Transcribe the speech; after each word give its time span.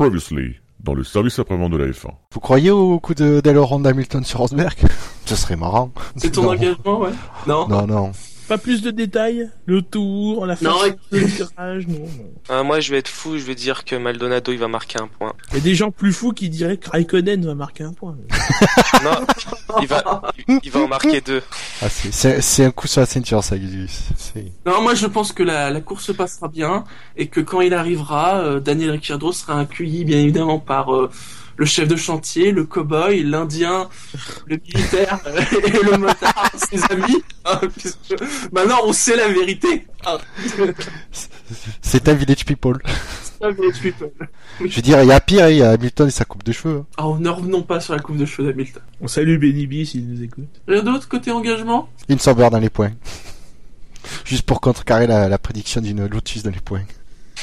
Previously, 0.00 0.54
dans 0.82 0.94
le 0.94 1.04
service 1.04 1.38
après-vente 1.38 1.72
de 1.72 1.76
la 1.76 1.84
F1. 1.88 2.08
Vous 2.32 2.40
croyez 2.40 2.70
au 2.70 2.98
coup 3.00 3.12
de 3.12 3.42
d'Hamilton 3.82 4.24
sur 4.24 4.38
Rosberg? 4.40 4.72
Ce 5.26 5.36
serait 5.36 5.56
marrant. 5.56 5.90
C'est 6.16 6.30
ton 6.30 6.44
Non. 6.44 6.52
engagement, 6.52 7.00
ouais 7.00 7.10
Non? 7.46 7.68
Non, 7.68 7.86
non. 7.86 8.12
Pas 8.50 8.58
plus 8.58 8.82
de 8.82 8.90
détails 8.90 9.48
Le 9.64 9.80
tour, 9.80 10.44
la 10.44 10.56
Non, 10.60 10.72
phase 10.78 10.96
de 11.12 11.20
tirage, 11.28 11.86
non, 11.86 12.00
non. 12.00 12.30
Ah, 12.48 12.64
moi, 12.64 12.80
je 12.80 12.90
vais 12.90 12.98
être 12.98 13.06
fou, 13.06 13.38
je 13.38 13.44
vais 13.44 13.54
dire 13.54 13.84
que 13.84 13.94
Maldonado, 13.94 14.50
il 14.50 14.58
va 14.58 14.66
marquer 14.66 14.98
un 15.00 15.06
point. 15.06 15.34
Il 15.52 15.58
y 15.58 15.60
a 15.60 15.62
des 15.62 15.76
gens 15.76 15.92
plus 15.92 16.12
fous 16.12 16.32
qui 16.32 16.48
diraient 16.48 16.76
que 16.76 16.90
Raikkonen 16.90 17.46
va 17.46 17.54
marquer 17.54 17.84
un 17.84 17.92
point. 17.92 18.16
Non, 19.04 19.12
il 19.80 19.86
va, 19.86 20.22
il, 20.48 20.58
il 20.64 20.70
va 20.72 20.80
en 20.80 20.88
marquer 20.88 21.20
deux. 21.20 21.42
Ah, 21.80 21.88
c'est- 21.88 22.64
un 22.64 22.70
coup 22.72 22.88
sur 22.88 23.00
la 23.00 23.06
ceinture, 23.06 23.42
ça, 23.44 23.54
Non, 24.66 24.82
moi 24.82 24.94
je 24.94 25.06
pense 25.06 25.32
que 25.32 25.42
la, 25.44 25.70
la 25.70 25.80
course 25.80 26.04
se 26.06 26.12
passera 26.12 26.48
bien 26.48 26.84
et 27.16 27.28
que 27.28 27.40
quand 27.40 27.60
il 27.60 27.72
arrivera, 27.72 28.40
euh, 28.40 28.60
Daniel 28.60 28.90
Ricciardo 28.90 29.30
sera 29.32 29.60
accueilli 29.60 30.04
bien 30.04 30.18
évidemment 30.18 30.58
par 30.58 30.94
euh, 30.94 31.08
le 31.60 31.66
chef 31.66 31.86
de 31.86 31.94
chantier, 31.96 32.52
le 32.52 32.64
cow-boy, 32.64 33.22
l'indien, 33.22 33.90
le 34.46 34.56
militaire 34.56 35.20
euh, 35.26 35.40
et 35.66 35.70
le 35.90 35.98
motard, 35.98 36.50
ses 36.56 36.82
amis. 36.90 37.22
hein, 37.44 37.60
puisque 37.76 38.14
maintenant 38.50 38.78
on 38.84 38.94
sait 38.94 39.14
la 39.14 39.28
vérité. 39.28 39.86
Ah, 40.06 40.16
C'est 41.82 42.08
un 42.08 42.14
village 42.14 42.46
people. 42.46 42.78
c'est 43.38 43.44
un 43.44 43.50
village 43.50 43.78
people. 43.80 44.10
Je 44.64 44.74
veux 44.76 44.80
dire, 44.82 45.02
il 45.02 45.08
y 45.08 45.12
a 45.12 45.20
pire, 45.20 45.44
hein, 45.44 45.50
il 45.50 45.56
y 45.58 45.62
a 45.62 45.70
Hamilton 45.72 46.08
et 46.08 46.10
sa 46.10 46.24
coupe 46.24 46.44
de 46.44 46.52
cheveux. 46.52 46.78
hein. 46.96 47.04
Oh, 47.04 47.18
ne 47.20 47.28
revenons 47.28 47.60
pas 47.62 47.78
sur 47.80 47.94
la 47.94 48.00
coupe 48.00 48.16
de 48.16 48.24
cheveux 48.24 48.48
d'Hamilton. 48.50 48.82
On 49.02 49.06
salue 49.08 49.38
Benny 49.38 49.66
B 49.66 49.84
s'il 49.84 50.08
nous 50.08 50.22
écoute. 50.22 50.48
Rien 50.66 50.82
d'autre 50.82 51.08
côté 51.08 51.30
engagement? 51.30 51.90
Une 52.08 52.18
Sauber 52.18 52.48
dans 52.50 52.58
les 52.58 52.70
points. 52.70 52.92
Juste 54.24 54.44
pour 54.44 54.62
contrecarrer 54.62 55.06
la, 55.06 55.28
la 55.28 55.38
prédiction 55.38 55.82
d'une 55.82 56.06
Lotus 56.06 56.42
dans 56.42 56.50
les 56.50 56.60
points. 56.60 56.84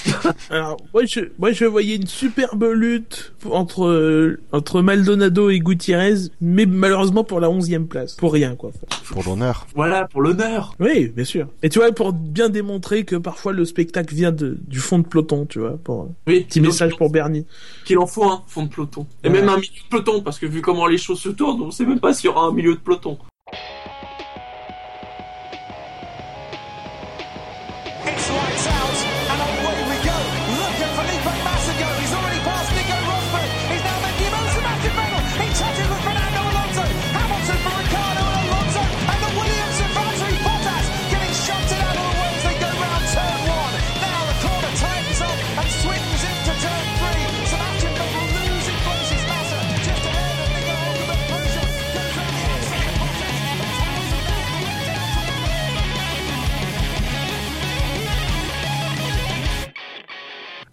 Alors, 0.50 0.78
moi 0.94 1.06
je, 1.06 1.20
moi 1.40 1.52
je 1.52 1.66
voyais 1.66 1.96
une 1.96 2.08
superbe 2.08 2.64
lutte 2.74 3.34
entre, 3.50 3.86
euh, 3.86 4.40
entre 4.52 4.82
Maldonado 4.82 5.50
et 5.50 5.60
Gutiérrez, 5.60 6.30
mais 6.42 6.66
malheureusement 6.66 7.24
pour 7.24 7.40
la 7.40 7.50
onzième 7.50 7.88
place. 7.88 8.16
Pour 8.16 8.34
rien, 8.34 8.56
quoi. 8.56 8.72
Pour 9.06 9.24
l'honneur. 9.24 9.68
Voilà, 9.76 10.08
pour 10.08 10.22
l'honneur. 10.22 10.74
Oui, 10.80 11.08
bien 11.08 11.26
sûr. 11.26 11.48
Et 11.64 11.70
tu 11.70 11.80
vois, 11.80 11.92
pour 11.92 12.14
bien 12.14 12.50
démontrer 12.50 13.04
que 13.04 13.16
parfois 13.16 13.54
le 13.54 13.66
spectacle 13.66 14.14
vient 14.14 14.32
de, 14.32 14.58
du 14.68 14.80
fond 14.80 15.00
de 15.00 15.08
peloton, 15.08 15.46
tu 15.46 15.60
vois. 15.60 15.78
Pour, 15.84 16.04
euh, 16.04 16.08
Oui, 16.28 16.42
petit 16.42 16.62
message 16.62 16.96
pour 16.98 17.10
Bernie. 17.10 17.46
qu'il 17.86 17.98
en 18.00 18.08
faut 18.08 18.26
un 18.26 18.44
fond 18.48 18.64
de 18.64 18.70
peloton. 18.70 19.06
Et 19.24 19.30
même 19.30 19.50
un 19.50 19.56
milieu 19.58 19.68
de 19.84 19.90
peloton, 19.90 20.22
parce 20.22 20.40
que 20.40 20.46
vu 20.46 20.62
comment 20.62 20.88
les 20.88 20.98
choses 20.98 21.20
se 21.20 21.30
tournent, 21.30 21.62
on 21.62 21.72
sait 21.72 21.86
même 21.86 22.00
pas 22.00 22.14
s'il 22.14 22.26
y 22.26 22.30
aura 22.30 22.44
un 22.46 22.52
milieu 22.54 22.74
de 22.74 22.80
peloton. 22.80 23.18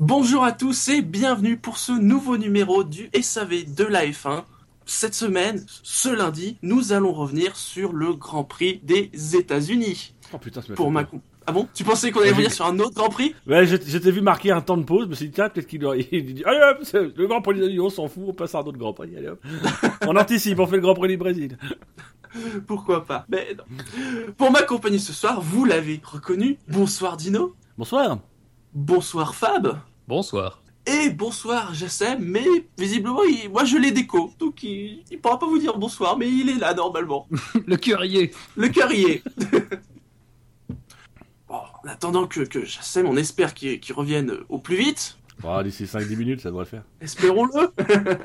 Bonjour 0.07 0.45
à 0.45 0.53
tous 0.53 0.89
et 0.89 1.01
bienvenue 1.01 1.57
pour 1.57 1.79
ce 1.79 1.91
nouveau 1.91 2.37
numéro 2.37 2.85
du 2.85 3.09
SAV 3.19 3.75
de 3.75 3.85
la 3.85 4.05
F1. 4.05 4.43
Cette 4.85 5.15
semaine, 5.15 5.65
ce 5.83 6.11
lundi, 6.11 6.59
nous 6.61 6.93
allons 6.93 7.15
revenir 7.15 7.57
sur 7.57 7.95
le 7.95 8.13
Grand 8.13 8.45
Prix 8.45 8.81
des 8.83 9.11
États-Unis. 9.35 10.13
Oh 10.35 10.37
putain, 10.37 10.61
ça 10.61 10.69
m'a 10.69 10.75
Pour 10.75 10.91
ma 10.91 11.05
Ah 11.47 11.53
bon? 11.53 11.67
Tu 11.73 11.85
pensais 11.85 12.11
qu'on 12.11 12.21
allait 12.21 12.33
revenir 12.33 12.53
sur 12.53 12.67
un 12.67 12.79
autre 12.81 12.95
Grand 12.95 13.09
Prix? 13.09 13.35
Ouais, 13.47 13.67
je, 13.67 13.77
je 13.83 13.97
t'ai 13.97 14.11
vu 14.11 14.21
marquer 14.21 14.51
un 14.51 14.61
temps 14.61 14.77
de 14.77 14.83
pause, 14.83 15.05
je 15.05 15.09
me 15.09 15.15
suis 15.15 15.27
dit, 15.29 15.33
tiens, 15.33 15.49
peut-être 15.49 15.67
qu'il 15.67 15.83
aurait- 15.87 16.07
il 16.13 16.35
dit, 16.35 16.45
allez 16.45 16.61
hop, 16.61 16.87
le 17.17 17.27
Grand 17.27 17.41
Prix 17.41 17.55
des 17.55 17.61
États-Unis, 17.61 17.81
on 17.81 17.89
s'en 17.89 18.07
fout, 18.07 18.25
on 18.27 18.35
passe 18.35 18.55
à 18.55 18.59
un 18.59 18.63
autre 18.63 18.77
Grand 18.77 18.93
Prix, 18.93 19.17
allez 19.17 19.29
hop. 19.29 19.41
on 20.07 20.17
anticipe, 20.17 20.59
on 20.59 20.67
fait 20.67 20.77
le 20.77 20.83
Grand 20.83 20.95
Prix 20.95 21.09
du 21.09 21.17
Brésil. 21.17 21.57
Pourquoi 22.67 23.07
pas? 23.07 23.25
Mais 23.31 23.57
non. 23.57 23.65
Pour 24.37 24.51
m'accompagner 24.51 24.99
ce 24.99 25.15
soir, 25.15 25.41
vous 25.41 25.65
l'avez 25.65 25.99
reconnu. 26.05 26.59
Bonsoir 26.69 27.17
Dino. 27.17 27.55
Bonsoir. 27.79 28.19
Bonsoir 28.75 29.35
Fab. 29.35 29.79
Bonsoir. 30.07 30.61
Et 30.87 31.09
bonsoir 31.11 31.73
Jassem, 31.73 32.19
mais 32.23 32.45
visiblement, 32.77 33.23
il- 33.25 33.49
moi 33.51 33.65
je 33.65 33.79
l'ai 33.79 33.91
déco, 33.91 34.31
donc 34.39 34.63
il... 34.63 35.03
il 35.11 35.19
pourra 35.19 35.39
pas 35.39 35.47
vous 35.47 35.59
dire 35.59 35.79
bonsoir, 35.79 36.19
mais 36.19 36.29
il 36.29 36.51
est 36.51 36.59
là 36.59 36.75
normalement. 36.75 37.27
Le 37.67 37.77
curier. 37.77 38.33
Le 38.57 38.69
carrier. 38.69 39.23
bon, 41.49 41.55
en 41.85 41.89
attendant 41.89 42.27
que, 42.27 42.41
que 42.41 42.67
Jassem, 42.67 43.07
on 43.07 43.17
espère 43.17 43.55
qu'il 43.55 43.81
revienne 43.95 44.37
au 44.51 44.59
plus 44.59 44.77
vite. 44.77 45.17
Bon, 45.41 45.63
d'ici 45.63 45.85
5-10 45.85 46.17
minutes, 46.17 46.41
ça 46.43 46.51
devrait 46.51 46.65
le 46.65 46.69
faire. 46.69 46.85
Espérons-le. 47.01 47.73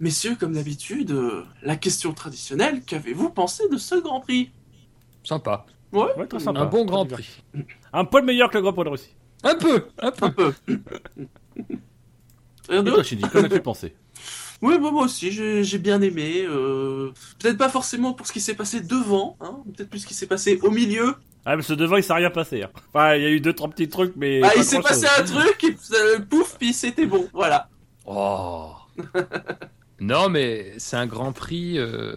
Messieurs, 0.00 0.36
comme 0.38 0.52
d'habitude, 0.52 1.10
euh, 1.10 1.44
la 1.62 1.74
question 1.74 2.12
traditionnelle, 2.12 2.82
qu'avez-vous 2.84 3.30
pensé 3.30 3.68
de 3.68 3.76
ce 3.76 3.96
Grand 3.96 4.20
Prix? 4.20 4.50
Sympa. 5.24 5.66
Ouais, 5.92 6.06
Ouais, 6.16 6.26
très 6.28 6.38
sympa. 6.38 6.60
Un 6.60 6.66
bon 6.66 6.84
Grand. 6.84 7.04
Prix. 7.04 7.42
Un 7.92 8.04
poil 8.04 8.24
meilleur 8.24 8.50
que 8.50 8.56
le 8.58 8.62
Grand 8.62 8.72
Prix 8.72 8.84
de 8.84 8.88
Russie. 8.90 9.14
Un 9.44 9.54
peu, 9.54 9.84
un 10.00 10.10
peu. 10.10 10.24
un 10.26 10.30
peu. 10.30 10.52
Rien 12.68 12.84
Et 12.86 12.90
toi, 12.90 13.02
Shinji, 13.02 13.22
qu'en 13.32 13.44
as-tu 13.44 13.60
pensé 13.60 13.94
Oui, 14.62 14.78
bah, 14.78 14.90
moi 14.90 15.04
aussi, 15.04 15.30
j'ai 15.30 15.62
j'ai 15.64 15.78
bien 15.78 16.00
aimé. 16.02 16.44
euh, 16.46 17.12
Peut-être 17.38 17.58
pas 17.58 17.68
forcément 17.68 18.12
pour 18.14 18.26
ce 18.26 18.32
qui 18.32 18.40
s'est 18.40 18.54
passé 18.54 18.80
devant, 18.80 19.36
hein, 19.40 19.58
peut-être 19.76 19.90
plus 19.90 20.00
ce 20.00 20.06
qui 20.06 20.14
s'est 20.14 20.26
passé 20.26 20.58
au 20.62 20.70
milieu. 20.70 21.14
Ah, 21.44 21.56
mais 21.56 21.62
ce 21.62 21.72
devant, 21.72 21.96
il 21.96 22.02
s'est 22.02 22.12
rien 22.12 22.30
passé. 22.30 22.62
Hein. 22.64 22.70
Enfin, 22.92 23.14
il 23.14 23.22
y 23.22 23.26
a 23.26 23.30
eu 23.30 23.40
deux, 23.40 23.52
trois 23.54 23.70
petits 23.70 23.88
trucs, 23.88 24.14
mais. 24.16 24.40
Ah, 24.42 24.48
pas 24.48 24.56
il 24.56 24.64
s'est 24.64 24.80
passé 24.82 25.06
un 25.18 25.22
truc, 25.22 25.64
et 25.64 25.76
euh, 25.94 26.18
pouf, 26.20 26.56
puis 26.58 26.72
c'était 26.72 27.06
bon, 27.06 27.28
voilà. 27.32 27.68
Oh. 28.06 28.72
Non, 30.00 30.28
mais 30.28 30.74
c'est 30.78 30.96
un 30.96 31.06
Grand 31.06 31.32
Prix, 31.32 31.76
euh, 31.78 32.14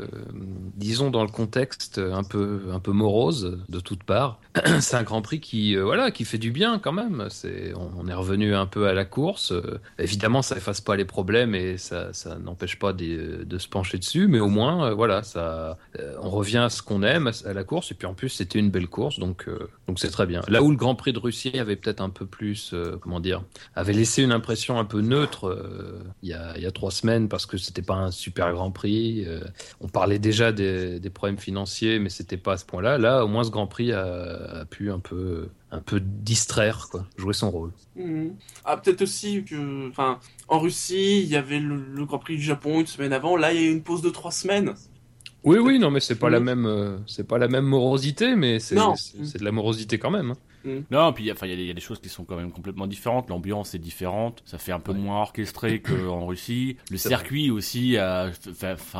disons 0.75 1.09
dans 1.09 1.23
le 1.23 1.29
contexte 1.31 1.97
un 1.97 2.23
peu 2.23 2.65
un 2.71 2.79
peu 2.79 2.91
morose 2.91 3.59
de 3.69 3.79
toutes 3.79 4.03
parts. 4.03 4.39
c'est 4.81 4.95
un 4.95 5.03
Grand 5.03 5.21
Prix 5.21 5.39
qui 5.39 5.77
euh, 5.77 5.83
voilà 5.83 6.11
qui 6.11 6.25
fait 6.25 6.37
du 6.37 6.51
bien 6.51 6.79
quand 6.79 6.91
même. 6.91 7.27
C'est 7.29 7.73
on, 7.75 8.07
est 8.07 8.13
revenu 8.13 8.53
un 8.53 8.65
peu 8.65 8.87
à 8.87 8.93
la 8.93 9.05
course. 9.05 9.51
Euh, 9.51 9.79
évidemment, 9.97 10.41
ça 10.41 10.57
efface 10.57 10.81
pas 10.81 10.95
les 10.95 11.05
problèmes 11.05 11.55
et 11.55 11.77
ça 11.77 12.13
ça 12.13 12.37
n'empêche 12.37 12.77
pas 12.77 12.91
de, 12.91 13.43
de 13.45 13.57
se 13.57 13.67
pencher 13.69 13.97
dessus, 13.97 14.27
mais 14.27 14.39
au 14.39 14.49
moins 14.49 14.87
euh, 14.87 14.93
voilà 14.93 15.23
ça 15.23 15.77
on 16.21 16.29
revient 16.29 16.57
à 16.57 16.69
ce 16.69 16.81
qu'on 16.81 17.03
aime 17.03 17.31
à, 17.45 17.53
la 17.53 17.63
course 17.63 17.91
et 17.91 17.95
puis 17.95 18.07
en 18.07 18.13
plus 18.13 18.29
c'était 18.29 18.59
une 18.59 18.69
belle 18.69 18.87
course 18.87 19.19
donc 19.19 19.47
donc 19.87 19.99
c'est 19.99 20.09
très 20.09 20.25
bien. 20.25 20.41
Là 20.47 20.61
où 20.61 20.69
le 20.69 20.77
Grand 20.77 20.95
Prix 20.95 21.13
de 21.13 21.19
Russie 21.19 21.57
avait 21.57 21.75
peut-être 21.75 22.01
un 22.01 22.09
peu 22.09 22.25
plus 22.25 22.73
comment 22.99 23.19
dire 23.19 23.43
avait 23.75 23.93
laissé 23.93 24.21
une 24.23 24.31
impression 24.31 24.79
un 24.79 24.85
peu 24.85 25.01
neutre 25.01 25.57
il 26.23 26.29
y, 26.29 26.33
a, 26.33 26.57
y 26.57 26.65
a 26.65 26.71
trois 26.71 26.91
semaines 26.91 27.29
parce 27.29 27.45
que 27.45 27.57
c'était 27.57 27.81
pas 27.81 27.95
un 27.95 28.11
super 28.11 28.51
Grand 28.51 28.71
Prix. 28.71 29.25
on 29.79 29.87
parlait 29.87 30.19
déjà 30.19 30.51
des, 30.51 30.99
des 30.99 31.09
problèmes 31.09 31.37
financiers, 31.37 31.99
mais 31.99 32.09
c'était 32.09 32.37
pas 32.37 32.53
à 32.53 32.57
ce 32.57 32.65
point-là. 32.65 32.97
Là, 32.97 33.23
au 33.23 33.27
moins, 33.27 33.43
ce 33.43 33.49
Grand 33.49 33.67
Prix 33.67 33.91
a, 33.91 34.40
a 34.49 34.65
pu 34.65 34.91
un 34.91 34.99
peu, 34.99 35.49
un 35.71 35.81
peu 35.81 35.99
distraire, 36.01 36.87
quoi, 36.91 37.07
jouer 37.17 37.33
son 37.33 37.51
rôle. 37.51 37.71
Mhm. 37.95 38.37
Ah, 38.63 38.77
peut-être 38.77 39.01
aussi 39.01 39.43
que, 39.43 39.89
enfin, 39.89 40.19
en 40.47 40.59
Russie, 40.59 41.21
il 41.23 41.27
y 41.29 41.35
avait 41.35 41.59
le, 41.59 41.75
le 41.77 42.05
Grand 42.05 42.19
Prix 42.19 42.37
du 42.37 42.41
Japon 42.43 42.79
une 42.79 42.87
semaine 42.87 43.13
avant. 43.13 43.35
Là, 43.35 43.53
il 43.53 43.61
y 43.61 43.63
a 43.65 43.67
eu 43.67 43.71
une 43.71 43.83
pause 43.83 44.01
de 44.01 44.09
trois 44.09 44.31
semaines. 44.31 44.73
Oui, 45.43 45.57
oui, 45.57 45.79
non, 45.79 45.89
mais 45.91 45.99
c'est 45.99 46.19
pas 46.19 46.27
Oui. 46.27 46.33
la 46.33 46.39
même, 46.39 46.65
euh, 46.65 46.97
c'est 47.07 47.27
pas 47.27 47.37
la 47.39 47.47
même 47.47 47.65
morosité, 47.65 48.35
mais 48.35 48.59
c'est 48.59 48.77
c'est 49.23 49.39
de 49.39 49.43
la 49.43 49.51
morosité 49.51 49.97
quand 49.99 50.11
même. 50.11 50.31
hein. 50.31 50.37
Non, 50.91 51.13
puis 51.13 51.31
enfin, 51.31 51.47
il 51.47 51.49
y, 51.49 51.53
a 51.53 51.55
des- 51.55 51.63
il 51.63 51.67
y 51.67 51.71
a 51.71 51.73
des 51.73 51.81
choses 51.81 51.99
qui 51.99 52.09
sont 52.09 52.23
quand 52.23 52.35
même 52.35 52.51
complètement 52.51 52.87
différentes. 52.87 53.29
L'ambiance 53.29 53.73
est 53.75 53.79
différente. 53.79 54.41
Ça 54.45 54.57
fait 54.57 54.71
un 54.71 54.79
peu 54.79 54.93
moins 54.93 55.21
orchestré 55.21 55.81
qu'en 55.81 56.25
Russie. 56.25 56.77
Le 56.89 56.97
circuit 56.97 57.51
aussi 57.51 57.97
a 57.97 58.31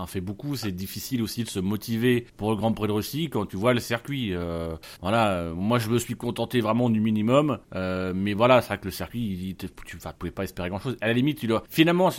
fait, 0.08 0.22
beaucoup. 0.22 0.56
C'est 0.56 0.72
difficile 0.72 1.22
aussi 1.22 1.44
de 1.44 1.50
se 1.50 1.60
motiver 1.60 2.26
pour 2.38 2.50
le 2.52 2.56
Grand 2.58 2.72
Prix 2.74 2.88
de 2.88 2.92
Russie 2.94 3.30
quand 3.30 3.46
tu 3.46 3.58
vois 3.58 3.74
le 3.74 3.80
circuit. 3.80 4.34
Euh, 4.34 4.76
voilà, 5.02 5.52
moi 5.56 5.80
je 5.80 5.90
me 5.90 5.98
suis 6.00 6.16
contenté 6.16 6.62
vraiment 6.62 6.90
du 6.90 7.00
minimum. 7.00 7.60
Euh, 7.76 8.14
mais 8.16 8.34
voilà, 8.34 8.62
c'est 8.62 8.68
vrai 8.70 8.78
que 8.80 8.86
le 8.86 8.92
circuit, 8.92 9.20
il, 9.22 9.56
tu 9.56 9.68
enfin, 9.98 10.14
pouvais 10.18 10.32
pas 10.32 10.44
espérer 10.44 10.70
grand 10.70 10.80
chose. 10.80 10.98
À 11.02 11.08
la 11.08 11.14
limite, 11.14 11.38
tu 11.40 11.48
dois. 11.48 11.64
Finalement, 11.70 12.10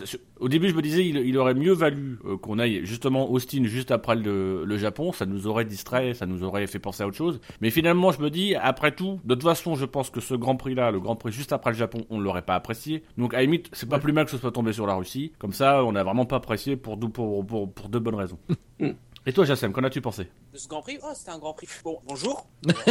au 0.40 0.49
début, 0.49 0.69
je 0.69 0.75
me 0.75 0.82
disais, 0.82 1.06
il, 1.06 1.16
il 1.19 1.37
aurait 1.38 1.55
mieux 1.55 1.72
valu 1.72 2.19
euh, 2.25 2.37
qu'on 2.37 2.58
aille 2.58 2.81
justement 2.84 3.31
Austin 3.31 3.64
juste 3.64 3.90
après 3.90 4.16
le, 4.16 4.64
le 4.64 4.78
Japon. 4.78 5.12
Ça 5.12 5.26
nous 5.26 5.46
aurait 5.46 5.64
distrait, 5.64 6.14
ça 6.14 6.26
nous 6.26 6.43
aurait 6.43 6.66
fait 6.66 6.78
penser 6.78 7.02
à 7.02 7.06
autre 7.06 7.16
chose. 7.16 7.40
Mais 7.61 7.70
finalement, 7.70 8.12
je 8.12 8.20
me 8.20 8.31
dis, 8.31 8.55
après 8.55 8.93
tout, 8.93 9.20
de 9.25 9.31
toute 9.34 9.44
façon, 9.44 9.75
je 9.75 9.84
pense 9.84 10.11
que 10.11 10.20
ce 10.20 10.34
Grand 10.34 10.56
Prix-là, 10.56 10.90
le 10.90 11.00
Grand 11.00 11.17
Prix 11.17 11.32
juste 11.32 11.52
après 11.52 11.70
le 11.70 11.76
Japon, 11.76 12.05
on 12.11 12.19
ne 12.19 12.23
l'aurait 12.25 12.43
pas 12.43 12.55
apprécié. 12.55 13.02
Donc, 13.19 13.34
à 13.34 13.38
la 13.38 13.43
limite, 13.44 13.69
c'est 13.73 13.88
pas 13.88 13.99
plus 13.99 14.12
mal 14.12 14.25
que 14.25 14.31
ce 14.31 14.38
soit 14.38 14.52
tombé 14.52 14.73
sur 14.73 14.87
la 14.87 14.94
Russie. 14.94 15.32
Comme 15.38 15.52
ça, 15.52 15.84
on 15.84 15.93
n'a 15.93 16.02
vraiment 16.05 16.26
pas 16.26 16.37
apprécié 16.37 16.76
pour, 16.76 16.96
dou- 16.96 17.08
pour, 17.08 17.44
pour, 17.46 17.73
pour 17.73 17.88
deux 17.88 17.99
bonnes 18.00 18.14
raisons. 18.17 18.38
Et 19.24 19.32
toi, 19.32 19.44
Jassem, 19.44 19.72
qu'en 19.72 19.84
as-tu 19.84 20.00
pensé? 20.00 20.26
De 20.52 20.58
ce 20.58 20.66
Grand 20.66 20.82
Prix? 20.82 20.98
Oh, 21.00 21.12
c'était 21.14 21.30
un 21.30 21.38
Grand 21.38 21.52
Prix. 21.54 21.69
Bon, 21.84 22.00
bonjour. 22.08 22.44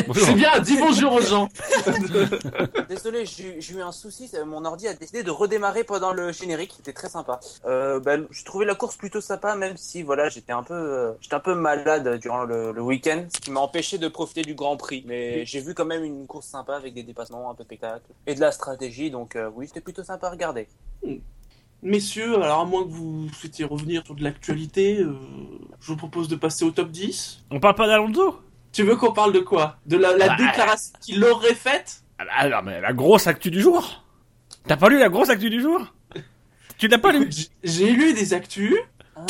Bonjour. 0.07 0.15
C'est 0.25 0.33
bien, 0.33 0.59
dis 0.61 0.77
bonjour 0.77 1.11
aux 1.11 1.21
gens. 1.21 1.49
Désolé, 2.89 3.25
j'ai 3.25 3.59
j'ai 3.59 3.73
eu 3.73 3.81
un 3.81 3.91
souci. 3.91 4.31
Mon 4.45 4.63
ordi 4.63 4.87
a 4.87 4.93
décidé 4.93 5.23
de 5.23 5.31
redémarrer 5.31 5.83
pendant 5.83 6.13
le 6.13 6.31
générique. 6.31 6.71
C'était 6.77 6.93
très 6.93 7.09
sympa. 7.09 7.41
Euh, 7.65 7.99
ben, 7.99 8.27
j'ai 8.31 8.45
trouvé 8.45 8.65
la 8.65 8.75
course 8.75 8.95
plutôt 8.95 9.19
sympa, 9.19 9.55
même 9.55 9.75
si 9.75 10.03
voilà, 10.03 10.29
j'étais 10.29 10.53
un 10.53 10.63
peu, 10.63 10.73
euh, 10.73 11.11
j'étais 11.19 11.35
un 11.35 11.41
peu 11.41 11.53
malade 11.53 12.17
durant 12.21 12.45
le, 12.45 12.71
le 12.71 12.81
week-end, 12.81 13.25
ce 13.33 13.41
qui 13.41 13.51
m'a 13.51 13.59
empêché 13.59 13.97
de 13.97 14.07
profiter 14.07 14.43
du 14.43 14.55
Grand 14.55 14.77
Prix. 14.77 15.03
Mais 15.05 15.45
j'ai 15.45 15.59
vu 15.59 15.73
quand 15.73 15.85
même 15.85 16.05
une 16.05 16.27
course 16.27 16.47
sympa 16.47 16.77
avec 16.77 16.93
des 16.93 17.03
dépassements, 17.03 17.51
un 17.51 17.55
peu 17.55 17.63
de 17.63 17.67
spectacle 17.67 18.05
et 18.25 18.35
de 18.35 18.39
la 18.39 18.53
stratégie. 18.53 19.11
Donc 19.11 19.35
euh, 19.35 19.49
oui, 19.53 19.67
c'était 19.67 19.81
plutôt 19.81 20.05
sympa 20.05 20.27
à 20.27 20.31
regarder. 20.31 20.69
Messieurs, 21.83 22.35
alors 22.41 22.59
à 22.61 22.65
moins 22.65 22.83
que 22.83 22.89
vous 22.89 23.27
souhaitiez 23.33 23.65
revenir 23.65 24.03
sur 24.05 24.13
de 24.15 24.23
l'actualité, 24.23 24.99
euh, 25.01 25.15
je 25.79 25.87
vous 25.87 25.95
propose 25.97 26.27
de 26.27 26.35
passer 26.35 26.63
au 26.63 26.69
top 26.71 26.91
10. 26.91 27.43
On 27.49 27.59
parle 27.59 27.75
pas 27.75 27.87
d'Alonso? 27.87 28.39
Tu 28.71 28.83
veux 28.83 28.95
qu'on 28.95 29.11
parle 29.13 29.33
de 29.33 29.39
quoi? 29.39 29.77
De 29.87 29.97
la, 29.97 30.15
la 30.15 30.27
Bah, 30.29 30.35
déclaration 30.37 30.93
qu'il 31.01 31.23
aurait 31.25 31.55
faite? 31.55 32.03
Ah 32.19 32.25
bah, 32.25 32.31
Alors, 32.37 32.63
mais 32.63 32.79
la 32.81 32.93
grosse 32.93 33.25
actu 33.27 33.49
du 33.49 33.61
jour. 33.61 34.03
T'as 34.67 34.77
pas 34.77 34.89
lu 34.89 34.99
la 34.99 35.09
grosse 35.09 35.29
actu 35.29 35.49
du 35.49 35.59
jour? 35.59 35.81
Tu 36.77 36.87
l'as 36.87 36.99
pas 36.99 37.11
lu? 37.11 37.29
J'ai 37.63 37.91
lu 37.91 38.13
des 38.13 38.33
actus. 38.33 38.75
Ah, 39.15 39.25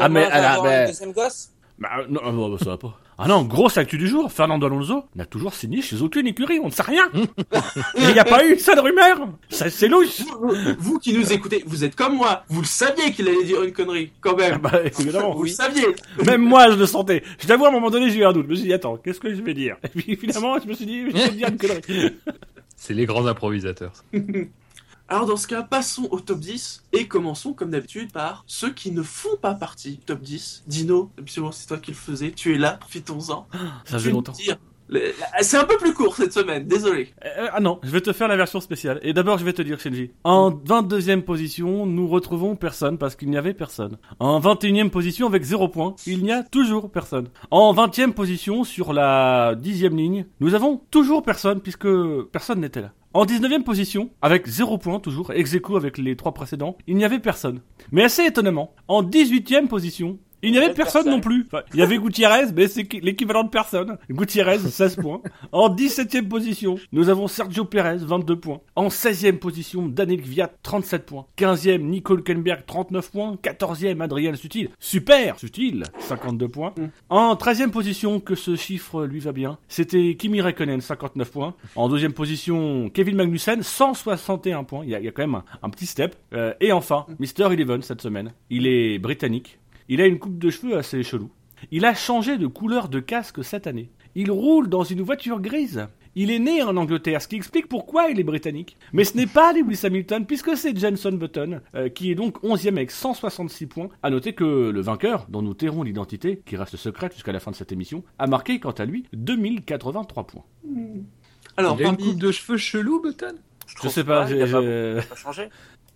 Ah, 0.00 0.08
mais 0.08 0.24
Romain 0.24 0.30
va 0.30 0.38
elle 0.38 0.44
a- 0.44 0.52
avoir 0.52 0.64
mais- 0.64 0.74
un 0.76 0.86
deuxième 0.86 1.12
gosse? 1.12 1.50
Bah 1.78 1.88
euh, 1.98 2.06
non, 2.08 2.20
euh, 2.24 2.50
bah, 2.56 2.64
ça 2.64 2.70
va 2.70 2.78
pas. 2.78 2.98
Ah 3.18 3.28
non, 3.28 3.44
grosse 3.44 3.78
actu 3.78 3.96
du 3.96 4.08
jour, 4.08 4.30
Fernando 4.30 4.66
Alonso 4.66 5.04
n'a 5.14 5.24
toujours 5.24 5.54
signé 5.54 5.80
chez 5.80 6.02
aucune 6.02 6.26
écurie, 6.26 6.60
on 6.62 6.66
ne 6.66 6.70
sait 6.70 6.82
rien 6.82 7.10
Il 7.98 8.12
n'y 8.12 8.18
a 8.18 8.24
pas 8.24 8.44
eu 8.44 8.52
une 8.52 8.58
seule 8.58 8.78
rumeur 8.78 9.28
Ça, 9.48 9.70
c'est 9.70 9.88
louche 9.88 10.20
Vous, 10.38 10.54
vous 10.78 10.98
qui 10.98 11.14
nous 11.14 11.32
écoutez, 11.32 11.62
vous 11.66 11.82
êtes 11.82 11.96
comme 11.96 12.16
moi. 12.16 12.44
Vous 12.48 12.60
le 12.60 12.66
saviez 12.66 13.12
qu'il 13.12 13.26
allait 13.26 13.44
dire 13.44 13.62
une 13.62 13.72
connerie, 13.72 14.12
quand 14.20 14.36
même. 14.36 14.58
Bah 14.58 14.80
évidemment 14.84 15.34
vous 15.34 15.44
le 15.44 15.48
saviez. 15.48 15.86
Même 16.26 16.42
moi, 16.42 16.70
je 16.70 16.76
le 16.76 16.84
sentais. 16.84 17.22
Je 17.38 17.46
t'avoue, 17.46 17.64
à 17.64 17.68
un 17.68 17.72
moment 17.72 17.90
donné, 17.90 18.10
j'ai 18.10 18.18
eu 18.18 18.24
un 18.26 18.32
doute. 18.34 18.44
Je 18.44 18.50
me 18.50 18.54
suis 18.54 18.66
dit, 18.66 18.74
attends, 18.74 18.98
qu'est-ce 18.98 19.20
que 19.20 19.34
je 19.34 19.40
vais 19.40 19.54
dire? 19.54 19.76
Et 19.82 19.88
puis 19.88 20.16
finalement, 20.16 20.58
je 20.58 20.68
me 20.68 20.74
suis 20.74 20.84
dit, 20.86 21.10
je 21.10 21.16
vais 21.16 21.30
dire 21.30 21.48
une 21.48 21.56
connerie. 21.56 22.16
C'est 22.76 22.92
les 22.92 23.06
grands 23.06 23.26
improvisateurs. 23.26 23.92
Alors 25.08 25.26
dans 25.26 25.36
ce 25.36 25.46
cas, 25.46 25.62
passons 25.62 26.08
au 26.10 26.18
top 26.20 26.40
10 26.40 26.82
et 26.92 27.06
commençons 27.06 27.52
comme 27.52 27.70
d'habitude 27.70 28.10
par 28.12 28.42
ceux 28.48 28.72
qui 28.72 28.90
ne 28.90 29.02
font 29.02 29.36
pas 29.40 29.54
partie 29.54 29.92
du 29.92 29.98
top 29.98 30.20
10. 30.20 30.64
Dino, 30.66 31.10
absolument 31.18 31.52
c'est 31.52 31.66
toi 31.66 31.78
qui 31.78 31.92
le 31.92 31.96
faisais, 31.96 32.32
tu 32.32 32.54
es 32.54 32.58
là, 32.58 32.72
profitons-en. 32.72 33.46
Ça 33.84 33.98
fait 34.00 34.10
longtemps. 34.10 34.32
dire- 34.32 34.58
C'est 35.40 35.56
un 35.56 35.64
peu 35.64 35.76
plus 35.78 35.92
court 35.92 36.16
cette 36.16 36.32
semaine, 36.32 36.66
désolé. 36.66 37.08
Euh, 37.24 37.48
ah 37.52 37.60
non, 37.60 37.80
je 37.82 37.90
vais 37.90 38.00
te 38.00 38.12
faire 38.12 38.28
la 38.28 38.36
version 38.36 38.60
spéciale. 38.60 39.00
Et 39.02 39.12
d'abord, 39.12 39.38
je 39.38 39.44
vais 39.44 39.52
te 39.52 39.62
dire, 39.62 39.80
Shinji. 39.80 40.10
En 40.24 40.50
22e 40.50 41.22
position, 41.22 41.86
nous 41.86 42.08
retrouvons 42.08 42.56
personne 42.56 42.98
parce 42.98 43.16
qu'il 43.16 43.30
n'y 43.30 43.36
avait 43.36 43.54
personne. 43.54 43.98
En 44.20 44.40
21e 44.40 44.90
position, 44.90 45.26
avec 45.26 45.42
0 45.42 45.68
points, 45.68 45.94
il 46.06 46.22
n'y 46.22 46.32
a 46.32 46.42
toujours 46.42 46.90
personne. 46.90 47.28
En 47.50 47.74
20e 47.74 48.12
position, 48.12 48.64
sur 48.64 48.92
la 48.92 49.54
10e 49.56 49.96
ligne, 49.96 50.26
nous 50.40 50.54
avons 50.54 50.80
toujours 50.90 51.22
personne 51.22 51.60
puisque 51.60 51.88
personne 52.32 52.60
n'était 52.60 52.82
là. 52.82 52.92
En 53.16 53.24
19e 53.24 53.62
position, 53.62 54.10
avec 54.20 54.46
0 54.46 54.76
points 54.76 55.00
toujours, 55.00 55.32
ex 55.32 55.56
avec 55.74 55.96
les 55.96 56.16
trois 56.16 56.34
précédents, 56.34 56.76
il 56.86 56.96
n'y 56.96 57.04
avait 57.04 57.18
personne. 57.18 57.62
Mais 57.90 58.04
assez 58.04 58.26
étonnamment, 58.26 58.74
en 58.88 59.02
18e 59.02 59.68
position, 59.68 60.18
il 60.46 60.52
n'y 60.52 60.58
avait 60.58 60.72
personne, 60.74 61.02
personne. 61.04 61.12
non 61.12 61.20
plus. 61.20 61.44
Enfin, 61.46 61.62
il 61.74 61.80
y 61.80 61.82
avait 61.82 61.98
Gutiérrez, 61.98 62.52
mais 62.54 62.68
c'est 62.68 62.84
qui- 62.84 63.00
l'équivalent 63.00 63.44
de 63.44 63.48
personne. 63.50 63.98
Gutiérrez, 64.10 64.58
16 64.58 64.96
points. 65.02 65.20
En 65.52 65.68
17e 65.68 66.28
position, 66.28 66.76
nous 66.92 67.08
avons 67.08 67.28
Sergio 67.28 67.64
Perez, 67.64 67.98
22 67.98 68.36
points. 68.38 68.60
En 68.76 68.88
16e 68.88 69.38
position, 69.38 69.86
Daniel 69.86 70.22
Kvyat, 70.22 70.50
37 70.62 71.06
points. 71.06 71.26
15e, 71.38 71.78
Nico 71.80 72.14
Hülkenberg, 72.16 72.64
39 72.66 73.10
points. 73.10 73.36
14e, 73.42 74.00
Adrien 74.00 74.34
Sutil. 74.34 74.68
Super 74.78 75.38
Sutil, 75.38 75.82
52 75.98 76.48
points. 76.48 76.74
En 77.08 77.34
13e 77.34 77.70
position, 77.70 78.20
que 78.20 78.34
ce 78.34 78.56
chiffre 78.56 79.04
lui 79.06 79.20
va 79.20 79.32
bien, 79.32 79.58
c'était 79.68 80.14
Kimi 80.18 80.40
Räikkönen, 80.40 80.80
59 80.80 81.30
points. 81.30 81.54
En 81.74 81.88
deuxième 81.88 82.12
position, 82.12 82.90
Kevin 82.92 83.16
Magnussen, 83.16 83.62
161 83.62 84.64
points. 84.64 84.82
Il 84.84 84.90
y 84.90 84.94
a, 84.94 84.98
il 84.98 85.04
y 85.04 85.08
a 85.08 85.12
quand 85.12 85.22
même 85.22 85.34
un, 85.36 85.44
un 85.62 85.70
petit 85.70 85.86
step. 85.86 86.14
Euh, 86.34 86.52
et 86.60 86.72
enfin, 86.72 87.06
Mr. 87.18 87.52
Eleven 87.52 87.82
cette 87.82 88.00
semaine. 88.02 88.32
Il 88.50 88.66
est 88.66 88.98
britannique. 88.98 89.58
Il 89.88 90.00
a 90.00 90.06
une 90.06 90.18
coupe 90.18 90.38
de 90.38 90.50
cheveux 90.50 90.76
assez 90.76 91.02
chelou. 91.02 91.30
Il 91.70 91.84
a 91.84 91.94
changé 91.94 92.38
de 92.38 92.46
couleur 92.46 92.88
de 92.88 93.00
casque 93.00 93.42
cette 93.44 93.66
année. 93.66 93.90
Il 94.14 94.30
roule 94.30 94.68
dans 94.68 94.84
une 94.84 95.02
voiture 95.02 95.40
grise. 95.40 95.86
Il 96.18 96.30
est 96.30 96.38
né 96.38 96.62
en 96.62 96.76
Angleterre, 96.78 97.20
ce 97.20 97.28
qui 97.28 97.36
explique 97.36 97.68
pourquoi 97.68 98.08
il 98.08 98.18
est 98.18 98.24
britannique. 98.24 98.78
Mais 98.94 99.04
ce 99.04 99.16
n'est 99.18 99.26
pas 99.26 99.52
Lewis 99.52 99.80
Hamilton, 99.84 100.24
puisque 100.24 100.56
c'est 100.56 100.74
Jenson 100.76 101.12
Button, 101.12 101.60
euh, 101.74 101.90
qui 101.90 102.10
est 102.10 102.14
donc 102.14 102.42
11e 102.42 102.68
avec 102.76 102.90
166 102.90 103.66
points. 103.66 103.88
À 104.02 104.08
noter 104.08 104.32
que 104.32 104.70
le 104.70 104.80
vainqueur, 104.80 105.26
dont 105.28 105.42
nous 105.42 105.52
tairons 105.52 105.82
l'identité, 105.82 106.40
qui 106.46 106.56
reste 106.56 106.76
secrète 106.76 107.12
jusqu'à 107.12 107.32
la 107.32 107.40
fin 107.40 107.50
de 107.50 107.56
cette 107.56 107.70
émission, 107.72 108.02
a 108.18 108.26
marqué 108.26 108.58
quant 108.60 108.70
à 108.70 108.86
lui 108.86 109.04
2083 109.12 110.24
points. 110.26 110.44
Alors 111.58 111.76
Il 111.78 111.84
a 111.84 111.88
une 111.90 111.96
parmi 111.96 112.12
coupe 112.12 112.20
de 112.20 112.32
cheveux 112.32 112.58
chelou, 112.58 113.00
Button? 113.02 113.34
Je 113.66 113.74
trouve 113.74 113.90
sais 113.90 114.04
pas, 114.04 114.24
pas, 114.24 114.30
il 114.30 114.36
j'ai- 114.46 114.54
a 114.54 115.02
pas 115.02 115.12
a 115.12 115.16
changé 115.16 115.48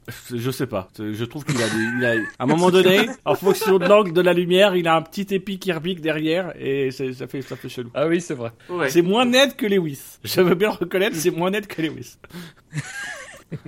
je 0.34 0.50
sais 0.50 0.66
pas. 0.66 0.88
Je 0.98 1.24
trouve 1.24 1.44
qu'il 1.44 1.60
a, 1.62 1.68
des, 1.68 1.82
il 1.98 2.04
a, 2.04 2.12
à 2.38 2.44
un 2.44 2.46
moment 2.46 2.70
donné, 2.70 3.08
en 3.24 3.34
fonction 3.34 3.78
de 3.78 3.86
l'angle 3.86 4.12
de 4.12 4.20
la 4.20 4.32
lumière, 4.32 4.76
il 4.76 4.88
a 4.88 4.96
un 4.96 5.02
petit 5.02 5.26
épi 5.34 5.58
qui 5.58 5.72
repique 5.72 6.00
derrière 6.00 6.52
et 6.58 6.90
ça 6.90 7.26
fait, 7.26 7.42
ça 7.42 7.56
fait 7.56 7.68
chelou. 7.68 7.90
Ah 7.94 8.06
oui, 8.06 8.20
c'est 8.20 8.34
vrai. 8.34 8.50
ouais. 8.68 8.88
C'est 8.90 9.02
moins 9.02 9.24
net 9.24 9.56
que 9.56 9.66
Lewis. 9.66 10.18
Je 10.24 10.40
veux 10.40 10.54
bien 10.54 10.68
le 10.70 10.74
reconnaître, 10.74 11.16
c'est 11.16 11.30
moins 11.30 11.50
net 11.50 11.66
que 11.66 11.82
Lewis. 11.82 12.16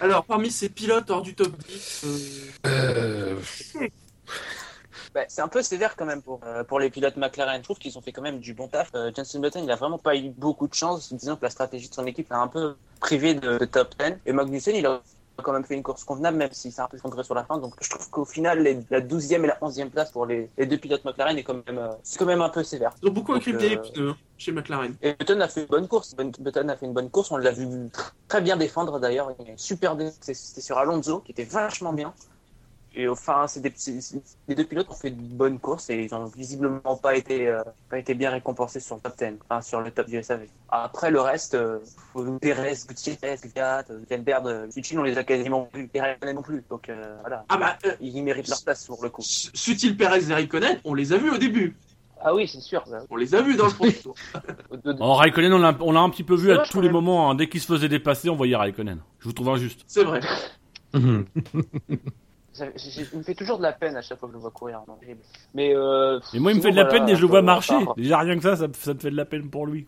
Alors 0.00 0.24
parmi 0.24 0.50
ces 0.50 0.68
pilotes 0.68 1.08
hors 1.10 1.22
du 1.22 1.34
top 1.34 1.56
10, 1.66 2.04
euh, 2.66 3.36
Bah, 5.14 5.20
c'est 5.28 5.42
un 5.42 5.48
peu 5.48 5.62
sévère 5.62 5.94
quand 5.96 6.06
même 6.06 6.22
pour, 6.22 6.40
euh, 6.44 6.64
pour 6.64 6.80
les 6.80 6.90
pilotes 6.90 7.16
McLaren. 7.16 7.58
Je 7.58 7.62
trouve 7.62 7.78
qu'ils 7.78 7.96
ont 7.96 8.00
fait 8.00 8.10
quand 8.12 8.22
même 8.22 8.40
du 8.40 8.52
bon 8.52 8.66
taf. 8.66 8.90
Euh, 8.96 9.12
Jenson 9.14 9.38
Button, 9.40 9.60
il 9.62 9.70
a 9.70 9.76
vraiment 9.76 9.98
pas 9.98 10.16
eu 10.16 10.30
beaucoup 10.30 10.66
de 10.66 10.74
chance. 10.74 11.12
Disons 11.12 11.36
que 11.36 11.42
la 11.44 11.50
stratégie 11.50 11.88
de 11.88 11.94
son 11.94 12.04
équipe 12.06 12.28
l'a 12.30 12.40
un 12.40 12.48
peu 12.48 12.74
privé 13.00 13.34
de, 13.34 13.58
de 13.58 13.64
top 13.64 13.94
10. 13.98 14.14
Et 14.26 14.32
Magnussen, 14.32 14.74
il 14.74 14.84
a 14.86 15.00
quand 15.42 15.52
même 15.52 15.64
fait 15.64 15.74
une 15.74 15.82
course 15.82 16.04
convenable, 16.04 16.36
même 16.36 16.48
si 16.52 16.72
c'est 16.72 16.80
un 16.80 16.88
peu 16.88 16.96
effondré 16.96 17.22
sur 17.22 17.34
la 17.34 17.44
fin. 17.44 17.58
Donc 17.58 17.74
je 17.80 17.90
trouve 17.90 18.08
qu'au 18.10 18.24
final, 18.24 18.60
les- 18.62 18.80
la 18.90 19.00
12e 19.00 19.44
et 19.44 19.48
la 19.48 19.58
11e 19.60 19.90
place 19.90 20.10
pour 20.10 20.26
les, 20.26 20.50
les 20.58 20.66
deux 20.66 20.78
pilotes 20.78 21.04
McLaren 21.04 21.36
est 21.38 21.42
quand 21.44 21.60
même, 21.66 21.78
euh, 21.78 21.92
c'est 22.02 22.18
quand 22.18 22.26
même 22.26 22.42
un 22.42 22.48
peu 22.48 22.64
sévère. 22.64 22.92
ils 23.02 23.08
ont 23.08 23.12
beaucoup 23.12 23.32
incriminé 23.34 23.68
les 23.68 23.76
pneus 23.76 24.14
chez 24.36 24.50
McLaren. 24.52 24.94
Et 25.02 25.12
Button 25.14 25.40
a 25.40 25.48
fait 25.48 25.60
une 25.62 25.66
bonne 25.68 25.86
course. 25.86 26.14
Button 26.16 26.68
a 26.68 26.76
fait 26.76 26.86
une 26.86 26.92
bonne 26.92 27.10
course. 27.10 27.30
On 27.30 27.36
l'a 27.36 27.52
vu 27.52 27.66
très 28.26 28.40
bien 28.40 28.56
défendre 28.56 28.98
d'ailleurs. 28.98 29.32
Il 29.38 29.46
a 29.46 29.50
une 29.52 29.58
super 29.58 29.96
C'était 30.20 30.60
sur 30.60 30.78
Alonso 30.78 31.20
qui 31.20 31.32
était 31.32 31.44
vachement 31.44 31.92
bien. 31.92 32.12
Et 32.96 33.08
enfin, 33.08 33.46
c'est 33.48 33.60
des 33.60 33.70
petits, 33.70 34.00
c'est- 34.00 34.22
les 34.46 34.54
deux 34.54 34.64
pilotes 34.64 34.88
ont 34.88 34.94
fait 34.94 35.08
une 35.08 35.16
bonne 35.16 35.58
course 35.58 35.90
et 35.90 35.96
ils 36.04 36.14
ont 36.14 36.26
visiblement 36.26 36.96
pas 37.02 37.16
été, 37.16 37.48
euh, 37.48 37.60
pas 37.90 37.98
été 37.98 38.14
bien 38.14 38.30
récompensés 38.30 38.78
sur 38.80 38.94
le 38.96 39.00
top 39.02 39.16
10, 39.18 39.34
enfin 39.48 39.60
sur 39.62 39.80
le 39.80 39.90
top 39.90 40.06
du 40.06 40.16
SAV. 40.22 40.46
Après 40.70 41.10
le 41.10 41.20
reste, 41.20 41.54
euh, 41.54 41.80
Perez, 42.40 42.74
Gutiérrez, 42.88 43.36
Gviat, 43.42 43.84
Hülkenberg, 43.90 44.46
euh, 44.46 44.70
Sutil, 44.70 44.98
on 44.98 45.02
les 45.02 45.18
a 45.18 45.24
quasiment 45.24 45.68
vus. 45.74 45.90
Et 45.92 46.00
Raikkonen 46.00 46.36
non 46.36 46.42
plus. 46.42 46.62
Donc 46.70 46.88
euh, 46.88 47.16
voilà, 47.22 47.44
Ah 47.48 47.56
bah, 47.56 47.76
euh, 47.86 47.92
ils 48.00 48.22
méritent 48.22 48.48
leur 48.48 48.62
place 48.62 48.86
pour 48.86 49.02
le 49.02 49.10
coup. 49.10 49.22
Sutil 49.22 49.96
Perez 49.96 50.30
et 50.30 50.34
Raikkonen, 50.34 50.80
on 50.84 50.94
les 50.94 51.12
a 51.12 51.16
vus 51.16 51.30
au 51.30 51.38
début. 51.38 51.76
Ah 52.26 52.32
oui, 52.34 52.46
c'est 52.48 52.60
sûr. 52.60 52.82
On 53.10 53.16
les 53.16 53.34
a 53.34 53.42
vus 53.42 53.56
dans 53.56 53.66
le 53.66 53.72
premier 53.72 53.92
tour. 53.92 54.14
De- 54.84 54.92
de- 54.92 55.02
En 55.02 55.14
Raikkonen, 55.14 55.52
on 55.52 55.58
l'a 55.58 55.76
on 55.80 55.92
l'a 55.92 56.00
un 56.00 56.10
petit 56.10 56.22
peu 56.24 56.36
vu 56.36 56.52
à 56.52 56.54
vrai, 56.54 56.64
tous 56.70 56.80
les 56.80 56.86
même. 56.88 56.92
moments. 56.94 57.28
hein. 57.30 57.34
Dès 57.34 57.48
qu'il 57.48 57.60
se 57.60 57.66
faisait 57.66 57.88
dépasser, 57.88 58.30
on 58.30 58.36
voyait 58.36 58.56
Raikkonen. 58.56 59.00
Je 59.18 59.24
vous 59.24 59.32
trouve 59.34 59.48
injuste. 59.50 59.80
C'est 59.88 60.04
vrai. 60.04 60.20
Ça- 62.54 62.66
Il 63.12 63.18
me 63.18 63.22
fait 63.24 63.34
toujours 63.34 63.58
de 63.58 63.62
la 63.64 63.72
peine 63.72 63.96
à 63.96 64.00
chaque 64.02 64.18
fois 64.18 64.28
que 64.28 64.32
je 64.32 64.36
le 64.38 64.42
vois 64.42 64.50
courir. 64.52 64.80
non. 64.88 64.96
Mais, 65.54 65.74
euh, 65.74 66.18
Et 66.32 66.38
moi, 66.38 66.52
il 66.52 66.56
me 66.58 66.62
fait 66.62 66.70
de 66.70 66.76
la 66.76 66.84
voilà, 66.84 67.00
peine 67.00 67.08
et 67.08 67.16
je 67.16 67.20
le 67.22 67.26
vois 67.26 67.42
marcher. 67.42 67.74
Déjà, 67.96 68.18
rien 68.20 68.36
que 68.36 68.42
ça, 68.42 68.54
ça, 68.56 68.66
ça 68.72 68.94
me 68.94 68.98
fait 69.00 69.10
de 69.10 69.16
la 69.16 69.24
peine 69.24 69.50
pour 69.50 69.66
lui. 69.66 69.86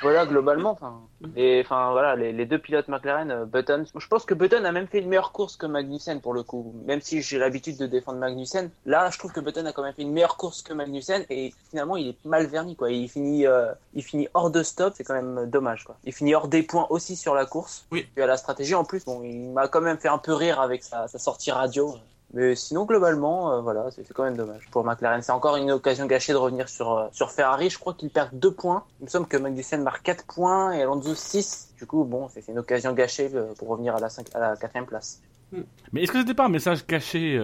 Voilà, 0.00 0.26
globalement. 0.26 0.70
Enfin, 0.70 1.00
et 1.36 1.60
enfin 1.64 1.90
voilà, 1.92 2.14
les, 2.14 2.32
les 2.32 2.46
deux 2.46 2.58
pilotes 2.58 2.88
McLaren, 2.88 3.30
euh, 3.30 3.44
Button. 3.44 3.84
Je 3.96 4.06
pense 4.06 4.24
que 4.24 4.34
Button 4.34 4.64
a 4.64 4.72
même 4.72 4.86
fait 4.86 5.00
une 5.00 5.08
meilleure 5.08 5.32
course 5.32 5.56
que 5.56 5.66
Magnussen 5.66 6.20
pour 6.20 6.34
le 6.34 6.42
coup. 6.42 6.74
Même 6.86 7.00
si 7.00 7.20
j'ai 7.22 7.38
l'habitude 7.38 7.76
de 7.76 7.86
défendre 7.86 8.18
Magnussen, 8.18 8.70
là, 8.86 9.10
je 9.10 9.18
trouve 9.18 9.32
que 9.32 9.40
Button 9.40 9.66
a 9.66 9.72
quand 9.72 9.82
même 9.82 9.94
fait 9.94 10.02
une 10.02 10.12
meilleure 10.12 10.36
course 10.36 10.62
que 10.62 10.72
Magnussen 10.72 11.24
et 11.30 11.52
finalement, 11.70 11.96
il 11.96 12.08
est 12.08 12.24
mal 12.24 12.46
verni 12.46 12.76
quoi. 12.76 12.90
Il 12.90 13.08
finit, 13.08 13.46
euh, 13.46 13.72
il 13.94 14.02
finit 14.02 14.28
hors 14.34 14.50
de 14.50 14.62
stop. 14.62 14.94
C'est 14.96 15.04
quand 15.04 15.14
même 15.14 15.50
dommage 15.50 15.84
quoi. 15.84 15.96
Il 16.04 16.12
finit 16.12 16.34
hors 16.34 16.48
des 16.48 16.62
points 16.62 16.86
aussi 16.90 17.16
sur 17.16 17.34
la 17.34 17.46
course. 17.46 17.86
Oui. 17.90 18.06
Et 18.16 18.22
à 18.22 18.26
la 18.26 18.36
stratégie 18.36 18.74
en 18.74 18.84
plus, 18.84 19.04
bon, 19.04 19.22
il 19.22 19.50
m'a 19.50 19.68
quand 19.68 19.80
même 19.80 19.98
fait 19.98 20.08
un 20.08 20.18
peu 20.18 20.32
rire 20.32 20.60
avec 20.60 20.84
sa, 20.84 21.08
sa 21.08 21.18
sortie 21.18 21.50
radio. 21.50 21.94
Mais 22.34 22.54
sinon, 22.54 22.84
globalement, 22.84 23.52
euh, 23.52 23.60
voilà, 23.62 23.90
c'est 23.90 24.06
quand 24.12 24.24
même 24.24 24.36
dommage 24.36 24.68
pour 24.70 24.84
McLaren. 24.84 25.22
C'est 25.22 25.32
encore 25.32 25.56
une 25.56 25.70
occasion 25.70 26.04
gâchée 26.06 26.32
de 26.32 26.36
revenir 26.38 26.68
sur, 26.68 26.92
euh, 26.92 27.06
sur 27.12 27.30
Ferrari. 27.30 27.70
Je 27.70 27.78
crois 27.78 27.94
qu'il 27.94 28.10
perd 28.10 28.30
deux 28.32 28.52
points. 28.52 28.84
Il 29.00 29.04
me 29.04 29.08
semble 29.08 29.26
que 29.26 29.36
Magnussen 29.38 29.82
marque 29.82 30.02
4 30.02 30.26
points 30.26 30.72
et 30.72 30.82
Alonso 30.82 31.14
6. 31.14 31.74
Du 31.78 31.86
coup, 31.86 32.04
bon, 32.04 32.28
c'est 32.28 32.46
une 32.48 32.58
occasion 32.58 32.92
gâchée 32.92 33.30
euh, 33.34 33.54
pour 33.58 33.68
revenir 33.68 33.96
à 33.96 34.00
la, 34.00 34.10
cinq- 34.10 34.34
à 34.34 34.38
la 34.40 34.56
quatrième 34.56 34.86
place. 34.86 35.22
Mais 35.92 36.02
est-ce 36.02 36.12
que 36.12 36.18
c'était 36.18 36.34
pas 36.34 36.44
un 36.44 36.50
message 36.50 36.86
caché, 36.86 37.38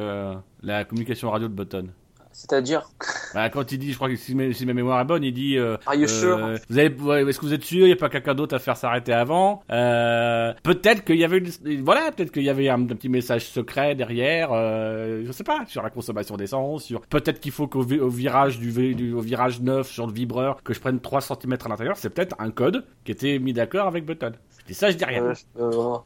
la 0.63 0.85
communication 0.85 1.31
radio 1.31 1.49
de 1.49 1.55
Button? 1.55 1.89
C'est-à-dire, 2.35 2.91
Bah, 3.33 3.49
quand 3.49 3.71
il 3.73 3.79
dit, 3.79 3.93
je 3.93 3.97
crois 3.97 4.09
que 4.09 4.17
si, 4.17 4.35
ma- 4.35 4.53
si 4.53 4.67
ma 4.67 4.75
mémoire 4.75 5.01
est 5.01 5.05
bonne, 5.05 5.23
il 5.25 5.33
dit. 5.33 5.57
Euh, 5.57 5.77
are 5.87 5.95
you 5.95 6.07
sure 6.09 6.37
euh, 6.37 6.57
vous 6.69 6.79
avez, 6.79 6.95
ouais, 7.01 7.23
est-ce 7.29 7.39
que 7.39 7.47
vous 7.47 7.55
êtes 7.55 7.63
sûr? 7.65 7.81
Il 7.87 7.87
n'y 7.87 7.93
a 7.93 7.97
pas 7.97 8.09
quelqu'un 8.09 8.35
d'autre 8.35 8.55
à 8.55 8.59
faire 8.59 8.77
s'arrêter 8.77 9.13
avant 9.13 9.63
euh, 9.71 10.53
Peut-être 10.63 11.05
qu'il 11.05 11.17
y 11.17 11.25
avait, 11.25 11.39
une- 11.39 11.83
voilà, 11.85 12.11
peut-être 12.13 12.33
qu'il 12.33 12.43
y 12.43 12.51
avait 12.51 12.69
un, 12.69 12.81
un 12.83 12.87
petit 12.87 13.09
message 13.09 13.47
secret 13.47 13.95
derrière. 13.95 14.51
Euh, 14.53 15.23
je 15.25 15.33
sais 15.33 15.45
pas 15.45 15.61
sur 15.67 15.83
la 15.83 15.91
consommation 15.91 16.37
d'essence, 16.37 16.85
sur 16.85 17.01
peut-être 17.03 17.41
qu'il 17.41 17.53
faut 17.53 17.67
qu'au 17.69 17.83
vi- 17.83 18.01
au 18.01 18.09
virage 18.09 18.59
du, 18.59 18.71
vi- 18.71 18.95
du- 18.95 19.13
au 19.13 19.21
virage 19.21 19.61
9 19.61 19.89
sur 19.89 20.07
le 20.07 20.13
vibreur 20.13 20.63
que 20.63 20.75
je 20.75 20.81
prenne 20.81 21.01
3 21.01 21.21
cm 21.21 21.57
à 21.65 21.69
l'intérieur. 21.69 21.97
C'est 21.97 22.11
peut-être 22.11 22.35
un 22.41 22.51
code 22.51 22.85
qui 23.05 23.13
était 23.13 23.39
mis 23.39 23.53
d'accord 23.53 23.87
avec 23.87 24.05
Button. 24.05 24.33
Je 24.61 24.65
dis 24.67 24.75
ça, 24.75 24.91
je 24.91 24.97
dis 24.97 25.05
rien. 25.05 25.33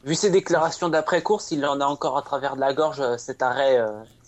Vu 0.03 0.15
ses 0.15 0.29
déclarations 0.29 0.89
d'après-course, 0.89 1.51
il 1.51 1.65
en 1.65 1.79
a 1.79 1.85
encore 1.85 2.17
à 2.17 2.21
travers 2.21 2.55
de 2.55 2.59
la 2.61 2.73
gorge. 2.73 3.01
Cet 3.17 3.41
arrêt, 3.41 3.79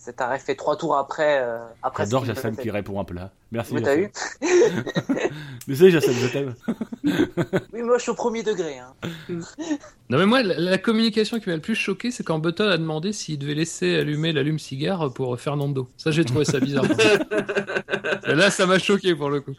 cet 0.04 0.20
arrêt 0.20 0.40
fait 0.40 0.56
trois 0.56 0.76
tours 0.78 0.98
après. 0.98 1.42
euh, 1.44 1.60
après 1.84 2.06
J'adore 2.06 2.26
Jassem 2.26 2.58
qui 2.58 2.72
répond 2.72 3.00
un 3.00 3.04
peu 3.04 3.14
là. 3.14 3.30
Merci. 3.52 3.74
Mais 3.76 3.82
t'as 3.82 3.98
eu 3.98 4.10
Mais 5.68 5.76
c'est 5.76 5.92
Jassem, 5.92 6.14
je 6.14 6.28
t'aime. 6.28 6.56
Oui, 7.74 7.82
moi 7.84 7.98
je 7.98 8.02
suis 8.02 8.12
au 8.12 8.16
premier 8.16 8.42
degré. 8.44 8.80
Hein. 8.80 8.94
Non 10.10 10.18
mais 10.18 10.26
moi, 10.26 10.44
la, 10.44 10.60
la 10.60 10.78
communication 10.78 11.40
qui 11.40 11.48
m'a 11.48 11.56
le 11.56 11.62
plus 11.62 11.76
choqué, 11.76 12.12
c'est 12.12 12.24
quand 12.24 12.38
Button 12.38 12.68
a 12.68 12.78
demandé 12.78 13.14
s'il 13.14 13.40
devait 13.40 13.54
laisser 13.54 13.96
allumer 13.96 14.34
l'allume-cigare 14.34 15.14
pour 15.14 15.40
Fernando. 15.40 15.88
Ça, 15.96 16.12
j'ai 16.12 16.26
trouvé 16.26 16.44
ça 16.44 16.60
bizarre. 16.60 16.84
Là, 18.26 18.52
ça 18.52 18.66
m'a 18.66 18.78
choqué 18.78 19.16
pour 19.16 19.30
le 19.30 19.40
coup. 19.40 19.54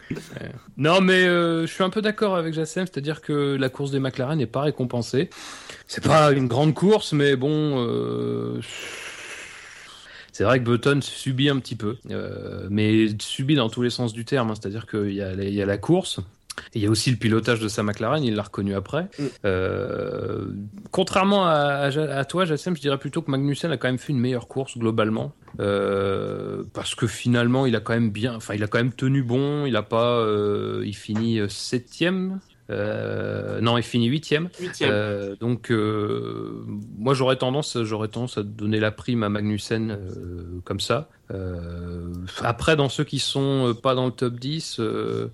Non, 0.76 1.00
mais 1.00 1.24
euh, 1.24 1.62
je 1.66 1.72
suis 1.72 1.82
un 1.82 1.88
peu 1.88 2.02
d'accord 2.02 2.36
avec 2.36 2.52
Jassem, 2.52 2.86
c'est-à-dire 2.86 3.22
que 3.22 3.56
la 3.56 3.70
course 3.70 3.92
des 3.92 3.98
McLaren 3.98 4.36
n'est 4.36 4.46
pas 4.46 4.60
récompensée. 4.60 5.30
C'est 5.86 6.04
pas 6.04 6.32
une 6.32 6.48
grande 6.48 6.74
course, 6.74 7.14
mais 7.14 7.34
bon. 7.34 7.86
euh, 7.86 8.60
C'est 10.32 10.44
vrai 10.44 10.58
que 10.58 10.64
Button 10.64 11.00
subit 11.02 11.48
un 11.50 11.58
petit 11.58 11.76
peu, 11.76 11.96
euh, 12.10 12.66
mais 12.70 13.06
subit 13.20 13.54
dans 13.54 13.68
tous 13.68 13.82
les 13.82 13.90
sens 13.90 14.12
du 14.12 14.24
terme. 14.24 14.50
hein. 14.50 14.54
C'est-à-dire 14.60 14.86
qu'il 14.86 15.12
y, 15.12 15.20
a 15.22 15.34
la- 15.34 15.44
il 15.44 15.54
y 15.54 15.60
a 15.62 15.66
la 15.66 15.76
course, 15.78 16.20
et 16.74 16.78
il 16.78 16.82
y 16.82 16.86
a 16.86 16.90
aussi 16.90 17.10
le 17.10 17.16
pilotage 17.16 17.60
de 17.60 17.68
sa 17.68 17.82
McLaren, 17.82 18.22
il 18.24 18.34
l'a 18.34 18.42
reconnu 18.42 18.74
après. 18.74 19.08
Mm. 19.18 19.22
Euh, 19.44 20.44
contrairement 20.90 21.46
à, 21.46 21.52
à, 21.52 21.90
Ja- 21.90 22.16
à 22.16 22.24
toi, 22.24 22.44
Jassem, 22.44 22.74
je 22.76 22.80
dirais 22.80 22.98
plutôt 22.98 23.22
que 23.22 23.30
Magnussen 23.30 23.70
a 23.70 23.76
quand 23.76 23.88
même 23.88 23.98
fait 23.98 24.12
une 24.12 24.20
meilleure 24.20 24.48
course 24.48 24.76
globalement. 24.78 25.32
Euh, 25.60 26.62
parce 26.72 26.94
que 26.94 27.06
finalement, 27.06 27.66
il 27.66 27.76
a 27.76 27.80
quand 27.80 27.92
même 27.92 28.10
bien, 28.10 28.34
enfin, 28.34 28.54
il 28.54 28.62
a 28.62 28.66
quand 28.66 28.78
même 28.78 28.92
tenu 28.92 29.22
bon. 29.22 29.66
Il 29.66 29.76
a 29.76 29.82
pas, 29.82 30.18
euh, 30.18 30.82
il 30.86 30.94
finit 30.96 31.40
septième. 31.48 32.40
Euh, 32.72 33.60
non, 33.60 33.76
il 33.76 33.82
finit 33.82 34.06
huitième. 34.06 34.48
Euh, 34.90 35.36
donc, 35.40 35.70
euh, 35.70 36.64
moi, 36.98 37.14
j'aurais 37.14 37.36
tendance, 37.36 37.76
j'aurais 37.82 38.08
tendance 38.08 38.38
à 38.38 38.42
donner 38.42 38.80
la 38.80 38.90
prime 38.90 39.22
à 39.22 39.28
Magnussen 39.28 39.98
comme 40.64 40.80
ça. 40.80 41.08
Après, 42.42 42.76
dans 42.76 42.88
ceux 42.88 43.04
qui 43.04 43.18
sont 43.18 43.76
pas 43.82 43.94
dans 43.94 44.06
le 44.06 44.12
top 44.12 44.34
10, 44.34 44.78
euh, 44.80 45.28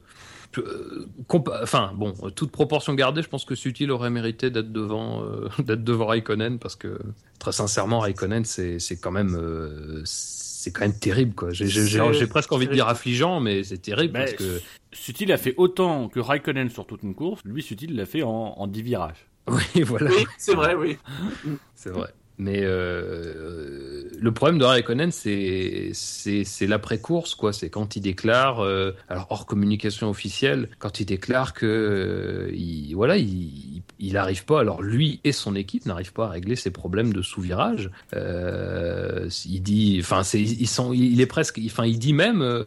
euh, 0.59 1.07
compa- 1.29 1.63
enfin, 1.63 1.93
bon, 1.95 2.13
toute 2.35 2.51
proportion 2.51 2.95
gardée, 2.95 3.23
je 3.23 3.29
pense 3.29 3.45
que 3.45 3.55
Sutil 3.55 3.91
aurait 3.91 4.11
mérité 4.11 4.51
d'être 4.51 4.73
devant, 4.73 5.23
d'être 5.59 5.85
devant 5.85 6.07
Raikkonen 6.07 6.59
parce 6.59 6.77
que, 6.77 6.99
très 7.39 7.53
sincèrement, 7.53 8.01
Raikkonen, 8.01 8.45
c'est, 8.45 8.79
c'est 8.79 8.97
quand 8.97 9.13
même, 9.13 9.37
c'est 10.59 10.73
quand 10.73 10.81
même 10.81 10.99
terrible, 10.99 11.35
quoi. 11.35 11.53
J'ai, 11.53 11.69
j'ai, 11.69 11.87
j'ai- 11.87 11.99
C'est- 11.99 12.13
j'ai 12.15 12.27
presque 12.27 12.51
envie 12.51 12.67
de 12.67 12.73
dire 12.73 12.89
affligeant, 12.89 13.39
mais 13.39 13.63
c'est 13.63 13.79
terrible 13.79 14.15
Mais 14.19 14.25
parce 14.25 14.33
que, 14.33 14.61
Sutil 14.93 15.31
a 15.31 15.37
fait 15.39 15.55
autant 15.57 16.09
que 16.09 16.19
Raikkonen 16.19 16.69
sur 16.69 16.85
toute 16.85 17.05
une 17.05 17.15
course. 17.15 17.43
Lui, 17.45 17.63
Sutil 17.63 17.95
l'a 17.95 18.07
fait 18.07 18.25
en, 18.25 18.31
en 18.57 18.67
10 18.67 18.83
virages. 18.83 19.29
oui, 19.47 19.83
voilà. 19.83 20.11
Oui, 20.11 20.27
c'est 20.37 20.57
vrai, 20.57 20.75
oui. 20.75 20.99
C'est 21.77 21.91
vrai. 21.91 22.13
Mais 22.39 22.61
euh, 22.63 24.09
le 24.21 24.33
problème 24.33 24.59
de 24.59 24.65
Raikkonen, 24.65 25.11
c'est 25.13 25.91
c'est 25.93 26.45
c'est 26.45 26.67
l'après-course, 26.67 27.35
quoi. 27.35 27.53
C'est 27.53 27.71
quand 27.71 27.97
il 27.97 28.01
déclare, 28.01 28.61
euh, 28.61 28.93
alors 29.09 29.27
hors 29.31 29.47
communication 29.47 30.11
officielle, 30.11 30.69
quand 30.79 31.01
il 31.01 31.07
déclare 31.07 31.55
que 31.55 31.67
euh, 31.67 32.55
il, 32.55 32.95
voilà, 32.95 33.17
il 33.17 33.83
il 34.01 34.17
arrive 34.17 34.45
pas. 34.45 34.61
Alors 34.61 34.83
lui 34.83 35.21
et 35.25 35.33
son 35.33 35.55
équipe 35.55 35.87
n'arrivent 35.87 36.13
pas 36.13 36.27
à 36.27 36.29
régler 36.31 36.57
ses 36.57 36.71
problèmes 36.71 37.13
de 37.13 37.23
sous-virage. 37.23 37.91
Euh, 38.15 39.29
il 39.47 39.63
dit, 39.63 39.99
enfin, 40.01 40.23
c'est 40.23 40.41
ils 40.41 40.69
sont, 40.69 40.93
il 40.93 41.21
est 41.21 41.27
presque, 41.27 41.61
enfin, 41.67 41.85
il 41.85 41.99
dit 41.99 42.13
même, 42.13 42.65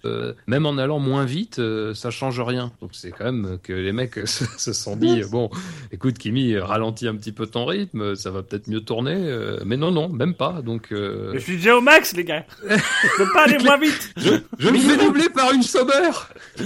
même 0.48 0.66
en 0.66 0.78
allant 0.78 1.00
moins 1.00 1.26
vite, 1.26 1.62
ça 1.94 2.12
change 2.12 2.40
rien. 2.40 2.72
Donc 2.82 2.92
c'est 2.94 3.12
quand 3.12 3.26
même 3.26 3.58
que 3.64 3.74
les 3.74 3.92
mecs 3.92 4.16
se, 4.26 4.46
se 4.58 4.74
sont 4.74 4.96
dit, 4.96 5.22
bon, 5.30 5.50
écoute 5.92 6.18
Kimi, 6.18 6.58
ralentis 6.58 7.08
un 7.08 7.16
petit 7.16 7.32
peu 7.32 7.48
ton 7.48 7.66
rythme, 7.66 8.16
ça 8.16 8.32
va 8.32 8.44
peut-être 8.44 8.68
mieux 8.68 8.82
tourner. 8.82 9.18
Euh, 9.62 9.64
mais 9.66 9.78
non, 9.78 9.92
non, 9.92 10.10
même 10.10 10.34
pas. 10.34 10.62
Donc, 10.62 10.92
euh, 10.92 11.32
Je 11.34 11.40
suis 11.40 11.56
déjà 11.58 11.78
au 11.78 11.82
max, 11.82 12.16
les 12.16 12.24
gars. 12.24 12.46
Je 12.68 13.18
peux 13.18 13.32
pas 13.34 13.44
aller 13.46 13.58
moins 13.64 13.78
vite. 13.78 14.14
je 14.18 14.70
me 14.70 14.78
fais 14.78 14.98
doubler 14.98 15.30
par 15.30 15.52
une 15.52 15.64
Sauber. 15.64 16.12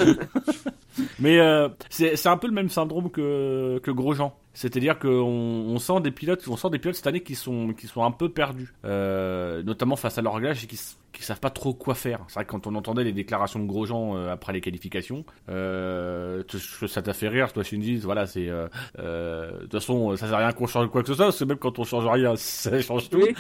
Mais 1.20 1.40
euh, 1.40 1.70
c'est 1.90 2.28
un 2.28 2.38
peu 2.38 2.48
le 2.48 2.54
même 2.54 2.70
syndrome 2.70 3.10
que, 3.10 3.80
que 3.84 3.92
Grosjean. 3.92 4.34
C'est-à-dire 4.54 4.98
qu'on 4.98 5.10
on 5.10 5.78
sent 5.80 6.00
des 6.02 6.12
pilotes, 6.12 6.48
on 6.48 6.56
sent 6.56 6.70
des 6.70 6.80
pilotes 6.80 6.96
cette 6.96 7.08
année 7.08 7.22
qui 7.22 7.36
sont 7.36 7.74
qui 7.74 7.88
sont 7.88 8.06
un 8.06 8.12
peu 8.12 8.30
perdus, 8.30 8.74
euh, 8.86 9.62
notamment 9.64 9.98
face 9.98 10.18
à 10.18 10.22
leur 10.22 10.36
réglage 10.36 10.64
et 10.64 10.68
qui 10.68 10.80
qui 11.16 11.24
savent 11.24 11.40
pas 11.40 11.50
trop 11.50 11.74
quoi 11.74 11.96
faire. 11.96 12.20
C'est 12.28 12.36
vrai 12.36 12.46
que 12.46 12.52
quand 12.52 12.68
on 12.68 12.76
entendait 12.76 13.04
les 13.04 13.14
déclarations 13.14 13.60
de 13.60 13.66
Grosjean 13.66 14.16
euh, 14.18 14.32
après 14.34 14.54
les 14.54 14.62
qualifications, 14.62 15.26
euh, 15.50 16.44
ça 16.88 17.02
t'a 17.02 17.14
fait 17.14 17.28
rire, 17.30 17.52
toi 17.54 17.64
Shinji. 17.64 17.98
Voilà, 17.98 18.26
c'est 18.26 18.50
euh, 18.50 18.68
euh, 19.00 19.52
de 19.54 19.58
toute 19.64 19.74
façon 19.74 20.16
ça 20.16 20.28
sert 20.28 20.36
à 20.36 20.40
rien 20.40 20.52
qu'on 20.52 20.68
change 20.68 20.90
quoi 20.90 21.02
que 21.02 21.08
ce 21.08 21.14
soit, 21.14 21.26
parce 21.26 21.40
que 21.40 21.46
même 21.46 21.58
quand 21.58 21.80
on 21.80 21.84
change 21.84 22.06
rien, 22.08 22.34
ça 22.36 22.80
change 22.82 23.10
tout. 23.10 23.22
Oui. 23.22 23.34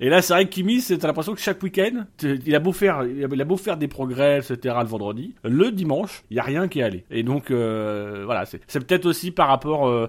Et 0.00 0.08
là, 0.08 0.22
c'est 0.22 0.32
vrai 0.32 0.44
que 0.46 0.50
Kimi, 0.50 0.80
c'est- 0.80 0.98
t'as 0.98 1.08
l'impression 1.08 1.34
que 1.34 1.40
chaque 1.40 1.62
week-end, 1.62 2.04
il 2.22 2.54
a 2.54 2.58
beau 2.60 2.72
faire, 2.72 3.04
il 3.04 3.40
a 3.40 3.44
beau 3.44 3.56
faire 3.56 3.76
des 3.76 3.88
progrès, 3.88 4.38
etc. 4.38 4.76
le 4.80 4.86
vendredi, 4.86 5.34
le 5.44 5.70
dimanche, 5.72 6.22
il 6.30 6.36
y 6.36 6.40
a 6.40 6.42
rien 6.44 6.68
qui 6.68 6.80
est 6.80 6.82
allé. 6.84 7.04
Et 7.10 7.22
donc, 7.22 7.50
voilà, 7.50 8.44
c'est 8.46 8.60
c'est 8.66 8.80
peut-être 8.86 9.06
aussi 9.06 9.30
par 9.30 9.48
rapport, 9.48 10.08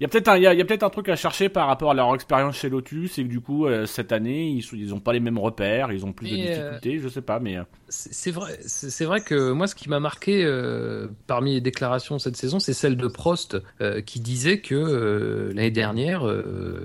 il 0.00 0.02
y 0.02 0.04
a 0.04 0.08
peut-être 0.08 0.28
un, 0.28 0.36
il 0.36 0.42
y 0.42 0.46
a, 0.46 0.52
il 0.52 0.58
y 0.58 0.62
a 0.62 0.64
peut-être 0.64 0.82
un 0.82 0.90
truc 0.90 1.08
à 1.08 1.16
chercher 1.16 1.48
par 1.48 1.66
rapport 1.66 1.90
à 1.90 1.94
leur 1.94 2.14
expérience 2.14 2.56
chez 2.56 2.68
Lotus, 2.68 3.18
et 3.18 3.24
que 3.24 3.28
du 3.28 3.40
coup, 3.40 3.66
cette 3.86 4.12
année, 4.12 4.48
ils, 4.48 4.64
ils 4.78 4.94
ont 4.94 5.00
pas 5.00 5.12
les 5.12 5.20
mêmes 5.20 5.38
repères, 5.38 5.92
ils 5.94 6.04
ont 6.04 6.12
plus 6.12 6.30
de 6.30 6.36
Et, 6.36 6.48
euh, 6.50 6.70
difficultés, 6.72 6.98
je 6.98 7.08
sais 7.08 7.22
pas, 7.22 7.40
mais 7.40 7.56
euh, 7.56 7.64
C'est 7.96 8.32
vrai, 8.32 8.58
c'est 8.66 9.04
vrai 9.04 9.20
que 9.20 9.52
moi, 9.52 9.68
ce 9.68 9.76
qui 9.76 9.88
m'a 9.88 10.00
marqué 10.00 10.44
euh, 10.44 11.06
parmi 11.28 11.54
les 11.54 11.60
déclarations 11.60 12.18
cette 12.18 12.36
saison, 12.36 12.58
c'est 12.58 12.72
celle 12.72 12.96
de 12.96 13.06
Prost 13.06 13.56
euh, 13.80 14.00
qui 14.00 14.18
disait 14.18 14.58
que 14.58 14.74
euh, 14.74 15.52
l'année 15.54 15.70
dernière, 15.70 16.24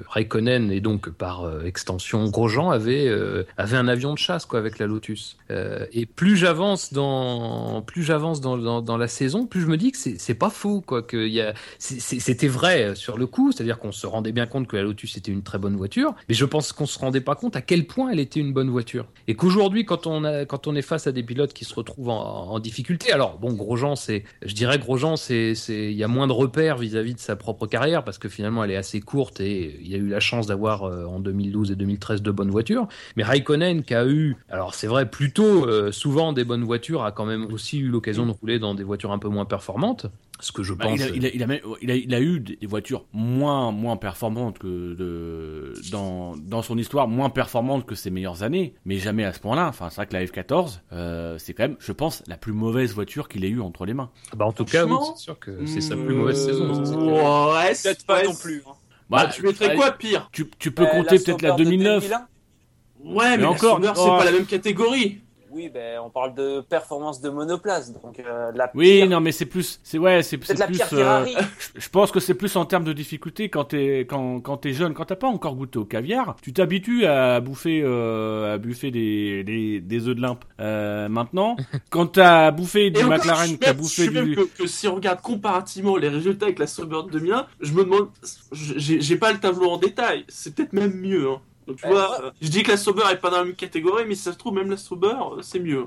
Raikkonen 0.08 0.72
et 0.72 0.82
donc 0.82 1.10
par 1.10 1.66
extension 1.66 2.30
Grosjean 2.30 2.70
avait 2.70 3.10
avait 3.58 3.78
un 3.78 3.88
avion 3.88 4.14
de 4.14 4.20
chasse 4.20 4.46
quoi 4.46 4.60
avec 4.60 4.78
la 4.78 4.86
Lotus. 4.86 5.38
Et 5.50 6.06
plus 6.06 6.38
j'avance 6.38 6.94
dans 6.94 7.82
plus 7.82 8.04
j'avance 8.04 8.40
dans, 8.40 8.82
dans, 8.82 8.98
la 8.98 9.08
saison, 9.08 9.48
plus 9.48 9.62
je 9.62 9.68
me 9.68 9.78
dis 9.78 9.92
que 9.92 9.98
c'est 9.98 10.36
pas 10.36 10.52
faux 10.52 10.82
quoi. 10.82 11.02
Que 11.02 11.28
y 11.28 11.42
a 11.42 11.54
c'était 11.80 12.48
vrai 12.48 12.94
sur 12.96 13.18
le 13.18 13.26
coup, 13.26 13.52
c'est-à-dire 13.52 13.80
qu'on 13.80 13.92
se 13.92 14.06
rendait 14.06 14.32
bien 14.32 14.46
compte 14.46 14.68
que 14.68 14.76
la 14.76 14.84
Lotus 14.84 15.18
était 15.18 15.32
une 15.32 15.44
très 15.44 15.58
bonne 15.58 15.76
voiture, 15.76 16.14
mais 16.28 16.36
je 16.36 16.46
pense 16.46 16.72
qu'on 16.72 16.86
se 16.86 17.00
rendait 17.00 17.22
pas 17.22 17.36
compte 17.36 17.56
à 17.56 17.62
quel 17.62 17.88
point 17.88 18.12
elle 18.12 18.20
était 18.20 18.40
une 18.40 18.54
bonne 18.54 18.70
voiture. 18.70 19.08
Et 19.28 19.36
qu'aujourd'hui, 19.36 19.86
quand 19.86 20.06
on 20.06 20.24
a, 20.24 20.46
quand 20.46 20.68
on 20.68 20.76
est 20.76 20.84
face 20.84 20.99
à 21.08 21.12
des 21.12 21.24
pilotes 21.24 21.54
qui 21.54 21.66
se 21.66 21.74
retrouvent 21.74 22.10
en, 22.10 22.60
difficulté, 22.60 23.12
alors 23.12 23.38
bon, 23.38 23.54
Grosjean, 23.54 23.96
c'est, 23.96 24.24
je 24.44 24.54
dirais 24.54 24.80
Grosjean, 24.80 25.16
c'est, 25.16 25.56
c'est, 25.56 25.92
il 25.92 25.98
y 25.98 26.04
a 26.04 26.08
moins 26.08 26.28
de 26.28 26.34
repères 26.34 26.78
vis-à-vis 26.78 27.14
de 27.14 27.20
sa 27.20 27.36
propre 27.36 27.68
carrière 27.68 28.04
parce 28.04 28.18
que 28.18 28.28
finalement 28.28 28.64
elle 28.64 28.72
est 28.72 28.76
assez 28.76 29.00
courte 29.00 29.40
et 29.40 29.80
il 29.82 29.94
a 29.94 29.98
eu 29.98 30.10
la 30.10 30.20
chance 30.20 30.48
d'avoir 30.48 30.84
euh, 30.84 31.06
en 31.06 31.20
2012 31.20 31.72
et 31.72 31.76
2013 31.76 32.22
de 32.22 32.32
bonnes 32.32 32.50
voitures. 32.50 32.88
Mais 33.16 33.24
Raikkonen 33.24 33.84
qui 33.84 33.94
a 33.94 34.06
eu, 34.06 34.36
alors 34.50 34.74
c'est 34.74 34.88
vrai 34.88 35.10
plutôt 35.10 35.66
euh, 35.66 35.92
souvent 35.92 36.34
des 36.34 36.44
bonnes 36.44 36.64
voitures, 36.64 37.04
a 37.04 37.12
quand 37.12 37.26
même 37.26 37.46
aussi 37.54 37.80
eu 37.80 37.88
l'occasion 37.88 38.26
de 38.26 38.32
rouler 38.32 38.60
dans 38.60 38.76
des 38.76 38.84
voitures 38.84 39.12
un 39.12 39.20
peu 39.20 39.30
moins 39.30 39.46
performantes. 39.46 40.08
Ce 40.42 40.52
que 40.54 40.64
je 40.64 40.74
bah, 40.74 40.86
pense. 40.86 41.00
il, 41.00 41.04
a, 41.04 41.08
il, 41.10 41.26
a, 41.26 41.30
il, 41.34 41.44
a, 41.44 41.48
même- 41.48 41.60
il, 41.82 41.92
a, 41.92 41.96
il 41.96 42.14
a 42.14 42.22
eu 42.22 42.40
des 42.40 42.58
voitures 42.66 43.06
moins, 43.12 43.72
moins 43.72 43.98
performantes 43.98 44.58
que 44.58 44.94
de, 44.94 45.74
dans, 45.92 46.36
dans 46.38 46.62
son 46.62 46.78
histoire, 46.78 47.08
moins 47.10 47.30
performantes 47.30 47.86
que 47.86 47.94
ses 47.96 48.10
meilleures 48.10 48.42
années, 48.44 48.74
mais 48.86 48.98
jamais 49.00 49.26
à 49.26 49.34
ce 49.34 49.40
point-là. 49.40 49.68
Enfin, 49.68 49.90
c'est 49.90 49.98
vrai 49.98 50.08
que 50.08 50.14
la 50.14 50.24
F14, 50.26 50.80
euh, 50.94 51.38
c'est 51.40 51.54
quand 51.54 51.64
même, 51.64 51.76
je 51.80 51.92
pense, 51.92 52.24
la 52.28 52.38
plus 52.38 52.54
mauvaise 52.54 52.94
voiture 52.94 53.28
qu'il 53.28 53.44
ait 53.44 53.50
eue 53.50 53.60
entre 53.62 53.86
les 53.86 53.94
mains. 53.94 54.12
Bah, 54.36 54.46
en 54.46 54.54
tout 54.54 54.64
cas, 54.66 54.86
oui, 54.86 54.96
c'est 55.16 55.24
sûr 55.24 55.38
que 55.40 55.66
c'est 55.66 55.82
sa 55.82 55.96
plus 55.98 56.14
mauvaise 56.16 56.48
Euh, 56.48 56.74
saison. 56.84 57.00
clair. 57.06 57.50
Ouais, 57.56 57.74
c'est 57.76 57.90
Peut-être 57.90 58.06
pas 58.06 58.24
non 58.24 58.36
plus. 58.36 58.64
hein. 58.66 58.72
Bah, 59.10 59.26
Bah, 59.26 59.32
tu 59.34 59.42
mettrais 59.42 59.66
allez, 59.66 59.76
quoi 59.76 59.92
pire? 59.92 60.30
tu, 60.32 60.50
tu 60.58 60.72
peux 60.72 60.84
Euh, 60.84 60.92
compter 60.92 61.18
peut-être 61.20 61.42
la 61.42 61.50
Sauber 61.50 61.64
de 61.66 61.70
2009. 61.70 62.04
2001. 62.04 62.18
Ouais, 62.20 63.30
mais, 63.32 63.38
Mais 63.38 63.44
la 63.44 63.50
encore- 63.50 63.80
c'est 63.84 63.92
oh. 63.98 64.18
pas 64.18 64.26
la 64.26 64.32
même 64.32 64.46
catégorie. 64.46 65.20
Oui, 65.60 65.70
ben 65.70 66.00
on 66.06 66.10
parle 66.10 66.34
de 66.36 66.62
performance 66.62 67.20
de 67.20 67.30
monoplace, 67.30 67.92
donc 67.92 68.18
euh, 68.20 68.52
la 68.56 68.72
Oui, 68.76 69.00
pire- 69.00 69.10
non, 69.10 69.20
mais 69.20 69.34
c'est 69.34 69.46
plus, 69.46 69.80
c'est 69.84 69.98
ouais, 69.98 70.24
c'est 70.24 70.38
peut-être 70.38 70.58
la 70.60 70.68
plus. 70.68 70.78
pire 70.78 70.86
euh, 70.94 70.98
Ferrari. 70.98 71.36
je- 71.76 71.82
je 71.82 71.90
pense 71.90 72.12
que 72.12 72.22
c'est 72.22 72.34
plus 72.34 72.56
en 72.56 72.64
termes 72.64 72.86
de 72.86 72.94
difficulté 72.94 73.50
quand 73.50 73.66
t'es 73.66 74.02
quand 74.10 74.40
quand 74.40 74.56
t'es 74.58 74.72
jeune, 74.72 74.94
quand 74.94 75.04
t'as 75.06 75.18
pas 75.18 75.28
encore 75.28 75.56
goûté 75.56 75.78
au 75.78 75.84
caviar, 75.86 76.38
tu 76.42 76.54
t'habitues 76.54 77.06
à 77.06 77.42
bouffer 77.42 77.82
euh, 77.84 78.54
à 78.56 78.58
bouffer 78.58 78.90
des 78.92 79.44
des, 79.44 79.82
des 79.82 80.08
œufs 80.08 80.16
de 80.16 80.22
limpe. 80.22 80.46
Euh, 80.62 81.10
maintenant, 81.10 81.58
quand 81.90 82.08
t'as 82.08 82.52
bouffé 82.52 82.90
du 82.90 83.04
McLaren, 83.04 83.58
t'as 83.58 83.74
je 83.74 83.78
bouffé 83.78 84.10
même 84.10 84.26
du 84.26 84.36
que, 84.36 84.44
que 84.64 84.68
si 84.68 84.88
on 84.88 84.96
regarde 84.96 85.20
comparativement 85.22 85.98
les 85.98 86.08
résultats 86.08 86.46
avec 86.46 86.60
la 86.60 86.68
Sauber 86.68 87.02
de 87.06 87.12
2001, 87.12 87.48
je 87.60 87.74
me 87.74 87.84
demande, 87.84 88.08
j'ai 88.54 89.02
j'ai 89.02 89.16
pas 89.18 89.34
le 89.34 89.40
tableau 89.40 89.70
en 89.72 89.78
détail, 89.78 90.24
c'est 90.30 90.56
peut-être 90.56 90.72
même 90.72 90.94
mieux. 90.94 91.28
Hein. 91.30 91.42
Donc, 91.70 91.78
tu 91.78 91.88
vois, 91.88 92.20
ouais. 92.20 92.26
euh, 92.26 92.32
je 92.42 92.48
dis 92.48 92.64
que 92.64 92.72
la 92.72 92.78
Sauber 92.78 93.04
est 93.12 93.18
pas 93.18 93.30
dans 93.30 93.38
la 93.38 93.44
même 93.46 93.54
catégorie, 93.54 94.04
mais 94.08 94.16
si 94.16 94.24
ça 94.24 94.34
se 94.34 94.38
trouve, 94.40 94.56
même 94.56 94.72
la 94.72 94.78
Sauber, 94.78 95.08
euh, 95.08 95.42
c'est 95.44 95.60
mieux. 95.60 95.86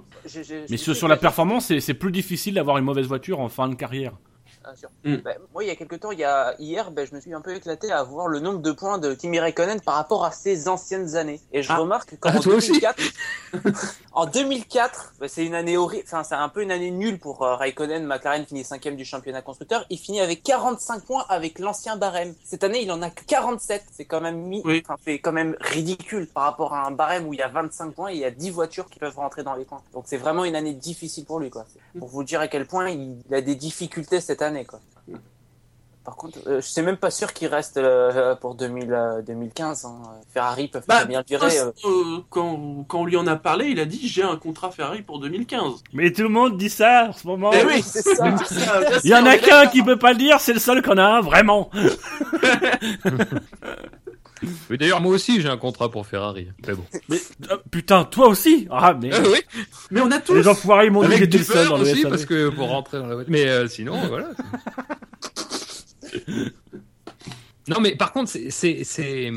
Mais 0.70 0.76
sur, 0.76 0.94
sur 0.94 1.08
la 1.08 1.16
performance, 1.16 1.66
c'est 1.66 1.80
c'est 1.80 1.94
plus 1.94 2.12
difficile 2.12 2.54
d'avoir 2.54 2.78
une 2.78 2.84
mauvaise 2.84 3.08
voiture 3.08 3.40
en 3.40 3.48
fin 3.48 3.68
de 3.68 3.74
carrière. 3.74 4.12
Bien 4.64 4.74
sûr. 4.76 4.88
Mm. 5.04 5.16
Ben, 5.16 5.36
moi, 5.52 5.64
il 5.64 5.68
y 5.68 5.70
a 5.70 5.76
quelques 5.76 6.00
temps, 6.00 6.12
il 6.12 6.18
y 6.20 6.24
a, 6.24 6.54
hier, 6.58 6.90
ben, 6.90 7.06
je 7.06 7.14
me 7.14 7.20
suis 7.20 7.32
un 7.34 7.40
peu 7.40 7.54
éclaté 7.54 7.90
à 7.90 8.02
voir 8.02 8.28
le 8.28 8.38
nombre 8.40 8.60
de 8.60 8.72
points 8.72 8.98
de 8.98 9.14
Kimi 9.14 9.40
Raikkonen 9.40 9.80
par 9.80 9.94
rapport 9.96 10.24
à 10.24 10.30
ses 10.32 10.68
anciennes 10.68 11.16
années. 11.16 11.40
Et 11.52 11.62
je 11.62 11.72
Ah. 11.72 11.76
remarque 11.78 12.16
qu'en 12.20 12.30
Ah, 12.34 12.38
toi 12.40 12.54
aussi 12.54 12.68
2004, 12.72 13.02
en 14.12 14.26
2004, 14.26 15.14
ben, 15.20 15.28
c'est 15.28 15.44
une 15.44 15.54
année 15.54 15.76
horrible, 15.76 16.04
enfin, 16.06 16.22
c'est 16.24 16.34
un 16.34 16.48
peu 16.48 16.62
une 16.62 16.70
année 16.70 16.90
nulle 16.90 17.18
pour 17.18 17.42
euh, 17.42 17.56
Raikkonen. 17.56 18.04
McLaren 18.06 18.44
finit 18.46 18.64
cinquième 18.64 18.96
du 18.96 19.04
championnat 19.04 19.42
constructeur. 19.42 19.84
Il 19.90 19.98
finit 19.98 20.20
avec 20.20 20.42
45 20.42 21.04
points 21.04 21.24
avec 21.28 21.58
l'ancien 21.58 21.96
barème. 21.96 22.34
Cette 22.44 22.64
année, 22.64 22.82
il 22.82 22.92
en 22.92 23.02
a 23.02 23.10
que 23.10 23.24
47. 23.24 23.82
C'est 23.92 24.04
quand 24.04 24.20
même 24.20 24.46
Oui. 24.64 24.82
enfin, 24.84 24.96
c'est 25.04 25.18
quand 25.18 25.32
même 25.32 25.56
ridicule 25.60 26.26
par 26.28 26.44
rapport 26.44 26.74
à 26.74 26.86
un 26.86 26.90
barème 26.90 27.26
où 27.26 27.34
il 27.34 27.38
y 27.40 27.42
a 27.42 27.48
25 27.48 27.94
points 27.94 28.10
et 28.10 28.14
il 28.14 28.20
y 28.20 28.24
a 28.24 28.30
10 28.30 28.50
voitures 28.50 28.88
qui 28.88 28.98
peuvent 28.98 29.16
rentrer 29.16 29.42
dans 29.42 29.54
les 29.54 29.64
points. 29.64 29.82
Donc, 29.92 30.04
c'est 30.06 30.16
vraiment 30.16 30.44
une 30.44 30.54
année 30.56 30.74
difficile 30.74 31.24
pour 31.24 31.40
lui, 31.40 31.50
quoi. 31.50 31.64
Pour 31.98 32.08
vous 32.08 32.22
dire 32.24 32.40
à 32.40 32.48
quel 32.48 32.66
point 32.66 32.90
il 32.90 33.16
a 33.32 33.40
des 33.40 33.54
difficultés 33.54 34.20
cette 34.20 34.42
année, 34.42 34.51
quoi. 34.64 34.80
Par 36.04 36.16
contre, 36.16 36.40
euh, 36.48 36.60
je 36.60 36.66
suis 36.66 36.82
même 36.82 36.96
pas 36.96 37.12
sûr 37.12 37.32
qu'il 37.32 37.46
reste 37.46 37.76
euh, 37.76 38.34
pour 38.34 38.56
2000, 38.56 38.92
euh, 38.92 39.22
2015. 39.22 39.84
hein. 39.84 40.02
Ferrari 40.34 40.66
peuvent 40.66 40.82
Bah, 40.88 40.96
très 40.96 41.06
bien 41.06 41.20
le 41.20 41.24
virer. 41.28 41.60
euh. 41.60 41.70
Euh, 41.84 42.18
quand, 42.28 42.84
quand 42.88 43.02
on 43.02 43.04
lui 43.04 43.16
en 43.16 43.28
a 43.28 43.36
parlé, 43.36 43.66
il 43.66 43.78
a 43.78 43.84
dit 43.84 44.08
j'ai 44.08 44.24
un 44.24 44.36
contrat 44.36 44.72
Ferrari 44.72 45.02
pour 45.02 45.20
2015. 45.20 45.84
Mais 45.92 46.10
tout 46.12 46.22
le 46.24 46.28
monde 46.28 46.56
dit 46.58 46.70
ça 46.70 47.06
en 47.10 47.12
ce 47.12 47.24
moment. 47.24 47.52
Eh 47.54 47.64
oui, 47.66 47.82
c'est 47.86 48.02
ça. 48.02 48.34
Il 49.04 49.10
y 49.10 49.14
en 49.14 49.24
a 49.26 49.38
qu'un 49.38 49.68
qui 49.68 49.80
peut 49.84 49.96
pas 49.98 50.10
le 50.12 50.18
dire, 50.18 50.40
c'est 50.40 50.52
le 50.54 50.58
seul 50.58 50.82
qu'on 50.82 50.98
a 50.98 51.04
un, 51.04 51.20
vraiment. 51.20 51.70
Mais 54.70 54.76
D'ailleurs, 54.76 55.00
moi 55.00 55.12
aussi, 55.14 55.40
j'ai 55.40 55.48
un 55.48 55.56
contrat 55.56 55.90
pour 55.90 56.06
Ferrari. 56.06 56.48
Mais 56.66 56.74
bon. 56.74 56.84
Mais 57.08 57.18
euh, 57.50 57.56
putain, 57.70 58.04
toi 58.04 58.28
aussi 58.28 58.66
Ah, 58.70 58.96
mais 59.00 59.10
Ah 59.12 59.20
oui, 59.24 59.38
Mais 59.90 60.00
on 60.00 60.10
a 60.10 60.18
tous. 60.20 60.34
les 60.34 60.48
enfoirés 60.48 60.86
ils 60.86 60.92
m'ont 60.92 61.06
dit 61.08 61.16
j'étais 61.16 61.42
seul 61.42 61.68
dans 61.68 61.76
le 61.76 61.82
aussi, 61.84 62.02
SAV. 62.02 62.10
parce 62.10 62.24
que 62.24 62.48
pour 62.48 62.68
rentrer 62.68 62.98
dans 62.98 63.06
la 63.06 63.14
voiture. 63.14 63.30
Mais 63.32 63.46
euh, 63.48 63.68
sinon, 63.68 63.96
voilà. 64.08 64.30
Non, 67.68 67.80
mais 67.80 67.94
par 67.94 68.12
contre, 68.12 68.28
c'est 68.30 68.50
c'est 68.50 68.82
c'est 68.82 69.30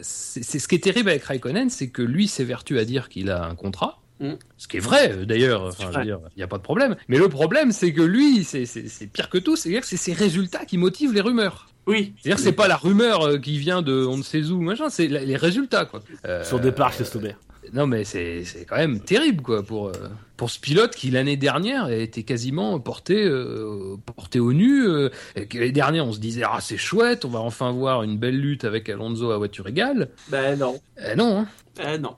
c'est- 0.00 0.42
c'est- 0.42 0.58
ce 0.58 0.66
qui 0.68 0.74
est 0.76 0.82
terrible 0.82 1.10
avec 1.10 1.22
Raikkonen, 1.24 1.68
c'est 1.68 1.88
que 1.90 2.00
lui 2.02 2.26
s'évertue 2.26 2.78
à 2.78 2.84
dire 2.86 3.08
qu'il 3.10 3.30
a 3.30 3.44
un 3.44 3.54
contrat. 3.54 4.00
Mm. 4.20 4.32
Ce 4.56 4.66
qui 4.68 4.76
est 4.78 4.80
vrai, 4.80 5.12
euh, 5.12 5.24
d'ailleurs, 5.24 5.62
enfin, 5.64 6.02
il 6.02 6.16
n'y 6.36 6.42
a 6.42 6.46
pas 6.48 6.58
de 6.58 6.62
problème. 6.62 6.96
Mais 7.08 7.18
le 7.18 7.28
problème, 7.28 7.70
c'est 7.72 7.92
que 7.92 8.02
lui, 8.02 8.42
c'est 8.44 8.66
c'est- 8.66 8.88
c'est 8.88 9.06
pire 9.06 9.28
que 9.30 9.38
tout, 9.38 9.54
c'est-à-dire 9.56 9.80
que 9.82 9.86
c'est 9.86 9.96
ses 9.96 10.12
résultats 10.12 10.64
qui 10.64 10.76
motivent 10.78 11.12
les 11.14 11.20
rumeurs. 11.20 11.68
Oui. 11.86 12.12
C'est-à-dire 12.20 12.36
que 12.36 12.42
c'est 12.42 12.52
pas 12.52 12.68
la 12.68 12.76
rumeur 12.76 13.22
euh, 13.22 13.38
qui 13.38 13.58
vient 13.58 13.80
de 13.82 14.04
on 14.04 14.16
ne 14.18 14.22
sait 14.22 14.42
où, 14.50 14.60
machin, 14.60 14.90
c'est 14.90 15.06
les 15.06 15.36
résultats, 15.36 15.84
quoi. 15.86 16.02
Euh, 16.26 16.44
Son 16.44 16.58
départ 16.58 16.92
chez 16.92 17.04
Sauber. 17.04 17.34
non, 17.72 17.86
mais 17.86 18.04
c'est 18.04 18.44
c'est 18.44 18.64
quand 18.64 18.76
même 18.76 19.00
terrible, 19.00 19.42
quoi, 19.42 19.62
pour, 19.62 19.88
euh, 19.88 19.92
pour 20.36 20.50
ce 20.50 20.58
pilote 20.58 20.94
qui, 20.94 21.10
l'année 21.10 21.36
dernière, 21.36 21.84
a 21.84 21.94
été 21.94 22.24
quasiment 22.24 22.78
porté, 22.80 23.24
euh, 23.24 23.96
porté 24.16 24.38
au 24.40 24.52
nu. 24.52 24.86
euh, 24.86 25.10
et 25.36 25.46
que 25.46 25.58
L'année 25.58 25.72
dernière, 25.72 26.06
on 26.06 26.12
se 26.12 26.18
disait, 26.20 26.42
ah, 26.44 26.58
c'est 26.60 26.76
chouette, 26.76 27.24
on 27.24 27.28
va 27.30 27.38
enfin 27.40 27.70
voir 27.72 28.02
une 28.02 28.18
belle 28.18 28.38
lutte 28.38 28.64
avec 28.64 28.88
Alonso 28.88 29.30
à 29.30 29.38
voiture 29.38 29.66
égale. 29.68 30.08
Ben 30.28 30.58
non. 30.58 30.78
Eh 31.10 31.14
non, 31.16 31.38
hein. 31.40 31.46
Eh 31.94 31.98
non. 31.98 32.16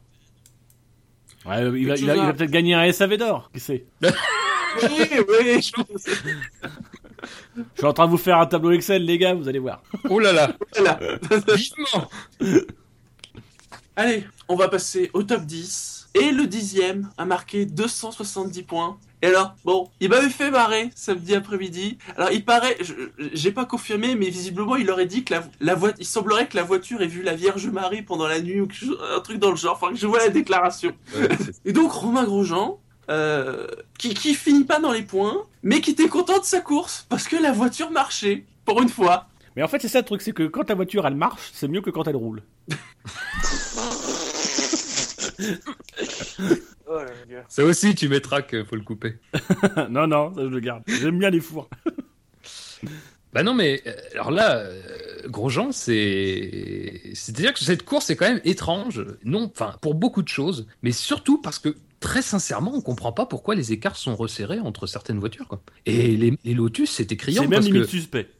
Ouais, 1.47 1.63
il 1.81 1.87
va, 1.87 1.97
il 1.97 2.35
peut-être 2.37 2.51
gagner 2.51 2.75
un 2.75 2.91
SAV 2.93 3.17
d'or, 3.17 3.51
qui 3.53 3.61
sait. 3.61 3.85
Oui, 4.83 5.09
oui. 5.29 5.61
je- 5.63 5.83
Je 7.57 7.63
suis 7.77 7.87
en 7.87 7.93
train 7.93 8.07
de 8.07 8.11
vous 8.13 8.17
faire 8.19 8.39
un 8.39 8.47
tableau 8.47 8.71
Excel, 8.71 9.05
les 9.05 9.19
gars, 9.19 9.35
vous 9.35 9.49
allez 9.49 9.59
voir. 9.59 9.83
Oh 10.09 10.21
là 10.21 10.33
là, 10.33 10.57
vivement 11.57 12.09
Allez, 13.97 14.25
on 14.49 14.55
va 14.55 14.69
passer 14.69 15.11
au 15.13 15.23
top 15.25 15.43
10. 15.43 16.09
Et 16.15 16.31
le 16.31 16.47
dixième 16.47 17.11
a 17.19 17.25
marqué 17.25 17.67
270 17.67 18.63
points. 18.63 18.99
Et 19.23 19.27
alors, 19.27 19.55
bon, 19.65 19.91
il 20.01 20.09
m'avait 20.09 20.31
fait 20.31 20.51
marrer 20.51 20.91
samedi 20.95 21.35
après-midi. 21.35 21.99
Alors, 22.17 22.33
il 22.33 22.45
paraît, 22.45 22.77
je- 22.81 22.95
j'ai 23.35 23.53
pas 23.53 23.67
confirmé, 23.67 24.15
mais 24.15 24.31
visiblement, 24.31 24.77
il 24.77 24.91
aurait 24.91 25.07
dit 25.07 25.25
que 25.25 25.35
la, 25.35 25.45
la 25.61 25.75
voiture, 25.75 26.01
il 26.01 26.07
semblerait 26.07 26.49
que 26.49 26.57
la 26.57 26.63
voiture 26.63 27.03
ait 27.03 27.07
vu 27.07 27.23
la 27.23 27.35
Vierge 27.35 27.67
Marie 27.69 28.03
pendant 28.03 28.27
la 28.27 28.41
nuit 28.41 28.61
ou 28.61 28.69
un 29.15 29.21
truc 29.21 29.39
dans 29.39 29.51
le 29.51 29.57
genre. 29.57 29.79
Enfin, 29.81 29.93
que 29.93 29.99
je 29.99 30.07
vois 30.07 30.21
la 30.21 30.31
déclaration. 30.31 30.93
Et 31.67 31.73
donc, 31.73 31.93
Romain 31.93 32.25
Grosjean, 32.25 32.81
euh, 33.11 33.67
qui, 33.99 34.15
qui 34.15 34.35
finit 34.35 34.65
pas 34.65 34.81
dans 34.81 34.93
les 34.93 35.03
points, 35.03 35.45
mais 35.63 35.81
qui 35.83 35.91
était 35.91 36.09
content 36.09 36.39
de 36.39 36.45
sa 36.45 36.61
course 36.61 37.05
parce 37.09 37.29
que 37.29 37.37
la 37.37 37.53
voiture 37.53 37.91
marchait, 37.91 38.45
pour 38.65 38.81
une 38.81 38.89
fois. 38.89 39.27
Mais 39.57 39.63
en 39.63 39.69
fait, 39.69 39.81
c'est 39.83 39.89
ça 39.89 39.99
le 39.99 40.05
truc, 40.07 40.23
c'est 40.23 40.33
que 40.33 40.45
quand 40.45 40.65
ta 40.65 40.75
voiture 40.75 41.07
elle 41.07 41.17
marche, 41.17 41.51
c'est 41.53 41.69
mieux 41.69 41.83
que 41.83 41.91
quand 41.91 42.07
elle 42.09 42.17
roule. 42.17 42.43
Oh 46.93 46.99
là. 46.99 47.45
Ça 47.49 47.65
aussi, 47.65 47.95
tu 47.95 48.09
mettras 48.09 48.43
qu'il 48.43 48.65
faut 48.65 48.75
le 48.75 48.83
couper. 48.83 49.15
non, 49.91 50.09
non, 50.09 50.35
ça 50.35 50.43
je 50.43 50.49
le 50.49 50.59
garde. 50.59 50.83
J'aime 50.89 51.19
bien 51.19 51.31
les 51.31 51.41
fours. 51.41 51.69
Bah 53.33 53.45
non, 53.45 53.55
mais 53.55 53.81
euh, 53.87 53.93
alors 54.15 54.33
là, 54.33 54.57
euh, 54.57 55.29
Grosjean, 55.29 55.71
c'est. 55.71 57.13
C'est-à-dire 57.15 57.53
que 57.53 57.61
cette 57.61 57.85
course 57.85 58.11
est 58.11 58.17
quand 58.17 58.29
même 58.29 58.41
étrange. 58.45 59.05
Non, 59.23 59.53
enfin, 59.55 59.77
pour 59.81 59.95
beaucoup 59.95 60.23
de 60.23 60.29
choses, 60.29 60.67
mais 60.83 60.91
surtout 60.91 61.41
parce 61.41 61.61
que. 61.61 61.77
Très 62.01 62.23
sincèrement, 62.23 62.73
on 62.75 62.81
comprend 62.81 63.13
pas 63.13 63.27
pourquoi 63.27 63.55
les 63.55 63.73
écarts 63.73 63.95
sont 63.95 64.17
resserrés 64.17 64.59
entre 64.59 64.87
certaines 64.87 65.19
voitures. 65.19 65.47
Quoi. 65.47 65.61
Et 65.85 66.17
les, 66.17 66.33
les 66.45 66.55
Lotus, 66.55 66.91
c'était 66.91 67.19
criant 67.19 67.43
C'est 67.43 67.49
même 67.49 67.59
parce 67.59 67.67
limite 67.67 67.83
que. 67.83 67.89
suspect. 67.89 68.31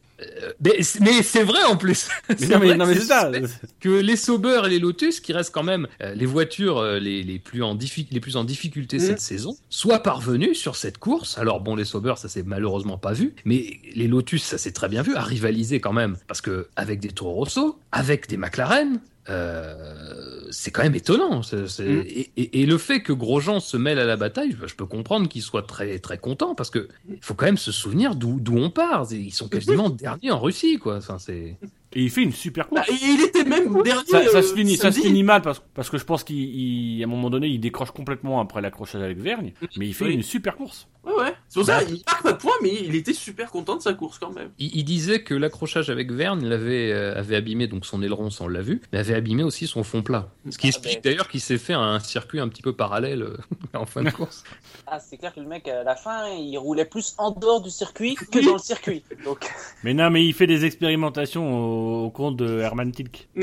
Mais, 0.63 0.79
mais 0.99 1.23
c'est 1.23 1.43
vrai 1.43 1.63
en 1.63 1.75
plus. 1.77 2.07
Mais 2.39 2.47
non, 2.47 2.59
mais, 2.59 2.75
non, 2.77 2.85
c'est 2.87 2.99
ça. 3.01 3.31
que 3.79 3.89
les 3.89 4.15
Sauber 4.15 4.61
et 4.65 4.69
les 4.69 4.79
Lotus, 4.79 5.19
qui 5.19 5.33
restent 5.33 5.53
quand 5.53 5.63
même 5.63 5.87
euh, 6.01 6.13
les 6.13 6.25
voitures 6.25 6.77
euh, 6.77 6.99
les, 6.99 7.23
les, 7.23 7.39
plus 7.39 7.63
en 7.63 7.75
diffi- 7.75 8.07
les 8.11 8.19
plus 8.19 8.35
en 8.37 8.43
difficulté 8.43 8.97
Mhm. 8.97 9.03
cette 9.05 9.19
saison, 9.21 9.57
soient 9.69 9.99
parvenus 10.03 10.57
sur 10.59 10.75
cette 10.75 10.97
course. 10.97 11.37
Alors 11.37 11.59
bon, 11.61 11.75
les 11.75 11.85
Sauber, 11.85 12.13
ça 12.17 12.29
s'est 12.29 12.43
malheureusement 12.43 12.97
pas 12.97 13.13
vu, 13.13 13.33
mais 13.45 13.79
les 13.95 14.07
Lotus, 14.07 14.43
ça 14.43 14.57
s'est 14.57 14.71
très 14.73 14.89
bien 14.89 15.01
vu, 15.01 15.15
à 15.15 15.21
rivaliser 15.23 15.79
quand 15.79 15.93
même. 15.93 16.17
Parce 16.27 16.41
que 16.41 16.67
avec 16.75 16.99
des 16.99 17.09
Toro 17.09 17.31
Rosso, 17.33 17.79
avec 17.91 18.27
des 18.29 18.37
McLaren, 18.37 18.99
euh, 19.29 20.47
c'est 20.51 20.71
quand 20.71 20.83
même 20.83 20.95
étonnant. 20.95 21.41
Mhm. 21.51 21.65
et, 22.07 22.31
et- 22.37 22.61
et 22.61 22.65
le 22.65 22.77
fait 22.77 23.01
que 23.01 23.13
Grosjean 23.13 23.59
se 23.59 23.77
mêle 23.77 23.99
à 23.99 24.05
la 24.05 24.17
bataille, 24.17 24.55
je 24.65 24.75
peux 24.75 24.85
comprendre 24.85 25.27
qu'il 25.29 25.41
soit 25.41 25.63
très 25.63 25.99
très 25.99 26.17
content 26.17 26.55
parce 26.55 26.69
que 26.69 26.87
faut 27.21 27.33
quand 27.33 27.45
même 27.45 27.57
se 27.57 27.71
souvenir 27.71 28.15
d'où 28.15 28.39
d'où 28.39 28.57
on 28.57 28.69
part. 28.69 29.07
Ils 29.11 29.31
sont 29.33 29.47
quasiment 29.47 29.89
derniers 30.03 30.31
en 30.31 30.39
Russie, 30.39 30.77
quoi. 30.77 30.97
Enfin, 30.97 31.17
c'est 31.19 31.57
Et 31.93 32.03
il 32.03 32.09
fait 32.09 32.21
une 32.23 32.31
super 32.31 32.67
course. 32.69 32.87
Bah, 32.87 32.95
il 33.01 33.21
était 33.21 33.43
même 33.43 33.81
dernier. 33.83 34.05
Ça, 34.07 34.23
ça 34.29 34.37
euh, 34.37 34.41
se 34.41 34.53
finit, 34.55 34.77
ça 34.77 34.91
se 34.91 34.95
samedi. 34.97 35.07
finit 35.09 35.23
mal 35.23 35.41
parce, 35.41 35.61
parce 35.73 35.89
que 35.89 35.97
je 35.97 36.05
pense 36.05 36.23
qu'il, 36.23 36.37
il- 36.37 37.03
à 37.03 37.05
un 37.05 37.09
moment 37.09 37.29
donné, 37.29 37.47
il 37.47 37.59
décroche 37.59 37.91
complètement 37.91 38.39
après 38.39 38.61
l'accrochage 38.61 39.01
avec 39.01 39.17
Vergne, 39.19 39.53
mais 39.77 39.87
il 39.87 39.93
fait 39.93 40.05
Oui. 40.05 40.13
une 40.13 40.23
super 40.23 40.55
course. 40.55 40.87
Ouais, 41.03 41.13
ouais. 41.13 41.33
C'est 41.49 41.59
pour 41.59 41.65
ça, 41.65 41.81
il 41.83 42.01
marque 42.05 42.21
pas 42.23 42.31
de 42.33 42.37
points, 42.37 42.53
mais 42.61 42.69
il 42.83 42.93
était 42.95 43.13
super 43.13 43.49
content 43.49 43.75
de 43.75 43.81
sa 43.81 43.93
course 43.95 44.19
quand 44.19 44.31
même. 44.31 44.51
Il, 44.59 44.75
il 44.75 44.83
disait 44.83 45.23
que 45.23 45.33
l'accrochage 45.33 45.89
avec 45.89 46.11
Verne 46.11 46.45
l'avait 46.47 46.91
euh, 46.91 47.17
avait 47.17 47.35
abîmé 47.35 47.65
donc 47.67 47.87
son 47.87 48.03
aileron, 48.03 48.29
ça 48.29 48.43
on 48.43 48.47
l'a 48.47 48.61
vu, 48.61 48.81
mais 48.93 48.99
avait 48.99 49.15
abîmé 49.15 49.41
aussi 49.43 49.65
son 49.65 49.83
fond 49.83 50.03
plat. 50.03 50.29
Ce 50.51 50.57
qui 50.59 50.67
Ah, 50.67 50.69
explique 50.69 51.03
ben. 51.03 51.11
d'ailleurs 51.11 51.27
qu'il 51.27 51.41
s'est 51.41 51.57
fait 51.57 51.73
un 51.73 51.99
circuit 51.99 52.39
un 52.39 52.47
petit 52.49 52.61
peu 52.61 52.73
parallèle 52.73 53.23
euh, 53.23 53.37
en 53.73 53.87
fin 53.87 54.03
de 54.03 54.09
course. 54.11 54.43
Ah, 54.85 54.99
c'est 54.99 55.17
clair 55.17 55.33
que 55.33 55.39
le 55.39 55.47
mec, 55.47 55.67
à 55.67 55.83
la 55.83 55.95
fin, 55.95 56.27
il 56.29 56.55
roulait 56.59 56.85
plus 56.85 57.15
en 57.17 57.31
dehors 57.31 57.61
du 57.61 57.71
circuit 57.71 58.13
que 58.31 58.45
dans 58.45 58.53
le 58.53 58.59
circuit. 58.59 59.03
Donc, 59.25 59.39
Mais 59.83 59.95
non, 59.95 60.11
mais 60.11 60.23
il 60.23 60.33
fait 60.33 60.47
des 60.47 60.65
expérimentations 60.65 61.51
au, 61.51 61.80
au 61.81 62.09
compte 62.09 62.37
de 62.37 62.59
Herman 62.59 62.91
Tilk. 62.91 63.27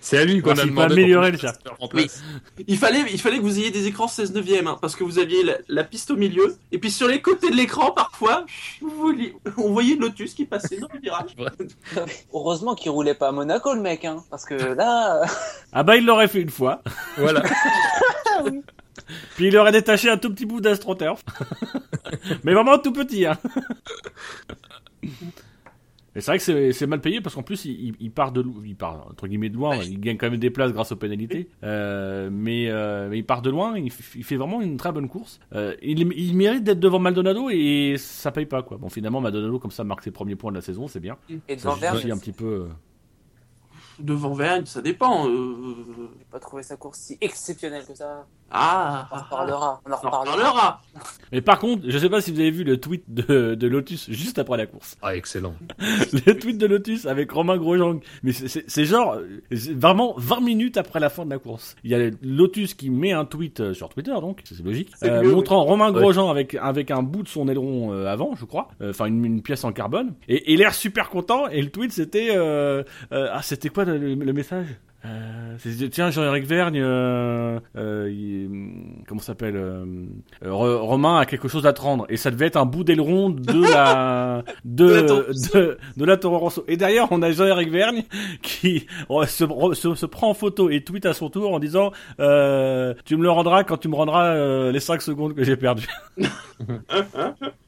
C'est 0.00 0.18
à 0.18 0.24
lui 0.24 0.40
qu'on 0.40 0.52
a 0.52 0.64
demandé 0.64 0.94
améliorer 0.94 1.32
le 1.32 1.38
place. 1.38 1.58
Il 2.66 2.78
fallait, 2.78 3.04
il 3.12 3.20
fallait 3.20 3.38
que 3.38 3.42
vous 3.42 3.58
ayez 3.58 3.70
des 3.70 3.86
écrans 3.86 4.08
16 4.08 4.32
neuvième, 4.34 4.66
hein, 4.66 4.78
parce 4.80 4.96
que 4.96 5.04
vous 5.04 5.18
aviez 5.18 5.42
la, 5.42 5.54
la 5.68 5.84
piste 5.84 6.10
au 6.10 6.16
milieu, 6.16 6.56
et 6.72 6.78
puis 6.78 6.90
sur 6.90 7.08
les 7.08 7.20
côtés 7.20 7.50
de 7.50 7.56
l'écran, 7.56 7.90
parfois, 7.92 8.46
vous 8.80 9.14
on 9.58 9.72
voyait 9.72 9.94
le 9.94 10.06
Lotus 10.06 10.34
qui 10.34 10.44
passait 10.44 10.78
dans 10.78 10.88
le 10.92 11.00
virage. 11.00 11.36
heureusement 12.32 12.74
qu'il 12.74 12.90
roulait 12.90 13.14
pas 13.14 13.28
à 13.28 13.32
Monaco, 13.32 13.74
le 13.74 13.80
mec, 13.80 14.04
hein. 14.04 14.22
Parce 14.30 14.44
que 14.44 14.54
là, 14.54 15.22
Ah 15.72 15.82
bah 15.82 15.96
il 15.96 16.06
l'aurait 16.06 16.28
fait 16.28 16.40
une 16.40 16.50
fois. 16.50 16.82
Voilà. 17.16 17.42
Puis 19.36 19.48
il 19.48 19.56
aurait 19.56 19.72
détaché 19.72 20.10
un 20.10 20.16
tout 20.16 20.30
petit 20.32 20.46
bout 20.46 20.60
d'astroturf. 20.60 21.22
mais 22.44 22.54
vraiment 22.54 22.78
tout 22.78 22.92
petit, 22.92 23.26
hein. 23.26 23.38
Et 26.16 26.20
c'est 26.22 26.30
vrai 26.30 26.38
que 26.38 26.44
c'est- 26.44 26.72
c'est 26.72 26.86
mal 26.86 27.00
payé 27.00 27.20
parce 27.20 27.34
qu'en 27.34 27.42
plus 27.42 27.66
il, 27.66 28.10
part 28.10 28.32
de 28.32 28.40
lo- 28.40 28.62
il 28.64 28.74
part 28.74 29.06
entre 29.10 29.28
guillemets 29.28 29.50
de 29.50 29.54
loin, 29.54 29.76
il 29.90 30.00
gagne 30.00 30.16
quand 30.16 30.30
même 30.30 30.40
des 30.40 30.50
places 30.50 30.72
grâce 30.72 30.90
aux 30.90 30.96
pénalités, 30.96 31.48
Euh, 31.62 32.30
mais, 32.32 32.68
euh, 32.70 33.08
mais 33.10 33.18
il 33.18 33.24
part 33.26 33.42
de 33.42 33.50
loin, 33.50 33.78
il, 33.78 33.90
f- 33.90 34.14
il 34.16 34.24
fait 34.24 34.36
vraiment 34.36 34.60
une 34.62 34.78
très 34.78 34.90
bonne 34.92 35.08
course. 35.08 35.38
Euh, 35.54 35.76
il, 35.82 36.00
il 36.14 36.34
mérite 36.34 36.64
d'être 36.64 36.80
devant 36.80 36.98
Maldonado 36.98 37.50
et 37.50 37.96
ça 37.98 38.32
paye 38.32 38.46
pas 38.46 38.62
quoi. 38.62 38.78
Bon 38.78 38.88
finalement 38.88 39.20
Maldonado 39.20 39.58
comme 39.58 39.70
ça 39.70 39.84
marque 39.84 40.02
ses 40.04 40.10
premiers 40.10 40.36
points 40.36 40.50
de 40.50 40.56
la 40.56 40.62
saison, 40.62 40.88
c'est 40.88 41.00
bien. 41.00 41.18
et 41.48 41.58
Ça 41.58 41.68
devant 41.68 41.74
Verne, 41.76 41.92
justifie 41.96 42.12
un 42.12 42.18
petit 42.18 42.32
peu. 42.32 42.66
Devant 43.98 44.34
Vergne, 44.34 44.66
ça 44.66 44.82
dépend. 44.82 45.26
euh, 45.26 45.74
j'ai 46.18 46.24
pas 46.30 46.38
trouvé 46.38 46.62
sa 46.62 46.76
course 46.76 46.98
si 46.98 47.16
exceptionnelle 47.22 47.84
que 47.86 47.94
ça. 47.94 48.26
Ah, 48.50 49.08
On 49.10 49.16
en 49.16 49.22
reparlera. 49.22 49.80
On 49.86 49.90
en 49.90 49.92
On 49.92 49.96
en 49.96 49.96
reparlera. 49.98 50.36
reparlera. 50.36 50.80
Mais 51.32 51.40
par 51.40 51.58
contre, 51.58 51.82
je 51.88 51.98
sais 51.98 52.08
pas 52.08 52.20
si 52.20 52.30
vous 52.32 52.38
avez 52.40 52.50
vu 52.52 52.62
le 52.64 52.78
tweet 52.78 53.02
de, 53.08 53.54
de 53.54 53.66
Lotus 53.66 54.08
juste 54.10 54.38
après 54.38 54.56
la 54.56 54.66
course. 54.66 54.96
Ah, 55.02 55.16
excellent. 55.16 55.54
le 55.80 56.32
tweet 56.38 56.56
de 56.56 56.66
Lotus 56.66 57.06
avec 57.06 57.30
Romain 57.32 57.56
Grosjean. 57.58 57.98
Mais 58.22 58.32
c'est- 58.32 58.84
genre, 58.84 59.18
vraiment 59.50 60.14
20 60.16 60.40
minutes 60.40 60.76
après 60.76 61.00
la 61.00 61.08
fin 61.08 61.24
de 61.24 61.30
la 61.30 61.38
course. 61.38 61.74
Il 61.84 61.90
y 61.90 61.94
a 61.94 62.10
Lotus 62.22 62.74
qui 62.74 62.88
met 62.90 63.12
un 63.12 63.24
tweet 63.24 63.60
euh, 63.60 63.74
sur 63.74 63.88
Twitter, 63.88 64.14
donc, 64.20 64.42
c'est 64.44 64.62
logique, 64.64 64.90
euh, 65.02 65.22
mieux, 65.22 65.32
montrant 65.32 65.64
Romain 65.64 65.92
Ouais. 65.92 66.00
Grosjean 66.00 66.30
avec, 66.30 66.54
avec 66.54 66.90
un 66.90 67.02
bout 67.02 67.24
de 67.24 67.28
son 67.28 67.48
aileron 67.48 67.92
euh, 67.92 68.06
avant, 68.06 68.34
je 68.36 68.44
crois. 68.44 68.68
Euh, 68.80 68.90
Enfin, 68.90 69.06
une, 69.06 69.24
une 69.24 69.42
pièce 69.42 69.64
en 69.64 69.72
carbone. 69.72 70.14
Et, 70.28 70.52
et 70.52 70.56
l'air 70.56 70.72
super 70.72 71.10
content. 71.10 71.48
Et 71.48 71.60
le 71.60 71.70
tweet, 71.70 71.90
c'était, 71.92 72.28
euh, 72.36 72.82
euh, 73.12 73.28
ah, 73.32 73.42
c'était 73.42 73.68
quoi 73.68 73.84
le, 73.84 73.98
le 74.14 74.32
message? 74.32 74.66
Euh, 75.06 75.54
c'est- 75.58 75.88
tiens 75.90 76.10
Jean-Éric 76.10 76.44
Vergne, 76.46 76.80
euh, 76.82 77.58
euh, 77.76 78.10
il- 78.10 79.02
comment 79.06 79.20
ça 79.20 79.28
s'appelle 79.28 79.56
euh, 79.56 79.84
euh, 80.44 80.52
Ro- 80.52 80.84
Romain 80.86 81.18
a 81.18 81.26
quelque 81.26 81.48
chose 81.48 81.66
à 81.66 81.72
te 81.72 81.80
rendre 81.80 82.06
et 82.08 82.16
ça 82.16 82.30
devait 82.30 82.46
être 82.46 82.56
un 82.56 82.66
bout 82.66 82.84
d'aileron 82.84 83.30
de 83.30 83.62
la 83.72 84.42
de 84.64 84.86
De 84.86 84.92
la 84.94 85.02
Toro 85.02 85.22
Rosso. 85.26 85.58
de, 85.58 85.78
de 85.96 86.04
la 86.04 86.16
Toro 86.16 86.38
Rosso. 86.38 86.64
Et 86.68 86.76
derrière 86.76 87.06
on 87.12 87.22
a 87.22 87.30
Jean-Éric 87.30 87.70
Vergne 87.70 88.02
qui 88.42 88.86
oh, 89.08 89.24
se, 89.24 89.44
se, 89.74 89.94
se 89.94 90.06
prend 90.06 90.30
en 90.30 90.34
photo 90.34 90.70
et 90.70 90.82
tweet 90.82 91.06
à 91.06 91.14
son 91.14 91.30
tour 91.30 91.52
en 91.54 91.58
disant 91.58 91.92
euh, 92.20 92.94
tu 93.04 93.16
me 93.16 93.22
le 93.22 93.30
rendras 93.30 93.64
quand 93.64 93.76
tu 93.78 93.88
me 93.88 93.94
rendras 93.96 94.34
euh, 94.34 94.72
les 94.72 94.80
5 94.80 95.00
secondes 95.02 95.34
que 95.34 95.44
j'ai 95.44 95.56
perdues. 95.56 95.88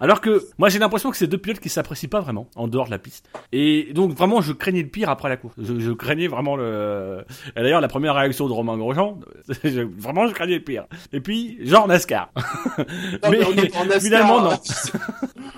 Alors 0.00 0.20
que 0.20 0.42
moi 0.58 0.68
j'ai 0.68 0.78
l'impression 0.78 1.10
que 1.10 1.16
c'est 1.16 1.26
deux 1.26 1.38
pilotes 1.38 1.60
qui 1.60 1.68
s'apprécient 1.68 2.08
pas 2.08 2.20
vraiment 2.20 2.48
en 2.56 2.68
dehors 2.68 2.86
de 2.86 2.90
la 2.90 2.98
piste. 2.98 3.28
Et 3.52 3.92
donc 3.94 4.12
vraiment 4.12 4.40
je 4.40 4.52
craignais 4.52 4.82
le 4.82 4.88
pire 4.88 5.08
après 5.08 5.28
la 5.28 5.36
course. 5.36 5.54
Je, 5.58 5.78
je 5.80 5.90
craignais 5.92 6.28
vraiment 6.28 6.56
le. 6.56 7.24
Et 7.56 7.62
d'ailleurs 7.62 7.80
la 7.80 7.88
première 7.88 8.14
réaction 8.14 8.46
de 8.48 8.52
Romain 8.52 8.76
Grosjean, 8.76 9.20
je- 9.64 9.80
vraiment 9.98 10.26
je 10.26 10.32
craignais 10.34 10.56
le 10.56 10.64
pire. 10.64 10.86
Et 11.12 11.20
puis 11.20 11.58
genre 11.66 11.86
NASCAR. 11.88 12.30
Non, 12.36 13.30
mais 13.30 13.44
on 13.44 13.52
est 13.52 13.72
pas 13.72 13.78
en 13.80 13.84
NASCAR, 13.86 14.00
finalement 14.00 14.40
non. 14.42 14.50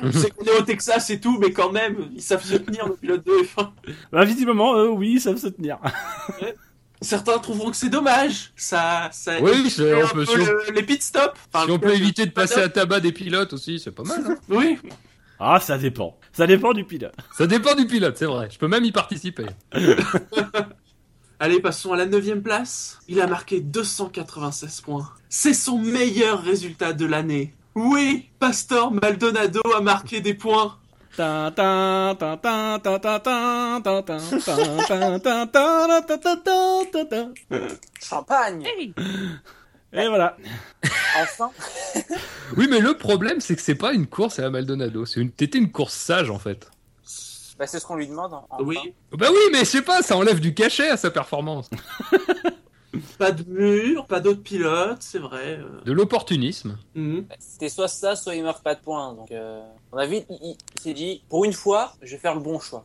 Je 0.02 0.10
sais 0.10 0.30
qu'on 0.30 0.44
est 0.44 0.58
au 0.58 0.62
Texas 0.62 1.08
et 1.10 1.18
tout, 1.18 1.38
mais 1.40 1.52
quand 1.52 1.72
même, 1.72 1.96
ils 2.14 2.20
savent 2.20 2.44
se 2.44 2.56
tenir, 2.56 2.86
nos 2.86 2.94
pilotes 2.96 3.24
de 3.26 3.32
F1. 3.32 3.70
Bah, 4.12 4.24
visiblement 4.26 4.76
eux, 4.76 4.90
oui 4.90 5.18
ça 5.18 5.34
se 5.36 5.48
tenir. 5.48 5.78
Certains 7.02 7.38
trouveront 7.38 7.70
que 7.70 7.76
c'est 7.76 7.88
dommage. 7.90 8.52
Ça, 8.56 9.10
ça 9.12 9.40
Oui, 9.40 9.50
évite 9.52 9.72
c'est- 9.72 9.92
un 9.92 10.04
on 10.04 10.08
peut- 10.08 10.14
peu 10.14 10.26
si 10.26 10.32
on- 10.32 10.36
le- 10.36 10.72
les 10.74 10.82
pit 10.82 11.02
stops. 11.02 11.38
Enfin, 11.52 11.66
si 11.66 11.70
on 11.70 11.78
peut 11.78 11.94
éviter 11.94 12.24
de 12.26 12.30
passer 12.30 12.60
à 12.60 12.68
tabac 12.68 13.00
des 13.00 13.12
pilotes 13.12 13.52
aussi, 13.52 13.78
c'est 13.78 13.90
pas 13.92 14.02
mal. 14.04 14.24
hein. 14.26 14.36
Oui. 14.48 14.78
Ah 15.38 15.60
ça 15.60 15.76
dépend. 15.76 16.18
Ça 16.32 16.46
dépend 16.46 16.72
du 16.72 16.84
pilote. 16.84 17.12
Ça 17.36 17.46
dépend 17.46 17.74
du 17.74 17.86
pilote, 17.86 18.16
c'est 18.16 18.24
vrai. 18.24 18.48
Je 18.50 18.58
peux 18.58 18.68
même 18.68 18.84
y 18.86 18.92
participer. 18.92 19.44
Allez, 21.38 21.60
passons 21.60 21.92
à 21.92 21.96
la 21.96 22.06
neuvième 22.06 22.42
place. 22.42 22.98
Il 23.08 23.20
a 23.20 23.26
marqué 23.26 23.60
296 23.60 24.80
points. 24.80 25.10
C'est 25.28 25.52
son 25.52 25.78
meilleur 25.78 26.42
résultat 26.42 26.94
de 26.94 27.04
l'année. 27.04 27.54
Oui, 27.74 28.30
Pastor 28.38 28.90
Maldonado 28.90 29.60
a 29.76 29.82
marqué 29.82 30.22
des 30.22 30.32
points. 30.32 30.78
Champagne 38.00 38.64
Et 39.92 40.08
voilà 40.08 40.36
Enfin 41.16 41.50
Oui, 42.56 42.66
mais 42.70 42.80
le 42.80 42.96
problème, 42.96 43.40
c'est 43.40 43.56
que 43.56 43.62
c'est 43.62 43.74
pas 43.74 43.92
une 43.92 44.06
course 44.06 44.38
à 44.38 44.50
Maldonado, 44.50 45.06
c'est 45.06 45.20
une... 45.20 45.30
T'étais 45.30 45.58
une 45.58 45.72
course 45.72 45.94
sage 45.94 46.30
en 46.30 46.38
fait. 46.38 46.70
Bah, 47.58 47.66
c'est 47.66 47.78
ce 47.78 47.86
qu'on 47.86 47.96
lui 47.96 48.06
demande. 48.06 48.34
En... 48.34 48.46
Oui. 48.60 48.76
Bah 49.12 49.28
oui, 49.30 49.40
mais 49.50 49.60
je 49.60 49.64
sais 49.64 49.82
pas, 49.82 50.02
ça 50.02 50.16
enlève 50.16 50.40
du 50.40 50.52
cachet 50.52 50.90
à 50.90 50.96
sa 50.96 51.10
performance. 51.10 51.70
pas 53.18 53.32
de 53.32 53.44
mur, 53.48 54.06
pas 54.06 54.20
d'autres 54.20 54.42
pilotes, 54.42 54.98
c'est 55.00 55.18
vrai. 55.18 55.58
euh. 55.60 55.80
De 55.84 55.92
l'opportunisme. 55.92 56.78
C'était 57.38 57.68
soit 57.68 57.88
ça, 57.88 58.16
soit 58.16 58.34
il 58.34 58.42
marque 58.42 58.62
pas 58.62 58.74
de 58.74 58.80
points. 58.80 59.12
Donc, 59.14 59.30
euh, 59.32 59.62
on 59.92 59.98
a 59.98 60.06
vite, 60.06 60.26
il, 60.30 60.56
s'est 60.80 60.94
dit, 60.94 61.22
pour 61.28 61.44
une 61.44 61.52
fois, 61.52 61.92
je 62.02 62.12
vais 62.12 62.18
faire 62.20 62.34
le 62.34 62.40
bon 62.40 62.58
choix. 62.60 62.84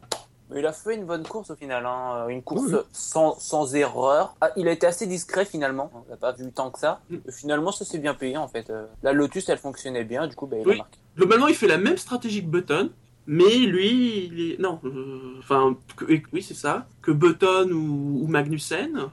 Mais 0.49 0.59
il 0.59 0.65
a 0.65 0.73
fait 0.73 0.95
une 0.95 1.05
bonne 1.05 1.23
course 1.23 1.49
au 1.51 1.55
final, 1.55 1.85
hein. 1.85 2.27
une 2.27 2.43
course 2.43 2.63
Oui, 2.65 2.73
oui. 2.73 2.79
Sans, 2.91 3.39
sans 3.39 3.73
erreur. 3.73 4.35
Ah, 4.41 4.49
il 4.57 4.67
a 4.67 4.71
été 4.71 4.85
assez 4.85 5.07
discret 5.07 5.45
finalement, 5.45 5.89
on 5.93 6.09
l'a 6.11 6.17
pas 6.17 6.33
vu 6.33 6.51
tant 6.51 6.69
que 6.71 6.79
ça. 6.79 6.99
Mm. 7.09 7.15
Et 7.25 7.31
finalement, 7.31 7.71
ça 7.71 7.85
s'est 7.85 7.99
bien 7.99 8.13
payé 8.13 8.35
en 8.35 8.49
fait. 8.49 8.69
Euh, 8.69 8.85
La 9.01 9.13
Lotus, 9.13 9.47
elle 9.47 9.57
fonctionnait 9.59 10.03
bien, 10.03 10.27
du 10.27 10.35
coup, 10.35 10.47
bah, 10.47 10.57
il 10.59 10.67
Oui. 10.67 10.73
a 10.73 10.77
marqué. 10.79 10.97
Globalement, 11.15 11.47
il 11.47 11.55
fait 11.55 11.67
la 11.67 11.77
même 11.77 11.97
stratégie 11.97 12.41
que 12.43 12.49
Button, 12.49 12.89
mais 13.27 13.59
lui, 13.59 14.25
il 14.25 14.51
est... 14.51 14.59
Non, 14.59 14.79
euh, 14.83 15.35
enfin, 15.39 15.77
que- 15.95 16.05
oui, 16.33 16.43
c'est 16.43 16.53
ça, 16.53 16.85
que 17.01 17.11
Button 17.11 17.69
ou, 17.71 18.23
ou 18.23 18.27
Magnussen, 18.27 19.09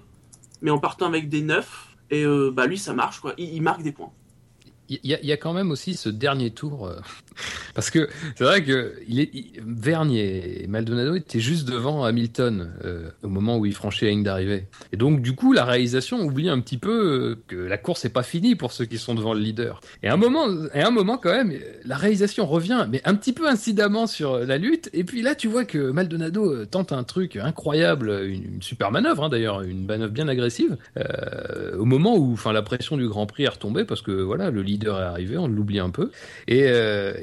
mais 0.63 0.71
en 0.71 0.79
partant 0.79 1.07
avec 1.07 1.29
des 1.29 1.43
neufs, 1.43 1.97
et 2.11 2.25
euh, 2.25 2.51
bah 2.51 2.67
lui, 2.67 2.79
ça 2.79 2.95
marche, 2.95 3.21
quoi. 3.21 3.35
Il, 3.39 3.61
marque 3.63 3.83
des 3.83 3.93
points. 3.93 4.13
Il 4.89 4.99
y, 5.05 5.15
a- 5.15 5.21
il 5.21 5.27
y 5.27 5.33
a 5.33 5.37
quand 5.37 5.53
même 5.53 5.71
aussi 5.71 5.95
ce 5.95 6.09
dernier 6.09 6.51
tour. 6.51 6.91
Parce 7.75 7.91
que 7.91 8.09
c'est 8.37 8.45
vrai 8.45 8.65
que 8.65 8.95
il 9.09 9.19
Vergne 9.65 10.15
et 10.15 10.67
Maldonado 10.69 11.15
étaient 11.15 11.41
juste 11.41 11.69
devant 11.69 12.05
Hamilton 12.05 12.71
euh, 12.85 13.11
au 13.23 13.29
moment 13.29 13.59
où 13.59 13.67
il 13.67 13.75
franchit 13.75 14.05
la 14.05 14.11
ligne 14.11 14.23
d'arrivée. 14.23 14.67
Et 14.93 14.97
donc, 14.97 15.23
du 15.23 15.35
coup, 15.35 15.53
la 15.53 15.65
réalisation 15.65 16.21
oublie 16.21 16.49
un 16.49 16.61
petit 16.61 16.79
peu 16.79 16.91
euh, 16.91 17.43
que 17.47 17.57
la 17.57 17.79
course 17.79 18.05
n'est 18.05 18.11
pas 18.11 18.23
finie 18.23 18.55
pour 18.55 18.73
ceux 18.73 18.85
qui 18.85 18.99
sont 18.99 19.15
devant 19.15 19.35
le 19.35 19.41
leader. 19.41 19.81
Et 20.03 20.09
à 20.09 20.15
un 20.15 20.17
moment, 20.17 20.47
et 20.75 20.83
un 20.83 20.91
moment 20.91 21.19
quand 21.19 21.33
même, 21.33 21.53
la 21.85 21.97
réalisation 21.97 22.47
revient, 22.47 22.87
mais 22.91 23.01
un 23.05 23.15
petit 23.15 23.33
peu 23.33 23.49
incidemment 23.49 24.07
sur 24.07 24.39
la 24.39 24.59
lutte. 24.59 24.91
Et 24.93 25.05
puis 25.05 25.23
là, 25.23 25.35
tu 25.35 25.49
vois 25.49 25.65
que 25.65 25.91
Maldonado 25.91 26.53
euh, 26.53 26.67
tente 26.67 26.93
un 26.93 27.05
truc 27.05 27.37
incroyable, 27.37 28.11
une, 28.25 28.63
super 28.63 28.91
manœuvre 28.91 29.25
hein, 29.25 29.29
d'ailleurs, 29.29 29.63
une 29.63 29.87
manœuvre 29.87 30.13
bien 30.13 30.29
agressive. 30.29 30.77
au 31.79 31.85
moment 31.85 32.17
où, 32.17 32.37
la 32.53 32.63
pression 32.63 32.97
du 32.97 33.09
Grand 33.09 33.27
Prix 33.27 33.45
est 33.45 33.49
retombée 33.49 33.85
parce 33.85 34.01
que 34.01 34.11
voilà, 34.11 34.51
le 34.51 34.63
leader 34.63 34.99
est 34.99 35.05
arrivé, 35.05 35.37
on 35.37 35.49
l'oublie 35.49 35.81
un 35.81 35.91
peu. 35.91 36.11
Et 36.47 36.67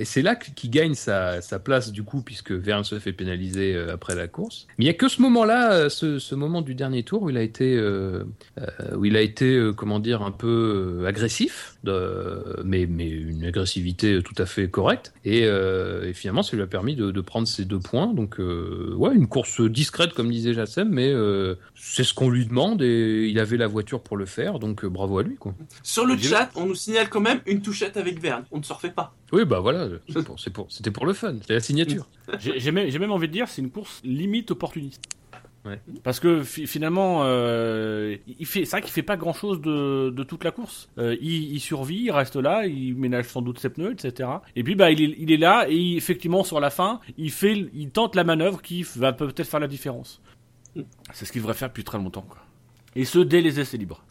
c'est 0.05 0.21
là 0.21 0.35
qu'il 0.35 0.69
gagne 0.69 0.93
sa, 0.93 1.41
sa 1.41 1.59
place 1.59 1.91
du 1.91 2.03
coup, 2.03 2.21
puisque 2.21 2.51
Verne 2.51 2.83
se 2.83 2.99
fait 2.99 3.13
pénaliser 3.13 3.75
euh, 3.75 3.93
après 3.93 4.15
la 4.15 4.27
course. 4.27 4.67
Mais 4.77 4.85
il 4.85 4.87
y 4.87 4.91
a 4.91 4.93
que 4.93 5.07
ce 5.07 5.21
moment-là, 5.21 5.73
euh, 5.73 5.89
ce, 5.89 6.19
ce 6.19 6.35
moment 6.35 6.61
du 6.61 6.75
dernier 6.75 7.03
tour 7.03 7.23
où 7.23 7.29
il 7.29 7.37
a 7.37 7.41
été, 7.41 7.75
euh, 7.75 8.23
euh, 8.59 8.95
où 8.95 9.05
il 9.05 9.17
a 9.17 9.21
été, 9.21 9.55
euh, 9.55 9.73
comment 9.73 9.99
dire, 9.99 10.21
un 10.21 10.31
peu 10.31 11.03
agressif, 11.07 11.77
de, 11.83 12.61
mais, 12.63 12.85
mais 12.85 13.09
une 13.09 13.45
agressivité 13.45 14.21
tout 14.23 14.41
à 14.41 14.45
fait 14.45 14.69
correcte. 14.69 15.13
Et, 15.25 15.45
euh, 15.45 16.07
et 16.07 16.13
finalement, 16.13 16.43
ça 16.43 16.55
lui 16.55 16.63
a 16.63 16.67
permis 16.67 16.95
de, 16.95 17.11
de 17.11 17.21
prendre 17.21 17.47
ses 17.47 17.65
deux 17.65 17.79
points. 17.79 18.13
Donc, 18.13 18.39
euh, 18.39 18.93
ouais, 18.95 19.13
une 19.13 19.27
course 19.27 19.61
discrète, 19.61 20.13
comme 20.13 20.29
disait 20.29 20.53
Jassem, 20.53 20.89
mais 20.89 21.11
euh, 21.11 21.55
c'est 21.75 22.03
ce 22.03 22.13
qu'on 22.13 22.29
lui 22.29 22.45
demande 22.45 22.81
et 22.81 23.27
il 23.29 23.39
avait 23.39 23.57
la 23.57 23.67
voiture 23.67 24.01
pour 24.01 24.17
le 24.17 24.25
faire. 24.25 24.59
Donc, 24.59 24.83
euh, 24.83 24.89
bravo 24.89 25.19
à 25.19 25.23
lui, 25.23 25.35
quoi. 25.35 25.53
Sur 25.83 26.05
le 26.05 26.17
chat, 26.17 26.49
on 26.55 26.65
nous 26.67 26.75
signale 26.75 27.09
quand 27.09 27.21
même 27.21 27.39
une 27.45 27.61
touchette 27.61 27.97
avec 27.97 28.21
Verne. 28.21 28.43
On 28.51 28.59
ne 28.59 28.63
se 28.63 28.73
refait 28.73 28.89
pas. 28.91 29.15
Oui, 29.31 29.43
bah 29.45 29.59
voilà, 29.59 29.87
c'est 30.07 30.23
pour- 30.23 30.35
pour, 30.53 30.71
c'était 30.71 30.91
pour 30.91 31.05
le 31.05 31.13
fun, 31.13 31.35
c'était 31.41 31.55
la 31.55 31.59
signature. 31.59 32.07
J'ai 32.39 32.71
même, 32.71 32.89
même 32.91 33.11
envie 33.11 33.27
de 33.27 33.33
dire, 33.33 33.47
c'est 33.47 33.61
une 33.61 33.71
course 33.71 34.01
limite 34.03 34.51
opportuniste. 34.51 35.03
Ouais. 35.65 35.81
Parce 36.03 36.19
que 36.19 36.43
fi- 36.43 36.67
finalement, 36.67 37.21
euh, 37.23 38.17
il 38.39 38.45
fait, 38.45 38.65
c'est 38.65 38.71
vrai 38.71 38.81
qu'il 38.83 38.91
fait 38.91 39.01
pas 39.01 39.17
grand 39.17 39.33
chose 39.33 39.59
de, 39.61 40.11
de 40.11 40.23
toute 40.23 40.43
la 40.43 40.51
course. 40.51 40.89
Euh, 40.99 41.17
il, 41.21 41.53
il 41.55 41.59
survit, 41.59 42.03
il 42.03 42.11
reste 42.11 42.35
là, 42.35 42.67
il 42.67 42.95
ménage 42.95 43.25
sans 43.29 43.41
doute 43.41 43.57
ses 43.57 43.69
pneus, 43.71 43.93
etc. 43.93 44.29
Et 44.55 44.63
puis 44.63 44.75
bah 44.75 44.91
il 44.91 45.01
est, 45.01 45.15
il 45.17 45.31
est 45.31 45.37
là 45.37 45.65
et 45.67 45.75
il- 45.75 45.97
effectivement 45.97 46.43
sur 46.43 46.59
la 46.59 46.69
fin, 46.69 46.99
il 47.17 47.31
fait, 47.31 47.67
il 47.73 47.89
tente 47.89 48.13
la 48.13 48.23
manœuvre 48.23 48.61
qui 48.61 48.83
va 48.95 49.11
peut-être 49.11 49.47
faire 49.49 49.59
la 49.59 49.67
différence. 49.67 50.21
C'est 51.13 51.25
ce 51.25 51.31
qu'il 51.31 51.41
devrait 51.41 51.55
faire 51.55 51.69
depuis 51.69 51.83
très 51.83 51.97
longtemps, 51.97 52.25
quoi. 52.29 52.37
Et 52.95 53.03
ce 53.03 53.17
dès 53.17 53.41
les 53.41 53.59
essais 53.59 53.77
libres. 53.77 54.05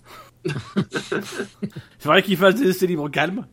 c'est 0.44 2.04
vrai 2.08 2.22
qu'il 2.24 2.36
fasse 2.36 2.56
des 2.56 2.68
essais 2.68 2.86
libres 2.88 3.08
calmes. 3.10 3.46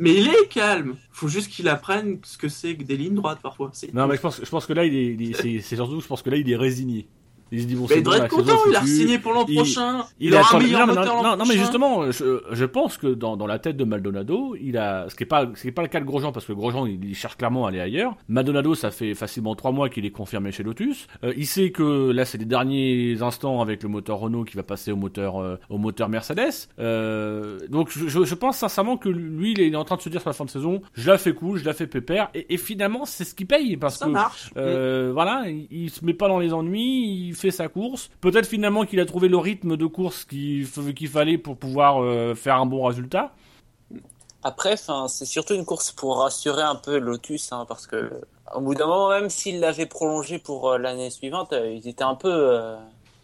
Mais 0.00 0.14
il 0.14 0.28
est 0.28 0.48
calme. 0.48 0.96
Faut 1.12 1.28
juste 1.28 1.50
qu'il 1.50 1.68
apprenne 1.68 2.18
ce 2.24 2.38
que 2.38 2.48
c'est 2.48 2.74
que 2.74 2.82
des 2.82 2.96
lignes 2.96 3.14
droites 3.14 3.40
parfois. 3.42 3.70
Non 3.92 4.06
mais 4.06 4.16
je 4.16 4.20
pense, 4.22 4.40
je 4.42 4.48
pense 4.48 4.64
que 4.66 4.72
là 4.72 4.84
il 4.86 4.94
est, 4.94 5.06
il 5.14 5.30
est- 5.30 5.34
c'est, 5.34 5.60
c'est 5.60 5.76
surtout, 5.76 6.00
je 6.00 6.06
pense 6.06 6.22
que 6.22 6.30
là 6.30 6.36
il 6.38 6.50
est 6.50 6.56
résigné. 6.56 7.06
Il 7.52 7.62
se 7.62 7.66
dit 7.66 7.74
bon, 7.74 7.82
Mais 7.82 7.88
c'est 7.88 7.94
il 7.98 8.02
bon, 8.04 8.10
devrait 8.10 8.18
la 8.20 8.24
être 8.26 8.36
saison 8.36 8.52
content, 8.56 8.70
il 8.70 8.76
a 8.76 8.86
signé 8.86 9.18
pour 9.18 9.32
l'an 9.32 9.44
Il- 9.48 9.54
prochain. 9.56 10.04
Il, 10.20 10.28
Il 10.28 10.36
a 10.36 10.40
aura 10.40 10.56
un 10.56 10.60
meilleur 10.60 10.86
non, 10.86 10.94
moteur 10.94 11.16
non, 11.16 11.22
l'an 11.22 11.36
non, 11.36 11.44
mais 11.48 11.56
justement, 11.56 12.10
je, 12.12 12.40
je 12.50 12.64
pense 12.64 12.96
que 12.96 13.08
dans, 13.08 13.36
dans 13.36 13.46
la 13.46 13.58
tête 13.58 13.76
de 13.76 13.84
Maldonado, 13.84 14.54
il 14.60 14.76
a, 14.78 15.08
ce 15.08 15.14
qui 15.16 15.24
est 15.24 15.26
pas, 15.26 15.48
ce 15.54 15.62
qui 15.62 15.68
est 15.68 15.72
pas 15.72 15.82
le 15.82 15.88
cas 15.88 16.00
de 16.00 16.04
Grosjean 16.04 16.32
parce 16.32 16.46
que 16.46 16.52
Grosjean 16.52 16.86
il, 16.86 17.04
il 17.04 17.14
cherche 17.14 17.36
clairement 17.36 17.66
à 17.66 17.70
aller 17.70 17.80
ailleurs. 17.80 18.14
Maldonado, 18.28 18.74
ça 18.74 18.90
fait 18.90 19.14
facilement 19.14 19.54
trois 19.54 19.72
mois 19.72 19.88
qu'il 19.88 20.04
est 20.06 20.10
confirmé 20.10 20.52
chez 20.52 20.62
Lotus. 20.62 21.06
Euh, 21.24 21.32
il 21.36 21.46
sait 21.46 21.70
que 21.70 22.10
là 22.12 22.24
c'est 22.24 22.38
les 22.38 22.44
derniers 22.44 23.20
instants 23.22 23.60
avec 23.60 23.82
le 23.82 23.88
moteur 23.88 24.18
Renault 24.18 24.44
qui 24.44 24.56
va 24.56 24.62
passer 24.62 24.92
au 24.92 24.96
moteur, 24.96 25.38
euh, 25.40 25.56
au 25.70 25.78
moteur 25.78 26.08
Mercedes. 26.08 26.68
Euh, 26.94 27.58
donc 27.68 27.90
je, 27.90 28.08
je- 28.08 28.34
pense 28.34 28.56
sincèrement 28.58 28.96
que 28.96 29.08
lui 29.08 29.52
il 29.52 29.60
est 29.60 29.76
en 29.76 29.84
train 29.84 29.96
de 29.96 30.00
se 30.00 30.08
dire 30.08 30.20
sur 30.20 30.30
la 30.30 30.34
fin 30.34 30.44
de 30.46 30.50
saison, 30.50 30.80
je 30.94 31.10
la 31.10 31.18
fais 31.18 31.34
cool, 31.34 31.58
je 31.58 31.64
la 31.64 31.74
fais 31.74 31.86
pépère 31.86 32.30
et, 32.34 32.54
et 32.54 32.56
finalement 32.56 33.04
c'est 33.04 33.24
ce 33.24 33.34
qui 33.34 33.44
paye 33.44 33.76
parce 33.76 33.98
Ça 33.98 34.06
que 34.06 34.10
marche. 34.10 34.50
euh, 34.56 35.10
voilà, 35.12 35.44
il, 35.48 35.66
il 35.70 35.90
se 35.90 36.04
met 36.04 36.14
pas 36.14 36.28
dans 36.28 36.38
les 36.38 36.52
ennuis, 36.54 37.26
il 37.28 37.34
fait 37.40 37.50
sa 37.50 37.68
course. 37.68 38.10
Peut-être 38.20 38.46
finalement 38.46 38.84
qu'il 38.84 39.00
a 39.00 39.06
trouvé 39.06 39.28
le 39.28 39.36
rythme 39.38 39.76
de 39.76 39.86
course 39.86 40.24
qu'il 40.24 40.66
fallait 41.08 41.38
pour 41.38 41.56
pouvoir 41.56 42.02
euh, 42.02 42.34
faire 42.34 42.56
un 42.56 42.66
bon 42.66 42.84
résultat. 42.84 43.32
Après, 44.42 44.76
c'est 44.76 45.26
surtout 45.26 45.54
une 45.54 45.66
course 45.66 45.92
pour 45.92 46.18
rassurer 46.18 46.62
un 46.62 46.76
peu 46.76 46.98
Lotus, 46.98 47.52
hein, 47.52 47.66
parce 47.68 47.86
que 47.86 48.10
au 48.54 48.60
bout 48.60 48.74
d'un 48.74 48.86
moment, 48.86 49.10
même 49.10 49.28
s'ils 49.28 49.60
l'avaient 49.60 49.86
prolongé 49.86 50.38
pour 50.38 50.70
euh, 50.70 50.78
l'année 50.78 51.10
suivante, 51.10 51.52
euh, 51.52 51.70
ils 51.70 51.86
étaient 51.86 52.04
un 52.04 52.14
peu, 52.14 52.32
euh, 52.32 52.76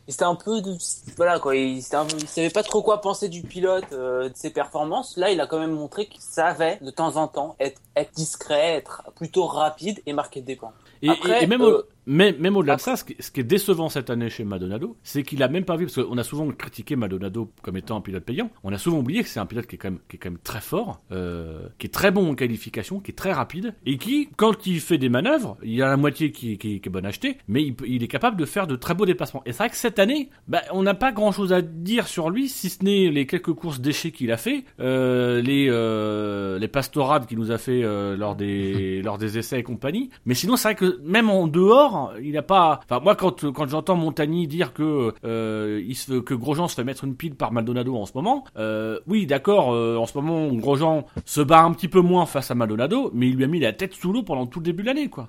il 0.06 0.12
était 0.14 0.24
un 0.24 0.34
peu 0.34 0.60
de, 0.60 0.76
voilà 1.16 1.38
quoi, 1.38 1.56
il, 1.56 1.78
était 1.78 1.96
un 1.96 2.04
peu- 2.04 2.16
il 2.18 2.28
savait 2.28 2.50
pas 2.50 2.62
trop 2.62 2.82
quoi 2.82 3.00
penser 3.00 3.30
du 3.30 3.40
pilote, 3.42 3.86
euh, 3.92 4.28
de 4.28 4.36
ses 4.36 4.50
performances. 4.50 5.16
Là, 5.16 5.30
il 5.30 5.40
a 5.40 5.46
quand 5.46 5.58
même 5.58 5.72
montré 5.72 6.06
qu'il 6.06 6.20
savait 6.20 6.78
de 6.82 6.90
temps 6.90 7.16
en 7.16 7.28
temps 7.28 7.56
être, 7.60 7.80
être 7.96 8.12
discret, 8.14 8.74
être 8.74 9.02
plutôt 9.16 9.46
rapide 9.46 10.02
et 10.04 10.12
marquer 10.12 10.42
des 10.42 10.54
points. 10.54 10.74
Et, 11.00 11.08
Après, 11.08 11.40
et- 11.40 11.44
et 11.44 11.46
même, 11.46 11.62
au- 12.06 12.10
même, 12.38 12.56
au-delà 12.56 12.76
de 12.76 12.80
ça, 12.80 12.96
ce 12.96 13.04
qui, 13.04 13.16
ce 13.18 13.30
qui 13.30 13.40
est 13.40 13.44
décevant 13.44 13.88
cette 13.88 14.10
année 14.10 14.30
chez 14.30 14.44
Maldonado, 14.44 14.96
c'est 15.02 15.22
qu'il 15.22 15.42
a 15.42 15.48
même 15.48 15.64
pas 15.64 15.76
vu, 15.76 15.86
parce 15.86 16.02
qu'on 16.04 16.18
a 16.18 16.22
souvent 16.24 16.48
critiqué 16.50 16.96
Maldonado 16.96 17.50
comme 17.62 17.76
étant 17.76 17.96
un 17.96 18.00
pilote 18.00 18.24
payant, 18.24 18.50
on 18.64 18.72
a 18.72 18.78
souvent 18.78 18.98
oublié 18.98 19.22
que 19.22 19.28
c'est 19.28 19.40
un 19.40 19.46
pilote 19.46 19.66
qui 19.66 19.76
est 19.76 19.78
quand 19.78 19.90
même, 19.90 20.00
qui 20.08 20.16
est 20.16 20.18
quand 20.18 20.30
même 20.30 20.38
très 20.42 20.60
fort, 20.60 21.00
euh, 21.12 21.68
qui 21.78 21.86
est 21.86 21.90
très 21.90 22.10
bon 22.10 22.30
en 22.30 22.34
qualification, 22.34 23.00
qui 23.00 23.10
est 23.10 23.14
très 23.14 23.32
rapide, 23.32 23.74
et 23.86 23.98
qui, 23.98 24.28
quand 24.36 24.66
il 24.66 24.80
fait 24.80 24.98
des 24.98 25.08
manœuvres, 25.08 25.56
il 25.62 25.74
y 25.74 25.82
a 25.82 25.88
la 25.88 25.96
moitié 25.96 26.30
qui, 26.32 26.58
qui, 26.58 26.80
qui 26.80 26.88
est 26.88 26.92
bonne 26.92 27.06
achetée, 27.06 27.38
mais 27.48 27.74
il 27.86 28.02
est 28.02 28.08
capable 28.08 28.36
de 28.36 28.44
faire 28.44 28.66
de 28.66 28.76
très 28.76 28.94
beaux 28.94 29.06
déplacements. 29.06 29.42
Et 29.46 29.52
c'est 29.52 29.58
vrai 29.58 29.70
que 29.70 29.76
cette 29.76 29.98
année, 29.98 30.30
bah, 30.48 30.62
on 30.72 30.82
n'a 30.82 30.94
pas 30.94 31.12
grand-chose 31.12 31.52
à 31.52 31.62
dire 31.62 32.06
sur 32.08 32.30
lui, 32.30 32.48
si 32.48 32.68
ce 32.70 32.84
n'est 32.84 33.10
les 33.10 33.26
quelques 33.26 33.52
courses 33.52 33.80
déchets 33.80 34.10
qu'il 34.12 34.30
a 34.32 34.36
fait, 34.36 34.64
euh, 34.80 35.40
les, 35.42 35.66
euh, 35.68 36.58
les 36.58 36.68
pastorades 36.68 37.26
qu'il 37.26 37.38
nous 37.38 37.50
a 37.50 37.58
fait 37.58 37.82
euh, 37.82 38.16
lors 38.16 38.36
des 38.36 39.02
lors 39.04 39.18
des 39.18 39.38
essais 39.38 39.58
et 39.60 39.62
compagnie. 39.62 40.10
Mais 40.24 40.34
sinon, 40.34 40.56
c'est 40.56 40.68
vrai 40.68 40.74
que 40.74 41.00
même 41.04 41.30
en 41.30 41.46
dehors, 41.46 41.95
il 42.22 42.36
a 42.36 42.42
pas. 42.42 42.80
Enfin, 42.84 43.00
moi, 43.00 43.14
quand 43.14 43.50
quand 43.52 43.68
j'entends 43.68 43.96
Montagny 43.96 44.46
dire 44.46 44.72
que 44.72 45.14
euh, 45.24 45.82
il 45.86 45.94
se 45.96 46.20
que 46.20 46.34
Grosjean 46.34 46.68
se 46.68 46.74
fait 46.74 46.84
mettre 46.84 47.04
une 47.04 47.14
pile 47.16 47.34
par 47.34 47.52
Maldonado 47.52 47.96
en 47.96 48.06
ce 48.06 48.12
moment, 48.14 48.44
euh, 48.56 48.98
oui, 49.06 49.26
d'accord. 49.26 49.72
euh, 49.72 49.96
en 49.96 50.06
ce 50.06 50.16
moment, 50.18 50.48
Grosjean 50.54 51.04
se 51.24 51.40
bat 51.40 51.62
un 51.62 51.72
petit 51.72 51.88
peu 51.88 52.00
moins 52.00 52.26
face 52.26 52.50
à 52.50 52.54
Maldonado, 52.54 53.10
mais 53.14 53.28
il 53.28 53.36
lui 53.36 53.44
a 53.44 53.48
mis 53.48 53.60
la 53.60 53.72
tête 53.72 53.94
sous 53.94 54.12
l'eau 54.12 54.22
pendant 54.22 54.46
tout 54.46 54.60
le 54.60 54.64
début 54.64 54.82
de 54.82 54.88
l'année, 54.88 55.08
quoi. 55.08 55.28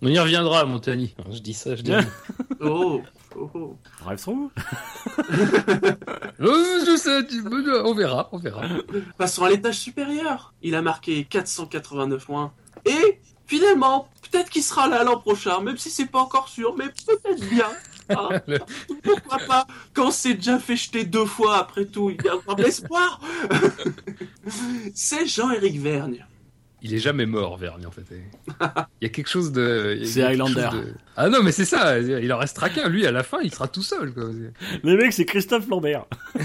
On 0.00 0.06
y 0.06 0.18
reviendra, 0.18 0.64
Montagny. 0.64 1.14
Je 1.30 1.40
dis 1.40 1.54
ça, 1.54 1.74
je 1.74 1.82
dis. 1.82 1.92
Oh, 2.60 3.00
oh, 3.36 3.50
oh. 3.54 3.76
Rêve 4.04 4.18
son. 4.18 4.50
Euh, 6.40 6.84
je 6.86 6.96
sais, 6.96 7.26
tu- 7.26 7.42
on 7.84 7.94
verra, 7.94 8.28
on 8.32 8.38
verra. 8.38 8.62
Passons 9.16 9.44
à 9.44 9.50
l'étage 9.50 9.76
supérieur. 9.76 10.54
Il 10.62 10.74
a 10.74 10.82
marqué 10.82 11.24
489 11.24 12.26
points. 12.26 12.52
Et 12.86 13.20
finalement, 13.46 14.08
peut-être 14.30 14.50
qu'il 14.50 14.62
sera 14.62 14.88
là 14.88 15.04
l'an 15.04 15.18
prochain, 15.18 15.60
même 15.60 15.76
si 15.78 15.90
c'est 15.90 16.06
pas 16.06 16.20
encore 16.20 16.48
sûr, 16.48 16.74
mais 16.76 16.86
peut-être 17.06 17.48
bien. 17.48 17.66
hein. 18.10 18.28
Le- 18.46 18.58
Pourquoi 19.02 19.38
pas 19.46 19.66
Quand 19.94 20.10
c'est 20.10 20.34
déjà 20.34 20.58
fait 20.58 20.76
jeter 20.76 21.04
deux 21.04 21.26
fois, 21.26 21.58
après 21.58 21.84
tout, 21.86 22.10
il 22.10 22.24
y 22.24 22.28
a 22.28 22.36
encore 22.36 22.56
de 22.56 22.62
l'espoir. 22.64 23.20
c'est 24.94 25.26
Jean-Éric 25.26 25.80
Vergne. 25.80 26.24
Il 26.80 26.94
est 26.94 26.98
jamais 26.98 27.26
mort, 27.26 27.56
Vergne, 27.56 27.86
en 27.86 27.90
fait. 27.90 28.04
Il 29.00 29.02
y 29.02 29.06
a 29.06 29.08
quelque 29.08 29.28
chose 29.28 29.50
de. 29.50 30.00
C'est 30.04 30.22
Highlander. 30.22 30.68
de- 30.72 30.94
Ah 31.16 31.28
non, 31.28 31.42
mais 31.42 31.50
c'est 31.50 31.64
ça. 31.64 31.98
Il 31.98 32.32
en 32.32 32.38
restera 32.38 32.70
qu'un. 32.70 32.88
Lui, 32.88 33.04
à 33.04 33.10
la 33.10 33.24
fin, 33.24 33.38
il 33.42 33.52
sera 33.52 33.66
tout 33.66 33.82
seul. 33.82 34.14
Quoi. 34.14 34.26
Le 34.84 34.96
mec, 34.96 35.12
c'est 35.12 35.24
Christophe 35.24 35.66
Lambert. 35.68 36.04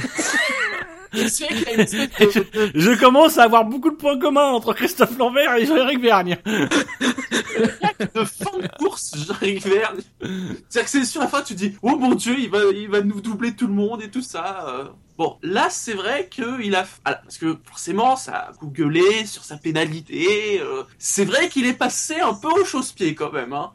De- 1.14 2.72
Je 2.76 3.00
commence 3.00 3.38
à 3.38 3.44
avoir 3.44 3.66
beaucoup 3.66 3.90
de 3.92 3.96
points 3.96 4.18
communs 4.20 4.52
entre 4.52 4.74
Christophe 4.74 5.18
Lambert 5.18 5.56
et 5.56 5.66
Jean-Éric 5.66 6.00
Vergne. 6.02 6.38
de 6.46 8.24
fin 8.26 8.58
de 8.60 8.68
course, 8.78 9.14
Jean-Éric 9.28 9.66
Vergne. 9.66 10.00
C'est-à-dire 10.20 10.84
que 10.84 10.90
c'est 10.90 11.06
sur 11.06 11.22
la 11.22 11.28
fin, 11.28 11.42
tu 11.42 11.54
dis, 11.56 11.76
oh 11.82 11.96
mon 11.98 12.16
dieu, 12.16 12.36
il 12.38 12.50
va, 12.50 12.60
il 12.74 12.90
va 12.90 13.02
nous 13.02 13.22
doubler 13.22 13.56
tout 13.56 13.68
le 13.68 13.74
monde 13.74 14.02
et 14.02 14.10
tout 14.10 14.22
ça. 14.22 14.66
euh. 14.70 14.86
Bon, 15.18 15.38
là, 15.44 15.68
c'est 15.70 15.94
vrai 15.94 16.28
qu'il 16.32 16.74
a, 16.76 16.86
ah, 17.06 17.14
parce 17.16 17.38
que 17.38 17.56
forcément, 17.66 18.16
ça 18.16 18.34
a 18.36 18.52
googlé 18.60 19.26
sur 19.26 19.44
sa 19.44 19.58
pénalité. 19.58 20.60
euh, 20.62 20.84
C'est 20.98 21.26
vrai 21.26 21.50
qu'il 21.50 21.68
est 21.68 21.74
passé 21.78 22.20
un 22.20 22.34
peu 22.34 22.48
au 22.50 22.66
chausse-pied 22.66 23.14
quand 23.14 23.32
même, 23.32 23.54
hein. 23.54 23.72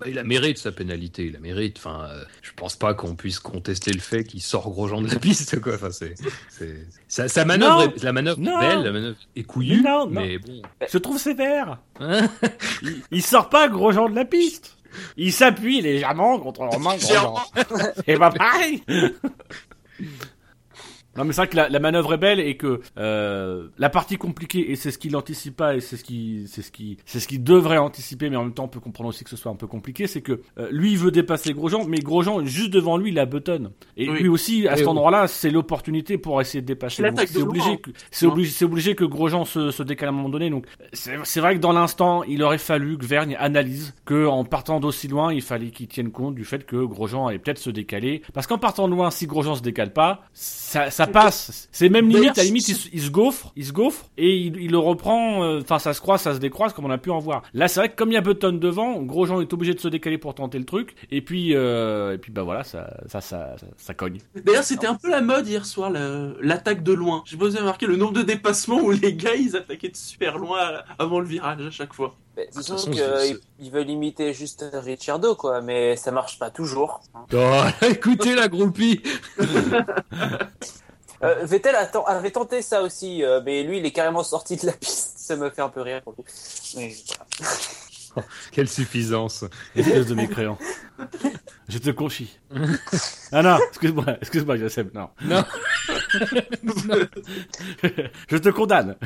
Bah, 0.00 0.06
il 0.08 0.18
a 0.18 0.24
mérite 0.24 0.58
sa 0.58 0.72
pénalité. 0.72 1.26
Il 1.26 1.36
a 1.36 1.40
mérite. 1.40 1.76
Enfin, 1.78 2.08
euh, 2.10 2.24
je 2.42 2.50
pense 2.56 2.74
pas 2.76 2.94
qu'on 2.94 3.14
puisse 3.14 3.38
contester 3.38 3.92
le 3.92 4.00
fait 4.00 4.24
qu'il 4.24 4.40
sort 4.40 4.70
Grosjean 4.70 5.02
de 5.02 5.08
la 5.08 5.16
piste. 5.20 5.60
Quoi. 5.60 5.74
Enfin, 5.74 5.90
c'est, 5.90 6.14
c'est... 6.48 6.86
Sa, 7.06 7.28
sa 7.28 7.44
manœuvre, 7.44 7.84
Non. 7.84 7.92
est, 7.94 8.02
la 8.02 8.12
manœuvre 8.12 8.38
est 8.40 8.60
belle, 8.60 8.82
la 8.82 8.92
manœuvre 8.92 9.16
est 9.36 9.42
couillue. 9.44 9.82
Non, 9.82 10.06
non. 10.06 10.20
Mais 10.22 10.38
bon. 10.38 10.62
Je 10.90 10.98
trouve 10.98 11.18
sévère. 11.18 11.78
Hein 12.00 12.28
Il, 12.82 13.02
il 13.10 13.22
sort 13.22 13.48
pas 13.50 13.68
Grosjean 13.68 14.08
de 14.08 14.14
la 14.16 14.24
piste. 14.24 14.76
Il 15.16 15.32
s'appuie 15.32 15.80
légèrement 15.82 16.38
contre 16.40 16.60
Romain 16.62 16.96
Grosjean. 16.96 17.34
C'est 18.06 18.18
pas 18.18 18.30
pareil. 18.30 18.82
Non 21.16 21.24
mais 21.24 21.32
c'est 21.32 21.40
vrai 21.40 21.48
que 21.48 21.56
la, 21.56 21.68
la 21.68 21.78
manœuvre 21.80 22.14
est 22.14 22.18
belle 22.18 22.38
et 22.40 22.56
que 22.56 22.80
euh, 22.98 23.66
la 23.78 23.90
partie 23.90 24.16
compliquée 24.16 24.70
et 24.70 24.76
c'est 24.76 24.90
ce 24.92 24.98
qu'il 24.98 25.16
anticipe 25.16 25.56
pas 25.56 25.74
et 25.74 25.80
c'est 25.80 25.96
ce 25.96 26.04
qui 26.04 26.44
c'est 26.46 26.62
ce 26.62 26.70
qui 26.70 26.98
c'est 27.04 27.18
ce 27.18 27.26
qu'il 27.26 27.42
devrait 27.42 27.78
anticiper 27.78 28.30
mais 28.30 28.36
en 28.36 28.44
même 28.44 28.54
temps 28.54 28.64
on 28.64 28.68
peut 28.68 28.78
comprendre 28.80 29.08
aussi 29.10 29.24
que 29.24 29.30
ce 29.30 29.36
soit 29.36 29.50
un 29.50 29.56
peu 29.56 29.66
compliqué 29.66 30.06
c'est 30.06 30.20
que 30.20 30.40
euh, 30.58 30.68
lui 30.70 30.92
il 30.92 30.98
veut 30.98 31.10
dépasser 31.10 31.52
Grosjean 31.52 31.84
mais 31.88 31.98
Grosjean 31.98 32.44
juste 32.44 32.70
devant 32.72 32.96
lui 32.96 33.10
il 33.10 33.18
a 33.18 33.26
Button 33.26 33.72
et 33.96 34.08
Oui. 34.08 34.20
lui 34.20 34.28
aussi 34.28 34.68
à 34.68 34.74
Et 34.74 34.76
cet 34.76 34.86
oui. 34.86 34.90
endroit-là 34.92 35.26
c'est 35.26 35.50
l'opportunité 35.50 36.16
pour 36.16 36.40
essayer 36.40 36.62
de 36.62 36.66
dépasser. 36.66 37.02
C'est 37.26 37.42
obligé 37.42 37.78
que 37.78 37.90
c'est 38.12 38.26
obligé 38.26 38.50
c'est 38.50 38.64
obligé 38.64 38.94
que 38.94 39.04
Grosjean 39.04 39.44
se, 39.44 39.72
se 39.72 39.82
décale 39.82 40.10
à 40.10 40.12
un 40.12 40.14
moment 40.14 40.28
donné. 40.28 40.48
Donc 40.48 40.66
c'est 40.92 41.16
c'est 41.24 41.40
vrai 41.40 41.56
que 41.56 41.60
dans 41.60 41.72
l'instant 41.72 42.22
il 42.22 42.42
aurait 42.44 42.58
fallu 42.58 42.96
que 42.96 43.04
Vergne 43.04 43.36
analyse 43.40 43.94
que 44.04 44.26
en 44.26 44.44
partant 44.44 44.78
d'aussi 44.78 45.08
loin 45.08 45.32
il 45.32 45.42
fallait 45.42 45.70
qu'il 45.70 45.88
tienne 45.88 46.12
compte 46.12 46.36
du 46.36 46.44
fait 46.44 46.64
que 46.64 46.76
Grosjean 46.84 47.26
allait 47.26 47.38
peut-être 47.40 47.58
se 47.58 47.70
décaler. 47.70 48.22
Parce 48.32 48.46
qu'en 48.46 48.58
partant 48.58 48.86
de 48.86 48.92
loin 48.94 49.10
si 49.10 49.26
Grosjean 49.26 49.56
se 49.56 49.62
décale 49.62 49.92
pas 49.92 50.22
ça, 50.32 50.90
ça 50.90 50.99
passe 51.06 51.68
c'est 51.72 51.88
même 51.88 52.08
limite 52.08 52.30
à 52.38 52.42
la 52.42 52.44
limite 52.44 52.68
il, 52.68 52.74
se- 52.74 52.88
il 52.92 53.00
se 53.02 53.10
gaufre 53.10 53.52
il 53.56 53.64
se 53.64 53.72
gaufre 53.72 54.06
et 54.18 54.36
il, 54.36 54.56
il 54.56 54.70
le 54.70 54.78
reprend 54.78 55.42
euh, 55.44 55.60
enfin 55.60 55.78
ça 55.78 55.94
se 55.94 56.00
croise 56.00 56.20
ça 56.20 56.34
se 56.34 56.38
décroise 56.38 56.72
comme 56.72 56.84
on 56.84 56.90
a 56.90 56.98
pu 56.98 57.10
en 57.10 57.18
voir 57.18 57.42
là 57.54 57.68
c'est 57.68 57.80
vrai 57.80 57.88
que 57.90 57.96
comme 57.96 58.10
il 58.10 58.14
y 58.14 58.18
a 58.18 58.20
Button 58.20 58.52
devant 58.52 59.00
Grosjean 59.02 59.40
est 59.40 59.52
obligé 59.52 59.74
de 59.74 59.80
se 59.80 59.88
décaler 59.88 60.18
pour 60.18 60.34
tenter 60.34 60.58
le 60.58 60.64
truc 60.64 60.94
et 61.10 61.20
puis 61.22 61.54
euh, 61.54 62.14
et 62.14 62.18
puis 62.18 62.32
bah 62.32 62.42
voilà 62.42 62.64
ça 62.64 62.90
ça 63.06 63.20
ça, 63.20 63.56
ça, 63.58 63.66
ça 63.76 63.94
cogne 63.94 64.18
D'ailleurs, 64.44 64.64
c'était 64.64 64.86
un 64.86 64.94
peu 64.94 65.10
la 65.10 65.20
mode 65.20 65.46
hier 65.46 65.66
soir, 65.66 65.90
la- 65.90 66.30
l'attaque 66.40 66.82
de 66.82 66.92
loin. 66.92 67.22
J'ai 67.26 67.36
pas 67.36 67.44
osé 67.46 67.58
remarquer 67.58 67.86
le 67.86 67.96
nombre 67.96 68.12
de 68.14 68.22
dépassements 68.22 68.80
où 68.80 68.90
les 68.90 69.14
gars, 69.14 69.34
ils 69.34 69.56
attaquaient 69.56 69.88
de 69.90 69.96
super 69.96 70.38
loin 70.38 70.80
avant 70.98 71.20
le 71.20 71.26
virage 71.26 71.64
à 71.66 71.70
chaque 71.70 71.92
fois. 71.92 72.14
Disons 72.56 72.74
façon, 72.76 72.90
qu'ils 72.90 73.02
c'est- 73.60 73.70
veulent 73.70 73.90
imiter 73.90 74.32
juste 74.32 74.64
Ricciardo, 74.72 75.34
quoi, 75.34 75.60
mais 75.60 75.96
ça 75.96 76.10
marche 76.10 76.38
pas 76.38 76.50
toujours. 76.50 77.02
Oh, 77.34 77.62
écoutez 77.88 78.34
la 78.34 78.48
groupie. 78.48 79.02
Euh, 81.22 81.44
Vettel 81.44 81.74
a 81.74 81.82
avait 82.06 82.30
tenté 82.30 82.62
ça 82.62 82.82
aussi, 82.82 83.22
euh, 83.22 83.40
mais 83.44 83.62
lui, 83.62 83.78
il 83.78 83.86
est 83.86 83.92
carrément 83.92 84.22
sorti 84.22 84.56
de 84.56 84.66
la 84.66 84.72
piste. 84.80 85.18
Ça 85.18 85.36
me 85.36 85.50
fait 85.50 85.62
un 85.62 85.68
peu 85.68 85.82
rire 85.82 86.02
pour 86.02 86.14
le 86.16 86.22
coup. 86.22 86.28
Mais 86.76 86.94
voilà. 87.06 88.26
Quelle 88.52 88.68
suffisance. 88.68 89.44
Espèce 89.76 90.06
de 90.06 90.14
mécréant. 90.14 90.58
Je 91.68 91.78
te 91.78 91.90
conchis. 91.90 92.36
ah 93.32 93.42
non, 93.42 93.58
excuse-moi, 93.68 94.04
excuse-moi, 94.20 94.56
Joseph, 94.56 94.88
non. 94.92 95.10
Non. 95.22 95.44
Je 98.28 98.36
te 98.36 98.48
condamne. 98.48 98.96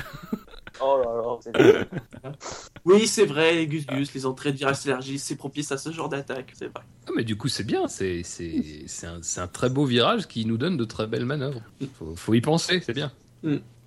Oh 0.80 1.02
là 1.04 1.10
là, 1.14 1.38
c'est- 1.42 2.72
Oui, 2.84 3.06
c'est 3.06 3.24
vrai, 3.24 3.54
les 3.54 3.66
Gus 3.66 3.86
Gus, 3.86 4.12
les 4.12 4.26
entrées 4.26 4.52
de 4.52 4.58
virage 4.58 4.86
élargies, 4.86 5.18
c'est 5.18 5.36
propice 5.36 5.72
à 5.72 5.78
ce 5.78 5.90
genre 5.90 6.08
d'attaque, 6.08 6.52
c'est 6.54 6.66
vrai. 6.66 6.84
Ah, 7.06 7.12
mais 7.16 7.24
du 7.24 7.36
coup, 7.36 7.48
c'est 7.48 7.64
bien. 7.64 7.88
C'est, 7.88 8.22
c'est, 8.22 8.84
c'est, 8.86 9.06
un, 9.06 9.18
c'est 9.22 9.40
un 9.40 9.48
très 9.48 9.70
beau 9.70 9.86
virage 9.86 10.26
qui 10.28 10.44
nous 10.44 10.58
donne 10.58 10.76
de 10.76 10.84
très 10.84 11.06
belles 11.06 11.24
manœuvres. 11.24 11.62
Faut, 11.94 12.14
faut 12.14 12.34
y 12.34 12.40
penser, 12.42 12.80
c'est 12.84 12.92
bien. 12.92 13.10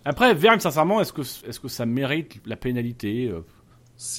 Après, 0.04 0.34
Vergne, 0.34 0.60
sincèrement, 0.60 1.02
est-ce 1.02 1.14
que, 1.14 1.22
est-ce 1.22 1.60
que 1.60 1.68
ça 1.68 1.86
mérite 1.86 2.40
la 2.46 2.56
pénalité 2.56 3.30
euh. 3.30 3.42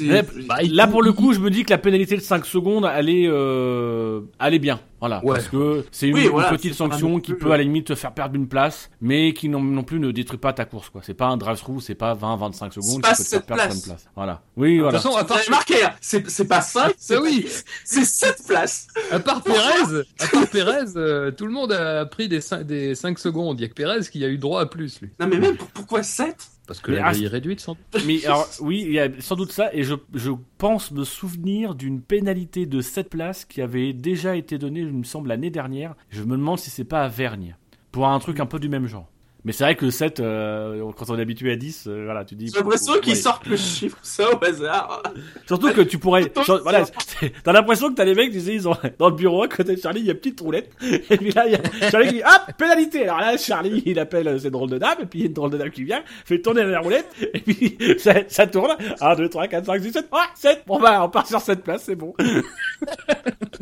Là, 0.01 0.23
bah, 0.49 0.62
il- 0.62 0.75
Là, 0.75 0.88
pour 0.88 1.03
le 1.03 1.12
coup, 1.12 1.33
je 1.33 1.38
me 1.38 1.51
dis 1.51 1.64
que 1.64 1.71
la 1.71 1.79
pénalité 1.79 2.17
de 2.17 2.21
5 2.21 2.45
secondes, 2.47 2.88
elle 2.93 3.09
est, 3.09 3.27
euh, 3.29 4.21
elle 4.41 4.55
est 4.55 4.59
bien. 4.59 4.81
Voilà. 4.99 5.25
Ouais. 5.25 5.35
Parce 5.37 5.47
que 5.49 5.85
c'est 5.93 6.09
une, 6.09 6.14
Oui, 6.14 6.25
une 6.25 6.31
voilà, 6.31 6.49
petite 6.51 6.75
sanction 6.75 7.21
qui 7.21 7.33
plus, 7.35 7.38
peut, 7.45 7.53
à 7.53 7.57
la 7.57 7.62
limite, 7.62 7.87
te 7.87 7.95
faire 7.95 8.12
perdre 8.12 8.35
une 8.35 8.49
place, 8.49 8.91
mais 9.01 9.33
qui 9.33 9.49
non, 9.49 9.62
non 9.62 9.85
plus 9.85 10.01
ne 10.01 10.11
détruit 10.11 10.38
pas 10.41 10.53
ta 10.53 10.64
course, 10.64 10.91
quoi. 10.91 11.03
C'est 11.05 11.14
pas 11.14 11.27
un 11.27 11.37
drive-through, 11.37 11.81
c'est 11.81 11.95
pas 11.95 12.14
20, 12.14 12.35
25 12.37 12.73
secondes 12.73 13.03
pas 13.03 13.12
qui 13.12 13.19
peut 13.19 13.23
te 13.25 13.29
faire 13.29 13.38
cette 13.38 13.47
perdre 13.47 13.62
place. 13.62 13.77
une 13.77 13.83
place. 13.83 14.09
Voilà. 14.17 14.43
Oui, 14.57 14.77
De 14.79 14.83
voilà. 14.83 14.99
toute 14.99 15.07
façon, 15.12 15.17
à 15.17 15.23
part, 15.25 15.38
marqué, 15.51 15.85
hein, 15.85 15.93
c'est 16.01 16.29
c'est 16.29 16.49
pas 16.49 16.61
5, 16.61 16.95
c'est 16.99 17.17
oui. 17.19 17.47
c'est 17.85 18.05
7 18.05 18.43
places. 18.49 18.88
à 19.12 19.21
part 19.21 19.43
Pérez, 19.43 20.03
à 20.19 20.27
part 20.27 20.49
Pérez, 20.53 20.87
euh, 20.97 21.31
tout 21.31 21.47
le 21.47 21.53
monde 21.53 21.71
a 21.71 22.05
pris 22.07 22.27
des 22.29 22.41
5, 22.41 22.64
des 22.64 22.97
5 22.97 23.17
secondes. 23.21 23.61
Il 23.61 23.62
y 23.62 23.67
a 23.67 23.69
que 23.69 23.75
Pérez 23.75 24.01
qui 24.11 24.25
a 24.25 24.29
eu 24.29 24.38
droit 24.38 24.61
à 24.62 24.67
plus, 24.67 25.01
lui. 25.01 25.11
Non, 25.21 25.29
mais 25.29 25.38
même, 25.38 25.57
pour- 25.57 25.69
pourquoi 25.69 26.03
7 26.03 26.35
Parce 26.68 26.81
que 26.81 26.90
Mais 26.92 26.98
la 26.98 27.11
grille 27.11 27.24
est 27.24 27.28
réduite, 27.28 27.61
sans 27.61 27.72
doute. 27.92 28.04
Mais 28.07 28.24
alors, 28.26 28.46
oui, 28.61 28.85
il 28.87 28.92
y 28.92 29.00
a 29.00 29.09
sans 29.20 29.35
doute 29.37 29.50
ça, 29.50 29.74
et 29.74 29.83
je, 29.83 29.94
je 30.14 30.31
pense 30.59 30.92
me 30.92 31.02
souvenir 31.02 31.74
d'une 31.74 32.02
pénalité 32.02 32.66
de 32.66 32.81
7 32.83 33.09
places 33.09 33.44
qui 33.46 33.62
avait 33.62 33.94
déjà 33.94 34.37
été 34.37 34.59
donnée, 34.59 34.81
il 34.81 34.92
me 34.92 35.02
semble, 35.02 35.31
l'année 35.31 35.50
dernière. 35.50 35.96
Je 36.11 36.22
me 36.22 36.37
demande 36.37 36.59
si 36.59 36.68
c'est 36.68 36.85
pas 36.85 37.02
à 37.02 37.09
Vergne, 37.09 37.57
pour 37.90 38.07
un 38.07 38.18
truc 38.20 38.38
un 38.38 38.46
peu 38.46 38.61
du 38.61 38.68
même 38.68 38.87
genre. 38.87 39.09
Mais 39.49 39.55
c'est 39.55 39.65
vrai 39.65 39.77
que 39.77 39.89
7, 39.89 40.21
euh, 40.21 40.83
quand 40.95 41.09
on 41.09 41.19
est 41.19 41.23
habitué 41.23 41.51
à 41.53 41.57
10, 41.57 41.87
euh, 41.87 42.05
voilà, 42.05 42.23
tu 42.27 42.35
dis. 42.35 42.49
J'ai 42.53 42.59
l'impression 42.61 42.93
qu'ils 43.01 43.15
Ouais. 43.15 43.19
sortent 43.19 43.47
le 43.47 43.57
chiffre, 43.57 43.97
ça, 44.03 44.25
au 44.31 44.45
hasard. 44.45 45.03
Surtout 45.47 45.73
que 45.73 45.81
tu 45.81 45.97
pourrais. 45.99 46.31
Sur- 46.45 46.63
voilà, 46.63 46.85
t'as 47.45 47.53
l'impression 47.53 47.89
que 47.89 47.95
t'as 47.95 48.05
les 48.05 48.15
mecs, 48.15 48.31
tu 48.31 48.41
sais, 48.43 48.53
ils 48.53 48.69
ont 48.69 48.77
dans 48.99 49.09
le 49.09 49.15
bureau 49.17 49.45
à 49.45 49.49
côté 49.49 49.75
de 49.75 49.81
Charlie, 49.81 50.01
il 50.01 50.07
y 50.07 50.11
a 50.11 50.13
une 50.13 50.19
petite 50.19 50.39
roulette. 50.43 50.71
Et 50.83 51.17
puis 51.17 51.31
là, 51.31 51.47
il 51.47 51.53
y 51.53 51.55
a 51.55 51.61
Charlie 51.91 52.09
qui 52.09 52.15
dit 52.17 52.21
hop, 52.23 52.55
pénalité. 52.59 53.05
Alors 53.05 53.21
là, 53.21 53.39
Charlie, 53.39 53.83
il 53.87 53.99
appelle 53.99 54.29
euh, 54.29 54.39
cette 54.39 54.53
drôle 54.53 54.69
de 54.69 54.77
dame, 54.77 54.99
et 55.01 55.07
puis 55.07 55.21
il 55.21 55.23
y 55.23 55.25
a 55.25 55.29
une 55.29 55.33
drôle 55.33 55.51
de 55.51 55.57
dame 55.57 55.71
qui 55.71 55.85
vient, 55.85 56.03
fait 56.27 56.43
tourner 56.43 56.65
la 56.65 56.81
roulette, 56.81 57.09
et 57.33 57.41
puis 57.41 57.79
ça, 57.99 58.17
ça 58.29 58.47
tourne. 58.47 58.77
1, 59.01 59.15
2, 59.15 59.31
3, 59.31 59.47
4, 59.49 59.65
5, 59.65 59.83
6, 59.83 59.93
7. 59.93 60.09
Ah, 60.13 60.27
7. 60.35 60.65
Bon 60.67 60.79
bah, 60.79 61.03
on 61.03 61.09
part 61.09 61.27
sur 61.27 61.41
cette 61.41 61.63
place, 61.65 61.85
c'est 61.87 61.97
bon. 61.97 62.13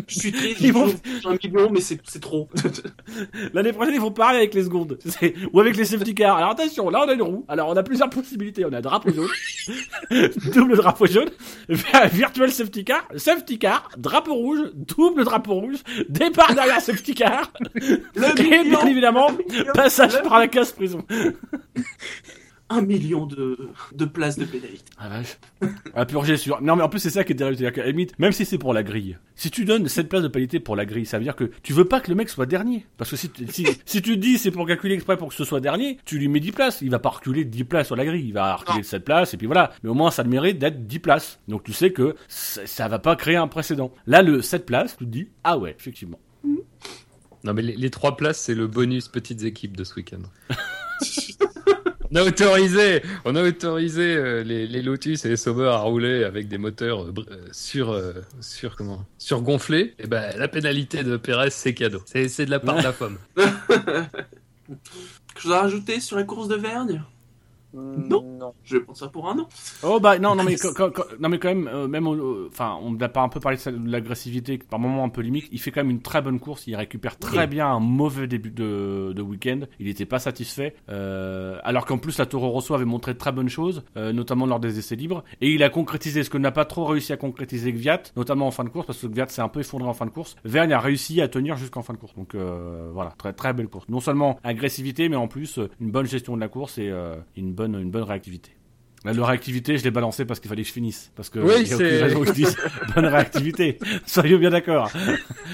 Je 0.09 0.18
suis 0.18 0.33
triste, 0.33 0.61
Ils 0.62 0.72
vont- 0.72 0.92
un 1.27 1.37
million, 1.42 1.70
mais 1.70 1.81
c'est 1.81 2.01
trop. 2.20 2.49
L'année 3.55 3.72
prochaine, 3.72 3.94
ils 3.94 4.01
vont 4.01 4.11
pareil 4.11 4.38
avec 4.38 4.53
les 4.55 4.64
secondes. 4.64 4.99
Ou 5.53 5.61
avec 5.61 5.75
les 5.76 5.84
safety 5.84 6.14
cars. 6.14 6.36
Alors 6.36 6.50
attention, 6.50 6.90
là 6.90 7.02
on 7.04 7.08
a 7.08 7.14
une 7.14 7.22
roue. 7.22 7.44
Alors 7.48 7.68
on 7.68 7.76
a 7.76 7.82
plusieurs 7.82 8.10
possibilités. 8.10 8.64
On 8.64 8.72
a 8.72 8.80
drapeau 8.80 9.10
jaune, 9.12 9.28
double 10.54 10.76
drapeau 10.76 11.06
jaune, 11.06 11.30
virtual 11.68 12.50
safety 12.50 12.84
car, 12.84 13.06
safety 13.16 13.58
car, 13.58 13.88
drapeau 13.96 14.34
rouge, 14.34 14.60
double 14.74 15.24
drapeau 15.24 15.54
rouge, 15.54 15.78
départ 16.08 16.54
derrière 16.54 16.80
safety 16.80 17.14
car, 17.14 17.52
Le 17.74 18.40
et 18.40 18.68
bien 18.68 18.86
évidemment, 18.86 19.28
passage 19.74 20.22
par 20.22 20.38
la 20.38 20.48
case 20.48 20.72
prison. 20.72 21.04
Un 22.68 22.81
million 22.83 23.26
de, 23.26 23.57
de 23.94 24.05
places 24.05 24.38
de 24.38 24.44
pénalité. 24.44 24.83
Ah 24.98 25.09
vache. 25.09 25.38
À 25.94 26.05
purger 26.05 26.37
sur. 26.37 26.61
Non 26.62 26.74
mais 26.74 26.83
en 26.83 26.88
plus 26.88 26.98
c'est 26.98 27.11
ça 27.11 27.22
qui 27.22 27.33
est 27.33 27.37
terrible. 27.37 27.57
C'est-à-dire 27.57 27.74
qu'à 27.74 27.83
la 27.85 27.90
limite, 27.90 28.18
même 28.18 28.33
si 28.33 28.44
c'est 28.44 28.59
pour 28.59 28.74
la 28.74 28.83
grille, 28.83 29.18
si 29.37 29.50
tu 29.52 29.64
donnes 29.64 29.87
cette 29.88 30.09
place 30.09 30.22
de 30.22 30.29
pénalité 30.29 30.59
pour 30.59 30.74
la 30.74 30.85
grille, 30.85 31.07
ça 31.07 31.18
veut 31.18 31.24
dire 31.24 31.37
que 31.37 31.50
tu 31.62 31.72
veux 31.72 31.85
pas 31.85 32.00
que 32.00 32.09
le 32.11 32.16
mec 32.16 32.29
soit 32.29 32.46
dernier. 32.46 32.85
Parce 32.96 33.11
que 33.11 33.16
si, 33.16 33.29
tu- 33.31 33.46
si, 33.48 33.66
si 33.85 34.02
tu 34.02 34.14
te 34.16 34.18
dis 34.20 34.37
c'est 34.38 34.50
pour 34.50 34.66
calculer 34.66 34.94
exprès 34.94 35.16
pour 35.16 35.29
que 35.29 35.35
ce 35.35 35.44
soit 35.44 35.61
dernier, 35.61 35.98
tu 36.05 36.18
lui 36.18 36.26
mets 36.29 36.40
10 36.40 36.52
places. 36.52 36.79
Il 36.83 36.90
va 36.90 36.98
pas 36.98 37.11
reculer 37.11 37.44
10 37.44 37.64
places 37.64 37.87
sur 37.87 37.96
la 37.96 38.05
grille. 38.05 38.26
Il 38.26 38.33
va 38.33 38.57
reculer 38.57 38.79
Non. 38.79 38.81
de 38.81 38.87
7 38.87 39.05
places 39.05 39.35
et 39.35 39.37
puis 39.37 39.46
voilà. 39.46 39.72
Mais 39.85 39.90
au 39.90 39.94
moins 39.94 40.11
ça 40.11 40.22
le 40.24 40.29
mérite 40.31 40.59
d'être 40.59 40.87
10 40.88 40.98
places. 40.98 41.38
Donc 41.46 41.62
tu 41.62 41.72
sais 41.72 41.92
que 41.92 42.16
ça, 42.26 42.66
ça 42.66 42.88
va 42.88 42.98
pas 42.98 43.14
créer 43.14 43.37
un 43.37 43.46
précédent. 43.48 43.92
Là 44.07 44.22
le 44.22 44.42
7 44.42 44.66
places, 44.66 44.96
tu 44.96 45.05
te 45.05 45.11
dis 45.11 45.29
ah 45.44 45.57
ouais, 45.57 45.76
effectivement. 45.79 46.18
Non, 47.44 47.55
mais 47.55 47.62
les, 47.62 47.76
les 47.76 47.90
trois 47.90 48.16
places, 48.16 48.40
c'est 48.40 48.57
le 48.57 48.66
bonus 48.66 49.07
petites 49.07 49.44
équipes 49.44 49.76
de 49.76 49.85
ce 49.85 49.94
week-end. 49.94 50.22
on 52.10 52.16
a 52.16 52.22
autorisé, 52.22 53.02
on 53.24 53.36
a 53.36 53.42
autorisé 53.42 54.16
euh, 54.16 54.42
les, 54.42 54.66
les 54.66 54.82
Lotus 54.82 55.24
et 55.24 55.28
les 55.28 55.36
Sauber 55.36 55.68
à 55.68 55.78
rouler 55.78 56.24
avec 56.24 56.48
des 56.48 56.58
moteurs 56.58 57.04
euh, 57.04 57.12
euh, 57.18 57.48
sur, 57.52 58.00
sur 58.40 58.76
comment, 58.76 59.04
surgonflés. 59.18 59.94
Et 59.98 60.06
ben, 60.06 60.36
la 60.36 60.48
pénalité 60.48 61.02
de 61.02 61.16
Pérez, 61.16 61.50
c'est 61.50 61.74
cadeau. 61.74 62.02
C'est, 62.06 62.28
c'est 62.28 62.46
de 62.46 62.50
la 62.50 62.60
part 62.60 62.78
de 62.78 62.82
la 62.82 62.92
pomme. 62.92 63.18
Quelque 63.36 64.10
chose 65.36 65.52
à 65.52 65.60
rajouter 65.60 66.00
sur 66.00 66.16
la 66.16 66.24
course 66.24 66.48
de 66.48 66.56
Vergne 66.56 67.02
Non. 67.76 68.22
non. 68.38 68.54
Je 68.64 68.78
pense 68.78 68.98
ça 69.00 69.08
pour 69.08 69.28
un 69.28 69.38
an. 69.38 69.48
Oh 69.82 70.00
bah 70.00 70.18
non 70.18 70.34
non 70.34 70.44
mais 70.44 70.56
quand- 70.56 70.72
quand- 70.74 70.90
quand- 70.90 71.04
non 71.20 71.28
mais 71.28 71.38
quand 71.38 71.48
même 71.48 71.68
euh, 71.68 71.86
même 71.88 72.06
au- 72.06 72.46
enfin 72.48 72.78
on 72.82 72.92
n'a 72.92 73.08
pas 73.08 73.20
un 73.22 73.28
peu 73.28 73.40
parlé 73.40 73.58
de, 73.58 73.90
l'agressivité 73.90 74.58
par 74.58 74.78
moment 74.78 75.04
un 75.04 75.08
peu 75.08 75.20
limite. 75.20 75.46
Il 75.52 75.60
fait 75.60 75.70
quand 75.70 75.80
même 75.82 75.90
une 75.90 76.02
très 76.02 76.22
bonne 76.22 76.40
course. 76.40 76.66
Il 76.66 76.76
récupère 76.76 77.18
très 77.18 77.40
Oui. 77.42 77.46
bien 77.48 77.68
un 77.68 77.80
mauvais 77.80 78.26
début 78.26 78.50
de, 78.50 79.12
de 79.14 79.22
week-end. 79.22 79.60
Il 79.78 79.86
n'était 79.86 80.06
pas 80.06 80.18
satisfait. 80.18 80.74
Euh, 80.88 81.58
alors 81.64 81.86
qu'en 81.86 81.98
plus 81.98 82.18
la 82.18 82.26
Toro 82.26 82.48
Rosso 82.50 82.74
avait 82.74 82.84
montré 82.84 83.12
de 83.14 83.18
très 83.18 83.32
bonnes 83.32 83.48
choses 83.48 83.84
euh, 83.96 84.12
notamment 84.12 84.46
lors 84.46 84.60
des 84.60 84.78
essais 84.78 84.96
libres. 84.96 85.24
Et 85.40 85.50
il 85.52 85.62
a 85.62 85.68
concrétisé 85.70 86.22
ce 86.24 86.30
que 86.30 86.38
n'a 86.38 86.52
pas 86.52 86.64
trop 86.64 86.84
réussi 86.84 87.12
à 87.12 87.16
concrétiser 87.16 87.72
Gviat 87.72 88.02
notamment 88.16 88.46
en 88.46 88.50
fin 88.50 88.64
de 88.64 88.68
course 88.70 88.86
parce 88.86 89.00
que 89.00 89.06
Gviat 89.06 89.28
s'est 89.28 89.42
un 89.42 89.48
peu 89.48 89.60
effondré 89.60 89.88
en 89.88 89.94
fin 89.94 90.06
de 90.06 90.10
course. 90.10 90.36
Vergne 90.44 90.72
a 90.72 90.78
réussi 90.80 91.20
à 91.20 91.28
tenir 91.28 91.56
jusqu'en 91.56 91.82
fin 91.82 91.92
de 91.92 91.98
course. 91.98 92.14
Donc 92.14 92.34
euh, 92.34 92.90
voilà. 92.92 93.12
Très 93.18 93.32
très 93.32 93.52
belle 93.52 93.68
course. 93.68 93.88
Non 93.88 94.00
seulement 94.00 94.38
agressivité 94.44 95.08
mais 95.08 95.16
en 95.16 95.28
plus 95.28 95.58
euh, 95.58 95.68
une 95.80 95.90
bonne 95.90 96.06
gestion 96.06 96.36
de 96.36 96.40
la 96.40 96.48
course 96.48 96.78
et 96.78 96.88
euh, 96.90 97.16
une 97.36 97.52
bonne 97.52 97.65
une 97.74 97.90
bonne 97.90 98.05
réactivité 98.05 98.55
Là, 99.06 99.12
le 99.12 99.22
réactivité, 99.22 99.78
je 99.78 99.84
l'ai 99.84 99.90
balancé 99.90 100.24
parce 100.24 100.40
qu'il 100.40 100.48
fallait 100.48 100.62
que 100.62 100.68
je 100.68 100.72
finisse. 100.72 101.10
Parce 101.16 101.30
que 101.30 101.38
Oui, 101.38 101.54
il 101.60 101.68
y 101.68 101.72
a 101.72 101.76
aucune 101.76 101.88
c'est- 101.88 102.02
raison 102.02 102.20
que 102.20 102.26
je 102.26 102.32
dise 102.32 102.56
bonne 102.94 103.06
réactivité. 103.06 103.78
Soyons 104.04 104.38
bien 104.38 104.50
d'accord. 104.50 104.90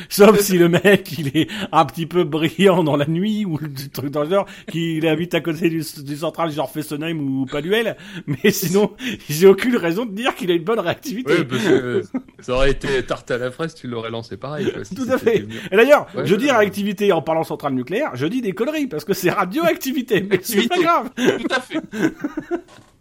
Sauf 0.08 0.40
si 0.40 0.56
le 0.58 0.68
mec, 0.68 1.12
il 1.18 1.36
est 1.36 1.48
un 1.70 1.84
petit 1.84 2.06
peu 2.06 2.24
brillant 2.24 2.82
dans 2.82 2.96
la 2.96 3.06
nuit 3.06 3.44
ou 3.44 3.58
des 3.60 3.88
trucs 3.88 4.10
dans 4.10 4.24
le 4.24 4.30
genre, 4.30 4.46
qu'il 4.70 5.06
habite 5.06 5.34
à 5.34 5.40
côté 5.40 5.68
du, 5.68 5.82
du 6.04 6.16
central 6.16 6.50
genre 6.50 6.70
Fessenheim 6.70 7.20
ou 7.20 7.46
Paduel. 7.46 7.96
Mais 8.26 8.50
sinon, 8.50 8.92
j'ai 9.28 9.46
aucune 9.46 9.76
raison 9.76 10.06
de 10.06 10.12
dire 10.14 10.34
qu'il 10.34 10.50
a 10.50 10.54
une 10.54 10.64
bonne 10.64 10.80
réactivité. 10.80 11.32
Oui, 11.40 11.44
parce 11.44 11.62
que 11.62 11.68
euh, 11.70 12.02
ça 12.40 12.54
aurait 12.54 12.70
été 12.70 13.02
tarte 13.04 13.30
à 13.30 13.36
la 13.38 13.50
fraise, 13.50 13.74
tu 13.74 13.86
l'aurais 13.86 14.10
lancé 14.10 14.36
pareil. 14.36 14.72
quoi, 14.72 14.82
si 14.84 14.94
Tout 14.94 15.06
à 15.10 15.18
fait. 15.18 15.40
du. 15.40 15.56
Et 15.70 15.76
d'ailleurs, 15.76 16.06
Ouais, 16.14 16.26
je 16.26 16.34
dis 16.36 16.46
ouais. 16.46 16.52
réactivité 16.56 17.12
en 17.12 17.20
parlant 17.22 17.44
centrale 17.44 17.74
nucléaire, 17.74 18.10
je 18.14 18.26
dis 18.26 18.40
des 18.40 18.52
conneries 18.52 18.86
parce 18.86 19.04
que 19.04 19.12
c'est 19.12 19.30
radioactivité. 19.30 20.26
Mais 20.28 20.40
c'est 20.42 20.68
pas 20.68 20.78
grave. 20.80 21.10
Tout 21.16 21.54
à 21.54 21.60
fait. 21.60 21.80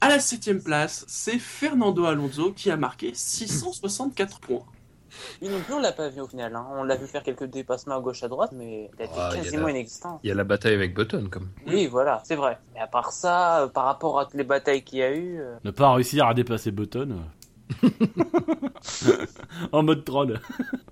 À 0.00 0.08
la 0.08 0.18
septième 0.20 0.62
place, 0.62 1.04
c'est 1.08 1.38
Fernando 1.38 2.04
Alonso 2.04 2.52
qui 2.52 2.70
a 2.70 2.76
marqué 2.76 3.12
664 3.14 4.40
points. 4.40 4.64
Lui 5.40 5.48
non 5.48 5.60
plus, 5.60 5.72
on 5.72 5.80
l'a 5.80 5.92
pas 5.92 6.08
vu 6.10 6.20
au 6.20 6.26
final. 6.26 6.54
hein. 6.54 6.66
On 6.72 6.82
l'a 6.84 6.96
vu 6.96 7.06
faire 7.06 7.22
quelques 7.22 7.44
dépassements 7.44 7.96
à 7.96 8.00
gauche 8.00 8.22
à 8.22 8.28
droite, 8.28 8.50
mais 8.52 8.90
il 8.98 9.02
a 9.02 9.04
été 9.06 9.42
quasiment 9.42 9.64
la- 9.64 9.70
inexistant. 9.70 10.20
Il 10.22 10.28
y 10.28 10.30
a 10.30 10.34
la 10.34 10.44
bataille 10.44 10.74
avec 10.74 10.94
Button, 10.94 11.28
comme. 11.30 11.48
Oui, 11.66 11.86
voilà, 11.86 12.22
c'est 12.26 12.34
vrai. 12.36 12.58
Mais 12.74 12.80
à 12.80 12.86
part 12.86 13.12
ça, 13.12 13.62
euh, 13.62 13.68
par 13.68 13.84
rapport 13.86 14.18
à 14.20 14.26
toutes 14.26 14.34
les 14.34 14.44
batailles 14.44 14.82
qu'il 14.84 14.98
y 14.98 15.02
a 15.02 15.14
eu, 15.16 15.40
euh, 15.40 15.56
Ne 15.64 15.70
pas 15.70 15.90
réussir 15.94 16.26
à 16.26 16.34
dépasser 16.34 16.70
Button. 16.70 17.22
euh. 17.82 17.88
en 19.72 19.82
mode 19.82 20.04
troll. 20.04 20.40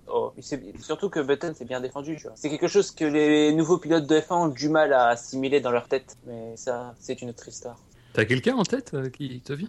oh, 0.08 0.32
surtout 0.80 1.10
que 1.10 1.20
Button 1.20 1.52
s'est 1.54 1.64
bien 1.66 1.80
défendu. 1.80 2.16
tu 2.16 2.22
vois. 2.22 2.32
C'est 2.36 2.48
quelque 2.48 2.68
chose 2.68 2.90
que 2.92 3.04
les 3.04 3.52
nouveaux 3.52 3.78
pilotes 3.78 4.06
de 4.06 4.16
F1 4.18 4.34
ont 4.34 4.48
du 4.48 4.68
mal 4.70 4.92
à 4.94 5.08
assimiler 5.08 5.60
dans 5.60 5.70
leur 5.70 5.86
tête. 5.88 6.16
Mais 6.26 6.56
ça, 6.56 6.94
c'est 6.98 7.20
une 7.20 7.28
autre 7.30 7.46
histoire. 7.46 7.76
T'as 8.14 8.24
quelqu'un 8.24 8.54
en 8.54 8.62
tête 8.62 8.92
euh, 8.94 9.08
qui 9.10 9.40
te 9.40 9.52
vit 9.52 9.68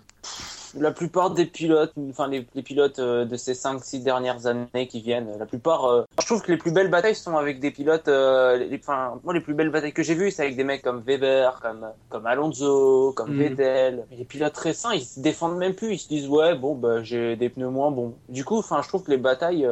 La 0.77 0.91
plupart 0.91 1.31
des 1.31 1.47
pilotes, 1.47 1.93
enfin 2.11 2.27
les, 2.27 2.45
les 2.53 2.61
pilotes 2.61 2.99
euh, 2.99 3.25
de 3.25 3.35
ces 3.37 3.53
5-6 3.53 4.03
dernières 4.03 4.45
années 4.45 4.87
qui 4.87 5.01
viennent, 5.01 5.35
la 5.39 5.47
plupart, 5.47 5.85
euh, 5.85 6.03
je 6.21 6.25
trouve 6.27 6.43
que 6.43 6.51
les 6.51 6.57
plus 6.59 6.71
belles 6.71 6.91
batailles 6.91 7.15
sont 7.15 7.37
avec 7.37 7.59
des 7.59 7.71
pilotes, 7.71 8.07
les, 8.07 8.79
enfin 8.79 9.19
moi 9.23 9.33
les 9.33 9.41
plus 9.41 9.55
belles 9.55 9.71
batailles 9.71 9.93
que 9.93 10.03
j'ai 10.03 10.13
vues 10.13 10.29
c'est 10.29 10.43
avec 10.43 10.55
des 10.55 10.63
mecs 10.63 10.83
comme 10.83 10.99
Weber, 11.01 11.59
comme 11.59 11.87
comme 12.09 12.27
Alonso, 12.27 13.13
comme 13.13 13.31
Mhm. 13.31 13.39
Vettel. 13.39 14.05
Les 14.11 14.25
pilotes 14.25 14.57
récents 14.57 14.91
ils 14.91 15.03
se 15.05 15.19
défendent 15.19 15.57
même 15.57 15.73
plus, 15.73 15.93
ils 15.95 15.99
se 15.99 16.07
disent 16.07 16.27
ouais 16.27 16.55
bon 16.55 16.75
bah 16.75 17.01
j'ai 17.01 17.35
des 17.35 17.49
pneus 17.49 17.69
moins 17.69 17.89
bons. 17.89 18.13
Du 18.29 18.45
coup 18.45 18.57
enfin 18.59 18.81
je 18.83 18.87
trouve 18.89 19.01
que 19.01 19.11
les 19.11 19.17
batailles, 19.17 19.67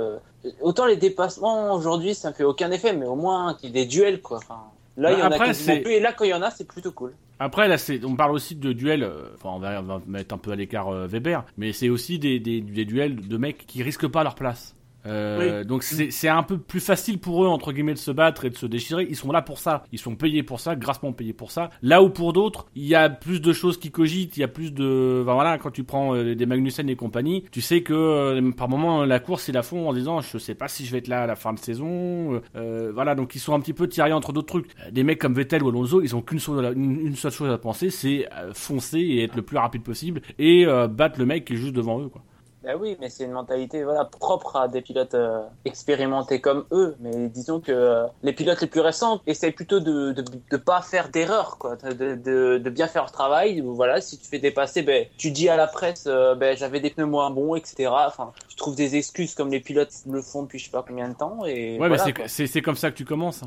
autant 0.62 0.88
les 0.88 0.98
dépassements 0.98 1.76
aujourd'hui 1.76 2.16
ça 2.16 2.34
fait 2.34 2.44
aucun 2.44 2.72
effet, 2.72 2.94
mais 2.94 3.06
au 3.06 3.16
moins 3.16 3.54
qu'il 3.54 3.70
y 3.70 3.80
ait 3.80 3.84
des 3.84 3.86
duels 3.88 4.20
quoi. 4.20 4.38
Enfin, 4.38 4.62
là 4.98 5.12
il 5.14 5.20
y 5.20 5.22
en 5.22 5.26
Après, 5.26 5.46
a 5.46 5.48
quasiment 5.48 5.82
plus 5.82 5.92
et 5.92 6.00
là 6.00 6.14
quand 6.14 6.26
il 6.26 6.30
y 6.30 6.34
en 6.34 6.42
a 6.42 6.52
c'est 6.52 6.68
plutôt 6.68 6.92
cool. 6.92 7.14
Après, 7.40 7.68
là, 7.68 7.76
on 8.06 8.16
parle 8.16 8.32
aussi 8.32 8.56
de 8.56 8.72
duels. 8.74 9.04
euh, 9.04 9.34
Enfin, 9.36 9.50
on 9.56 9.60
va, 9.60 9.82
on 9.82 9.84
va 9.84 10.02
mettre 10.08 10.34
un 10.36 10.38
peu 10.38 10.52
à 10.52 10.56
l'écart 10.56 10.88
euh, 10.90 11.08
Weber, 11.08 11.44
mais 11.58 11.74
c'est 11.74 11.90
aussi 11.90 12.20
des, 12.20 12.40
des, 12.40 12.62
des 12.62 12.86
duels 12.86 13.28
de 13.28 13.38
mecs 13.38 13.66
qui 13.66 13.84
risquent 13.84 14.08
pas 14.08 14.24
leur 14.24 14.36
place. 14.36 14.76
Euh, 15.06 15.64
Donc 15.64 15.84
c'est 15.84 16.28
un 16.28 16.44
peu 16.44 16.58
plus 16.58 16.80
facile 16.80 17.20
pour 17.20 17.44
eux 17.44 17.48
entre 17.48 17.72
guillemets 17.72 17.94
de 17.94 18.00
se 18.00 18.12
battre 18.12 18.46
et 18.46 18.50
de 18.50 18.56
se 18.58 18.66
déchirer. 18.66 19.06
Ils 19.10 19.16
sont 19.16 19.32
là 19.32 19.42
pour 19.42 19.60
ça. 19.60 19.84
Ils 19.92 20.00
sont 20.00 20.16
payés 20.16 20.44
pour 20.44 20.60
ça, 20.60 20.76
grassement 20.76 21.12
payés 21.12 21.34
pour 21.34 21.52
ça. 21.52 21.70
Là 21.82 22.02
où 22.02 22.10
pour 22.10 22.34
d'autres, 22.34 22.68
il 22.76 22.86
y 22.86 22.96
a 22.96 23.10
plus 23.10 23.42
de 23.42 23.54
choses 23.54 23.78
qui 23.78 23.92
cogitent. 23.92 24.38
Il 24.38 24.42
y 24.42 24.44
a 24.44 24.48
plus 24.48 24.74
de, 24.74 25.22
enfin, 25.24 25.34
voilà, 25.34 25.58
quand 25.58 25.72
tu 25.72 25.84
prends 25.84 26.16
euh, 26.16 26.36
des 26.36 26.46
Magnussen 26.46 26.90
et 26.90 26.96
compagnie, 26.96 27.44
tu 27.52 27.62
sais 27.62 27.82
que 27.82 27.94
euh, 27.94 28.52
par 28.52 28.70
moment 28.70 29.06
la 29.06 29.20
course 29.20 29.48
ils 29.48 29.54
la 29.54 29.64
font 29.64 29.90
en 29.90 29.94
disant 29.94 30.22
je 30.22 30.38
sais 30.38 30.56
pas 30.56 30.68
si 30.68 30.86
je 30.86 30.92
vais 30.92 31.00
être 31.00 31.08
là 31.08 31.24
à 31.24 31.28
la 31.28 31.36
fin 31.36 31.54
de 31.54 31.60
saison. 31.60 32.42
Voilà, 32.54 33.16
donc 33.16 33.36
ils 33.36 33.40
sont 33.40 33.54
un 33.54 33.60
petit 33.60 33.74
peu 33.74 33.88
tiraillés 33.88 34.14
entre 34.14 34.34
d'autres 34.34 34.48
trucs. 34.48 34.70
Des 34.92 35.04
mecs 35.04 35.20
comme 35.20 35.34
Vettel 35.34 35.64
ou 35.64 35.70
Alonso, 35.70 36.02
ils 36.02 36.16
ont 36.16 36.22
qu'une 36.22 36.40
chose, 36.40 36.64
une, 36.76 37.08
une 37.08 37.16
seule 37.16 37.32
chose 37.32 37.50
à 37.50 37.58
penser, 37.58 37.90
c'est 37.90 38.28
foncer 38.54 39.00
et 39.00 39.24
être 39.24 39.36
le 39.36 39.42
plus 39.42 39.58
rapide 39.58 39.84
possible 39.84 40.22
et 40.40 40.66
battre 40.90 41.20
le 41.20 41.26
mec 41.26 41.46
qui 41.46 41.54
est 41.54 41.58
juste 41.58 41.74
devant 41.76 42.02
eux, 42.02 42.10
quoi. 42.10 42.24
Bah 42.64 42.72
oui, 42.80 42.96
mais 43.02 43.10
c'est 43.10 43.26
une 43.26 43.32
mentalité 43.32 43.84
voilà 43.84 44.06
propre 44.06 44.56
à 44.56 44.68
des 44.70 44.82
pilotes 44.82 45.16
euh, 45.16 45.42
expérimentés 45.66 46.40
comme 46.40 46.66
eux. 46.72 46.96
Mais 47.02 47.28
disons 47.28 47.60
que 47.60 47.72
euh, 47.74 48.06
les 48.22 48.32
pilotes 48.32 48.62
les 48.62 48.68
plus 48.68 48.80
récents 48.80 49.22
essayent 49.28 49.52
plutôt 49.52 49.80
de 49.82 50.14
de, 50.14 50.24
de 50.52 50.58
pas 50.58 50.82
faire 50.82 51.10
d'erreur, 51.10 51.58
quoi, 51.58 51.76
de, 51.76 52.16
de, 52.16 52.58
de 52.58 52.70
bien 52.70 52.88
faire 52.88 53.02
leur 53.04 53.12
travail. 53.12 53.62
Voilà, 53.66 54.00
si 54.00 54.18
tu 54.18 54.26
fais 54.28 54.40
dépasser, 54.40 54.82
ben 54.82 55.06
tu 55.18 55.32
dis 55.32 55.50
à 55.50 55.58
la 55.58 55.68
presse, 55.68 56.06
euh, 56.08 56.36
ben 56.36 56.56
j'avais 56.56 56.80
des 56.80 56.90
pneus 56.90 57.06
moins 57.06 57.30
bons, 57.32 57.56
etc. 57.56 57.90
Enfin, 58.08 58.32
tu 58.48 58.56
trouves 58.56 58.76
des 58.76 58.96
excuses 58.96 59.36
comme 59.36 59.52
les 59.52 59.60
pilotes 59.60 59.92
le 60.10 60.22
font 60.22 60.44
depuis 60.44 60.60
je 60.60 60.66
sais 60.66 60.72
pas 60.72 60.86
combien 60.88 61.10
de 61.10 61.16
temps. 61.16 61.46
Et 61.46 61.74
Ouais, 61.80 61.88
voilà, 61.90 62.06
mais 62.06 62.28
c'est- 62.28 62.62
comme 62.62 62.76
ça 62.78 62.92
que 62.92 62.96
tu 62.96 63.04
commences. 63.06 63.42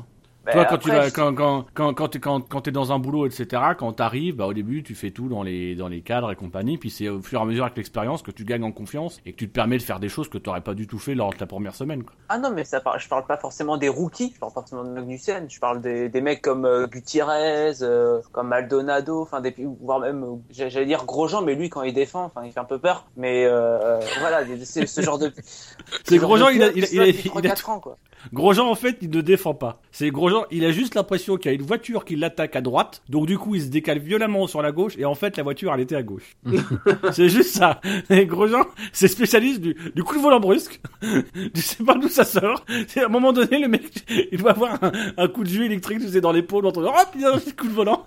Ben, 0.47 0.53
Toi, 0.53 0.65
quand 0.65 0.77
tu 0.77 0.89
vas, 0.89 1.11
quand, 1.11 1.35
quand, 1.35 1.65
quand, 1.73 1.93
quand 1.93 2.07
t'es, 2.07 2.19
quand, 2.19 2.39
quand 2.47 2.61
t'es 2.61 2.71
dans 2.71 2.93
un 2.93 2.99
boulot, 2.99 3.25
etc., 3.25 3.61
quand 3.77 3.91
t'arrives, 3.91 4.35
bah, 4.37 4.45
au 4.47 4.53
début, 4.53 4.81
tu 4.81 4.95
fais 4.95 5.11
tout 5.11 5.27
dans 5.27 5.43
les, 5.43 5.75
dans 5.75 5.89
les 5.89 5.99
cadres 6.01 6.31
et 6.31 6.37
compagnie, 6.37 6.77
puis 6.77 6.89
c'est 6.89 7.09
au 7.09 7.21
fur 7.21 7.39
et 7.39 7.41
à 7.41 7.45
mesure 7.45 7.65
avec 7.65 7.75
l'expérience 7.75 8.21
que 8.21 8.31
tu 8.31 8.45
gagnes 8.45 8.63
en 8.63 8.71
confiance 8.71 9.19
et 9.25 9.33
que 9.33 9.37
tu 9.37 9.49
te 9.49 9.53
permets 9.53 9.77
de 9.77 9.83
faire 9.83 9.99
des 9.99 10.07
choses 10.07 10.29
que 10.29 10.37
t'aurais 10.37 10.61
pas 10.61 10.73
du 10.73 10.87
tout 10.87 10.99
fait 10.99 11.15
lors 11.15 11.31
de 11.33 11.37
ta 11.37 11.45
première 11.45 11.75
semaine, 11.75 12.03
quoi. 12.03 12.13
Ah 12.29 12.37
non, 12.37 12.49
mais 12.51 12.63
ça 12.63 12.79
par... 12.79 12.97
je 12.97 13.09
parle 13.09 13.25
pas 13.25 13.35
forcément 13.37 13.75
des 13.77 13.89
rookies, 13.89 14.31
je 14.33 14.39
parle 14.39 14.53
pas 14.53 14.61
forcément 14.61 14.85
de 14.85 14.89
Magnussen, 14.89 15.49
je 15.49 15.59
parle 15.59 15.81
des, 15.81 16.07
des 16.07 16.21
mecs 16.21 16.41
comme 16.41 16.63
euh, 16.65 16.87
Gutiérrez, 16.87 17.73
euh, 17.81 18.21
comme 18.31 18.47
Maldonado, 18.47 19.21
enfin 19.21 19.41
des 19.41 19.53
voire 19.81 19.99
même 19.99 20.25
j'allais 20.49 20.85
dire 20.85 21.03
Grosjean, 21.05 21.41
mais 21.41 21.55
lui 21.55 21.69
quand 21.69 21.83
il 21.83 21.93
défend, 21.93 22.23
enfin 22.23 22.43
il 22.45 22.53
fait 22.53 22.59
un 22.61 22.65
peu 22.65 22.79
peur, 22.79 23.05
mais 23.17 23.45
euh, 23.45 23.99
voilà, 24.19 24.43
c'est 24.63 24.85
ce 24.85 25.01
genre 25.01 25.17
de 25.19 25.31
C'est 26.05 26.17
Grosjean, 26.17 26.49
il 26.49 26.63
a, 26.63 26.67
il 26.73 26.85
a, 26.85 26.87
il 26.91 26.99
a, 27.01 27.07
il 27.07 27.37
a- 27.37 27.41
4 27.41 27.69
ans 27.69 27.79
quoi. 27.79 27.97
Grosjean, 28.33 28.67
en 28.67 28.75
fait, 28.75 28.97
il 29.01 29.09
ne 29.09 29.21
défend 29.21 29.53
pas. 29.53 29.79
C'est 29.91 30.09
Grosjean, 30.09 30.36
Il 30.51 30.63
a 30.65 30.71
juste 30.71 30.95
l'impression 30.95 31.37
qu'il 31.37 31.51
y 31.51 31.53
a 31.53 31.55
une 31.55 31.65
voiture 31.65 32.05
qui 32.05 32.15
l'attaque 32.15 32.55
à 32.55 32.61
droite, 32.61 33.01
donc 33.09 33.25
du 33.27 33.37
coup 33.37 33.55
il 33.55 33.61
se 33.61 33.67
décale 33.67 33.99
violemment 33.99 34.47
sur 34.47 34.61
la 34.61 34.71
gauche, 34.71 34.93
et 34.97 35.05
en 35.05 35.15
fait 35.15 35.37
la 35.37 35.43
voiture 35.43 35.73
elle 35.73 35.81
était 35.81 35.95
à 35.95 36.03
gauche. 36.03 36.35
c'est 37.11 37.29
juste 37.29 37.55
ça. 37.55 37.81
Et 38.09 38.25
Grosjean, 38.25 38.65
c'est 38.93 39.07
spécialiste 39.07 39.61
du, 39.61 39.75
du 39.95 40.03
coup 40.03 40.15
de 40.15 40.21
volant 40.21 40.39
brusque. 40.39 40.79
tu 41.01 41.61
sais 41.61 41.83
pas 41.83 41.95
d'où 41.95 42.09
ça 42.09 42.25
sort. 42.25 42.63
C'est 42.87 43.01
à 43.01 43.05
un 43.05 43.09
moment 43.09 43.33
donné 43.33 43.59
le 43.59 43.67
mec, 43.67 44.03
il 44.31 44.37
doit 44.39 44.51
avoir 44.51 44.83
un, 44.83 44.91
un 45.17 45.27
coup 45.27 45.43
de 45.43 45.49
jus 45.49 45.65
électrique, 45.65 45.99
tu 45.99 46.09
sais, 46.09 46.21
dans 46.21 46.31
l'épaule, 46.31 46.65
en 46.65 46.69
entendant, 46.69 46.89
hop, 46.93 47.09
il 47.15 47.21
y 47.21 47.25
a 47.25 47.33
un 47.33 47.37
petit 47.37 47.53
coup 47.53 47.67
de 47.67 47.73
volant. 47.73 48.05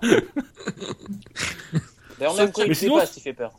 D'ailleurs, 2.19 2.35
même 2.35 2.51
quand 2.51 2.61
Mais 2.61 2.67
il 2.67 2.75
fait 2.75 2.85
sinon- 2.85 2.97
pas, 2.97 3.05
fait 3.05 3.33
peur. 3.33 3.51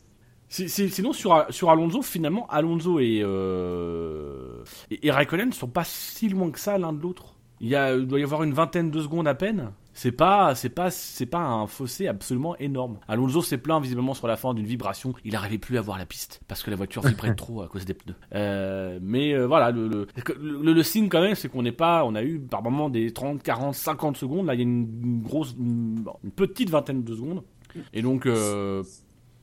Sinon 0.49 1.15
sur 1.15 1.47
sur 1.49 1.71
Alonso 1.71 2.03
finalement 2.03 2.47
Alonso 2.51 3.01
et 3.01 3.23
euh, 3.25 4.63
et, 4.91 5.07
et 5.07 5.11
Raikkonen 5.11 5.51
sont 5.55 5.67
pas 5.67 5.83
si 5.83 6.29
loin 6.29 6.51
que 6.51 6.59
ça 6.61 6.77
l'un 6.77 6.93
de 6.93 7.01
l'autre. 7.01 7.32
Il 7.63 7.69
y 7.69 7.77
a 7.77 7.95
il 7.95 8.07
doit 8.07 8.21
y 8.21 8.25
avoir 8.25 8.43
une 8.43 8.53
vingtaine 8.53 8.91
de 8.91 9.01
secondes 9.01 9.27
à 9.27 9.35
peine. 9.35 9.73
C'est 9.95 10.13
pas 10.13 10.55
c'est 10.55 10.69
pas 10.69 10.91
c'est 10.91 11.27
pas 11.27 11.39
un 11.41 11.67
fossé 11.67 12.09
absolument 12.09 12.57
énorme. 12.57 12.99
Alonso 13.09 13.41
s'est 13.43 13.59
plaint 13.59 13.81
visiblement 13.83 14.15
sur 14.15 14.27
la 14.27 14.37
fin 14.37 14.53
d'une 14.53 14.67
vibration. 14.67 15.15
Il 15.25 15.33
n'arrivait 15.33 15.59
plus 15.59 15.79
à 15.79 15.81
voir 15.81 15.97
la 15.99 16.07
piste 16.07 16.41
parce 16.49 16.63
que 16.63 16.71
la 16.71 16.77
voiture 16.77 17.03
vibrait 17.03 17.35
trop 17.37 17.63
à 17.63 17.69
cause 17.69 17.85
des 17.85 17.95
pneus. 17.95 18.17
Euh, 18.35 18.99
mais 19.03 19.33
euh, 19.33 19.47
voilà 19.47 19.71
le 19.71 19.89
le, 19.89 20.09
le, 20.41 20.73
le 20.73 20.83
signe 20.83 21.09
quand 21.09 21.21
même 21.23 21.35
c'est 21.35 21.49
qu'on 21.49 21.63
n'est 21.63 21.73
pas 21.73 22.05
on 22.05 22.15
a 22.15 22.23
eu 22.23 22.41
par 22.41 22.63
moment 22.63 22.91
des 22.91 23.13
30 23.13 23.43
40 23.43 23.75
50 23.75 24.17
secondes 24.17 24.47
là 24.47 24.55
il 24.55 24.59
y 24.59 24.63
a 24.63 24.65
une, 24.65 25.01
une 25.03 25.23
grosse 25.23 25.55
une, 25.59 26.05
une 26.25 26.33
petite 26.33 26.71
vingtaine 26.71 27.05
de 27.05 27.15
secondes. 27.15 27.45
Et 27.93 28.03
donc 28.03 28.27
euh, 28.27 28.83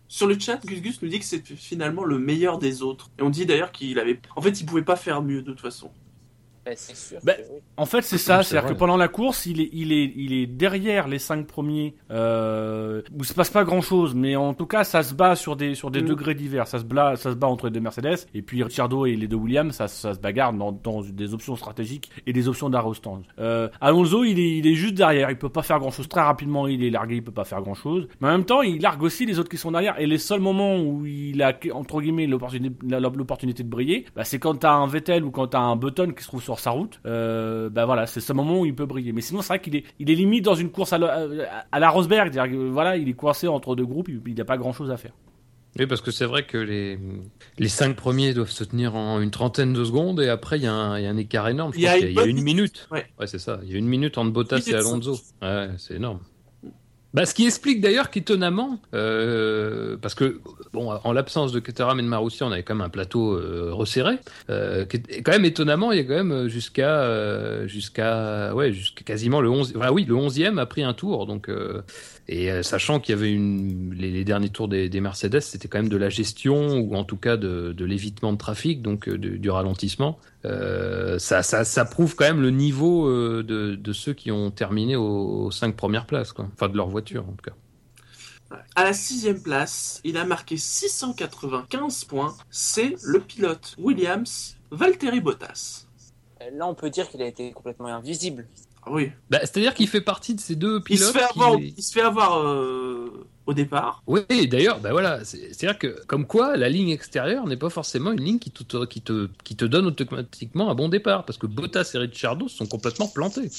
Sur 0.08 0.28
le 0.28 0.38
chat, 0.38 0.66
Gus 0.66 0.82
Gus 0.82 1.02
nous 1.02 1.10
dit 1.10 1.20
que 1.20 1.26
c'est 1.26 1.46
finalement 1.46 2.04
le 2.04 2.20
meilleur 2.20 2.58
des 2.58 2.82
autres. 2.82 3.12
Et 3.20 3.22
on 3.22 3.30
dit 3.30 3.46
d'ailleurs 3.46 3.72
qu'il 3.72 4.00
avait. 4.00 4.20
En 4.36 4.42
fait, 4.42 4.60
il 4.60 4.66
pouvait 4.66 4.84
pas 4.84 4.96
faire 4.96 5.22
mieux 5.22 5.42
de 5.42 5.52
toute 5.52 5.62
façon. 5.62 5.92
Ouais, 6.66 6.74
c'est 6.76 6.96
sûr. 6.96 7.20
Que 7.22 7.26
oui. 7.32 7.60
En 7.78 7.86
fait, 7.86 8.02
c'est 8.02 8.18
ça. 8.18 8.44
C'est-à-dire 8.44 8.70
que 8.70 8.76
pendant 8.76 8.98
la 8.98 9.08
course, 9.08 9.46
il 9.46 9.62
est, 9.62 9.70
il 9.74 9.92
est, 9.94 10.12
il 10.16 10.34
est 10.34 10.46
derrière 10.48 11.08
les 11.08 11.20
cinq 11.20 11.48
premiers. 11.48 11.96
Euh, 12.12 13.02
où 13.14 13.20
il 13.22 13.26
se 13.26 13.34
passe 13.34 13.50
pas 13.50 13.64
grand-chose, 13.64 14.14
mais 14.16 14.36
en 14.36 14.54
tout 14.54 14.66
cas, 14.66 14.84
ça 14.84 15.04
se 15.04 15.14
bat 15.14 15.36
sur 15.36 15.56
des, 15.56 15.76
sur 15.76 15.92
des 15.92 16.02
Mm. 16.02 16.06
degrés 16.06 16.36
divers. 16.36 16.68
Ça 16.68 16.80
se 16.80 16.84
bat, 16.84 17.16
ça 17.16 17.32
se 17.32 17.36
bat 17.36 17.48
entre 17.48 17.66
les 17.68 17.72
deux 17.72 17.80
Mercedes. 17.80 18.18
Et 18.34 18.42
puis 18.42 18.62
Ricciardo 18.64 19.06
et 19.06 19.16
les 19.16 19.28
deux 19.28 19.36
Williams, 19.38 19.74
ça, 19.76 19.88
ça 19.88 20.14
se 20.14 20.20
bagarre 20.20 20.54
dans, 20.54 20.72
dans 20.72 21.02
des 21.02 21.34
options 21.34 21.56
stratégiques 21.56 22.10
et 22.28 22.34
des 22.34 22.48
options 22.48 22.70
d'arrostage. 22.70 23.24
Euh, 23.40 23.70
Alonso, 23.82 24.24
il 24.24 24.40
est, 24.40 24.58
il 24.58 24.68
est 24.68 24.74
juste 24.76 24.96
derrière. 24.96 25.30
Il 25.32 25.38
peut 25.38 25.50
pas 25.50 25.64
faire 25.64 25.80
grand-chose. 25.80 26.08
Très 26.10 26.22
rapidement, 26.22 26.68
il 26.68 26.84
est 26.84 26.90
largué. 26.90 27.16
Il 27.16 27.24
peut 27.24 27.32
pas 27.32 27.46
faire 27.46 27.62
grand-chose. 27.62 28.08
Mais 28.22 28.28
en 28.28 28.32
même 28.32 28.46
temps, 28.46 28.62
il 28.62 28.82
largue 28.82 29.02
aussi 29.04 29.26
les 29.26 29.40
autres 29.40 29.50
qui 29.50 29.58
sont 29.58 29.72
derrière. 29.72 30.00
Et 30.00 30.06
les 30.08 30.18
seuls 30.18 30.40
moments 30.42 30.78
où 30.80 31.06
il 31.06 31.42
a 31.42 31.54
entre 31.74 32.02
guillemets 32.02 32.28
l'opportunité 32.28 33.64
de 33.64 33.70
briller, 33.70 34.06
bah, 34.16 34.24
c'est 34.24 34.40
quand 34.40 34.56
t'as 34.56 34.74
un 34.74 34.88
Vettel 34.88 35.24
ou 35.24 35.32
quand 35.32 35.48
t'as 35.48 35.60
un 35.60 35.76
Button 35.76 36.12
qui 36.16 36.24
se 36.24 36.28
trouve 36.28 36.42
sur 36.56 36.60
sa 36.60 36.72
route. 36.72 37.00
Euh, 37.06 37.70
bah 37.70 37.86
voilà, 37.86 38.06
c'est 38.08 38.20
ce 38.22 38.34
moment 38.34 38.60
où 38.62 38.66
il 38.66 38.74
peut 38.76 38.86
briller. 38.86 39.12
Mais 39.12 39.22
sinon, 39.22 39.42
c'est 39.42 39.50
vrai 39.50 39.62
qu'il 39.62 39.76
est, 39.76 39.84
il 40.00 40.10
est 40.10 40.16
limite 40.16 40.44
dans 40.46 40.56
une 40.56 40.72
course 40.72 40.94
à, 40.94 40.98
la- 40.98 41.14
à, 41.14 41.66
à 41.72 41.80
la 41.80 41.90
Rosberg. 41.90 42.32
Que, 42.34 42.70
voilà, 42.70 42.98
il 42.98 43.08
est 43.08 43.14
coincé 43.14 43.48
entre 43.48 43.76
deux 43.76 43.86
groupes. 43.86 44.10
Il 44.26 44.34
n'a 44.36 44.46
pas 44.46 44.58
grand-chose 44.58 44.90
à 44.92 44.98
faire. 44.98 45.14
Oui, 45.78 45.86
parce 45.86 46.02
que 46.02 46.10
c'est 46.10 46.26
vrai 46.26 46.46
que 46.48 46.58
les, 46.58 46.98
les 47.60 47.68
cinq 47.68 47.96
premiers 47.96 48.34
doivent 48.34 48.50
se 48.50 48.64
tenir 48.64 48.96
en 48.96 49.22
une 49.22 49.30
trentaine 49.30 49.72
de 49.74 49.84
secondes 49.86 50.20
et 50.20 50.28
après 50.28 50.58
il 50.58 50.64
y, 50.64 50.68
a 50.68 50.74
un- 50.74 50.98
il 50.98 51.04
y 51.04 51.08
a 51.08 51.12
un 51.12 51.18
écart 51.18 51.48
énorme. 51.48 51.74
Je 51.74 51.78
Il 51.78 51.84
y 51.84 51.88
a 51.88 51.92
pense 51.92 52.00
qu'il 52.00 52.06
y 52.06 52.08
a- 52.08 52.22
il 52.24 52.26
y 52.26 52.28
a 52.28 52.32
une 52.38 52.42
minute. 52.44 52.88
Ouais. 52.92 53.06
c'est 53.28 53.38
ça. 53.38 53.60
Il 53.64 53.72
y 53.72 53.76
a 53.76 53.78
une 53.78 53.88
minute 53.88 54.18
entre 54.18 54.32
Bottas 54.32 54.64
et 54.68 54.74
Alonso. 54.74 55.16
Ouais, 55.44 55.70
c'est 55.78 55.94
énorme. 55.96 56.20
Bah, 57.14 57.26
ce 57.26 57.34
qui 57.34 57.48
explique 57.48 57.82
d'ailleurs 57.82 58.12
qu'étonnamment, 58.12 58.80
euh, 58.94 59.98
parce 59.98 60.14
que 60.14 60.42
bon, 60.74 60.92
en 60.92 61.12
l'absence 61.12 61.52
de 61.52 61.60
Caterham 61.60 62.00
et 62.00 62.04
de 62.04 62.08
Marussia, 62.08 62.46
on 62.46 62.52
avait 62.52 62.62
quand 62.62 62.76
même 62.76 62.86
un 62.86 62.90
plateau 62.90 63.34
euh, 63.34 63.72
resserré. 63.74 64.20
Euh, 64.52 64.86
quand 65.24 65.32
même 65.32 65.46
étonnamment, 65.46 65.92
il 65.92 65.98
y 65.98 66.02
a 66.02 66.04
quand 66.04 66.24
même 66.24 66.48
jusqu'à 66.48 67.02
euh, 67.02 67.68
jusqu'à 67.68 68.54
ouais 68.54 68.72
jusqu'à 68.74 69.04
quasiment 69.04 69.42
le 69.42 69.50
11 69.50 69.74
enfin, 69.76 69.90
oui 69.92 70.06
le 70.06 70.14
11e 70.14 70.60
a 70.60 70.68
pris 70.68 70.84
un 70.84 70.94
tour 70.94 71.26
donc 71.26 71.50
et 72.28 72.62
sachant 72.62 73.00
qu'il 73.00 73.16
y 73.16 73.18
avait 73.18 73.32
une 73.32 73.92
les, 73.98 74.24
derniers 74.24 74.50
tours 74.50 74.68
des, 74.68 74.88
des 74.88 75.02
Mercedes, 75.02 75.40
c'était 75.40 75.68
quand 75.68 75.80
même 75.80 75.90
de 75.90 75.98
la 75.98 76.10
gestion 76.10 76.78
ou 76.78 76.96
en 76.96 77.04
tout 77.04 77.18
cas 77.18 77.38
de, 77.38 77.74
de 77.74 77.86
l'évitement 77.86 78.34
de 78.34 78.38
trafic 78.38 78.84
donc 78.84 79.10
du 79.10 79.50
ralentissement. 79.50 80.20
Euh, 80.46 81.20
ça, 81.20 81.44
ça, 81.44 81.66
ça 81.66 81.84
prouve 81.86 82.16
quand 82.16 82.24
même 82.26 82.42
le 82.42 82.50
niveau 82.52 83.08
euh, 83.08 83.44
de, 83.44 83.76
de 83.76 83.94
ceux 83.94 84.14
qui 84.14 84.32
ont 84.32 84.52
terminé 84.52 84.96
aux, 84.96 85.46
aux 85.46 85.52
cinq 85.52 85.76
premières 85.76 86.06
places, 86.06 86.32
quoi. 86.32 86.48
Enfin, 86.54 86.70
de 86.70 86.78
leur 86.78 86.88
voiture, 86.88 87.24
en 87.28 87.34
tout 87.34 87.44
cas. 87.50 87.56
À 88.76 88.84
la 88.84 88.94
sixième 88.94 89.42
place, 89.44 90.02
il 90.04 90.18
a 90.18 90.26
marqué 90.26 90.58
695 90.58 92.06
points. 92.06 92.36
C'est 92.50 92.96
le 93.04 93.20
pilote 93.20 93.76
Williams, 93.78 94.58
Valtteri 94.72 95.20
Bottas. 95.22 95.86
Là, 96.54 96.68
on 96.68 96.74
peut 96.74 96.90
dire 96.90 97.10
qu'il 97.10 97.22
a 97.22 97.28
été 97.28 97.52
complètement 97.52 97.88
invisible. 97.88 98.48
Ah 98.84 98.92
oui. 98.92 99.12
Bah, 99.30 99.40
C'est-à-dire 99.42 99.74
qu'il 99.74 99.88
fait 99.90 100.02
partie 100.02 100.34
de 100.34 100.40
ces 100.40 100.56
deux 100.56 100.78
Il 100.78 100.84
pilotes. 100.84 101.08
se 101.10 101.12
fait 101.14 101.28
qui- 101.28 101.40
avoir, 101.40 101.60
il 101.60 101.84
se 101.84 101.92
fait 101.92 102.02
avoir 102.02 102.40
euh, 102.40 103.28
départ. 103.54 104.04
Oui, 104.08 104.22
d'ailleurs, 104.48 104.80
bah 104.80 104.92
voilà, 104.92 105.24
c'est- 105.26 105.54
c'est-à-dire 105.54 105.78
que 105.80 106.06
comme 106.06 106.26
quoi 106.28 106.58
la 106.58 106.70
ligne 106.70 106.90
extérieure 106.90 107.46
n'est 107.48 107.58
pas 107.58 107.70
forcément 107.70 108.12
une 108.12 108.22
ligne 108.24 108.40
qui 108.40 108.52
te, 108.52 108.86
qui 108.86 109.02
te, 109.02 109.30
qui 109.44 109.56
te 109.56 109.66
donne 109.66 109.86
automatiquement 109.88 110.70
un 110.72 110.76
bon 110.76 110.90
départ, 110.90 111.26
parce 111.26 111.38
que 111.38 111.48
Bottas 111.48 111.92
et 111.94 111.98
Ricciardo 111.98 112.48
sont 112.48 112.68
complètement 112.68 113.08
plantés 113.08 113.50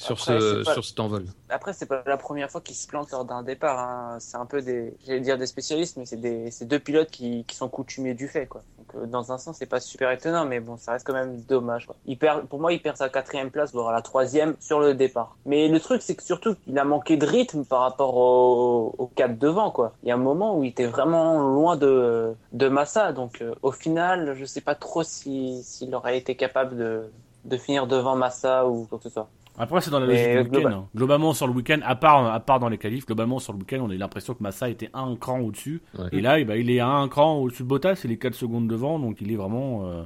sur, 0.00 0.12
Après, 0.14 0.40
ce, 0.40 0.58
c'est 0.58 0.64
pas- 0.64 0.72
sur 0.72 0.84
cet 0.84 0.98
envol. 1.00 1.24
Après, 1.50 1.72
c'est 1.74 1.84
pas 1.86 2.02
la 2.06 2.16
première 2.16 2.50
fois 2.50 2.62
qu'ils 2.62 2.74
se 2.74 2.86
plantent 2.86 3.10
lors 3.10 3.24
d'un 3.26 3.42
départ. 3.42 3.78
hein. 3.78 4.16
C'est 4.18 4.38
un 4.38 4.46
peu 4.46 4.62
des, 4.62 4.96
j'allais 5.06 5.20
dire 5.20 5.36
des 5.36 5.46
spécialistes, 5.46 5.98
mais 5.98 6.06
c'est 6.06 6.16
des, 6.16 6.48
deux 6.62 6.78
pilotes 6.78 7.10
qui, 7.10 7.44
qui 7.44 7.54
sont 7.54 7.68
coutumiers 7.68 8.14
du 8.14 8.26
fait, 8.26 8.46
quoi. 8.46 8.62
Donc, 8.78 8.94
euh, 8.94 9.06
dans 9.06 9.30
un 9.30 9.36
sens, 9.36 9.56
c'est 9.58 9.66
pas 9.66 9.78
super 9.80 10.10
étonnant, 10.10 10.46
mais 10.46 10.58
bon, 10.60 10.78
ça 10.78 10.92
reste 10.92 11.06
quand 11.06 11.12
même 11.12 11.38
dommage. 11.42 11.86
Quoi. 11.86 11.96
Il 12.06 12.16
perd, 12.18 12.46
pour 12.46 12.60
moi, 12.60 12.72
il 12.72 12.80
perd 12.80 12.96
sa 12.96 13.10
quatrième 13.10 13.50
place, 13.50 13.72
voire 13.74 13.92
la 13.92 14.00
troisième 14.00 14.56
sur 14.58 14.80
le 14.80 14.94
départ. 14.94 15.36
Mais 15.44 15.68
le 15.68 15.78
truc, 15.80 16.00
c'est 16.00 16.14
que 16.14 16.22
surtout, 16.22 16.54
il 16.66 16.78
a 16.78 16.84
manqué 16.84 17.18
de 17.18 17.26
rythme 17.26 17.64
par 17.66 17.80
rapport 17.82 18.16
au, 18.16 18.94
au 18.96 19.06
quatre 19.06 19.38
devant, 19.38 19.70
quoi. 19.70 19.92
Il 20.02 20.08
y 20.08 20.12
a 20.12 20.14
un 20.14 20.18
moment 20.18 20.56
où 20.56 20.64
il 20.64 20.68
était 20.70 20.86
vraiment 20.86 21.40
loin 21.40 21.76
de, 21.76 22.32
de 22.52 22.68
Massa, 22.68 23.12
donc 23.12 23.42
euh, 23.42 23.54
au 23.60 23.70
final, 23.72 24.34
je 24.34 24.46
sais 24.46 24.62
pas 24.62 24.74
trop 24.74 25.02
si, 25.02 25.62
s'il 25.62 25.94
aurait 25.94 26.16
été 26.16 26.36
capable 26.36 26.76
de, 26.76 27.10
de 27.44 27.56
finir 27.58 27.86
devant 27.86 28.16
Massa 28.16 28.66
ou 28.66 28.86
quoi 28.86 28.96
que 28.98 29.04
ce 29.04 29.10
soit. 29.10 29.28
Après, 29.60 29.80
c'est 29.80 29.90
dans 29.90 30.00
la 30.00 30.06
Mais 30.06 30.34
logique 30.34 30.50
du 30.50 30.58
week-end. 30.58 30.70
hein. 30.72 30.88
Globalement, 30.96 31.32
sur 31.34 31.46
le 31.46 31.52
week-end, 31.52 31.80
à 31.84 31.94
part, 31.94 32.26
à 32.32 32.40
part 32.40 32.58
dans 32.60 32.68
les 32.68 32.78
qualifs, 32.78 33.06
globalement, 33.06 33.38
sur 33.38 33.52
le 33.52 33.58
week-end, 33.58 33.80
on 33.82 33.90
a 33.90 33.94
eu 33.94 33.98
l'impression 33.98 34.34
que 34.34 34.42
Massa 34.42 34.68
était 34.68 34.90
un 34.94 35.14
cran 35.16 35.40
au-dessus. 35.40 35.82
Ouais. 35.98 36.06
Et 36.12 36.20
là, 36.20 36.38
eh 36.40 36.44
ben, 36.44 36.54
il 36.56 36.70
est 36.70 36.80
un 36.80 37.06
cran 37.08 37.34
au-dessus 37.36 37.62
de 37.64 37.68
Bottas, 37.68 38.00
il 38.04 38.12
est 38.12 38.16
4 38.16 38.34
secondes 38.34 38.66
devant, 38.66 38.98
donc 38.98 39.18
il 39.20 39.30
est 39.30 39.36
vraiment. 39.36 39.84
euh, 39.86 40.02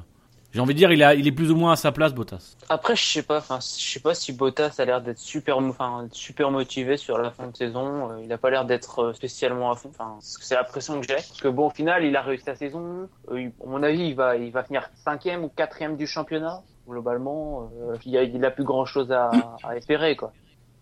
J'ai 0.52 0.60
envie 0.60 0.74
de 0.74 0.78
dire, 0.78 0.92
il, 0.92 1.02
a, 1.02 1.14
il 1.16 1.26
est 1.26 1.32
plus 1.32 1.50
ou 1.50 1.56
moins 1.56 1.72
à 1.72 1.76
sa 1.76 1.90
place, 1.92 2.14
Bottas. 2.14 2.56
Après, 2.68 2.94
je 2.96 3.04
sais 3.04 3.22
pas, 3.22 3.38
enfin, 3.38 3.58
je 3.60 3.82
sais 3.92 4.00
pas 4.00 4.14
si 4.14 4.32
Bottas 4.32 4.74
a 4.78 4.84
l'air 4.84 5.00
d'être 5.00 5.18
super, 5.18 5.58
enfin, 5.58 6.06
super 6.12 6.50
motivé 6.52 6.96
sur 6.96 7.18
la 7.18 7.30
fin 7.30 7.48
de 7.48 7.56
saison. 7.56 8.10
Euh, 8.12 8.20
il 8.24 8.32
a 8.32 8.38
pas 8.38 8.50
l'air 8.50 8.64
d'être 8.64 9.00
euh, 9.00 9.12
spécialement 9.12 9.70
à 9.72 9.74
fond. 9.76 9.90
Enfin, 9.90 10.16
c'est 10.20 10.54
l'impression 10.54 11.00
que 11.00 11.06
j'ai. 11.08 11.14
Parce 11.14 11.40
que 11.40 11.48
bon, 11.48 11.66
au 11.66 11.70
final, 11.70 12.04
il 12.04 12.14
a 12.16 12.22
réussi 12.22 12.44
sa 12.44 12.54
saison. 12.54 13.08
Euh, 13.32 13.40
il- 13.40 13.52
à 13.64 13.68
mon 13.68 13.82
avis, 13.82 14.06
il 14.08 14.14
va, 14.14 14.36
il 14.36 14.50
va 14.52 14.62
finir 14.64 14.88
cinquième 15.04 15.42
ou 15.44 15.48
quatrième 15.48 15.96
du 15.96 16.06
championnat. 16.06 16.62
Globalement, 16.88 17.70
euh, 17.80 17.96
il, 18.04 18.16
a, 18.16 18.22
il 18.24 18.44
a 18.44 18.50
plus 18.50 18.64
grand 18.64 18.84
chose 18.84 19.10
à, 19.10 19.30
à 19.62 19.76
espérer, 19.76 20.16
quoi. 20.16 20.32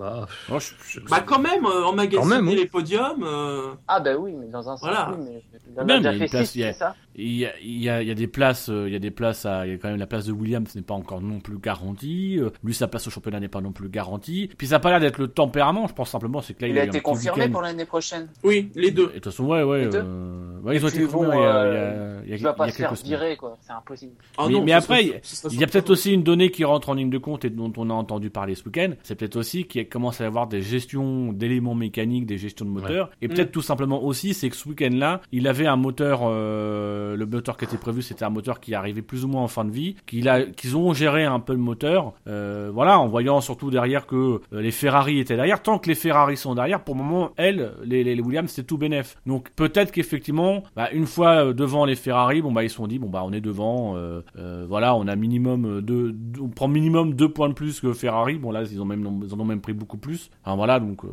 Bah, 0.01 0.27
Moi, 0.49 0.59
je- 0.59 0.75
je- 0.89 1.01
Bah 1.09 1.21
quand 1.25 1.39
même, 1.39 1.65
euh, 1.65 1.83
Quand 2.11 2.25
même, 2.25 2.49
oui. 2.49 2.57
les 2.57 2.67
podiums. 2.67 3.23
euh, 3.23 3.75
Ah 3.87 4.01
bah 4.01 4.17
oui, 4.17 4.33
mais 4.33 4.49
dans 4.49 4.69
un 4.69 4.77
sens, 4.77 4.81
Voilà. 4.81 5.11
oui, 5.17 5.25
mais 5.25 5.43
il 5.71 5.79
en 5.81 5.89
a 5.89 5.99
déjà 5.99 6.13
fait 6.27 6.45
c'est 6.45 6.73
ça 6.73 6.97
Il 7.15 7.33
y 7.37 7.45
a, 7.47 7.53
il 7.63 7.83
y 7.83 7.89
a, 7.91 8.01
il 8.03 8.09
y 8.09 8.11
a 8.11 8.15
des 8.15 8.27
places, 8.27 8.69
euh, 8.71 8.85
il 8.89 8.93
y 8.93 8.97
a 8.97 8.99
des 8.99 9.11
places 9.11 9.45
à, 9.45 9.67
il 9.67 9.73
y 9.73 9.75
a 9.75 9.79
quand 9.79 9.89
même 9.89 9.99
la 9.99 10.07
place 10.07 10.25
de 10.27 10.33
Williams 10.33 10.75
n'est 10.75 10.83
pas 10.83 10.95
encore 10.95 11.21
non 11.21 11.41
plus 11.41 11.59
garantie. 11.59 12.39
euh, 12.39 12.51
lui, 12.65 12.73
sa 12.75 12.89
place 12.89 13.07
au 13.07 13.11
championnat 13.11 13.39
n'est 13.41 13.49
pas 13.49 13.61
non 13.61 13.73
plus 13.73 13.89
garantie. 13.89 14.49
Puis 14.57 14.69
ça 14.69 14.77
a 14.77 14.79
pas 14.79 14.91
l'air 14.91 15.01
d'être 15.01 15.19
le 15.19 15.29
tempérament. 15.29 15.87
Je 15.87 15.93
pense 15.95 16.11
simplement, 16.11 16.41
c'est 16.41 16.55
que 16.55 16.63
là, 16.63 16.69
Il 16.69 16.75
il, 16.75 16.79
a 16.79 16.83
un 16.83 16.87
été 16.87 17.01
confirmé 17.01 17.41
week-end. 17.43 17.53
pour 17.53 17.63
l'année 17.63 17.85
prochaine. 17.85 18.29
Oui, 18.45 18.71
les 18.75 18.91
deux. 18.91 19.05
Et 19.05 19.07
de 19.07 19.13
toute 19.21 19.25
façon, 19.27 19.45
ouais, 19.47 19.63
ouais. 19.63 19.85
Les 19.85 19.91
deux 19.91 20.03
euh, 20.03 20.61
ouais, 20.63 20.77
ils 20.77 20.85
ont 20.85 20.89
été 20.89 21.03
confirmés 21.05 21.37
il 21.37 21.41
y 21.41 21.45
a, 21.45 21.55
euh, 21.57 21.73
il 21.73 21.75
y 21.75 21.79
a- 21.79 22.25
il 22.25 22.31
y 22.31 22.33
a- 22.33 22.37
Il 22.39 22.43
va 22.43 22.53
pas 22.55 22.65
il 22.65 22.69
y 22.69 22.71
a 22.71 22.75
se 22.75 22.79
faire 22.79 22.95
virer, 22.95 23.37
quoi. 23.37 23.59
C'est 23.61 23.73
impossible. 23.73 24.13
Ah 24.39 24.45
Mais- 24.47 24.53
non, 24.55 24.65
mais 24.65 24.73
après, 24.73 25.05
Il 25.51 25.61
y 25.61 25.65
a 25.65 25.67
peut-être 25.67 25.91
aussi 25.91 26.13
une 26.13 26.23
donnée 26.23 26.51
qui 26.51 26.65
rentre 26.65 26.89
en 26.89 26.95
ligne 26.95 27.11
de 27.11 27.19
compte 27.19 27.45
et 27.45 27.51
dont 27.51 27.73
on 27.77 27.91
a 27.91 27.95
entendu 27.95 28.31
parler 28.31 28.55
ce 28.55 28.65
week-end. 28.65 28.93
C'est 29.03 29.17
peut-être 29.17 29.37
aussi 29.37 29.65
qu'il 29.65 29.89
commence 29.89 30.21
à 30.21 30.25
y 30.25 30.27
avoir 30.27 30.47
des 30.47 30.63
gestions 30.63 31.33
d'éléments 31.33 31.75
mécaniques, 31.75 32.27
des 32.27 32.39
gestions 32.39 32.65
de 32.65 32.71
moteurs. 32.71 33.11
Et 33.21 33.29
peut-être 33.29 33.49
Mm. 33.49 33.53
tout 33.53 33.63
simplement 33.63 34.03
aussi, 34.03 34.33
c'est 34.35 34.49
que 34.49 34.57
ce 34.57 34.69
week-end-là, 34.69 35.21
il 35.33 35.47
avait 35.47 35.67
un 35.67 35.77
moteur, 35.77 36.21
euh, 36.25 37.02
le 37.17 37.27
moteur 37.27 37.57
qui 37.57 37.65
était 37.65 37.77
prévu, 37.77 38.03
c'était 38.03 38.25
un 38.25 38.31
moteur 38.31 38.61
qui 38.61 38.75
arrivait 38.75 39.03
plus 39.03 39.25
ou 39.25 39.29
moins 39.29 39.43
en 39.43 39.49
fin 39.49 39.65
de 39.65 39.71
vie, 39.71 39.97
qu'ils 40.07 40.77
ont 40.77 40.93
géré 40.95 41.25
un 41.25 41.41
peu 41.41 41.53
le 41.53 41.59
moteur. 41.59 42.13
Euh, 42.27 42.71
voilà, 42.73 42.99
en 42.99 43.07
voyant 43.07 43.41
surtout 43.41 43.71
derrière 43.71 44.07
que 44.07 44.17
euh, 44.17 44.61
les 44.61 44.71
Ferrari 44.71 45.19
étaient 45.19 45.37
derrière. 45.37 45.63
Tant 45.63 45.79
que 45.79 45.89
les 45.89 45.95
Ferrari 45.95 46.37
sont 46.37 46.55
derrière, 46.55 46.83
pour 46.85 46.95
le 46.95 47.03
moment, 47.03 47.31
elles, 47.37 47.73
les, 47.85 48.21
Williams, 48.21 48.51
c'est 48.51 48.65
tout 48.67 48.79
bénef. 48.79 49.17
Donc 49.27 49.51
peut-être 49.57 49.93
qu'effectivement, 49.93 50.63
bah, 50.77 50.91
une 50.93 51.07
fois 51.07 51.47
euh, 51.47 51.53
devant 51.53 51.85
les 51.85 51.97
Ferrari, 51.97 52.43
bon 52.43 52.53
bah 52.53 52.63
ils 52.65 52.71
se 52.71 52.77
sont 52.77 52.87
dit, 52.87 52.99
bon 52.99 53.09
bah 53.09 53.23
on 53.25 53.33
est 53.33 53.41
devant, 53.41 53.97
euh, 53.97 54.21
euh, 54.39 54.65
voilà, 54.69 54.95
on 54.95 55.07
a 55.09 55.17
minimum 55.17 55.65
euh, 55.67 55.81
deux, 55.83 56.15
on 56.41 56.49
prend 56.49 56.69
minimum 56.69 57.15
deux 57.15 57.29
points 57.29 57.49
de 57.49 57.55
plus 57.55 57.81
que 57.81 57.93
Ferrari. 57.93 58.39
Bon 58.39 58.51
là, 58.51 58.63
ils 58.63 58.81
ont 58.81 58.85
même, 58.85 59.21
ils 59.25 59.35
en 59.35 59.41
ont 59.41 59.45
même 59.45 59.61
pris 59.61 59.73
beaucoup 59.73 59.99
plus. 59.99 60.31
Enfin 60.45 60.57
voilà, 60.57 60.79
donc. 60.81 61.05
euh, 61.05 61.09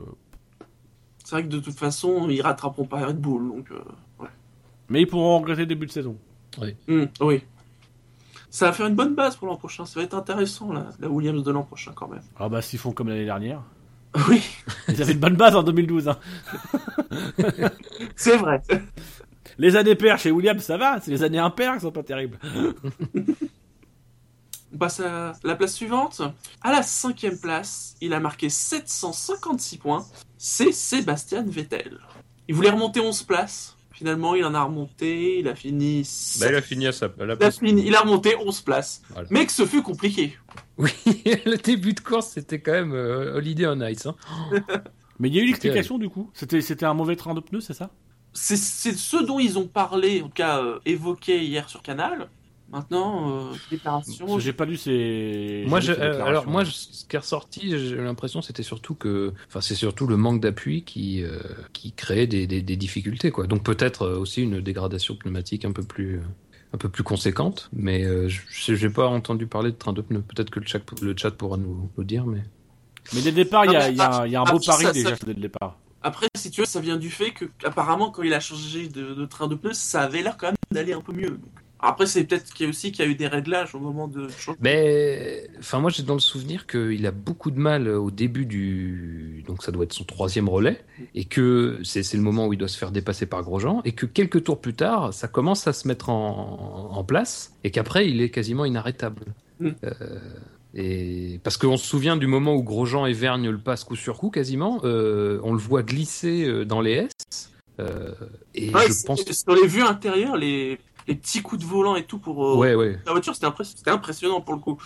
C'est 1.23 1.35
vrai 1.35 1.43
que 1.43 1.49
de 1.49 1.59
toute 1.59 1.77
façon, 1.77 2.27
ils 2.29 2.41
rattraperont 2.41 2.85
pas 2.85 3.05
Red 3.05 3.19
Bull. 3.19 3.63
Euh. 3.71 3.79
Mais 4.89 5.01
ils 5.01 5.07
pourront 5.07 5.39
regretter 5.39 5.61
le 5.61 5.67
début 5.67 5.85
de 5.85 5.91
saison. 5.91 6.17
Hmm, 6.87 7.05
oui. 7.21 7.43
Ça 8.49 8.65
va 8.65 8.73
faire 8.73 8.87
une 8.87 8.95
bonne 8.95 9.13
base 9.15 9.35
pour 9.35 9.47
l'an 9.47 9.55
prochain. 9.55 9.85
Ça 9.85 9.99
va 9.99 10.03
être 10.03 10.15
intéressant, 10.15 10.73
la, 10.73 10.87
la 10.99 11.07
Williams 11.07 11.43
de 11.43 11.51
l'an 11.51 11.63
prochain, 11.63 11.91
quand 11.93 12.07
même. 12.07 12.23
Ah 12.39 12.49
bah 12.49 12.61
s'ils 12.61 12.79
font 12.79 12.91
comme 12.91 13.09
l'année 13.09 13.25
dernière. 13.25 13.61
Oui, 14.27 14.41
Ils 14.87 14.99
avaient 15.01 15.13
une 15.13 15.19
bonne 15.19 15.35
base 15.35 15.55
en 15.55 15.61
2012. 15.61 16.07
Hein. 16.07 16.17
c'est 18.15 18.37
vrai. 18.37 18.59
Les 19.59 19.75
années 19.75 19.93
paires 19.95 20.17
chez 20.17 20.31
Williams, 20.31 20.63
ça 20.63 20.77
va. 20.77 20.99
C'est 20.99 21.11
les 21.11 21.21
années 21.21 21.37
impaires 21.37 21.75
qui 21.75 21.81
sont 21.81 21.91
pas 21.91 22.01
terribles. 22.01 22.39
On 24.73 24.77
passe 24.77 24.99
à 24.99 25.33
la 25.43 25.55
place 25.55 25.73
suivante. 25.73 26.21
À 26.61 26.71
la 26.71 26.81
cinquième 26.83 27.37
place, 27.39 27.95
il 28.01 28.13
a 28.13 28.19
marqué 28.19 28.49
756 28.49 29.77
points. 29.77 30.05
C'est 30.37 30.71
Sébastien 30.71 31.43
Vettel. 31.43 31.99
Il 32.47 32.55
voulait 32.55 32.69
remonter 32.69 32.99
11 32.99 33.23
places. 33.23 33.75
Finalement, 33.99 34.33
il 34.33 34.45
en 34.45 34.53
a 34.53 34.63
remonté. 34.63 35.39
Il 35.39 35.49
a 35.49 35.55
fini. 35.55 36.07
Bah, 36.39 36.45
il 36.49 36.55
a 36.55 36.61
fini 36.61 36.87
à, 36.87 36.93
sa, 36.93 37.07
la 37.17 37.25
il, 37.25 37.31
a 37.31 37.35
place. 37.35 37.59
fini- 37.59 37.83
il 37.85 37.93
a 37.93 37.99
remonté 37.99 38.33
11 38.37 38.61
places. 38.61 39.01
Voilà. 39.09 39.27
Mais 39.29 39.45
que 39.45 39.51
ce 39.51 39.65
fut 39.65 39.81
compliqué. 39.81 40.37
Oui, 40.77 40.89
le 41.05 41.57
début 41.57 41.91
de 41.91 41.99
course, 41.99 42.29
c'était 42.29 42.61
quand 42.61 42.71
même 42.71 42.93
euh, 42.93 43.35
Holiday 43.35 43.67
on 43.67 43.81
Ice. 43.85 44.05
Hein. 44.05 44.15
Mais 45.19 45.27
il 45.27 45.35
y 45.35 45.39
a 45.39 45.43
eu 45.43 45.47
l'explication 45.47 45.97
du 45.97 46.07
coup. 46.07 46.29
C'était 46.33 46.61
c'était 46.61 46.85
un 46.85 46.93
mauvais 46.93 47.17
train 47.17 47.33
de 47.33 47.41
pneus, 47.41 47.59
c'est 47.59 47.73
ça? 47.73 47.89
C'est 48.31 48.55
c'est 48.55 48.93
ce 48.93 49.17
dont 49.17 49.37
ils 49.37 49.59
ont 49.59 49.67
parlé, 49.67 50.21
en 50.21 50.27
tout 50.27 50.33
cas 50.33 50.63
euh, 50.63 50.79
évoqué 50.85 51.43
hier 51.43 51.67
sur 51.67 51.81
Canal. 51.81 52.29
Maintenant, 52.71 53.49
euh, 53.51 53.53
déclaration. 53.71 54.37
J'ai 54.39 54.53
pas 54.53 54.65
lu 54.65 54.77
ces. 54.77 55.63
Moi, 55.67 55.79
je, 55.79 55.93
ces 55.93 55.99
euh, 55.99 56.23
alors 56.23 56.47
moi, 56.47 56.63
je- 56.63 56.71
ce 56.71 57.05
qui 57.05 57.15
est 57.15 57.19
ressorti, 57.19 57.71
j'ai 57.71 57.95
l'impression, 57.95 58.41
c'était 58.43 58.61
surtout 58.63 58.93
que, 58.93 59.33
enfin, 59.47 59.59
c'est 59.61 59.73
surtout 59.75 60.05
le 60.05 60.17
manque 60.17 60.39
d'appui 60.39 60.83
qui 60.83 61.23
euh, 61.23 61.39
qui 61.73 61.91
créait 61.93 62.27
des, 62.27 62.45
des, 62.45 62.61
des 62.61 62.75
difficultés, 62.77 63.31
quoi. 63.31 63.47
Donc 63.47 63.63
peut-être 63.63 64.03
euh, 64.03 64.17
aussi 64.19 64.43
une 64.43 64.61
dégradation 64.61 65.15
pneumatique 65.15 65.65
un 65.65 65.71
peu 65.71 65.81
plus 65.83 66.21
un 66.71 66.77
peu 66.77 66.89
plus 66.89 67.03
conséquente, 67.03 67.69
mais 67.73 68.03
euh, 68.03 68.27
je 68.29 68.75
j'ai 68.75 68.89
pas 68.91 69.07
entendu 69.07 69.47
parler 69.47 69.71
de 69.71 69.75
train 69.77 69.93
de 69.93 70.01
pneus. 70.01 70.21
Peut-être 70.21 70.51
que 70.51 70.59
le 70.59 70.67
chat, 70.67 70.79
le 71.01 71.15
chat 71.17 71.31
pourra 71.31 71.57
nous, 71.57 71.89
nous 71.97 72.03
dire, 72.03 72.27
mais 72.27 72.43
Mais 73.15 73.21
dès 73.21 73.31
le 73.31 73.35
départ, 73.37 73.65
il 73.65 73.71
y 73.71 73.75
a, 73.75 73.89
y 73.89 73.99
a 73.99 74.19
un- 74.21 74.25
il 74.27 74.31
y 74.33 74.35
a 74.35 74.41
un 74.41 74.43
beau 74.43 74.61
ça- 74.61 74.73
pari 74.73 74.83
ça- 74.85 74.91
déjà 74.93 75.15
dès 75.25 75.33
le 75.33 75.41
départ. 75.41 75.79
Après, 76.03 76.27
si 76.37 76.51
tu 76.51 76.61
veux, 76.61 76.67
ça 76.67 76.79
vient 76.79 76.95
du 76.97 77.09
fait 77.09 77.31
que, 77.31 77.45
apparemment, 77.65 78.11
quand 78.11 78.21
il 78.23 78.33
a 78.33 78.39
changé 78.39 78.87
de, 78.87 79.15
de 79.15 79.25
train 79.25 79.47
de 79.47 79.55
pneus, 79.55 79.73
ça 79.73 80.01
avait 80.03 80.21
l'air 80.21 80.37
quand 80.37 80.47
même 80.47 80.55
d'aller 80.71 80.93
un 80.93 81.01
peu 81.01 81.11
mieux. 81.11 81.31
Donc, 81.31 81.51
Après, 81.79 82.05
c'est 82.05 82.25
peut-être 82.25 82.53
qu'il 82.53 82.65
y 82.65 82.67
a 82.67 82.69
aussi 82.69 82.91
qu'il 82.91 83.05
y 83.05 83.07
a 83.07 83.11
eu 83.11 83.15
des 83.15 83.27
réglages 83.27 83.73
au 83.73 83.79
moment 83.79 84.07
de. 84.07 84.27
Mais, 84.59 85.49
enfin, 85.59 85.79
moi, 85.79 85.89
j'ai 85.89 86.03
dans 86.03 86.13
le 86.13 86.19
souvenir 86.19 86.67
qu'il 86.67 87.05
a 87.05 87.11
beaucoup 87.11 87.51
de 87.51 87.59
mal 87.59 87.87
au 87.87 88.11
début 88.11 88.45
du, 88.45 89.43
donc 89.47 89.63
ça 89.63 89.71
doit 89.71 89.85
être 89.85 89.93
son 89.93 90.03
troisième 90.03 90.49
relais, 90.49 90.83
et 91.15 91.25
que 91.25 91.79
c'est 91.83 92.13
le 92.13 92.21
moment 92.21 92.47
où 92.47 92.53
il 92.53 92.57
doit 92.57 92.67
se 92.67 92.77
faire 92.77 92.91
dépasser 92.91 93.25
par 93.25 93.43
Grosjean, 93.43 93.81
et 93.85 93.93
que 93.93 94.05
quelques 94.05 94.43
tours 94.43 94.59
plus 94.59 94.73
tard, 94.73 95.13
ça 95.13 95.27
commence 95.27 95.67
à 95.67 95.73
se 95.73 95.87
mettre 95.87 96.09
en, 96.09 96.89
en 96.91 97.03
place, 97.03 97.53
et 97.63 97.71
qu'après, 97.71 98.09
il 98.09 98.21
est 98.21 98.29
quasiment 98.29 98.65
inarrêtable. 98.65 99.23
Mm. 99.59 99.69
Euh, 99.83 100.19
et 100.73 101.39
parce 101.43 101.57
qu'on 101.57 101.77
se 101.77 101.87
souvient 101.87 102.15
du 102.17 102.27
moment 102.27 102.53
où 102.55 102.63
Grosjean 102.63 103.05
et 103.05 103.13
Vergne 103.13 103.49
le 103.49 103.57
passent 103.57 103.83
coup 103.83 103.95
sur 103.95 104.17
coup 104.17 104.29
quasiment, 104.29 104.79
euh, 104.83 105.39
on 105.43 105.53
le 105.53 105.59
voit 105.59 105.81
glisser 105.81 106.45
euh, 106.45 106.63
dans 106.63 106.81
les 106.81 106.91
S. 106.91 107.51
euh, 107.79 108.13
et 108.53 108.69
Ouais, 108.69 108.87
je 108.87 109.05
pense, 109.05 109.23
Sur 109.23 109.55
les 109.55 109.67
vues 109.67 109.81
intérieures, 109.81 110.37
les, 110.37 110.77
les 111.09 111.15
petits 111.15 111.41
coups 111.41 111.61
de 111.61 111.67
volant 111.67 111.95
et 111.95 112.03
tout 112.03 112.19
pour 112.19 112.45
euh, 112.45 112.55
ouais, 112.55 112.75
ouais. 112.75 112.99
la 113.05 113.11
voiture, 113.11 113.33
c'était 113.35 113.47
impressionnant, 113.89 114.41
pour 114.41 114.53
le 114.53 114.59
coup. 114.59 114.77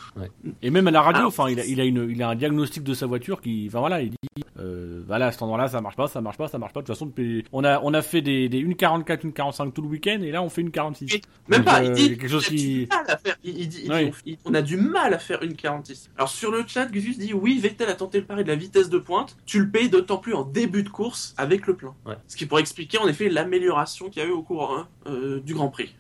Et 0.62 0.70
même 0.70 0.88
à 0.88 0.92
la 0.92 1.02
radio, 1.02 1.26
enfin, 1.28 1.50
il 1.50 1.60
a, 1.60 1.66
il 1.66 1.80
a 1.82 1.84
une, 1.84 2.08
il 2.10 2.24
a 2.24 2.30
un 2.30 2.36
diagnostic 2.36 2.82
de 2.84 2.94
sa 2.94 3.06
voiture 3.06 3.42
qui, 3.42 3.66
enfin 3.68 3.80
voilà, 3.80 4.02
il 4.02 4.12
dit, 4.12 4.44
euh, 4.60 5.04
voilà, 5.06 5.28
à 5.28 5.32
cet 5.32 5.42
endroit-là, 5.42 5.68
ça 5.68 5.82
marche 5.82 5.98
pas, 5.98 6.08
ça 6.08 6.22
marche 6.22 6.38
pas, 6.38 6.48
ça 6.48 6.58
marche 6.58 6.72
pas. 6.72 6.82
De 6.82 6.86
toute 6.86 6.96
façon, 6.96 7.08
depuis- 7.08 7.44
on 7.52 7.64
a, 7.66 7.82
on 7.84 7.94
a 7.94 8.02
fait 8.02 8.22
des, 8.22 8.48
des 8.48 8.64
1,44, 8.64 9.26
1,45 9.32 9.74
tout 9.74 9.82
le 9.82 9.90
week-end, 9.90 10.20
et 10.22 10.32
là, 10.32 10.42
on 10.42 10.50
fait 10.50 10.62
une 10.62 10.72
46. 10.72 11.14
Et 11.14 11.22
Même 11.50 11.60
Donc, 11.60 11.66
pas, 11.66 11.82
euh, 11.82 11.86
il 11.88 11.92
dit, 11.94 12.10
quelque 12.18 12.28
chose 12.30 12.48
qui- 12.48 12.88
il, 13.44 13.68
dit, 13.68 13.90
dit, 13.90 14.38
on, 14.46 14.54
a 14.54 14.62
du 14.62 14.78
mal 14.78 15.14
à 15.14 15.20
faire 15.20 15.44
une 15.44 15.56
46. 15.56 16.10
Alors 16.18 16.30
sur 16.30 16.52
le 16.52 16.64
chat, 16.66 16.86
Gus 16.86 17.18
dit 17.18 17.34
oui, 17.34 17.60
Vettel 17.60 17.90
a 17.90 17.96
tenté 17.96 18.20
le 18.20 18.26
pari 18.26 18.44
de 18.44 18.50
la 18.50 18.56
vitesse 18.56 18.90
de 18.90 18.98
pointe. 18.98 19.36
Tu 19.46 19.60
le 19.60 19.70
payes 19.70 19.90
d'autant 19.90 20.18
plus 20.18 20.34
en 20.34 20.44
début 20.46 20.84
de 20.84 20.90
course 20.90 21.34
avec 21.38 21.68
le 21.68 21.76
plein. 21.76 21.94
Ouais. 22.06 22.16
Ce 22.28 22.38
qui 22.38 22.46
pourrait 22.46 22.62
expliquer 22.62 22.98
en 23.00 23.08
effet 23.08 23.28
l'amélioration 23.30 24.10
qu'il 24.10 24.22
y 24.22 24.26
a 24.26 24.30
eu 24.30 24.32
au 24.32 24.42
cours 24.44 24.72
hein, 24.72 24.88
euh, 25.08 25.40
du 25.42 25.54
Grand 25.54 25.68
Prix. 25.70 25.94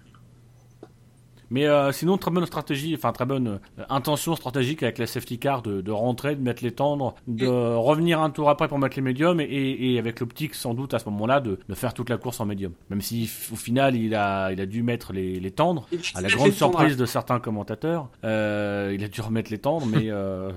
Mais 1.53 1.67
euh, 1.67 1.91
sinon, 1.91 2.17
très 2.17 2.31
bonne 2.31 2.47
stratégie, 2.47 2.95
enfin 2.95 3.11
très 3.11 3.25
bonne 3.25 3.59
euh, 3.79 3.83
intention 3.87 4.35
stratégique 4.35 4.81
avec 4.81 4.97
la 4.97 5.05
safety 5.05 5.37
car 5.37 5.61
de, 5.61 5.81
de 5.81 5.91
rentrer, 5.91 6.35
de 6.35 6.41
mettre 6.41 6.63
les 6.63 6.71
tendres, 6.71 7.13
de 7.27 7.45
revenir 7.45 8.19
un 8.21 8.31
tour 8.31 8.49
après 8.49 8.67
pour 8.67 8.79
mettre 8.79 8.95
les 8.95 9.03
médiums 9.03 9.39
et, 9.39 9.45
et 9.45 9.99
avec 9.99 10.19
l'optique 10.19 10.55
sans 10.55 10.73
doute 10.73 10.95
à 10.95 10.99
ce 10.99 11.05
moment-là 11.09 11.41
de, 11.41 11.59
de 11.69 11.75
faire 11.75 11.93
toute 11.93 12.09
la 12.09 12.17
course 12.17 12.39
en 12.39 12.45
médium. 12.45 12.73
Même 12.89 13.01
si 13.01 13.29
au 13.51 13.55
final 13.55 13.95
il 13.95 14.15
a, 14.15 14.51
il 14.51 14.59
a 14.59 14.65
dû 14.65 14.81
mettre 14.81 15.13
les, 15.13 15.39
les 15.39 15.51
tendres, 15.51 15.87
à 16.15 16.21
la 16.21 16.29
grande 16.29 16.53
surprise 16.53 16.97
de 16.97 17.05
certains 17.05 17.39
commentateurs, 17.39 18.09
euh, 18.23 18.91
il 18.95 19.03
a 19.03 19.07
dû 19.07 19.21
remettre 19.21 19.51
les 19.51 19.59
tendres, 19.59 19.85
mais 19.85 20.09
euh, 20.09 20.51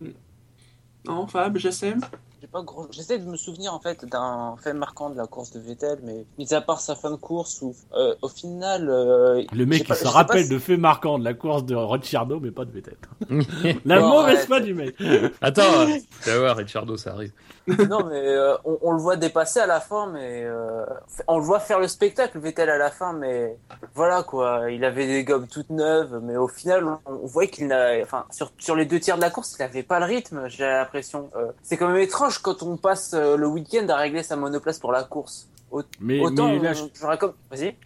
Non, 1.04 1.26
Fab, 1.26 1.58
j'aime. 1.58 2.00
J'ai 2.42 2.48
pas 2.48 2.62
gros... 2.62 2.88
J'essaie 2.90 3.20
de 3.20 3.24
me 3.24 3.36
souvenir 3.36 3.72
en 3.72 3.78
fait 3.78 4.04
d'un 4.04 4.56
fait 4.60 4.72
marquant 4.72 5.10
de 5.10 5.16
la 5.16 5.28
course 5.28 5.52
de 5.52 5.60
Vettel, 5.60 6.00
mais 6.02 6.26
mis 6.38 6.52
à 6.52 6.60
part 6.60 6.80
sa 6.80 6.96
fin 6.96 7.12
de 7.12 7.16
course 7.16 7.62
où 7.62 7.72
euh, 7.94 8.16
au 8.20 8.26
final. 8.28 8.88
euh, 8.90 9.44
le 9.52 9.64
mec 9.64 9.86
pas- 9.86 9.94
se 9.94 10.02
pas 10.02 10.10
rappelle 10.10 10.42
si- 10.46 10.50
de 10.50 10.58
faits 10.58 10.80
marquants 10.80 11.20
de 11.20 11.24
la 11.24 11.34
course 11.34 11.64
de 11.64 11.76
Ricciardo, 11.76 12.40
mais 12.40 12.50
pas 12.50 12.64
de 12.64 12.72
Vettel. 12.72 12.96
La 13.84 14.00
Bon, 14.00 14.08
mauvaise 14.08 14.34
arrête. 14.38 14.46
foi 14.48 14.58
du 14.60 14.74
mec. 14.74 14.96
Attends, 15.40 15.86
tu 16.24 16.30
vas 16.30 16.38
voir, 16.40 16.56
Ricciardo, 16.56 16.96
ça 16.96 17.12
arrive. 17.12 17.30
non, 17.88 18.04
mais 18.06 18.20
euh, 18.26 18.56
on, 18.64 18.78
on 18.82 18.92
le 18.92 18.98
voit 18.98 19.16
dépasser 19.16 19.60
à 19.60 19.66
la 19.66 19.80
fin, 19.80 20.06
mais 20.06 20.42
euh, 20.44 20.84
on 21.28 21.38
le 21.38 21.44
voit 21.44 21.60
faire 21.60 21.78
le 21.78 21.86
spectacle, 21.86 22.38
Vettel 22.38 22.68
à 22.68 22.78
la 22.78 22.90
fin, 22.90 23.12
mais 23.12 23.56
voilà 23.94 24.22
quoi. 24.22 24.70
Il 24.70 24.84
avait 24.84 25.06
des 25.06 25.24
gommes 25.24 25.46
toutes 25.46 25.70
neuves, 25.70 26.20
mais 26.22 26.36
au 26.36 26.48
final, 26.48 26.84
on, 26.86 26.98
on 27.06 27.26
voyait 27.26 27.50
qu'il 27.50 27.68
n'a, 27.68 28.02
enfin, 28.02 28.24
sur, 28.30 28.52
sur 28.58 28.74
les 28.74 28.84
deux 28.84 28.98
tiers 28.98 29.16
de 29.16 29.22
la 29.22 29.30
course, 29.30 29.54
il 29.58 29.62
avait 29.62 29.82
pas 29.82 30.00
le 30.00 30.06
rythme. 30.06 30.48
J'ai 30.48 30.64
l'impression. 30.64 31.30
Euh, 31.36 31.52
c'est 31.62 31.76
quand 31.76 31.88
même 31.88 31.98
étrange 31.98 32.38
quand 32.38 32.62
on 32.62 32.76
passe 32.76 33.12
euh, 33.14 33.36
le 33.36 33.46
week-end 33.46 33.86
à 33.88 33.96
régler 33.96 34.22
sa 34.22 34.36
monoplace 34.36 34.78
pour 34.78 34.92
la 34.92 35.04
course. 35.04 35.48
Mais, 36.00 36.20
Autant, 36.20 36.48
mais 36.48 36.58
là. 36.58 36.72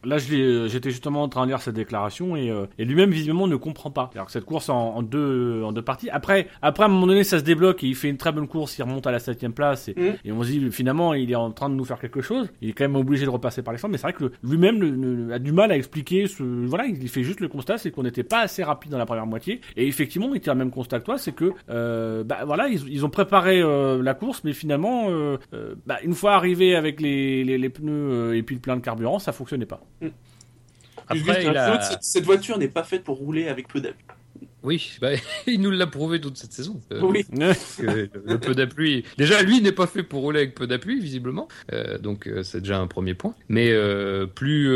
Là, 0.04 0.18
je 0.18 0.30
l'ai- 0.30 0.42
euh, 0.42 0.68
j'étais 0.68 0.90
justement 0.90 1.22
en 1.22 1.28
train 1.28 1.42
de 1.44 1.48
lire 1.50 1.60
cette 1.60 1.74
déclaration 1.74 2.36
et, 2.36 2.50
euh, 2.50 2.66
et 2.78 2.84
lui-même 2.84 3.10
visiblement 3.10 3.46
ne 3.46 3.56
comprend 3.56 3.90
pas. 3.90 4.10
Alors 4.14 4.26
que 4.26 4.32
cette 4.32 4.44
course 4.44 4.68
en, 4.68 4.96
en 4.96 5.02
deux 5.02 5.62
en 5.64 5.72
deux 5.72 5.82
parties. 5.82 6.10
Après, 6.10 6.48
après 6.62 6.82
à 6.82 6.86
un 6.86 6.90
moment 6.90 7.06
donné, 7.06 7.24
ça 7.24 7.38
se 7.38 7.44
débloque 7.44 7.82
et 7.84 7.86
il 7.88 7.94
fait 7.94 8.08
une 8.08 8.16
très 8.16 8.32
bonne 8.32 8.48
course. 8.48 8.76
Il 8.78 8.82
remonte 8.82 9.06
à 9.06 9.12
la 9.12 9.18
septième 9.18 9.52
place 9.52 9.88
et, 9.88 9.94
Mm. 9.96 10.14
et 10.24 10.32
on 10.32 10.42
se 10.42 10.48
dit 10.50 10.70
finalement 10.70 11.14
il 11.14 11.30
est 11.30 11.34
en 11.36 11.50
train 11.52 11.68
de 11.70 11.74
nous 11.74 11.84
faire 11.84 11.98
quelque 11.98 12.20
chose. 12.20 12.48
Il 12.60 12.70
est 12.70 12.72
quand 12.72 12.84
même 12.84 12.96
obligé 12.96 13.24
de 13.24 13.30
repasser 13.30 13.62
par 13.62 13.72
les 13.72 13.78
centres, 13.78 13.92
mais 13.92 13.98
c'est 13.98 14.02
vrai 14.08 14.12
que 14.12 14.32
lui-même 14.42 15.30
a 15.32 15.38
du 15.38 15.52
mal 15.52 15.70
à 15.72 15.76
expliquer 15.76 16.26
ce. 16.26 16.42
Voilà, 16.42 16.86
il 16.86 17.08
fait 17.08 17.22
juste 17.22 17.40
le 17.40 17.48
constat, 17.48 17.78
c'est 17.78 17.90
qu'on 17.90 18.02
n'était 18.02 18.22
pas 18.24 18.40
assez 18.40 18.62
rapide 18.64 18.90
dans 18.92 18.98
la 18.98 19.06
première 19.06 19.26
moitié. 19.26 19.60
Et 19.76 19.86
effectivement, 19.86 20.34
il 20.34 20.40
tient 20.40 20.54
le 20.54 20.58
même 20.58 20.70
constat 20.70 21.00
que 21.00 21.04
toi, 21.04 21.18
c'est 21.18 21.32
que 21.32 21.52
euh, 21.70 22.24
bah 22.24 22.38
voilà, 22.46 22.68
ils, 22.68 22.88
ils 22.88 23.04
ont 23.04 23.10
préparé 23.10 23.60
euh, 23.60 24.02
la 24.02 24.14
course, 24.14 24.42
mais 24.44 24.52
finalement, 24.52 25.06
euh, 25.10 25.36
euh, 25.54 25.74
bah, 25.86 25.98
une 26.02 26.14
fois 26.14 26.32
arrivé 26.34 26.74
avec 26.76 27.00
les, 27.00 27.44
les, 27.44 27.58
les 27.58 27.68
pneus 27.76 27.92
euh, 28.12 28.36
et 28.36 28.42
puis 28.42 28.54
le 28.56 28.60
plein 28.60 28.76
de 28.76 28.80
carburant, 28.80 29.18
ça 29.18 29.32
fonctionnait 29.32 29.66
pas. 29.66 29.80
Après, 31.08 31.18
Gus, 31.20 31.36
il 31.44 31.56
a- 31.56 31.80
cette, 31.82 32.02
cette 32.02 32.24
voiture 32.24 32.58
n'est 32.58 32.68
pas 32.68 32.82
faite 32.84 33.04
pour 33.04 33.16
rouler 33.18 33.48
avec 33.48 33.68
peu 33.68 33.80
d'appui. 33.80 34.04
Oui, 34.66 34.90
bah, 35.00 35.12
il 35.46 35.60
nous 35.60 35.70
l'a 35.70 35.86
prouvé 35.86 36.20
toute 36.20 36.36
cette 36.36 36.52
saison. 36.52 36.80
Euh, 36.92 37.00
Oui. 37.02 37.24
que 37.78 38.08
le 38.26 38.38
peu 38.38 38.54
d'appui. 38.54 39.04
Déjà, 39.16 39.40
lui 39.42 39.60
n'est 39.62 39.72
pas 39.72 39.86
fait 39.86 40.02
pour 40.02 40.20
rouler 40.22 40.40
avec 40.40 40.54
peu 40.56 40.66
d'appui, 40.66 40.98
visiblement. 41.00 41.46
Euh, 41.72 41.98
donc, 41.98 42.26
euh, 42.26 42.42
c'est 42.42 42.60
déjà 42.60 42.78
un 42.78 42.86
premier 42.88 43.14
point. 43.14 43.34
Mais 43.48 43.70
euh, 43.70 44.26
plus 44.26 44.68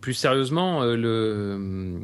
plus 0.00 0.14
sérieusement, 0.14 0.84
le 0.84 2.00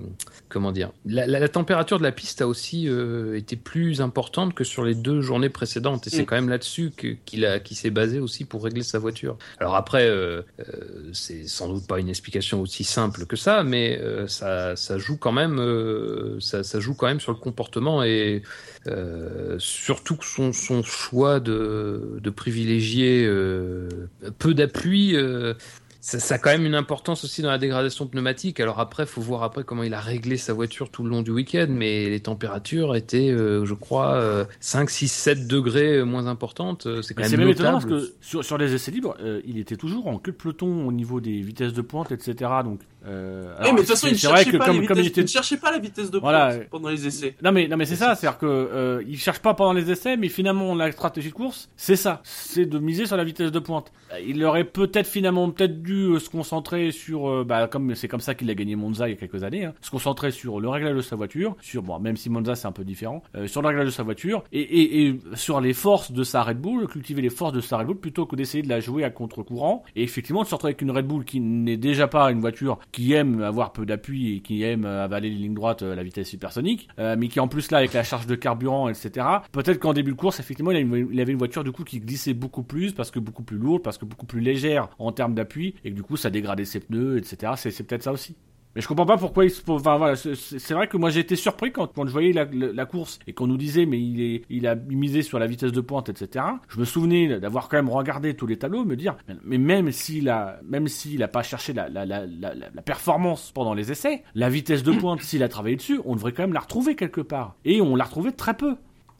comment 0.49 0.71
dire, 0.73 0.93
la, 1.05 1.27
la- 1.27 1.41
la 1.41 1.49
température 1.49 1.99
de 1.99 2.05
la 2.05 2.13
piste 2.13 2.41
a 2.41 2.47
aussi 2.49 2.89
été 3.35 3.57
plus 3.57 4.01
importante 4.01 4.55
que 4.55 4.63
sur 4.65 4.85
les 4.85 4.95
deux 4.95 5.21
journées 5.21 5.49
précédentes. 5.51 6.07
Et 6.07 6.11
c'est 6.11 6.23
Mm. 6.23 6.27
quand 6.27 6.37
même 6.37 6.49
là-dessus 6.49 6.93
qu'il 7.27 7.45
a 7.45 7.59
qui 7.59 7.75
s'est 7.75 7.91
basé 7.91 8.21
aussi 8.21 8.45
pour 8.45 8.63
régler 8.65 8.83
sa 8.85 8.99
voiture. 9.01 9.37
Alors 9.59 9.75
après, 9.75 10.09
c'est 11.13 11.49
sans 11.49 11.69
doute 11.73 11.87
pas 11.89 11.99
une 11.99 12.09
explication 12.09 12.61
aussi 12.61 12.85
simple 12.85 13.27
que 13.27 13.35
ça, 13.37 13.65
mais 13.65 14.01
ça 14.29 14.77
ça 14.77 14.99
joue 14.99 15.17
quand 15.17 15.33
même 15.33 15.59
ça 16.41 16.63
ça 16.63 16.79
joue 16.81 16.95
quand 16.95 17.07
même 17.07 17.08
sur 17.19 17.33
le 17.33 17.39
comportement 17.39 18.03
et 18.03 18.43
euh, 18.87 19.57
surtout 19.59 20.17
que 20.17 20.25
son, 20.25 20.53
son 20.53 20.83
choix 20.83 21.41
de, 21.41 22.19
de 22.21 22.31
privilégier 22.31 23.25
euh, 23.27 23.89
peu 24.39 24.55
d'appui, 24.55 25.17
euh, 25.17 25.55
ça, 26.01 26.21
ça 26.21 26.35
a 26.37 26.39
quand 26.39 26.51
même 26.51 26.65
une 26.65 26.75
importance 26.75 27.25
aussi 27.25 27.43
dans 27.43 27.51
la 27.51 27.59
dégradation 27.59 28.07
pneumatique. 28.07 28.61
Alors 28.61 28.81
après, 28.81 29.05
faut 29.05 29.21
voir 29.21 29.43
après 29.43 29.65
comment 29.65 29.83
il 29.83 29.93
a 29.95 30.01
réglé 30.01 30.37
sa 30.37 30.53
voiture 30.53 30.91
tout 30.91 31.03
le 31.03 31.11
long 31.11 31.23
du 31.23 31.33
week-end, 31.33 31.67
mais 31.69 32.09
les 32.09 32.21
températures 32.21 32.97
étaient, 32.97 33.31
euh, 33.31 33.65
je 33.65 33.75
crois, 33.75 34.15
euh, 34.15 34.45
5, 34.61 34.89
6, 34.89 35.09
7 35.09 35.47
degrés 35.47 36.05
moins 36.05 36.27
importantes. 36.27 36.87
C'est 37.03 37.15
quand 37.15 37.25
Mais 37.25 37.31
même 37.31 37.41
même 37.41 37.49
étonnant 37.51 37.73
parce 37.73 37.85
que 37.85 38.13
sur, 38.21 38.45
sur 38.45 38.57
les 38.59 38.75
essais 38.75 38.91
libres, 38.91 39.17
euh, 39.21 39.43
il 39.45 39.59
était 39.59 39.77
toujours 39.77 40.07
en 40.07 40.19
queue 40.19 40.33
de 40.33 40.37
peloton 40.37 40.87
au 40.87 40.93
niveau 40.93 41.21
des 41.21 41.41
vitesses 41.41 41.75
de 41.75 41.83
pointe, 41.83 42.13
etc. 42.13 42.51
Donc 42.65 42.81
Euh, 43.07 43.53
Eh, 43.59 43.61
alors, 43.63 43.73
mais 43.75 43.81
de 43.81 43.87
toute 43.87 43.89
façon, 43.91 44.07
c'est- 44.07 44.13
il 44.13 44.15
ne 44.15 44.19
cherchait, 44.19 44.51
que 44.51 44.57
pas 44.57 44.67
comme, 44.67 44.77
il 44.99 45.07
était 45.07 45.21
il 45.23 45.29
cherchait 45.29 45.57
pas 45.57 45.71
la 45.71 45.79
vitesse 45.79 46.11
de 46.11 46.19
Voilà. 46.19 46.55
pointe 46.55 46.69
pendant 46.69 46.89
les 46.89 47.07
essais. 47.07 47.35
Non 47.43 47.53
mais 47.53 47.69
non 47.69 47.77
mais 47.77 47.85
c'est 47.87 47.97
ça, 47.97 48.15
c'est-à-dire 48.15 48.39
que 48.39 48.47
euh, 48.47 49.03
il 49.07 49.17
cherche 49.19 49.39
pas 49.39 49.55
pendant 49.55 49.73
les 49.73 49.91
essais, 49.91 50.17
mais 50.17 50.29
finalement 50.29 50.75
la 50.75 50.91
stratégie 50.93 51.29
de 51.29 51.35
course, 51.35 51.69
c'est 51.77 51.97
ça, 51.97 52.21
c'est 52.25 52.67
de 52.67 52.79
miser 52.79 53.07
sur 53.07 53.17
la 53.17 53.25
vitesse 53.25 53.53
de 53.53 53.59
pointe. 53.61 53.93
Euh, 54.13 54.21
Il 54.27 54.43
aurait 54.45 54.65
peut-être 54.65 55.07
finalement 55.07 55.49
peut-être 55.51 55.83
dû 55.83 56.07
euh, 56.15 56.19
se 56.19 56.29
concentrer 56.29 56.91
sur, 56.91 57.29
euh, 57.31 57.45
bah 57.45 57.69
comme 57.69 57.95
c'est 57.95 58.09
comme 58.09 58.21
ça 58.21 58.35
qu'il 58.35 58.51
a 58.51 58.55
gagné 58.55 58.75
Monza 58.77 59.09
il 59.09 59.13
y 59.13 59.15
a 59.15 59.17
quelques 59.19 59.45
années, 59.45 59.65
hein, 59.67 59.75
se 59.81 59.91
concentrer 59.91 60.31
sur 60.33 60.59
le 60.61 60.69
réglage 60.69 60.97
de 60.97 61.01
sa 61.03 61.15
voiture, 61.17 61.57
sur 61.61 61.83
bon 61.83 61.99
même 62.01 62.17
si 62.17 62.31
Monza 62.31 62.55
c'est 62.57 62.67
un 62.67 62.73
peu 62.73 62.85
différent, 62.85 63.23
euh, 63.37 63.47
sur 63.47 63.63
le 63.63 63.69
réglage 63.69 63.87
de 63.87 63.91
sa 63.93 64.03
voiture 64.03 64.43
et, 64.53 64.61
et, 64.61 65.07
et 65.07 65.21
sur 65.35 65.61
les 65.61 65.73
forces 65.73 66.11
de 66.13 66.25
sa 66.25 66.43
Red 66.43 66.59
Bull, 66.61 66.87
cultiver 66.89 67.23
les 67.23 67.31
forces 67.31 67.53
de 67.53 67.61
sa 67.61 67.79
Red 67.79 67.87
Bull 67.87 67.97
plutôt 67.99 68.27
que 68.27 68.35
d'essayer 68.37 68.63
de 68.63 68.69
la 68.69 68.81
jouer 68.81 69.05
à 69.05 69.11
contre-courant 69.11 69.85
et 69.97 70.03
effectivement 70.03 70.43
de 70.43 70.49
se 70.49 70.55
retrouver 70.55 70.71
avec 70.73 70.83
une 70.83 70.91
Red 70.91 71.07
Bull 71.07 71.25
qui 71.25 71.41
n'est 71.41 71.77
déjà 71.77 72.09
pas 72.09 72.31
une 72.31 72.41
voiture 72.41 72.79
qui 72.93 73.13
aime 73.13 73.43
avoir 73.43 73.73
peu 73.73 73.85
d'appui 73.87 74.37
et 74.37 74.41
qui 74.41 74.63
aime 74.63 74.85
avaler 74.85 75.31
les 75.31 75.37
lignes 75.37 75.55
droites 75.55 75.83
à 75.83 75.95
la 75.95 76.03
vitesse 76.03 76.29
supersonique, 76.29 76.89
euh, 76.99 77.17
mais 77.19 77.29
qui 77.29 77.41
en 77.41 77.49
plus 77.49 77.71
là 77.71 77.79
avec 77.79 77.93
la 77.93 78.03
charge 78.03 78.27
de 78.27 78.35
carburant, 78.35 78.89
etc. 78.89 79.27
Peut-être 79.53 79.79
qu'en 79.79 79.93
début 79.93 80.13
de 80.13 80.17
course, 80.17 80.41
effectivement, 80.41 80.71
il, 80.71 80.77
a 80.77 80.81
une- 80.81 81.09
il 81.13 81.21
avait 81.21 81.33
une 81.33 81.39
voiture 81.39 81.65
du 81.65 81.73
coup 81.73 81.85
qui 81.85 82.01
glissait 82.01 82.35
beaucoup 82.35 82.63
plus 82.63 82.93
parce 82.93 83.11
que 83.11 83.19
beaucoup 83.19 83.43
plus 83.43 83.59
lourde, 83.59 83.83
parce 83.83 83.99
que 83.99 84.05
beaucoup 84.05 84.27
plus 84.27 84.41
légère 84.41 84.89
en 84.99 85.13
termes 85.13 85.35
d'appui 85.35 85.75
et 85.85 85.91
que 85.91 85.95
du 85.97 86.03
coup 86.03 86.17
ça 86.17 86.31
dégradait 86.31 86.65
ses 86.65 86.81
pneus, 86.81 87.19
etc. 87.19 87.53
C'est 87.57 87.87
peut-être 87.87 88.03
ça 88.03 88.13
aussi. 88.13 88.37
Mais 88.77 88.83
je 88.83 88.89
comprends 88.89 89.07
pas 89.07 89.17
pourquoi 89.17 89.45
il 89.45 89.51
se. 89.51 89.63
Enfin 89.69 90.15
c'est- 90.15 90.35
vrai 90.75 90.87
que 90.89 90.97
moi 90.97 91.11
j'ai 91.11 91.21
été 91.21 91.37
surpris 91.37 91.73
quand, 91.73 91.87
quand 91.93 92.07
je 92.07 92.13
voyais 92.13 92.33
la, 92.33 92.47
course 92.87 93.19
et 93.27 93.33
qu'on 93.33 93.47
nous 93.47 93.57
disait 93.57 93.87
mais 93.87 93.99
il 94.01 94.43
il 94.51 94.67
a 94.67 94.75
misé 94.75 95.23
sur 95.23 95.39
la 95.39 95.47
vitesse 95.47 95.73
de 95.73 95.81
pointe, 95.81 96.09
etc. 96.11 96.45
Je 96.69 96.79
me 96.79 96.85
souvenais 96.85 97.41
d'avoir 97.41 97.69
quand 97.69 97.77
même 97.79 97.89
regardé 97.89 98.35
tous 98.35 98.47
les 98.47 98.57
tableaux, 98.59 98.85
me 98.85 98.95
dire 98.97 99.17
mais 99.45 99.59
même 99.59 99.91
s'il 99.91 100.29
a, 100.29 100.61
même 100.65 100.87
a 101.23 101.29
pas 101.29 101.43
cherché 101.43 101.73
la- 101.73 101.89
la 102.75 102.83
performance 102.83 103.51
pendant 103.53 103.75
les 103.75 103.91
essais, 103.91 104.23
la 104.35 104.49
vitesse 104.51 104.83
de 104.83 104.93
pointe 104.93 105.23
s'il 105.23 105.43
a 105.43 105.49
travaillé 105.49 105.77
dessus, 105.77 106.01
on 106.05 106.15
devrait 106.15 106.33
quand 106.33 106.43
même 106.43 106.53
la 106.53 106.61
retrouver 106.61 106.95
quelque 106.95 107.21
part. 107.21 107.57
Et 107.65 107.81
on 107.81 107.97
l'a 107.97 108.05
retrouvée 108.05 108.33
très 108.33 108.55
peu. 108.57 108.77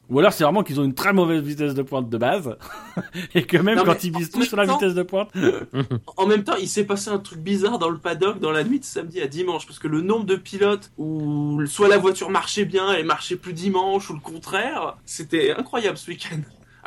Ou 0.09 0.17
alors 0.19 0.33
c'est 0.33 0.43
vraiment 0.43 0.63
qu'ils 0.63 0.79
ont 0.79 0.83
une 0.83 0.95
très 0.95 1.13
mauvaise 1.13 1.41
vitesse 1.43 1.73
de 1.75 1.81
pointe 1.83 2.09
de 2.09 2.17
base 2.17 2.57
et 3.35 3.43
que 3.43 3.57
même 3.57 3.77
Non, 3.77 3.83
quand 3.83 4.03
ils 4.03 4.15
visent 4.15 4.29
en 4.33 4.39
tout 4.39 4.43
sur 4.45 4.57
la 4.57 4.65
temps- 4.65 4.73
vitesse 4.77 4.95
de 4.95 5.03
pointe, 5.03 5.29
En 6.17 6.25
même 6.25 6.43
temps, 6.43 6.55
il 6.59 6.67
s'est 6.67 6.83
passé 6.85 7.09
un 7.11 7.19
truc 7.19 7.39
bizarre 7.39 7.77
dans 7.79 7.89
le 7.89 7.97
paddock 7.99 8.39
dans 8.39 8.51
la 8.51 8.63
nuit 8.63 8.79
de 8.79 8.85
samedi 8.85 9.21
à 9.21 9.27
dimanche, 9.27 9.67
parce 9.67 9.77
que 9.79 9.87
le 9.87 10.01
nombre 10.01 10.25
de 10.25 10.35
pilotes 10.35 10.91
où 10.97 11.63
soit 11.67 11.87
la 11.87 11.97
voiture 11.97 12.29
marchait 12.31 12.65
bien 12.65 12.93
et 12.93 13.03
marchait 13.03 13.35
plus 13.35 13.53
dimanche, 13.53 14.09
ou 14.09 14.13
le 14.13 14.19
contraire, 14.19 14.97
c'était 15.05 15.51
incroyable 15.51 15.97
ce 15.97 16.09
week-end. 16.09 16.39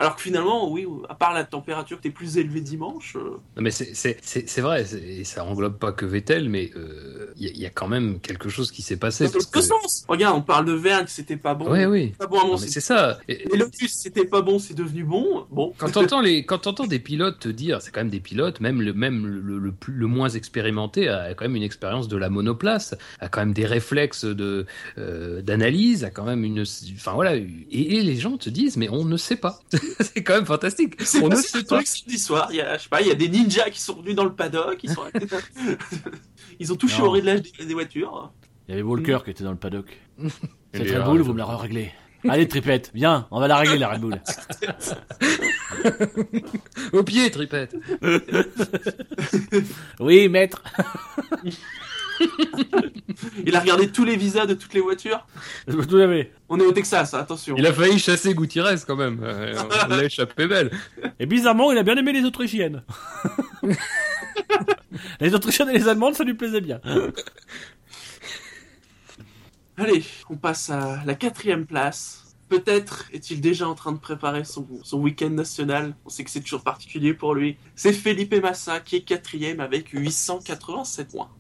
Alors 0.03 0.17
que 0.17 0.23
finalement, 0.23 0.69
oui, 0.69 0.85
à 1.09 1.15
part 1.15 1.33
la 1.33 1.45
température 1.45 2.01
qui 2.01 2.09
était 2.09 2.15
plus 2.15 2.37
élevée 2.37 2.61
dimanche, 2.61 3.15
euh, 3.17 3.37
Non, 3.57 3.63
mais 3.63 3.71
c'est- 3.71 4.61
vrai, 4.61 4.85
et 4.95 5.23
ça 5.23 5.45
englobe 5.45 5.79
pas 5.79 5.93
que 5.93 6.05
Vettel, 6.05 6.49
mais 6.49 6.73
euh, 6.75 7.33
il 7.37 7.45
y, 7.45 7.49
a- 7.49 7.53
il 7.53 7.61
y 7.61 7.67
a 7.67 7.71
quand 7.71 7.87
même 7.87 8.19
quelque 8.19 8.49
chose 8.49 8.73
qui 8.73 8.83
s'est 8.83 8.97
passé. 8.97 9.27
dans 9.29 9.35
l'autre 9.35 9.61
sens. 9.61 10.05
Regarde, 10.09 10.37
on 10.37 10.43
parle 10.43 10.65
de 10.67 10.73
Verne, 10.73 11.05
c'était 11.07 11.37
pas 11.37 11.55
bon. 11.55 11.71
Oui, 11.71 11.85
oui. 11.85 12.15
Pas 12.19 12.27
bon 12.27 12.57
sens. 12.59 12.67
c'est 12.67 12.81
ça. 12.81 13.21
Et- 13.29 13.47
Et 13.55 13.57
Lotus, 13.57 13.93
c'était 13.93 14.25
pas 14.25 14.43
bon, 14.43 14.59
c'est 14.59 14.75
devenu 14.75 15.05
bon. 15.05 15.47
Bon. 15.53 15.73
Quand 15.79 15.91
t'entends 15.93 16.21
les, 16.21 16.45
quand 16.45 16.59
t'entends 16.59 16.87
des 16.89 16.99
pilotes 16.99 17.39
te 17.39 17.49
dire, 17.49 17.81
c'est 17.81 17.93
quand 17.93 18.01
même 18.01 18.11
des 18.11 18.19
pilotes, 18.21 18.59
même 18.61 18.83
le, 18.83 18.93
même 18.93 19.25
le, 19.25 19.59
le 19.59 19.71
plus, 19.73 19.93
le 19.95 20.07
moins 20.09 20.31
expérimenté 20.31 21.09
a 21.09 21.33
quand 21.35 21.45
même 21.45 21.55
une 21.57 21.63
expérience 21.63 22.09
de 22.09 22.17
la 22.17 22.29
monoplace, 22.29 22.97
a 23.21 23.29
quand 23.29 23.41
même 23.41 23.53
des 23.55 23.67
réflexes 23.67 24.25
de, 24.25 24.67
euh, 24.99 25.43
d'analyse, 25.43 26.03
a 26.03 26.11
quand 26.11 26.25
même 26.25 26.43
une, 26.45 26.65
enfin 26.97 27.13
voilà, 27.13 27.37
et, 27.37 27.47
et 27.71 28.03
les 28.03 28.17
gens 28.17 28.37
te 28.37 28.51
disent, 28.51 28.77
mais 28.77 28.89
on 28.89 29.05
ne 29.05 29.17
sait 29.17 29.37
pas. 29.37 29.61
c'est 30.01 30.23
quand 30.23 30.35
même 30.35 30.47
fantastique. 30.47 30.95
C'est 31.03 31.21
On 31.23 31.29
ne 31.29 31.31
passé 31.35 31.49
sait 31.49 31.65
pas. 31.65 31.77
truc 31.77 31.87
samedi 31.87 32.19
soir. 32.19 32.49
Il 32.51 32.57
y 32.57 32.61
a, 32.61 32.77
je 32.79 32.83
sais 32.85 32.89
pas, 32.89 33.01
il 33.01 33.09
y 33.09 33.11
a 33.11 33.15
des 33.15 33.29
ninjas 33.29 33.71
qui 33.71 33.81
sont 33.81 33.95
venus 33.97 34.15
dans 34.15 34.25
le 34.25 34.35
paddock. 34.35 34.79
Ils, 34.83 34.91
sont... 34.91 35.03
ils 36.61 36.73
ont 36.73 36.77
touché 36.77 36.99
Non. 37.01 37.07
au 37.09 37.11
réglage 37.11 37.43
des, 37.43 37.65
des 37.67 37.75
voitures. 37.75 38.33
il 38.69 38.73
y 38.73 38.75
avait 38.75 38.83
Walker 38.83 39.19
qui 39.25 39.31
était 39.31 39.45
dans 39.45 39.51
le 39.53 39.57
paddock. 39.59 39.99
Cette 40.75 40.91
Red 40.91 41.05
Bull, 41.05 41.21
vous 41.23 41.33
me 41.33 41.39
la 41.39 41.47
régler. 41.47 41.93
Allez, 42.29 42.47
tripette, 42.47 42.93
viens, 42.95 43.27
on 43.33 43.41
va 43.41 43.49
la 43.49 43.57
régler 43.57 43.79
la 43.79 43.89
Red 43.89 44.01
Bull. 44.01 44.23
Au 46.93 47.03
pied, 47.03 47.29
tripette. 47.33 47.75
Oui, 49.99 50.29
maître. 50.29 50.63
Il 53.47 53.55
a 53.57 53.61
regardé 53.61 53.89
tous 53.89 54.05
les 54.05 54.17
visas 54.17 54.47
de 54.47 54.55
toutes 54.55 54.75
les 54.75 54.81
voitures. 54.81 55.27
Tout. 55.71 55.83
On 56.49 56.59
est 56.59 56.65
au 56.65 56.73
Texas, 56.73 57.15
attention. 57.15 57.55
Il 57.57 57.67
a 57.67 57.73
failli 57.73 57.99
chasser 57.99 58.35
Gutiérrez 58.35 58.77
quand 58.87 58.97
même. 58.97 59.21
Euh, 59.23 59.55
on 59.85 59.89
l'a 59.89 60.05
échappé 60.05 60.47
belle. 60.47 60.71
Et 61.19 61.27
bizarrement, 61.27 61.73
il 61.73 61.79
a 61.79 61.83
bien 61.83 61.97
aimé 61.97 62.13
les 62.13 62.25
Autrichiennes. 62.25 62.83
les 65.21 65.35
Autrichiennes 65.35 65.71
et 65.71 65.79
les 65.79 65.89
Allemandes, 65.89 66.15
ça 66.15 66.25
lui 66.25 66.35
plaisait 66.35 66.61
bien. 66.61 66.81
Allez, 69.77 70.05
on 70.29 70.37
passe 70.37 70.71
à 70.71 71.03
la 71.05 71.15
quatrième 71.15 71.67
place. 71.67 72.37
Peut-être 72.49 73.07
est-il 73.13 73.41
déjà 73.41 73.67
en 73.67 73.75
train 73.75 73.93
de 73.93 73.99
préparer 73.99 74.45
son, 74.45 74.67
son 74.83 74.99
week-end 75.01 75.31
national. 75.31 75.97
On 76.05 76.11
sait 76.11 76.23
que 76.23 76.31
c'est 76.31 76.43
toujours 76.43 76.63
particulier 76.63 77.15
pour 77.15 77.35
lui. 77.35 77.57
C'est 77.75 77.95
Felipe 77.95 78.35
Massa 78.35 78.81
qui 78.81 78.97
est 78.97 79.01
quatrième 79.01 79.61
avec 79.61 79.89
887 79.89 81.13
points. 81.13 81.31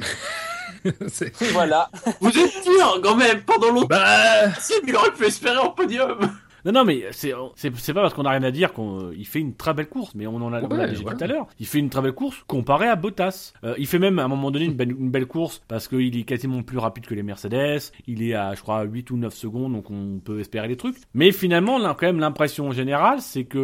C'est- 1.08 1.42
Voilà. 1.52 1.90
Vous 2.20 2.30
êtes 2.30 2.64
dur 2.64 3.00
quand 3.02 3.16
même 3.16 3.42
pendant 3.42 3.70
longtemps. 3.70 3.86
Bah, 3.88 4.48
Il 4.86 4.96
aurait 4.96 5.12
pu 5.12 5.26
espérer 5.26 5.58
en 5.58 5.70
podium. 5.70 6.18
Non, 6.64 6.72
non, 6.72 6.84
mais 6.84 7.04
c'est 7.12 7.32
pas 7.32 8.02
parce 8.02 8.14
qu'on 8.14 8.24
a 8.24 8.30
rien 8.30 8.42
à 8.42 8.50
dire 8.50 8.72
qu'on 8.72 9.10
il 9.16 9.26
fait 9.26 9.40
une 9.40 9.54
très 9.54 9.74
belle 9.74 9.88
course, 9.88 10.14
mais 10.14 10.26
on 10.26 10.36
en 10.36 10.52
a, 10.52 10.60
on 10.62 10.68
l'a 10.68 10.68
Ouais, 10.68 10.76
déjà 10.86 10.92
dit 10.96 11.02
voilà. 11.02 11.18
tout 11.18 11.24
à 11.24 11.26
l'heure. 11.26 11.46
Il 11.58 11.66
fait 11.66 11.78
une 11.78 11.90
très 11.90 12.02
belle 12.02 12.12
course 12.12 12.42
comparé 12.46 12.86
à 12.88 12.96
Bottas. 12.96 13.52
Euh, 13.64 13.74
il 13.78 13.86
fait 13.86 13.98
même 13.98 14.18
à 14.18 14.24
un 14.24 14.28
moment 14.28 14.50
donné 14.50 14.64
une 14.66 14.74
belle, 14.74 14.92
une 14.92 15.10
belle 15.10 15.26
course 15.26 15.62
parce 15.68 15.88
qu'il 15.88 16.16
est 16.16 16.22
quasiment 16.24 16.62
plus 16.62 16.78
rapide 16.78 17.06
que 17.06 17.14
les 17.14 17.22
Mercedes. 17.22 17.80
Il 18.06 18.22
est 18.22 18.34
à, 18.34 18.54
je 18.54 18.62
crois, 18.62 18.82
8 18.82 19.10
ou 19.10 19.16
9 19.16 19.34
secondes, 19.34 19.72
donc 19.72 19.90
on 19.90 20.20
peut 20.24 20.40
espérer 20.40 20.68
des 20.68 20.76
trucs. 20.76 20.96
Mais 21.14 21.32
finalement, 21.32 21.78
là, 21.78 21.96
quand 21.98 22.06
même, 22.06 22.20
l'impression 22.20 22.70
générale, 22.72 23.20
c'est 23.20 23.44
que 23.44 23.58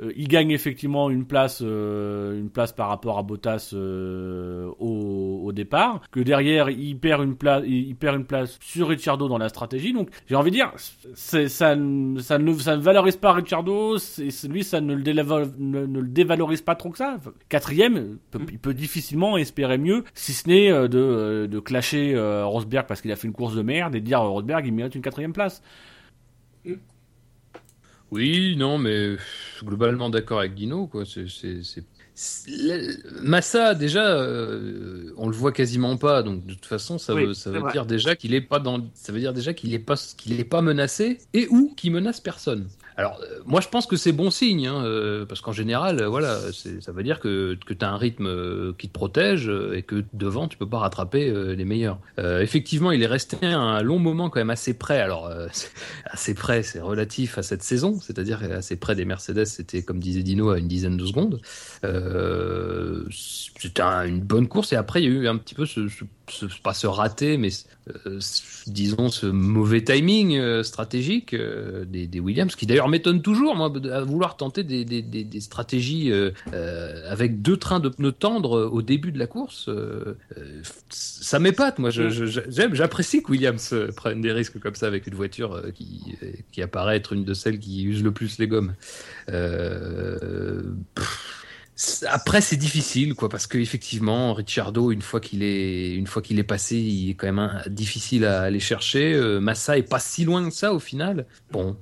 euh, 0.00 0.12
il 0.16 0.28
gagne 0.28 0.50
effectivement 0.50 1.10
une 1.10 1.24
place, 1.26 1.60
euh, 1.64 2.38
une 2.40 2.50
place 2.50 2.72
par 2.72 2.88
rapport 2.88 3.18
à 3.18 3.22
Bottas 3.22 3.74
au, 3.74 5.40
au 5.44 5.52
départ. 5.52 6.00
Que 6.10 6.20
derrière, 6.20 6.70
il 6.70 6.98
perd 6.98 7.22
une 7.22 7.36
place, 7.36 7.62
il 7.66 7.94
perd 7.96 8.16
une 8.16 8.24
place 8.26 8.58
sur 8.62 8.88
Ricciardo 8.88 9.28
dans 9.28 9.38
la 9.38 9.48
stratégie. 9.48 9.92
Donc, 9.92 10.08
j'ai 10.26 10.34
envie 10.36 10.50
de 10.50 10.56
dire, 10.56 10.72
ça, 11.14 11.74
ça 12.20 12.38
ne, 12.38 12.52
ça 12.54 12.76
ne 12.76 12.82
valorise 12.82 13.16
pas 13.16 13.32
c'est- 14.30 14.48
lui, 14.48 14.64
ça 14.64 14.80
ne 14.80 14.94
le, 14.94 15.02
ne, 15.58 15.86
ne 15.86 16.00
le 16.00 16.08
dévalorise 16.08 16.62
pas 16.62 16.74
trop 16.74 16.90
que 16.90 16.98
ça. 16.98 17.18
Quatrième, 17.48 18.18
peut- 18.30 18.40
il 18.50 18.58
peut 18.58 18.74
difficilement 18.74 19.36
espérer 19.36 19.78
mieux, 19.78 20.04
si 20.14 20.32
ce 20.32 20.48
n'est 20.48 20.70
euh, 20.70 20.88
de, 20.88 20.98
euh, 20.98 21.46
de 21.46 21.58
clasher 21.60 22.14
euh, 22.14 22.44
Rosberg 22.46 22.86
parce 22.86 23.00
qu'il 23.00 23.12
a 23.12 23.16
fait 23.16 23.26
une 23.26 23.32
course 23.32 23.54
de 23.54 23.62
merde 23.62 23.94
et 23.94 24.00
de 24.00 24.04
dire 24.04 24.20
euh, 24.20 24.28
Rosberg, 24.28 24.66
il 24.66 24.72
mérite 24.72 24.94
une 24.94 25.02
quatrième 25.02 25.32
place. 25.32 25.62
Oui, 28.10 28.54
non, 28.56 28.78
mais 28.78 29.16
globalement 29.64 30.08
d'accord 30.10 30.38
avec 30.40 30.54
Guino, 30.54 30.86
quoi. 30.86 31.04
C'est, 31.04 31.26
Massa, 33.22 33.74
déjà, 33.74 34.06
euh, 34.06 35.12
on 35.16 35.28
le 35.28 35.34
voit 35.34 35.50
quasiment 35.50 35.96
pas, 35.96 36.22
donc 36.22 36.46
de 36.46 36.54
toute 36.54 36.66
façon, 36.66 36.96
ça 36.98 37.12
Oui, 37.12 37.26
veut, 37.26 37.34
ça 37.34 37.50
dire 37.72 37.86
déjà 37.86 38.14
qu'il 38.14 38.34
est 38.34 38.40
pas 38.40 38.60
dans, 38.60 38.88
ça 38.94 39.12
veut 39.12 39.18
dire 39.18 39.32
déjà 39.32 39.52
qu'il 39.52 39.74
est 39.74 39.80
pas, 39.80 39.96
qu'il 40.16 40.38
est 40.38 40.44
pas 40.44 40.62
menacé 40.62 41.18
et 41.32 41.48
ou 41.48 41.74
qu'il 41.76 41.92
menace 41.92 42.20
personne. 42.20 42.68
Alors, 42.96 43.18
euh, 43.22 43.40
moi, 43.44 43.60
je 43.60 43.68
pense 43.68 43.86
que 43.86 43.96
c'est 43.96 44.12
bon 44.12 44.30
signe, 44.30 44.66
hein, 44.68 44.84
euh, 44.84 45.26
parce 45.26 45.40
qu'en 45.40 45.52
général, 45.52 46.00
euh, 46.00 46.08
voilà, 46.08 46.38
ça 46.80 46.92
veut 46.92 47.02
dire 47.02 47.18
que, 47.18 47.56
que 47.66 47.74
tu 47.74 47.84
as 47.84 47.90
un 47.90 47.96
rythme 47.96 48.72
qui 48.78 48.88
te 48.88 48.92
protège 48.92 49.50
et 49.74 49.82
que 49.82 50.04
devant, 50.12 50.46
tu 50.46 50.56
peux 50.56 50.68
pas 50.68 50.78
rattraper 50.78 51.30
les 51.56 51.64
meilleurs. 51.64 51.98
Euh, 52.18 52.40
effectivement, 52.40 52.92
il 52.92 53.02
est 53.02 53.06
resté 53.08 53.36
un 53.46 53.82
long 53.82 53.98
moment 53.98 54.30
quand 54.30 54.38
même 54.40 54.50
assez 54.50 54.74
près. 54.74 55.00
Alors, 55.00 55.26
euh, 55.26 55.48
assez 56.06 56.34
près, 56.34 56.62
c'est 56.62 56.80
relatif 56.80 57.36
à 57.38 57.42
cette 57.42 57.62
saison, 57.64 57.98
c'est-à-dire 58.00 58.40
assez 58.52 58.76
près 58.76 58.94
des 58.94 59.04
Mercedes, 59.04 59.44
c'était 59.46 59.82
comme 59.82 59.98
disait 59.98 60.22
Dino 60.22 60.50
à 60.50 60.58
une 60.58 60.68
dizaine 60.68 60.96
de 60.96 61.04
secondes. 61.06 61.40
Euh, 61.84 63.04
c'était 63.10 63.82
un- 63.82 64.06
une 64.06 64.20
bonne 64.20 64.48
course 64.48 64.72
et 64.72 64.76
après 64.76 65.02
il 65.02 65.04
y 65.04 65.08
a 65.08 65.20
eu 65.22 65.28
un 65.28 65.36
petit 65.36 65.54
peu 65.54 65.66
ce, 65.66 65.88
ce- 65.88 66.46
ce 66.72 66.86
raté, 66.86 67.36
mais 67.38 67.48
euh, 68.06 68.18
disons 68.66 69.10
ce 69.10 69.26
mauvais 69.26 69.84
timing 69.84 70.38
euh, 70.38 70.62
stratégique 70.62 71.34
euh, 71.34 71.84
des, 71.84 72.06
des 72.06 72.18
Williams, 72.18 72.56
qui 72.56 72.64
d'ailleurs 72.64 72.88
m'étonne 72.88 73.20
toujours, 73.20 73.56
moi, 73.56 73.70
à 73.92 74.00
vouloir 74.00 74.38
tenter 74.38 74.62
des, 74.62 74.86
des, 74.86 75.02
des, 75.02 75.24
des 75.24 75.40
stratégies 75.40 76.10
avec 77.08 77.42
deux 77.42 77.56
trains 77.56 77.80
de 77.80 77.88
pneus 77.88 78.12
tendres 78.12 78.70
au 78.72 78.82
début 78.82 79.12
de 79.12 79.18
la 79.18 79.26
course. 79.26 79.68
ça 80.88 81.38
m'épate, 81.38 81.78
moi, 81.78 81.90
j'aime, 81.90 82.74
j'apprécie 82.74 83.22
que 83.22 83.30
Williams 83.30 83.74
prenne 83.96 84.20
des 84.20 84.32
risques 84.32 84.58
comme 84.58 84.74
ça 84.74 84.86
avec 84.86 85.06
une 85.06 85.14
voiture 85.14 85.62
qui, 85.74 86.16
qui 86.52 86.62
apparaît 86.62 86.96
être 86.96 87.12
une 87.12 87.24
de 87.24 87.34
celles 87.34 87.58
qui 87.58 87.84
use 87.84 88.02
le 88.02 88.12
plus 88.12 88.38
les 88.38 88.48
gommes. 88.48 88.74
Pff, 89.26 91.43
après, 92.08 92.40
c'est 92.40 92.56
difficile, 92.56 93.14
quoi, 93.14 93.28
parce 93.28 93.46
que 93.46 93.58
effectivement, 93.58 94.32
Ricciardo, 94.32 94.92
une 94.92 95.02
fois 95.02 95.20
qu'il 95.20 95.42
est, 95.42 95.94
une 95.94 96.06
fois 96.06 96.22
qu'il 96.22 96.38
est 96.38 96.44
passé, 96.44 96.76
il 96.76 97.10
est 97.10 97.14
quand 97.14 97.32
même 97.32 97.62
difficile 97.66 98.24
à 98.24 98.42
aller 98.42 98.60
chercher. 98.60 99.12
Euh, 99.14 99.40
Massa 99.40 99.76
est 99.76 99.82
pas 99.82 99.98
si 99.98 100.24
loin 100.24 100.48
que 100.48 100.54
ça 100.54 100.72
au 100.72 100.78
final. 100.78 101.26
Bon, 101.50 101.76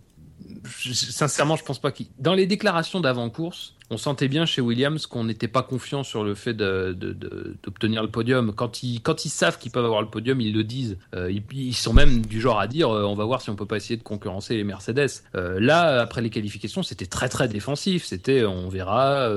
sincèrement, 0.66 1.57
je 1.57 1.64
pense 1.64 1.78
pas 1.78 1.93
qu'il. 1.93 2.07
Dans 2.18 2.34
les 2.34 2.47
déclarations 2.47 3.01
d'avant 3.01 3.28
course, 3.28 3.74
on 3.93 3.99
sentait 3.99 4.28
bien 4.28 4.47
chez 4.47 4.61
Williams 4.61 5.07
qu'on 5.07 5.24
n'était 5.24 5.49
pas 5.49 5.62
confiant 5.62 6.03
sur 6.03 6.24
le 6.24 6.34
fait 6.34 6.55
d'obtenir 6.55 8.03
le 8.03 8.11
podium. 8.11 8.53
Quand 8.55 8.82
ils, 8.82 9.01
ils 9.24 9.28
savent 9.28 9.59
qu'ils 9.59 9.70
peuvent 9.70 9.84
avoir 9.84 10.01
le 10.01 10.09
podium, 10.09 10.40
ils 10.40 10.53
le 10.53 10.64
disent. 10.64 10.97
Euh, 11.14 11.30
ils, 11.30 11.43
ils 11.53 11.74
sont 11.74 11.93
même 11.93 12.24
du 12.24 12.40
genre 12.40 12.59
à 12.59 12.66
dire 12.66 12.90
euh, 12.90 13.05
on 13.05 13.14
va 13.14 13.24
voir 13.24 13.43
si 13.43 13.51
on 13.51 13.57
peut 13.57 13.66
pas 13.66 13.76
essayer 13.76 13.97
de 13.97 14.03
concurrencer 14.03 14.57
les 14.57 14.64
Mercedes. 14.64 15.11
Euh, 15.34 15.61
là, 15.61 16.01
après 16.01 16.22
les 16.22 16.30
qualifications, 16.30 16.82
c'était 16.82 17.07
très 17.07 17.28
très 17.28 17.49
défensif. 17.49 18.05
C'était 18.05 18.45
on 18.45 18.68
verra, 18.68 19.28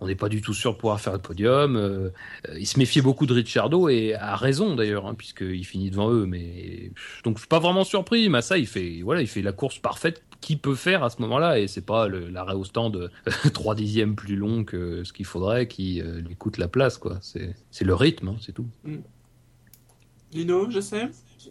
on 0.00 0.06
n'est 0.06 0.14
pas 0.14 0.28
du 0.28 0.42
tout 0.42 0.54
sûr 0.54 0.74
de 0.74 0.78
pouvoir 0.78 1.00
faire 1.00 1.14
le 1.14 1.18
podium. 1.18 1.76
Euh, 1.76 2.10
euh, 2.48 2.58
il 2.58 2.66
se 2.66 2.78
méfiait 2.78 3.02
beaucoup 3.02 3.26
de 3.26 3.32
Ricciardo 3.32 3.88
et 3.88 4.14
a 4.14 4.36
raison 4.36 4.74
d'ailleurs, 4.74 5.06
hein, 5.06 5.14
puisqu'il 5.14 5.64
finit 5.64 5.90
devant 5.90 6.10
eux. 6.10 6.26
Mais 6.26 6.90
donc 7.24 7.38
suis 7.38 7.48
pas 7.48 7.58
vraiment 7.58 7.84
surpris. 7.84 8.28
Massa, 8.28 8.58
il 8.58 8.66
fait 8.66 9.00
voilà, 9.02 9.22
il 9.22 9.28
fait 9.28 9.42
la 9.42 9.52
course 9.52 9.78
parfaite 9.78 10.22
qu'il 10.44 10.58
peut 10.58 10.74
faire 10.74 11.02
à 11.02 11.10
ce 11.10 11.22
moment-là 11.22 11.58
et 11.58 11.66
c'est 11.68 11.84
pas 11.84 12.06
l'arrêt 12.06 12.54
au 12.54 12.64
stand 12.64 13.10
3 13.54 13.74
dixièmes 13.74 14.14
plus 14.14 14.36
long 14.36 14.64
que 14.64 15.02
ce 15.02 15.12
qu'il 15.12 15.24
faudrait 15.24 15.66
qui 15.66 16.02
euh, 16.02 16.20
lui 16.20 16.36
coûte 16.36 16.58
la 16.58 16.68
place 16.68 16.98
quoi. 16.98 17.16
C'est 17.22 17.54
c'est 17.70 17.84
le 17.84 17.94
rythme, 17.94 18.28
hein, 18.28 18.36
c'est 18.40 18.52
tout. 18.52 18.66
Lino, 20.32 20.68
je 20.70 20.80
sais. 20.80 21.08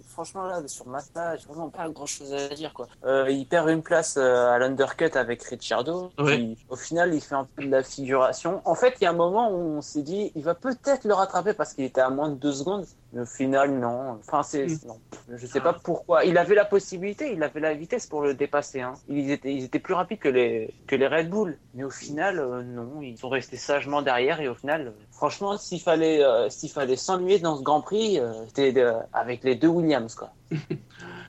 Franchement, 0.08 0.46
là, 0.46 0.68
sur 0.68 0.88
Mazda, 0.88 1.38
j'ai 1.38 1.48
vraiment 1.48 1.70
pas 1.70 1.88
grand 1.90 2.06
chose 2.06 2.34
à 2.34 2.50
dire, 2.50 2.74
quoi. 2.74 2.88
Euh, 3.06 3.30
il 3.30 3.46
perd 3.46 3.70
une 3.70 3.84
place 3.84 4.18
euh, 4.18 4.50
à 4.50 4.58
l'undercut 4.58 5.16
avec 5.16 5.42
Ricciardo. 5.44 6.12
Ouais. 6.18 6.38
qui, 6.38 6.58
au 6.68 6.76
final, 6.76 7.14
il 7.14 7.22
fait 7.22 7.36
un 7.36 7.46
peu 7.56 7.64
de 7.64 7.70
la 7.70 7.84
figuration. 7.84 8.62
En 8.66 8.76
fait, 8.76 8.96
il 9.00 9.04
y 9.04 9.08
a 9.08 9.12
un 9.12 9.16
moment 9.16 9.52
où 9.52 9.78
on 9.78 9.82
s'est 9.82 10.02
dit, 10.02 10.32
il 10.36 10.44
va 10.44 10.56
peut-être 10.56 11.06
le 11.06 11.14
rattraper 11.14 11.54
parce 11.54 11.74
qu'il 11.74 11.86
était 11.86 12.02
à 12.02 12.10
moins 12.10 12.30
de 12.30 12.36
deux 12.36 12.52
secondes. 12.52 12.86
Mais 13.14 13.22
au 13.22 13.26
final, 13.26 13.80
non. 13.80 14.20
Enfin, 14.20 14.42
c'est, 14.42 14.66
Mm. 14.66 14.88
non. 14.88 15.00
Je 15.36 15.46
sais 15.46 15.62
pas 15.62 15.74
pourquoi. 15.74 16.26
Il 16.26 16.38
avait 16.38 16.56
la 16.56 16.66
possibilité, 16.66 17.32
il 17.32 17.44
avait 17.44 17.60
la 17.60 17.74
vitesse 17.76 18.08
pour 18.08 18.22
le 18.24 18.34
dépasser, 18.34 18.82
hein. 18.82 18.94
Ils 19.08 19.30
étaient, 19.30 19.54
ils 19.54 19.64
étaient 19.66 19.80
plus 19.80 19.94
rapides 19.94 20.18
que 20.20 20.30
les, 20.30 20.74
que 20.88 20.96
les 20.96 21.08
Red 21.08 21.30
Bull. 21.30 21.58
Mais 21.76 21.84
au 21.84 21.92
final, 21.92 22.40
euh, 22.40 22.64
non. 22.64 23.02
Ils 23.02 23.18
sont 23.18 23.30
restés 23.30 23.58
sagement 23.58 24.02
derrière 24.02 24.42
et 24.42 24.48
au 24.48 24.56
final, 24.56 24.88
euh, 24.88 24.92
franchement, 25.12 25.58
s'il 25.58 25.80
fallait, 25.80 26.24
euh, 26.24 26.50
s'il 26.50 26.72
fallait 26.72 26.96
s'ennuyer 26.96 27.38
dans 27.40 27.56
ce 27.58 27.62
Grand 27.62 27.82
Prix, 27.82 28.20
c'était 28.48 28.84
avec 29.14 29.44
les 29.44 29.56
deux 29.56 29.68
Williams, 29.68 30.16
quoi. 30.16 30.34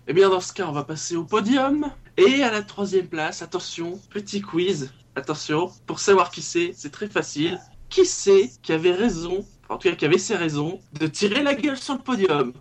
Eh 0.06 0.12
bien, 0.12 0.28
dans 0.28 0.40
ce 0.40 0.52
cas, 0.52 0.66
on 0.66 0.72
va 0.72 0.84
passer 0.84 1.16
au 1.16 1.24
podium. 1.24 1.90
Et 2.18 2.42
à 2.42 2.50
la 2.50 2.60
troisième 2.62 3.06
place, 3.06 3.40
attention, 3.40 3.98
petit 4.10 4.42
quiz. 4.42 4.92
Attention, 5.16 5.70
pour 5.86 5.98
savoir 5.98 6.30
qui 6.30 6.42
c'est, 6.42 6.72
c'est 6.74 6.90
très 6.90 7.08
facile. 7.08 7.58
Qui 7.88 8.04
c'est 8.04 8.50
qui 8.62 8.72
avait 8.72 8.92
raison, 8.92 9.46
en 9.68 9.78
tout 9.78 9.88
cas 9.88 9.94
qui 9.94 10.04
avait 10.04 10.18
ses 10.18 10.36
raisons, 10.36 10.80
de 10.98 11.06
tirer 11.06 11.42
la 11.42 11.54
gueule 11.54 11.76
sur 11.76 11.94
le 11.94 12.00
podium. 12.00 12.52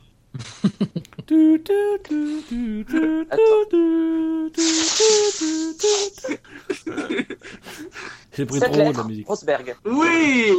J'ai 8.35 8.45
pris 8.45 8.59
trop 8.59 8.91
de 8.91 8.97
la 8.97 9.03
musique. 9.03 9.27
Rosberg. 9.27 9.75
Oui 9.85 10.51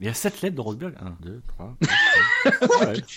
Il 0.00 0.06
y 0.06 0.08
a 0.08 0.14
7 0.14 0.42
lettres 0.42 0.56
de 0.56 0.60
Rosberg 0.60 0.94
1, 1.00 1.16
2, 1.24 1.42
3. 1.48 1.76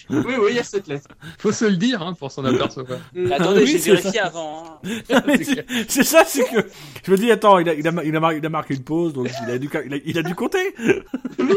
Oui, 0.10 0.24
oui, 0.40 0.46
il 0.50 0.56
y 0.56 0.60
a 0.60 0.64
7 0.64 0.88
lettres. 0.88 1.10
Faut 1.38 1.52
se 1.52 1.66
le 1.66 1.76
dire 1.76 2.02
hein, 2.02 2.14
pour 2.14 2.32
s'en 2.32 2.46
apercevoir. 2.46 3.00
Mm. 3.14 3.32
Attendez, 3.32 3.60
ah 3.60 3.64
oui, 3.64 3.68
j'ai 3.68 3.92
vérifié 3.92 4.12
ça. 4.12 4.26
avant. 4.26 4.80
Hein. 4.84 5.02
Ah, 5.14 5.22
c'est 5.88 6.04
ça, 6.04 6.24
c'est 6.26 6.46
que. 6.46 6.68
Je 7.04 7.12
me 7.12 7.18
dis, 7.18 7.32
attends, 7.32 7.60
il 7.60 7.70
a, 7.70 7.74
il 7.74 7.88
a, 7.88 8.04
il 8.04 8.16
a, 8.16 8.20
marqué, 8.20 8.38
il 8.38 8.46
a 8.46 8.50
marqué 8.50 8.74
une 8.76 8.84
pause, 8.84 9.14
donc 9.14 9.30
il 9.44 9.52
a 9.52 9.58
dû, 9.58 9.70
il 9.86 9.94
a, 9.94 9.98
il 10.06 10.18
a 10.18 10.24
dû 10.24 10.36
compter. 10.36 10.74
Oui 11.40 11.56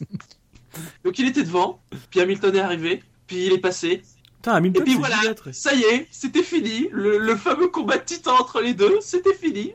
Donc 1.04 1.18
il 1.18 1.28
était 1.28 1.42
devant, 1.44 1.78
puis 2.10 2.20
Hamilton 2.20 2.54
est 2.56 2.60
arrivé, 2.60 3.02
puis 3.26 3.46
il 3.46 3.52
est 3.52 3.58
passé. 3.58 4.02
Putain, 4.36 4.52
Hamilton, 4.56 4.82
Et 4.82 4.84
puis 4.84 4.94
voilà, 4.96 5.16
ça 5.52 5.72
y 5.74 5.82
est, 5.82 6.06
c'était 6.10 6.42
fini. 6.42 6.88
Le, 6.92 7.18
le 7.18 7.36
fameux 7.36 7.68
combat 7.68 7.96
de 7.98 8.02
titan 8.04 8.32
entre 8.38 8.60
les 8.60 8.74
deux, 8.74 8.98
c'était 9.00 9.34
fini. 9.34 9.72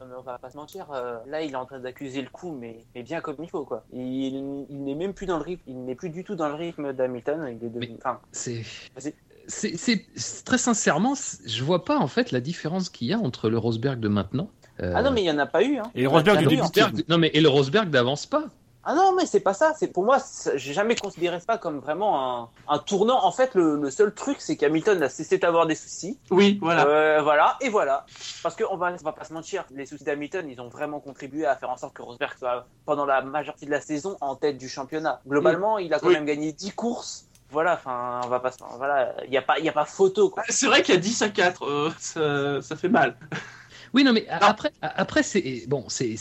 Non, 0.00 0.06
mais 0.08 0.14
on 0.18 0.22
va 0.22 0.38
pas 0.38 0.50
se 0.50 0.56
mentir, 0.56 0.86
euh, 0.92 1.16
là 1.28 1.42
il 1.42 1.52
est 1.52 1.56
en 1.56 1.64
train 1.64 1.78
d'accuser 1.78 2.20
le 2.20 2.28
coup, 2.28 2.52
mais, 2.52 2.84
mais 2.94 3.02
bien 3.02 3.20
comme 3.22 3.36
il 3.42 3.48
faut 3.48 3.64
quoi. 3.64 3.84
Il, 3.92 4.66
il 4.68 4.84
n'est 4.84 4.94
même 4.94 5.14
plus 5.14 5.26
dans 5.26 5.38
le 5.38 5.42
rythme, 5.44 5.62
il 5.68 5.84
n'est 5.84 5.94
plus 5.94 6.10
du 6.10 6.22
tout 6.24 6.34
dans 6.34 6.48
le 6.48 6.54
rythme 6.54 6.92
d'Hamilton. 6.92 7.46
Il 7.48 7.64
est 7.66 7.70
devenu- 7.70 7.88
Mais- 7.92 7.96
enfin, 7.98 8.20
C'est 8.32 8.62
Vas-y. 8.94 9.14
c'est 9.48 10.04
très 10.44 10.58
sincèrement, 10.58 11.14
je 11.46 11.64
vois 11.64 11.84
pas 11.84 11.96
en 11.98 12.08
fait 12.08 12.32
la 12.32 12.40
différence 12.40 12.90
qu'il 12.90 13.06
y 13.08 13.12
a 13.14 13.18
entre 13.18 13.48
le 13.48 13.56
Rosberg 13.58 13.98
de 14.00 14.08
maintenant. 14.08 14.50
euh, 14.80 14.92
Ah 14.94 15.02
non, 15.02 15.10
mais 15.12 15.22
il 15.22 15.26
y 15.26 15.30
en 15.30 15.38
a 15.38 15.46
pas 15.46 15.62
eu. 15.64 15.78
Hein. 15.78 15.90
Et 15.94 16.02
le 16.02 16.08
Rosberg 16.08 16.38
du 16.40 16.56
début. 16.56 17.04
non 17.08 17.16
mais 17.16 17.30
et 17.32 17.40
le 17.40 17.48
Rosberg 17.48 17.88
d'avance 17.88 18.26
pas. 18.26 18.44
Ah 18.88 18.94
non, 18.94 19.12
mais 19.16 19.26
c'est 19.26 19.40
pas 19.40 19.52
ça. 19.52 19.74
C'est 19.76 19.88
pour 19.88 20.04
moi, 20.04 20.18
j'ai 20.54 20.72
jamais 20.72 20.94
considéré 20.94 21.40
ça 21.40 21.58
comme 21.58 21.80
vraiment 21.80 22.42
un, 22.44 22.48
un 22.68 22.78
tournant. 22.78 23.24
En 23.24 23.32
fait, 23.32 23.54
le, 23.56 23.76
le 23.76 23.90
seul 23.90 24.14
truc, 24.14 24.36
c'est 24.40 24.56
qu'Hamilton 24.56 25.02
a 25.02 25.08
cessé 25.08 25.38
d'avoir 25.38 25.66
des 25.66 25.74
soucis. 25.74 26.20
Oui, 26.30 26.58
voilà. 26.62 26.86
Euh, 26.86 27.20
voilà, 27.20 27.56
et 27.60 27.68
voilà. 27.68 28.06
Parce 28.44 28.54
qu'on 28.54 28.76
va, 28.76 28.92
on 28.92 29.04
va 29.04 29.12
pas 29.12 29.24
se 29.24 29.32
mentir, 29.32 29.64
les 29.74 29.86
soucis 29.86 30.04
d'Hamilton, 30.04 30.48
ils 30.48 30.60
ont 30.60 30.68
vraiment 30.68 31.00
contribué 31.00 31.46
à 31.46 31.56
faire 31.56 31.70
en 31.70 31.76
sorte 31.76 31.94
que 31.94 32.02
Rosberg 32.02 32.38
soit 32.38 32.66
pendant 32.84 33.06
la 33.06 33.22
majorité 33.22 33.66
de 33.66 33.72
la 33.72 33.80
saison 33.80 34.16
en 34.20 34.36
tête 34.36 34.56
du 34.56 34.68
championnat. 34.68 35.20
Globalement, 35.26 35.78
il 35.78 35.92
a 35.92 35.98
quand 35.98 36.06
Oui. 36.06 36.14
même 36.14 36.24
gagné 36.24 36.52
10 36.52 36.70
courses. 36.72 37.26
Voilà, 37.50 37.74
enfin, 37.74 38.20
on 38.24 38.28
va 38.28 38.40
pas, 38.40 38.50
voilà, 38.76 39.14
il 39.24 39.32
y 39.32 39.36
a 39.36 39.42
pas, 39.42 39.58
il 39.58 39.64
y 39.64 39.68
a 39.68 39.72
pas 39.72 39.84
photo 39.84 40.34
C'est 40.48 40.66
vrai 40.66 40.82
qu'il 40.82 40.94
y 40.94 40.98
a 40.98 41.00
10 41.00 41.22
à 41.22 41.28
4, 41.28 41.64
euh, 41.64 41.90
ça, 41.98 42.60
ça 42.62 42.76
fait 42.76 42.88
mal. 42.88 43.16
Oui, 43.94 44.04
non, 44.04 44.12
mais 44.12 44.26
après, 44.28 44.72
après 44.80 45.22
c'est 45.22 45.64
bon, 45.68 45.84
c'est 45.88 46.16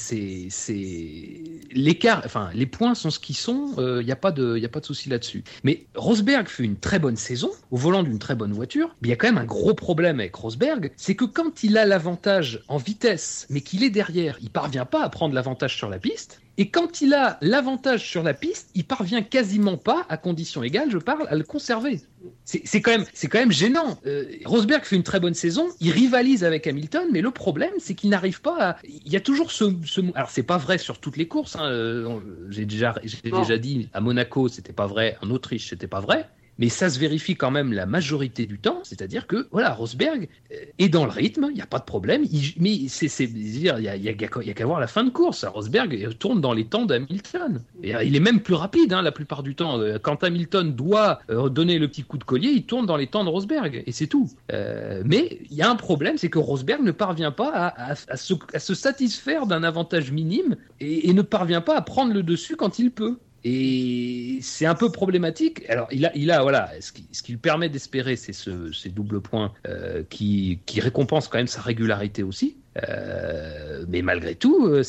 l'écart. 1.72 2.22
Enfin, 2.26 2.50
les 2.54 2.66
points 2.66 2.96
sont 2.96 3.10
ce 3.10 3.20
qu'ils 3.20 3.36
sont. 3.36 3.74
Il 3.78 4.06
n'y 4.06 4.12
a 4.12 4.16
pas 4.16 4.32
de, 4.32 4.58
y 4.58 4.66
a 4.66 4.70
pas 4.70 4.80
de 4.80 4.86
souci 4.86 5.10
là-dessus. 5.10 5.44
Mais 5.64 5.86
Rosberg 5.96 6.48
fait 6.48 6.64
une 6.64 6.78
très 6.78 7.00
bonne 7.00 7.18
saison 7.18 7.52
au 7.72 7.78
volant 7.78 8.04
d'une 8.04 8.20
très 8.20 8.36
bonne 8.36 8.54
voiture. 8.54 8.96
Mais 9.02 9.10
il 9.10 9.12
y 9.12 9.14
a 9.14 9.18
quand 9.18 9.28
même 9.28 9.38
un 9.38 9.46
gros 9.46 9.74
problème 9.74 10.20
avec 10.20 10.36
Rosberg, 10.36 10.92
c'est 10.96 11.16
que 11.16 11.26
quand 11.26 11.64
il 11.64 11.78
a 11.78 11.86
l'avantage 11.86 12.64
en 12.68 12.78
vitesse, 12.78 13.48
mais 13.50 13.62
qu'il 13.62 13.84
est 13.84 13.90
derrière, 13.90 14.38
il 14.42 14.50
parvient 14.50 14.86
pas 14.86 15.04
à 15.04 15.10
prendre 15.10 15.34
l'avantage 15.34 15.76
sur 15.76 15.90
la 15.90 16.00
piste. 16.00 16.42
Et 16.58 16.70
quand 16.70 17.02
il 17.02 17.14
a 17.14 17.38
l'avantage 17.42 18.08
sur 18.08 18.24
la 18.24 18.34
piste, 18.34 18.70
il 18.76 18.86
parvient 18.86 19.22
quasiment 19.22 19.78
pas, 19.78 20.06
à 20.08 20.18
condition 20.18 20.64
égale, 20.64 20.90
je 20.90 20.98
parle, 20.98 21.28
à 21.28 21.36
le 21.36 21.44
conserver. 21.44 22.02
C'est 22.46 22.82
quand 22.82 22.92
même, 22.92 23.06
quand 23.30 23.40
même 23.40 23.52
gênant. 23.52 24.00
Euh, 24.06 24.26
Rosberg 24.46 24.84
fait 24.84 24.96
une 24.96 25.04
très 25.04 25.20
bonne 25.20 25.34
saison, 25.34 25.68
il 25.80 25.92
rivalise 25.92 26.44
avec 26.44 26.66
Hamilton, 26.66 27.08
mais 27.12 27.22
le 27.22 27.32
problème, 27.32 27.74
c'est 27.78 27.94
qu'il 27.94 28.10
n'arrive 28.10 28.42
pas 28.42 28.70
à. 28.70 28.78
Il 28.84 29.12
y 29.12 29.16
a 29.16 29.20
toujours 29.20 29.52
ce. 29.52 29.66
ce... 29.86 30.02
Alors 30.16 30.30
c'est 30.30 30.44
pas 30.44 30.58
vrai 30.58 30.78
sur 30.78 31.00
toutes 31.00 31.18
les 31.18 31.28
courses. 31.28 31.56
Hein. 31.56 31.66
euh, 31.66 32.20
J'ai 32.50 32.66
déjà, 32.66 32.96
déjà 33.24 33.58
dit 33.58 33.90
à 33.94 34.02
Monaco, 34.02 34.48
c'était 34.48 34.74
pas 34.74 34.88
vrai. 34.88 35.18
En 35.22 35.30
Autriche, 35.32 35.70
c'était 35.70 35.88
pas 35.88 36.00
vrai. 36.00 36.28
Mais 36.58 36.70
ça 36.70 36.90
se 36.90 37.00
vérifie 37.00 37.36
quand 37.36 37.52
même 37.52 37.74
la 37.74 37.86
majorité 37.86 38.46
du 38.46 38.60
temps, 38.60 38.80
c'est-à-dire 38.84 39.28
que 39.28 39.48
voilà, 39.52 39.74
Rosberg 39.74 40.30
euh, 40.52 40.56
est 40.80 40.90
dans 40.90 41.06
le 41.06 41.12
rythme, 41.12 41.48
il 41.50 41.56
n'y 41.56 41.62
a 41.62 41.66
pas 41.66 41.80
de 41.80 41.84
problème. 41.84 42.24
Mais 42.58 42.88
c'est, 42.88 43.28
dire, 43.28 43.78
il 43.78 43.84
y 43.84 43.90
a, 43.90 43.96
y 43.96 44.10
a 44.10 44.12
y 44.12 44.50
a 44.50 44.54
qu'à 44.54 44.66
voir 44.66 44.80
la 44.80 44.88
fin 44.88 45.04
de 45.04 45.10
course. 45.10 45.44
Rosberg 45.46 45.94
il 45.94 46.16
tourne 46.16 46.42
dans 46.42 46.54
les 46.54 46.66
temps 46.66 46.86
d'Hamilton. 46.86 47.62
Euh, 47.84 48.04
il 48.04 48.16
est 48.16 48.20
même 48.20 48.40
plus 48.40 48.54
rapide 48.54 48.94
hein, 48.94 49.02
la 49.02 49.12
plupart 49.12 49.44
du 49.44 49.56
temps. 49.56 49.80
Euh, 49.80 49.98
Quand 50.02 50.24
Hamilton 50.24 50.74
doit 50.74 51.20
euh, 51.30 51.50
donner 51.50 51.80
le 51.80 51.88
petit 51.88 52.04
coup 52.04 52.18
de 52.18 52.24
collier, 52.24 52.50
il 52.50 52.64
tourne 52.64 52.86
dans 52.86 52.98
les 52.98 53.08
temps 53.08 53.24
de 53.24 53.30
Rosberg 53.30 53.84
et 53.86 53.92
c'est 53.92 54.08
tout. 54.08 54.30
Euh, 54.52 55.02
mais 55.06 55.40
il 55.50 55.58
y 55.58 55.62
a 55.62 55.70
un 55.70 55.76
problème, 55.76 56.18
c'est 56.18 56.30
que 56.30 56.40
Rosberg 56.40 56.82
ne 56.82 56.92
parvient 56.92 57.32
pas 57.32 57.74
à, 57.78 57.96
se, 57.96 58.74
satisfaire 58.74 59.46
d'un 59.48 59.64
avantage 59.64 60.12
minime 60.12 60.56
et 60.80 61.14
ne 61.14 61.22
parvient 61.22 61.62
pas 61.62 61.76
à 61.76 61.82
prendre 61.82 62.14
le 62.14 62.24
dessus 62.24 62.56
quand 62.56 62.80
il 62.80 62.92
peut. 62.92 63.18
Et 63.48 64.40
c'est 64.42 64.66
un 64.66 64.74
peu 64.74 64.92
problématique. 64.92 65.70
Alors, 65.70 65.88
il 65.92 66.04
a, 66.08 66.12
il 66.16 66.32
a 66.32 66.42
voilà, 66.42 66.72
ce 66.82 66.92
qui, 66.92 67.32
lui 67.32 67.38
permet 67.38 67.70
d'espérer, 67.70 68.16
c'est 68.16 68.34
ce, 68.34 68.72
ces 68.72 68.90
doubles 68.90 69.22
points 69.22 69.54
euh, 69.68 70.02
qui, 70.10 70.62
qui 70.66 70.80
quand 71.28 71.38
même 71.38 71.46
sa 71.46 71.62
régularité 71.62 72.24
aussi. 72.24 72.58
Euh, 72.90 73.86
mais 73.88 74.02
malgré 74.02 74.36
tout, 74.36 74.66
euh, 74.68 74.84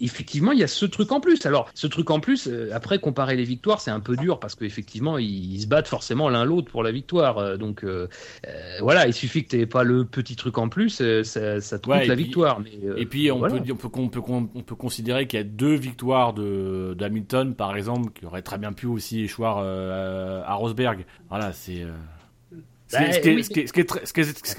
effectivement, 0.00 0.52
il 0.52 0.58
y 0.58 0.64
a 0.64 0.66
ce 0.66 0.86
truc 0.86 1.12
en 1.12 1.20
plus. 1.20 1.44
Alors, 1.46 1.68
ce 1.74 1.86
truc 1.86 2.10
en 2.10 2.18
plus, 2.20 2.48
euh, 2.48 2.70
après, 2.72 2.98
comparer 2.98 3.36
les 3.36 3.44
victoires, 3.44 3.80
c'est 3.80 3.90
un 3.90 4.00
peu 4.00 4.16
dur 4.16 4.40
parce 4.40 4.54
qu'effectivement, 4.54 5.18
ils, 5.18 5.54
ils 5.54 5.60
se 5.62 5.66
battent 5.66 5.86
forcément 5.88 6.28
l'un 6.28 6.44
l'autre 6.44 6.70
pour 6.70 6.82
la 6.82 6.90
victoire. 6.92 7.38
Euh, 7.38 7.56
donc, 7.56 7.84
voilà, 8.80 9.06
il 9.06 9.12
suffit 9.14 9.44
que 9.44 9.50
tu 9.50 9.58
n'aies 9.58 9.66
pas 9.66 9.84
le 9.84 10.04
petit 10.04 10.36
truc 10.36 10.58
en 10.58 10.68
plus, 10.68 11.00
euh, 11.00 11.22
ça, 11.22 11.60
ça 11.60 11.78
te 11.78 11.88
Ouais, 11.88 12.00
coûte 12.00 12.08
la 12.08 12.14
puis- 12.14 12.24
victoire. 12.24 12.60
Mais, 12.60 12.70
Et 13.00 13.06
puis 13.06 13.30
on 13.30 13.38
voilà. 13.38 13.54
peut 13.60 13.72
on 13.72 13.76
peut 13.76 13.88
on 13.94 14.08
peut 14.08 14.48
on 14.54 14.62
peut 14.62 14.74
considérer 14.74 15.26
qu'il 15.26 15.38
y 15.38 15.42
a 15.42 15.44
deux 15.44 15.74
victoires 15.74 16.32
de 16.32 16.94
d'Hamilton 16.98 17.54
par 17.54 17.76
exemple 17.76 18.12
qui 18.12 18.26
auraient 18.26 18.42
très 18.42 18.58
bien 18.58 18.72
pu 18.72 18.86
aussi 18.86 19.20
échouer 19.22 19.46
euh, 19.58 20.42
à 20.44 20.54
Rosberg. 20.54 21.04
Voilà, 21.28 21.52
c'est 21.52 21.82
euh, 21.82 21.90
ce 22.88 22.96
qui 22.98 23.80
est- 23.80 23.84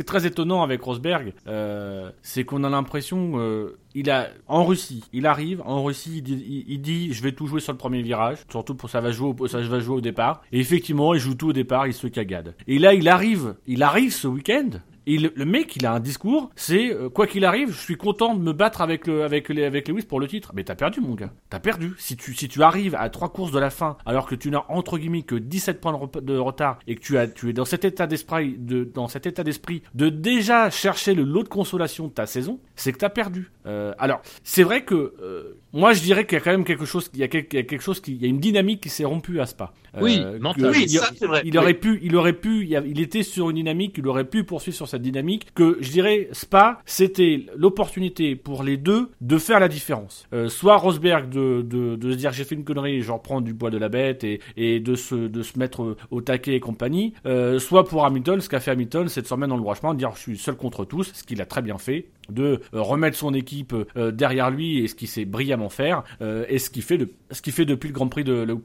très- 0.03 0.25
étonnant 0.25 0.61
avec 0.63 0.81
Rosberg, 0.81 1.33
euh, 1.47 2.09
c'est 2.21 2.43
qu'on 2.43 2.63
a 2.63 2.69
l'impression, 2.69 3.33
euh, 3.35 3.77
il 3.95 4.09
a 4.09 4.29
en 4.47 4.65
Russie, 4.65 5.03
il 5.13 5.25
arrive 5.25 5.61
en 5.65 5.83
Russie, 5.83 6.17
il 6.17 6.21
dit, 6.23 6.43
il- 6.47 6.65
il 6.73 6.81
dit, 6.81 7.13
je 7.13 7.23
vais 7.23 7.31
tout 7.31 7.47
jouer 7.47 7.61
sur 7.61 7.71
le 7.71 7.77
premier 7.77 8.01
virage, 8.01 8.39
surtout 8.49 8.75
pour 8.75 8.89
ça 8.89 8.99
va 9.01 9.11
jouer, 9.11 9.33
au, 9.39 9.47
ça 9.47 9.59
va 9.61 9.79
jouer 9.79 9.95
au 9.95 10.01
départ. 10.01 10.41
Et 10.51 10.59
effectivement, 10.59 11.13
il 11.13 11.19
joue 11.19 11.35
tout 11.35 11.49
au 11.49 11.53
départ, 11.53 11.87
il 11.87 11.93
se 11.93 12.07
cagade. 12.07 12.55
Et 12.67 12.79
là, 12.79 12.93
il 12.93 13.07
arrive, 13.07 13.55
il 13.65 13.81
arrive 13.83 14.11
ce 14.13 14.27
week-end. 14.27 14.69
Et 15.09 15.17
le, 15.17 15.45
mec, 15.45 15.77
il 15.77 15.85
a 15.85 15.93
un 15.93 16.01
discours, 16.01 16.49
c'est 16.57 16.93
euh, 16.93 17.07
quoi 17.07 17.27
qu'il 17.27 17.45
arrive, 17.45 17.71
je 17.71 17.79
suis 17.79 17.95
content 17.95 18.35
de 18.35 18.41
me 18.41 18.51
battre 18.51 18.81
avec 18.81 19.07
le, 19.07 19.23
avec 19.23 19.47
les, 19.47 19.63
avec 19.63 19.87
Lewis 19.87 20.03
pour 20.03 20.19
le 20.19 20.27
titre. 20.27 20.51
Mais 20.53 20.65
t'as 20.65 20.75
perdu, 20.75 20.99
mon 20.99 21.15
gars. 21.15 21.31
T'as 21.49 21.61
perdu. 21.61 21.93
Si 21.97 22.17
tu, 22.17 22.61
arrives 22.61 22.93
à 22.93 23.09
trois 23.09 23.29
courses 23.29 23.53
de 23.53 23.59
la 23.59 23.69
fin, 23.69 23.95
alors 24.05 24.27
que 24.27 24.35
tu 24.35 24.51
n'as 24.51 24.65
entre 24.67 24.97
guillemets 24.97 25.21
que 25.21 25.35
17 25.35 25.79
points 25.79 25.97
de 26.21 26.37
retard 26.37 26.79
et 26.87 26.95
que 26.95 26.99
tu 26.99 27.17
as, 27.17 27.25
tu 27.27 27.49
es 27.49 27.53
dans 27.53 27.63
cet 27.63 27.85
état 27.85 28.05
d'esprit, 28.05 28.57
de, 28.59 28.83
dans 28.83 29.07
cet 29.07 29.25
état 29.25 29.45
d'esprit 29.45 29.81
de 29.95 30.09
déjà 30.09 30.69
chercher 30.69 31.13
le 31.13 31.23
lot 31.23 31.43
de 31.43 31.47
consolation 31.47 32.07
de 32.07 32.11
ta 32.11 32.25
saison, 32.25 32.59
c'est 32.75 32.91
que 32.91 32.97
t'as 32.97 33.09
perdu. 33.09 33.49
Euh, 33.65 33.93
alors, 33.99 34.21
c'est 34.43 34.63
vrai 34.63 34.83
que 34.83 35.15
euh, 35.21 35.57
moi, 35.77 35.93
je 35.93 36.01
dirais 36.01 36.25
qu'il 36.25 36.37
y 36.37 36.41
a 36.41 36.43
quand 36.43 36.51
même 36.51 36.63
quelque 36.65 36.85
chose, 36.85 37.09
il 37.13 37.19
y 37.19 37.23
a 37.23 37.27
quelque, 37.27 37.53
il 37.53 37.57
y 37.57 37.59
a 37.59 37.63
quelque 37.63 37.81
chose 37.81 37.99
qui, 38.01 38.13
il 38.15 38.21
y 38.21 38.25
a 38.25 38.27
une 38.27 38.39
dynamique 38.39 38.81
qui 38.81 38.89
s'est 38.89 39.05
rompue 39.05 39.39
à 39.39 39.45
Spa. 39.45 39.73
Euh, 39.95 39.99
Oui, 40.01 40.17
que-. 40.55 40.71
Oui, 40.71 40.89
ça, 40.89 41.09
c'est 41.17 41.25
vrai. 41.25 41.41
il 41.45 41.57
aurait 41.57 41.73
pu, 41.73 41.99
il 42.03 42.15
aurait 42.15 42.33
pu, 42.33 42.61
il, 42.63 42.69
y 42.69 42.75
a- 42.75 42.83
il 42.85 42.99
était 42.99 43.23
sur 43.23 43.49
une 43.49 43.55
dynamique, 43.55 43.95
il 43.97 44.07
aurait 44.07 44.25
pu 44.25 44.43
poursuivre 44.43 44.75
sur 44.75 44.87
cette 44.87 45.01
dynamique. 45.01 45.47
Que 45.55 45.77
je 45.81 45.89
dirais, 45.91 46.29
Spa, 46.33 46.81
c'était 46.85 47.45
l'opportunité 47.55 48.35
pour 48.35 48.63
les 48.63 48.77
deux 48.77 49.09
de 49.21 49.37
faire 49.37 49.59
la 49.59 49.67
différence. 49.67 50.27
Euh, 50.33 50.49
soit 50.49 50.77
Rosberg 50.77 51.29
de, 51.29 51.61
de, 51.61 51.95
de 51.95 52.11
se 52.11 52.17
dire 52.17 52.31
j'ai 52.33 52.43
fait 52.43 52.55
une 52.55 52.63
connerie, 52.63 53.01
genre 53.01 53.21
prendre 53.21 53.41
du 53.43 53.53
poids 53.53 53.69
de 53.71 53.77
la 53.77 53.89
bête 53.89 54.23
et, 54.23 54.39
et 54.57 54.79
de 54.79 54.95
se 54.95 55.15
de 55.15 55.41
se 55.43 55.57
mettre 55.59 55.95
au 56.11 56.21
taquet 56.21 56.55
et 56.55 56.59
compagnie. 56.59 57.13
Euh, 57.25 57.59
soit 57.59 57.85
pour 57.85 58.05
Hamilton, 58.05 58.39
ce 58.41 58.49
qu'a 58.49 58.59
fait 58.59 58.71
Hamilton, 58.71 59.07
c'est 59.09 59.21
de 59.21 59.27
se 59.27 59.33
remettre 59.33 59.49
dans 59.49 59.55
le 59.55 59.61
droit 59.61 59.75
chemin, 59.75 59.93
de 59.93 59.99
dire 59.99 60.11
je 60.15 60.19
suis 60.21 60.37
seul 60.37 60.55
contre 60.55 60.85
tous, 60.85 61.11
ce 61.13 61.23
qu'il 61.23 61.41
a 61.41 61.45
très 61.45 61.61
bien 61.61 61.77
fait 61.77 62.07
de 62.29 62.59
remettre 62.73 63.15
son 63.15 63.33
équipe 63.33 63.73
derrière 63.95 64.51
lui 64.51 64.79
et 64.79 64.87
ce 64.89 64.95
qu'il 64.95 65.07
sait 65.07 65.23
brillamment 65.23 65.66
faire 65.69 66.03
euh, 66.21 66.45
et 66.49 66.59
ce 66.59 66.69
qu'il 66.69 66.83
fait 66.83 66.97
de 66.97 67.09
ce 67.31 67.41
qu'il 67.41 67.51
fait 67.53 67.65
depuis 67.65 67.87
le 67.87 67.93
Grand 67.93 68.07
Prix 68.07 68.23
de 68.23 68.31
le, 68.33 68.45
le- 68.45 68.57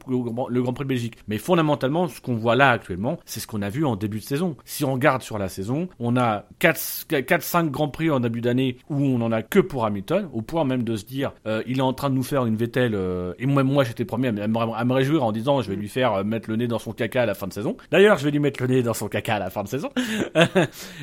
le 0.49 0.61
Grand 0.61 0.73
Prix 0.73 0.85
de 0.85 0.89
Belgique. 0.89 1.17
Mais 1.27 1.37
fondamentalement, 1.37 2.07
ce 2.07 2.21
qu'on 2.21 2.35
voit 2.35 2.55
là 2.55 2.69
actuellement, 2.69 3.19
c'est 3.25 3.39
ce 3.39 3.47
qu'on 3.47 3.61
a 3.61 3.69
vu 3.69 3.85
en 3.85 3.95
début 3.95 4.19
de 4.19 4.23
saison. 4.23 4.55
Si 4.65 4.85
on 4.85 4.93
regarde 4.93 5.21
sur 5.21 5.37
la 5.37 5.49
saison, 5.49 5.89
on 5.99 6.15
a 6.17 6.45
4 6.59 7.07
4 7.25 7.41
5 7.43 7.69
Grands 7.71 7.89
Prix 7.89 8.09
en 8.09 8.19
début 8.19 8.41
d'année 8.41 8.77
où 8.89 8.95
on 9.03 9.21
en 9.21 9.31
a 9.31 9.41
que 9.41 9.59
pour 9.59 9.85
Hamilton, 9.85 10.29
au 10.33 10.41
point 10.41 10.63
même 10.63 10.83
de 10.83 10.95
se 10.95 11.05
dire 11.05 11.33
euh, 11.47 11.61
il 11.67 11.79
est 11.79 11.81
en 11.81 11.93
train 11.93 12.09
de 12.09 12.15
nous 12.15 12.23
faire 12.23 12.45
une 12.45 12.55
Vettel 12.55 12.93
euh, 12.95 13.33
et 13.39 13.45
moi 13.45 13.63
moi 13.63 13.83
j'étais 13.83 14.05
premier 14.05 14.29
à 14.29 14.31
me, 14.31 14.41
à 14.41 14.47
me- 14.47 14.57
à 14.73 14.85
me 14.85 14.93
réjouir 14.93 15.23
en 15.23 15.31
disant 15.31 15.61
je 15.61 15.69
vais 15.69 15.75
lui 15.75 15.89
faire 15.89 16.13
euh, 16.13 16.23
mettre 16.23 16.49
le 16.49 16.55
nez 16.55 16.67
dans 16.67 16.79
son 16.79 16.93
caca 16.93 17.23
à 17.23 17.25
la 17.25 17.33
fin 17.33 17.47
de 17.47 17.53
saison. 17.53 17.75
D'ailleurs, 17.91 18.17
je 18.17 18.25
vais 18.25 18.31
lui 18.31 18.39
mettre 18.39 18.61
le 18.61 18.67
nez 18.69 18.81
dans 18.83 18.93
son 18.93 19.07
caca 19.09 19.35
à 19.35 19.39
la 19.39 19.49
fin 19.49 19.63
de 19.63 19.67
saison. 19.67 19.89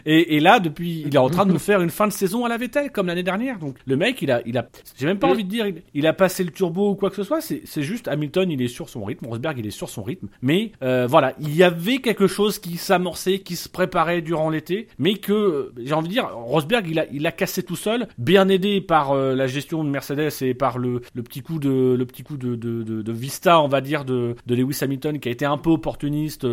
et, 0.06 0.36
et 0.36 0.40
là 0.40 0.60
depuis 0.60 1.02
il 1.06 1.14
est 1.14 1.18
en 1.18 1.28
train 1.28 1.46
de 1.46 1.52
nous 1.52 1.58
faire 1.58 1.80
une 1.80 1.90
fin 1.90 2.06
de 2.06 2.12
saison 2.12 2.44
à 2.44 2.48
la 2.48 2.56
Vettel 2.56 2.90
comme 2.90 3.06
l'année 3.06 3.22
dernière. 3.22 3.58
Donc 3.58 3.76
le 3.86 3.96
mec, 3.96 4.20
il 4.22 4.30
a 4.30 4.40
il 4.46 4.56
a 4.58 4.66
j'ai 4.98 5.06
même 5.06 5.18
pas 5.18 5.28
envie 5.28 5.44
de 5.44 5.48
dire 5.48 5.66
il, 5.66 5.79
il 5.94 6.06
a 6.06 6.12
passé 6.12 6.44
le 6.44 6.50
turbo 6.50 6.90
ou 6.90 6.94
quoi 6.94 7.10
que 7.10 7.16
ce 7.16 7.22
soit, 7.22 7.40
c'est 7.40 7.82
juste 7.82 8.08
Hamilton, 8.08 8.50
il 8.50 8.62
est 8.62 8.68
sur 8.68 8.88
son 8.88 9.04
rythme, 9.04 9.26
Rosberg, 9.26 9.58
il 9.58 9.66
est 9.66 9.70
sur 9.70 9.88
son 9.88 10.02
rythme. 10.02 10.28
Mais 10.42 10.72
euh, 10.82 11.06
voilà, 11.08 11.34
il 11.40 11.54
y 11.54 11.62
avait 11.62 11.98
quelque 11.98 12.26
chose 12.26 12.58
qui 12.58 12.76
s'amorçait, 12.76 13.40
qui 13.40 13.56
se 13.56 13.68
préparait 13.68 14.22
durant 14.22 14.50
l'été, 14.50 14.88
mais 14.98 15.14
que 15.14 15.32
euh, 15.32 15.72
j'ai 15.82 15.94
envie 15.94 16.08
de 16.08 16.12
dire 16.12 16.28
Rosberg, 16.34 16.86
il 17.12 17.26
a 17.26 17.32
cassé 17.32 17.62
tout 17.62 17.76
seul, 17.76 18.08
bien 18.18 18.48
aidé 18.48 18.80
par 18.80 19.12
euh, 19.12 19.34
la 19.34 19.46
gestion 19.46 19.84
de 19.84 19.88
Mercedes 19.88 20.30
et 20.42 20.54
par 20.54 20.78
le 20.78 21.00
petit 21.14 21.42
coup 21.42 21.58
de 21.58 21.94
le 21.98 22.06
petit 22.06 22.22
coup 22.22 22.36
de 22.36 23.12
vista, 23.12 23.60
on 23.60 23.68
va 23.68 23.80
dire 23.80 24.04
de 24.04 24.36
Lewis 24.48 24.78
Hamilton 24.82 25.18
qui 25.18 25.28
a 25.28 25.32
été 25.32 25.44
un 25.44 25.58
peu 25.58 25.70
opportuniste 25.70 26.46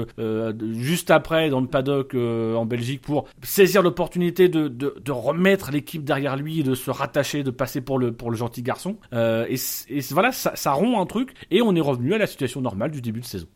juste 0.74 1.12
après 1.12 1.50
dans 1.50 1.62
le 1.62 1.68
paddock 1.68 2.16
en 2.16 2.66
Belgique 2.66 3.02
pour 3.02 3.26
saisir 3.44 3.82
l'opportunité 3.82 4.50
de, 4.50 5.12
remettre 5.12 5.72
l'équipe 5.72 6.04
derrière 6.04 6.36
lui, 6.36 6.64
de 6.64 6.76
se 6.76 6.92
rattacher, 6.92 7.44
de 7.44 7.52
passer 7.52 7.82
pour 7.82 8.00
le 8.00 8.36
gentil 8.36 8.62
garçon. 8.62 8.98
Euh, 9.18 9.45
et, 9.49 9.99
voilà, 10.11 10.32
ça, 10.32 10.55
ça 10.55 10.72
rompt 10.72 10.99
un 10.99 11.05
truc 11.05 11.34
et 11.51 11.61
on 11.61 11.76
est 11.76 11.82
revenu 11.82 12.13
à 12.13 12.18
la 12.18 12.28
situation 12.28 12.61
normale 12.61 12.91
du 12.91 13.01
début 13.01 13.22
de 13.22 13.26
saison. 13.26 13.47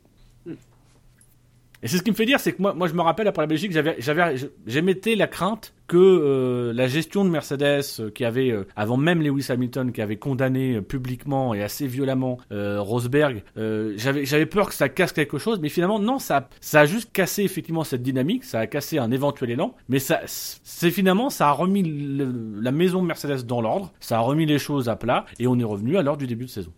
Et 1.83 1.87
c'est 1.87 1.97
ce 1.97 2.03
qui 2.03 2.11
me 2.11 2.15
fait 2.15 2.25
dire, 2.25 2.39
c'est 2.39 2.53
que 2.53 2.61
moi, 2.61 2.73
moi 2.73 2.87
je 2.87 2.93
me 2.93 3.01
rappelle 3.01 3.27
après 3.27 3.41
la 3.41 3.47
Belgique, 3.47 3.71
j'avais, 3.71 3.95
j'avais, 3.99 4.35
j'émettais 4.67 5.15
la 5.15 5.27
crainte 5.27 5.73
que 5.87 5.97
euh, 5.97 6.73
la 6.73 6.87
gestion 6.87 7.25
de 7.25 7.29
Mercedes, 7.29 7.83
euh, 7.99 8.11
qui 8.11 8.23
avait, 8.23 8.51
euh, 8.51 8.67
avant 8.75 8.97
même 8.97 9.21
Lewis 9.21 9.47
Hamilton, 9.49 9.91
qui 9.91 10.01
avait 10.01 10.17
condamné 10.17 10.79
publiquement 10.81 11.53
et 11.53 11.63
assez 11.63 11.87
violemment 11.87 12.37
Rosberg, 12.51 13.43
j'avais, 13.55 14.25
j'avais 14.25 14.45
peur 14.45 14.69
que 14.69 14.75
ça 14.75 14.89
casse 14.89 15.11
quelque 15.11 15.37
chose, 15.37 15.59
mais 15.59 15.69
finalement 15.69 15.99
non, 15.99 16.19
ça, 16.19 16.49
ça 16.59 16.81
a 16.81 16.85
juste 16.85 17.11
cassé 17.11 17.43
effectivement 17.43 17.83
cette 17.83 18.03
dynamique, 18.03 18.43
ça 18.43 18.59
a 18.59 18.67
cassé 18.67 18.99
un 18.99 19.11
éventuel 19.11 19.51
élan, 19.51 19.75
mais 19.89 19.99
ça, 19.99 20.21
c'est 20.25 20.91
finalement, 20.91 21.29
ça 21.29 21.49
a 21.49 21.51
remis 21.51 21.83
la 21.83 22.71
maison 22.71 23.01
de 23.01 23.07
Mercedes 23.07 23.45
dans 23.45 23.61
l'ordre, 23.61 23.91
ça 23.99 24.17
a 24.17 24.21
remis 24.21 24.45
les 24.45 24.59
choses 24.59 24.87
à 24.87 24.95
plat, 24.95 25.25
et 25.39 25.47
on 25.47 25.57
est 25.59 25.63
revenu 25.63 25.97
à 25.97 26.03
l'heure 26.03 26.17
du 26.17 26.27
début 26.27 26.45
de 26.45 26.49
saison. 26.49 26.71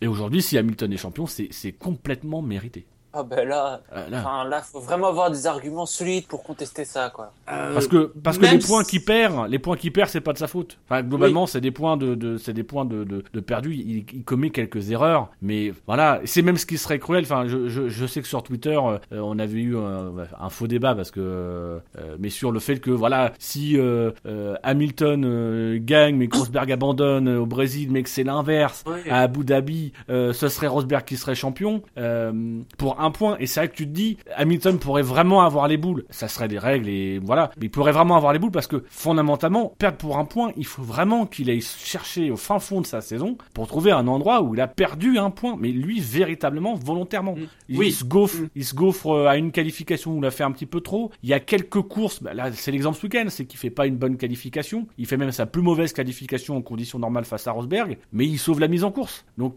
Et 0.00 0.06
aujourd'hui, 0.06 0.42
si 0.42 0.56
Hamilton 0.58 0.92
est 0.92 0.96
champion, 0.96 1.26
c'est 1.26 1.72
complètement 1.72 2.42
mérité. 2.42 2.86
Ah 3.18 3.22
ben 3.22 3.48
là, 3.48 3.80
Euh, 3.94 4.08
là. 4.10 4.18
enfin 4.20 4.44
là, 4.48 4.60
faut 4.60 4.80
vraiment 4.80 5.08
avoir 5.08 5.30
des 5.30 5.46
arguments 5.46 5.86
solides 5.86 6.26
pour 6.26 6.42
contester 6.42 6.84
ça, 6.84 7.10
quoi. 7.14 7.32
Euh, 7.50 7.72
Parce 7.72 7.88
que 7.88 8.12
parce 8.22 8.36
que 8.38 8.44
les 8.46 8.58
points 8.58 8.84
si- 8.84 8.90
qu'il 8.90 9.04
perd, 9.04 9.48
les 9.48 9.58
points 9.58 9.76
qu'il 9.76 9.92
perd, 9.92 10.08
c'est 10.10 10.20
pas 10.20 10.32
de 10.32 10.38
sa 10.38 10.46
faute. 10.48 10.78
Enfin 10.88 11.02
globalement, 11.02 11.46
c'est 11.46 11.60
des 11.60 11.70
points 11.70 11.96
de, 11.96 12.14
de 12.14 12.36
c'est 12.36 12.52
des 12.52 12.62
points 12.62 12.84
de 12.84 13.04
de, 13.04 13.24
de 13.32 13.40
perdu. 13.40 13.74
Il, 13.74 14.04
il 14.12 14.24
commet 14.24 14.50
quelques 14.50 14.90
erreurs, 14.90 15.28
mais 15.40 15.72
voilà, 15.86 16.20
c'est 16.24 16.42
même 16.42 16.56
ce 16.58 16.66
qui 16.66 16.76
serait 16.78 16.98
cruel. 16.98 17.24
Enfin, 17.24 17.46
je, 17.46 17.68
je, 17.68 17.88
je 17.88 18.06
sais 18.06 18.20
que 18.20 18.28
sur 18.28 18.42
Twitter, 18.42 18.78
euh, 18.78 18.98
on 19.12 19.38
avait 19.38 19.60
eu 19.60 19.76
un, 19.78 20.12
un 20.38 20.48
faux 20.50 20.66
débat 20.66 20.94
parce 20.94 21.10
que 21.10 21.20
euh, 21.20 21.78
mais 22.18 22.28
sur 22.30 22.52
le 22.52 22.60
fait 22.60 22.80
que 22.80 22.90
voilà, 22.90 23.32
si 23.38 23.78
euh, 23.78 24.10
euh, 24.26 24.56
Hamilton 24.62 25.24
euh, 25.24 25.78
gagne 25.80 26.16
mais 26.16 26.28
que 26.28 26.36
Rosberg 26.36 26.70
abandonne 26.70 27.28
euh, 27.28 27.40
au 27.40 27.46
Brésil, 27.46 27.88
mais 27.90 28.02
que 28.02 28.08
c'est 28.08 28.24
l'inverse 28.24 28.84
à 29.08 29.20
Abu 29.22 29.44
Dhabi, 29.44 29.92
euh, 30.10 30.32
ce 30.32 30.48
serait 30.48 30.66
Rosberg 30.66 31.04
qui 31.04 31.16
serait 31.16 31.34
champion 31.34 31.82
euh, 31.98 32.60
pour 32.78 33.00
un 33.00 33.05
point. 33.10 33.36
Et 33.38 33.46
c'est 33.46 33.60
vrai 33.60 33.68
que 33.68 33.74
tu 33.76 33.84
te 33.86 33.92
dis, 33.92 34.16
Hamilton 34.36 34.78
pourrait 34.78 35.02
vraiment 35.02 35.42
avoir 35.42 35.68
les 35.68 35.76
boules. 35.76 36.04
Ça 36.10 36.28
serait 36.28 36.48
des 36.48 36.58
règles 36.58 36.88
et 36.88 37.18
voilà. 37.18 37.50
Mais 37.58 37.66
il 37.66 37.70
pourrait 37.70 37.92
vraiment 37.92 38.16
avoir 38.16 38.32
les 38.32 38.38
boules 38.38 38.50
parce 38.50 38.66
que 38.66 38.84
fondamentalement, 38.88 39.72
perdre 39.78 39.96
pour 39.98 40.18
un 40.18 40.24
point, 40.24 40.52
il 40.56 40.66
faut 40.66 40.82
vraiment 40.82 41.26
qu'il 41.26 41.48
aille 41.50 41.60
chercher 41.62 42.30
au 42.30 42.36
fin 42.36 42.58
fond 42.58 42.80
de 42.80 42.86
sa 42.86 43.00
saison 43.00 43.36
pour 43.54 43.66
trouver 43.66 43.92
un 43.92 44.06
endroit 44.08 44.42
où 44.42 44.54
il 44.54 44.60
a 44.60 44.68
perdu 44.68 45.18
un 45.18 45.30
point. 45.30 45.56
Mais 45.58 45.68
lui, 45.70 46.00
véritablement, 46.00 46.74
volontairement. 46.74 47.34
Il, 47.68 47.78
Oui. 47.78 47.88
il 47.88 47.92
se 47.92 48.04
gaufre, 48.04 48.36
Mm. 48.36 48.48
il 48.56 48.64
se 48.64 48.74
gaufre 48.74 49.26
à 49.26 49.36
une 49.36 49.52
qualification 49.52 50.12
où 50.12 50.18
il 50.18 50.26
a 50.26 50.30
fait 50.30 50.44
un 50.44 50.52
petit 50.52 50.66
peu 50.66 50.80
trop. 50.80 51.10
Il 51.22 51.28
y 51.28 51.32
a 51.34 51.40
quelques 51.40 51.80
courses. 51.82 52.22
bah 52.22 52.34
là, 52.34 52.50
c'est 52.52 52.70
l'exemple 52.72 52.96
ce 52.98 53.06
week-end, 53.06 53.26
c'est 53.28 53.44
qu'il 53.46 53.58
fait 53.58 53.70
pas 53.70 53.86
une 53.86 53.96
bonne 53.96 54.16
qualification. 54.16 54.86
Il 54.98 55.06
fait 55.06 55.16
même 55.16 55.32
sa 55.32 55.46
plus 55.46 55.62
mauvaise 55.62 55.92
qualification 55.92 56.56
en 56.56 56.62
conditions 56.62 56.98
normales 56.98 57.24
face 57.24 57.46
à 57.46 57.52
Rosberg, 57.52 57.98
mais 58.12 58.26
il 58.26 58.38
sauve 58.38 58.60
la 58.60 58.68
mise 58.68 58.84
en 58.84 58.90
course. 58.90 59.24
Donc 59.38 59.54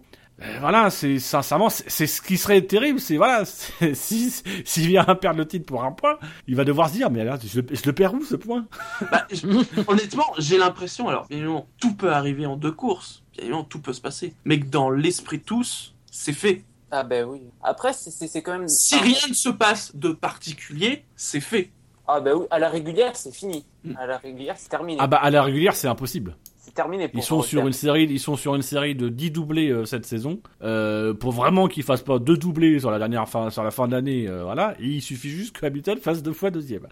voilà, 0.60 0.90
c'est 0.90 1.20
sincèrement, 1.20 1.70
c'est 1.70 2.08
ce 2.08 2.22
qui 2.22 2.38
serait 2.38 2.62
terrible, 2.62 3.00
c'est 3.00 3.18
voilà, 3.18 3.44
si 3.94 4.32
s'il 4.66 4.88
vient 4.88 5.04
à 5.06 5.16
perdre 5.16 5.40
le 5.40 5.48
titre 5.48 5.66
pour 5.66 5.84
un 5.84 5.92
point, 5.92 6.18
il 6.48 6.56
va 6.56 6.64
devoir 6.66 6.90
se 6.90 6.94
dire, 6.94 7.10
mais 7.10 7.22
alors, 7.22 7.38
je, 7.44 7.62
le- 7.62 7.68
je 7.76 7.82
le 7.86 7.94
perds 7.94 8.14
où 8.14 8.24
ce 8.24 8.36
point? 8.36 8.66
Bah, 9.12 9.26
je- 9.32 9.46
honnêtement, 9.88 10.26
j'ai 10.38 10.58
l'impression, 10.58 11.08
alors 11.10 11.28
bien 11.28 11.38
évidemment, 11.38 11.68
tout 11.80 11.94
peut 11.96 12.12
arriver 12.12 12.46
en 12.46 12.56
deux 12.58 12.72
courses, 12.72 13.24
bien 13.34 13.44
évidemment, 13.44 13.64
tout 13.64 13.80
peut 13.82 13.94
se 13.94 14.02
passer, 14.02 14.34
mais 14.46 14.60
que 14.60 14.66
dans 14.66 14.90
l'esprit 14.90 15.38
de 15.40 15.44
tous, 15.44 15.94
c'est 16.12 16.34
fait. 16.34 16.64
Ah 16.92 17.04
ben 17.04 17.24
oui. 17.26 17.42
Après, 17.64 17.94
c'est- 17.94 18.42
quand 18.42 18.58
même. 18.58 18.68
Si 18.68 18.96
ah, 18.96 19.02
rien 19.02 19.18
ne 19.30 19.34
se 19.36 19.50
passe 19.50 19.96
de 19.96 20.10
particulier, 20.10 21.04
c'est 21.16 21.40
fait. 21.40 21.70
Ah 22.08 22.20
ben 22.22 22.34
oui, 22.36 22.46
à 22.50 22.58
la 22.58 22.70
régulière, 22.70 23.16
c'est 23.16 23.32
fini. 23.36 23.64
À 23.96 24.08
la 24.08 24.18
régulière, 24.18 24.56
c'est 24.58 24.70
terminé. 24.70 24.98
Ah 25.00 25.06
bah 25.06 25.18
à 25.22 25.30
la 25.30 25.44
régulière, 25.44 25.76
c'est 25.76 25.88
impossible. 25.88 26.36
C'est 26.70 26.76
terminé 26.76 27.08
pour 27.08 27.20
Ils 27.20 27.24
sont 27.24 27.42
sur 27.42 27.66
une 27.66 27.74
série, 27.74 28.04
ils 28.04 28.20
sont 28.20 28.36
sur 28.36 28.54
une 28.54 28.62
série 28.62 28.94
de 28.94 29.10
10 29.10 29.32
doublés 29.32 29.72
euh, 29.72 29.86
cette 29.86 30.06
saison. 30.06 30.40
Euh, 30.62 31.16
pour 31.16 31.32
vraiment 31.32 31.68
qu'ils 31.68 31.82
fassent 31.82 32.04
pas 32.04 32.20
deux 32.20 32.38
doublés 32.38 32.80
sur 32.80 32.92
la 32.92 33.00
dernière 33.00 33.28
fin, 33.28 33.50
sur 33.50 33.64
la 33.64 33.72
fin 33.72 33.88
de 33.88 33.94
l'année, 33.94 34.28
euh, 34.28 34.44
voilà. 34.44 34.76
Et 34.80 34.86
il 34.86 35.02
suffit 35.02 35.32
juste 35.32 35.58
que 35.58 35.66
Hamilton 35.66 35.98
fasse 35.98 36.22
deux 36.22 36.32
fois 36.32 36.52
deuxième. 36.52 36.86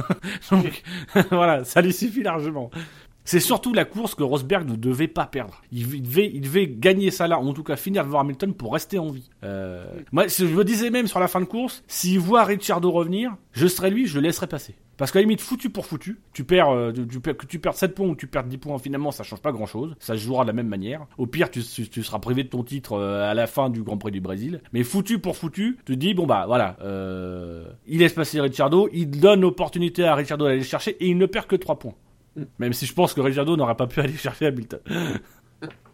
Donc 0.50 0.82
voilà, 1.30 1.64
ça 1.64 1.80
lui 1.80 1.94
suffit 1.94 2.22
largement. 2.22 2.70
C'est 3.24 3.40
surtout 3.40 3.72
la 3.72 3.84
course 3.84 4.14
que 4.14 4.22
Rosberg 4.22 4.68
ne 4.68 4.76
devait 4.76 5.08
pas 5.08 5.26
perdre. 5.26 5.62
Il 5.70 5.94
il 5.94 6.02
devait, 6.02 6.30
il 6.34 6.42
devait 6.42 6.66
gagner 6.68 7.10
ça 7.10 7.26
là, 7.26 7.38
ou 7.38 7.48
en 7.48 7.54
tout 7.54 7.62
cas 7.62 7.76
finir 7.76 8.04
devant 8.04 8.20
Hamilton 8.20 8.52
pour 8.52 8.74
rester 8.74 8.98
en 8.98 9.10
vie. 9.10 9.30
Euh, 9.44 9.86
moi, 10.10 10.26
je 10.26 10.44
me 10.44 10.64
disais 10.64 10.90
même 10.90 11.06
sur 11.06 11.20
la 11.20 11.28
fin 11.28 11.40
de 11.40 11.46
course, 11.46 11.84
s'il 11.86 12.18
voit 12.18 12.44
Ricciardo 12.44 12.90
revenir, 12.90 13.34
je 13.52 13.66
serais 13.66 13.90
lui, 13.90 14.06
je 14.06 14.16
le 14.16 14.22
laisserais 14.22 14.48
passer. 14.48 14.74
Parce 15.02 15.10
qu'à 15.10 15.18
la 15.18 15.22
limite, 15.24 15.40
foutu 15.40 15.68
pour 15.68 15.84
foutu, 15.84 16.20
tu 16.32 16.44
perds, 16.44 16.68
euh, 16.68 16.92
tu, 16.92 17.04
tu 17.08 17.18
perds- 17.18 17.36
que 17.36 17.44
tu 17.46 17.58
perds 17.58 17.74
7 17.74 17.92
points 17.92 18.06
ou 18.06 18.14
tu 18.14 18.28
perds 18.28 18.44
10 18.44 18.56
points, 18.58 18.78
finalement, 18.78 19.10
ça 19.10 19.24
change 19.24 19.40
pas 19.42 19.50
grand 19.50 19.66
chose. 19.66 19.96
Ça 19.98 20.14
se 20.14 20.20
jouera 20.20 20.44
de 20.44 20.46
la 20.46 20.52
même 20.52 20.68
manière. 20.68 21.06
Au 21.18 21.26
pire, 21.26 21.50
tu, 21.50 21.60
tu- 21.60 21.88
tu 21.88 22.04
seras 22.04 22.20
privé 22.20 22.44
de 22.44 22.48
ton 22.48 22.62
titre 22.62 22.92
euh, 22.92 23.28
à 23.28 23.34
la 23.34 23.48
fin 23.48 23.68
du 23.68 23.82
Grand 23.82 23.98
Prix 23.98 24.12
du 24.12 24.20
Brésil. 24.20 24.60
Mais 24.72 24.84
foutu 24.84 25.18
pour 25.18 25.36
foutu, 25.36 25.76
tu 25.84 25.94
te 25.94 25.98
dis, 25.98 26.14
bon 26.14 26.24
bah 26.26 26.44
voilà, 26.46 26.76
euh, 26.82 27.64
il 27.88 27.98
laisse 27.98 28.12
passer 28.12 28.40
Ricciardo, 28.40 28.88
il 28.92 29.10
donne 29.10 29.40
l'opportunité 29.40 30.04
à 30.04 30.14
Ricciardo 30.14 30.44
d'aller 30.44 30.58
le 30.58 30.62
chercher 30.62 30.92
et 31.00 31.08
il 31.08 31.18
ne 31.18 31.26
perd 31.26 31.48
que 31.48 31.56
3 31.56 31.80
points. 31.80 31.94
Même 32.60 32.72
si 32.72 32.86
je 32.86 32.94
pense 32.94 33.12
que 33.12 33.20
Ricciardo 33.20 33.56
n'aurait 33.56 33.74
pas 33.74 33.88
pu 33.88 33.98
aller 34.02 34.12
chercher 34.16 34.46
Hamilton. 34.46 34.78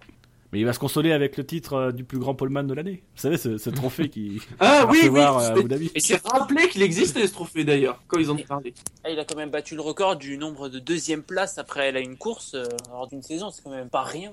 Mais 0.52 0.60
il 0.60 0.64
va 0.64 0.72
se 0.72 0.78
consoler 0.78 1.12
avec 1.12 1.36
le 1.36 1.44
titre 1.44 1.74
euh, 1.74 1.92
du 1.92 2.04
plus 2.04 2.18
grand 2.18 2.34
poleman 2.34 2.66
de 2.66 2.72
l'année. 2.72 3.02
Vous 3.14 3.20
savez, 3.20 3.36
ce, 3.36 3.58
ce 3.58 3.68
trophée 3.70 4.08
qui 4.08 4.40
Ah 4.60 4.86
oui, 4.90 5.00
oui, 5.10 5.20
euh, 5.20 5.24
à 5.26 5.40
c'est- 5.40 5.50
Abu 5.58 5.68
Dhabi. 5.68 5.90
et 5.94 6.00
c'est 6.00 6.22
rappelé 6.26 6.68
qu'il 6.68 6.82
existait 6.82 7.26
ce 7.26 7.32
trophée 7.32 7.64
d'ailleurs, 7.64 8.02
quand 8.06 8.18
ils 8.18 8.30
en 8.30 8.34
ont 8.36 8.42
parlé. 8.42 8.72
Ah, 9.04 9.10
il 9.10 9.18
a 9.18 9.24
quand 9.26 9.36
même 9.36 9.50
battu 9.50 9.74
le 9.74 9.82
record 9.82 10.16
du 10.16 10.38
nombre 10.38 10.68
de 10.70 10.78
deuxième 10.78 11.22
place 11.22 11.58
après 11.58 11.88
elle 11.88 11.96
a 11.98 12.00
une 12.00 12.16
course 12.16 12.54
euh, 12.54 12.64
lors 12.90 13.06
d'une 13.08 13.22
saison. 13.22 13.50
C'est 13.50 13.62
quand 13.62 13.70
même 13.70 13.90
pas 13.90 14.02
rien. 14.04 14.32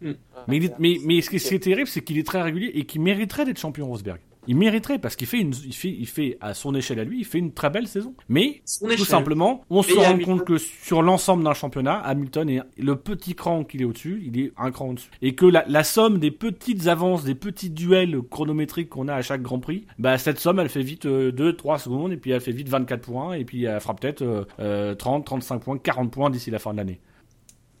Mm. 0.00 0.08
Euh, 0.10 0.14
Mais, 0.46 0.56
il 0.58 0.64
est- 0.66 0.74
mais, 0.78 0.98
mais 1.02 1.20
ce 1.20 1.30
qui 1.30 1.40
ce 1.40 1.48
qui 1.48 1.54
est 1.56 1.58
terrible, 1.58 1.88
c'est 1.88 2.02
qu'il 2.02 2.18
est 2.18 2.26
très 2.26 2.42
régulier 2.42 2.70
et 2.74 2.84
qu'il 2.84 3.00
mériterait 3.00 3.44
d'être 3.44 3.58
champion 3.58 3.86
Rosberg. 3.88 4.20
Il 4.46 4.56
mériterait 4.56 4.98
parce 4.98 5.16
qu'il 5.16 5.26
fait 5.26 5.40
une, 5.40 5.52
il 5.64 5.74
fait, 5.74 5.90
il 5.90 6.06
fait 6.06 6.38
à 6.40 6.54
son 6.54 6.74
échelle 6.74 7.00
à 7.00 7.04
lui, 7.04 7.20
il 7.20 7.24
fait 7.24 7.38
une 7.38 7.52
très 7.52 7.70
belle 7.70 7.86
saison. 7.88 8.14
Mais 8.28 8.62
Son 8.64 8.86
tout 8.86 8.92
échelle. 8.92 9.06
simplement, 9.06 9.64
on 9.70 9.82
se 9.82 9.94
rend 9.94 10.18
compte 10.18 10.44
que 10.44 10.58
sur 10.58 11.02
l'ensemble 11.02 11.44
d'un 11.44 11.54
championnat, 11.54 11.98
Hamilton 11.98 12.48
est 12.50 12.62
le 12.78 12.96
petit 12.96 13.34
cran 13.34 13.64
qu'il 13.64 13.82
est 13.82 13.84
au-dessus, 13.84 14.22
il 14.26 14.38
est 14.40 14.52
un 14.56 14.70
cran 14.70 14.88
au-dessus. 14.90 15.10
Et 15.22 15.34
que 15.34 15.46
la, 15.46 15.64
la 15.68 15.84
somme 15.84 16.18
des 16.18 16.30
petites 16.30 16.86
avances, 16.86 17.24
des 17.24 17.34
petits 17.34 17.70
duels 17.70 18.20
chronométriques 18.30 18.88
qu'on 18.88 19.08
a 19.08 19.14
à 19.14 19.22
chaque 19.22 19.42
Grand 19.42 19.58
Prix, 19.60 19.86
bah 19.98 20.18
cette 20.18 20.38
somme 20.38 20.58
elle 20.60 20.68
fait 20.68 20.82
vite 20.82 21.06
2-3 21.06 21.78
secondes 21.78 22.12
et 22.12 22.16
puis 22.16 22.30
elle 22.30 22.40
fait 22.40 22.52
vite 22.52 22.68
24 22.68 23.00
points 23.02 23.32
et 23.34 23.44
puis 23.44 23.64
elle 23.64 23.80
fera 23.80 23.94
peut-être 23.94 24.22
euh, 24.22 24.44
euh, 24.60 24.94
30, 24.94 25.24
35 25.24 25.58
points, 25.60 25.78
40 25.78 26.10
points 26.10 26.30
d'ici 26.30 26.50
la 26.50 26.58
fin 26.58 26.72
de 26.72 26.78
l'année. 26.78 27.00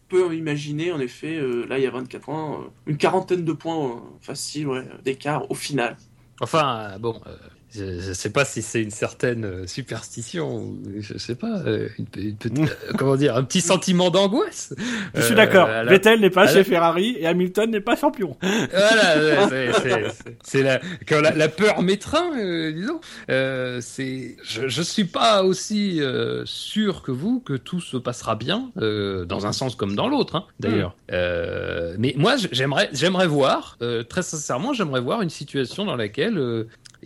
On 0.08 0.14
peut 0.14 0.36
imaginer, 0.36 0.92
en 0.92 1.00
effet, 1.00 1.34
euh, 1.36 1.66
là 1.66 1.78
il 1.78 1.82
y 1.84 1.86
a 1.86 1.90
24 1.90 2.22
points, 2.22 2.52
euh, 2.60 2.64
une 2.86 2.96
quarantaine 2.96 3.44
de 3.44 3.52
points 3.52 3.90
euh, 3.90 3.98
faciles 4.20 4.68
ouais, 4.68 4.84
d'écart 5.04 5.50
au 5.50 5.54
final. 5.54 5.96
Enfin, 6.40 6.92
euh, 6.94 6.98
bon, 6.98 7.20
euh, 7.26 7.36
je, 7.76 8.00
je 8.00 8.12
sais 8.12 8.30
pas 8.30 8.44
si 8.44 8.62
c'est 8.62 8.82
une 8.82 8.90
certaine 8.90 9.44
euh, 9.44 9.66
superstition 9.66 10.74
je 11.00 11.18
sais 11.18 11.34
pas, 11.34 11.58
euh, 11.66 11.88
une, 11.98 12.06
pe- 12.06 12.20
une 12.20 12.36
petite, 12.36 12.58
euh, 12.60 12.92
comment 12.96 13.16
dire, 13.16 13.36
un 13.36 13.44
petit 13.44 13.60
sentiment 13.60 14.10
d'angoisse. 14.10 14.74
Je 15.14 15.20
suis 15.22 15.32
Euh, 15.32 15.36
d'accord. 15.36 15.68
la- 15.68 15.84
Vettel 15.84 16.20
n'est 16.20 16.30
pas 16.30 16.42
à 16.42 16.46
chez 16.48 16.54
la- 16.58 16.64
Ferrari 16.64 17.16
et 17.18 17.26
Hamilton 17.26 17.70
n'est 17.70 17.80
pas 17.80 17.96
champion. 17.96 18.36
Voilà, 18.40 19.48
c'est- 20.42 20.62
la, 20.62 20.80
quand 21.08 21.20
la, 21.20 21.32
la 21.34 21.48
peur 21.48 21.82
m'étreint, 21.82 22.30
euh, 22.38 22.72
disons. 22.72 23.00
Euh, 23.30 23.78
c'est, 23.82 24.36
je, 24.44 24.68
je 24.68 24.82
suis 24.82 25.04
pas 25.04 25.42
aussi 25.44 26.00
sûr 26.44 27.02
que 27.02 27.10
vous 27.12 27.40
que 27.40 27.54
tout 27.54 27.80
se 27.80 27.96
passera 27.96 28.36
bien, 28.36 28.70
dans 28.76 29.46
un 29.46 29.52
sens 29.52 29.74
comme 29.74 29.94
dans 29.96 30.08
l'autre, 30.08 30.36
hein, 30.36 30.44
d'ailleurs. 30.60 30.96
Euh, 31.12 31.94
mais 31.98 32.14
moi, 32.16 32.36
j'aimerais, 32.52 32.88
j'aimerais 32.92 33.26
voir, 33.26 33.78
très 34.08 34.22
sincèrement, 34.22 34.72
j'aimerais 34.72 35.00
voir 35.00 35.22
une 35.22 35.30
situation 35.30 35.84
dans 35.84 35.96
laquelle 35.96 36.38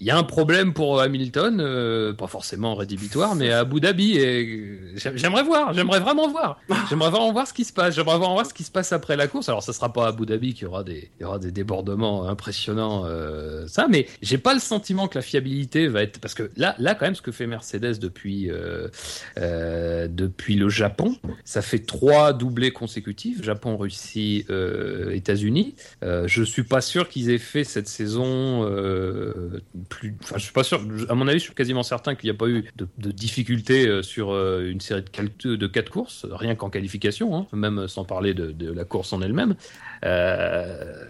il 0.01 0.07
y 0.07 0.11
a 0.11 0.17
un 0.17 0.23
problème 0.23 0.73
pour 0.73 1.01
Hamilton, 1.01 1.61
euh, 1.61 2.15
pas 2.15 2.27
forcément 2.27 2.75
rédhibitoire, 2.75 3.35
mais 3.35 3.51
à 3.51 3.61
Abu 3.61 3.81
Dhabi. 3.81 4.19
Euh, 4.19 4.77
j'aimerais 5.15 5.43
voir, 5.43 5.75
j'aimerais 5.75 6.01
vraiment 6.01 6.29
voir. 6.29 6.59
J'aimerais 6.89 7.11
vraiment 7.11 7.33
voir 7.33 7.47
ce 7.47 7.53
qui 7.53 7.65
se 7.65 7.73
passe. 7.73 7.95
J'aimerais 7.95 8.17
vraiment 8.17 8.33
voir 8.33 8.47
ce 8.47 8.55
qui 8.55 8.65
se 8.65 8.71
passe 8.71 8.93
après 8.93 9.17
la 9.17 9.29
course. 9.29 9.51
Alors, 9.51 9.63
ça 9.63 9.75
sera 9.75 9.93
pas 9.93 10.09
Abu 10.09 10.25
Dhabi 10.25 10.55
qu'il 10.55 10.65
y 10.65 10.67
aura 10.67 10.85
des, 10.85 11.53
débordements 11.53 12.27
impressionnants, 12.27 13.05
euh, 13.05 13.67
ça. 13.67 13.89
Mais 13.89 14.07
j'ai 14.23 14.39
pas 14.39 14.55
le 14.55 14.61
sentiment 14.61 15.07
que 15.07 15.19
la 15.19 15.23
fiabilité 15.23 15.87
va 15.89 16.03
être 16.03 16.19
parce 16.19 16.35
que 16.35 16.51
là, 16.57 16.75
là, 16.79 16.95
quand 16.95 17.05
même, 17.05 17.15
ce 17.15 17.23
que 17.23 17.33
fait 17.33 17.47
Mercedes 17.47 17.99
depuis, 17.99 18.51
euh, 18.51 18.89
euh, 19.39 20.09
depuis 20.11 20.55
le 20.55 20.71
Japon, 20.71 21.17
ça 21.45 21.61
fait 21.61 21.81
trois 21.81 22.33
doublés 22.33 22.71
consécutifs. 22.71 23.43
Japon, 23.43 23.77
Russie, 23.77 24.47
euh, 24.49 25.11
États-Unis. 25.11 25.75
Euh, 26.03 26.27
je 26.27 26.43
suis 26.43 26.63
pas 26.63 26.81
sûr 26.81 27.09
qu'ils 27.09 27.31
aient 27.31 27.39
fait 27.39 27.65
cette 27.65 27.89
saison 27.89 28.65
euh, 28.65 29.61
plus. 29.91 30.17
Enfin, 30.23 30.37
je 30.39 30.45
suis 30.45 30.53
pas 30.55 30.65
sûr. 30.65 30.81
À 31.11 31.15
mon 31.15 31.29
avis, 31.29 31.39
je 31.41 31.45
suis 31.45 31.55
quasiment 31.55 31.83
certain 31.83 32.15
qu'il 32.15 32.29
n'y 32.31 32.35
a 32.35 32.39
pas 32.39 32.49
eu 32.49 32.65
de, 32.77 32.89
de 32.97 33.11
difficultés 33.13 33.87
euh, 33.87 34.03
sur 34.03 34.31
euh, 34.33 34.71
une 34.71 34.81
série 34.81 35.05
de, 35.45 35.57
de 35.57 35.67
quatre 35.67 35.91
courses, 35.91 36.25
rien 36.31 36.55
qu'en 36.55 36.71
qualification, 36.71 37.37
hein, 37.37 37.47
même 37.53 37.87
sans 37.89 38.05
parler 38.05 38.33
de, 38.33 38.53
de 38.53 38.73
la 38.73 38.85
course 38.85 39.13
en 39.13 39.21
elle-même. 39.21 39.57
Euh, 40.05 41.05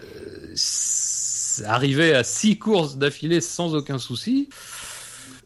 arriver 1.67 2.15
à 2.15 2.25
six 2.25 2.59
courses 2.59 2.97
d'affilée 2.97 3.41
sans 3.41 3.75
aucun 3.75 3.99
souci. 3.99 4.49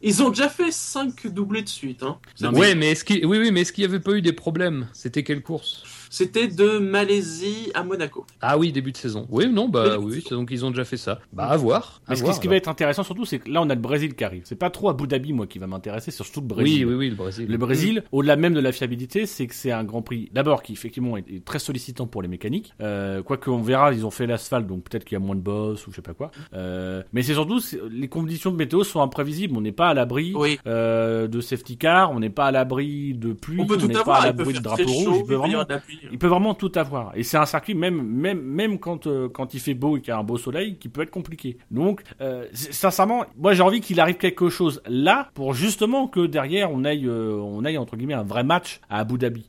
Ils 0.01 0.21
ont 0.21 0.29
déjà 0.29 0.49
fait 0.49 0.71
5 0.71 1.27
doublés 1.27 1.61
de 1.63 1.69
suite. 1.69 2.03
Hein. 2.03 2.17
Non, 2.41 2.51
mais- 2.51 2.59
Ouais, 2.59 2.75
mais 2.75 2.91
est-ce 2.91 3.03
qu'il, 3.03 3.25
oui, 3.25 3.37
oui, 3.39 3.51
mais 3.51 3.61
est-ce 3.61 3.73
qu'il 3.73 3.83
n'y 3.87 3.91
avait 3.93 4.03
pas 4.03 4.11
eu 4.13 4.21
des 4.21 4.33
problèmes? 4.33 4.87
C'était 4.93 5.23
quelle 5.23 5.41
course? 5.41 5.83
C'était 6.15 6.47
de 6.47 6.77
Malaisie 6.77 7.71
à 7.73 7.83
Monaco. 7.83 8.25
Ah 8.39 8.57
oui, 8.57 8.71
début 8.71 8.93
de 8.93 8.97
saison. 8.97 9.27
Oui, 9.29 9.49
non, 9.49 9.67
bah 9.67 9.97
Début 9.97 9.97
de 9.97 10.15
oui, 10.15 10.23
donc 10.31 10.47
ils 10.49 10.63
ont 10.63 10.69
déjà 10.69 10.85
fait 10.85 10.95
ça. 10.95 11.19
Bah 11.33 11.43
à 11.47 11.57
voir. 11.57 11.99
à 12.07 12.11
Mais 12.11 12.15
ce 12.15 12.21
qui, 12.21 12.23
voir, 12.23 12.35
ce 12.37 12.39
qui 12.39 12.47
va 12.47 12.55
être 12.55 12.69
intéressant 12.69 13.03
surtout, 13.03 13.25
c'est 13.25 13.39
que 13.39 13.51
là 13.51 13.61
on 13.61 13.69
a 13.69 13.75
le 13.75 13.81
Brésil 13.81 14.15
qui 14.15 14.23
arrive. 14.23 14.43
C'est 14.45 14.55
pas 14.55 14.69
trop 14.69 14.87
Abu 14.87 15.07
Dhabi 15.07 15.33
moi 15.33 15.45
qui 15.45 15.59
va 15.59 15.67
m'intéresser, 15.67 16.11
c'est 16.11 16.23
surtout 16.23 16.39
le 16.39 16.47
Brésil. 16.47 16.85
Oui, 16.85 16.93
oui, 16.93 16.95
oui, 16.97 17.09
le 17.09 17.15
Brésil. 17.17 17.47
Le 17.49 17.57
Brésil, 17.57 18.03
au-delà 18.13 18.37
même 18.37 18.53
de 18.53 18.61
la 18.61 18.71
fiabilité, 18.71 19.25
c'est 19.25 19.45
que 19.45 19.53
c'est 19.53 19.73
un 19.73 19.83
Grand 19.83 20.01
Prix, 20.01 20.29
d'abord 20.31 20.63
qui 20.63 20.71
effectivement 20.71 21.17
est, 21.17 21.43
très 21.43 21.59
sollicitant 21.59 22.07
pour 22.07 22.21
les 22.21 22.29
mécaniques. 22.29 22.73
Euh, 22.81 23.21
Quoique 23.21 23.49
on 23.49 23.61
verra, 23.61 23.91
ils 23.91 24.05
ont 24.05 24.11
fait 24.11 24.25
l'asphalte, 24.25 24.67
donc 24.67 24.85
peut-être 24.85 25.03
qu'il 25.03 25.17
y 25.17 25.21
a 25.21 25.25
moins 25.25 25.35
de 25.35 25.41
boss 25.41 25.85
ou 25.85 25.91
je 25.91 25.97
sais 25.97 26.01
pas 26.01 26.13
quoi. 26.13 26.31
Euh, 26.53 27.03
mais 27.11 27.23
c'est 27.23 27.33
surtout 27.33 27.59
les 27.91 28.07
conditions 28.07 28.51
de 28.51 28.55
météo 28.55 28.85
sont 28.85 29.01
imprévisibles. 29.01 29.57
On 29.57 29.61
n'est 29.61 29.73
pas 29.73 29.89
à 29.89 29.93
l'abri 29.93 30.31
Oui. 30.33 30.59
euh, 30.65 31.27
de 31.27 31.41
safety 31.41 31.75
car, 31.77 32.13
on 32.13 32.21
n'est 32.21 32.29
pas 32.29 32.45
à 32.45 32.51
l'abri 32.51 33.13
de 33.15 33.33
pluie, 33.33 33.59
On 33.59 33.65
peut 33.65 33.75
tout 33.77 33.87
n'est 33.87 33.97
avoir. 33.97 34.19
pas 34.19 34.23
à 34.23 34.27
l'abri 34.27 34.53
de 34.53 34.59
drapeau 34.59 34.85
rouge. 34.89 35.17
il 35.19 35.25
peut 35.25 35.35
vraiment. 35.35 35.65
Il 36.11 36.17
peut 36.17 36.27
vraiment 36.27 36.53
tout 36.53 36.71
avoir. 36.75 37.11
Et 37.15 37.23
c'est 37.23 37.37
un 37.37 37.45
circuit 37.45 37.75
même 37.75 38.01
même 38.01 38.41
même 38.41 38.79
quand 38.79 39.07
euh, 39.07 39.29
quand 39.29 39.53
il 39.53 39.59
fait 39.59 39.73
beau 39.73 39.97
et 39.97 40.01
qu'il 40.01 40.09
y 40.09 40.11
a 40.11 40.17
un 40.17 40.23
beau 40.23 40.37
soleil, 40.37 40.77
qui 40.77 40.89
peut 40.89 41.01
être 41.01 41.11
compliqué. 41.11 41.57
Donc 41.71 42.01
euh, 42.21 42.45
sincèrement, 42.53 43.25
moi 43.37 43.53
j'ai 43.53 43.63
envie 43.63 43.81
qu'il 43.81 43.99
arrive 43.99 44.17
quelque 44.17 44.49
chose 44.49 44.81
là 44.87 45.29
pour 45.33 45.53
justement 45.53 46.07
que 46.07 46.25
derrière 46.25 46.71
on 46.71 46.83
aille 46.83 47.07
euh, 47.07 47.37
on 47.37 47.65
aille 47.65 47.77
entre 47.77 47.95
guillemets 47.95 48.13
un 48.13 48.23
vrai 48.23 48.43
match 48.43 48.79
à 48.89 48.99
Abu 48.99 49.17
Dhabi. 49.17 49.47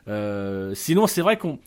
Sinon 0.75 1.07
c'est 1.07 1.23
vrai 1.23 1.37
qu'on 1.37 1.59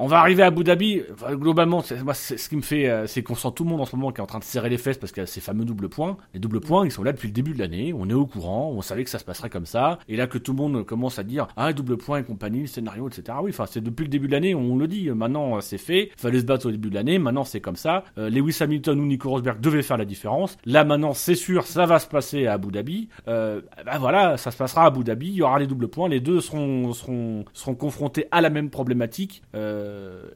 on 0.00 0.06
va 0.06 0.18
arriver 0.20 0.42
à 0.42 0.46
Abu 0.46 0.64
Dhabi. 0.64 1.02
globalement, 1.32 1.82
moi, 2.04 2.14
ce 2.14 2.48
qui 2.48 2.56
me 2.56 2.62
fait, 2.62 2.88
euh, 2.88 3.06
c'est 3.06 3.22
qu'on 3.22 3.34
sent 3.34 3.48
tout 3.54 3.64
le 3.64 3.70
monde 3.70 3.80
en 3.80 3.84
ce 3.84 3.94
moment 3.94 4.12
qui 4.12 4.20
est 4.20 4.22
en 4.22 4.26
train 4.26 4.38
de 4.38 4.44
serrer 4.44 4.70
les 4.70 4.78
fesses 4.78 4.96
parce 4.98 5.12
qu'il 5.12 5.20
y 5.20 5.24
a 5.24 5.26
ces 5.26 5.40
fameux 5.40 5.64
doubles 5.64 5.88
points. 5.88 6.16
Les 6.32 6.40
doubles 6.40 6.60
points, 6.60 6.86
ils 6.86 6.90
sont 6.90 7.02
là 7.02 7.12
depuis 7.12 7.28
le 7.28 7.34
début 7.34 7.52
de 7.52 7.58
l'année. 7.58 7.92
On 7.96 8.08
est 8.08 8.14
au 8.14 8.26
courant. 8.26 8.72
On 8.74 8.80
savait 8.80 9.04
que 9.04 9.10
ça 9.10 9.18
se 9.18 9.24
passerait 9.24 9.50
comme 9.50 9.66
ça. 9.66 9.98
Et 10.08 10.16
là, 10.16 10.26
que 10.26 10.38
tout 10.38 10.52
le 10.52 10.58
monde 10.58 10.84
commence 10.86 11.18
à 11.18 11.22
dire 11.22 11.48
ah 11.56 11.72
double 11.72 11.98
point 11.98 12.18
et 12.18 12.22
compagnie, 12.24 12.66
scénario, 12.66 13.08
etc. 13.08 13.38
Oui, 13.42 13.50
enfin, 13.50 13.66
c'est 13.66 13.82
depuis 13.82 14.04
le 14.04 14.08
début 14.08 14.26
de 14.26 14.32
l'année. 14.32 14.54
On 14.54 14.76
le 14.76 14.88
dit. 14.88 15.10
Maintenant, 15.10 15.56
euh, 15.56 15.60
c'est 15.60 15.78
fait. 15.78 16.10
Fallait 16.16 16.40
se 16.40 16.44
battre 16.46 16.66
au 16.66 16.70
début 16.70 16.88
de 16.88 16.94
l'année. 16.94 17.18
Maintenant, 17.18 17.44
c'est 17.44 17.60
comme 17.60 17.76
ça. 17.76 18.04
Euh, 18.18 18.30
Lewis 18.30 18.56
Hamilton 18.60 18.98
ou 19.00 19.06
Nico 19.06 19.28
Rosberg 19.28 19.60
devaient 19.60 19.82
faire 19.82 19.98
la 19.98 20.04
différence. 20.04 20.56
Là, 20.64 20.84
maintenant, 20.84 21.12
c'est 21.12 21.34
sûr, 21.34 21.66
ça 21.66 21.86
va 21.86 21.98
se 21.98 22.06
passer 22.06 22.46
à 22.46 22.54
Abu 22.54 22.70
Dhabi. 22.70 23.08
Euh, 23.28 23.60
bah 23.84 23.98
voilà, 23.98 24.36
ça 24.36 24.50
se 24.50 24.56
passera 24.56 24.84
à 24.84 24.86
Abu 24.86 25.04
Dhabi. 25.04 25.28
Il 25.28 25.34
y 25.34 25.42
aura 25.42 25.58
les 25.58 25.66
doubles 25.66 25.88
points. 25.88 26.08
Les 26.08 26.20
deux 26.20 26.40
seront 26.40 26.92
seront 26.92 27.44
seront 27.52 27.74
confrontés 27.74 28.26
à 28.30 28.40
la 28.40 28.50
même 28.50 28.70
problématique. 28.70 29.42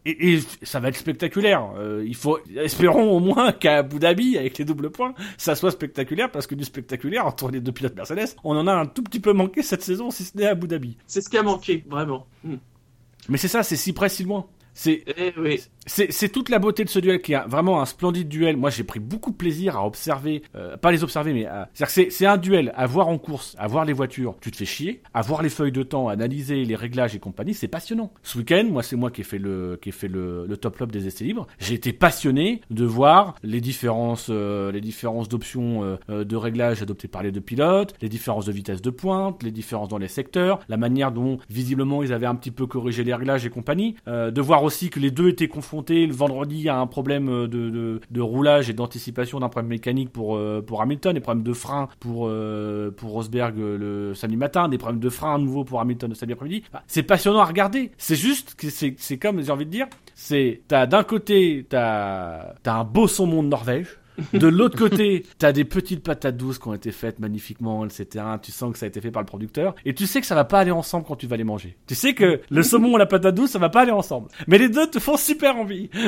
Et, 0.05 0.35
et 0.35 0.41
ça 0.63 0.81
va 0.81 0.89
être 0.89 0.97
spectaculaire. 0.97 1.73
Euh, 1.77 2.05
il 2.07 2.15
faut 2.15 2.39
espérons 2.57 3.11
au 3.11 3.21
moins 3.21 3.53
qu'à 3.53 3.79
Abu 3.79 3.99
Dhabi 3.99 4.39
avec 4.39 4.59
les 4.59 4.65
doubles 4.65 4.91
points, 4.91 5.15
ça 5.39 5.55
soit 5.55 5.71
spectaculaire 5.71 6.31
parce 6.31 6.47
que 6.47 6.55
du 6.55 6.65
spectaculaire 6.65 7.27
entre 7.27 7.51
les 7.51 7.61
deux 7.61 7.73
pilotes 7.73 7.97
Mercedes, 7.97 8.37
on 8.45 8.57
en 8.57 8.67
a 8.67 8.73
un 8.73 8.87
tout 8.87 9.03
petit 9.03 9.21
peu 9.21 9.33
manqué 9.33 9.63
cette 9.63 9.83
saison 9.83 10.11
si 10.11 10.25
ce 10.25 10.37
n'est 10.37 10.47
à 10.47 10.51
Abu 10.51 10.69
Dhabi. 10.69 10.97
C'est 11.07 11.21
ce 11.21 11.29
qui 11.29 11.39
a 11.39 11.43
manqué, 11.43 11.85
vraiment. 11.89 12.27
Hmm. 12.43 12.57
Mais 13.29 13.39
c'est 13.39 13.49
ça, 13.49 13.63
c'est 13.63 13.77
si 13.77 13.93
près 13.93 14.09
si 14.09 14.25
loin. 14.25 14.47
C'est 14.75 15.05
Eh 15.17 15.33
oui. 15.39 15.61
C'est 15.87 16.29
toute 16.31 16.49
la 16.49 16.59
beauté 16.59 16.85
de 16.85 16.89
ce 16.89 16.99
duel 16.99 17.21
qui 17.21 17.33
est 17.33 17.41
vraiment 17.47 17.81
un 17.81 17.87
splendide 17.87 18.29
duel. 18.29 18.57
Moi, 18.57 18.71
j'ai 18.71 18.85
pris 18.85 19.01
beaucoup 19.01 19.31
de 19.31 19.37
plaisir 19.37 19.77
à 19.77 19.87
observer, 19.87 20.43
euh, 20.55 20.77
pas 20.77 20.93
les 20.93 21.03
observer, 21.05 21.33
mais 21.33 21.47
à... 21.47 21.69
c'est 21.75 22.27
un 22.27 22.37
duel 22.37 22.73
à 22.77 22.87
voir 22.87 23.09
en 23.09 23.19
course, 23.19 23.55
à 23.59 23.67
voir 23.67 23.85
les 23.85 23.93
voitures, 23.93 24.37
tu 24.41 24.51
te 24.51 24.57
fais 24.57 24.65
chier, 24.65 25.03
à 25.13 25.23
voir 25.23 25.43
les 25.43 25.49
feuilles 25.49 25.73
de 25.73 25.83
temps, 25.83 26.09
analyser 26.09 26.65
les 26.65 26.77
réglages 26.77 27.15
et 27.15 27.19
compagnie, 27.19 27.55
c'est 27.55 27.69
passionnant. 27.69 28.13
Ce 28.23 28.39
week-end, 28.39 28.65
moi, 28.71 28.83
c'est 28.83 28.97
moi 28.97 29.11
qui 29.11 29.21
ai 29.21 29.25
fait 29.25 29.39
le 29.39 29.79
qui 29.83 29.91
ai 29.91 29.93
fait 29.93 30.09
le, 30.09 30.47
le 30.47 30.57
top 30.57 30.77
flop 30.77 30.87
des 30.87 31.07
essais 31.07 31.25
libres. 31.25 31.47
J'ai 31.59 31.75
été 31.75 31.93
passionné 31.93 32.63
de 32.71 32.85
voir 32.85 33.35
les 33.43 33.61
différences, 33.61 34.29
euh, 34.31 34.73
les 34.73 34.81
différences 34.81 35.29
d'options 35.29 35.85
euh, 35.85 35.97
euh, 36.11 36.25
de 36.25 36.37
réglage 36.37 36.83
adoptées 36.83 37.09
par 37.09 37.23
les 37.23 37.33
deux 37.33 37.41
pilotes, 37.41 37.95
les 38.01 38.09
différences 38.09 38.47
de 38.47 38.53
vitesse 38.53 38.81
de 38.81 38.91
pointe, 38.91 39.43
les 39.43 39.51
différences 39.51 39.89
dans 39.89 39.99
les 39.99 40.09
secteurs, 40.09 40.61
la 40.69 40.77
manière 40.77 41.13
dont 41.13 41.39
visiblement 41.51 42.03
ils 42.03 42.13
avaient 42.13 42.27
un 42.27 42.35
petit 42.35 42.51
peu 42.51 42.67
corrigé 42.67 43.05
les 43.05 43.15
réglages 43.15 43.45
et 43.45 43.51
compagnie, 43.51 43.97
euh, 44.09 44.31
de 44.31 44.41
voir 44.41 44.63
aussi 44.63 44.89
que 44.89 45.01
les 45.01 45.11
deux 45.11 45.29
étaient 45.29 45.49
confrontés 45.49 45.74
le 45.89 46.13
vendredi 46.13 46.69
à 46.69 46.79
un 46.79 46.87
problème 46.87 47.29
euh, 47.29 47.49
de, 47.49 48.01
de, 48.11 48.21
roulage 48.21 48.71
et 48.71 48.73
d'anticipation 48.73 49.41
d'un 49.41 49.49
problème 49.49 49.69
mécanique 49.69 50.11
pour, 50.11 50.37
euh, 50.37 50.63
pour 50.63 50.83
Hamilton, 50.83 51.15
des 51.15 51.21
problèmes 51.21 51.45
de 51.45 51.53
frein 51.53 51.89
pour, 52.01 52.27
euh, 52.29 52.91
pour 52.91 53.11
Rosberg 53.11 53.57
le 53.57 54.15
samedi 54.15 54.37
matin, 54.37 54.69
des 54.69 54.79
problèmes 54.79 55.01
de 55.01 55.09
frein 55.09 55.35
à 55.35 55.39
nouveau 55.39 55.65
pour 55.65 55.81
Hamilton 55.81 56.11
le 56.11 56.15
samedi 56.15 56.33
après-midi. 56.33 56.65
C'est 56.87 57.03
passionnant 57.03 57.41
à 57.41 57.45
regarder. 57.45 57.91
C'est 57.99 58.17
juste 58.17 58.57
c'est, 58.69 59.19
comme 59.19 59.43
j'ai 59.43 59.51
envie 59.51 59.67
de 59.67 59.71
dire, 59.71 59.87
c'est 60.15 60.63
t'as 60.69 60.87
d'un 60.87 61.03
côté 61.03 61.67
t'as 61.69 62.55
t'as 62.63 62.75
un 62.75 62.85
beau 62.85 63.09
saumon 63.09 63.43
de 63.43 63.49
Norvège. 63.49 63.99
De 64.33 64.47
l'autre 64.47 64.79
côté, 64.79 65.25
t'as 65.39 65.53
des 65.53 65.65
petites 65.65 66.03
patates 66.03 66.37
douces 66.37 66.59
qui 66.59 66.69
ont 66.69 66.75
été 66.75 66.93
faites 66.93 67.19
magnifiquement, 67.19 67.85
etc. 67.85 68.25
Tu 68.43 68.53
sens 68.53 68.73
que 68.73 68.79
ça 68.79 68.87
a 68.87 68.89
été 68.89 69.01
fait 69.01 69.11
par 69.11 69.23
le 69.23 69.27
producteur. 69.27 69.75
Et 69.85 69.95
tu 69.95 70.07
sais 70.07 70.21
que 70.21 70.27
ça 70.27 70.35
va 70.35 70.45
pas 70.45 70.61
aller 70.61 70.71
ensemble 70.71 71.05
quand 71.07 71.17
tu 71.17 71.27
vas 71.27 71.37
les 71.37 71.45
manger. 71.45 71.77
Tu 71.87 71.95
sais 71.95 72.15
que 72.15 72.41
le 72.49 72.63
saumon 72.63 72.97
et 72.97 72.99
la 72.99 73.07
patate 73.07 73.35
douce, 73.35 73.51
ça 73.51 73.59
va 73.59 73.69
pas 73.69 73.83
aller 73.83 73.91
ensemble. 73.91 74.29
Mais 74.47 74.59
les 74.59 74.69
deux 74.69 74.89
te 74.89 74.99
font 74.99 75.17
super 75.17 75.57
envie. 75.57 75.91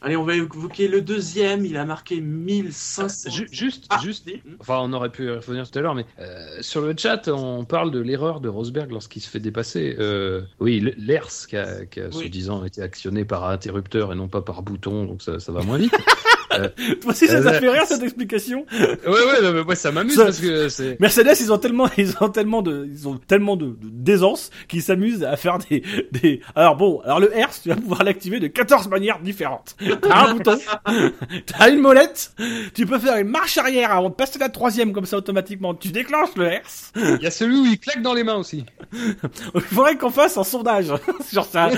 Allez, 0.00 0.16
on 0.16 0.22
va 0.24 0.36
évoquer 0.36 0.86
le 0.86 1.00
deuxième. 1.00 1.64
Il 1.66 1.76
a 1.76 1.84
marqué 1.84 2.20
1500. 2.20 3.30
Ju- 3.30 3.48
juste, 3.50 3.86
Ah, 3.90 3.98
juste. 4.02 4.28
si. 4.28 4.40
Enfin, 4.60 4.78
on 4.80 4.92
aurait 4.92 5.10
pu 5.10 5.26
y 5.26 5.30
revenir 5.30 5.68
tout 5.68 5.76
à 5.78 5.82
l'heure, 5.82 5.94
mais 5.96 6.06
euh, 6.20 6.58
sur 6.60 6.80
le 6.82 6.94
chat, 6.96 7.26
on 7.28 7.64
parle 7.64 7.90
de 7.90 7.98
l'erreur 7.98 8.40
de 8.40 8.48
Rosberg 8.48 8.90
lorsqu'il 8.92 9.22
se 9.22 9.28
fait 9.28 9.40
dépasser. 9.40 9.96
Euh, 9.98 10.42
oui, 10.60 10.78
le- 10.80 10.94
l'ERS 10.98 11.46
qui 11.48 11.56
a, 11.56 11.84
qui 11.86 12.00
a 12.00 12.06
Oui. 12.06 12.12
soi-disant 12.12 12.64
été 12.64 12.80
actionné 12.80 13.24
par 13.24 13.48
interrupteur 13.48 14.12
et 14.12 14.16
non 14.16 14.28
pas 14.28 14.40
par 14.42 14.62
bouton, 14.62 15.04
donc 15.04 15.20
ça, 15.22 15.40
ça 15.40 15.50
va 15.52 15.62
moins 15.62 15.78
vite. 15.78 15.92
Toi 17.00 17.10
aussi, 17.10 17.26
ça 17.26 17.42
t'a 17.42 17.50
Euh, 17.54 17.60
fait 17.60 17.68
rire 17.70 17.84
cette 17.86 18.02
explication 18.02 18.64
Ouais, 18.72 18.88
ouais, 19.06 19.42
non, 19.42 19.52
mais 19.52 19.64
moi 19.64 19.74
ça 19.74 19.92
m'amuse 19.92 20.16
parce 20.16 20.40
que 20.40 20.68
c'est. 20.68 20.98
Mercedes, 21.00 21.36
ils 21.40 21.52
ont 21.52 21.58
tellement, 21.58 21.88
ils 21.98 22.14
ont 22.20 22.28
tellement 22.28 22.62
de, 22.62 22.88
ils 22.90 23.06
ont 23.08 23.16
tellement 23.18 23.56
de, 23.56 23.66
de- 23.66 23.76
d'aisance 23.82 24.50
qu'ils 24.68 24.82
s'amusent 24.82 25.24
à 25.24 25.36
faire 25.36 25.58
des, 25.58 25.82
des. 26.12 26.40
Alors 26.54 26.76
bon, 26.76 27.00
alors 27.04 27.20
le 27.20 27.36
Hertz, 27.36 27.60
tu 27.62 27.68
vas 27.68 27.76
pouvoir 27.76 28.02
l'activer 28.04 28.40
de 28.40 28.46
14 28.46 28.88
manières 28.88 29.18
différentes. 29.20 29.76
T'as 30.02 30.26
un 30.28 30.34
bouton, 30.34 30.58
t'as 31.46 31.70
une 31.70 31.80
molette, 31.80 32.32
tu 32.74 32.86
peux 32.86 32.98
faire 32.98 33.16
une 33.18 33.28
marche 33.28 33.58
arrière 33.58 33.92
avant 33.92 34.08
de 34.08 34.14
passer 34.14 34.38
la 34.38 34.48
troisième 34.48 34.92
comme 34.92 35.06
ça 35.06 35.16
automatiquement. 35.18 35.74
Tu 35.74 35.88
déclenches 35.88 36.34
le 36.36 36.46
Hertz. 36.46 36.92
Il 36.96 37.22
y 37.22 37.26
a 37.26 37.30
celui 37.30 37.56
où 37.56 37.64
il 37.66 37.78
claque 37.78 38.02
dans 38.02 38.14
les 38.14 38.24
mains 38.24 38.36
aussi. 38.36 38.64
Il 38.92 39.60
faudrait 39.60 39.96
qu'on 39.96 40.10
fasse 40.10 40.36
un 40.38 40.44
sondage 40.44 40.92
sur 41.28 41.44
ça. 41.44 41.68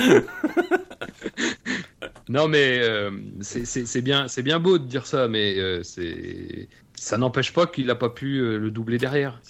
Non, 2.29 2.49
mais 2.49 2.79
euh, 2.79 3.11
c'est- 3.41 4.03
bien, 4.03 4.27
bien 4.43 4.59
beau 4.59 4.79
de 4.79 4.85
dire 4.85 5.07
ça, 5.07 5.29
mais 5.29 5.59
euh, 5.59 5.83
ça 6.95 7.19
n'empêche 7.19 7.53
pas 7.53 7.67
qu'il 7.67 7.91
a 7.91 7.95
pas 7.95 8.11
pu 8.11 8.39
euh, 8.39 8.59
le 8.59 8.71
doubler 8.71 8.99
derrière. 8.99 9.41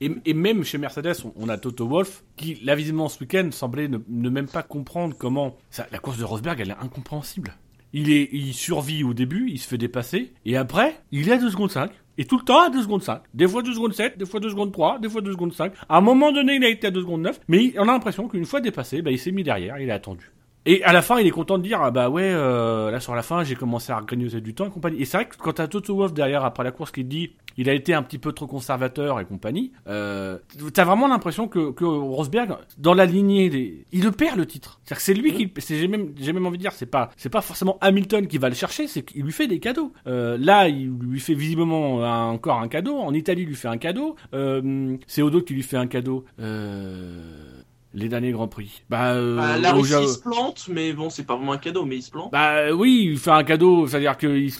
Et, 0.00 0.34
même 0.34 0.64
chez 0.64 0.78
Mercedes, 0.78 1.14
on, 1.36 1.48
a 1.48 1.58
Toto 1.58 1.86
Wolff 1.86 2.22
qui, 2.36 2.54
là 2.64 2.74
visiblement 2.74 3.08
ce 3.08 3.20
week-end, 3.20 3.48
semblait 3.50 3.88
ne, 3.88 4.30
même 4.30 4.46
pas 4.46 4.62
comprendre 4.62 5.14
comment 5.18 5.58
la 5.90 5.98
course 5.98 6.18
de 6.18 6.24
Rosberg, 6.24 6.60
elle 6.60 6.70
est 6.70 6.82
incompréhensible. 6.84 7.54
Il 7.92 8.54
survit 8.54 9.02
au 9.02 9.14
début, 9.14 9.50
il 9.50 9.58
se 9.58 9.66
fait 9.66 9.78
dépasser, 9.78 10.32
et 10.46 10.56
après, 10.56 11.00
il 11.10 11.28
est 11.28 11.32
à 11.32 11.38
2 11.38 11.50
secondes 11.50 11.72
5. 11.72 11.90
Et 12.18 12.24
tout 12.26 12.38
le 12.38 12.44
temps 12.44 12.60
à 12.60 12.70
2 12.70 12.82
secondes 12.82 13.02
5. 13.02 13.22
Des 13.32 13.48
fois 13.48 13.62
2 13.62 13.72
secondes 13.72 13.94
7, 13.94 14.18
des 14.18 14.26
fois 14.26 14.40
2 14.40 14.50
secondes 14.50 14.72
3, 14.72 14.98
des 14.98 15.08
fois 15.08 15.22
2 15.22 15.32
secondes 15.32 15.54
5. 15.54 15.72
À 15.88 15.96
un 15.96 16.00
moment 16.02 16.32
donné, 16.32 16.56
il 16.56 16.64
a 16.64 16.68
été 16.68 16.86
à 16.86 16.90
2 16.90 17.00
secondes 17.00 17.22
9, 17.22 17.40
mais 17.48 17.72
on 17.78 17.82
a 17.82 17.86
l'impression 17.86 18.28
qu'une 18.28 18.44
fois 18.44 18.60
dépassé, 18.60 19.00
bah, 19.00 19.10
il 19.10 19.18
s'est 19.18 19.32
mis 19.32 19.42
derrière, 19.42 19.78
il 19.78 19.90
a 19.90 19.94
attendu. 19.94 20.30
Et 20.66 20.82
à 20.84 20.92
la 20.92 21.00
fin, 21.02 21.18
il 21.18 21.26
est 21.26 21.30
content 21.30 21.58
de 21.58 21.62
dire, 21.62 21.80
ah 21.82 21.90
bah 21.90 22.10
ouais, 22.10 22.30
euh, 22.30 22.90
là 22.90 23.00
sur 23.00 23.14
la 23.14 23.22
fin, 23.22 23.42
j'ai 23.44 23.54
commencé 23.54 23.92
à 23.92 24.00
grignoter 24.02 24.40
du 24.40 24.54
temps 24.54 24.66
et 24.66 24.70
compagnie. 24.70 25.00
Et 25.00 25.04
c'est 25.04 25.16
vrai 25.16 25.26
que 25.26 25.36
quand 25.36 25.54
t'as 25.54 25.68
Toto 25.68 25.96
Wolff 25.96 26.12
derrière 26.12 26.44
après 26.44 26.64
la 26.64 26.70
course 26.70 26.90
qui 26.90 27.04
dit, 27.04 27.32
il 27.56 27.68
a 27.68 27.72
été 27.72 27.94
un 27.94 28.02
petit 28.02 28.18
peu 28.18 28.32
trop 28.32 28.46
conservateur 28.46 29.20
et 29.20 29.24
compagnie, 29.24 29.72
euh, 29.88 30.38
t'as 30.72 30.84
vraiment 30.84 31.08
l'impression 31.08 31.48
que, 31.48 31.72
que 31.72 31.84
Rosberg, 31.84 32.56
dans 32.78 32.94
la 32.94 33.06
lignée 33.06 33.84
il 33.92 34.04
le 34.04 34.12
perd 34.12 34.38
le 34.38 34.46
titre. 34.46 34.80
C'est-à-dire 34.84 34.96
que 34.98 35.02
c'est 35.02 35.14
lui 35.14 35.32
qui, 35.32 35.52
c'est, 35.60 35.76
j'ai 35.76 35.88
même, 35.88 36.12
j'ai 36.16 36.32
même 36.32 36.46
envie 36.46 36.58
de 36.58 36.62
dire, 36.62 36.72
c'est 36.72 36.86
pas, 36.86 37.10
c'est 37.16 37.28
pas 37.30 37.40
forcément 37.40 37.78
Hamilton 37.80 38.26
qui 38.26 38.38
va 38.38 38.48
le 38.48 38.54
chercher, 38.54 38.86
c'est 38.86 39.02
qu'il 39.02 39.24
lui 39.24 39.32
fait 39.32 39.46
des 39.46 39.60
cadeaux. 39.60 39.92
Euh, 40.06 40.36
là, 40.38 40.68
il 40.68 40.90
lui 40.90 41.20
fait 41.20 41.34
visiblement 41.34 41.96
encore 42.30 42.60
un 42.60 42.68
cadeau. 42.68 42.96
En 42.98 43.14
Italie, 43.14 43.42
il 43.42 43.48
lui 43.48 43.54
fait 43.54 43.68
un 43.68 43.78
cadeau. 43.78 44.16
Euh, 44.34 44.96
c'est 45.06 45.22
Odo 45.22 45.42
qui 45.42 45.54
lui 45.54 45.62
fait 45.62 45.76
un 45.76 45.86
cadeau. 45.86 46.24
Euh, 46.38 47.62
les 47.94 48.08
derniers 48.08 48.32
Grands 48.32 48.48
Prix. 48.48 48.82
Bah, 48.88 49.14
euh, 49.14 49.36
Bah, 49.36 49.58
la 49.58 49.72
Russie 49.72 49.94
il 50.00 50.08
se 50.08 50.18
plante, 50.20 50.68
mais 50.72 50.92
bon, 50.92 51.10
c'est 51.10 51.24
pas 51.24 51.36
vraiment 51.36 51.52
un 51.52 51.58
cadeau, 51.58 51.84
mais 51.84 51.96
il 51.96 52.02
se 52.02 52.10
plante. 52.10 52.30
bah 52.32 52.72
oui, 52.72 53.08
il 53.12 53.18
fait 53.18 53.30
un 53.30 53.44
cadeau, 53.44 53.86
c'est-à-dire 53.86 54.16
que 54.16 54.26
il- 54.26 54.52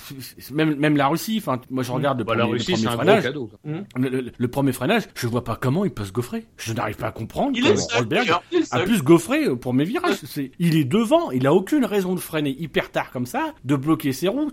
même 0.52 0.74
même 0.76 0.96
la 0.96 1.08
Russie, 1.08 1.36
enfin 1.38 1.60
moi 1.70 1.82
je 1.82 1.92
regarde 1.92 2.18
le 2.18 2.24
Bah, 2.24 2.32
premier, 2.32 2.42
la 2.42 2.46
le 2.46 2.52
Russie, 2.52 2.72
premier 2.72 2.82
c'est 2.84 2.88
un 2.88 2.92
freinage, 2.96 3.22
cadeau. 3.22 3.46
quoi. 3.46 3.72
le, 3.96 4.08
le- 4.08 4.32
le 4.36 4.48
premier 4.48 4.72
freinage, 4.72 5.02
je 5.14 5.26
vois 5.26 5.44
pas 5.44 5.56
comment 5.56 5.84
il 5.84 5.90
peut 5.92 6.04
se 6.04 6.12
gaufrer. 6.12 6.46
Je 6.56 6.72
n'arrive 6.72 6.96
pas 6.96 7.08
à 7.08 7.12
comprendre 7.12 7.52
Il 7.54 7.66
est 7.66 7.76
seul, 7.76 8.06
il 8.52 8.64
a 8.70 8.80
pu 8.80 8.96
se 8.96 9.02
gaufrer 9.02 9.44
euh, 9.46 9.56
pour 9.56 9.74
mes 9.74 9.84
virages. 9.84 10.16
C'est, 10.24 10.50
il 10.58 10.76
est 10.76 10.84
devant, 10.84 11.30
il 11.30 11.46
a 11.46 11.54
aucune 11.54 11.84
raison 11.84 12.14
de 12.14 12.20
freiner 12.20 12.54
hyper 12.58 12.90
tard 12.90 13.10
comme 13.10 13.26
ça, 13.26 13.54
de 13.64 13.76
bloquer 13.76 14.12
ses 14.12 14.28
roues. 14.28 14.50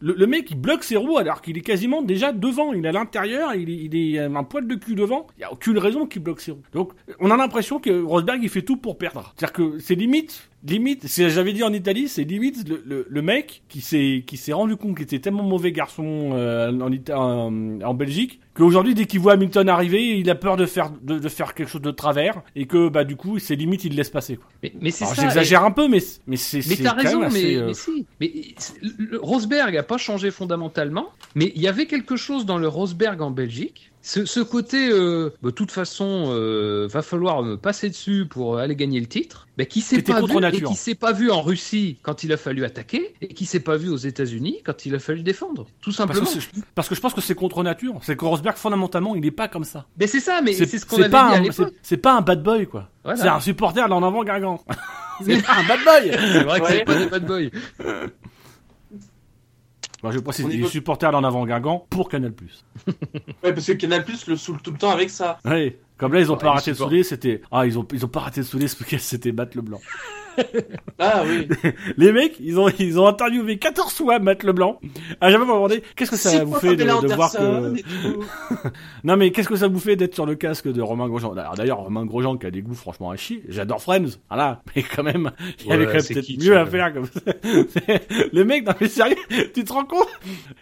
Le, 0.00 0.14
le 0.14 0.26
mec 0.26 0.50
il 0.50 0.56
bloque 0.60 0.84
ses 0.84 0.96
roues 0.96 1.18
alors 1.18 1.40
qu'il 1.42 1.56
est 1.58 1.62
quasiment 1.62 2.02
déjà 2.02 2.32
devant, 2.32 2.72
il 2.72 2.84
est 2.84 2.88
à 2.88 2.92
l'intérieur, 2.92 3.54
il 3.54 3.68
est, 3.70 3.76
il 3.76 3.96
est 3.96 4.18
euh, 4.18 4.34
un 4.34 4.44
poil 4.44 4.66
de 4.66 4.74
cul 4.74 4.94
devant. 4.94 5.26
Il 5.36 5.40
y 5.40 5.44
a 5.44 5.52
aucune 5.52 5.78
raison 5.78 6.06
qu'il 6.06 6.22
bloque 6.22 6.40
ses 6.40 6.52
roues. 6.52 6.62
Donc 6.72 6.92
on 7.18 7.30
a 7.30 7.36
l'impression 7.36 7.78
que 7.80 8.02
Rosberg 8.20 8.40
il 8.42 8.48
fait 8.48 8.62
tout 8.62 8.76
pour 8.76 8.98
perdre. 8.98 9.32
C'est-à-dire 9.36 9.52
que 9.52 9.78
c'est 9.78 9.94
limite 9.94 10.46
limite, 10.62 11.06
j'avais 11.08 11.54
dit 11.54 11.62
en 11.62 11.72
Italie, 11.72 12.06
c'est 12.06 12.24
limite 12.24 12.68
le, 12.68 12.82
le, 12.84 13.06
le 13.08 13.22
mec 13.22 13.62
qui 13.70 13.80
s'est 13.80 14.24
qui 14.26 14.36
s'est 14.36 14.52
rendu 14.52 14.76
compte 14.76 14.94
qu'il 14.94 15.04
était 15.04 15.18
tellement 15.18 15.42
mauvais 15.42 15.72
garçon 15.72 16.32
euh, 16.34 16.70
en, 16.80 16.90
Ita- 16.90 17.16
en, 17.16 17.80
en 17.80 17.94
Belgique 17.94 18.40
qu'aujourd'hui 18.52 18.94
dès 18.94 19.06
qu'il 19.06 19.20
voit 19.20 19.32
Hamilton 19.32 19.70
arriver, 19.70 20.18
il 20.18 20.28
a 20.28 20.34
peur 20.34 20.58
de 20.58 20.66
faire 20.66 20.90
de, 21.02 21.18
de 21.18 21.28
faire 21.30 21.54
quelque 21.54 21.68
chose 21.70 21.80
de 21.80 21.90
travers 21.90 22.42
et 22.56 22.66
que 22.66 22.90
bah 22.90 23.04
du 23.04 23.16
coup 23.16 23.38
c'est 23.38 23.54
limite 23.56 23.84
il 23.84 23.92
le 23.92 23.96
laisse 23.96 24.10
passer. 24.10 24.36
Quoi. 24.36 24.46
Mais, 24.82 24.90
c'est 24.90 25.06
j'exagère 25.14 25.64
un 25.64 25.70
peu, 25.70 25.88
mais 25.88 26.00
mais 26.26 26.36
c'est 26.36 26.60
Mais 26.68 26.76
t'as 26.76 26.92
raison, 26.92 27.22
assez, 27.22 27.42
mais, 27.42 27.56
euh, 27.56 27.66
mais 27.68 27.74
si. 27.74 28.06
Mais 28.20 28.32
le 28.98 29.18
Rosberg 29.18 29.74
a 29.78 29.82
pas 29.82 29.96
changé 29.96 30.30
fondamentalement, 30.30 31.08
mais 31.34 31.52
il 31.54 31.62
y 31.62 31.68
avait 31.68 31.86
quelque 31.86 32.16
chose 32.16 32.44
dans 32.44 32.58
le 32.58 32.68
Rosberg 32.68 33.22
en 33.22 33.30
Belgique. 33.30 33.89
Ce, 34.02 34.24
ce 34.24 34.40
côté, 34.40 34.88
euh, 34.90 35.28
de 35.42 35.50
toute 35.50 35.70
façon, 35.70 36.28
euh, 36.30 36.88
va 36.90 37.02
falloir 37.02 37.42
me 37.42 37.56
passer 37.56 37.90
dessus 37.90 38.24
pour 38.28 38.56
aller 38.58 38.74
gagner 38.74 38.98
le 38.98 39.04
titre, 39.06 39.46
bah, 39.58 39.66
qui 39.66 39.82
s'est 39.82 40.00
pas 40.00 40.22
vu 40.22 40.32
et 40.54 40.62
qui 40.62 40.74
s'est 40.74 40.94
pas 40.94 41.12
vu 41.12 41.30
en 41.30 41.42
Russie 41.42 41.98
quand 42.02 42.24
il 42.24 42.32
a 42.32 42.38
fallu 42.38 42.64
attaquer 42.64 43.14
et 43.20 43.28
qui 43.28 43.44
s'est 43.44 43.60
pas 43.60 43.76
vu 43.76 43.90
aux 43.90 43.98
États-Unis 43.98 44.60
quand 44.64 44.86
il 44.86 44.94
a 44.94 44.98
fallu 45.00 45.22
défendre, 45.22 45.66
tout 45.82 45.90
parce 45.90 45.96
simplement. 45.96 46.24
que, 46.26 46.60
parce 46.74 46.88
que 46.88 46.94
je 46.94 47.00
pense 47.00 47.12
que 47.12 47.20
c'est 47.20 47.34
contre 47.34 47.62
nature. 47.62 47.98
C'est 48.02 48.16
que 48.16 48.24
Rosberg 48.24 48.56
fondamentalement 48.56 49.14
il 49.16 49.26
est 49.26 49.30
pas 49.30 49.48
comme 49.48 49.64
ça. 49.64 49.84
Mais 49.98 50.06
c'est 50.06 50.20
ça, 50.20 50.40
mais 50.42 50.54
c'est 50.54 50.66
ce 50.66 50.86
qu'on 50.86 50.96
avait 50.96 51.10
pas 51.10 51.28
dit 51.28 51.34
à 51.34 51.38
un- 51.38 51.42
l'époque. 51.42 51.74
c'est- 51.82 51.96
pas 51.98 52.14
un 52.16 52.22
bad 52.22 52.42
boy 52.42 52.66
quoi. 52.66 52.88
Voilà. 53.04 53.20
C'est 53.20 53.28
un 53.28 53.40
supporter 53.40 53.86
d'en 53.86 54.02
avant 54.02 54.24
Gargan. 54.24 54.62
c'est 55.26 55.42
pas 55.44 55.52
un 55.58 55.64
bad 55.68 55.80
boy. 55.84 56.10
C'est 56.32 56.42
vrai 56.44 56.60
que 56.60 56.64
Ouais. 56.64 56.72
c'est 56.78 56.84
pas 56.86 56.94
des 56.98 57.06
bad 57.06 57.26
boys. 57.26 57.50
Bon, 60.02 60.10
je 60.10 60.18
précise, 60.18 60.46
il 60.50 60.64
est 60.64 60.68
supporter 60.68 61.10
d'en 61.12 61.24
avant 61.24 61.44
Gargan 61.44 61.86
pour 61.90 62.08
Canal+. 62.08 62.32
Ouais, 63.44 63.52
parce 63.52 63.66
que 63.66 63.72
Canal 63.72 64.04
Plus 64.04 64.26
le 64.26 64.36
saoule 64.36 64.60
tout 64.62 64.70
le 64.70 64.78
temps 64.78 64.90
avec 64.90 65.10
ça. 65.10 65.38
Ouais. 65.44 65.78
Comme 65.98 66.14
là, 66.14 66.20
ils 66.20 66.30
ont 66.30 66.34
Ouais, 66.34 66.40
pas 66.40 66.50
arrêté 66.50 66.70
de 66.70 66.76
souder, 66.76 67.02
c'était, 67.02 67.42
ah, 67.52 67.66
ils 67.66 67.78
ont, 67.78 67.86
ils 67.92 68.04
ont 68.04 68.08
pas 68.08 68.20
arrêté 68.20 68.40
de 68.40 68.46
souder 68.46 68.68
c'était 68.98 69.32
Matt 69.32 69.54
Leblanc. 69.54 69.80
Ah 71.02 71.22
oui. 71.26 71.48
Les 71.96 72.12
mecs, 72.12 72.36
ils 72.40 72.60
ont, 72.60 72.68
ils 72.78 73.00
ont 73.00 73.06
interviewé 73.06 73.56
14 73.56 73.90
fois 73.94 74.18
Matt 74.18 74.42
Leblanc. 74.42 74.78
À 75.20 75.30
jamais, 75.30 75.46
demandé, 75.46 75.82
qu'est-ce 75.96 76.10
que 76.10 76.16
ça 76.16 76.44
vous 76.44 76.54
fait 76.56 76.76
de, 76.76 76.84
voir 77.14 77.32
que, 77.32 77.38
non 79.04 79.16
mais 79.16 79.30
qu'est-ce 79.30 79.48
que 79.48 79.56
ça 79.56 79.68
vous 79.68 79.78
fait 79.78 79.96
d'être 79.96 80.14
sur 80.14 80.26
le 80.26 80.34
casque 80.34 80.68
de 80.68 80.82
Romain 80.82 81.08
Grosjean? 81.08 81.32
Alors, 81.32 81.54
D'ailleurs, 81.54 81.78
Romain 81.78 82.04
Grosjean 82.04 82.36
qui 82.36 82.46
a 82.46 82.50
des 82.50 82.60
goûts 82.60 82.74
franchement 82.74 83.10
à 83.10 83.16
chier. 83.16 83.42
J'adore 83.48 83.80
Friends, 83.82 84.18
voilà. 84.28 84.60
Mais 84.76 84.82
quand 84.82 85.02
même, 85.02 85.30
il 85.60 85.68
y 85.68 85.72
avait 85.72 85.86
quand 85.86 85.94
même 85.94 86.02
peut-être 86.04 86.38
mieux 86.44 86.56
à 86.58 86.66
faire 86.66 86.92
comme 86.92 87.06
ça. 87.06 87.20
C'est- 87.22 88.32
le 88.34 88.44
mec, 88.44 88.66
non 88.66 88.74
mais 88.78 88.88
sérieux, 88.88 89.16
tu 89.54 89.64
te 89.64 89.72
rends 89.72 89.86
compte? 89.86 90.08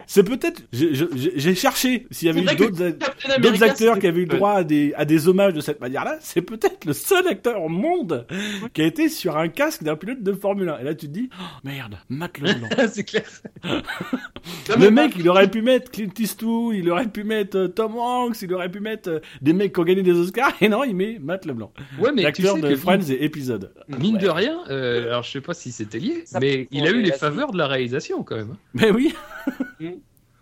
C'est 0.07 0.23
peut-être, 0.23 0.61
j'ai- 0.71 1.55
cherché 1.55 2.07
s'il 2.11 2.27
y 2.27 2.31
avait 2.31 2.41
eu 2.41 2.55
d'autres, 2.55 3.63
acteurs 3.63 3.99
qui 3.99 4.07
avaient 4.07 4.21
eu 4.21 4.25
droit 4.25 4.51
à 4.51 4.63
des, 4.63 4.93
à 4.95 5.03
des 5.03 5.27
hommages 5.27 5.53
de 5.53 5.59
cette 5.61 5.81
manière-là, 5.81 6.15
c'est 6.21 6.41
peut-être 6.41 6.85
le 6.85 6.93
seul 6.93 7.27
acteur 7.27 7.61
au 7.61 7.69
monde 7.69 8.25
qui 8.73 8.81
a 8.81 8.85
été 8.85 9.09
sur 9.09 9.35
un 9.37 9.49
casque 9.59 9.83
d'un 9.83 9.97
pilote 9.97 10.23
de 10.23 10.31
Formule 10.31 10.69
1. 10.69 10.79
Et 10.79 10.83
là, 10.85 10.95
tu 10.95 11.07
te 11.07 11.11
dis, 11.11 11.29
oh, 11.37 11.43
merde, 11.65 11.97
Matt 12.07 12.37
Leblanc. 12.37 12.69
c'est 12.87 13.03
clair. 13.03 13.25
Le 14.79 14.89
mec, 14.89 15.11
il 15.19 15.27
aurait 15.27 15.51
pu 15.51 15.61
mettre 15.61 15.91
Clint 15.91 16.13
Eastwood, 16.17 16.77
il 16.77 16.89
aurait 16.89 17.09
pu 17.09 17.25
mettre 17.25 17.57
euh, 17.57 17.67
Tom 17.67 17.97
Hanks, 17.97 18.41
il 18.41 18.53
aurait 18.53 18.71
pu 18.71 18.79
mettre 18.79 19.09
euh, 19.09 19.19
des 19.41 19.51
mecs 19.51 19.73
qui 19.73 19.79
ont 19.81 19.83
gagné 19.83 20.01
des 20.01 20.13
Oscars, 20.13 20.53
et 20.61 20.69
non, 20.69 20.85
il 20.85 20.95
met 20.95 21.19
Matt 21.19 21.45
Leblanc. 21.45 21.73
Ouais, 21.99 22.11
mais 22.13 22.21
tu 22.31 22.41
L'acteur 22.41 22.55
sais 22.55 22.61
de 22.61 22.69
que 22.69 22.75
Friends 22.77 23.09
et 23.09 23.25
épisode. 23.25 23.73
Mine 23.89 24.17
de 24.17 24.29
rien, 24.29 24.61
euh, 24.69 25.07
alors 25.07 25.23
je 25.23 25.31
sais 25.31 25.41
pas 25.41 25.53
si 25.53 25.73
c'était 25.73 25.99
lié, 25.99 26.23
Ça 26.23 26.39
mais 26.39 26.69
il 26.71 26.87
a 26.87 26.91
eu 26.91 27.01
les 27.01 27.11
faveurs 27.11 27.51
de 27.51 27.57
la 27.57 27.67
réalisation 27.67 28.23
quand 28.23 28.37
même. 28.37 28.55
Mais 28.73 28.91
oui, 28.91 29.13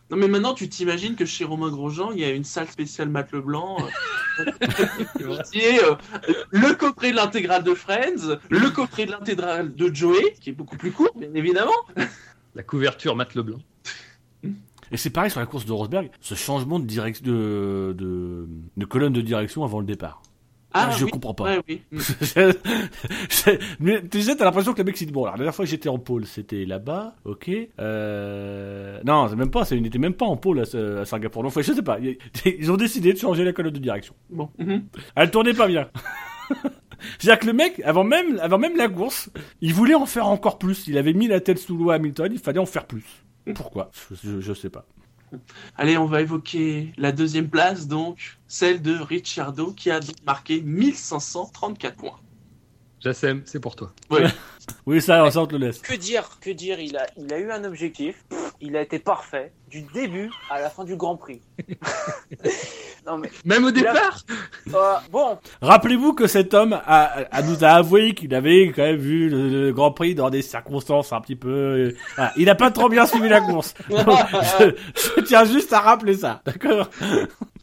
Non 0.10 0.18
mais 0.18 0.28
maintenant 0.28 0.53
tu 0.53 0.70
t'imagines 0.70 1.16
que 1.16 1.26
chez 1.26 1.43
Romain 1.43 1.70
Grosjean 1.70 2.12
il 2.14 2.20
y 2.20 2.24
a 2.24 2.30
une 2.30 2.43
salle 2.43 2.68
spéciale 2.70 3.10
Matt 3.10 3.32
Leblanc 3.34 3.78
euh, 4.39 5.43
qui 5.51 5.60
est 5.60 5.84
euh, 5.84 5.95
le 6.49 6.74
coffret 6.76 7.12
de 7.12 7.18
l'intégrale 7.18 7.64
de 7.64 7.74
Friends, 7.74 8.38
le 8.49 8.70
coffret 8.70 9.05
de 9.05 9.12
l'intégrale 9.12 9.76
de 9.76 9.93
Joey 9.93 10.36
qui 10.39 10.51
est 10.51 10.53
beaucoup 10.53 10.78
plus 10.78 10.91
court 10.91 11.12
bien 11.16 11.34
évidemment. 11.34 11.76
La 12.55 12.64
couverture 12.64 13.16
Matt 13.16 13.36
Leblanc. 13.36 13.60
Et 14.91 14.95
c'est 14.95 15.10
pareil 15.10 15.30
sur 15.30 15.41
la 15.41 15.45
course 15.45 15.66
de 15.66 15.74
Rosberg, 15.74 16.10
ce 16.22 16.36
changement 16.36 16.80
de 16.80 16.88
de, 17.22 18.47
de 18.78 18.86
colonne 18.86 19.14
de 19.14 19.22
direction 19.22 19.66
avant 19.66 19.80
le 19.82 19.86
départ. 19.86 20.22
Ah, 20.74 20.91
je 20.91 21.05
oui, 21.05 21.11
comprends 21.11 21.34
pas. 21.34 21.43
Ouais, 21.45 21.61
oui. 21.68 21.82
Mm. 21.91 23.51
Mais 23.80 24.01
tu 24.07 24.22
sais, 24.22 24.36
t'as 24.36 24.45
l'impression 24.45 24.74
que 24.74 24.80
le 24.80 24.84
mec 24.84 24.97
s'est 24.97 25.05
dit 25.05 25.11
bon, 25.11 25.22
alors, 25.24 25.34
la 25.36 25.38
dernière 25.39 25.55
fois 25.55 25.65
que 25.65 25.72
j'étais 25.72 25.89
en 25.89 25.97
pôle, 25.97 26.26
c'était 26.26 26.65
là-bas, 26.65 27.15
ok. 27.26 27.49
Euh... 27.80 28.99
Non, 29.05 29.28
c'est 29.30 29.36
même 29.36 29.49
pas, 29.51 29.65
c'est- 29.65 29.76
il 29.78 29.82
n'était 29.82 29.97
même 29.99 30.13
pas 30.13 30.26
en 30.26 30.36
pôle 30.38 30.59
à, 30.59 31.05
Singapour. 31.05 31.45
Enfin, 31.45 31.61
je 31.61 31.74
sais 31.74 31.82
pas. 31.82 31.97
Ils 32.45 32.72
ont 32.72 32.78
décidé 32.78 33.13
de 33.13 33.18
changer 33.18 33.43
la 33.43 33.53
colonne 33.53 33.74
de 33.74 33.80
direction. 33.80 34.13
Bon. 34.30 34.49
Mhm. 34.57 34.86
Elle 35.15 35.32
tournait 35.32 35.53
pas 35.53 35.68
bien. 35.68 35.89
C'est-à-dire 37.20 37.39
que 37.39 37.45
le 37.45 37.53
mec, 37.53 37.80
avant 37.86 38.03
même, 38.03 38.39
avant 38.41 38.57
même 38.57 38.76
la 38.76 38.89
course, 38.89 39.30
il 39.61 39.74
voulait 39.74 39.93
en 39.95 40.05
faire 40.05 40.28
encore 40.28 40.57
plus. 40.57 40.88
Il 40.88 40.97
avait 40.97 41.13
mis 41.13 41.28
la 41.28 41.39
tête 41.39 41.59
sous 41.59 41.78
l'eau 41.78 41.91
à 41.91 41.95
Hamilton, 41.95 42.30
il 42.34 42.39
fallait 42.39 42.59
en 42.59 42.65
faire 42.65 42.86
plus. 42.86 43.05
Pourquoi? 43.55 43.91
Je, 44.11 44.15
je, 44.30 44.41
je 44.41 44.53
sais 44.53 44.70
pas. 44.70 44.86
Allez, 45.75 45.97
on 45.97 46.05
va 46.05 46.21
évoquer 46.21 46.93
la 46.97 47.11
deuxième 47.11 47.49
place 47.49 47.88
donc, 47.88 48.39
celle 48.47 48.82
de 48.82 48.95
Ricciardo 48.95 49.73
qui 49.73 49.91
a 49.91 49.99
marqué 50.25 50.61
1534 50.61 51.95
points. 51.95 52.19
Jassem, 53.00 53.41
c'est 53.45 53.60
pour 53.60 53.76
toi. 53.76 53.91
Ouais. 54.10 54.26
Oui, 54.86 55.02
ça, 55.02 55.32
ça 55.32 55.41
on 55.41 55.48
te 55.48 55.56
le 55.56 55.66
laisse. 55.68 55.80
Que 55.80 55.93
dire, 55.95 56.28
que 56.41 56.50
dire, 56.50 56.78
il 56.82 56.98
a, 56.98 57.06
il 57.16 57.32
a 57.34 57.38
eu 57.39 57.50
un 57.52 57.64
objectif, 57.64 58.26
il 58.60 58.76
a 58.76 58.82
été 58.82 59.00
parfait, 59.00 59.54
du 59.70 59.82
début 59.93 60.30
à 60.50 60.60
la 60.60 60.70
fin 60.70 60.84
du 60.84 60.98
Grand 60.98 61.16
Prix. 61.16 61.39
non 63.08 63.18
mais, 63.18 63.30
Même 63.45 63.64
au 63.64 63.68
a- 63.70 63.72
départ 63.72 64.26
euh, 64.74 64.93
bon, 65.10 65.38
Rappelez-vous 65.62 66.14
que 66.14 66.28
cet 66.28 66.54
homme 66.54 66.74
a, 66.74 67.04
a- 67.32 67.41
nous 67.43 67.64
a 67.64 67.70
avoué 67.70 68.14
qu'il 68.14 68.36
avait 68.36 68.74
quand 68.76 68.84
même 68.84 68.98
vu 68.98 69.30
le, 69.30 69.48
le 69.68 69.72
Grand 69.74 69.91
Prix 69.91 70.16
dans 70.16 70.30
des 70.30 70.41
circonstances 70.41 71.14
un 71.14 71.22
petit 71.22 71.38
peu... 71.38 71.93
euh. 72.18 72.28
Il 72.36 72.45
n'a 72.45 72.56
pas 72.56 72.70
trop 72.72 72.89
bien 72.89 73.06
suivi 73.06 73.30
la 73.30 73.39
course. 73.39 73.74
Donc, 73.89 74.06
je, 74.60 74.76
je 75.16 75.22
tiens 75.22 75.45
juste 75.45 75.72
à 75.72 75.80
rappeler 75.80 76.18
ça, 76.18 76.41
d'accord? 76.45 76.89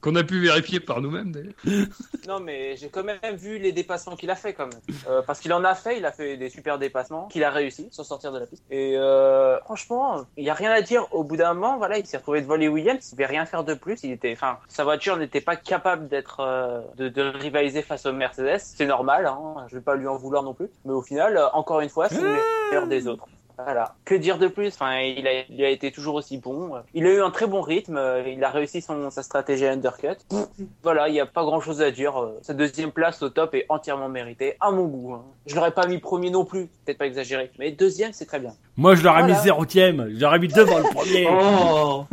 Qu'on 0.05 0.17
a 0.17 0.23
pu 0.23 0.39
vérifier 0.39 0.81
par 0.81 1.01
nous-mêmes 1.01 1.33
d'ailleurs. 1.33 1.55
non 2.29 2.39
mais 2.39 2.77
j'ai 2.77 2.91
quand 2.91 3.05
même 3.05 3.37
vu 3.37 3.59
les 3.59 3.73
dépassements 3.73 4.17
qu'il 4.17 4.31
a 4.31 4.35
fait 4.35 4.53
quand 4.53 4.67
même. 4.67 4.81
Euh, 5.09 5.23
parce 5.23 5.41
qu'il 5.41 5.51
en 5.55 5.65
a 5.65 5.75
fait, 5.75 5.97
il 5.97 6.05
a 6.05 6.13
fait 6.13 6.37
des 6.37 6.51
super 6.51 6.79
dépassements, 6.79 7.29
qu'il 7.29 7.43
a 7.43 7.51
réussi 7.51 7.89
sans 7.91 8.05
sortir 8.05 8.31
de 8.31 8.39
la 8.39 8.45
piste. 8.45 8.63
Et 8.71 8.99
euh, 8.99 9.59
franchement, 9.61 10.27
il 10.37 10.45
y 10.45 10.51
a 10.51 10.55
rien 10.55 10.73
à 10.73 10.83
dire. 10.83 11.07
Au 11.15 11.25
bout 11.25 11.39
d'un 11.39 11.55
moment, 11.55 11.79
voilà, 11.79 11.97
il 11.97 12.05
s'est 12.05 12.19
retrouvé 12.19 12.43
devant 12.43 12.57
les 12.57 12.69
Williams, 12.69 13.09
il 13.11 13.13
devait 13.13 13.25
rien 13.25 13.47
faire 13.47 13.65
de 13.65 13.73
plus. 13.73 14.05
Il 14.05 14.13
était, 14.13 14.33
enfin, 14.33 14.59
sa 14.69 14.85
voiture 14.85 15.17
n'était 15.17 15.41
pas 15.41 15.57
capable 15.57 16.07
d'être, 16.09 16.41
euh, 16.41 16.83
de, 16.99 17.23
rivaliser 17.39 17.81
face 17.81 18.05
au 18.05 18.13
Mercedes. 18.13 18.59
C'est 18.59 18.85
normal, 18.85 19.25
hein. 19.25 19.65
Je 19.69 19.77
vais 19.77 19.83
pas 19.83 19.95
lui 19.95 20.07
en 20.07 20.19
vouloir 20.19 20.43
non 20.43 20.53
plus. 20.53 20.69
Mais 20.85 20.93
au 20.93 21.01
final, 21.01 21.41
encore 21.55 21.81
une 21.81 21.89
fois, 21.89 22.11
c'est 22.11 22.21
le 22.21 22.37
meilleur 22.69 22.89
des 22.89 23.07
autres. 23.07 23.27
Voilà. 23.57 23.95
Que 24.05 24.15
dire 24.15 24.39
de 24.39 24.49
plus? 24.49 24.69
Enfin, 24.69 24.99
il 25.01 25.27
a, 25.29 25.43
il 25.49 25.65
a 25.65 25.69
été 25.71 25.93
toujours 25.93 26.17
aussi 26.17 26.39
bon. 26.39 26.73
Il 26.93 27.07
a 27.07 27.11
eu 27.11 27.21
un 27.23 27.31
très 27.31 27.47
bon 27.47 27.61
rythme. 27.61 28.01
Il 28.27 28.43
a 28.43 28.51
réussi 28.51 28.81
son, 28.83 29.11
sa 29.11 29.23
stratégie 29.23 29.67
undercut. 29.67 30.17
Voilà, 30.83 31.09
il 31.09 31.13
n'y 31.13 31.21
a 31.21 31.27
pas 31.27 31.45
grand 31.45 31.61
chose 31.61 31.81
à 31.83 31.91
dire. 31.91 32.15
Sa 32.43 32.53
deuxième 32.55 32.91
place 32.93 33.23
au 33.23 33.29
top 33.31 33.55
est 33.55 33.67
entièrement 33.69 34.09
méritée, 34.09 34.57
à 34.61 34.71
mon 34.71 34.85
goût. 34.87 35.15
hein. 35.15 35.23
Je 35.47 35.55
l'aurais 35.55 35.71
pas 35.71 35.87
mis 35.87 35.99
premier 35.99 36.31
non 36.31 36.45
plus, 36.45 36.67
peut-être 36.85 36.99
pas 36.99 37.07
exagéré. 37.07 37.51
Mais 37.59 37.71
deuxième, 37.71 38.13
c'est 38.13 38.27
très 38.27 38.41
bien. 38.41 38.53
Moi, 38.77 38.95
je 38.97 39.03
l'aurais 39.05 39.23
mis 39.23 39.29
Voilà. 39.29 39.43
zérotième. 39.43 40.09
Je 40.15 40.21
l'aurais 40.21 40.39
mis 40.39 40.49
devant 40.49 40.79
le 40.79 40.85
premier. 40.85 41.27
Oh 41.31 42.05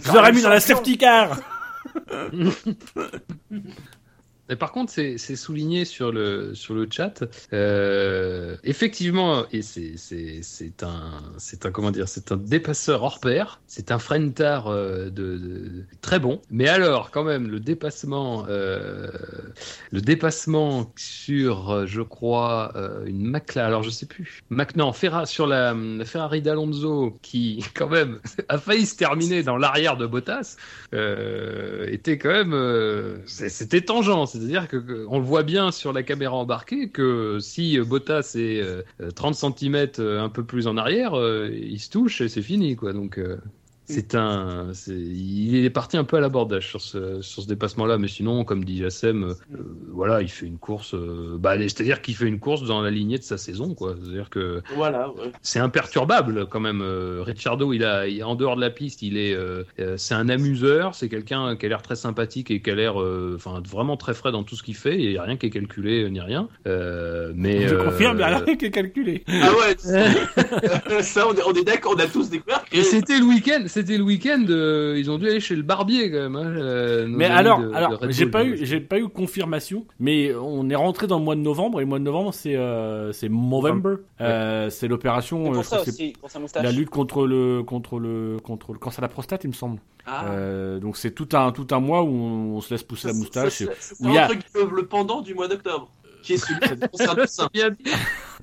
je 0.00 0.12
l'aurais 0.12 0.32
mis 0.32 0.42
dans 0.42 0.48
la 0.48 0.60
safety 0.60 0.96
car. 0.98 1.36
Mais 4.48 4.56
par 4.56 4.72
contre, 4.72 4.92
c'est 4.92 5.36
souligné 5.36 5.84
sur 5.84 6.12
le 6.12 6.54
sur 6.54 6.74
le 6.74 6.86
chat. 6.90 7.24
Euh, 7.52 8.56
effectivement, 8.62 9.44
et 9.52 9.62
c'est 9.62 10.82
un 10.82 11.22
un 11.64 11.70
comment 11.70 11.90
dire, 11.90 12.08
c'est 12.08 12.32
un 12.32 12.36
dépasseur 12.36 13.02
hors 13.02 13.20
pair. 13.20 13.60
C'est 13.66 13.90
un 13.90 13.98
frentard 13.98 14.68
euh, 14.68 15.10
de, 15.10 15.84
très 16.00 16.18
bon. 16.18 16.40
Mais 16.50 16.68
alors, 16.68 17.10
quand 17.10 17.24
même, 17.24 17.48
le 17.48 17.60
dépassement 17.60 18.46
euh, 18.48 19.08
le 19.90 20.00
dépassement 20.00 20.92
sur, 20.96 21.70
euh, 21.70 21.86
je 21.86 22.02
crois, 22.02 22.72
une 23.06 23.30
McLaren. 23.30 23.68
Alors, 23.68 23.82
je 23.82 23.90
sais 23.90 24.06
plus. 24.06 24.42
Non, 24.76 24.92
Ferra, 24.92 25.26
sur 25.26 25.46
la, 25.46 25.74
la 25.74 26.04
Ferrari 26.04 26.42
d'Alonso, 26.42 27.18
qui 27.22 27.64
quand 27.74 27.88
même 27.88 28.18
a 28.48 28.58
failli 28.58 28.86
se 28.86 28.96
terminer 28.96 29.42
dans 29.42 29.56
l'arrière 29.56 29.96
de 29.96 30.06
Bottas 30.06 30.56
était 31.86 32.18
quand 32.18 32.30
même 32.30 33.22
c'était 33.26 33.80
tangent 33.80 34.08
c'est-à-dire 34.34 34.66
que, 34.66 34.76
que 34.76 35.06
on 35.08 35.18
le 35.18 35.24
voit 35.24 35.44
bien 35.44 35.70
sur 35.70 35.92
la 35.92 36.02
caméra 36.02 36.34
embarquée 36.34 36.88
que 36.88 37.38
si 37.40 37.78
euh, 37.78 37.84
Bottas 37.84 38.32
est 38.34 38.60
euh, 38.60 38.82
euh, 39.00 39.12
30 39.12 39.34
cm 39.34 39.88
un 39.98 40.28
peu 40.28 40.42
plus 40.42 40.66
en 40.66 40.76
arrière 40.76 41.16
euh, 41.16 41.48
il 41.52 41.78
se 41.78 41.88
touche 41.88 42.20
et 42.20 42.28
c'est 42.28 42.42
fini 42.42 42.76
euh, 42.82 43.36
c'est 43.86 44.14
un 44.14 44.68
c'est- 44.72 44.92
il 44.94 45.64
est 45.64 45.70
parti 45.70 45.96
un 45.96 46.04
peu 46.04 46.16
à 46.16 46.20
l'abordage 46.20 46.66
sur 46.68 46.80
ce 46.80 47.20
sur 47.22 47.42
ce 47.42 47.48
dépassement 47.48 47.86
là 47.86 47.98
mais 47.98 48.08
sinon 48.08 48.44
comme 48.44 48.64
dit 48.64 48.78
Jassem 48.78 49.24
euh, 49.24 49.34
voilà 49.92 50.22
il 50.22 50.28
fait 50.28 50.46
une 50.46 50.58
course 50.58 50.94
euh, 50.94 51.36
bah 51.38 51.58
c'est-à-dire 51.58 52.00
qu'il 52.02 52.14
fait 52.16 52.26
une 52.26 52.40
course 52.40 52.62
dans 52.64 52.80
la 52.82 52.90
lignée 52.90 53.18
de 53.18 53.22
sa 53.22 53.38
saison 53.38 53.74
quoi 53.74 53.94
c'est-à-dire 54.00 54.30
que 54.30 54.62
Voilà, 54.74 55.10
ouais. 55.10 55.30
c'est 55.42 55.58
imperturbable 55.58 56.46
quand 56.46 56.60
même. 56.60 56.80
Euh, 56.82 57.22
Ricciardo, 57.22 57.72
il 57.72 57.84
a, 57.84 58.06
il 58.06 58.22
en 58.24 58.34
dehors 58.34 58.56
de 58.56 58.60
la 58.60 58.70
piste, 58.70 59.02
il 59.02 59.16
est, 59.16 59.34
euh, 59.34 59.64
c'est 59.96 60.14
un 60.14 60.28
amuseur, 60.28 60.94
c'est 60.94 61.08
quelqu'un 61.08 61.56
qui 61.56 61.66
a 61.66 61.68
l'air 61.68 61.82
très 61.82 61.96
sympathique 61.96 62.50
et 62.50 62.60
qui 62.60 62.70
a 62.70 62.74
l'air, 62.74 63.00
euh, 63.00 63.34
enfin, 63.36 63.62
vraiment 63.68 63.96
très 63.96 64.14
frais 64.14 64.32
dans 64.32 64.42
tout 64.42 64.56
ce 64.56 64.62
qu'il 64.62 64.74
fait. 64.76 64.98
Il 65.00 65.10
n'y 65.10 65.16
a 65.18 65.22
rien 65.22 65.36
qui 65.36 65.46
est 65.46 65.50
calculé 65.50 66.08
ni 66.10 66.20
rien. 66.20 66.48
Euh, 66.66 67.32
mais 67.34 67.68
Je 67.68 67.74
euh, 67.74 67.84
confirme, 67.84 68.14
il 68.14 68.18
n'y 68.18 68.22
a 68.22 68.38
rien 68.38 68.56
qui 68.56 68.64
est 68.66 68.70
calculé. 68.70 69.24
Ah 69.28 69.50
ouais, 69.52 69.76
ça 71.02 71.28
on 71.28 71.34
est, 71.34 71.42
on 71.46 71.52
est 71.52 71.64
d'accord, 71.64 71.94
on 71.96 72.00
a 72.00 72.06
tous 72.06 72.30
découvert 72.30 72.64
que... 72.64 72.76
Et 72.76 72.82
c'était 72.82 73.18
le 73.18 73.24
week-end, 73.24 73.64
c'était 73.74 73.98
le 73.98 74.04
week-end. 74.04 74.44
euh, 74.48 74.94
ils 74.96 75.10
ont 75.10 75.18
dû 75.18 75.28
aller 75.28 75.40
chez 75.40 75.54
le 75.56 75.62
barbier 75.62 76.10
quand 76.10 76.18
même. 76.30 76.36
hein, 76.36 76.46
euh, 76.56 77.06
Mais 77.08 77.26
alors, 77.26 77.60
de- 77.60 77.72
alors, 77.72 77.98
j'ai 78.10 78.26
pas 78.26 78.44
eu, 78.44 78.58
j'ai 78.64 78.80
pas 78.80 78.98
eu 78.98 79.08
confirmation, 79.08 79.84
mais 79.98 80.34
on 80.34 80.68
est 80.70 80.74
rentré 80.74 81.06
dans 81.06 81.18
le 81.18 81.24
mois 81.24 81.34
de 81.36 81.40
novembre 81.40 81.80
et 81.80 81.84
le 81.84 81.88
mois 81.88 81.98
de 81.98 82.04
novembre 82.04 82.32
c'est 82.32 82.56
euh, 82.56 83.12
c'est 83.12 83.28
Movember, 83.28 83.96
Euh, 84.20 84.70
c'est 84.70 84.88
l'opération, 84.88 85.44
C'est 85.62 85.90
c'est 85.90 86.38
moustache. 86.38 86.62
la 86.62 86.72
lutte 86.72 86.90
contre 86.90 87.26
le 87.26 87.62
contre 87.62 87.98
le 87.98 88.38
contre 88.42 88.72
le 88.72 88.78
cancer 88.78 89.00
de 89.00 89.04
la 89.04 89.08
prostate, 89.08 89.44
il 89.44 89.48
me 89.48 89.52
semble. 89.52 89.80
Ah. 90.06 90.26
Euh, 90.30 90.78
donc 90.80 90.96
c'est 90.96 91.12
tout 91.12 91.28
un 91.32 91.50
tout 91.52 91.66
un 91.70 91.80
mois 91.80 92.02
où 92.02 92.08
on, 92.08 92.56
on 92.56 92.60
se 92.60 92.72
laisse 92.74 92.82
pousser 92.82 93.08
la 93.08 93.14
moustache. 93.14 93.60
il 93.60 94.12
y 94.12 94.18
a- 94.18 94.28
guillemets, 94.28 94.70
le 94.76 94.86
pendant 94.86 95.20
du 95.22 95.34
mois 95.34 95.48
d'octobre, 95.48 95.90
qui 96.22 96.34
est 96.34 96.36
celui 96.36 96.60
qui 96.60 96.88
concerne 96.90 97.26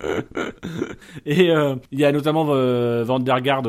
Et 1.25 1.51
euh, 1.51 1.75
il 1.91 1.99
y 1.99 2.05
a 2.05 2.11
notamment 2.11 2.45
euh, 2.49 3.05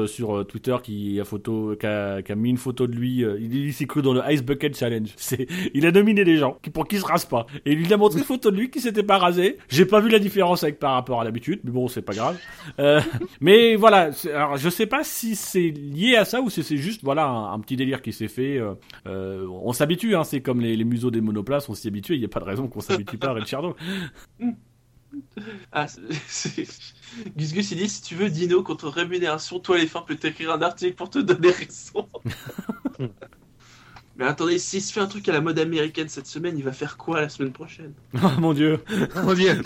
sur 0.07 0.37
euh, 0.37 0.45
Twitter 0.45 0.77
qui 0.83 1.21
a 1.21 1.25
photo, 1.25 1.77
qui 1.79 1.87
a, 1.87 2.23
qui 2.23 2.35
mis 2.35 2.51
une 2.51 2.57
photo 2.57 2.87
de 2.87 2.95
lui. 2.95 3.25
euh, 3.25 3.39
il 3.41 3.55
il 3.55 3.73
s'est 3.73 3.87
cru 3.87 4.03
dans 4.03 4.13
le 4.13 4.23
Ice 4.31 4.43
Bucket 4.43 4.77
Challenge. 4.77 5.09
Il 5.75 5.87
a 5.87 5.93
nominé 5.93 6.25
des 6.25 6.37
gens 6.37 6.59
qui, 6.63 6.71
pour 6.71 6.87
qu'ils 6.87 7.01
se 7.01 7.05
rasent 7.05 7.27
pas. 7.27 7.47
Et 7.65 7.73
il 7.73 7.79
lui 7.79 7.93
a 7.93 7.97
montré 7.97 8.19
une 8.19 8.25
photo 8.25 8.51
de 8.51 8.57
lui 8.57 8.71
qui 8.71 8.81
s'était 8.81 9.03
pas 9.03 9.19
rasé. 9.19 9.59
J'ai 9.69 9.85
pas 9.87 10.01
vu 10.01 10.09
la 10.09 10.19
différence 10.19 10.63
avec 10.63 10.79
par 10.79 10.93
rapport 10.95 11.21
à 11.21 11.25
l'habitude, 11.25 11.61
mais 11.65 11.71
bon, 11.71 11.89
c'est 11.89 12.03
pas 12.03 12.13
grave. 12.13 12.39
Mais 13.41 13.77
voilà. 13.77 14.11
Alors, 14.35 14.57
je 14.57 14.69
sais 14.69 14.87
pas 14.87 15.05
si 15.05 15.37
c'est 15.37 15.71
lié 15.71 16.17
à 16.17 16.25
ça 16.25 16.41
ou 16.41 16.51
si 16.51 16.63
c'est 16.63 16.77
juste 16.77 17.03
voilà 17.03 17.27
un, 17.27 17.59
petit 17.61 17.77
délire 17.77 18.03
qui 18.03 18.13
s'est 18.13 18.29
fait. 18.29 18.61
on 19.07 19.73
s'habitue, 19.73 20.15
hein. 20.15 20.25
C'est 20.25 20.41
comme 20.41 20.61
les, 20.61 20.85
museaux 20.85 21.11
des 21.11 21.21
monoplaces, 21.21 21.69
on 21.69 21.75
s'y 21.75 21.89
habitue. 21.89 22.15
Il 22.15 22.21
y 22.21 22.25
a 22.25 22.29
pas 22.29 22.41
de 22.41 22.45
raison 22.45 22.69
qu'on 22.69 22.81
s'habitue 22.81 23.19
pas 23.19 23.29
à 23.29 23.35
Ricciardo. 23.35 23.75
Ah, 25.73 25.87
Gus 27.37 27.53
Gus 27.53 27.71
il 27.71 27.79
dit 27.79 27.89
si 27.89 28.03
tu 28.03 28.15
veux 28.15 28.31
Dino 28.31 28.63
contre 28.63 28.89
rémunération, 28.89 29.59
toi 29.59 29.79
les 29.79 29.87
fins 29.87 30.03
peut 30.07 30.17
t'écrire 30.17 30.53
un 30.53 30.63
article 30.63 30.95
pour 30.95 31.11
te 31.11 31.19
donner 31.19 31.51
raison. 31.51 32.09
Mais 34.17 34.27
attendez, 34.27 34.59
s'il 34.59 34.83
se 34.83 34.93
fait 34.93 35.01
un 35.01 35.07
truc 35.07 35.27
à 35.31 35.33
la 35.33 35.41
mode 35.41 35.59
américaine 35.59 36.09
cette 36.09 36.27
semaine, 36.27 36.59
il 36.59 36.65
va 36.65 36.73
faire 36.73 36.99
quoi 36.99 37.23
la 37.23 37.31
semaine 37.31 37.53
prochaine? 37.53 37.95
Oh 38.23 38.29
mon 38.39 38.53
dieu. 38.53 38.79
Mon 39.25 39.33
Dieu. 39.33 39.63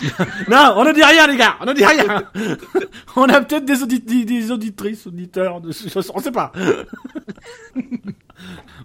Non, 0.49 0.73
on 0.77 0.85
ne 0.85 0.93
dit 0.93 1.03
rien, 1.03 1.27
les 1.27 1.35
gars. 1.35 1.57
On 1.59 1.65
ne 1.65 1.73
dit 1.73 1.85
rien. 1.85 2.23
on 3.17 3.23
a 3.23 3.41
peut-être 3.41 3.65
des, 3.65 3.83
audit- 3.83 4.05
des- 4.25 4.49
auditrices, 4.51 5.05
auditeurs. 5.05 5.59
De... 5.59 5.71
On 6.13 6.19
sait 6.21 6.31
pas. 6.31 6.53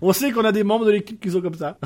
on 0.00 0.12
sait 0.12 0.32
qu'on 0.32 0.44
a 0.44 0.50
des 0.50 0.64
membres 0.64 0.84
de 0.84 0.90
l'équipe 0.90 1.20
qui 1.20 1.30
sont 1.30 1.40
comme 1.40 1.54
ça. 1.54 1.78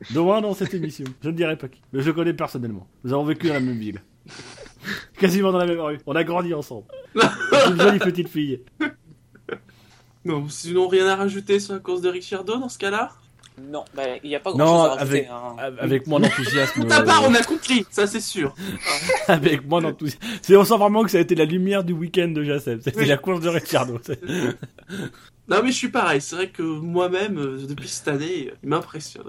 De 0.14 0.18
moins 0.20 0.40
dans 0.40 0.54
cette 0.54 0.72
émission. 0.74 1.04
Je 1.22 1.28
ne 1.28 1.34
dirai 1.34 1.56
pas 1.56 1.68
qui. 1.68 1.80
Mais 1.92 2.02
je 2.02 2.10
connais 2.10 2.32
personnellement. 2.32 2.86
Nous 3.04 3.12
avons 3.12 3.24
vécu 3.24 3.48
dans 3.48 3.54
la 3.54 3.60
même 3.60 3.78
ville. 3.78 4.00
Quasiment 5.18 5.52
dans 5.52 5.58
la 5.58 5.66
même 5.66 5.80
rue. 5.80 5.98
On 6.06 6.16
a 6.16 6.24
grandi 6.24 6.54
ensemble. 6.54 6.86
C'est 7.14 7.68
une 7.70 7.80
jolie 7.80 7.98
petite 7.98 8.28
fille. 8.28 8.62
Non, 10.24 10.48
sinon 10.48 10.88
rien 10.88 11.06
à 11.06 11.16
rajouter 11.16 11.60
sur 11.60 11.74
la 11.74 11.80
course 11.80 12.00
de 12.00 12.08
Ricciardo 12.08 12.56
dans 12.58 12.68
ce 12.68 12.78
cas-là? 12.78 13.10
Non, 13.62 13.84
bah, 13.94 14.02
il 14.22 14.28
n'y 14.30 14.36
a 14.36 14.40
pas 14.40 14.52
grand 14.52 14.58
Non, 14.58 14.66
chose 14.66 14.86
à 14.86 14.94
rajouter. 14.94 15.18
avec, 15.18 15.28
hein. 15.30 15.72
avec 15.80 16.06
moins 16.06 16.20
d'enthousiasme. 16.20 16.80
Pour 16.80 16.88
ta 16.88 17.02
part, 17.02 17.24
euh, 17.24 17.28
on 17.28 17.34
a 17.34 17.42
compris, 17.42 17.84
ça 17.90 18.06
c'est 18.06 18.20
sûr. 18.20 18.54
avec 19.28 19.66
moins 19.66 19.82
d'enthousiasme. 19.82 20.22
C'est, 20.40 20.56
on 20.56 20.64
sent 20.64 20.78
vraiment 20.78 21.02
que 21.04 21.10
ça 21.10 21.18
a 21.18 21.20
été 21.20 21.34
la 21.34 21.44
lumière 21.44 21.84
du 21.84 21.92
week-end 21.92 22.28
de 22.28 22.42
Jacep. 22.42 22.80
C'était 22.82 23.00
Oui. 23.00 23.06
la 23.06 23.18
course 23.18 23.40
de 23.40 23.48
Ricciardo. 23.50 23.98
Non 25.50 25.62
mais 25.64 25.72
je 25.72 25.76
suis 25.76 25.88
pareil, 25.88 26.20
c'est 26.20 26.36
vrai 26.36 26.48
que 26.48 26.62
moi-même, 26.62 27.38
euh, 27.38 27.66
depuis 27.66 27.88
cette 27.88 28.06
année, 28.08 28.52
il 28.62 28.68
m'impressionne. 28.68 29.24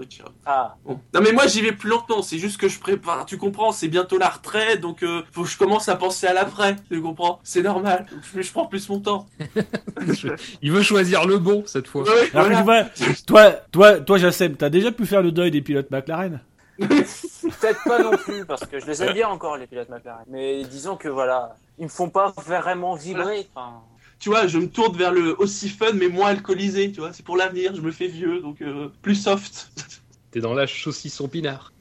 Ah, 0.46 0.76
Bon. 0.84 1.00
Non 1.12 1.20
mais 1.20 1.32
moi 1.32 1.46
j'y 1.48 1.60
vais 1.62 1.72
plus 1.72 1.88
lentement, 1.90 2.22
c'est 2.22 2.38
juste 2.38 2.58
que 2.60 2.68
je 2.68 2.78
prépare, 2.78 3.26
tu 3.26 3.36
comprends, 3.38 3.72
c'est 3.72 3.88
bientôt 3.88 4.18
la 4.18 4.28
retraite, 4.28 4.80
donc 4.80 5.02
euh, 5.02 5.22
faut 5.32 5.42
que 5.42 5.48
je 5.48 5.58
commence 5.58 5.88
à 5.88 5.96
penser 5.96 6.28
à 6.28 6.32
l'après, 6.32 6.76
tu 6.90 7.02
comprends? 7.02 7.40
C'est 7.42 7.62
normal, 7.62 8.06
je, 8.34 8.40
je 8.40 8.52
prends 8.52 8.66
plus 8.66 8.88
mon 8.88 9.00
temps. 9.00 9.26
Il 10.62 10.70
veut 10.72 10.82
choisir 10.82 11.26
le 11.26 11.38
bon 11.38 11.64
cette 11.66 11.88
fois. 11.88 12.02
Ouais, 12.04 12.30
Alors 12.34 12.48
que 12.48 12.62
voilà. 12.64 12.84
tu 12.94 13.04
vois, 13.04 13.14
toi, 13.26 13.50
toi, 13.72 14.00
toi, 14.00 14.18
Jacem, 14.18 14.56
t'as 14.56 14.70
déjà 14.70 14.92
pu 14.92 15.06
faire 15.06 15.22
le 15.22 15.32
deuil 15.32 15.50
des 15.50 15.60
pilotes 15.62 15.90
McLaren? 15.90 16.40
Peut-être 16.78 17.80
pas 17.84 18.02
non 18.02 18.16
plus, 18.16 18.44
parce 18.46 18.64
que 18.64 18.78
je 18.80 18.86
les 18.86 19.02
aime 19.02 19.12
bien 19.12 19.28
encore, 19.28 19.56
les 19.56 19.66
pilotes 19.66 19.88
McLaren. 19.88 20.24
Mais 20.28 20.62
disons 20.64 20.96
que 20.96 21.08
voilà, 21.08 21.56
ils 21.78 21.84
me 21.84 21.88
font 21.90 22.08
pas 22.08 22.32
vraiment 22.44 22.94
vibrer. 22.94 23.48
Enfin, 23.54 23.80
Tu 24.22 24.28
vois, 24.28 24.46
je 24.46 24.56
me 24.56 24.68
tourne 24.68 24.96
vers 24.96 25.10
le 25.10 25.34
aussi 25.40 25.68
fun 25.68 25.94
mais 25.94 26.06
moins 26.06 26.28
alcoolisé, 26.28 26.92
tu 26.92 27.00
vois, 27.00 27.12
c'est 27.12 27.24
pour 27.24 27.36
l'avenir, 27.36 27.74
je 27.74 27.80
me 27.80 27.90
fais 27.90 28.06
vieux, 28.06 28.38
donc 28.38 28.62
euh, 28.62 28.86
plus 29.02 29.16
soft. 29.16 29.72
T'es 30.30 30.38
dans 30.38 30.54
la 30.54 30.68
saucisson 30.68 31.26
pinard. 31.26 31.72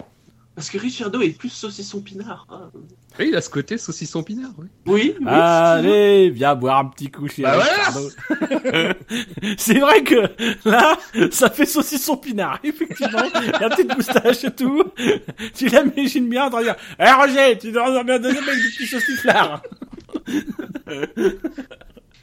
Parce 0.55 0.71
que 0.71 0.79
Ricciardo 0.79 1.21
est 1.21 1.37
plus 1.37 1.49
saucisson 1.49 2.01
pinard. 2.01 2.47
hein. 2.49 2.71
Oui, 3.19 3.27
il 3.29 3.35
a 3.35 3.41
ce 3.41 3.49
côté 3.51 3.77
saucisson 3.77 4.23
pinard. 4.23 4.49
Oui. 4.57 4.65
Oui, 4.87 5.15
oui. 5.19 5.27
Allez, 5.27 6.31
viens 6.31 6.55
boire 6.55 6.79
un 6.79 6.85
petit 6.85 7.11
coup 7.11 7.27
chez 7.27 7.43
Bah. 7.43 7.63
C'est 9.59 9.77
vrai 9.77 10.01
que 10.03 10.27
là, 10.67 10.97
ça 11.29 11.51
fait 11.51 11.67
saucisson 11.67 12.17
pinard, 12.17 12.59
effectivement. 12.63 13.21
La 13.59 13.69
petite 13.69 13.95
moustache 13.95 14.45
et 14.45 14.51
tout. 14.51 14.83
Tu 15.53 15.67
l'imagines 15.67 16.27
bien 16.27 16.45
en 16.45 16.49
train 16.49 16.61
de 16.61 16.65
dire, 16.65 16.75
Eh 16.99 17.11
Roger, 17.11 17.57
tu 17.59 17.71
dois 17.71 18.03
bien 18.03 18.17
donner 18.17 18.39
avec 18.39 18.55
du 18.55 18.71
petit 18.71 18.87
sauciflard. 18.87 19.61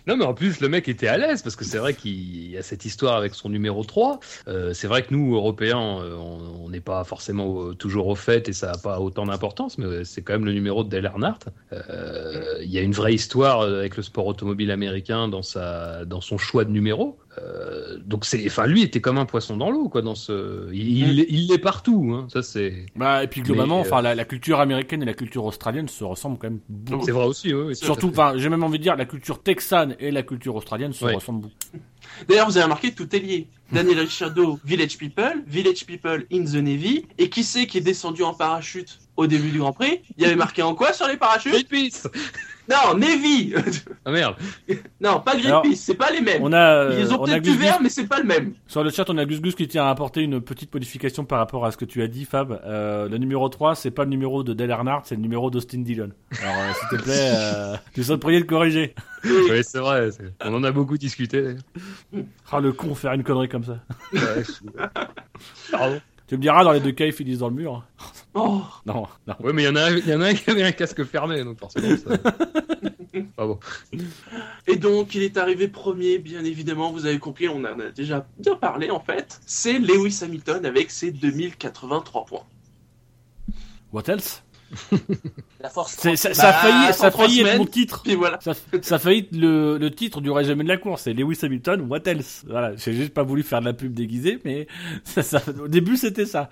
Non, 0.09 0.16
mais 0.16 0.24
en 0.24 0.32
plus, 0.32 0.60
le 0.60 0.70
mec 0.70 0.89
était 0.89 1.06
à 1.06 1.18
l'aise 1.18 1.43
parce 1.43 1.55
que 1.55 1.66
c'est 1.66 1.76
vrai 1.76 1.93
qu'il 1.93 2.51
y 2.51 2.56
a 2.56 2.62
cette 2.62 2.86
histoire 2.86 3.14
avec 3.14 3.35
son 3.35 3.51
numéro 3.51 3.85
3. 3.85 4.20
Euh, 4.48 4.72
c'est 4.72 4.86
vrai 4.86 5.02
que 5.02 5.12
nous, 5.12 5.35
Européens, 5.35 6.01
euh, 6.01 6.14
on 6.16 6.70
n'est 6.70 6.80
pas 6.80 7.05
forcément 7.05 7.62
euh, 7.62 7.74
toujours 7.74 8.06
au 8.06 8.14
fait 8.14 8.48
et 8.48 8.55
ça 8.55 8.68
n'a 8.68 8.78
pas 8.78 9.01
autant 9.01 9.26
d'importance, 9.26 9.76
mais 9.76 10.05
c'est 10.05 10.22
quand 10.22 10.32
même 10.32 10.47
le 10.47 10.55
numéro 10.55 10.82
de 10.82 10.89
Dale 10.89 11.05
Earnhardt. 11.05 11.51
Il 12.62 12.70
y 12.70 12.78
a 12.78 12.80
une 12.80 12.93
vraie 12.93 13.12
histoire 13.12 13.60
avec 13.60 13.98
le 13.98 14.02
sport 14.02 14.26
automobile 14.26 14.70
américain 14.70 15.28
dans, 15.28 15.43
sa, 15.43 16.06
dans 16.06 16.22
son 16.22 16.39
choix 16.39 16.64
de 16.64 16.70
numéro. 16.70 17.18
Euh, 17.40 17.98
donc, 18.05 18.24
c'est, 18.24 18.44
enfin, 18.47 18.66
lui 18.66 18.82
était 18.82 19.01
comme 19.01 19.19
un 19.19 19.27
poisson 19.27 19.56
dans 19.56 19.70
l'eau, 19.70 19.89
quoi. 19.89 20.02
Dans 20.02 20.15
ce, 20.15 20.73
il, 20.73 20.98
il, 20.98 21.27
il 21.28 21.48
l'est 21.48 21.59
partout. 21.59 22.12
Hein. 22.15 22.27
Ça, 22.32 22.43
c'est, 22.43 22.86
Bah, 22.97 23.24
et 23.24 23.28
puis 23.28 23.43
globalement, 23.43 23.81
Mais, 23.81 23.86
euh, 23.86 23.90
enfin, 23.90 24.02
la, 24.02 24.15
la 24.15 24.24
culture 24.24 24.60
américaine 24.60 25.02
et 25.02 25.06
la 25.06 25.15
culture 25.15 25.44
australienne 25.44 25.89
se 25.89 26.05
ressemblent 26.05 26.39
quand 26.39 26.51
même 26.51 26.60
beaucoup. 26.69 27.05
c'est 27.05 27.12
vrai 27.12 27.27
aussi. 27.27 27.52
Oui, 27.55 27.74
Surtout, 27.77 28.09
enfin, 28.09 28.35
j'ai 28.36 28.48
même 28.48 28.62
envie 28.65 28.78
de 28.78 28.82
dire, 28.82 28.97
la 28.97 29.05
culture 29.05 29.43
texane 29.43 29.94
et 30.01 30.10
la 30.10 30.23
culture 30.23 30.55
australienne 30.56 30.93
se 30.93 31.05
ressemblent 31.05 31.43
beaucoup. 31.43 31.55
D'ailleurs, 32.28 32.47
vous 32.47 32.56
avez 32.56 32.65
remarqué, 32.65 32.93
tout 32.93 33.15
est 33.15 33.19
lié. 33.20 33.48
Daniel 33.73 34.01
Ricciardo, 34.01 34.59
Village 34.65 34.97
People, 34.98 35.43
Village 35.47 35.85
People 35.86 36.24
in 36.32 36.44
the 36.44 36.55
Navy, 36.55 37.06
et 37.19 37.28
qui 37.28 37.44
c'est 37.44 37.66
qui 37.66 37.78
est 37.78 37.82
descendu 37.82 38.23
en 38.23 38.35
parachute? 38.35 38.98
Au 39.19 39.27
début 39.27 39.51
du 39.51 39.59
Grand 39.59 39.73
Prix 39.73 40.01
Il 40.16 40.23
y 40.23 40.27
avait 40.27 40.36
marqué 40.36 40.62
en 40.62 40.74
quoi 40.74 40.93
sur 40.93 41.07
les 41.09 41.16
parachutes? 41.16 41.53
Greenpeace 41.53 42.07
Non, 42.70 42.95
Navy 42.97 43.53
Ah 44.05 44.11
merde. 44.12 44.36
Non, 45.01 45.20
pas 45.20 45.36
Greenpeace, 45.36 45.74
c'est 45.77 45.95
pas 45.97 46.11
les 46.12 46.20
mêmes. 46.20 46.40
On 46.43 46.53
a, 46.53 46.85
euh, 46.85 46.97
Ils 47.01 47.12
ont 47.12 47.19
peut-être 47.24 47.43
du 47.43 47.57
vert, 47.57 47.78
mais 47.82 47.89
c'est 47.89 48.07
pas 48.07 48.19
le 48.19 48.24
même. 48.24 48.55
Sur 48.69 48.85
le 48.85 48.90
chat, 48.90 49.05
on 49.11 49.19
a 49.19 49.24
Gus 49.24 49.40
Gus 49.40 49.55
qui 49.57 49.66
tient 49.66 49.85
à 49.86 49.90
apporter 49.90 50.23
une 50.23 50.40
petite 50.40 50.73
modification 50.73 51.24
par 51.24 51.40
rapport 51.40 51.66
à 51.66 51.73
ce 51.73 51.77
que 51.77 51.85
tu 51.85 52.01
as 52.03 52.07
dit, 52.07 52.24
Fab. 52.27 52.61
Euh, 52.65 53.09
le 53.09 53.19
numéro 53.19 53.49
3, 53.49 53.74
c'est 53.74 53.90
pas 53.90 54.05
le 54.05 54.11
numéro 54.11 54.45
de 54.45 54.53
Dale 54.55 54.70
Earnhardt, 54.70 55.03
c'est 55.07 55.16
le 55.16 55.20
numéro 55.23 55.51
d'Austin 55.51 55.81
Dillon. 55.81 56.11
Alors, 56.40 56.55
euh, 56.55 56.73
s'il 56.78 56.99
te 56.99 57.03
plaît, 57.03 57.32
euh, 57.35 57.77
tu 57.95 58.05
sois 58.05 58.19
prié 58.20 58.39
de 58.40 58.47
corriger. 58.47 58.95
Oui, 59.24 59.62
c'est 59.65 59.81
vrai. 59.81 60.11
On 60.45 60.55
en 60.55 60.62
a 60.62 60.70
beaucoup 60.70 60.97
discuté. 60.97 61.43
d'ailleurs. 61.43 62.24
Ah, 62.53 62.61
le 62.61 62.73
con, 62.73 62.95
faire 62.95 63.15
une 63.15 63.24
connerie 63.24 63.49
comme 63.49 63.65
ça. 63.65 63.81
Ouais, 64.12 64.20
je- 64.45 65.73
Pardon. 65.73 66.01
Tu 66.28 66.36
me 66.36 66.42
diras, 66.42 66.62
dans 66.62 66.72
les 66.72 66.80
deux 66.80 66.92
cas, 66.92 67.06
ils 67.06 67.12
finissent 67.12 67.38
dans 67.38 67.48
le 67.48 67.55
mur. 67.55 67.82
Oh, 68.34 68.60
Non, 68.86 69.06
non. 69.26 69.34
Ouais, 69.40 69.55
mais 69.55 69.62
il 69.62 69.66
y 69.66 69.68
en 69.68 69.76
a 69.76 69.90
y 69.90 70.14
en 70.14 70.20
a 70.20 70.26
un 70.26 70.34
qui 70.34 70.50
avait 70.50 70.62
un 70.62 70.72
casque 70.72 71.02
fermé, 71.05 71.42
donc 71.42 71.59
forcément. 71.59 71.96
Ça... 71.96 72.16
Ah 73.36 73.46
bon. 73.46 73.59
Et 74.66 74.76
donc, 74.76 75.14
il 75.14 75.22
est 75.22 75.38
arrivé 75.38 75.66
premier, 75.66 76.18
bien 76.18 76.44
évidemment, 76.44 76.92
vous 76.92 77.06
avez 77.06 77.18
compris, 77.18 77.48
on 77.48 77.59
en 77.59 77.80
a 77.80 77.90
déjà 77.90 78.26
bien 78.38 78.55
parlé 78.55 78.90
en 78.90 79.00
fait. 79.00 79.40
C'est 79.46 79.78
Lewis 79.78 80.20
Hamilton 80.22 80.64
avec 80.66 80.90
ses 80.90 81.10
2083 81.10 82.24
points. 82.26 82.44
What 83.92 84.02
else? 84.09 84.42
La 85.61 85.69
force. 85.70 85.97
C'est- 85.99 86.16
Ça, 86.16 86.28
Bah, 86.31 86.35
ça 86.35 86.49
a 86.49 86.53
failli, 86.53 86.95
ça 86.95 87.07
a 87.07 87.11
trois 87.11 87.24
failli 87.27 87.40
être 87.40 87.47
semaines. 87.47 87.59
mon 87.59 87.66
titre. 87.66 88.03
Puis 88.05 88.15
voilà. 88.15 88.39
Ça, 88.43 88.53
ça 88.82 88.95
a 88.97 88.99
failli 88.99 89.20
être 89.20 89.32
le, 89.36 89.78
le 89.78 89.90
titre 89.90 90.20
du 90.20 90.31
résumé 90.31 90.62
de 90.65 90.69
la 90.69 90.77
course. 90.77 91.03
C'est 91.03 91.15
Lewis 91.15 91.39
Hamilton, 91.43 91.81
what 91.89 92.01
else? 92.07 92.45
Voilà, 92.47 92.77
j'ai 92.77 92.93
juste 92.93 93.15
pas 93.15 93.23
voulu 93.23 93.43
faire 93.43 93.61
de 93.61 93.66
la 93.66 93.73
pub 93.73 93.93
déguisée, 93.95 94.39
mais 94.45 94.66
ça, 95.05 95.23
ça- 95.23 95.43
au 95.61 95.69
début, 95.69 95.97
c'était 95.97 96.27
ça. 96.27 96.49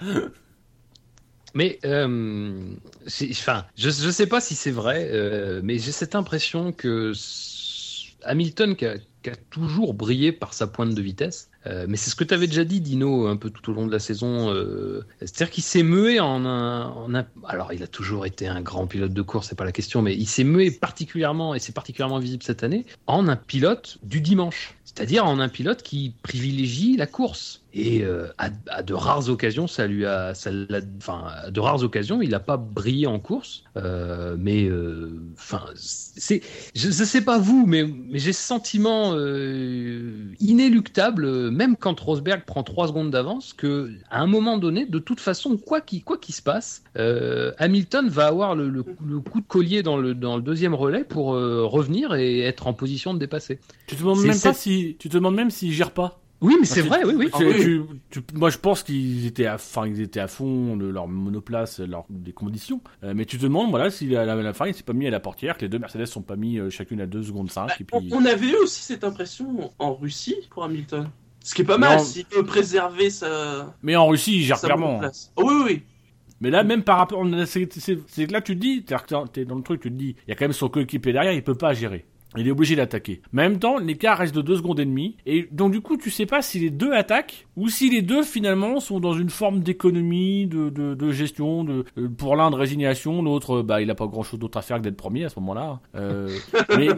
Mais, 1.55 1.79
euh, 1.85 2.53
enfin, 3.31 3.65
je, 3.77 3.89
je 3.89 4.11
sais 4.11 4.27
pas 4.27 4.41
si 4.41 4.55
c'est 4.55 4.71
vrai, 4.71 5.09
euh, 5.11 5.61
mais 5.65 5.79
j'ai 5.79 5.93
cette 5.93 6.15
impression 6.15 6.73
que 6.73 7.13
Hamilton, 8.25 8.77
qui 8.77 8.85
a, 8.87 8.97
qui 9.23 9.31
a 9.31 9.37
toujours 9.51 9.95
brillé 9.95 10.33
par 10.33 10.53
sa 10.53 10.67
pointe 10.67 10.95
de 10.95 11.01
vitesse, 11.03 11.49
euh, 11.67 11.87
mais 11.89 11.97
c'est 11.97 12.11
ce 12.11 12.15
que 12.15 12.25
tu 12.25 12.35
avais 12.35 12.47
déjà 12.47 12.65
dit, 12.65 12.81
Dino, 12.81 13.27
un 13.27 13.37
peu 13.37 13.51
tout 13.51 13.71
au 13.71 13.75
long 13.75 13.87
de 13.87 13.93
la 13.93 13.99
saison. 13.99 14.53
euh, 14.53 15.05
C'est-à-dire 15.21 15.51
qu'il 15.51 15.65
s'est 15.65 15.83
mué 15.83 16.21
en 16.21 16.45
un, 16.45 16.87
en 16.87 17.13
Alors, 17.47 17.73
il 17.73 17.83
a 17.83 17.87
toujours 17.87 18.27
été 18.27 18.47
un 18.47 18.61
grand 18.61 18.87
pilote 18.87 19.13
de 19.13 19.23
course, 19.23 19.49
c'est 19.49 19.59
pas 19.59 19.65
la 19.65 19.73
question, 19.73 20.03
mais 20.03 20.15
il 20.15 20.27
s'est 20.27 20.45
mué 20.45 20.71
particulièrement, 20.71 21.55
et 21.55 21.59
c'est 21.59 21.75
particulièrement 21.75 22.19
visible 22.19 22.43
cette 22.43 22.63
année, 22.63 22.87
en 23.07 23.29
un 23.29 23.37
pilote 23.37 23.99
du 24.03 24.21
dimanche. 24.21 24.75
C'est-à-dire 24.85 25.27
en 25.27 25.41
un 25.41 25.49
pilote 25.49 25.83
qui 25.83 26.15
privilégie 26.23 26.97
la 26.97 27.07
course. 27.07 27.63
Et 27.79 28.03
euh, 28.05 28.29
à, 28.39 28.49
à 28.71 28.83
de 28.83 28.95
rares 28.95 29.29
occasions, 29.29 29.67
ça 29.67 29.87
lui 29.87 30.07
a, 30.07 30.33
ça 30.33 30.51
enfin, 30.97 31.25
à 31.45 31.51
de 31.51 31.61
rares 31.61 31.83
occasions, 31.83 32.23
il 32.23 32.31
n'a 32.31 32.41
pas 32.41 32.57
brillé 32.57 33.07
en 33.07 33.19
course. 33.19 33.65
Euh, 33.77 34.35
mais, 34.39 34.65
euh, 34.65 35.21
enfin, 35.35 35.61
c'est, 35.75 36.41
je 36.75 36.87
ne 36.87 36.93
sais 36.93 37.21
pas 37.21 37.37
vous, 37.39 37.67
mais, 37.67 37.85
mais 37.85 38.19
j'ai 38.19 38.33
ce 38.33 38.43
sentiment 38.43 39.15
inéluctable, 40.41 41.51
même 41.51 41.77
quand 41.77 42.01
Rosberg 42.01 42.45
prend 42.47 42.63
trois 42.63 42.89
secondes 42.89 43.11
d'avance, 43.11 43.53
que 43.53 43.91
à 44.09 44.23
un 44.23 44.27
moment 44.27 44.57
donné, 44.57 44.87
de 44.87 44.99
toute 44.99 45.21
façon, 45.21 45.59
quoi 45.59 45.83
qu'il 45.83 46.03
quoi 46.03 46.17
qu'il 46.17 46.35
se 46.35 46.41
passe, 46.41 46.83
Hamilton 47.59 48.09
va 48.09 48.29
avoir 48.29 48.55
le, 48.55 48.71
le, 48.71 48.87
le 49.07 49.21
coup 49.21 49.43
de 49.43 49.47
collier 49.47 49.83
dans 49.83 49.99
le, 49.99 50.15
dans 50.15 50.37
le 50.37 50.43
deuxième 50.43 50.75
relais 50.75 51.05
pour 51.05 51.27
revenir 51.27 52.15
et 52.15 52.41
être 52.41 52.69
en 52.69 52.73
position 52.73 53.13
de 53.13 53.19
dépasser. 53.19 53.59
Tu 53.87 53.97
te 53.97 54.01
demandes 54.01 54.25
même 54.25 54.41
pas 54.41 54.55
si, 54.55 54.97
tu 54.99 55.11
te 55.11 55.15
demandes 55.15 55.35
même 55.35 55.51
s'ils 55.51 55.75
gèrent 55.75 55.91
pas. 55.91 56.23
Oui, 56.43 56.55
mais 56.61 56.67
c'est 56.67 56.83
tu- 56.83 56.89
vrai, 56.89 57.03
oui, 57.05 57.15
oui. 57.17 57.27
Tu- 57.27 57.33
Ah 57.35 57.39
oui. 57.49 57.63
tu- 58.11 58.21
tu- 58.23 58.35
moi, 58.35 58.51
je 58.51 58.59
pense 58.59 58.83
qu'ils 58.83 59.25
étaient 59.27 59.47
à, 59.47 59.55
enfin, 59.55 59.87
ils 59.87 60.01
étaient 60.03 60.21
à 60.21 60.29
fond 60.29 60.77
de 60.77 60.87
leur 60.87 61.09
monoplace, 61.09 61.81
leur, 61.81 62.05
des 62.11 62.33
conditions. 62.33 62.81
Euh, 63.05 63.15
mais 63.17 63.25
tu 63.25 63.39
te 63.39 63.43
demandes, 63.43 63.71
voilà, 63.71 63.91
si 63.91 64.15
à 64.15 64.25
la, 64.27 64.53
fin, 64.53 64.67
il 64.67 64.75
s'est 64.75 64.83
pas 64.83 64.93
mis 64.93 65.07
à 65.07 65.11
la 65.11 65.21
portière, 65.21 65.57
que 65.57 65.63
les 65.63 65.69
deux 65.71 65.79
Mercedes 65.79 66.05
sont 66.07 66.21
pas 66.23 66.37
mis 66.37 66.59
euh, 66.59 66.69
chacune 66.69 67.01
à 67.01 67.07
2 67.07 67.23
secondes 67.23 67.51
5, 67.51 67.81
et 67.81 67.87
On, 67.93 68.01
puis. 68.01 68.11
on 68.13 68.25
avait 68.27 68.51
eu 68.51 68.57
aussi 68.57 68.83
cette 68.83 69.03
impression 69.05 69.73
en 69.79 69.95
Russie 69.95 70.37
pour 70.51 70.65
Hamilton. 70.65 71.09
Ce 71.43 71.55
qui 71.55 71.63
est 71.63 71.65
pas 71.67 71.79
mal, 71.79 71.99
Non. 71.99 72.05
s'il 72.05 72.27
veut 72.31 72.45
préserver 72.45 73.09
sa, 73.09 73.75
Mais 73.83 73.97
en 73.97 74.07
Russie, 74.09 74.37
ils 74.39 74.43
gèrent 74.43 74.59
sa 74.59 74.67
clairement. 74.67 75.01
Oh, 75.37 75.43
oui, 75.45 75.55
oui, 75.55 75.63
oui. 75.67 75.83
Mais 76.43 76.51
là, 76.51 76.65
même 76.65 76.83
par 76.83 76.99
rapport, 76.99 77.25
c'est 77.47 77.67
que 77.67 78.33
là, 78.33 78.43
tu 78.43 78.55
te 78.57 78.61
dis, 78.61 78.85
t'es 78.85 79.45
dans 79.47 79.55
le 79.55 79.63
truc, 79.63 79.81
tu 79.81 79.91
te 79.91 79.97
dis, 79.97 80.17
il 80.27 80.31
y 80.31 80.33
a 80.33 80.35
quand 80.35 80.45
même 80.45 80.53
son 80.53 80.69
coéquipier 80.69 81.13
derrière, 81.15 81.33
il 81.33 81.43
peut 81.43 81.55
pas 81.55 81.73
gérer. 81.73 82.05
Il 82.37 82.49
est 82.49 82.51
obligé 82.51 82.77
d'attaquer. 82.77 83.21
Mais 83.33 83.43
en 83.45 83.51
même 83.51 83.59
temps, 83.59 83.79
l'écart 83.79 84.19
reste 84.19 84.35
de 84.35 84.43
2 84.43 84.57
secondes 84.57 84.81
et 84.81 84.85
demie. 84.85 85.17
Et 85.27 85.49
donc, 85.51 85.73
du 85.73 85.81
coup, 85.81 85.97
tu 85.97 86.11
sais 86.11 86.27
pas 86.27 86.43
si 86.43 86.59
les 86.59 86.71
deux 86.71 86.93
attaquent 86.93 87.47
ou 87.57 87.69
si 87.69 87.91
les 87.91 88.03
deux, 88.03 88.23
finalement, 88.23 88.81
sont 88.81 89.01
dans 89.01 89.15
une 89.15 89.31
forme 89.31 89.61
d'économie, 89.61 90.47
de, 90.47 90.69
de, 90.71 91.13
gestion, 91.13 91.65
de, 91.65 91.85
euh, 91.99 92.09
pour 92.09 92.37
l'un 92.37 92.51
de 92.51 92.57
résignation, 92.57 93.23
l'autre, 93.23 93.63
bah, 93.63 93.81
il 93.81 93.91
a 93.91 93.95
pas 93.95 94.07
grand 94.07 94.23
chose 94.23 94.39
d'autre 94.39 94.59
à 94.59 94.63
faire 94.63 94.79
que 94.79 94.83
d'être 94.83 94.97
premier 94.97 95.25
à 95.25 95.29
ce 95.29 95.39
moment-là. 95.41 95.81
Euh, 95.95 96.29
mais, 96.77 96.89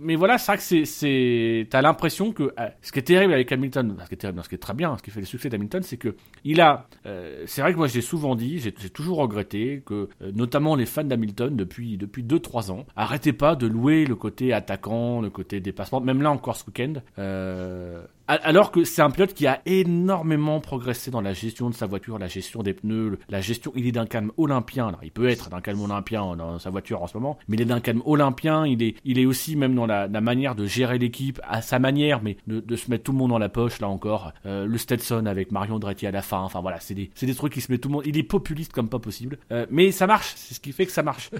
mais, 0.00 0.16
voilà, 0.16 0.38
c'est 0.38 0.52
vrai 0.52 0.58
que 0.58 0.84
c'est, 0.84 1.66
t'as 1.70 1.82
l'impression 1.82 2.32
que, 2.32 2.44
euh, 2.44 2.68
ce 2.82 2.92
qui 2.92 2.98
est 2.98 3.02
terrible 3.02 3.32
avec 3.32 3.50
Hamilton, 3.52 3.96
ce 4.02 4.08
qui 4.08 4.14
est 4.14 4.18
terrible, 4.18 4.42
ce 4.42 4.48
qui 4.48 4.54
est 4.54 4.58
très 4.58 4.74
bien, 4.74 4.96
ce 4.96 5.02
qui 5.02 5.10
fait 5.10 5.20
le 5.20 5.26
succès 5.26 5.48
d'Hamilton, 5.48 5.82
c'est 5.82 5.96
que 5.96 6.14
il 6.44 6.60
a, 6.60 6.88
euh, 7.06 7.42
c'est 7.46 7.60
vrai 7.60 7.72
que 7.72 7.78
moi 7.78 7.88
j'ai 7.88 8.00
souvent 8.00 8.34
dit, 8.34 8.58
j'ai 8.58 8.72
toujours 8.72 9.18
regretté 9.18 9.82
que, 9.84 10.08
euh, 10.22 10.32
notamment 10.34 10.76
les 10.76 10.86
fans 10.86 11.04
d'Hamilton 11.04 11.56
depuis 11.56 11.96
depuis 11.96 12.22
deux 12.22 12.38
trois 12.38 12.70
ans, 12.70 12.86
arrêtez 12.94 13.32
pas 13.32 13.56
de 13.56 13.66
louer 13.66 14.04
le 14.04 14.14
côté 14.14 14.52
attaquant, 14.52 14.85
le 14.86 15.28
côté 15.30 15.60
dépassement, 15.60 16.00
même 16.00 16.22
là 16.22 16.30
encore 16.30 16.56
ce 16.56 16.64
week-end. 16.66 16.94
Euh, 17.18 18.02
alors 18.28 18.72
que 18.72 18.82
c'est 18.82 19.02
un 19.02 19.10
pilote 19.10 19.34
qui 19.34 19.46
a 19.46 19.60
énormément 19.66 20.58
progressé 20.60 21.12
dans 21.12 21.20
la 21.20 21.32
gestion 21.32 21.70
de 21.70 21.74
sa 21.74 21.86
voiture, 21.86 22.18
la 22.18 22.26
gestion 22.26 22.62
des 22.64 22.74
pneus, 22.74 23.18
la 23.28 23.40
gestion. 23.40 23.72
Il 23.76 23.86
est 23.86 23.92
d'un 23.92 24.06
calme 24.06 24.32
olympien. 24.36 24.92
Il 25.04 25.12
peut 25.12 25.28
être 25.28 25.48
d'un 25.48 25.60
calme 25.60 25.80
olympien 25.80 26.34
dans 26.34 26.58
sa 26.58 26.70
voiture 26.70 27.02
en 27.02 27.06
ce 27.06 27.16
moment, 27.16 27.38
mais 27.46 27.56
il 27.56 27.62
est 27.62 27.66
d'un 27.66 27.80
calme 27.80 28.02
olympien. 28.04 28.66
Il 28.66 28.82
est, 28.82 28.96
il 29.04 29.20
est 29.20 29.26
aussi 29.26 29.54
même 29.54 29.76
dans 29.76 29.86
la, 29.86 30.08
manière 30.08 30.56
de 30.56 30.66
gérer 30.66 30.98
l'équipe 30.98 31.40
à 31.44 31.62
sa 31.62 31.78
manière, 31.78 32.20
mais 32.20 32.36
de, 32.48 32.76
se 32.76 32.90
mettre 32.90 33.04
tout 33.04 33.12
le 33.12 33.18
monde 33.18 33.30
dans 33.30 33.38
la 33.38 33.48
poche. 33.48 33.80
Là 33.80 33.88
encore, 33.88 34.32
Euh, 34.44 34.66
le 34.66 34.78
Stetson 34.78 35.26
avec 35.26 35.52
Marion 35.52 35.76
Andretti 35.76 36.06
à 36.06 36.10
la 36.10 36.22
fin. 36.22 36.40
Enfin 36.40 36.60
voilà, 36.60 36.80
c'est 36.80 36.94
des, 36.94 37.10
c'est 37.14 37.26
des 37.26 37.34
trucs 37.34 37.52
qui 37.52 37.60
se 37.60 37.70
met 37.70 37.78
tout 37.78 37.88
le 37.88 37.94
monde. 37.94 38.02
Il 38.06 38.18
est 38.18 38.22
populiste 38.24 38.72
comme 38.72 38.88
pas 38.88 38.98
possible, 38.98 39.38
Euh, 39.52 39.66
mais 39.70 39.92
ça 39.92 40.06
marche. 40.06 40.32
C'est 40.36 40.54
ce 40.54 40.60
qui 40.60 40.72
fait 40.72 40.86
que 40.86 40.92
ça 40.92 41.02
marche. 41.02 41.30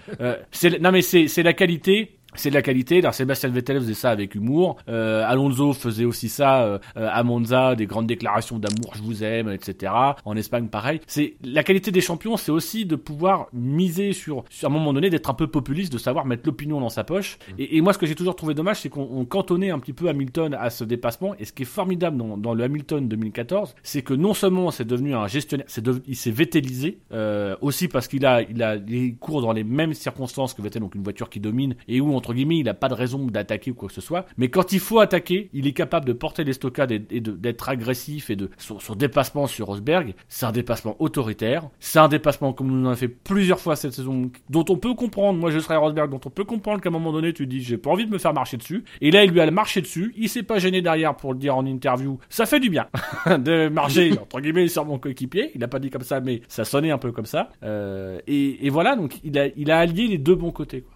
Non 0.80 0.92
mais 0.92 1.02
c'est, 1.02 1.26
c'est 1.28 1.42
la 1.42 1.52
qualité. 1.52 2.15
C'est 2.34 2.50
de 2.50 2.54
la 2.54 2.60
qualité. 2.62 2.98
Alors, 2.98 3.14
Sébastien 3.14 3.48
Vettel 3.48 3.78
faisait 3.78 3.94
ça 3.94 4.10
avec 4.10 4.34
humour. 4.34 4.76
Euh, 4.88 5.24
Alonso 5.26 5.72
faisait 5.72 6.04
aussi 6.04 6.28
ça 6.28 6.64
euh, 6.64 6.78
à 6.94 7.22
Monza, 7.22 7.74
des 7.76 7.86
grandes 7.86 8.06
déclarations 8.06 8.58
d'amour, 8.58 8.92
je 8.94 9.02
vous 9.02 9.24
aime, 9.24 9.48
etc. 9.50 9.92
En 10.24 10.36
Espagne, 10.36 10.66
pareil. 10.68 11.00
C'est 11.06 11.36
la 11.42 11.62
qualité 11.62 11.90
des 11.90 12.02
champions, 12.02 12.36
c'est 12.36 12.52
aussi 12.52 12.84
de 12.84 12.94
pouvoir 12.96 13.46
miser 13.54 14.12
sur, 14.12 14.44
sur 14.50 14.68
à 14.68 14.70
un 14.70 14.74
moment 14.74 14.92
donné, 14.92 15.08
d'être 15.08 15.30
un 15.30 15.34
peu 15.34 15.46
populiste, 15.46 15.92
de 15.92 15.98
savoir 15.98 16.26
mettre 16.26 16.42
l'opinion 16.44 16.78
dans 16.80 16.90
sa 16.90 17.04
poche. 17.04 17.38
Et, 17.58 17.78
et 17.78 17.80
moi, 17.80 17.94
ce 17.94 17.98
que 17.98 18.06
j'ai 18.06 18.14
toujours 18.14 18.36
trouvé 18.36 18.52
dommage, 18.52 18.80
c'est 18.80 18.90
qu'on 18.90 19.08
on 19.10 19.24
cantonnait 19.24 19.70
un 19.70 19.78
petit 19.78 19.94
peu 19.94 20.08
Hamilton 20.08 20.54
à 20.60 20.68
ce 20.68 20.84
dépassement. 20.84 21.34
Et 21.38 21.46
ce 21.46 21.52
qui 21.54 21.62
est 21.62 21.66
formidable 21.66 22.18
dans, 22.18 22.36
dans 22.36 22.52
le 22.52 22.64
Hamilton 22.64 23.08
2014, 23.08 23.74
c'est 23.82 24.02
que 24.02 24.12
non 24.12 24.34
seulement 24.34 24.70
c'est 24.70 24.84
devenu 24.84 25.14
un 25.14 25.26
gestionnaire, 25.26 25.66
c'est 25.68 25.84
devenu- 25.84 26.02
il 26.06 26.16
s'est 26.16 26.30
vétélisé 26.32 26.98
euh, 27.12 27.56
aussi 27.62 27.88
parce 27.88 28.08
qu'il 28.08 28.26
a, 28.26 28.42
il 28.42 28.62
a, 28.62 28.76
il 28.76 29.16
court 29.16 29.40
dans 29.40 29.52
les 29.52 29.64
mêmes 29.64 29.94
circonstances 29.94 30.52
que 30.52 30.60
Vettel, 30.60 30.82
donc 30.82 30.94
une 30.94 31.02
voiture 31.02 31.30
qui 31.30 31.40
domine 31.40 31.76
et 31.88 32.00
où 32.02 32.12
on 32.14 32.20
entre 32.26 32.34
guillemets, 32.34 32.58
il 32.58 32.68
a 32.68 32.74
pas 32.74 32.88
de 32.88 32.94
raison 32.94 33.24
d'attaquer 33.26 33.70
ou 33.70 33.74
quoi 33.74 33.86
que 33.86 33.94
ce 33.94 34.00
soit. 34.00 34.26
Mais 34.36 34.48
quand 34.48 34.72
il 34.72 34.80
faut 34.80 34.98
attaquer, 34.98 35.48
il 35.52 35.68
est 35.68 35.72
capable 35.72 36.06
de 36.06 36.12
porter 36.12 36.42
les 36.42 36.54
stockades 36.54 36.90
et, 36.90 37.20
d'être 37.20 37.68
agressif 37.68 38.30
et 38.30 38.36
de 38.36 38.50
son, 38.58 38.80
son 38.80 38.96
dépassement 38.96 39.46
sur 39.46 39.66
Rosberg, 39.66 40.14
c'est 40.26 40.44
un 40.44 40.50
dépassement 40.50 40.96
autoritaire. 40.98 41.68
C'est 41.78 42.00
un 42.00 42.08
dépassement 42.08 42.52
comme 42.52 42.66
nous 42.66 42.84
en 42.84 42.86
avons 42.86 42.96
fait 42.96 43.06
plusieurs 43.06 43.60
fois 43.60 43.76
cette 43.76 43.92
saison, 43.92 44.32
dont 44.50 44.64
on 44.68 44.76
peut 44.76 44.94
comprendre. 44.94 45.38
Moi, 45.38 45.52
je 45.52 45.60
serais 45.60 45.76
Rosberg, 45.76 46.10
dont 46.10 46.20
on 46.26 46.30
peut 46.30 46.42
comprendre 46.42 46.80
qu'à 46.80 46.88
un 46.88 46.92
moment 46.92 47.12
donné, 47.12 47.32
tu 47.32 47.46
dis, 47.46 47.62
j'ai 47.62 47.78
pas 47.78 47.90
envie 47.90 48.06
de 48.06 48.10
me 48.10 48.18
faire 48.18 48.34
marcher 48.34 48.56
dessus. 48.56 48.82
Et 49.00 49.12
là, 49.12 49.22
il 49.22 49.30
lui 49.30 49.40
a 49.40 49.48
marché 49.52 49.80
dessus. 49.80 50.12
Il 50.16 50.28
s'est 50.28 50.42
pas 50.42 50.58
gêné 50.58 50.82
derrière 50.82 51.14
pour 51.14 51.32
le 51.32 51.38
dire 51.38 51.56
en 51.56 51.64
interview. 51.64 52.18
Ça 52.28 52.44
fait 52.44 52.58
du 52.58 52.70
bien 52.70 52.88
de 53.26 53.68
marcher 53.68 54.18
entre 54.20 54.40
guillemets 54.40 54.66
sur 54.66 54.84
mon 54.84 54.98
coéquipier. 54.98 55.52
Il 55.54 55.62
a 55.62 55.68
pas 55.68 55.78
dit 55.78 55.90
comme 55.90 56.02
ça, 56.02 56.18
mais 56.18 56.42
ça 56.48 56.64
sonnait 56.64 56.90
un 56.90 56.98
peu 56.98 57.12
comme 57.12 57.24
ça. 57.24 57.50
Euh, 57.62 58.18
et, 58.26 58.66
et 58.66 58.70
voilà, 58.70 58.96
donc 58.96 59.20
il 59.22 59.38
a, 59.38 59.46
il 59.56 59.70
a 59.70 59.78
allié 59.78 60.08
les 60.08 60.18
deux 60.18 60.34
bons 60.34 60.50
côtés. 60.50 60.80
Quoi. 60.80 60.95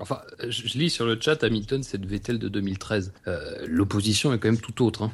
Enfin, 0.00 0.20
je, 0.48 0.78
lis 0.78 0.90
sur 0.90 1.06
le 1.06 1.18
chat, 1.20 1.44
Hamilton, 1.44 1.82
c'est 1.82 1.98
de 1.98 2.06
Vettel 2.06 2.38
de 2.38 2.48
2013. 2.48 3.12
Euh, 3.26 3.66
L'opposition 3.66 4.32
est 4.32 4.38
quand 4.38 4.48
même 4.48 4.60
tout 4.60 4.84
autre. 4.84 5.02
Hein. 5.02 5.12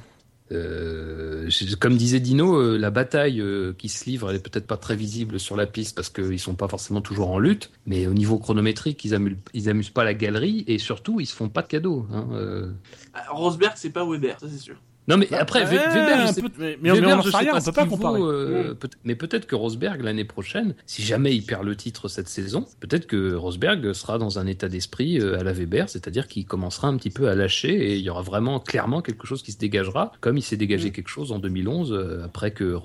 Euh, 0.52 1.50
comme 1.80 1.96
disait 1.96 2.20
Dino, 2.20 2.56
euh, 2.56 2.78
la 2.78 2.90
bataille 2.90 3.42
qui 3.78 3.88
se 3.88 4.04
livre, 4.04 4.30
elle 4.30 4.36
est 4.36 4.48
peut-être 4.48 4.68
pas 4.68 4.76
très 4.76 4.94
visible 4.94 5.40
sur 5.40 5.56
la 5.56 5.66
piste 5.66 5.96
parce 5.96 6.08
qu'ils 6.08 6.38
sont 6.38 6.54
pas 6.54 6.68
forcément 6.68 7.00
toujours 7.00 7.30
en 7.30 7.40
lutte, 7.40 7.72
mais 7.84 8.06
au 8.06 8.14
niveau 8.14 8.38
chronométrique, 8.38 9.04
ils 9.04 9.14
amusent, 9.14 9.38
ils 9.54 9.68
amusent 9.68 9.90
pas 9.90 10.04
la 10.04 10.14
galerie 10.14 10.64
et 10.68 10.78
surtout, 10.78 11.20
ils 11.20 11.26
se 11.26 11.34
font 11.34 11.48
pas 11.48 11.62
de 11.62 11.68
cadeaux. 11.68 12.06
Hein. 12.12 12.68
Ah, 13.12 13.24
Rosberg, 13.30 13.72
c'est 13.74 13.90
pas 13.90 14.08
Weber, 14.08 14.38
ça 14.38 14.46
c'est 14.48 14.58
sûr. 14.58 14.76
Non, 15.08 15.16
mais 15.16 15.32
après, 15.32 15.64
Ve- 15.64 15.70
Ouais, 15.70 15.76
Weber, 15.94 16.26
je 16.26 16.32
sais 16.32 16.42
peu- 16.42 16.48
mais, 16.58 16.78
mais 16.82 16.90
on 16.90 16.94
Weber, 16.94 17.22
je 17.22 17.30
sais 17.30 17.36
rien, 17.36 17.52
pas 17.52 17.58
on 17.60 17.62
peut 17.62 17.72
pas 17.72 17.86
comparer. 17.86 18.18
vaut, 18.18 18.30
euh, 18.30 18.74
peut- 18.74 18.88
mais 19.04 19.14
peut-être 19.14 19.46
que 19.46 19.54
Rosberg 19.54 20.02
l'année 20.02 20.24
prochaine, 20.24 20.74
si 20.84 21.02
jamais 21.02 21.34
il 21.34 21.42
perd 21.42 21.64
le 21.64 21.76
titre 21.76 22.08
cette 22.08 22.28
saison, 22.28 22.66
peut-être 22.80 23.06
que 23.06 23.34
Rosberg 23.34 23.92
sera 23.92 24.18
dans 24.18 24.38
un 24.40 24.46
état 24.46 24.68
d'esprit 24.68 25.20
euh, 25.20 25.38
à 25.38 25.44
la 25.44 25.52
Weber, 25.52 25.88
c'est-à-dire 25.88 26.26
qu'il 26.26 26.44
commencera 26.44 26.88
un 26.88 26.96
petit 26.96 27.10
peu 27.10 27.28
à 27.28 27.34
lâcher 27.36 27.72
et 27.92 27.96
il 27.96 28.02
y 28.02 28.10
aura 28.10 28.22
vraiment 28.22 28.58
clairement 28.58 29.00
quelque 29.00 29.26
chose 29.26 29.42
qui 29.42 29.52
se 29.52 29.58
dégagera, 29.58 30.10
comme 30.20 30.36
il 30.38 30.42
s'est 30.42 30.56
dégagé 30.56 30.90
quelque 30.90 31.08
chose 31.08 31.30
en 31.30 31.38
2011 31.38 31.92
euh, 31.92 32.24
après 32.24 32.50
que, 32.50 32.76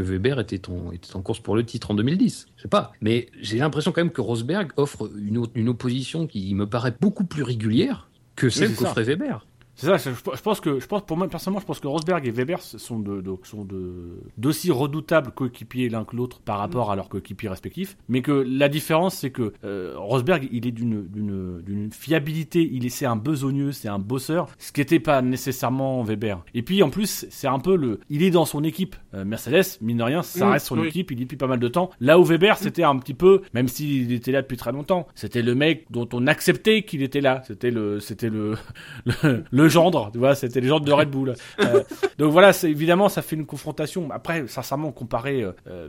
Weber 0.00 0.40
était 0.40 0.70
en, 0.70 0.92
était 0.92 1.14
en 1.14 1.20
course 1.20 1.40
pour 1.40 1.56
le 1.56 1.64
titre 1.64 1.90
en 1.90 1.94
2010. 1.94 2.46
Je 2.56 2.62
sais 2.62 2.68
pas, 2.68 2.92
mais 3.02 3.28
j'ai 3.42 3.58
l'impression 3.58 3.92
quand 3.92 4.00
même 4.00 4.10
que 4.12 4.20
Rosberg 4.22 4.72
offre 4.76 5.10
une, 5.18 5.68
opposition 5.68 6.26
qui 6.26 6.54
me 6.54 6.66
paraît 6.66 6.94
beaucoup 7.00 7.24
plus 7.24 7.42
régulière 7.42 8.08
que 8.34 8.48
celle 8.48 8.74
qu'offrait 8.74 9.02
Weber. 9.02 9.44
C'est 9.76 9.86
ça, 9.86 9.96
je, 9.98 10.10
je 10.10 10.40
pense 10.42 10.60
que, 10.60 10.80
je 10.80 10.86
pense, 10.86 11.04
pour 11.04 11.16
moi, 11.18 11.28
personnellement, 11.28 11.60
je 11.60 11.66
pense 11.66 11.80
que 11.80 11.86
Rosberg 11.86 12.26
et 12.26 12.30
Weber 12.30 12.60
sont 12.62 12.98
de, 12.98 13.20
de- 13.20 13.34
sont 13.44 13.64
de, 13.64 14.20
d'aussi 14.38 14.70
redoutables 14.70 15.30
coéquipiers 15.32 15.88
l'un 15.90 16.04
que 16.04 16.16
l'autre 16.16 16.40
par 16.40 16.58
rapport 16.58 16.90
à 16.90 16.96
leurs 16.96 17.08
coéquipiers 17.10 17.50
respectifs. 17.50 17.96
Mais 18.08 18.22
que 18.22 18.32
la 18.32 18.68
différence, 18.70 19.16
c'est 19.16 19.30
que, 19.30 19.52
euh, 19.64 19.92
Rosberg, 19.96 20.48
il 20.50 20.66
est 20.66 20.70
d'une, 20.72 21.06
d'une, 21.06 21.60
d'une 21.60 21.92
fiabilité, 21.92 22.68
il 22.72 22.86
est, 22.86 22.88
c'est 22.88 23.04
un 23.06 23.16
besogneux, 23.16 23.70
c'est 23.72 23.88
un 23.88 23.98
bosseur, 23.98 24.48
ce 24.58 24.72
qui 24.72 24.80
n'était 24.80 24.98
pas 24.98 25.20
nécessairement 25.20 26.02
Weber. 26.02 26.42
Et 26.54 26.62
puis, 26.62 26.82
en 26.82 26.88
plus, 26.90 27.26
c'est 27.28 27.46
un 27.48 27.58
peu 27.58 27.76
le, 27.76 28.00
il 28.08 28.22
est 28.22 28.30
dans 28.30 28.46
son 28.46 28.64
équipe. 28.64 28.96
Euh, 29.14 29.24
Mercedes, 29.26 29.78
mine 29.82 29.98
de 29.98 30.02
rien, 30.02 30.22
ça 30.22 30.46
Mm, 30.46 30.50
reste 30.52 30.66
son 30.68 30.78
oui. 30.78 30.88
équipe, 30.88 31.10
il 31.10 31.20
est 31.20 31.24
depuis 31.24 31.36
pas 31.36 31.46
mal 31.48 31.58
de 31.60 31.68
temps. 31.68 31.90
Là 32.00 32.18
où 32.18 32.24
Weber, 32.24 32.56
c'était 32.56 32.82
un 32.84 32.96
petit 32.98 33.12
peu, 33.14 33.42
même 33.52 33.68
s'il 33.68 34.10
était 34.12 34.32
là 34.32 34.40
depuis 34.40 34.56
très 34.56 34.72
longtemps, 34.72 35.06
c'était 35.14 35.42
le 35.42 35.54
mec 35.54 35.84
dont 35.90 36.08
on 36.14 36.26
acceptait 36.26 36.82
qu'il 36.82 37.02
était 37.02 37.20
là. 37.20 37.42
C'était 37.46 37.70
le, 37.70 38.00
c'était 38.00 38.30
le, 38.30 38.54
le, 39.22 39.44
le 39.50 39.65
gendre, 39.68 40.10
tu 40.12 40.18
vois, 40.18 40.34
c'était 40.34 40.60
le 40.60 40.68
gendre 40.68 40.84
de 40.84 40.92
Red 40.92 41.10
Bull. 41.10 41.34
Euh, 41.58 41.82
donc 42.18 42.32
voilà, 42.32 42.52
c'est 42.52 42.70
évidemment 42.70 43.08
ça 43.08 43.22
fait 43.22 43.34
une 43.34 43.46
confrontation. 43.46 44.10
Après, 44.10 44.46
sincèrement, 44.46 44.92
comparé, 44.92 45.42
euh, 45.66 45.88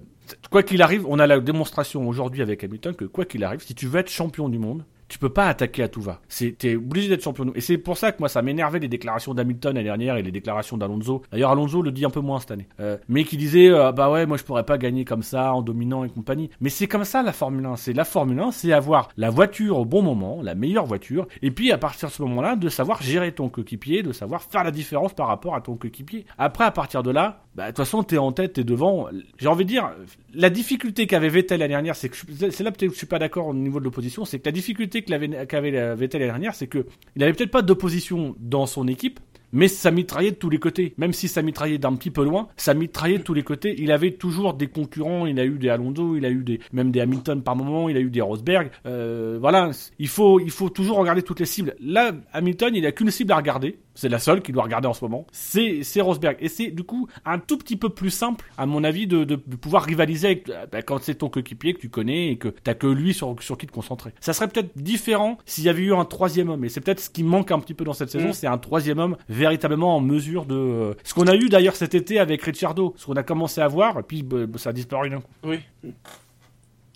quoi 0.49 0.63
qu'il 0.63 0.81
arrive, 0.81 1.05
on 1.07 1.19
a 1.19 1.27
la 1.27 1.39
démonstration 1.39 2.07
aujourd'hui 2.07 2.41
avec 2.41 2.63
Hamilton 2.63 2.95
que 2.95 3.05
quoi 3.05 3.25
qu'il 3.25 3.43
arrive, 3.43 3.61
si 3.61 3.75
tu 3.75 3.85
veux 3.87 3.99
être 3.99 4.09
champion 4.09 4.47
du 4.47 4.57
monde. 4.57 4.83
Tu 5.07 5.19
peux 5.19 5.29
pas 5.29 5.47
attaquer 5.47 5.83
à 5.83 5.87
tout 5.87 6.01
va. 6.01 6.19
T'es 6.57 6.75
obligé 6.75 7.07
d'être 7.09 7.23
champion. 7.23 7.51
Et 7.55 7.61
c'est 7.61 7.77
pour 7.77 7.97
ça 7.97 8.11
que 8.11 8.17
moi, 8.19 8.29
ça 8.29 8.41
m'énervait 8.41 8.79
les 8.79 8.87
déclarations 8.87 9.33
d'Hamilton 9.33 9.73
l'année 9.73 9.85
dernière 9.85 10.17
et 10.17 10.21
les 10.21 10.31
déclarations 10.31 10.77
d'Alonso. 10.77 11.23
D'ailleurs, 11.31 11.51
Alonso 11.51 11.81
le 11.81 11.91
dit 11.91 12.05
un 12.05 12.09
peu 12.09 12.19
moins 12.19 12.39
cette 12.39 12.51
année. 12.51 12.67
Euh, 12.79 12.97
mais 13.07 13.23
qui 13.23 13.37
disait, 13.37 13.69
euh, 13.69 13.91
bah 13.91 14.11
ouais, 14.11 14.25
moi 14.25 14.37
je 14.37 14.43
pourrais 14.43 14.65
pas 14.65 14.77
gagner 14.77 15.05
comme 15.05 15.23
ça, 15.23 15.53
en 15.53 15.61
dominant 15.61 16.03
et 16.03 16.09
compagnie. 16.09 16.49
Mais 16.59 16.69
c'est 16.69 16.87
comme 16.87 17.05
ça 17.05 17.23
la 17.23 17.33
Formule 17.33 17.65
1. 17.65 17.75
C'est 17.77 17.93
la 17.93 18.03
Formule 18.03 18.39
1, 18.39 18.51
c'est 18.51 18.73
avoir 18.73 19.09
la 19.17 19.29
voiture 19.29 19.77
au 19.77 19.85
bon 19.85 20.01
moment, 20.01 20.41
la 20.41 20.55
meilleure 20.55 20.85
voiture. 20.85 21.27
Et 21.41 21.51
puis 21.51 21.71
à 21.71 21.77
partir 21.77 22.09
de 22.09 22.13
ce 22.13 22.21
moment-là, 22.23 22.55
de 22.55 22.69
savoir 22.69 23.01
gérer 23.01 23.31
ton 23.31 23.49
coéquipier, 23.49 24.03
de 24.03 24.11
savoir 24.11 24.41
faire 24.43 24.63
la 24.63 24.71
différence 24.71 25.13
par 25.13 25.27
rapport 25.27 25.55
à 25.55 25.61
ton 25.61 25.75
coéquipier. 25.75 26.25
Après, 26.37 26.65
à 26.65 26.71
partir 26.71 27.03
de 27.03 27.11
là, 27.11 27.43
bah, 27.57 27.63
de 27.63 27.67
toute 27.69 27.77
façon, 27.77 28.03
t'es 28.03 28.19
en 28.19 28.31
tête, 28.31 28.53
t'es 28.53 28.63
devant. 28.63 29.07
J'ai 29.39 29.47
envie 29.47 29.65
de 29.65 29.69
dire, 29.69 29.89
la 30.31 30.51
difficulté 30.51 31.07
qu'avait 31.07 31.27
Vettel 31.27 31.59
l'année 31.59 31.73
dernière, 31.73 31.95
c'est 31.95 32.07
que 32.09 32.15
c'est 32.51 32.63
là 32.63 32.71
peut-être 32.71 32.89
que 32.89 32.93
je 32.93 32.97
suis 32.99 33.07
pas 33.07 33.17
d'accord 33.17 33.47
au 33.47 33.53
niveau 33.55 33.79
de 33.79 33.85
l'opposition, 33.85 34.25
c'est 34.25 34.37
que 34.37 34.45
la 34.45 34.51
difficulté 34.51 35.01
qu'avait 35.01 35.71
la 35.71 35.95
Vettel 35.95 36.21
l'année 36.21 36.31
dernière, 36.31 36.53
c'est 36.53 36.67
que 36.67 36.85
il 37.15 37.23
avait 37.23 37.33
peut-être 37.33 37.49
pas 37.49 37.63
d'opposition 37.63 38.35
dans 38.39 38.67
son 38.67 38.87
équipe, 38.87 39.19
mais 39.51 39.67
ça 39.67 39.91
mitraillait 39.91 40.31
de 40.31 40.35
tous 40.35 40.49
les 40.49 40.59
côtés. 40.59 40.93
Même 40.97 41.13
si 41.13 41.27
ça 41.27 41.41
mitraillait 41.41 41.77
d'un 41.77 41.95
petit 41.95 42.11
peu 42.11 42.23
loin, 42.23 42.47
ça 42.57 42.73
mitraillait 42.73 43.19
de 43.19 43.23
tous 43.23 43.33
les 43.33 43.43
côtés. 43.43 43.75
Il 43.79 43.91
avait 43.91 44.11
toujours 44.11 44.53
des 44.53 44.67
concurrents. 44.67 45.25
Il 45.25 45.39
a 45.39 45.45
eu 45.45 45.57
des 45.57 45.69
Alonso, 45.69 46.15
il 46.15 46.25
a 46.25 46.29
eu 46.29 46.43
des, 46.43 46.59
même 46.73 46.91
des 46.91 46.99
Hamilton 46.99 47.41
par 47.41 47.55
moment, 47.55 47.89
il 47.89 47.97
a 47.97 47.99
eu 47.99 48.09
des 48.09 48.21
Rosberg. 48.21 48.69
Euh, 48.85 49.37
voilà. 49.39 49.71
Il 49.99 50.07
faut, 50.07 50.39
il 50.39 50.51
faut 50.51 50.69
toujours 50.69 50.97
regarder 50.97 51.21
toutes 51.21 51.39
les 51.39 51.45
cibles. 51.45 51.75
Là, 51.79 52.11
Hamilton, 52.33 52.75
il 52.75 52.85
a 52.85 52.91
qu'une 52.91 53.11
cible 53.11 53.31
à 53.31 53.37
regarder. 53.37 53.77
C'est 53.99 54.09
la 54.09 54.19
seule 54.19 54.43
qu'il 54.43 54.53
doit 54.53 54.63
regarder 54.63 54.87
en 54.87 54.93
ce 54.93 55.03
moment. 55.03 55.25
C'est, 55.31 55.81
c'est 55.81 56.01
Rosberg. 56.01 56.37
Et 56.39 56.49
c'est, 56.49 56.67
du 56.67 56.83
coup, 56.83 57.07
un 57.25 57.39
tout 57.39 57.57
petit 57.57 57.75
peu 57.77 57.89
plus 57.89 58.11
simple, 58.11 58.45
à 58.57 58.67
mon 58.67 58.83
avis, 58.83 59.07
de, 59.07 59.23
de, 59.23 59.35
de 59.35 59.55
pouvoir 59.55 59.83
rivaliser 59.83 60.27
avec, 60.27 60.49
euh, 60.49 60.67
bah, 60.71 60.83
quand 60.83 61.01
c'est 61.01 61.15
ton 61.15 61.29
coéquipier 61.29 61.73
que 61.73 61.79
tu 61.79 61.89
connais 61.89 62.29
et 62.31 62.37
que 62.37 62.49
t'as 62.49 62.75
que 62.75 62.85
lui 62.85 63.15
sur, 63.15 63.35
sur 63.41 63.57
qui 63.57 63.65
te 63.65 63.71
concentrer. 63.71 64.11
Ça 64.19 64.33
serait 64.33 64.47
peut-être 64.47 64.77
différent 64.77 65.39
s'il 65.45 65.63
y 65.63 65.69
avait 65.69 65.81
eu 65.81 65.93
un 65.95 66.05
troisième 66.05 66.49
homme. 66.49 66.63
Et 66.63 66.69
c'est 66.69 66.81
peut-être 66.81 66.99
ce 66.99 67.09
qui 67.09 67.23
manque 67.23 67.51
un 67.51 67.59
petit 67.59 67.73
peu 67.73 67.83
dans 67.85 67.93
cette 67.93 68.11
saison, 68.11 68.29
Mm. 68.29 68.33
c'est 68.33 68.47
un 68.47 68.59
troisième 68.59 68.99
homme 68.99 69.17
véritablement 69.29 69.95
en 69.97 70.01
mesure 70.01 70.45
de, 70.45 70.55
euh, 70.55 70.93
ce 71.03 71.15
qu'on 71.15 71.25
a 71.27 71.35
eu 71.35 71.49
d'ailleurs 71.49 71.75
cet 71.75 71.95
été 71.95 72.19
avec 72.19 72.43
Ricciardo. 72.43 72.93
Ce 72.97 73.07
qu'on 73.07 73.15
a 73.15 73.23
commencé 73.23 73.61
à 73.61 73.67
voir, 73.67 73.97
et 73.99 74.03
puis, 74.03 74.21
bah, 74.21 74.45
ça 74.57 74.69
a 74.69 74.73
disparu 74.73 75.09
d'un 75.09 75.21
coup. 75.21 75.31
Oui. 75.43 75.59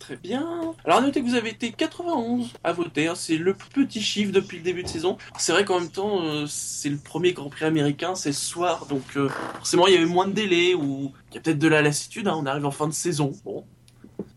Très 0.02 0.18
bien. 0.18 0.74
Alors 0.84 0.98
à 0.98 1.02
noter 1.02 1.22
que 1.22 1.28
vous 1.28 1.36
avez 1.36 1.52
été 1.52 1.72
91 1.72 2.54
à 2.64 2.74
voter, 2.74 3.08
hein, 3.08 3.14
c'est 3.14 3.38
le 3.38 3.54
petit 3.54 4.02
chiffre 4.02 4.32
depuis 4.32 4.58
le 4.58 4.64
début 4.64 4.82
de 4.82 4.88
saison. 4.88 5.20
C'est 5.38 5.52
vrai 5.52 5.64
qu'en 5.64 5.80
même 5.80 5.92
temps, 5.92 6.24
euh, 6.24 6.48
c'est 6.48 6.90
le 6.90 6.98
premier 6.98 7.34
Grand 7.34 7.50
Prix 7.50 7.66
américain, 7.66 8.16
c'est 8.16 8.34
ce 8.34 8.44
soir, 8.44 8.88
donc 8.88 9.04
euh, 9.16 9.30
forcément 9.58 9.86
il 9.86 9.94
y 9.94 9.98
avait 9.98 10.08
moins 10.08 10.28
de 10.28 10.34
délai 10.34 10.74
ou 10.74 11.14
il 11.30 11.36
y 11.36 11.38
a 11.38 11.42
peut-être 11.42 11.60
de 11.60 11.68
la 11.68 11.84
lassitude, 11.84 12.28
hein, 12.28 12.36
on 12.36 12.48
arrive 12.48 12.66
en 12.66 12.72
fin 12.72 12.88
de 12.88 12.94
saison. 12.94 13.32
Bon. 13.46 13.64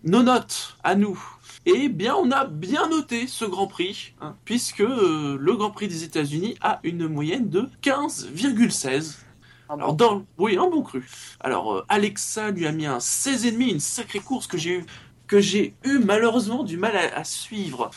Nos 0.04 0.22
notes, 0.22 0.76
à 0.84 0.96
nous. 0.96 1.18
Eh 1.64 1.88
bien, 1.88 2.14
on 2.14 2.30
a 2.30 2.44
bien 2.44 2.86
noté 2.90 3.26
ce 3.26 3.46
Grand 3.46 3.66
Prix, 3.66 4.12
hein, 4.20 4.36
puisque 4.44 4.82
euh, 4.82 5.38
le 5.40 5.56
Grand 5.56 5.70
Prix 5.70 5.88
des 5.88 6.04
États-Unis 6.04 6.58
a 6.60 6.80
une 6.82 7.08
moyenne 7.08 7.48
de 7.48 7.70
15,16. 7.82 9.16
Alors 9.70 9.94
dans 9.94 10.26
oui 10.36 10.58
un 10.58 10.68
bon 10.68 10.82
cru. 10.82 11.08
Alors 11.40 11.72
euh, 11.72 11.84
Alexa 11.88 12.50
lui 12.50 12.66
a 12.66 12.72
mis 12.72 12.84
un 12.84 12.98
16,5, 12.98 13.70
une 13.72 13.80
sacrée 13.80 14.20
course 14.20 14.46
que 14.46 14.58
j'ai 14.58 14.78
eu 14.80 14.86
que 15.26 15.40
j'ai 15.40 15.74
eu 15.84 15.98
malheureusement 15.98 16.64
du 16.64 16.76
mal 16.76 16.96
à, 16.96 17.24
suivre. 17.24 17.90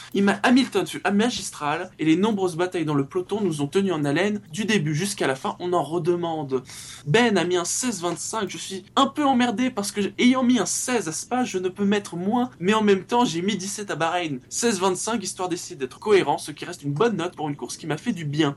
Hamilton 0.44 0.88
fut 0.88 1.02
magistral 1.12 1.92
et 2.00 2.06
les 2.06 2.16
nombreuses 2.16 2.56
batailles 2.56 2.86
dans 2.86 2.94
le 2.94 3.06
peloton 3.06 3.42
nous 3.42 3.62
ont 3.62 3.68
tenus 3.68 3.94
en 3.94 4.06
haleine 4.06 4.42
du 4.52 4.66
début 4.66 4.96
jusqu'à 4.96 5.28
la 5.28 5.36
fin. 5.36 5.56
On 5.60 5.74
en 5.74 5.84
redemande. 5.84 6.64
Ben 7.06 7.38
a 7.38 7.44
mis 7.44 7.58
un 7.58 7.64
16,25. 7.64 8.50
Je 8.50 8.58
suis 8.58 8.86
un 8.96 9.08
peu 9.08 9.26
emmerdé 9.26 9.70
parce 9.70 9.92
que 9.92 10.02
ayant 10.18 10.44
mis 10.44 10.60
un 10.60 10.66
16 10.66 11.08
à 11.08 11.12
Spa, 11.12 11.44
je 11.44 11.58
ne 11.58 11.70
peux 11.70 11.86
mettre 11.86 12.16
moins, 12.16 12.50
mais 12.60 12.74
en 12.74 12.84
même 12.84 13.04
temps 13.04 13.26
j'ai 13.26 13.42
mis 13.42 13.58
17 13.58 13.92
à 13.92 13.96
Bahreïn. 13.96 14.40
16,25 14.50 15.22
histoire 15.22 15.50
d'essayer 15.50 15.76
d'être 15.76 16.00
cohérent, 16.00 16.38
ce 16.38 16.52
qui 16.52 16.66
reste 16.66 16.84
une 16.84 16.94
bonne 16.94 17.18
note 17.18 17.36
pour 17.36 17.50
une 17.50 17.56
course 17.56 17.78
qui 17.78 17.88
m'a 17.88 17.98
fait 17.98 18.14
du 18.14 18.26
bien. 18.26 18.56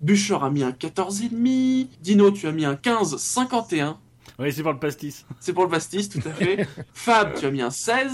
Bûcher 0.00 0.38
a 0.40 0.50
mis 0.50 0.62
un 0.62 0.70
14,5. 0.70 1.88
Dino, 2.00 2.30
tu 2.30 2.46
as 2.46 2.52
mis 2.52 2.64
un 2.64 2.74
15,51. 2.74 3.96
Oui, 4.38 4.52
c'est 4.52 4.62
pour 4.62 4.72
le 4.72 4.78
pastis. 4.78 5.26
C'est 5.40 5.52
pour 5.52 5.64
le 5.64 5.70
pastis, 5.70 6.08
tout 6.08 6.20
à 6.24 6.30
fait. 6.30 6.68
Fab, 6.92 7.34
tu 7.34 7.46
as 7.46 7.50
mis 7.50 7.60
un 7.60 7.70
16. 7.70 8.12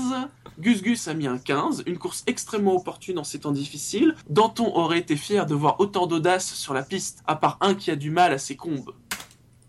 Gus 0.59 0.83
Gus 0.83 1.07
a 1.09 1.15
mis 1.15 1.27
un 1.27 1.37
15. 1.37 1.83
Une 1.87 1.99
course 1.99 2.25
extrêmement 2.27 2.75
opportune 2.75 3.19
en 3.19 3.25
ces 3.25 3.41
temps 3.41 3.53
difficiles. 3.53 4.15
Danton 4.31 4.75
aurait 4.75 5.01
été 5.01 5.17
fier 5.17 5.45
de 5.45 5.55
voir 5.55 5.81
autant 5.81 6.07
d'audace 6.07 6.55
sur 6.55 6.73
la 6.73 6.83
piste, 6.83 7.23
à 7.27 7.37
part 7.37 7.59
un 7.61 7.75
qui 7.75 7.91
a 7.91 7.97
du 7.97 8.11
mal 8.11 8.33
à 8.33 8.39
ses 8.39 8.57
combes. 8.57 8.95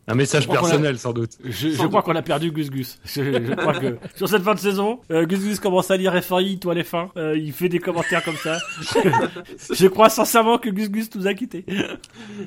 Un 0.08 0.14
message 0.16 0.48
a- 0.48 0.52
personnel, 0.52 1.00
sans 1.00 1.14
doute. 1.14 1.32
Je, 1.44 1.84
crois 1.88 2.04
qu'on 2.04 2.16
a 2.16 2.22
perdu 2.22 2.52
Gus 2.52 2.70
Gus. 2.70 3.00
Je, 3.06 3.24
je 3.24 3.54
crois 3.56 3.74
que 3.74 3.98
sur 4.16 4.30
cette 4.30 4.44
fin 4.44 4.54
de 4.54 4.60
saison, 4.60 5.00
euh, 5.12 5.26
Gus 5.26 5.40
Gus 5.40 5.60
commence 5.60 5.90
à 5.90 5.98
lire 5.98 6.14
FAI, 6.24 6.58
toi 6.60 6.76
les 6.76 6.84
fins. 6.84 7.10
Euh, 7.18 7.36
il 7.36 7.52
fait 7.54 7.70
des 7.70 7.80
commentaires 7.80 8.24
comme 8.24 8.38
ça. 8.38 8.60
je 9.74 9.88
crois 9.88 10.10
sincèrement 10.10 10.60
que 10.60 10.70
Gus 10.70 10.90
Gus 10.90 11.10
nous 11.16 11.26
a 11.26 11.34
quittés. 11.34 11.66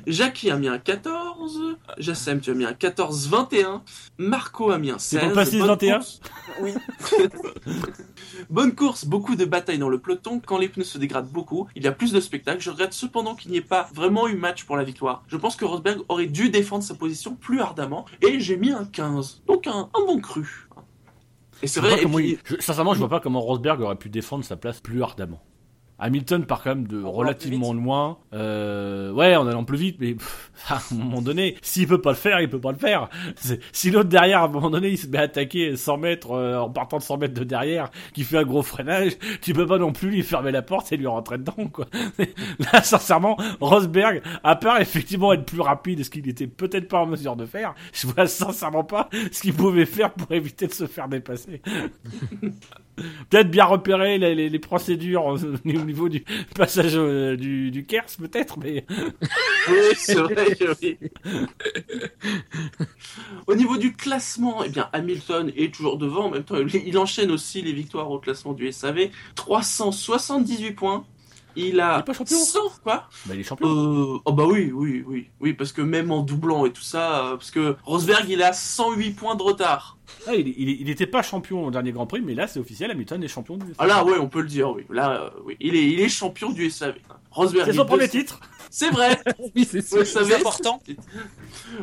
Jackie 0.07 0.49
a 0.51 0.57
mis 0.57 0.69
un 0.69 0.77
14. 0.77 1.77
Jassem, 1.97 2.39
tu 2.39 2.51
as 2.51 2.53
mis 2.53 2.65
un 2.65 2.71
14-21. 2.71 3.81
Marco 4.17 4.71
a 4.71 4.77
mis 4.77 4.91
un 4.91 4.97
16. 4.97 5.09
C'est 5.09 5.19
pour 5.19 5.29
le 5.29 5.35
pastis 5.35 5.59
Bonne 5.59 5.67
21? 5.69 5.97
course. 5.97 6.21
Oui. 6.61 6.73
Bonne 8.49 8.73
course, 8.73 9.05
beaucoup 9.05 9.35
de 9.35 9.45
batailles 9.45 9.77
dans 9.79 9.89
le 9.89 9.99
peloton. 9.99 10.41
Quand 10.45 10.57
les 10.57 10.69
pneus 10.69 10.85
se 10.85 10.97
dégradent 10.97 11.29
beaucoup, 11.29 11.67
il 11.75 11.83
y 11.83 11.87
a 11.87 11.91
plus 11.91 12.13
de 12.13 12.19
spectacles. 12.19 12.61
Je 12.61 12.69
regrette 12.69 12.93
cependant 12.93 13.35
qu'il 13.35 13.51
n'y 13.51 13.57
ait 13.57 13.61
pas 13.61 13.89
vraiment 13.93 14.27
eu 14.27 14.35
match 14.35 14.63
pour 14.63 14.77
la 14.77 14.83
victoire. 14.83 15.23
Je 15.27 15.35
pense 15.35 15.55
que 15.55 15.65
Rosberg 15.65 15.99
aurait 16.07 16.27
dû 16.27 16.49
défendre 16.49 16.83
sa 16.83 16.95
position 16.95 17.35
plus 17.35 17.48
ardemment. 17.59 18.05
Et 18.21 18.39
j'ai 18.39 18.57
mis 18.57 18.71
un 18.71 18.85
15. 18.85 19.41
Donc 19.47 19.65
un, 19.65 19.89
un 19.93 20.05
bon 20.05 20.19
cru. 20.19 20.67
Et 21.63 21.67
c'est 21.67 21.79
vrai, 21.81 22.01
et 22.01 22.05
puis- 22.05 22.31
il- 22.31 22.39
je- 22.57 22.61
sincèrement, 22.61 22.93
je 22.93 22.99
vois 22.99 23.09
pas 23.09 23.19
comment 23.19 23.41
Rosberg 23.41 23.81
aurait 23.81 23.95
pu 23.97 24.09
défendre 24.09 24.45
sa 24.45 24.55
place 24.55 24.79
plus 24.79 25.01
ardemment. 25.03 25.41
Hamilton 25.99 26.45
part 26.45 26.63
quand 26.63 26.75
même 26.75 26.87
de 26.87 27.03
En 27.03 27.11
relativement 27.11 27.73
loin. 27.73 28.17
Euh, 28.33 29.11
ouais, 29.11 29.35
en 29.35 29.47
allant 29.47 29.63
plus 29.63 29.77
vite, 29.77 29.97
mais 29.99 30.13
pff, 30.13 30.51
à 30.69 30.75
un 30.75 30.95
moment 30.95 31.21
donné, 31.21 31.55
s'il 31.61 31.87
peut 31.87 32.01
pas 32.01 32.11
le 32.11 32.15
faire, 32.15 32.39
il 32.41 32.49
peut 32.49 32.59
pas 32.59 32.71
le 32.71 32.77
faire. 32.77 33.09
Si 33.71 33.91
l'autre 33.91 34.09
derrière, 34.09 34.41
à 34.41 34.45
un 34.45 34.49
moment 34.49 34.69
donné, 34.69 34.89
il 34.89 34.97
se 34.97 35.07
met 35.07 35.17
à 35.17 35.21
attaquer 35.21 35.75
100 35.75 35.97
mètres 35.97 36.31
euh, 36.31 36.59
en 36.59 36.69
partant 36.69 36.97
de 36.97 37.03
100 37.03 37.17
mètres 37.17 37.33
de 37.33 37.43
derrière, 37.43 37.89
qui 38.13 38.23
fait 38.23 38.37
un 38.37 38.43
gros 38.43 38.63
freinage, 38.63 39.13
tu 39.41 39.53
peux 39.53 39.65
pas 39.65 39.77
non 39.77 39.91
plus 39.91 40.09
lui 40.09 40.23
fermer 40.23 40.51
la 40.51 40.61
porte 40.61 40.91
et 40.91 40.97
lui 40.97 41.07
rentrer 41.07 41.37
dedans, 41.37 41.67
quoi. 41.71 41.87
Là, 42.59 42.81
sincèrement, 42.81 43.37
Rosberg, 43.59 44.21
à 44.43 44.55
part 44.55 44.79
effectivement 44.79 45.33
être 45.33 45.45
plus 45.45 45.61
rapide, 45.61 46.03
ce 46.03 46.09
qu'il 46.09 46.27
était 46.27 46.47
peut-être 46.47 46.87
pas 46.87 46.99
en 46.99 47.05
mesure 47.05 47.35
de 47.35 47.45
faire, 47.45 47.73
je 47.93 48.07
vois 48.07 48.27
sincèrement 48.27 48.83
pas 48.83 49.09
ce 49.31 49.41
qu'il 49.41 49.53
pouvait 49.53 49.85
faire 49.85 50.13
pour 50.13 50.31
éviter 50.31 50.67
de 50.67 50.73
se 50.73 50.87
faire 50.87 51.07
dépasser. 51.07 51.61
Peut-être 53.29 53.49
bien 53.51 53.65
repérer 53.65 54.17
les, 54.17 54.35
les- 54.35 54.49
les 54.49 54.59
procédures 54.59 55.25
au 55.65 55.69
niveau 55.85 56.09
du 56.09 56.23
passage 56.55 56.93
euh, 56.95 57.35
du, 57.37 57.71
du 57.71 57.85
Kers, 57.85 58.05
peut-être, 58.19 58.57
mais 58.59 58.85
Oui, 59.69 59.77
c'est 59.95 60.15
vrai 60.15 60.57
oui. 60.81 60.97
Au 63.47 63.55
niveau 63.55 63.77
du 63.77 63.93
classement, 63.93 64.63
eh 64.63 64.69
bien, 64.69 64.89
Hamilton 64.93 65.51
est 65.55 65.73
toujours 65.73 65.97
devant. 65.97 66.25
En 66.25 66.29
même 66.31 66.43
temps, 66.43 66.57
il 66.57 66.75
il 66.87 66.97
enchaîne 66.97 67.31
aussi 67.31 67.61
les 67.61 67.73
victoires 67.73 68.09
au 68.11 68.19
classement 68.19 68.53
du 68.53 68.71
SAV. 68.71 69.09
378 69.35 70.71
points. 70.71 71.05
Il 71.55 71.79
a 71.81 71.97
Il 71.97 71.99
est 72.01 72.03
pas 72.03 72.13
champion 72.13 72.37
100, 72.37 72.59
quoi 72.83 73.09
bah, 73.25 73.33
il 73.33 73.39
est 73.39 73.43
champion. 73.43 73.67
euh, 73.67 74.19
Oh 74.25 74.31
bah 74.31 74.45
oui, 74.45 74.71
oui, 74.73 75.03
oui. 75.05 75.29
Oui, 75.41 75.53
parce 75.53 75.71
que 75.71 75.81
même 75.81 76.11
en 76.11 76.21
doublant 76.21 76.65
et 76.65 76.71
tout 76.71 76.81
ça, 76.83 77.25
euh, 77.25 77.31
parce 77.37 77.51
que 77.51 77.75
Rosberg, 77.83 78.25
il 78.29 78.43
a 78.43 78.53
108 78.53 79.11
points 79.11 79.35
de 79.35 79.43
retard. 79.43 79.97
Ah, 80.27 80.35
il, 80.35 80.47
il, 80.47 80.69
il 80.81 80.89
était 80.89 81.07
pas 81.07 81.21
champion 81.21 81.65
au 81.65 81.71
dernier 81.71 81.91
Grand 81.91 82.05
Prix, 82.07 82.21
mais 82.21 82.35
là, 82.35 82.47
c'est 82.47 82.59
officiel, 82.59 82.91
Hamilton 82.91 83.23
est 83.23 83.27
champion 83.27 83.57
du 83.57 83.65
Ah 83.77 83.87
là, 83.87 84.03
ouais, 84.03 84.17
on 84.19 84.27
peut 84.27 84.41
le 84.41 84.47
dire, 84.47 84.69
oui. 84.71 84.83
Là, 84.89 85.23
euh, 85.23 85.29
oui. 85.45 85.55
Il 85.59 85.75
est, 85.75 85.85
il 85.91 85.99
est 85.99 86.09
champion 86.09 86.49
du 86.51 86.69
SAV. 86.69 86.95
Rosberg 87.31 87.65
C'est 87.65 87.71
est 87.71 87.77
son 87.77 87.85
premier 87.85 88.05
deuxième- 88.07 88.23
titre. 88.25 88.39
C'est 88.71 88.89
vrai 88.91 89.19
Oui, 89.55 89.65
c'est 89.65 90.33
important. 90.35 90.81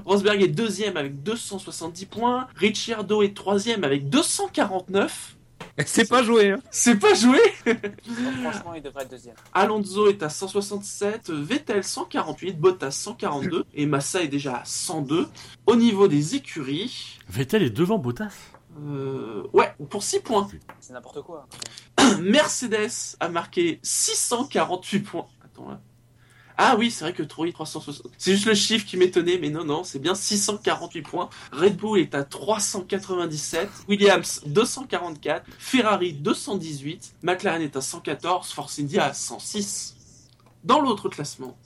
Rosberg 0.04 0.42
est 0.42 0.48
deuxième 0.48 0.96
avec 0.96 1.22
270 1.22 2.06
points. 2.06 2.46
Ricciardo 2.56 3.22
est 3.22 3.34
troisième 3.34 3.82
avec 3.84 4.08
249. 4.08 5.35
C'est 5.86 6.08
pas 6.08 6.22
joué. 6.22 6.50
Hein. 6.50 6.60
C'est 6.70 6.96
pas 6.98 7.14
joué 7.14 7.38
Donc, 7.66 7.76
franchement, 8.42 8.74
il 8.74 8.82
devrait 8.82 9.04
être 9.04 9.10
deuxième. 9.10 9.34
Alonso 9.52 10.08
est 10.08 10.22
à 10.22 10.28
167, 10.28 11.30
Vettel 11.30 11.84
148, 11.84 12.58
Bottas 12.58 12.90
142 12.90 13.64
et 13.74 13.86
Massa 13.86 14.22
est 14.22 14.28
déjà 14.28 14.56
à 14.58 14.64
102. 14.64 15.28
Au 15.66 15.76
niveau 15.76 16.08
des 16.08 16.34
écuries, 16.34 17.18
Vettel 17.28 17.62
est 17.62 17.70
devant 17.70 17.98
Bottas. 17.98 18.32
euh, 18.78 19.42
ouais, 19.52 19.74
pour 19.88 20.02
6 20.02 20.20
points. 20.20 20.48
C'est 20.80 20.92
n'importe 20.92 21.22
quoi. 21.22 21.46
Mercedes 22.20 23.16
a 23.20 23.28
marqué 23.28 23.80
648 23.82 25.00
points. 25.00 25.26
Attends 25.44 25.68
là. 25.70 25.80
Ah 26.58 26.74
oui, 26.78 26.90
c'est 26.90 27.04
vrai 27.04 27.12
que 27.12 27.22
Troy 27.22 27.52
360. 27.52 28.06
C'est 28.16 28.32
juste 28.32 28.46
le 28.46 28.54
chiffre 28.54 28.86
qui 28.86 28.96
m'étonnait, 28.96 29.38
mais 29.38 29.50
non, 29.50 29.64
non, 29.64 29.84
c'est 29.84 29.98
bien 29.98 30.14
648 30.14 31.02
points. 31.02 31.28
Red 31.52 31.76
Bull 31.76 31.98
est 31.98 32.14
à 32.14 32.24
397, 32.24 33.68
Williams 33.88 34.40
244, 34.46 35.44
Ferrari 35.58 36.14
218, 36.14 37.16
McLaren 37.22 37.60
est 37.60 37.76
à 37.76 37.82
114, 37.82 38.52
Force 38.52 38.78
India 38.78 39.04
à 39.04 39.12
106. 39.12 39.96
Dans 40.64 40.80
l'autre 40.80 41.10
classement, 41.10 41.58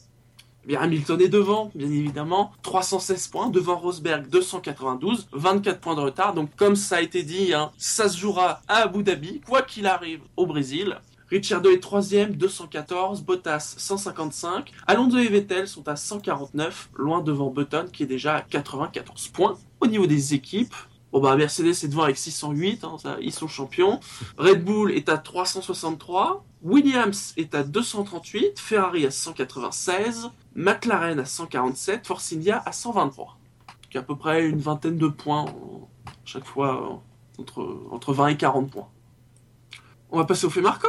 eh 0.65 0.67
bien 0.67 0.81
Hamilton 0.81 1.21
est 1.21 1.29
devant, 1.29 1.71
bien 1.75 1.89
évidemment, 1.89 2.51
316 2.63 3.29
points, 3.29 3.49
devant 3.49 3.79
Rosberg 3.79 4.29
292, 4.29 5.29
24 5.33 5.81
points 5.81 5.95
de 5.95 6.01
retard. 6.01 6.35
Donc 6.35 6.55
comme 6.57 6.75
ça 6.75 6.97
a 6.97 7.01
été 7.01 7.23
dit, 7.23 7.55
hein, 7.55 7.71
ça 7.79 8.09
se 8.09 8.19
jouera 8.19 8.61
à 8.67 8.79
Abu 8.79 9.05
Dhabi, 9.05 9.41
quoi 9.41 9.63
qu'il 9.63 9.87
arrive 9.87 10.21
au 10.37 10.47
Brésil. 10.47 10.99
Ricciardo 11.31 11.71
est 11.71 11.81
troisième, 11.81 12.35
214, 12.35 13.23
Bottas 13.23 13.75
155, 13.79 14.73
Alonso 14.87 15.17
et 15.19 15.29
Vettel 15.29 15.69
sont 15.69 15.87
à 15.89 15.95
149, 15.97 16.91
loin 16.97 17.21
devant 17.21 17.51
Button 17.51 17.87
qui 17.93 18.03
est 18.03 18.07
déjà 18.07 18.37
à 18.37 18.43
94 18.43 19.29
points. 19.29 19.57
Au 19.81 19.87
niveau 19.87 20.07
des 20.07 20.35
équipes, 20.35 20.75
bah 21.13 21.37
Mercedes 21.37 21.69
est 21.85 21.89
devant 21.89 22.03
avec 22.03 22.17
608, 22.19 22.85
hein, 22.85 22.97
ils 23.21 23.33
sont 23.33 23.49
champions. 23.49 24.01
Red 24.39 24.65
Bull 24.65 24.93
est 24.93 25.09
à 25.09 25.19
363, 25.19 26.45
Williams 26.63 27.33
est 27.37 27.55
à 27.55 27.63
238, 27.63 28.59
Ferrari 28.59 29.07
à 29.07 29.11
196, 29.11 30.31
McLaren 30.57 31.19
à 31.21 31.25
147, 31.25 32.07
Force 32.07 32.33
India 32.33 32.63
à 32.67 32.73
123. 32.73 33.39
Donc 33.85 33.97
à 33.97 34.03
peu 34.03 34.17
près 34.17 34.49
une 34.49 34.59
vingtaine 34.61 34.99
de 34.99 35.09
points 35.09 35.43
en- 35.43 35.89
chaque 36.25 36.45
fois 36.45 37.03
entre, 37.39 37.81
entre 37.91 38.13
20 38.13 38.29
et 38.29 38.37
40 38.37 38.71
points. 38.71 38.89
On 40.11 40.19
va 40.19 40.25
passer 40.25 40.45
au 40.47 40.51
fait 40.51 40.61
marquant. 40.61 40.89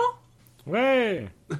Ouais. 0.71 1.27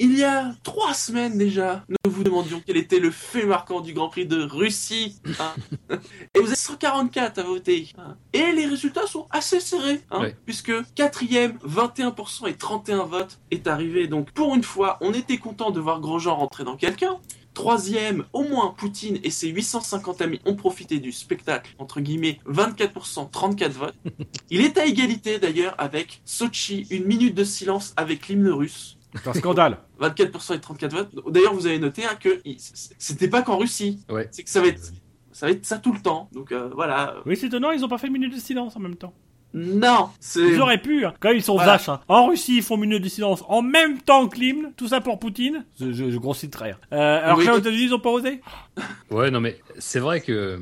Il 0.00 0.18
y 0.18 0.24
a 0.24 0.52
trois 0.64 0.92
semaines 0.92 1.38
déjà, 1.38 1.84
nous 1.88 2.10
vous 2.10 2.24
demandions 2.24 2.60
quel 2.66 2.76
était 2.76 2.98
le 2.98 3.12
fait 3.12 3.46
marquant 3.46 3.80
du 3.80 3.92
Grand 3.92 4.08
Prix 4.08 4.26
de 4.26 4.42
Russie. 4.42 5.20
hein. 5.38 5.54
et 6.34 6.40
vous 6.40 6.50
êtes 6.50 6.56
144 6.58 7.38
à 7.38 7.42
voter. 7.44 7.90
hein. 7.96 8.16
Et 8.32 8.50
les 8.50 8.66
résultats 8.66 9.06
sont 9.06 9.28
assez 9.30 9.60
serrés, 9.60 10.00
hein, 10.10 10.20
Ouais. 10.22 10.36
puisque 10.46 10.72
quatrième, 10.96 11.58
21% 11.64 12.48
et 12.48 12.54
31 12.56 13.04
votes 13.04 13.38
est 13.52 13.68
arrivé. 13.68 14.08
Donc 14.08 14.32
pour 14.32 14.56
une 14.56 14.64
fois, 14.64 14.98
on 15.00 15.12
était 15.12 15.38
content 15.38 15.70
de 15.70 15.78
voir 15.78 16.00
Grosjean 16.00 16.34
rentrer 16.34 16.64
dans 16.64 16.76
quelqu'un. 16.76 17.18
Troisième, 17.54 18.24
au 18.32 18.42
moins 18.42 18.74
Poutine 18.76 19.18
et 19.22 19.30
ses 19.30 19.48
850 19.48 20.20
amis 20.20 20.40
ont 20.44 20.56
profité 20.56 20.98
du 20.98 21.12
spectacle, 21.12 21.74
entre 21.78 22.00
guillemets, 22.00 22.40
24%, 22.46 23.30
34 23.30 23.72
votes. 23.72 23.94
Il 24.50 24.60
est 24.60 24.76
à 24.76 24.84
égalité 24.84 25.38
d'ailleurs 25.38 25.74
avec 25.78 26.20
Sochi, 26.24 26.86
une 26.90 27.04
minute 27.04 27.34
de 27.34 27.44
silence 27.44 27.94
avec 27.96 28.28
l'hymne 28.28 28.48
russe. 28.48 28.98
C'est 29.14 29.28
un 29.28 29.34
scandale. 29.34 29.78
24% 30.00 30.56
et 30.56 30.60
34 30.60 30.92
votes. 30.92 31.32
D'ailleurs, 31.32 31.54
vous 31.54 31.66
avez 31.66 31.78
noté 31.78 32.04
hein, 32.04 32.16
que 32.18 32.42
c'était 32.98 33.28
pas 33.28 33.42
qu'en 33.42 33.56
Russie. 33.56 34.00
Ouais. 34.08 34.28
C'est 34.32 34.42
que 34.42 34.50
ça 34.50 34.60
va 34.60 34.66
être, 34.66 34.92
ça 35.30 35.46
va 35.46 35.52
être 35.52 35.64
ça 35.64 35.78
tout 35.78 35.92
le 35.92 36.00
temps. 36.00 36.28
Donc 36.32 36.50
euh, 36.50 36.70
voilà. 36.74 37.16
Oui, 37.24 37.36
c'est 37.36 37.46
étonnant, 37.46 37.70
ils 37.70 37.84
ont 37.84 37.88
pas 37.88 37.98
fait 37.98 38.10
minute 38.10 38.34
de 38.34 38.40
silence 38.40 38.74
en 38.74 38.80
même 38.80 38.96
temps. 38.96 39.14
Non. 39.54 40.08
Ils 40.36 40.60
auraient 40.60 40.82
pu, 40.82 41.06
hein. 41.06 41.14
quand 41.20 41.30
ils 41.30 41.42
sont 41.42 41.54
Voilà. 41.54 41.72
vaches. 41.72 41.88
hein. 41.88 42.00
En 42.08 42.26
Russie, 42.26 42.56
ils 42.56 42.62
font 42.62 42.76
minute 42.76 43.02
de 43.02 43.08
silence 43.08 43.44
en 43.48 43.62
même 43.62 44.00
temps 44.02 44.26
que 44.28 44.36
l'hymne, 44.38 44.72
tout 44.76 44.88
ça 44.88 45.00
pour 45.00 45.18
Poutine. 45.20 45.64
Je, 45.80 45.92
je, 45.92 46.10
je 46.10 46.18
grossis 46.18 46.48
de. 46.48 46.56
Euh, 46.56 46.72
alors 47.24 47.38
Oui. 47.38 47.44
que 47.44 47.50
là, 47.50 47.54
aux 47.56 47.60
États-Unis, 47.60 47.84
ils 47.84 47.94
ont 47.94 48.00
pas 48.00 48.10
osé? 48.10 48.40
Ouais, 49.10 49.30
non, 49.30 49.40
mais 49.40 49.58
c'est 49.78 50.00
vrai 50.00 50.20
que 50.20 50.32
euh, 50.32 50.58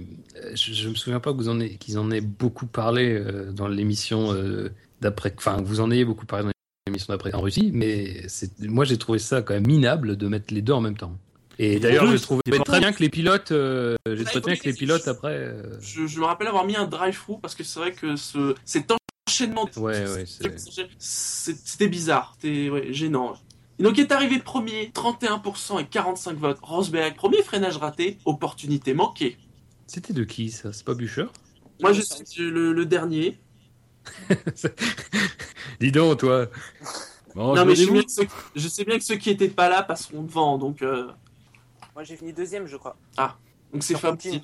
je, 0.54 0.72
je 0.74 0.88
me 0.90 0.94
souviens 0.94 1.20
pas 1.20 1.32
que 1.32 1.38
vous 1.38 1.48
en 1.48 1.58
ayez, 1.58 1.76
qu'ils 1.76 1.98
en 1.98 2.10
aient 2.10 2.20
beaucoup 2.20 2.66
parlé 2.66 3.14
euh, 3.14 3.50
dans 3.50 3.66
l'émission 3.66 4.32
euh, 4.34 4.68
d'après. 5.00 5.32
Enfin, 5.38 5.56
que 5.62 5.66
vous 5.66 5.80
en 5.80 5.90
ayez 5.90 6.04
beaucoup 6.04 6.26
parlé 6.26 6.44
dans 6.44 6.50
l'émission 6.86 7.14
d'après 7.14 7.32
en 7.34 7.40
Russie, 7.40 7.70
mais 7.72 8.22
moi 8.60 8.84
j'ai 8.84 8.98
trouvé 8.98 9.18
ça 9.18 9.40
quand 9.40 9.54
même 9.54 9.66
minable 9.66 10.16
de 10.18 10.28
mettre 10.28 10.52
les 10.52 10.60
deux 10.60 10.74
en 10.74 10.82
même 10.82 10.96
temps. 10.98 11.16
Et 11.58 11.78
d'ailleurs, 11.78 12.06
c'est 12.18 12.56
pas 12.58 12.64
très 12.64 12.80
bien 12.80 12.92
que 12.92 13.00
les 13.02 13.08
pilotes, 13.10 13.52
euh, 13.52 13.96
j'ai 14.06 14.24
Ouais, 14.24 14.24
trouvé 14.24 14.40
bien 14.40 14.56
que 14.56 14.64
les 14.64 14.72
pilotes 14.72 15.06
après. 15.08 15.34
euh, 15.36 15.78
Je, 15.80 16.06
je 16.06 16.18
me 16.20 16.24
rappelle 16.24 16.48
avoir 16.48 16.64
mis 16.64 16.76
un 16.76 16.86
drive-through 16.86 17.40
parce 17.40 17.54
que 17.54 17.62
c'est 17.64 17.78
vrai 17.78 17.92
que 17.92 18.16
ce, 18.16 18.54
cet 18.64 18.90
enchaînement. 19.28 19.68
Ouais, 19.76 20.06
ouais, 20.08 20.24
C'était 20.98 21.88
bizarre. 21.88 22.36
C'était 22.40 22.68
ouais, 22.70 22.92
gênant. 22.92 23.34
Et 23.78 23.82
donc, 23.82 23.96
il 23.98 24.00
est 24.02 24.12
arrivé 24.12 24.38
premier, 24.38 24.90
31% 24.94 25.80
et 25.80 25.86
45 25.86 26.36
votes. 26.38 26.58
Rosberg, 26.62 27.14
premier 27.16 27.42
freinage 27.42 27.76
raté, 27.76 28.18
opportunité 28.24 28.94
manquée. 28.94 29.36
C'était 29.86 30.12
de 30.12 30.24
qui 30.24 30.50
ça? 30.50 30.72
C'est 30.72 30.84
pas 30.84 30.94
Bûcher? 30.94 31.26
Moi, 31.80 31.92
je 31.92 32.00
suis 32.02 32.24
le, 32.38 32.72
le 32.72 32.86
dernier. 32.86 33.38
Dis 35.80 35.92
donc, 35.92 36.18
toi. 36.20 36.46
Bon, 37.34 37.54
non, 37.54 37.56
je 37.56 37.64
mais 37.64 37.70
me 37.70 37.74
je 37.74 37.80
sais, 37.80 37.86
dévoue. 37.86 37.92
bien 37.92 38.02
que 38.04 38.10
ceux, 38.10 38.26
je 38.54 38.68
sais 38.68 38.84
bien 38.84 38.98
que 38.98 39.04
ceux 39.04 39.16
qui 39.16 39.30
étaient 39.30 39.48
pas 39.48 39.68
là 39.68 39.82
passeront 39.82 40.22
devant. 40.22 40.58
Donc, 40.58 40.82
euh, 40.82 41.08
Moi, 41.94 42.04
j'ai 42.04 42.16
fini 42.16 42.32
deuxième, 42.32 42.66
je 42.66 42.76
crois. 42.76 42.96
donc 43.72 43.82
c'est 43.82 43.96
Fab 43.98 44.16
qui- 44.16 44.40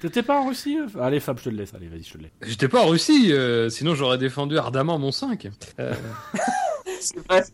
T'étais 0.00 0.22
pas 0.22 0.38
en 0.40 0.48
Russie 0.48 0.76
euh 0.78 1.00
Allez, 1.00 1.20
Fab, 1.20 1.38
je 1.38 1.44
te 1.44 1.48
le 1.48 1.56
laisse. 1.56 1.72
Allez, 1.72 1.88
vas-y, 1.88 2.02
je 2.02 2.12
te 2.12 2.18
le 2.18 2.24
laisse. 2.24 2.32
J'étais 2.42 2.68
pas 2.68 2.82
en 2.84 2.88
Russie, 2.88 3.32
euh, 3.32 3.70
sinon 3.70 3.94
j'aurais 3.94 4.18
défendu 4.18 4.58
ardemment 4.58 4.98
mon 4.98 5.10
5. 5.10 5.48
Euh, 5.80 5.94
C'est 7.00 7.18
vrai. 7.28 7.44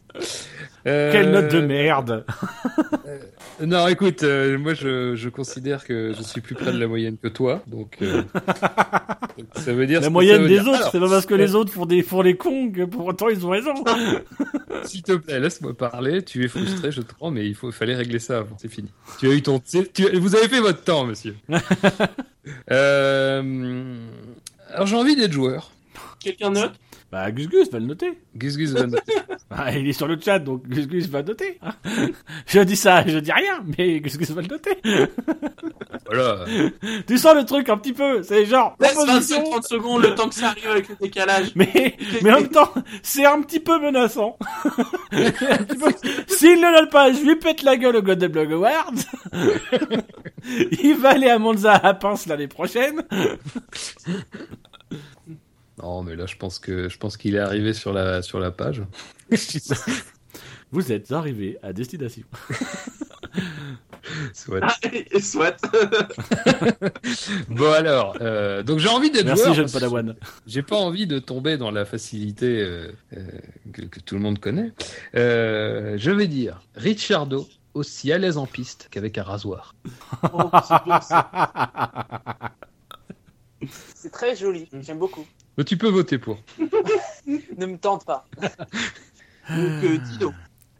euh, 0.86 1.12
Quelle 1.12 1.30
note 1.30 1.48
de 1.52 1.60
merde 1.60 2.24
Non, 3.60 3.86
écoute, 3.88 4.22
euh, 4.22 4.58
moi 4.58 4.74
je, 4.74 5.14
je 5.14 5.28
considère 5.28 5.84
que 5.84 6.12
je 6.16 6.22
suis 6.22 6.40
plus 6.40 6.54
près 6.54 6.72
de 6.72 6.78
la 6.78 6.86
moyenne 6.88 7.16
que 7.22 7.28
toi, 7.28 7.62
donc, 7.66 7.96
euh, 8.02 8.22
donc 9.38 9.46
ça 9.56 9.72
veut 9.72 9.86
dire 9.86 10.00
ce 10.00 10.04
La 10.04 10.10
moyenne 10.10 10.42
des 10.46 10.58
dire. 10.60 10.68
autres, 10.68 10.88
c'est 10.90 10.98
pas 11.00 11.08
parce 11.08 11.26
que 11.26 11.34
euh, 11.34 11.38
les 11.38 11.54
autres 11.54 11.72
font 11.72 11.86
des 11.86 12.02
font 12.02 12.22
les 12.22 12.36
cons 12.36 12.70
que 12.72 12.84
pour 12.84 13.06
autant 13.06 13.28
ils 13.28 13.44
ont 13.46 13.50
raison. 13.50 13.74
S'il 14.84 15.02
te 15.02 15.12
plaît, 15.12 15.38
laisse-moi 15.38 15.76
parler. 15.76 16.22
Tu 16.24 16.44
es 16.44 16.48
frustré, 16.48 16.90
je 16.90 17.02
te 17.02 17.12
crois, 17.12 17.30
mais 17.30 17.46
il 17.46 17.54
faut, 17.54 17.70
fallait 17.70 17.94
régler 17.94 18.18
ça 18.18 18.38
avant. 18.38 18.56
C'est 18.60 18.68
fini. 18.72 18.88
Tu 19.20 19.28
as 19.28 19.32
eu 19.34 19.42
ton, 19.42 19.60
tu- 19.60 19.86
tu- 19.92 20.16
vous 20.18 20.34
avez 20.34 20.48
fait 20.48 20.60
votre 20.60 20.82
temps, 20.82 21.04
monsieur. 21.06 21.36
euh, 22.70 23.94
alors 24.72 24.86
j'ai 24.86 24.96
envie 24.96 25.16
d'être 25.16 25.32
joueur. 25.32 25.70
Quelqu'un 26.20 26.50
note 26.50 26.72
Bah, 27.12 27.30
Gus 27.30 27.46
Gus 27.46 27.70
va 27.70 27.78
le 27.78 27.84
noter. 27.84 28.18
Gus 28.34 28.56
Gus 28.56 28.70
va 28.72 28.86
noter. 28.86 29.12
Ah, 29.54 29.70
il 29.76 29.86
est 29.86 29.92
sur 29.92 30.06
le 30.08 30.18
chat, 30.18 30.38
donc 30.38 30.66
Gus 30.66 30.88
Gus 30.88 31.08
va 31.10 31.22
noter. 31.22 31.58
hein. 31.60 31.74
je 32.46 32.60
dis 32.60 32.74
ça, 32.74 33.06
je 33.06 33.18
dis 33.18 33.30
rien, 33.32 33.62
mais 33.76 34.00
Gus 34.00 34.16
Gus 34.16 34.30
va 34.30 34.40
le 34.40 34.48
noter. 34.48 34.70
Voilà. 36.06 36.44
tu 37.06 37.16
sens 37.18 37.34
le 37.34 37.44
truc 37.44 37.68
un 37.68 37.76
petit 37.78 37.92
peu, 37.92 38.22
c'est 38.22 38.44
genre, 38.46 38.76
Laisse 38.80 38.94
proposition, 38.94 39.42
25-30 39.44 39.62
secondes 39.68 40.02
le 40.02 40.14
temps 40.14 40.28
que 40.28 40.34
ça 40.34 40.48
arrive 40.48 40.68
avec 40.70 40.88
le 40.88 40.96
décalage. 41.00 41.52
mais, 41.54 41.96
mais 42.22 42.32
en 42.32 42.40
même 42.40 42.48
temps, 42.48 42.72
c'est 43.02 43.24
un 43.26 43.40
petit 43.42 43.60
peu 43.60 43.78
menaçant. 43.78 44.38
S'il 46.28 46.60
ne 46.60 46.66
le 46.70 46.80
note 46.80 46.90
pas, 46.90 47.12
je 47.12 47.20
lui 47.22 47.36
pète 47.36 47.62
la 47.62 47.76
gueule 47.76 47.96
au 47.96 48.02
God 48.02 48.24
Blog 48.24 48.52
Awards. 48.52 48.92
il 50.82 50.96
va 50.96 51.10
aller 51.10 51.28
à 51.28 51.38
Monza 51.38 51.74
à 51.74 51.92
Pince 51.94 52.26
l'année 52.26 52.48
prochaine. 52.48 53.02
Non, 55.78 56.02
mais 56.02 56.16
là, 56.16 56.26
je 56.26 56.36
pense 56.36 56.58
que 56.58 56.88
je 56.88 56.98
pense 56.98 57.16
qu'il 57.16 57.34
est 57.34 57.40
arrivé 57.40 57.72
sur 57.72 57.92
la 57.92 58.22
sur 58.22 58.38
la 58.38 58.50
page. 58.50 58.82
Vous 60.70 60.90
êtes 60.90 61.12
arrivé 61.12 61.58
à 61.62 61.72
destination. 61.72 62.24
Soit. 64.34 64.60
Ah, 64.62 64.76
et 64.92 65.20
soit. 65.20 65.56
Bon 67.48 67.72
alors, 67.72 68.16
euh, 68.20 68.62
donc 68.62 68.78
j'ai 68.78 68.88
envie 68.88 69.10
d'être 69.10 69.24
Merci, 69.24 69.44
joueur 69.44 69.54
jeune 69.54 69.66
que 69.66 69.72
Padawan. 69.72 70.14
J'ai 70.46 70.62
pas 70.62 70.76
envie 70.76 71.06
de 71.06 71.18
tomber 71.18 71.56
dans 71.56 71.70
la 71.70 71.84
facilité 71.84 72.60
euh, 72.60 72.92
euh, 73.16 73.26
que, 73.72 73.82
que 73.82 74.00
tout 74.00 74.14
le 74.14 74.20
monde 74.20 74.38
connaît. 74.38 74.72
Euh, 75.14 75.96
je 75.98 76.10
vais 76.10 76.26
dire 76.26 76.60
Ricciardo 76.74 77.48
aussi 77.74 78.12
à 78.12 78.18
l'aise 78.18 78.36
en 78.36 78.46
piste 78.46 78.88
qu'avec 78.90 79.16
un 79.18 79.22
rasoir. 79.22 79.74
Oh, 80.32 80.50
c'est 80.68 80.84
beau, 80.84 81.00
ça. 81.00 81.30
C'est 83.94 84.10
très 84.22 84.36
joli, 84.36 84.68
j'aime 84.80 85.00
beaucoup. 85.00 85.26
Mais 85.58 85.64
tu 85.64 85.76
peux 85.76 85.88
voter 85.88 86.18
pour. 86.18 86.38
Ne 87.56 87.66
me 87.66 87.78
tente 87.78 88.04
pas. 88.04 88.24
Donc, 88.40 89.84
euh, 89.84 89.98
Dino. 89.98 90.32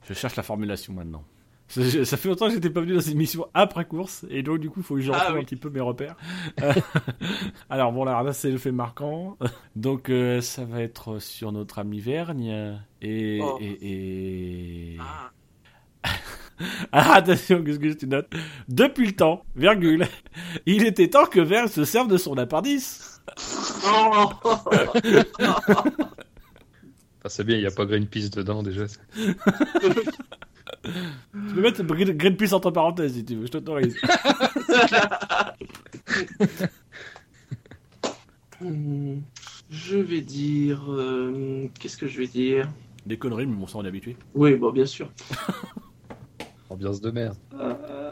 Je 0.09 0.15
cherche 0.15 0.35
la 0.35 0.43
formulation 0.43 0.93
maintenant. 0.93 1.25
Ça, 1.69 1.83
fait 2.17 2.29
longtemps 2.29 2.49
que 2.49 2.55
j'étais 2.55 2.69
pas 2.69 2.81
venu 2.81 2.95
dans 2.95 3.01
cette 3.01 3.15
émission 3.15 3.47
après 3.55 3.85
course, 3.87 4.27
et 4.29 4.43
donc 4.43 4.59
du 4.59 4.69
coup, 4.69 4.81
il 4.81 4.83
faut 4.83 4.97
que 4.97 5.01
je 5.01 5.13
Ah 5.13 5.31
oui. 5.33 5.41
un 5.41 5.45
petit 5.45 5.57
peu 5.57 5.71
mes 5.71 5.81
repères. 5.81 6.17
Euh, 6.61 6.73
Alors 7.71 7.93
bon, 7.93 8.05
là, 8.05 8.23
là 8.23 8.33
c'est 8.33 8.51
le 8.51 8.59
fait 8.59 8.73
marquant. 8.73 9.39
Donc 9.77 10.11
euh, 10.11 10.41
ça 10.41 10.65
va 10.65 10.83
être 10.83 11.19
sur 11.19 11.53
notre 11.53 11.79
ami 11.79 12.01
Vergne. 12.01 12.79
Et... 13.01 13.41
Oh. 13.43 13.59
et, 13.61 13.79
et... 13.81 14.97
Ah. 15.01 15.31
Ah, 16.93 17.15
attention, 17.15 17.63
qu'est-ce 17.65 17.79
que 17.79 17.93
tu 17.93 18.07
notes? 18.07 18.33
Depuis 18.69 19.07
le 19.07 19.13
temps, 19.13 19.45
virgule, 19.57 20.07
il 20.67 20.85
était 20.85 21.09
temps 21.09 21.27
que 21.27 21.41
Vergne 21.41 21.69
se 21.69 21.85
serve 21.85 22.09
de 22.09 22.17
son 22.17 22.37
appendice. 22.39 23.12
Enfin, 27.19 27.29
c'est 27.29 27.45
bien, 27.45 27.57
il 27.57 27.61
n'y 27.61 27.67
a 27.67 27.71
pas 27.71 27.85
Greenpeace 27.87 28.31
dedans 28.31 28.63
déjà. 28.63 28.85
Tu 29.15 29.35
peux 31.55 31.61
mettre 31.61 31.83
Green- 31.85 32.17
Greenpeace 32.17 32.53
entre 32.53 32.71
parenthèses 32.71 33.15
si 33.15 33.25
tu 33.25 33.37
veux, 33.37 33.47
je 33.47 33.53
t'autorise. 33.53 33.97
Hmm, 38.61 39.21
Je 39.71 39.97
vais 39.97 40.21
dire. 40.21 40.83
euh, 40.93 41.67
Qu'est-ce 41.81 41.97
que 41.97 42.07
je 42.07 42.19
vais 42.19 42.27
dire? 42.27 42.69
Des 43.07 43.17
conneries, 43.17 43.47
mais 43.47 43.57
bon, 43.57 43.67
ça 43.67 43.79
on 43.79 43.85
est 43.85 43.89
habitué. 43.89 44.17
Oui, 44.35 44.55
bon, 44.57 44.71
bien 44.71 44.85
sûr. 44.87 45.11
Ambiance 46.69 47.01
de 47.01 47.11
merde. 47.11 47.37
Euh, 47.55 48.11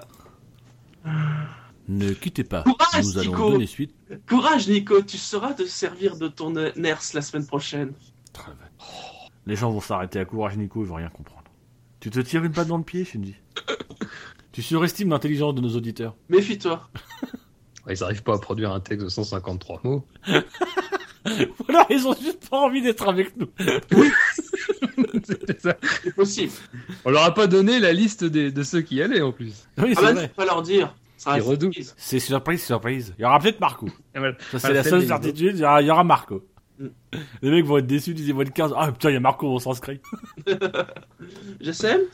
Ne 1.92 2.12
quittez 2.12 2.44
pas, 2.44 2.62
Courage, 2.62 3.04
nous 3.04 3.18
allons 3.18 3.30
Nico. 3.32 3.50
donner 3.50 3.66
suite. 3.66 3.92
Courage, 4.28 4.68
Nico, 4.68 5.02
tu 5.02 5.18
sauras 5.18 5.54
te 5.54 5.66
servir 5.66 6.16
de 6.16 6.28
ton 6.28 6.50
NERS 6.50 7.00
la 7.14 7.20
semaine 7.20 7.44
prochaine. 7.46 7.92
Les 9.44 9.56
gens 9.56 9.72
vont 9.72 9.80
s'arrêter 9.80 10.20
à 10.20 10.24
courage, 10.24 10.56
Nico, 10.56 10.82
ils 10.84 10.86
vont 10.88 10.94
rien 10.94 11.08
comprendre. 11.08 11.42
Tu 11.98 12.10
te 12.10 12.20
tires 12.20 12.44
une 12.44 12.52
patte 12.52 12.68
dans 12.68 12.76
le 12.78 12.84
pied, 12.84 13.04
Shinji? 13.04 13.34
tu 14.52 14.62
surestimes 14.62 15.10
l'intelligence 15.10 15.54
de 15.56 15.60
nos 15.60 15.74
auditeurs. 15.74 16.14
Méfie-toi. 16.28 16.88
Ils 17.90 17.98
n'arrivent 17.98 18.22
pas 18.22 18.34
à 18.34 18.38
produire 18.38 18.70
un 18.72 18.78
texte 18.78 19.04
de 19.06 19.10
153 19.10 19.80
mots. 19.82 20.06
Ou 20.28 21.64
alors 21.68 21.86
ils 21.90 22.06
ont 22.06 22.14
juste 22.14 22.48
pas 22.48 22.58
envie 22.58 22.80
d'être 22.82 23.06
avec 23.08 23.36
nous. 23.36 23.48
C'est 25.24 25.60
ça. 25.60 25.76
C'est 26.02 26.14
possible. 26.14 26.52
On 27.04 27.10
leur 27.10 27.24
a 27.24 27.34
pas 27.34 27.46
donné 27.46 27.78
la 27.80 27.92
liste 27.92 28.24
des- 28.24 28.50
de 28.52 28.62
ceux 28.62 28.80
qui 28.80 28.96
y 28.96 29.02
allaient 29.02 29.20
en 29.20 29.32
plus. 29.32 29.66
Oui, 29.78 29.92
Ah 29.96 30.00
c'est 30.00 30.02
bah, 30.02 30.12
vrai. 30.12 30.28
faut 30.28 30.34
pas 30.34 30.44
leur 30.46 30.62
dire. 30.62 30.94
Surprise. 31.20 31.94
C'est 31.98 32.18
surprise, 32.18 32.62
surprise. 32.62 33.14
Il 33.18 33.22
y 33.22 33.24
aura 33.26 33.38
peut-être 33.38 33.60
Marco. 33.60 33.86
Ça, 34.52 34.58
c'est 34.58 34.72
la 34.72 34.82
seule 34.82 35.06
certitude. 35.06 35.56
Il 35.56 35.60
y 35.60 35.64
aura, 35.64 35.82
il 35.82 35.86
y 35.86 35.90
aura 35.90 36.02
Marco. 36.02 36.42
Mm. 36.78 36.86
Les 37.42 37.50
mecs 37.50 37.66
vont 37.66 37.76
être 37.76 37.86
déçus, 37.86 38.12
ils 38.12 38.32
vont 38.32 38.40
être 38.40 38.54
15. 38.54 38.72
Ah 38.74 38.90
putain, 38.90 39.10
il 39.10 39.14
y 39.14 39.16
a 39.16 39.20
Marco, 39.20 39.46
on 39.46 39.58
s'inscrit. 39.58 40.00
J'essaie 41.60 42.06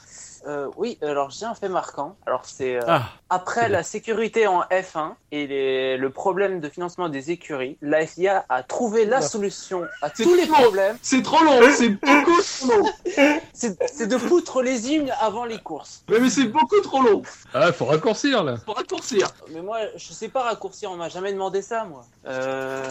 Euh, 0.47 0.69
oui, 0.77 0.97
alors 1.03 1.31
j'ai 1.31 1.45
un 1.45 1.55
fait 1.55 1.69
marquant. 1.69 2.17
Alors 2.27 2.43
c'est 2.45 2.77
euh, 2.77 2.81
Ah, 2.87 3.09
après 3.31 3.69
la 3.69 3.83
sécurité 3.83 4.47
en 4.47 4.63
F1 4.71 5.15
et 5.33 5.47
les- 5.49 5.97
le 5.97 6.11
problème 6.11 6.61
de 6.61 6.69
financement 6.69 7.09
des 7.09 7.33
écuries, 7.33 7.77
la 7.83 8.07
FIA 8.07 8.45
a 8.49 8.63
trouvé 8.63 9.07
la 9.07 9.21
solution 9.23 9.83
à 10.03 10.11
C'est 10.15 10.23
tous 10.23 10.35
les 10.35 10.47
problèmes. 10.47 10.97
C'est 11.03 11.23
trop 11.23 11.43
long, 11.45 11.59
c'est 11.73 11.89
beaucoup 11.89 12.41
trop 12.41 12.69
long. 12.79 12.91
C'est 13.53 14.07
de 14.07 14.19
foutre 14.19 14.63
les 14.63 14.89
hymnes 14.93 15.11
avant 15.21 15.45
les 15.47 15.59
courses. 15.59 16.05
Mais, 16.11 16.19
mais 16.21 16.29
c'est 16.29 16.45
beaucoup 16.45 16.79
trop 16.83 17.01
long. 17.01 17.23
Ah, 17.55 17.73
faut 17.73 17.87
raccourcir 17.87 18.45
là. 18.45 18.57
Pour 18.65 18.77
raccourcir. 18.77 19.29
Mais 19.51 19.63
moi, 19.63 19.79
je 19.97 20.13
sais 20.13 20.29
pas 20.29 20.43
raccourcir. 20.43 20.91
On 20.91 20.97
m'a 20.97 21.09
jamais 21.09 21.33
demandé 21.33 21.63
ça, 21.63 21.85
moi. 21.85 22.05
Euh... 22.27 22.85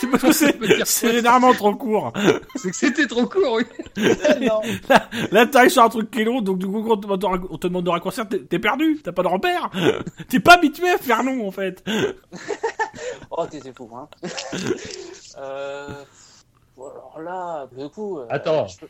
c'est 0.84 1.12
généralement 1.12 1.52
trop 1.52 1.74
court. 1.74 2.12
C'est 2.54 2.70
que 2.70 2.76
c'était 2.76 3.06
trop 3.06 3.26
court, 3.26 3.54
oui. 3.54 3.64
non. 4.40 4.60
Là, 5.32 5.46
t'arrives 5.46 5.70
sur 5.70 5.82
un 5.82 5.88
truc 5.88 6.10
qui 6.10 6.20
est 6.20 6.24
long, 6.24 6.40
donc 6.46 6.58
du 6.58 6.66
coup, 6.66 6.82
quand 6.82 6.92
on 6.92 6.96
te 6.96 7.02
demande 7.02 7.20
de 7.20 7.26
rac- 7.26 7.46
on 7.50 7.58
te 7.58 7.66
demande 7.66 7.84
de 7.84 7.90
raccourcir, 7.90 8.26
t'es, 8.28 8.58
perdu. 8.58 9.00
T'as 9.04 9.12
pas 9.12 9.22
de 9.22 9.28
repère. 9.28 9.70
t'es 10.30 10.40
pas 10.40 10.54
habitué 10.54 10.88
à 10.88 10.96
faire 10.98 11.22
long, 11.22 11.46
en 11.46 11.50
fait. 11.50 11.84
Oh, 13.30 13.44
t'es 13.46 13.60
fou, 13.76 13.90
hein. 13.94 14.08
euh... 15.38 15.88
Alors 16.78 17.20
là, 17.22 17.66
du 17.76 17.88
coup. 17.90 18.18
euh, 18.18 18.26
Attends. 18.30 18.66
je 18.66 18.78
peux- 18.78 18.88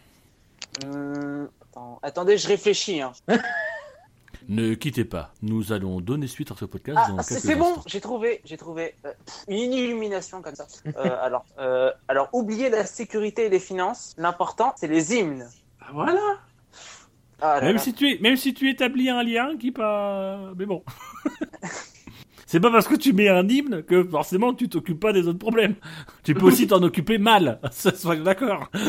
Hum, 0.84 1.48
attends. 1.62 1.98
Attendez, 2.02 2.36
je 2.38 2.46
réfléchis. 2.48 3.00
Hein. 3.00 3.12
Ne 4.48 4.74
quittez 4.74 5.04
pas. 5.04 5.32
Nous 5.42 5.72
allons 5.72 6.00
donner 6.00 6.26
suite 6.28 6.52
à 6.52 6.54
ce 6.54 6.66
podcast 6.66 6.98
Ah, 7.02 7.10
dans 7.12 7.22
c'est 7.22 7.56
bon, 7.56 7.74
j'ai 7.86 8.00
trouvé, 8.00 8.40
j'ai 8.44 8.56
trouvé 8.56 8.94
euh, 9.06 9.12
une 9.48 9.72
illumination 9.72 10.42
comme 10.42 10.54
ça. 10.54 10.66
Euh, 10.86 11.16
alors, 11.22 11.44
euh, 11.58 11.90
alors, 12.08 12.28
oubliez 12.32 12.68
la 12.68 12.84
sécurité 12.86 13.46
et 13.46 13.48
les 13.48 13.58
finances. 13.58 14.14
L'important, 14.18 14.74
c'est 14.76 14.86
les 14.88 15.14
hymnes. 15.16 15.48
Bah 15.80 15.86
voilà. 15.92 16.20
Ah 17.40 17.56
là 17.60 17.66
Même 17.66 17.76
là. 17.76 17.78
si 17.78 17.92
tu 17.94 18.08
es, 18.10 18.18
même 18.20 18.36
si 18.36 18.54
tu 18.54 18.70
établis 18.70 19.10
un 19.10 19.22
lien 19.22 19.56
qui 19.58 19.72
pas, 19.72 20.52
mais 20.56 20.66
bon. 20.66 20.82
C'est 22.46 22.60
pas 22.60 22.70
parce 22.70 22.86
que 22.86 22.94
tu 22.94 23.12
mets 23.12 23.28
un 23.28 23.46
hymne 23.48 23.82
que 23.82 24.04
forcément 24.04 24.54
tu 24.54 24.68
t'occupes 24.68 25.00
pas 25.00 25.12
des 25.12 25.26
autres 25.26 25.38
problèmes. 25.38 25.74
Tu 26.22 26.34
peux 26.34 26.46
aussi 26.46 26.68
t'en 26.68 26.82
occuper 26.82 27.18
mal. 27.18 27.58
Ça, 27.72 27.92
soyons 27.94 28.22
d'accord. 28.22 28.70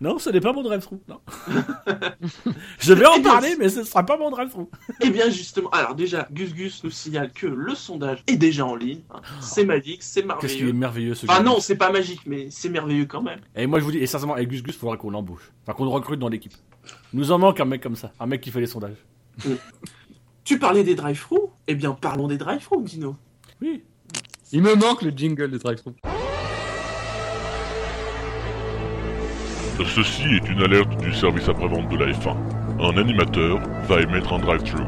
Non, 0.00 0.18
ce 0.18 0.30
n'est 0.30 0.40
pas 0.40 0.52
mon 0.54 0.62
drive-thru. 0.62 0.96
Non. 1.08 1.20
Je 2.78 2.94
vais 2.94 3.04
en 3.04 3.20
parler, 3.20 3.54
mais 3.58 3.68
ce 3.68 3.84
sera 3.84 4.04
pas 4.04 4.16
mon 4.16 4.30
drive-thru. 4.30 4.64
Et 5.02 5.10
bien 5.10 5.28
justement, 5.28 5.68
alors 5.70 5.94
déjà, 5.94 6.26
Gus 6.30 6.54
Gus 6.54 6.82
nous 6.84 6.90
signale 6.90 7.30
que 7.32 7.46
le 7.46 7.74
sondage 7.74 8.22
est 8.26 8.36
déjà 8.36 8.64
en 8.64 8.76
ligne. 8.76 9.00
hein. 9.10 9.20
C'est 9.40 9.64
magique, 9.64 10.02
c'est 10.02 10.22
Qu'est-ce 10.40 10.54
qu'il 10.56 10.68
est 10.68 10.72
merveilleux. 10.72 11.12
merveilleux 11.12 11.14
ce 11.14 11.26
Enfin 11.26 11.38
gars. 11.42 11.44
non, 11.44 11.60
c'est 11.60 11.76
pas 11.76 11.90
magique, 11.92 12.22
mais 12.26 12.48
c'est 12.50 12.70
merveilleux 12.70 13.04
quand 13.06 13.22
même. 13.22 13.40
Et 13.54 13.66
moi 13.66 13.78
je 13.78 13.84
vous 13.84 13.92
dis, 13.92 13.98
et 13.98 14.06
sincèrement, 14.06 14.34
avec 14.34 14.48
Gus 14.48 14.62
Gus, 14.62 14.76
faudra 14.76 14.96
qu'on 14.96 15.10
l'embauche. 15.10 15.52
Enfin, 15.64 15.74
qu'on 15.76 15.84
le 15.84 15.90
recrute 15.90 16.18
dans 16.18 16.28
l'équipe. 16.28 16.54
Nous 17.12 17.30
en 17.30 17.38
manque 17.38 17.60
un 17.60 17.66
mec 17.66 17.82
comme 17.82 17.96
ça. 17.96 18.10
Un 18.18 18.26
mec 18.26 18.40
qui 18.40 18.50
fait 18.50 18.60
les 18.60 18.66
sondages. 18.66 18.96
Tu 20.44 20.58
parlais 20.58 20.82
des 20.82 20.94
drive-thru? 20.94 21.38
Eh 21.68 21.74
bien, 21.74 21.92
parlons 21.92 22.26
des 22.26 22.38
drive-thru, 22.38 22.82
Dino. 22.82 23.16
Oui. 23.60 23.84
Il 24.52 24.62
me 24.62 24.74
manque 24.74 25.02
le 25.02 25.10
jingle 25.10 25.50
de 25.50 25.58
drive 25.58 25.82
Ceci 29.84 30.24
est 30.36 30.48
une 30.48 30.62
alerte 30.62 30.96
du 30.98 31.12
service 31.12 31.48
après-vente 31.48 31.88
de 31.88 31.96
la 31.96 32.12
F1. 32.12 32.36
Un 32.80 32.96
animateur 32.98 33.58
va 33.88 34.00
émettre 34.00 34.32
un 34.34 34.38
drive-thru. 34.38 34.82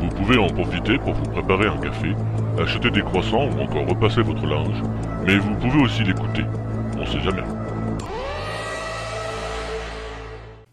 Vous 0.00 0.08
pouvez 0.10 0.38
en 0.38 0.46
profiter 0.46 0.96
pour 0.98 1.12
vous 1.12 1.30
préparer 1.30 1.66
un 1.66 1.76
café, 1.78 2.14
acheter 2.58 2.90
des 2.90 3.02
croissants 3.02 3.48
ou 3.50 3.60
encore 3.60 3.86
repasser 3.88 4.22
votre 4.22 4.46
linge, 4.46 4.82
mais 5.26 5.38
vous 5.38 5.54
pouvez 5.56 5.82
aussi 5.82 6.04
l'écouter. 6.04 6.44
On 6.96 7.04
sait 7.04 7.20
jamais. 7.20 7.42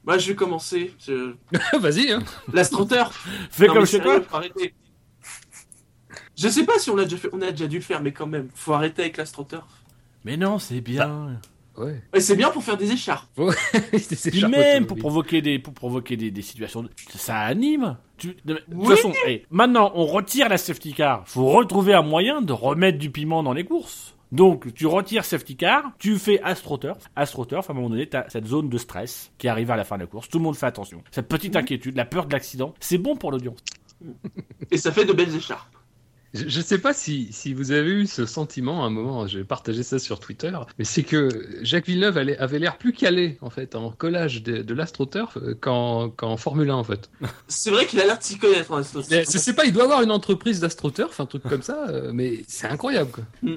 Bah, 0.03 0.19
je 0.19 0.27
vais 0.27 0.35
commencer. 0.35 0.93
Je... 0.99 1.33
Vas-y, 1.77 2.11
hein. 2.11 2.23
L'astroteur. 2.53 3.11
Fais 3.49 3.67
Non, 3.67 3.73
comme 3.73 3.81
mais 3.81 3.87
chez 3.87 3.97
sérieux, 3.97 4.23
toi. 4.29 4.43
Je 6.37 6.47
sais 6.49 6.65
pas 6.65 6.77
si 6.77 6.91
on 6.91 6.95
l'a 6.95 7.05
déjà 7.05 7.17
fait, 7.17 7.29
on 7.33 7.41
a 7.41 7.51
déjà 7.51 7.67
dû 7.67 7.77
le 7.77 7.83
faire, 7.83 8.01
mais 8.01 8.11
quand 8.11 8.27
même, 8.27 8.49
faut 8.53 8.73
arrêter 8.73 9.01
avec 9.01 9.17
l'astroteur. 9.17 9.67
Mais 10.23 10.37
non, 10.37 10.59
c'est 10.59 10.81
bien. 10.81 11.39
Ouais. 11.77 12.01
Et 12.13 12.19
c'est 12.21 12.35
bien 12.35 12.49
pour 12.51 12.63
faire 12.63 12.77
des 12.77 12.91
écharpes. 12.91 13.29
Puis 13.91 13.99
charpenteux, 13.99 14.47
même 14.49 14.85
pour 14.85 14.97
provoquer 14.97 15.41
des 15.41 15.59
pour 15.59 15.73
provoquer 15.73 16.15
des, 16.17 16.31
des 16.31 16.41
situations, 16.41 16.83
de- 16.83 16.89
ça 17.15 17.39
anime. 17.39 17.97
Tu, 18.17 18.35
de, 18.45 18.53
toute 18.55 18.63
Oui. 18.73 18.95
façon, 18.95 19.11
maintenant 19.49 19.91
on 19.95 20.05
retire 20.05 20.47
la 20.49 20.57
safety 20.57 20.93
car. 20.93 21.27
Faut 21.27 21.47
retrouver 21.47 21.93
un 21.93 22.01
moyen 22.01 22.41
de 22.41 22.53
remettre 22.53 22.97
du 22.97 23.09
piment 23.09 23.43
dans 23.43 23.53
les 23.53 23.65
courses. 23.65 24.13
Donc, 24.31 24.73
tu 24.73 24.85
retires 24.87 25.23
safety 25.23 25.55
car, 25.55 25.91
tu 25.99 26.17
fais 26.17 26.41
astroturf. 26.41 26.97
Astroturf, 27.15 27.69
à 27.69 27.73
un 27.73 27.75
moment 27.75 27.89
donné, 27.89 28.07
t'as 28.07 28.27
cette 28.29 28.47
zone 28.47 28.69
de 28.69 28.77
stress 28.77 29.31
qui 29.37 29.47
arrive 29.47 29.69
à 29.71 29.75
la 29.77 29.83
fin 29.83 29.95
de 29.97 30.01
la 30.01 30.07
course. 30.07 30.27
Tout 30.29 30.39
le 30.39 30.43
monde 30.43 30.55
fait 30.55 30.65
attention. 30.65 31.03
Cette 31.11 31.27
petite 31.27 31.55
inquiétude, 31.55 31.95
la 31.95 32.05
peur 32.05 32.25
de 32.25 32.33
l'accident, 32.33 32.73
c'est 32.79 32.97
bon 32.97 33.15
pour 33.15 33.31
l'audience. 33.31 33.59
Et 34.71 34.77
ça 34.77 34.91
fait 34.91 35.05
de 35.05 35.13
belles 35.13 35.33
écharpes. 35.35 35.74
Je, 36.35 36.47
je 36.49 36.61
sais 36.61 36.77
pas 36.77 36.93
si, 36.93 37.29
si 37.31 37.53
vous 37.53 37.71
avez 37.71 37.89
eu 37.91 38.05
ce 38.07 38.25
sentiment 38.25 38.83
à 38.83 38.87
un 38.87 38.89
moment, 38.89 39.25
j'ai 39.27 39.43
partagé 39.43 39.81
ça 39.83 39.97
sur 39.99 40.19
Twitter, 40.19 40.51
mais 40.77 40.85
c'est 40.85 41.03
que 41.03 41.29
Jacques 41.61 41.87
Villeneuve 41.87 42.17
avait 42.17 42.59
l'air 42.59 42.77
plus 42.77 42.93
calé 42.93 43.37
en 43.41 43.49
fait 43.49 43.75
en 43.75 43.89
collage 43.91 44.43
de, 44.43 44.61
de 44.61 44.73
l'astroturf 44.73 45.37
euh, 45.37 45.55
qu'en 45.55 46.37
Formule 46.37 46.69
1 46.69 46.75
en 46.75 46.83
fait. 46.83 47.09
C'est 47.47 47.71
vrai 47.71 47.85
qu'il 47.85 47.99
a 48.01 48.05
l'air 48.05 48.17
de 48.19 48.23
s'y 48.23 48.37
connaître 48.37 48.71
en 48.71 48.77
astroturf. 48.77 49.09
Mais 49.11 49.23
Je 49.23 49.37
sais 49.37 49.53
pas, 49.55 49.65
il 49.65 49.73
doit 49.73 49.83
avoir 49.85 50.01
une 50.01 50.11
entreprise 50.11 50.59
d'astroturf, 50.59 51.19
un 51.19 51.25
truc 51.25 51.43
comme 51.43 51.61
ça, 51.63 51.87
euh, 51.89 52.11
mais 52.13 52.43
c'est 52.47 52.67
incroyable 52.67 53.11
quoi. 53.11 53.23
Mm. 53.41 53.55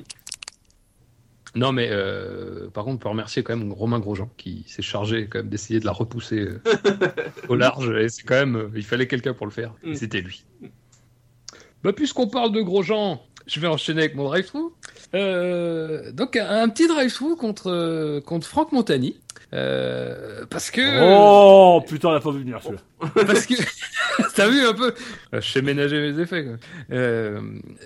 Non 1.55 1.73
mais 1.73 1.89
euh, 1.91 2.69
par 2.69 2.85
contre, 2.85 2.97
on 2.97 2.99
peut 2.99 3.09
remercier 3.09 3.43
quand 3.43 3.57
même 3.57 3.73
Romain 3.73 3.99
Grosjean 4.01 4.31
qui 4.37 4.65
s'est 4.69 4.83
chargé 4.83 5.29
quand 5.29 5.39
même 5.39 5.49
d'essayer 5.49 5.81
de 5.81 5.87
la 5.87 5.93
repousser 5.93 6.41
euh, 6.41 6.61
au 7.49 7.57
large 7.57 7.91
et 7.99 8.09
c'est 8.11 8.23
quand 8.23 8.35
même, 8.35 8.57
euh, 8.57 8.71
il 8.77 8.85
fallait 8.85 9.07
quelqu'un 9.09 9.33
pour 9.33 9.47
le 9.47 9.53
faire, 9.53 9.75
et 9.83 9.93
Mm. 9.93 9.95
c'était 9.95 10.21
lui. 10.21 10.45
Bah 11.85 11.93
puisqu'on 11.93 12.29
parle 12.29 12.53
de 12.53 12.61
Grosjean, 12.61 13.23
je 13.47 13.61
vais 13.61 13.69
enchaîner 13.69 14.01
avec 14.03 14.15
mon 14.15 14.25
drive-through. 14.25 14.73
Euh, 15.15 16.13
donc 16.13 16.37
un, 16.37 16.63
un 16.63 16.69
petit 16.69 16.87
drive-through 16.87 17.37
contre 17.37 17.71
euh, 17.71 18.21
contre 18.21 18.47
Franck 18.47 18.73
Montagny. 18.73 19.17
Euh, 19.55 20.45
parce 20.51 20.71
que 20.71 20.83
Oh 21.03 21.81
putain, 21.87 22.13
la 22.13 22.21
pas 22.21 22.31
vu 22.33 22.41
venir 22.41 22.61
celui-là. 22.63 22.83
parce 23.27 23.47
que 23.47 23.55
t'as 24.35 24.49
vu 24.49 24.61
un 24.67 24.75
peu? 24.75 24.95
Je 25.33 25.41
sais 25.41 25.63
ménager 25.63 26.01
mes 26.13 26.21
effets 26.21 26.45
quoi. 26.45 26.55
Euh, 26.91 27.41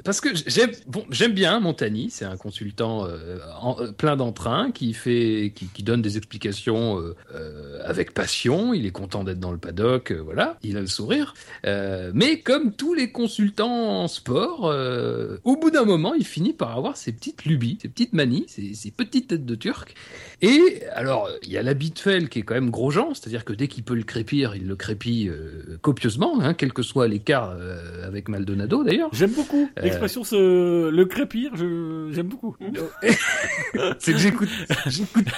parce 0.05 0.21
que 0.21 0.31
j'aime 0.47 0.71
bon 0.87 1.05
j'aime 1.11 1.33
bien 1.33 1.61
Montagny 1.61 2.11
c'est 2.11 2.25
un 2.25 2.37
consultant 2.37 3.07
euh, 3.07 3.39
en- 3.61 3.77
euh, 3.81 3.93
plein 3.93 4.17
d'entrain 4.17 4.73
qui 4.73 4.93
fait 4.93 5.53
qui, 5.55 5.67
qui 5.67 5.83
donne 5.83 6.03
des 6.03 6.17
explications 6.17 6.99
euh, 6.99 7.15
euh, 7.35 7.81
avec 7.85 8.13
passion. 8.13 8.75
Il 8.75 8.85
est 8.87 8.91
content 8.91 9.23
d'être 9.23 9.41
dans 9.41 9.53
le 9.53 9.59
paddock 9.59 10.11
euh, 10.11 10.21
voilà. 10.21 10.59
Il 10.63 10.77
a 10.77 10.81
le 10.81 10.87
sourire. 10.89 11.35
Euh, 11.67 12.11
mais 12.15 12.41
comme 12.41 12.73
tous 12.73 12.95
les 12.95 13.13
consultants 13.13 14.03
en 14.03 14.09
sport 14.09 14.69
euh, 14.69 15.39
au 15.45 15.57
bout 15.57 15.71
d'un 15.71 15.85
moment 15.85 16.15
il 16.15 16.27
finit 16.27 16.53
par 16.55 16.77
avoir 16.77 16.97
ses 16.97 17.13
petites 17.13 17.45
lubies 17.45 17.79
ses 17.81 17.89
petites 17.89 18.15
manies 18.15 18.47
ses, 18.49 18.75
ses 18.75 18.91
petites 18.91 19.29
têtes 19.29 19.47
de 19.47 19.55
turc. 19.55 19.95
Et 20.41 20.83
alors, 20.93 21.29
y 21.53 21.59
a 21.59 21.63
l'habit 21.63 21.91
de 21.91 21.99
Fell 21.99 22.29
qui 22.29 22.41
est 22.41 22.43
quand 22.43 22.55
même 22.55 22.71
Grosjean, 22.71 23.15
c'est-à-dire 23.15 23.45
que 23.45 23.53
dès 23.53 23.69
qu'il 23.69 23.85
peut 23.85 23.95
le 23.95 24.03
crépir, 24.03 24.55
il 24.55 24.67
le 24.67 24.77
crépit 24.77 25.29
euh, 25.29 25.79
copieusement, 25.81 26.41
hein, 26.41 26.55
quel 26.55 26.73
que 26.73 26.83
soit 26.83 27.09
l'écart 27.09 27.51
euh, 27.51 28.07
avec 28.07 28.29
Maldonado 28.29 28.85
d'ailleurs. 28.85 29.11
J'aime 29.13 29.33
beaucoup 29.33 29.69
Euh. 29.79 29.83
l'expression 29.83 30.25
ce... 30.25 30.91
le 30.91 31.05
crépir, 31.05 31.55
je... 31.57 32.11
j'aime 32.13 32.29
beaucoup. 32.29 32.57
C'est 33.99 34.13
que 34.13 34.19
j'écoute, 34.19 34.49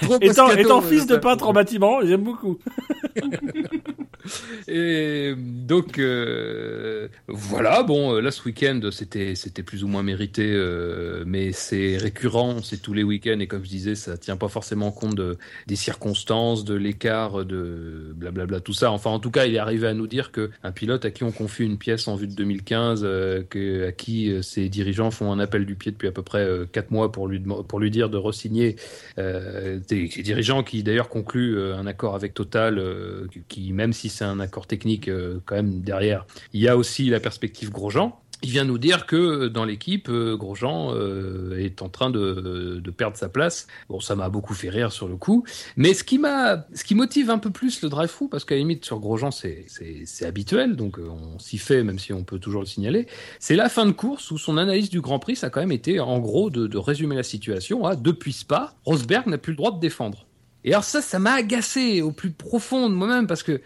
trop 0.02 0.18
étant, 0.20 0.50
étant 0.50 0.80
fils 0.80 1.06
de 1.06 1.16
peintre 1.16 1.48
en 1.48 1.52
bâtiment, 1.52 2.00
j'aime 2.04 2.22
beaucoup. 2.22 2.58
Et 4.68 5.34
donc 5.36 5.98
euh, 5.98 7.08
voilà, 7.28 7.82
bon, 7.82 8.14
euh, 8.14 8.20
là 8.20 8.30
ce 8.30 8.42
week-end 8.44 8.80
c'était 8.90 9.62
plus 9.62 9.84
ou 9.84 9.88
moins 9.88 10.02
mérité, 10.02 10.50
euh, 10.52 11.24
mais 11.26 11.52
c'est 11.52 11.96
récurrent, 11.96 12.62
c'est 12.62 12.80
tous 12.80 12.94
les 12.94 13.02
week-ends 13.02 13.38
et 13.40 13.46
comme 13.46 13.64
je 13.64 13.68
disais, 13.68 13.94
ça 13.94 14.16
tient 14.16 14.36
pas 14.36 14.48
forcément 14.48 14.90
compte 14.90 15.14
de, 15.14 15.38
des 15.66 15.76
circonstances, 15.76 16.64
de 16.64 16.74
l'écart, 16.74 17.44
de 17.44 18.12
blablabla 18.14 18.60
tout 18.60 18.72
ça. 18.72 18.90
Enfin, 18.90 19.10
en 19.10 19.18
tout 19.18 19.30
cas, 19.30 19.46
il 19.46 19.54
est 19.54 19.58
arrivé 19.58 19.86
à 19.86 19.94
nous 19.94 20.06
dire 20.06 20.32
que 20.32 20.50
un 20.62 20.72
pilote 20.72 21.04
à 21.04 21.10
qui 21.10 21.24
on 21.24 21.32
confie 21.32 21.64
une 21.64 21.78
pièce 21.78 22.08
en 22.08 22.16
vue 22.16 22.26
de 22.26 22.34
2015, 22.34 23.02
euh, 23.04 23.42
que, 23.48 23.88
à 23.88 23.92
qui 23.92 24.32
ses 24.42 24.68
dirigeants 24.68 25.10
font 25.10 25.32
un 25.32 25.38
appel 25.38 25.66
du 25.66 25.74
pied 25.74 25.92
depuis 25.92 26.08
à 26.08 26.12
peu 26.12 26.22
près 26.22 26.44
euh, 26.44 26.66
quatre 26.70 26.90
mois 26.90 27.12
pour 27.12 27.28
lui 27.28 27.40
pour 27.68 27.78
lui 27.80 27.90
dire 27.90 28.08
de 28.08 28.16
resigner 28.16 28.76
des, 29.16 29.80
des 29.88 30.22
dirigeants 30.22 30.62
qui 30.62 30.82
d'ailleurs 30.82 31.08
concluent 31.08 31.72
un 31.72 31.86
accord 31.86 32.14
avec 32.14 32.34
Total, 32.34 32.82
qui 33.48 33.72
même 33.72 33.92
si 33.92 34.08
c'est 34.14 34.24
un 34.24 34.40
accord 34.40 34.66
technique, 34.66 35.08
euh, 35.08 35.40
quand 35.44 35.56
même 35.56 35.80
derrière, 35.80 36.26
il 36.52 36.60
y 36.60 36.68
a 36.68 36.76
aussi 36.76 37.10
la 37.10 37.20
perspective 37.20 37.70
Grosjean. 37.70 38.18
Il 38.42 38.50
vient 38.50 38.64
nous 38.64 38.78
dire 38.78 39.06
que 39.06 39.16
euh, 39.16 39.48
dans 39.48 39.64
l'équipe, 39.64 40.08
euh, 40.10 40.36
Grosjean 40.36 40.94
est 41.56 41.82
en 41.82 41.88
train 41.88 42.10
de, 42.10 42.82
perdre 42.96 43.16
sa 43.16 43.28
place. 43.28 43.66
Bon, 43.88 44.00
ça 44.00 44.14
m'a 44.14 44.28
beaucoup 44.28 44.54
fait 44.54 44.68
rire 44.68 44.92
sur 44.92 45.08
le 45.08 45.16
coup. 45.16 45.44
Mais 45.76 45.94
ce 45.94 46.04
qui 46.04 46.18
m'a, 46.18 46.66
ce 46.74 46.84
qui 46.84 46.94
motive 46.94 47.30
un 47.30 47.38
peu 47.38 47.50
plus 47.50 47.82
le 47.82 47.88
drive 47.88 48.10
through, 48.10 48.28
parce 48.30 48.44
qu'à 48.44 48.54
la 48.54 48.60
limite 48.60 48.84
sur 48.84 49.00
Grosjean 49.00 49.30
c'est 49.32 49.66
habituel, 50.24 50.76
donc 50.76 50.98
on 50.98 51.38
s'y 51.38 51.58
fait 51.58 51.82
même 51.82 51.98
si 51.98 52.12
on 52.12 52.22
peut 52.22 52.38
toujours 52.38 52.60
le 52.60 52.66
signaler. 52.66 53.06
C'est 53.40 53.56
la 53.56 53.68
fin 53.68 53.86
de 53.86 53.92
course 53.92 54.30
où 54.30 54.38
son 54.38 54.58
analyse 54.58 54.90
du 54.90 55.00
Grand 55.00 55.18
Prix, 55.18 55.36
ça 55.36 55.48
a 55.48 55.50
quand 55.50 55.60
même 55.60 55.72
été 55.72 55.98
en 55.98 56.18
gros 56.20 56.50
de, 56.50 56.78
résumer 56.78 57.16
la 57.16 57.22
situation 57.22 57.86
à 57.86 57.96
depuis 57.96 58.32
Spa, 58.32 58.74
Rosberg 58.84 59.26
n'a 59.26 59.38
plus 59.38 59.52
le 59.52 59.56
droit 59.56 59.72
de 59.72 59.80
défendre. 59.80 60.26
Et 60.64 60.72
alors 60.72 60.84
ça, 60.84 61.02
ça 61.02 61.18
m'a 61.18 61.34
agacé 61.34 62.00
au 62.00 62.10
plus 62.10 62.30
profond 62.30 62.88
de 62.88 62.94
moi-même 62.94 63.26
parce 63.26 63.42
que 63.42 63.60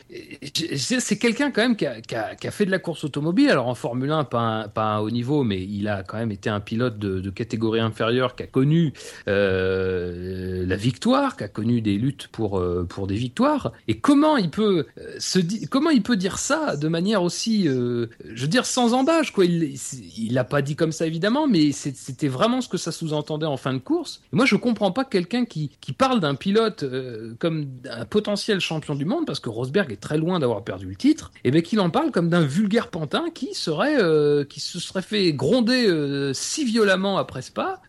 c'est 0.77 1.17
quelqu'un 1.17 1.53
quand 1.53 1.63
même 1.63 1.77
qui 1.77 1.87
a, 1.87 2.51
fait 2.51 2.67
de 2.67 2.73
la 2.73 2.81
course 2.81 3.05
automobile. 3.05 3.51
Alors 3.51 3.69
en 3.69 3.77
Formule 3.77 4.11
1, 4.11 4.25
pas 4.25 4.41
un, 4.41 4.69
pas 4.69 4.97
un 4.97 4.99
haut 4.99 5.11
niveau, 5.11 5.45
mais 5.45 5.63
il 5.63 5.87
a 5.87 6.03
quand 6.03 6.19
même 6.19 6.33
été 6.33 6.51
un 6.51 6.59
pilote 6.59 6.99
de, 6.99 7.31
catégorie 7.31 7.79
inférieure 7.79 8.35
qui 8.35 8.43
a 8.43 8.47
connu 8.47 8.93
euh, 9.29 10.67
la 10.67 10.77
victoire, 10.77 11.37
qui 11.37 11.45
a 11.45 11.49
connu 11.49 11.81
des 11.81 11.97
luttes 11.97 12.29
pour 12.33 12.59
euh, 12.59 12.85
pour 12.89 13.07
des 13.07 13.15
victoires. 13.15 13.73
Et 13.87 14.01
comment 14.01 14.37
il 14.37 14.51
peut 14.51 14.87
euh, 14.99 15.15
se 15.21 15.39
comment 15.69 15.91
il 15.91 16.03
peut 16.03 16.17
dire 16.17 16.39
ça 16.39 16.77
de 16.77 16.89
manière 16.89 17.23
aussi, 17.23 17.65
je 17.67 18.09
veux 18.25 18.49
dire 18.49 18.67
sans 18.67 18.93
embâche 18.95 19.31
quoi? 19.31 19.45
Il 19.45 19.77
il 20.17 20.35
l'a 20.35 20.45
pas 20.45 20.63
dit 20.63 20.75
comme 20.75 20.91
ça 20.91 21.07
évidemment, 21.07 21.47
mais 21.47 21.71
c'était 21.71 22.29
vraiment 22.29 22.61
ce 22.61 22.69
que 22.69 22.77
ça 22.77 22.91
sous-entendait 22.91 23.47
en 23.47 23.57
fin 23.57 23.73
de 23.73 23.79
course. 23.79 24.21
Et 24.33 24.37
moi, 24.37 24.47
je 24.47 24.57
comprends 24.57 24.91
pas 24.91 25.05
quelqu'un 25.05 25.45
qui 25.45 25.71
qui 25.81 25.93
parle 25.93 26.19
d'un 26.19 26.35
pilote 26.35 26.88
euh, 26.93 27.35
comme 27.39 27.67
d'un 27.83 28.05
potentiel 28.05 28.61
champion 28.61 28.95
du 28.95 29.05
monde, 29.05 29.27
parce 29.27 29.41
que 29.41 29.49
Rosberg 29.49 29.93
est 29.93 30.01
très 30.01 30.19
loin 30.19 30.39
d'avoir 30.39 30.65
perdu 30.65 30.87
le 30.87 30.97
titre, 30.97 31.31
et 31.45 31.51
bien 31.51 31.61
qu'il 31.61 31.81
en 31.81 31.91
parle 31.91 32.11
comme 32.11 32.29
d'un 32.29 32.43
vulgaire 32.43 32.89
pantin 32.89 33.27
qui 33.35 33.55
serait, 33.55 34.01
euh, 34.01 34.45
qui 34.45 34.61
se 34.61 34.79
serait 34.81 35.03
fait 35.03 35.33
gronder 35.33 35.87
euh, 35.87 36.33
si 36.33 36.65
violemment 36.65 37.19
après 37.19 37.43
Spa 37.43 37.81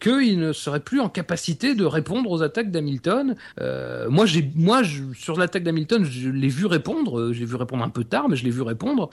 qu'il 0.00 0.38
ne 0.38 0.52
serait 0.52 0.80
plus 0.80 1.00
en 1.00 1.08
capacité 1.08 1.74
de 1.74 1.84
répondre 1.84 2.30
aux 2.30 2.42
attaques 2.42 2.70
d'Hamilton. 2.70 3.34
Moi, 4.08 4.26
j'ai, 4.26 4.50
moi, 4.54 4.82
sur 5.14 5.36
l'attaque 5.36 5.62
d'Hamilton, 5.62 6.04
je 6.04 6.28
l'ai 6.28 6.48
vu 6.48 6.66
répondre. 6.66 7.32
J'ai 7.32 7.44
vu 7.44 7.56
répondre 7.56 7.84
un 7.84 7.88
peu 7.88 8.04
tard, 8.04 8.28
mais 8.28 8.36
je 8.36 8.44
l'ai 8.44 8.50
vu 8.50 8.62
répondre. 8.62 9.10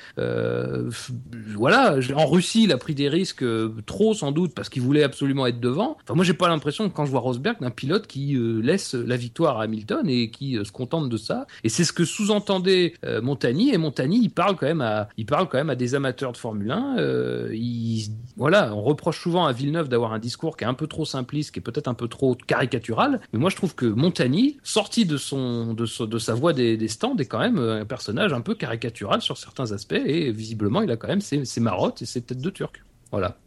Voilà, 1.55 1.95
en 2.15 2.25
Russie, 2.27 2.63
il 2.63 2.71
a 2.71 2.77
pris 2.77 2.95
des 2.95 3.09
risques 3.09 3.45
trop 3.85 4.13
sans 4.13 4.31
doute 4.31 4.53
parce 4.55 4.69
qu'il 4.69 4.81
voulait 4.81 5.03
absolument 5.03 5.45
être 5.47 5.59
devant. 5.59 5.97
Enfin, 6.03 6.15
moi, 6.15 6.23
j'ai 6.23 6.33
pas 6.33 6.47
l'impression 6.47 6.89
quand 6.89 7.05
je 7.05 7.11
vois 7.11 7.21
Rosberg 7.21 7.59
d'un 7.61 7.71
pilote 7.71 8.07
qui 8.07 8.37
laisse 8.61 8.95
la 9.13 9.17
victoire 9.17 9.59
à 9.59 9.63
Hamilton 9.63 10.09
et 10.09 10.31
qui 10.31 10.57
euh, 10.57 10.63
se 10.63 10.71
contente 10.71 11.07
de 11.07 11.17
ça. 11.17 11.45
Et 11.63 11.69
c'est 11.69 11.83
ce 11.83 11.93
que 11.93 12.03
sous-entendait 12.03 12.93
euh, 13.05 13.21
Montagny. 13.21 13.71
Et 13.71 13.77
Montagny, 13.77 14.19
il 14.23 14.29
parle 14.29 14.55
quand 14.55 14.65
même 14.65 14.81
à, 14.81 15.07
il 15.17 15.27
parle 15.27 15.47
quand 15.47 15.59
même 15.59 15.69
à 15.69 15.75
des 15.75 15.93
amateurs 15.93 16.31
de 16.31 16.37
Formule 16.37 16.71
1. 16.71 16.97
Euh, 16.97 17.49
il, 17.53 18.07
voilà, 18.35 18.73
on 18.73 18.81
reproche 18.81 19.21
souvent 19.21 19.45
à 19.45 19.53
Villeneuve 19.53 19.87
d'avoir 19.87 20.13
un 20.13 20.19
discours 20.19 20.57
qui 20.57 20.63
est 20.63 20.67
un 20.67 20.73
peu 20.73 20.87
trop 20.87 21.05
simpliste, 21.05 21.51
qui 21.51 21.59
est 21.59 21.61
peut-être 21.61 21.87
un 21.87 21.93
peu 21.93 22.07
trop 22.07 22.33
caricatural. 22.33 23.21
Mais 23.33 23.39
moi, 23.39 23.51
je 23.51 23.55
trouve 23.55 23.75
que 23.75 23.85
Montagny, 23.85 24.57
sorti 24.63 25.05
de 25.05 25.17
son, 25.17 25.75
de, 25.75 26.05
de 26.05 26.17
sa 26.17 26.33
voix 26.33 26.53
des, 26.53 26.75
des 26.75 26.87
stands, 26.87 27.15
est 27.17 27.25
quand 27.25 27.39
même 27.39 27.59
un 27.59 27.85
personnage 27.85 28.33
un 28.33 28.41
peu 28.41 28.55
caricatural 28.55 29.21
sur 29.21 29.37
certains 29.37 29.71
aspects. 29.73 29.93
Et 29.93 30.31
visiblement, 30.31 30.81
il 30.81 30.89
a 30.89 30.97
quand 30.97 31.07
même 31.07 31.21
ses, 31.21 31.45
ses 31.45 31.61
marottes 31.61 32.01
et 32.01 32.05
ses 32.05 32.21
têtes 32.21 32.41
de 32.41 32.49
turc. 32.49 32.83
Voilà. 33.11 33.37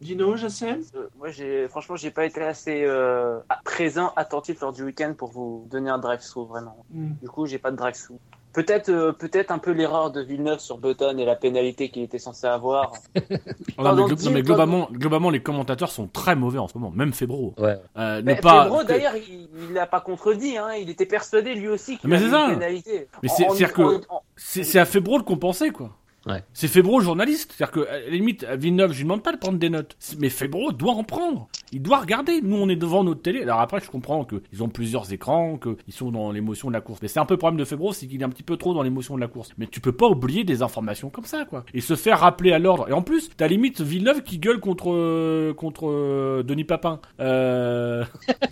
Dino, 0.00 0.36
Jassem? 0.36 0.80
Euh, 0.94 1.08
moi, 1.18 1.28
j'ai, 1.30 1.66
franchement, 1.68 1.96
j'ai 1.96 2.10
pas 2.10 2.24
été 2.24 2.40
assez 2.42 2.84
euh, 2.84 3.38
présent, 3.64 4.12
attentif 4.16 4.60
lors 4.60 4.72
du 4.72 4.82
week-end 4.84 5.14
pour 5.16 5.30
vous 5.30 5.66
donner 5.70 5.90
un 5.90 5.98
drive-through 5.98 6.46
vraiment. 6.48 6.84
Hmm. 6.92 7.12
Du 7.20 7.28
coup, 7.28 7.46
j'ai 7.46 7.58
pas 7.58 7.70
de 7.72 7.76
drive-through. 7.76 8.18
Peut-être, 8.54 8.88
euh, 8.88 9.12
peut-être 9.12 9.50
un 9.50 9.58
peu 9.58 9.72
l'erreur 9.72 10.10
de 10.10 10.20
Villeneuve 10.22 10.58
sur 10.58 10.78
Button 10.78 11.18
et 11.18 11.24
la 11.24 11.36
pénalité 11.36 11.90
qu'il 11.90 12.02
était 12.02 12.18
censé 12.18 12.46
avoir. 12.46 12.92
Oh, 13.14 13.20
non, 13.82 13.94
mais, 13.94 14.02
glo- 14.14 14.30
non, 14.32 14.40
globalement, 14.40 14.88
globalement, 14.90 15.30
les 15.30 15.42
commentateurs 15.42 15.90
sont 15.90 16.06
très 16.06 16.34
mauvais 16.34 16.58
en 16.58 16.66
ce 16.66 16.78
moment, 16.78 16.90
même 16.90 17.12
Febro. 17.12 17.54
Ouais. 17.58 17.76
Euh, 17.98 18.16
ne 18.16 18.22
Mais 18.22 18.36
pas. 18.36 18.64
Febro, 18.64 18.78
que- 18.80 18.86
d'ailleurs, 18.86 19.16
il, 19.16 19.48
il 19.68 19.72
l'a 19.74 19.86
pas 19.86 20.00
contredit. 20.00 20.56
Hein. 20.56 20.72
Il 20.80 20.88
était 20.90 21.06
persuadé 21.06 21.54
lui 21.54 21.68
aussi 21.68 21.98
qu'il 21.98 22.08
Mais 22.08 22.16
avait 22.16 22.30
c'est 22.30 22.36
une 22.36 22.48
ça. 22.48 22.54
pénalité. 22.54 23.08
Mais 23.22 23.28
que- 23.28 24.06
c'est 24.36 24.78
à 24.78 24.84
Febro 24.86 25.18
de 25.18 25.24
compenser, 25.24 25.70
quoi. 25.70 25.90
Ouais. 26.28 26.44
C'est 26.52 26.68
Febro 26.68 27.00
journaliste. 27.00 27.54
C'est-à-dire 27.56 27.72
que, 27.72 27.88
à 27.88 28.00
la 28.00 28.10
limite, 28.10 28.44
à 28.44 28.56
Villeneuve, 28.56 28.92
je 28.92 28.98
lui 28.98 29.04
demande 29.04 29.22
pas 29.22 29.32
de 29.32 29.38
prendre 29.38 29.58
des 29.58 29.70
notes. 29.70 29.96
Mais 30.18 30.28
Febro 30.28 30.72
doit 30.72 30.92
en 30.92 31.04
prendre. 31.04 31.48
Il 31.72 31.82
doit 31.82 31.98
regarder. 31.98 32.40
Nous, 32.42 32.56
on 32.56 32.68
est 32.68 32.76
devant 32.76 33.04
notre 33.04 33.22
télé. 33.22 33.42
Alors 33.42 33.60
après, 33.60 33.80
je 33.80 33.90
comprends 33.90 34.24
qu'ils 34.24 34.62
ont 34.62 34.68
plusieurs 34.68 35.12
écrans, 35.12 35.58
qu'ils 35.58 35.94
sont 35.94 36.10
dans 36.10 36.30
l'émotion 36.30 36.68
de 36.68 36.74
la 36.74 36.80
course. 36.80 37.00
Mais 37.02 37.08
c'est 37.08 37.20
un 37.20 37.24
peu 37.24 37.34
le 37.34 37.38
problème 37.38 37.58
de 37.58 37.64
Febro, 37.64 37.92
c'est 37.92 38.06
qu'il 38.06 38.20
est 38.20 38.24
un 38.24 38.28
petit 38.28 38.42
peu 38.42 38.56
trop 38.56 38.74
dans 38.74 38.82
l'émotion 38.82 39.16
de 39.16 39.20
la 39.20 39.28
course. 39.28 39.50
Mais 39.58 39.66
tu 39.66 39.80
peux 39.80 39.92
pas 39.92 40.06
oublier 40.06 40.44
des 40.44 40.62
informations 40.62 41.10
comme 41.10 41.24
ça, 41.24 41.44
quoi. 41.44 41.64
Et 41.74 41.80
se 41.80 41.96
faire 41.96 42.20
rappeler 42.20 42.52
à 42.52 42.58
l'ordre. 42.58 42.88
Et 42.88 42.92
en 42.92 43.02
plus, 43.02 43.30
t'as 43.36 43.48
limite 43.48 43.80
Villeneuve 43.80 44.22
qui 44.22 44.38
gueule 44.38 44.60
contre, 44.60 44.92
euh, 44.92 45.54
contre 45.54 45.88
euh, 45.88 46.42
Denis 46.42 46.64
Papin. 46.64 47.00
Euh... 47.20 48.04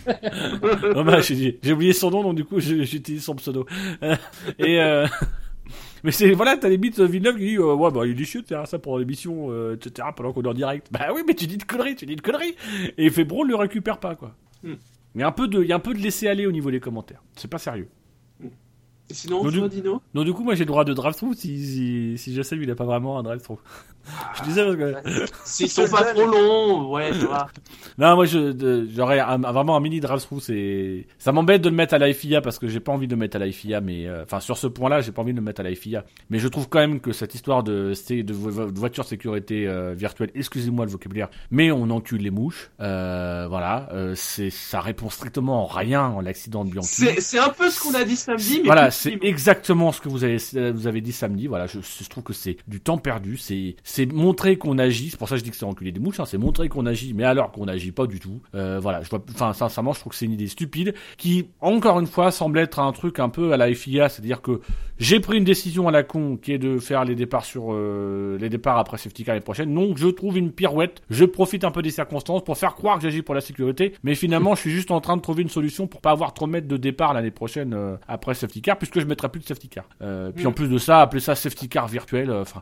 non, 0.95 1.03
bah, 1.03 1.19
j'ai 1.21 1.57
oublié 1.71 1.93
son 1.93 2.11
nom, 2.11 2.23
donc 2.23 2.35
du 2.35 2.45
coup, 2.45 2.59
j'utilise 2.59 3.23
son 3.23 3.35
pseudo. 3.35 3.65
Et, 4.59 4.79
euh... 4.79 5.07
Mais 6.07 6.13
c'est 6.13 6.31
voilà, 6.31 6.55
t'as 6.55 6.69
limite 6.69 7.01
Villeneuve 7.01 7.35
qui 7.35 7.47
dit 7.47 7.57
euh, 7.57 7.73
ouais 7.73 7.91
bah 7.91 8.07
il 8.07 8.21
est 8.21 8.23
chiant 8.23 8.39
de 8.39 8.47
faire 8.47 8.65
ça 8.65 8.79
pour 8.79 8.97
l'émission, 8.97 9.47
euh, 9.51 9.75
etc. 9.75 10.07
Pendant 10.15 10.31
qu'on 10.31 10.41
est 10.41 10.47
en 10.47 10.53
direct. 10.53 10.87
Bah 10.89 11.09
oui, 11.13 11.21
mais 11.27 11.33
tu 11.33 11.47
dis 11.47 11.57
de 11.57 11.65
conneries, 11.65 11.97
tu 11.97 12.05
dis 12.05 12.15
de 12.15 12.21
conneries. 12.21 12.55
Et 12.97 13.09
Febro 13.09 13.43
le 13.43 13.55
récupère 13.55 13.99
pas 13.99 14.15
quoi. 14.15 14.33
Il 14.63 14.77
y 15.19 15.21
a 15.21 15.27
un 15.27 15.33
peu 15.33 15.49
de, 15.49 15.61
il 15.61 15.67
y 15.67 15.73
a 15.73 15.75
un 15.75 15.79
peu 15.79 15.93
de 15.93 15.99
laisser 15.99 16.29
aller 16.29 16.45
au 16.45 16.53
niveau 16.53 16.71
des 16.71 16.79
commentaires. 16.79 17.21
C'est 17.35 17.49
pas 17.49 17.57
sérieux. 17.57 17.89
Et 19.09 19.13
sinon, 19.13 19.43
Donc, 19.43 19.53
toi, 19.53 19.69
du- 19.69 19.75
Dino 19.77 20.01
Donc 20.13 20.25
du 20.25 20.33
coup, 20.33 20.43
moi 20.43 20.53
j'ai 20.55 20.63
le 20.63 20.67
droit 20.67 20.83
de 20.83 20.93
drive-through 20.93 21.33
si, 21.35 21.65
si, 21.65 22.17
si 22.17 22.33
je 22.35 22.41
sais 22.41 22.57
qu'il 22.57 22.69
a 22.69 22.75
pas 22.75 22.83
vraiment 22.85 23.17
un 23.19 23.23
drive-through. 23.23 23.57
je 24.37 24.43
disais 24.43 24.63
parce 24.65 24.75
que... 24.77 25.25
S'ils 25.45 25.69
sont 25.69 25.87
pas 25.89 26.03
trop 26.13 26.25
longs, 26.25 26.91
ouais, 26.91 27.11
tu 27.11 27.25
vois. 27.25 27.47
Non, 27.97 28.15
moi 28.15 28.25
j'aurais 28.25 29.19
vraiment 29.37 29.75
un 29.75 29.79
mini 29.79 29.99
drive-through. 29.99 30.39
C'est 30.41 31.07
ça 31.17 31.31
m'embête 31.31 31.61
de 31.61 31.69
le 31.69 31.75
mettre 31.75 31.93
à 31.95 31.97
la 31.97 32.13
FIA 32.13 32.41
parce 32.41 32.59
que 32.59 32.67
j'ai 32.67 32.79
pas 32.79 32.91
envie 32.91 33.07
de 33.07 33.13
le 33.13 33.19
mettre 33.19 33.37
à 33.37 33.39
la 33.39 33.51
FIA, 33.51 33.81
mais 33.81 34.05
euh, 34.07 34.23
enfin 34.23 34.39
sur 34.39 34.57
ce 34.57 34.67
point-là, 34.67 35.01
j'ai 35.01 35.11
pas 35.11 35.21
envie 35.23 35.31
de 35.33 35.37
le 35.37 35.43
mettre 35.43 35.61
à 35.61 35.63
la 35.63 35.73
FIA. 35.73 36.03
Mais 36.29 36.37
je 36.39 36.47
trouve 36.47 36.69
quand 36.69 36.79
même 36.79 36.99
que 36.99 37.11
cette 37.11 37.33
histoire 37.33 37.63
de 37.63 37.93
de, 38.09 38.33
vo- 38.33 38.49
vo- 38.51 38.71
de 38.71 38.77
voiture 38.79 39.05
sécurité 39.05 39.67
euh, 39.67 39.93
virtuelle, 39.95 40.29
excusez-moi 40.35 40.85
le 40.85 40.91
vocabulaire, 40.91 41.29
mais 41.49 41.71
on 41.71 41.89
encule 41.89 42.21
les 42.21 42.29
mouches. 42.29 42.69
Euh, 42.81 43.47
voilà, 43.49 43.89
c'est 44.15 44.49
ça 44.51 44.79
répond 44.79 45.09
strictement 45.09 45.63
en 45.63 45.65
rien 45.67 46.15
à 46.19 46.21
l'accident 46.21 46.63
de 46.65 46.69
Bianchi. 46.69 47.05
C'est 47.19 47.39
un 47.39 47.49
peu 47.49 47.69
ce 47.71 47.79
qu'on 47.81 47.95
a 47.95 48.03
dit 48.03 48.15
samedi, 48.15 48.59
mais 48.59 48.65
Voilà, 48.67 48.91
c'est 48.97 49.19
exactement 49.21 49.91
ce 49.91 50.01
que 50.01 50.09
vous 50.09 50.23
avez, 50.23 50.37
vous 50.71 50.87
avez 50.87 51.01
dit 51.01 51.11
samedi. 51.11 51.47
Voilà, 51.47 51.67
je, 51.67 51.79
je 51.79 52.09
trouve 52.09 52.23
que 52.23 52.33
c'est 52.33 52.57
du 52.67 52.81
temps 52.81 52.97
perdu. 52.97 53.37
C'est, 53.37 53.75
c'est 53.83 54.11
montrer 54.11 54.57
qu'on 54.57 54.77
agit. 54.77 55.11
C'est 55.11 55.17
pour 55.17 55.29
ça 55.29 55.35
que 55.35 55.39
je 55.39 55.43
dis 55.43 55.51
que 55.51 55.55
c'est 55.55 55.65
enculé 55.65 55.91
des 55.91 55.99
mouches. 55.99 56.19
Hein, 56.19 56.25
c'est 56.25 56.37
montrer 56.37 56.69
qu'on 56.69 56.85
agit, 56.85 57.13
mais 57.13 57.23
alors 57.23 57.51
qu'on 57.51 57.65
n'agit 57.65 57.91
pas 57.91 58.07
du 58.07 58.19
tout. 58.19 58.41
Euh, 58.55 58.79
voilà, 58.81 59.01
je 59.03 59.09
vois. 59.09 59.23
Enfin, 59.33 59.53
sincèrement, 59.53 59.93
je 59.93 59.99
trouve 59.99 60.11
que 60.11 60.17
c'est 60.17 60.25
une 60.25 60.33
idée 60.33 60.47
stupide 60.47 60.93
qui, 61.17 61.47
encore 61.61 61.99
une 61.99 62.07
fois, 62.07 62.31
semble 62.31 62.59
être 62.59 62.79
un 62.79 62.91
truc 62.91 63.19
un 63.19 63.29
peu 63.29 63.53
à 63.53 63.57
la 63.57 63.73
FIA, 63.73 64.09
c'est-à-dire 64.09 64.41
que 64.41 64.61
j'ai 64.99 65.19
pris 65.19 65.37
une 65.37 65.43
décision 65.43 65.87
à 65.87 65.91
la 65.91 66.03
con 66.03 66.37
qui 66.37 66.53
est 66.53 66.57
de 66.57 66.79
faire 66.79 67.05
les 67.05 67.13
départs 67.13 67.45
sur 67.45 67.67
euh, 67.71 68.37
les 68.39 68.49
départs 68.49 68.77
après 68.77 68.97
safety 68.97 69.23
car 69.23 69.35
l'année 69.35 69.43
prochaine. 69.43 69.73
Donc, 69.73 69.97
je 69.97 70.07
trouve 70.07 70.37
une 70.37 70.51
pirouette. 70.51 71.03
Je 71.09 71.25
profite 71.25 71.63
un 71.63 71.71
peu 71.71 71.81
des 71.81 71.91
circonstances 71.91 72.43
pour 72.43 72.57
faire 72.57 72.75
croire 72.75 72.97
que 72.97 73.03
j'agis 73.03 73.21
pour 73.21 73.35
la 73.35 73.41
sécurité, 73.41 73.93
mais 74.03 74.15
finalement, 74.15 74.55
je 74.55 74.61
suis 74.61 74.71
juste 74.71 74.91
en 74.91 75.01
train 75.01 75.15
de 75.15 75.21
trouver 75.21 75.43
une 75.43 75.49
solution 75.49 75.87
pour 75.87 76.01
pas 76.01 76.11
avoir 76.11 76.33
trop 76.33 76.47
de 76.47 76.51
mètres 76.51 76.67
de 76.67 76.77
départ 76.77 77.13
l'année 77.13 77.31
prochaine 77.31 77.73
euh, 77.73 77.95
après 78.07 78.33
safety 78.33 78.61
car, 78.61 78.77
puisque 78.89 79.03
je 79.03 79.09
mettrai 79.09 79.29
plus 79.29 79.39
de 79.41 79.45
safety 79.45 79.69
car. 79.69 79.85
Euh, 80.01 80.31
puis 80.31 80.45
Mm. 80.45 80.47
en 80.47 80.51
plus 80.51 80.67
de 80.69 80.77
ça, 80.77 81.01
appeler 81.01 81.21
ça 81.21 81.35
safety 81.35 81.69
car 81.69 81.87
virtuel. 81.87 82.29
euh, 82.29 82.41
Enfin, 82.41 82.61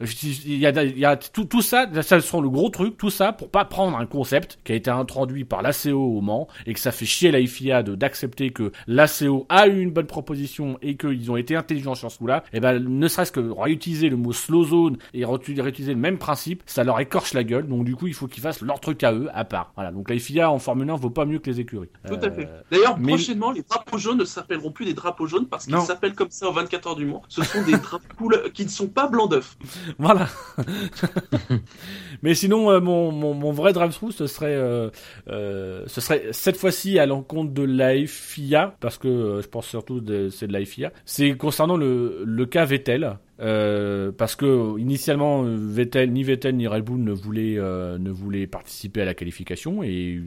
il 0.00 0.58
y 0.58 0.66
a, 0.66 0.82
il 0.84 0.98
y 0.98 1.04
a 1.04 1.16
tout, 1.16 1.44
tout 1.44 1.62
ça, 1.62 1.86
ça 2.02 2.20
sent 2.20 2.40
le 2.40 2.48
gros 2.48 2.68
truc, 2.70 2.96
tout 2.96 3.10
ça 3.10 3.32
pour 3.32 3.50
pas 3.50 3.64
prendre 3.64 3.96
un 3.96 4.06
concept 4.06 4.58
qui 4.64 4.72
a 4.72 4.74
été 4.74 4.90
introduit 4.90 5.44
par 5.44 5.62
l'ACO 5.62 5.92
au 5.92 6.20
Mans 6.20 6.48
et 6.66 6.74
que 6.74 6.80
ça 6.80 6.92
fait 6.92 7.04
chier 7.06 7.30
la 7.30 7.44
FIA 7.46 7.82
d'accepter 7.82 8.50
que 8.50 8.72
l'ACO 8.86 9.46
a 9.48 9.66
eu 9.68 9.80
une 9.80 9.90
bonne 9.90 10.06
proposition 10.06 10.78
et 10.82 10.96
qu'ils 10.96 11.30
ont 11.30 11.36
été 11.36 11.56
intelligents 11.56 11.94
sur 11.94 12.10
ce 12.10 12.18
coup-là. 12.18 12.44
Et 12.52 12.60
ben, 12.60 12.78
ne 12.78 13.08
serait-ce 13.08 13.32
que 13.32 13.40
réutiliser 13.40 14.08
le 14.08 14.16
mot 14.16 14.32
slow 14.32 14.64
zone 14.64 14.96
et 15.14 15.24
réut- 15.24 15.60
réutiliser 15.60 15.94
le 15.94 16.00
même 16.00 16.18
principe, 16.18 16.62
ça 16.66 16.84
leur 16.84 17.00
écorche 17.00 17.32
la 17.34 17.44
gueule. 17.44 17.66
Donc 17.66 17.84
du 17.84 17.96
coup, 17.96 18.06
il 18.06 18.14
faut 18.14 18.26
qu'ils 18.26 18.42
fassent 18.42 18.62
leur 18.62 18.80
truc 18.80 19.02
à 19.04 19.12
eux, 19.12 19.28
à 19.34 19.44
part. 19.44 19.72
Voilà. 19.74 19.92
Donc 19.92 20.10
la 20.10 20.18
FIA 20.18 20.50
en 20.50 20.58
Formule 20.58 20.90
1 20.90 20.96
vaut 20.96 21.10
pas 21.10 21.24
mieux 21.24 21.38
que 21.38 21.50
les 21.50 21.60
écuries. 21.60 21.88
Tout 22.06 22.14
à 22.14 22.26
Euh, 22.26 22.30
fait. 22.32 22.48
D'ailleurs, 22.70 22.98
mais- 22.98 23.08
prochainement, 23.08 23.50
les 23.52 23.62
drapeaux 23.62 23.98
jaunes 23.98 24.18
ne 24.18 24.24
s'appelleront 24.24 24.70
plus 24.70 24.84
des 24.84 24.94
drapeaux 24.94 25.26
jaunes 25.26 25.46
parce 25.56 25.66
qu'ils 25.66 25.80
s'appellent 25.80 26.14
comme 26.14 26.30
ça 26.30 26.48
au 26.48 26.52
24 26.52 26.88
heures 26.88 26.96
du 26.96 27.06
Mans. 27.06 27.22
Ce 27.28 27.42
sont 27.42 27.62
des 27.62 27.72
drapeaux 27.72 28.04
couleurs 28.18 28.52
qui 28.52 28.64
ne 28.64 28.70
sont 28.70 28.88
pas 28.88 29.08
blancs 29.08 29.30
d'œuf. 29.30 29.56
Voilà. 29.98 30.28
Mais 32.22 32.34
sinon, 32.34 32.70
euh, 32.70 32.80
mon, 32.80 33.12
mon, 33.12 33.34
mon 33.34 33.52
vrai 33.52 33.72
drive-through, 33.72 34.12
ce 34.12 34.26
serait, 34.26 34.54
euh, 34.54 34.90
euh, 35.28 35.84
ce 35.86 36.00
serait 36.00 36.28
cette 36.32 36.56
fois-ci 36.56 36.98
à 36.98 37.06
l'encontre 37.06 37.52
de 37.52 37.62
la 37.62 37.94
FIA, 38.06 38.76
parce 38.80 38.98
que 38.98 39.40
je 39.42 39.48
pense 39.48 39.66
surtout 39.66 40.00
de, 40.00 40.28
c'est 40.28 40.46
de 40.46 40.52
la 40.52 40.64
FIA. 40.64 40.92
C'est 41.04 41.36
concernant 41.36 41.76
le, 41.76 42.22
le 42.24 42.46
cas 42.46 42.64
Vettel. 42.64 43.18
Euh, 43.38 44.12
parce 44.16 44.34
que 44.34 44.78
initialement 44.78 45.42
Vettel 45.42 46.10
ni 46.10 46.22
Vettel 46.22 46.56
ni 46.56 46.66
Red 46.66 46.84
Bull 46.84 47.02
ne 47.02 47.12
voulaient 47.12 47.56
euh, 47.58 47.98
ne 47.98 48.10
voulaient 48.10 48.46
participer 48.46 49.02
à 49.02 49.04
la 49.04 49.12
qualification 49.12 49.82
et 49.82 50.18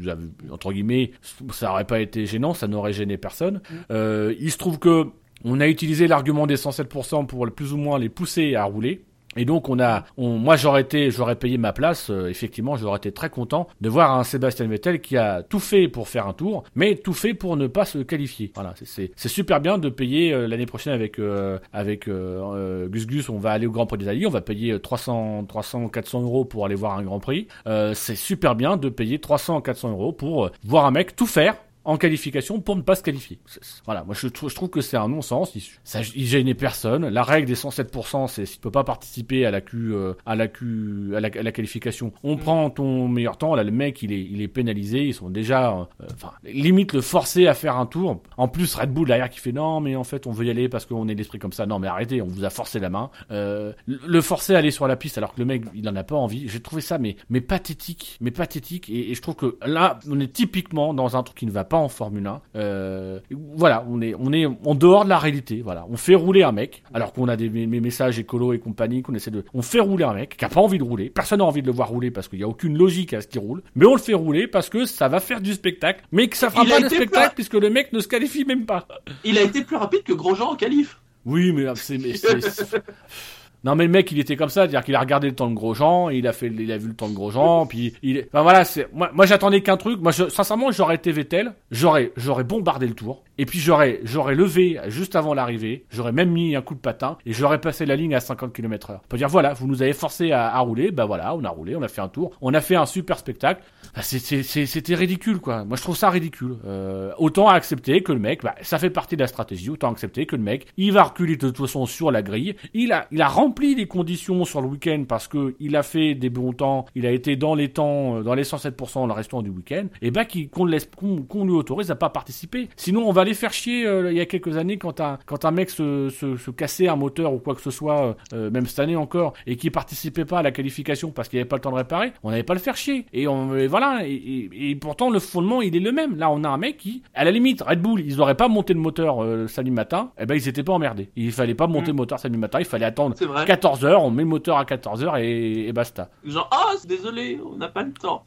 entre 0.51 0.71
guillemets 0.71 1.11
ça 1.51 1.71
aurait 1.71 1.85
pas 1.85 2.01
été 2.01 2.27
gênant 2.27 2.53
ça 2.53 2.67
n'aurait 2.67 2.93
gêné 2.93 3.17
personne 3.17 3.61
euh, 3.89 4.35
il 4.39 4.51
se 4.51 4.59
trouve 4.59 4.77
que 4.77 5.07
on 5.43 5.59
a 5.59 5.67
utilisé 5.67 6.07
l'argument 6.07 6.47
des 6.47 6.57
107% 6.57 7.25
pour 7.25 7.49
plus 7.51 7.73
ou 7.73 7.77
moins 7.77 7.97
les 7.97 8.09
pousser 8.09 8.55
à 8.55 8.65
rouler. 8.65 9.01
Et 9.37 9.45
donc 9.45 9.69
on 9.69 9.79
a, 9.79 10.05
on, 10.17 10.37
moi 10.37 10.55
j'aurais 10.55 10.81
été, 10.81 11.11
j'aurais 11.11 11.35
payé 11.35 11.57
ma 11.57 11.71
place. 11.71 12.09
euh, 12.09 12.27
effectivement, 12.29 12.75
j'aurais 12.77 12.97
été 12.97 13.11
très 13.11 13.29
content 13.29 13.67
de 13.79 13.87
voir 13.89 14.17
un 14.17 14.23
Sébastien 14.23 14.67
Vettel 14.67 15.01
qui 15.01 15.17
a 15.17 15.43
tout 15.43 15.59
fait 15.59 15.87
pour 15.87 16.07
faire 16.07 16.27
un 16.27 16.33
tour, 16.33 16.63
mais 16.75 16.95
tout 16.95 17.13
fait 17.13 17.33
pour 17.33 17.55
ne 17.55 17.67
pas 17.67 17.85
se 17.85 17.99
qualifier. 17.99 18.51
Voilà, 18.55 18.73
c'est- 18.83 19.11
super 19.29 19.61
bien 19.61 19.77
de 19.77 19.89
payer 19.89 20.33
euh, 20.33 20.47
l'année 20.47 20.65
prochaine 20.65 20.93
avec 20.93 21.19
euh, 21.19 21.59
avec 21.73 22.07
euh, 22.07 22.41
euh, 22.55 22.87
Gus 22.87 23.05
Gus. 23.05 23.29
On 23.29 23.37
va 23.37 23.51
aller 23.51 23.67
au 23.67 23.71
Grand 23.71 23.85
Prix 23.85 23.99
d'Italie, 23.99 24.25
on 24.25 24.31
va 24.31 24.41
payer 24.41 24.73
euh, 24.73 24.79
300 24.79 25.45
300 25.47 25.87
400 25.89 26.21
euros 26.23 26.45
pour 26.45 26.65
aller 26.65 26.75
voir 26.75 26.97
un 26.97 27.03
Grand 27.03 27.19
Prix. 27.19 27.47
Euh, 27.67 27.93
c'est 27.93 28.15
super 28.15 28.55
bien 28.55 28.77
de 28.77 28.89
payer 28.89 29.19
300 29.19 29.61
400 29.61 29.91
euros 29.91 30.11
pour 30.11 30.49
voir 30.63 30.85
un 30.85 30.91
mec 30.91 31.15
tout 31.15 31.27
faire 31.27 31.55
en 31.85 31.97
qualification 31.97 32.59
pour 32.59 32.75
ne 32.75 32.81
pas 32.81 32.95
se 32.95 33.03
qualifier. 33.03 33.39
Voilà, 33.85 34.03
moi 34.03 34.13
je, 34.17 34.27
trou- 34.27 34.49
je 34.49 34.55
trouve 34.55 34.69
que 34.69 34.81
c'est 34.81 34.97
un 34.97 35.07
non-sens. 35.07 35.53
Il, 35.55 35.61
ça, 35.83 36.01
il 36.15 36.25
gênait 36.25 36.53
personne. 36.53 37.07
La 37.09 37.23
règle 37.23 37.47
des 37.47 37.55
107%, 37.55 38.27
c'est 38.27 38.45
si 38.45 38.55
tu 38.55 38.59
peux 38.59 38.71
pas 38.71 38.83
participer 38.83 39.45
à 39.45 39.51
la 39.51 39.61
Q, 39.61 39.93
euh, 39.93 40.13
à 40.25 40.35
la 40.35 40.47
Q, 40.47 41.13
à 41.15 41.19
la, 41.19 41.29
à 41.33 41.41
la 41.43 41.51
qualification, 41.51 42.11
on 42.23 42.37
prend 42.37 42.69
ton 42.69 43.07
meilleur 43.07 43.37
temps. 43.37 43.55
Là, 43.55 43.63
le 43.63 43.71
mec, 43.71 44.01
il 44.03 44.11
est, 44.11 44.21
il 44.21 44.41
est 44.41 44.47
pénalisé. 44.47 45.05
Ils 45.05 45.13
sont 45.13 45.29
déjà, 45.29 45.71
euh, 46.01 46.05
enfin, 46.13 46.31
limite 46.43 46.93
le 46.93 47.01
forcer 47.01 47.47
à 47.47 47.53
faire 47.53 47.77
un 47.77 47.85
tour. 47.85 48.21
En 48.37 48.47
plus, 48.47 48.75
Red 48.75 48.91
Bull 48.93 49.07
derrière 49.07 49.29
qui 49.29 49.39
fait 49.39 49.51
non, 49.51 49.79
mais 49.79 49.95
en 49.95 50.03
fait, 50.03 50.27
on 50.27 50.31
veut 50.31 50.45
y 50.45 50.49
aller 50.49 50.69
parce 50.69 50.85
qu'on 50.85 51.07
est 51.07 51.15
l'esprit 51.15 51.39
comme 51.39 51.53
ça. 51.53 51.65
Non, 51.65 51.79
mais 51.79 51.87
arrêtez, 51.87 52.21
on 52.21 52.27
vous 52.27 52.43
a 52.43 52.49
forcé 52.49 52.79
la 52.79 52.89
main. 52.89 53.09
Euh, 53.31 53.73
le 53.87 53.99
le 54.05 54.21
forcer 54.21 54.53
à 54.53 54.57
aller 54.57 54.71
sur 54.71 54.85
la 54.87 54.97
piste 54.97 55.17
alors 55.17 55.33
que 55.33 55.39
le 55.39 55.45
mec, 55.45 55.63
il 55.73 55.87
en 55.87 55.95
a 55.95 56.03
pas 56.03 56.15
envie. 56.15 56.49
J'ai 56.49 56.59
trouvé 56.59 56.81
ça, 56.81 56.97
mais, 56.97 57.15
mais 57.29 57.39
pathétique, 57.41 58.17
mais 58.19 58.31
pathétique. 58.31 58.89
Et, 58.89 59.11
et 59.11 59.15
je 59.15 59.21
trouve 59.21 59.35
que 59.35 59.57
là, 59.65 59.97
on 60.09 60.19
est 60.19 60.31
typiquement 60.33 60.93
dans 60.93 61.15
un 61.15 61.23
truc 61.23 61.37
qui 61.37 61.45
ne 61.45 61.51
va 61.51 61.63
pas 61.69 61.77
en 61.77 61.87
Formule 61.87 62.27
1. 62.27 62.41
Euh, 62.55 63.19
voilà, 63.55 63.85
on 63.89 64.01
est, 64.01 64.13
on 64.19 64.33
est 64.33 64.45
en 64.45 64.75
dehors 64.75 65.05
de 65.05 65.09
la 65.09 65.17
réalité. 65.19 65.61
Voilà, 65.63 65.85
on 65.89 65.95
fait 65.97 66.15
rouler 66.15 66.43
un 66.43 66.51
mec, 66.51 66.83
alors 66.93 67.13
qu'on 67.13 67.27
a 67.29 67.35
des 67.37 67.49
mes- 67.49 67.67
mes 67.67 67.79
messages 67.79 68.19
écolo 68.19 68.51
et 68.53 68.59
compagnie, 68.59 69.01
qu'on 69.01 69.13
essaie 69.15 69.31
de, 69.31 69.45
on 69.53 69.61
fait 69.61 69.79
rouler 69.79 70.03
un 70.03 70.13
mec 70.13 70.35
qui 70.35 70.43
a 70.45 70.49
pas 70.49 70.59
envie 70.61 70.77
de 70.79 70.83
rouler. 70.83 71.09
Personne 71.09 71.39
n'a 71.39 71.45
envie 71.45 71.61
de 71.61 71.67
le 71.67 71.73
voir 71.73 71.89
rouler 71.89 72.11
parce 72.11 72.27
qu'il 72.27 72.39
y 72.39 72.43
a 72.43 72.47
aucune 72.47 72.77
logique 72.77 73.13
à 73.13 73.21
ce 73.21 73.27
qu'il 73.27 73.39
roule. 73.39 73.61
Mais 73.75 73.85
on 73.85 73.93
le 73.95 74.01
fait 74.01 74.13
rouler 74.13 74.47
parce 74.47 74.69
que 74.69 74.85
ça 74.85 75.07
va 75.07 75.19
faire 75.19 75.39
du 75.41 75.53
spectacle, 75.53 76.03
mais 76.11 76.27
que 76.27 76.35
ça 76.37 76.49
fera 76.49 76.63
Il 76.63 76.69
pas 76.69 76.81
de 76.81 76.89
spectacle 76.89 77.35
puisque 77.35 77.53
le 77.53 77.69
mec 77.69 77.93
ne 77.93 77.99
se 77.99 78.07
qualifie 78.07 78.43
même 78.45 78.65
pas. 78.65 78.87
Il 79.23 79.37
a 79.37 79.41
été 79.43 79.63
plus 79.63 79.75
rapide 79.77 80.03
que 80.03 80.13
Grosjean 80.13 80.49
en 80.51 80.55
qualif. 80.55 80.99
Oui, 81.25 81.51
mais 81.51 81.65
c'est- 81.75 81.99
c'est- 82.15 82.83
Non 83.63 83.75
mais 83.75 83.83
le 83.85 83.89
mec 83.89 84.11
il 84.11 84.19
était 84.19 84.35
comme 84.37 84.49
ça, 84.49 84.61
c'est-à-dire 84.61 84.83
qu'il 84.83 84.95
a 84.95 84.99
regardé 85.01 85.27
le 85.27 85.35
temps 85.35 85.49
de 85.49 85.53
Grosjean, 85.55 86.09
il 86.09 86.27
a 86.27 86.33
fait, 86.33 86.47
il 86.47 86.71
a 86.71 86.77
vu 86.77 86.87
le 86.87 86.93
temps 86.95 87.09
de 87.09 87.13
Grosjean, 87.13 87.65
puis 87.65 87.93
il, 88.03 88.17
est- 88.17 88.27
enfin 88.31 88.41
voilà, 88.41 88.63
c'est, 88.63 88.87
moi, 88.93 89.09
moi 89.13 89.25
j'attendais 89.25 89.61
qu'un 89.61 89.75
truc, 89.75 89.99
moi 89.99 90.11
je, 90.13 90.29
sincèrement 90.29 90.71
j'aurais 90.71 90.95
été 90.95 91.11
Vettel, 91.11 91.53
j'aurais, 91.69 92.11
j'aurais 92.15 92.45
bombardé 92.45 92.87
le 92.87 92.93
tour, 92.93 93.23
et 93.39 93.45
puis 93.45 93.57
j'aurais, 93.57 94.01
j'aurais 94.03 94.35
levé 94.35 94.77
juste 94.87 95.15
avant 95.15 95.33
l'arrivée, 95.33 95.85
j'aurais 95.89 96.11
même 96.11 96.29
mis 96.29 96.57
un 96.57 96.61
coup 96.61 96.75
de 96.75 96.81
patin, 96.81 97.17
et 97.25 97.31
j'aurais 97.31 97.61
passé 97.61 97.85
la 97.85 97.95
ligne 97.95 98.13
à 98.13 98.19
50 98.19 98.51
km 98.51 98.89
heure. 98.89 99.01
Pour 99.07 99.17
dire 99.17 99.29
voilà, 99.29 99.53
vous 99.53 99.65
nous 99.65 99.81
avez 99.81 99.93
forcé 99.93 100.33
à, 100.33 100.59
rouler, 100.59 100.91
bah 100.91 101.05
voilà, 101.05 101.33
on 101.33 101.45
a 101.45 101.49
roulé, 101.49 101.73
on 101.77 101.81
a 101.81 101.87
fait 101.87 102.01
un 102.01 102.09
tour, 102.09 102.31
on 102.41 102.53
a 102.53 102.59
fait 102.59 102.75
un 102.75 102.85
super 102.85 103.17
spectacle, 103.17 103.63
Bah, 103.95 104.01
c'était 104.01 104.93
ridicule 104.93 105.39
quoi, 105.39 105.63
moi 105.63 105.77
je 105.77 105.81
trouve 105.81 105.95
ça 105.95 106.09
ridicule. 106.09 106.57
Euh, 106.65 107.13
autant 107.17 107.47
accepter 107.47 108.03
que 108.03 108.11
le 108.11 108.19
mec, 108.19 108.43
bah, 108.43 108.55
ça 108.61 108.77
fait 108.77 108.89
partie 108.89 109.15
de 109.15 109.21
la 109.21 109.27
stratégie, 109.27 109.69
autant 109.69 109.89
accepter 109.89 110.25
que 110.25 110.35
le 110.35 110.43
mec, 110.43 110.67
il 110.75 110.91
va 110.91 111.03
reculer 111.03 111.37
de 111.37 111.47
toute 111.47 111.65
façon 111.65 111.85
sur 111.85 112.11
la 112.11 112.21
grille, 112.21 112.57
il 112.73 112.91
a, 112.91 113.07
il 113.09 113.21
a 113.21 113.29
rempli 113.29 113.73
les 113.73 113.87
conditions 113.87 114.43
sur 114.43 114.59
le 114.59 114.67
week-end 114.67 115.05
parce 115.07 115.29
que 115.29 115.55
il 115.61 115.77
a 115.77 115.83
fait 115.83 116.13
des 116.13 116.29
bons 116.29 116.51
temps, 116.51 116.87
il 116.93 117.05
a 117.05 117.11
été 117.11 117.37
dans 117.37 117.55
les 117.55 117.69
temps, 117.69 118.17
euh, 118.17 118.21
dans 118.21 118.33
les 118.33 118.43
107% 118.43 119.07
le 119.07 119.13
restant 119.13 119.41
du 119.41 119.49
week-end, 119.49 119.85
et 120.01 120.11
bah 120.11 120.25
qu'on 120.51 120.65
laisse, 120.65 120.89
qu'on 120.93 121.21
qu'on 121.21 121.45
lui 121.45 121.53
autorise 121.53 121.89
à 121.89 121.95
pas 121.95 122.09
participer. 122.09 122.67
Sinon, 122.75 123.07
on 123.07 123.13
va 123.13 123.23
les 123.29 123.33
faire 123.35 123.53
chier. 123.53 123.85
euh, 123.85 124.11
il 124.11 124.17
y 124.17 124.21
a 124.21 124.25
quelques 124.25 124.57
années, 124.57 124.77
quand 124.77 124.99
un, 124.99 125.17
quand 125.25 125.45
un 125.45 125.51
mec 125.51 125.69
se, 125.69 126.09
se, 126.09 126.35
se 126.37 126.51
cassait 126.51 126.87
un 126.87 126.95
moteur 126.95 127.33
ou 127.33 127.39
quoi 127.39 127.55
que 127.55 127.61
ce 127.61 127.71
soit, 127.71 128.01
euh, 128.05 128.13
euh, 128.33 128.49
même 128.51 128.65
cette 128.65 128.79
année 128.79 128.95
encore, 128.95 129.33
et 129.47 129.55
qui 129.55 129.69
participait 129.69 130.25
pas 130.25 130.39
à 130.39 130.43
la 130.43 130.51
qualification 130.51 131.11
parce 131.11 131.29
qu'il 131.29 131.39
avait 131.39 131.47
pas 131.47 131.55
le 131.55 131.61
temps 131.61 131.71
de 131.71 131.75
réparer, 131.77 132.11
on 132.23 132.31
n'allait 132.31 132.43
pas 132.43 132.53
le 132.53 132.59
faire 132.59 132.75
chier. 132.75 133.05
Et 133.13 133.27
on, 133.27 133.55
et 133.55 133.67
voilà. 133.67 134.01
Et, 134.05 134.11
et- 134.13 134.69
et 134.71 134.75
pourtant, 134.75 135.09
le 135.09 135.19
fondement, 135.19 135.61
il 135.61 135.75
est 135.75 135.79
le 135.79 135.91
même. 135.91 136.17
Là, 136.17 136.29
on 136.29 136.43
a 136.43 136.49
un 136.49 136.57
mec 136.57 136.77
qui, 136.77 137.03
à 137.13 137.23
la 137.23 137.31
limite, 137.31 137.61
Red 137.61 137.81
Bull, 137.81 138.01
ils 138.01 138.19
auraient 138.21 138.35
pas 138.35 138.47
monté 138.47 138.73
le 138.73 138.79
moteur 138.79 139.23
euh, 139.23 139.47
samedi 139.47 139.71
matin, 139.71 140.11
et 140.19 140.25
ben 140.25 140.35
ils 140.35 140.47
étaient 140.47 140.63
pas 140.63 140.73
emmerdés. 140.73 141.09
Il 141.15 141.31
fallait 141.31 141.53
pas 141.55 141.67
monter 141.67 141.91
Mm. 141.91 141.95
le 141.95 141.97
moteur 141.97 142.19
samedi 142.19 142.37
matin, 142.37 142.59
il 142.59 142.65
fallait 142.65 142.85
attendre 142.85 143.15
C'est 143.17 143.25
vrai. 143.25 143.45
14h, 143.45 143.95
on 144.01 144.11
met 144.11 144.23
le 144.23 144.29
moteur 144.29 144.57
à 144.57 144.63
14h 144.65 145.21
et, 145.21 145.67
et 145.67 145.73
basta. 145.73 146.09
Genre, 146.25 146.49
ah, 146.51 146.73
désolé, 146.87 147.39
on 147.45 147.57
n'a 147.57 147.67
pas 147.67 147.83
le 147.83 147.91
temps. 147.93 148.23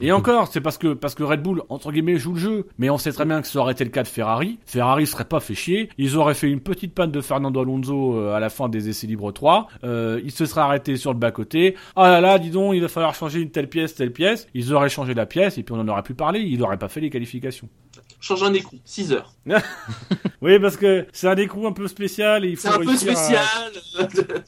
Et 0.00 0.12
encore, 0.12 0.48
c'est 0.48 0.60
parce 0.60 0.78
que 0.78 0.94
parce 0.94 1.14
que 1.14 1.22
Red 1.22 1.42
Bull 1.42 1.62
entre 1.68 1.92
guillemets 1.92 2.16
joue 2.18 2.32
le 2.34 2.38
jeu, 2.40 2.66
mais 2.78 2.90
on 2.90 2.98
sait 2.98 3.12
très 3.12 3.24
bien 3.24 3.40
que 3.42 3.46
ça 3.48 3.58
aurait 3.58 3.72
été 3.72 3.84
le 3.84 3.90
cas 3.90 4.02
de 4.02 4.08
Ferrari. 4.08 4.45
Ferrari 4.66 5.06
serait 5.06 5.24
pas 5.24 5.40
fait 5.40 5.54
chier, 5.54 5.88
ils 5.98 6.16
auraient 6.16 6.34
fait 6.34 6.48
une 6.50 6.60
petite 6.60 6.94
panne 6.94 7.10
de 7.12 7.20
Fernando 7.20 7.60
Alonso 7.60 8.16
euh, 8.16 8.34
à 8.34 8.40
la 8.40 8.48
fin 8.48 8.68
des 8.68 8.88
essais 8.88 9.06
libres 9.06 9.32
3, 9.32 9.68
euh, 9.84 10.20
il 10.24 10.30
se 10.30 10.46
serait 10.46 10.60
arrêté 10.62 10.96
sur 10.96 11.12
le 11.12 11.18
bas 11.18 11.30
côté. 11.30 11.76
Ah 11.96 12.08
là 12.10 12.20
là, 12.20 12.38
dis 12.38 12.50
donc, 12.50 12.74
il 12.74 12.80
va 12.82 12.88
falloir 12.88 13.14
changer 13.14 13.40
une 13.40 13.50
telle 13.50 13.68
pièce, 13.68 13.94
telle 13.94 14.12
pièce. 14.12 14.46
Ils 14.54 14.72
auraient 14.72 14.88
changé 14.88 15.14
la 15.14 15.26
pièce 15.26 15.58
et 15.58 15.62
puis 15.62 15.74
on 15.74 15.80
en 15.80 15.88
aurait 15.88 16.02
plus 16.02 16.14
parlé, 16.14 16.40
il 16.40 16.62
aurait 16.62 16.78
pas 16.78 16.88
fait 16.88 17.00
les 17.00 17.10
qualifications. 17.10 17.68
change 18.20 18.42
un 18.42 18.52
écrou. 18.54 18.76
6 18.84 19.12
heures. 19.12 19.34
Oui, 20.42 20.58
parce 20.60 20.76
que 20.76 21.06
c'est 21.12 21.28
un 21.28 21.36
écrou 21.36 21.66
un 21.66 21.72
peu 21.72 21.88
spécial 21.88 22.44
et 22.44 22.50
il 22.50 22.56
faut 22.56 22.68
C'est 22.68 22.74
un 22.74 22.78
peu 22.78 22.90
à- 22.90 22.96
spécial. 22.96 23.44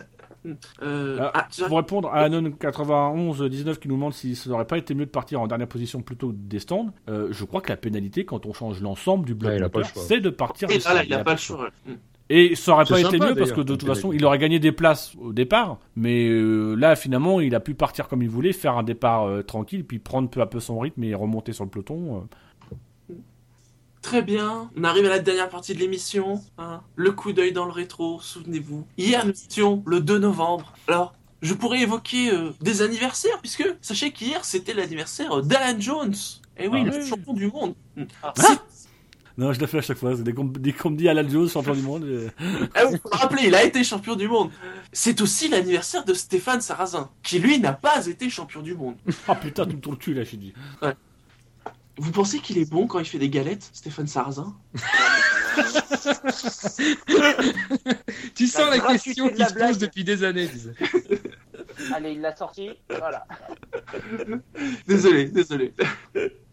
Euh, 0.82 1.18
Ah, 1.20 1.32
ah, 1.34 1.66
Pour 1.66 1.76
répondre 1.76 2.08
à 2.08 2.20
Anon 2.20 2.50
91 2.50 3.42
19 3.42 3.78
qui 3.78 3.88
nous 3.88 3.94
demande 3.94 4.14
si 4.14 4.34
ça 4.36 4.50
n'aurait 4.50 4.66
pas 4.66 4.78
été 4.78 4.94
mieux 4.94 5.06
de 5.06 5.10
partir 5.10 5.40
en 5.40 5.46
dernière 5.46 5.68
position 5.68 6.00
plutôt 6.02 6.28
que 6.28 6.36
des 6.36 6.58
stands, 6.58 6.92
euh, 7.08 7.28
je 7.30 7.44
crois 7.44 7.60
que 7.60 7.70
la 7.70 7.76
pénalité 7.76 8.24
quand 8.24 8.46
on 8.46 8.52
change 8.52 8.80
l'ensemble 8.80 9.26
du 9.26 9.34
bloc 9.34 9.52
Ouais, 9.52 9.82
c'est 9.94 10.20
de 10.20 10.30
partir 10.30 10.70
Et 10.70 10.78
des 10.78 10.84
là, 10.84 11.04
il 11.04 11.14
a 11.14 11.24
pas 11.24 11.32
le 11.32 11.38
choix. 11.38 11.70
Mm. 11.86 11.92
Et 12.30 12.54
ça 12.56 12.72
aurait 12.72 12.84
pas 12.84 13.00
été 13.00 13.10
sympa, 13.12 13.30
mieux 13.30 13.34
parce 13.34 13.52
que 13.52 13.62
de 13.62 13.74
toute 13.74 13.86
façon, 13.86 14.12
il 14.12 14.22
aurait 14.26 14.38
gagné 14.38 14.58
des 14.58 14.72
places 14.72 15.14
au 15.18 15.32
départ, 15.32 15.78
mais 15.96 16.28
euh, 16.28 16.74
là 16.74 16.94
finalement, 16.94 17.40
il 17.40 17.54
a 17.54 17.60
pu 17.60 17.74
partir 17.74 18.06
comme 18.06 18.22
il 18.22 18.28
voulait, 18.28 18.52
faire 18.52 18.76
un 18.76 18.82
départ 18.82 19.24
euh, 19.24 19.42
tranquille, 19.42 19.84
puis 19.84 19.98
prendre 19.98 20.28
peu 20.28 20.42
à 20.42 20.46
peu 20.46 20.60
son 20.60 20.78
rythme 20.78 21.04
et 21.04 21.14
remonter 21.14 21.52
sur 21.54 21.64
le 21.64 21.70
peloton. 21.70 22.16
euh. 22.16 22.20
Très 24.08 24.22
bien, 24.22 24.70
on 24.74 24.84
arrive 24.84 25.04
à 25.04 25.10
la 25.10 25.18
dernière 25.18 25.50
partie 25.50 25.74
de 25.74 25.80
l'émission. 25.80 26.40
hein. 26.56 26.80
Le 26.96 27.12
coup 27.12 27.32
d'œil 27.34 27.52
dans 27.52 27.66
le 27.66 27.72
rétro, 27.72 28.20
souvenez-vous. 28.22 28.86
Hier, 28.96 29.26
nous 29.26 29.32
étions 29.32 29.82
le 29.84 30.00
2 30.00 30.18
novembre. 30.18 30.72
Alors, 30.88 31.12
je 31.42 31.52
pourrais 31.52 31.80
évoquer 31.82 32.32
euh, 32.32 32.52
des 32.62 32.80
anniversaires, 32.80 33.38
puisque 33.42 33.68
sachez 33.82 34.10
qu'hier, 34.10 34.46
c'était 34.46 34.72
l'anniversaire 34.72 35.42
d'Alan 35.42 35.78
Jones. 35.78 36.14
Et 36.56 36.68
oui, 36.68 36.80
Ah 36.82 36.88
le 36.88 36.92
ouais. 36.96 37.06
champion 37.06 37.34
du 37.34 37.48
monde. 37.48 37.74
Mm. 37.96 38.04
Ah. 38.22 38.32
C'est- 38.34 38.58
Non, 39.36 39.52
je 39.52 39.60
le 39.60 39.66
fais 39.66 39.76
à 39.78 39.82
chaque 39.82 39.98
fois. 39.98 40.14
Dès 40.14 40.32
qu'on 40.32 40.50
qu'on 40.80 40.90
me 40.90 40.96
dit 40.96 41.06
Alan 41.10 41.28
Jones, 41.28 41.50
champion 41.50 41.74
du 41.74 41.82
monde, 41.82 42.04
euh, 42.04 42.30
Ah 42.74 42.86
oui, 42.90 42.96
faut 43.02 43.10
le 43.12 43.16
rappeler, 43.18 43.42
il 43.48 43.54
a 43.54 43.62
été 43.62 43.84
champion 43.84 44.16
du 44.16 44.26
monde. 44.26 44.50
C'est 44.90 45.20
aussi 45.20 45.48
l'anniversaire 45.50 46.06
de 46.06 46.14
Stéphane 46.14 46.62
Sarrazin, 46.62 47.10
qui 47.22 47.38
lui 47.40 47.58
n'a 47.60 47.74
pas 47.74 48.06
été 48.06 48.30
champion 48.30 48.62
du 48.62 48.74
monde. 48.74 48.96
oh 49.28 49.32
putain, 49.40 49.66
tout 49.66 49.76
me 49.76 49.80
tourne 49.82 49.96
le 49.96 50.00
cul 50.02 50.14
là, 50.14 50.24
je 50.24 50.36
dis. 50.36 50.54
Vous 51.98 52.12
pensez 52.12 52.38
qu'il 52.38 52.58
est 52.58 52.70
bon 52.70 52.86
quand 52.86 52.98
il 53.00 53.04
fait 53.04 53.18
des 53.18 53.28
galettes, 53.30 53.70
Stéphane 53.72 54.06
Sarrazin? 54.06 54.56
Tu 58.34 58.46
sens 58.46 58.70
La 58.70 58.78
question 58.78 59.28
qui 59.28 59.44
se 59.44 59.54
pose 59.54 59.78
depuis 59.78 60.04
des 60.04 60.22
années. 60.22 60.48
Allez, 61.92 62.12
il 62.12 62.20
l'a 62.20 62.34
sorti. 62.36 62.70
Voilà. 62.88 63.26
Désolé, 64.86 65.26
désolé. 65.26 65.74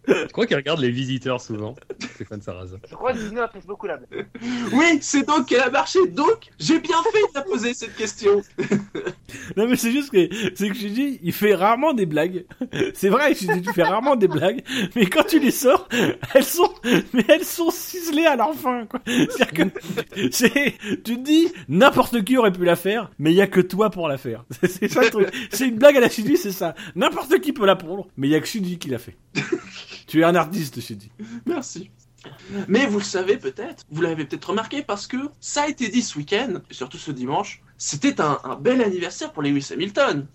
Je 0.07 0.32
crois 0.32 0.45
qu'il 0.45 0.56
regarde 0.56 0.80
les 0.80 0.91
visiteurs 0.91 1.41
souvent, 1.41 1.76
Stéphane 2.15 2.41
Sarrazin. 2.41 2.77
Je 2.90 2.95
crois 2.95 3.14
que 3.14 3.19
Dino 3.19 3.41
apprécie 3.41 3.68
beaucoup 3.68 3.88
la 3.88 3.98
blague. 3.98 4.27
Oui, 4.73 4.99
c'est 5.02 5.27
donc 5.27 5.48
qu'elle 5.48 5.61
a 5.61 5.69
marché. 5.69 5.99
Donc, 6.07 6.52
j'ai 6.60 6.80
bien 6.80 6.98
fait 7.11 7.19
de 7.19 7.36
la 7.36 7.41
poser 7.41 7.73
cette 7.73 7.95
question. 7.95 8.41
Non 9.57 9.68
mais 9.68 9.76
c'est 9.76 9.91
juste 9.91 10.11
que 10.11 10.30
c'est 10.56 10.69
que 10.69 10.76
je 10.76 10.88
dis, 10.88 11.19
il 11.22 11.34
fait 11.34 11.56
rarement 11.56 11.94
des 11.94 12.06
blagues. 12.06 12.45
C'est 12.94 13.10
vrai, 13.10 13.34
je 13.34 13.52
dis, 13.52 13.61
tu 13.61 13.73
fais 13.73 13.84
rarement 13.84 14.15
des 14.15 14.27
blagues, 14.27 14.64
mais 14.95 15.06
quand 15.07 15.23
tu 15.23 15.40
les 15.40 15.52
sors, 15.52 15.88
elles 16.34 16.44
sont 16.44 16.73
mais 17.14 17.26
elles 17.27 17.44
sont 17.44 17.72
ciselées 17.72 18.26
à 18.26 18.36
leur 18.36 18.53
fin 18.53 18.86
quoi. 18.86 19.02
C'est-à-dire 19.06 19.52
que 19.52 19.64
c'est 20.32 20.76
tu 20.80 21.18
te 21.18 21.23
dis 21.23 21.52
n'importe 21.68 22.23
qui 22.23 22.38
aurait 22.38 22.52
pu 22.52 22.64
la 22.64 22.76
faire, 22.76 23.11
mais 23.19 23.32
il 23.32 23.36
y 23.36 23.41
a 23.41 23.48
que 23.48 23.61
toi 23.61 23.90
pour 23.90 24.07
la 24.07 24.18
faire. 24.18 24.45
C'est 24.64 24.88
ça 24.88 25.02
le 25.02 25.10
truc. 25.10 25.27
C'est 25.52 25.68
une 25.68 25.77
blague 25.77 25.98
à 25.98 25.99
la 25.99 26.10
Shinji, 26.10 26.38
c'est 26.38 26.52
ça. 26.52 26.76
N'importe 26.95 27.40
qui 27.40 27.53
peut 27.53 27.65
la 27.65 27.76
prendre, 27.76 28.07
mais 28.18 28.27
il 28.27 28.32
y 28.32 28.36
a 28.36 28.40
que 28.40 28.48
Shinji 28.48 28.77
qui 28.77 28.90
l'a 28.90 28.99
fait. 28.99 29.18
Tu 30.15 30.21
es 30.21 30.23
un 30.23 30.35
artiste, 30.35 30.79
Shinji. 30.79 31.11
Merci. 31.45 31.91
Mais 32.69 32.85
vous 32.85 32.99
le 32.99 33.03
savez 33.03 33.35
peut-être, 33.35 33.83
vous 33.91 34.01
l'avez 34.01 34.23
peut-être 34.23 34.45
remarqué 34.45 34.81
parce 34.81 35.07
que 35.07 35.17
ça 35.41 35.63
a 35.63 35.67
été 35.67 35.89
dit 35.89 36.01
ce 36.01 36.17
week-end, 36.17 36.61
et 36.71 36.73
surtout 36.73 36.97
ce 36.97 37.11
dimanche, 37.11 37.61
c'était 37.77 38.21
un, 38.21 38.39
un 38.45 38.55
bel 38.55 38.81
anniversaire 38.81 39.33
pour 39.33 39.43
Lewis 39.43 39.67
Hamilton. 39.73 40.25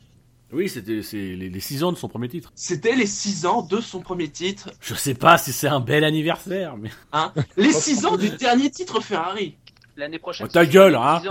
Oui, 0.52 0.69
c'était 0.69 1.01
c'est 1.01 1.16
les, 1.16 1.48
les 1.48 1.61
six 1.61 1.82
ans 1.82 1.93
de 1.93 1.97
son 1.97 2.09
premier 2.09 2.28
titre. 2.28 2.52
C'était 2.55 2.94
les 2.94 3.07
6 3.07 3.47
ans 3.47 3.62
de 3.62 3.81
son 3.81 4.01
premier 4.01 4.28
titre, 4.28 4.69
Je 4.82 4.94
sais 4.94 5.15
pas 5.15 5.39
si 5.39 5.52
c'est 5.52 5.69
un 5.69 5.81
bel 5.81 6.05
anniversaire, 6.05 6.77
mais 6.77 6.90
hein. 7.12 7.32
Les 7.57 7.73
6 7.73 8.05
ans 8.05 8.16
du 8.19 8.28
dernier 8.31 8.70
titre 8.70 9.01
Ferrari. 9.01 9.57
L'année 9.97 10.19
prochaine. 10.19 10.47
Oh, 10.47 10.52
ta 10.52 10.66
gueule, 10.66 10.97
hein. 10.97 11.23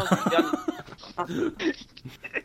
10 1.27 1.39
ans 1.39 1.51
du 1.51 1.57
dernier. 1.61 1.73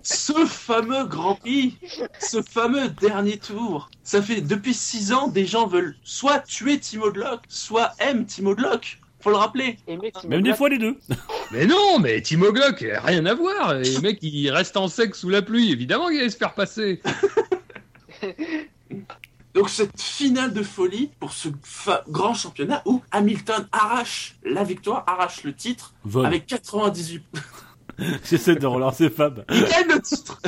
Ce 0.02 0.46
fameux 0.46 1.04
Grand 1.04 1.34
Prix, 1.36 1.76
ce 2.18 2.42
fameux 2.42 2.88
dernier 2.88 3.38
tour. 3.38 3.90
Ça 4.02 4.22
fait 4.22 4.40
depuis 4.40 4.74
6 4.74 5.12
ans, 5.12 5.28
des 5.28 5.46
gens 5.46 5.66
veulent 5.66 5.96
soit 6.04 6.40
tuer 6.40 6.78
Timo 6.78 7.10
Glock, 7.10 7.40
soit 7.48 7.92
aiment 7.98 8.26
Timo 8.26 8.54
Glock. 8.54 8.98
Faut 9.20 9.30
le 9.30 9.36
rappeler. 9.36 9.78
Timo 9.86 10.02
même 10.28 10.42
des 10.42 10.54
fois 10.54 10.68
les 10.68 10.78
deux. 10.78 10.98
Mais 11.50 11.66
non, 11.66 11.98
mais 11.98 12.20
Timo 12.20 12.52
Glock, 12.52 12.84
rien 13.04 13.24
à 13.26 13.34
voir. 13.34 13.76
Et 13.76 13.94
le 13.94 14.00
mec, 14.00 14.18
il 14.22 14.50
reste 14.50 14.76
en 14.76 14.88
sec 14.88 15.14
sous 15.14 15.30
la 15.30 15.40
pluie. 15.40 15.72
Évidemment 15.72 16.08
qu'il 16.08 16.18
allait 16.20 16.30
se 16.30 16.36
faire 16.36 16.54
passer. 16.54 17.00
Donc 19.54 19.70
cette 19.70 20.00
finale 20.00 20.52
de 20.52 20.62
folie 20.64 21.10
pour 21.20 21.32
ce 21.32 21.48
grand 22.08 22.34
championnat 22.34 22.82
où 22.86 23.02
Hamilton 23.12 23.68
arrache 23.70 24.36
la 24.44 24.64
victoire, 24.64 25.04
arrache 25.06 25.44
le 25.44 25.54
titre 25.54 25.94
Vol. 26.04 26.26
avec 26.26 26.46
98 26.46 27.24
J'essaie 28.24 28.56
de 28.56 28.66
relancer 28.66 29.10
Fab. 29.10 29.44
Il 29.50 29.64
gagne 29.64 29.88
le 29.88 30.00
titre 30.00 30.40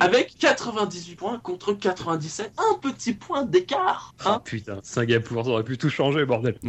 avec 0.00 0.36
98 0.38 1.14
points 1.16 1.38
contre 1.38 1.72
97, 1.72 2.52
un 2.58 2.78
petit 2.78 3.14
point 3.14 3.44
d'écart. 3.44 4.14
Ah 4.24 4.34
Hein 4.34 4.42
putain, 4.44 4.78
Singapour, 4.82 5.44
ça 5.44 5.50
aurait 5.50 5.64
pu 5.64 5.78
tout 5.78 5.90
changer, 5.90 6.24
bordel. 6.24 6.58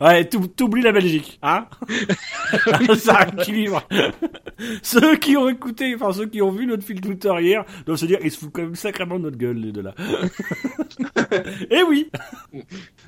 Ouais, 0.00 0.24
t'ou- 0.28 0.46
t'oublies 0.46 0.82
la 0.82 0.92
Belgique, 0.92 1.38
hein 1.42 1.66
Ça 2.98 3.26
équilibre. 3.36 3.82
ceux 4.82 5.16
qui 5.16 5.36
ont 5.36 5.48
écouté, 5.48 5.94
enfin 5.94 6.12
ceux 6.12 6.26
qui 6.26 6.40
ont 6.40 6.50
vu 6.50 6.66
notre 6.66 6.84
fil 6.84 7.00
Twitter 7.00 7.32
hier, 7.40 7.64
doivent 7.84 7.98
se 7.98 8.06
dire, 8.06 8.18
ils 8.22 8.30
se 8.30 8.38
foutent 8.38 8.52
quand 8.52 8.62
même 8.62 8.74
sacrément 8.76 9.16
de 9.18 9.24
notre 9.24 9.36
gueule, 9.36 9.56
les 9.58 9.72
deux 9.72 9.82
là. 9.82 9.94
Eh 11.70 11.82
oui 11.82 12.10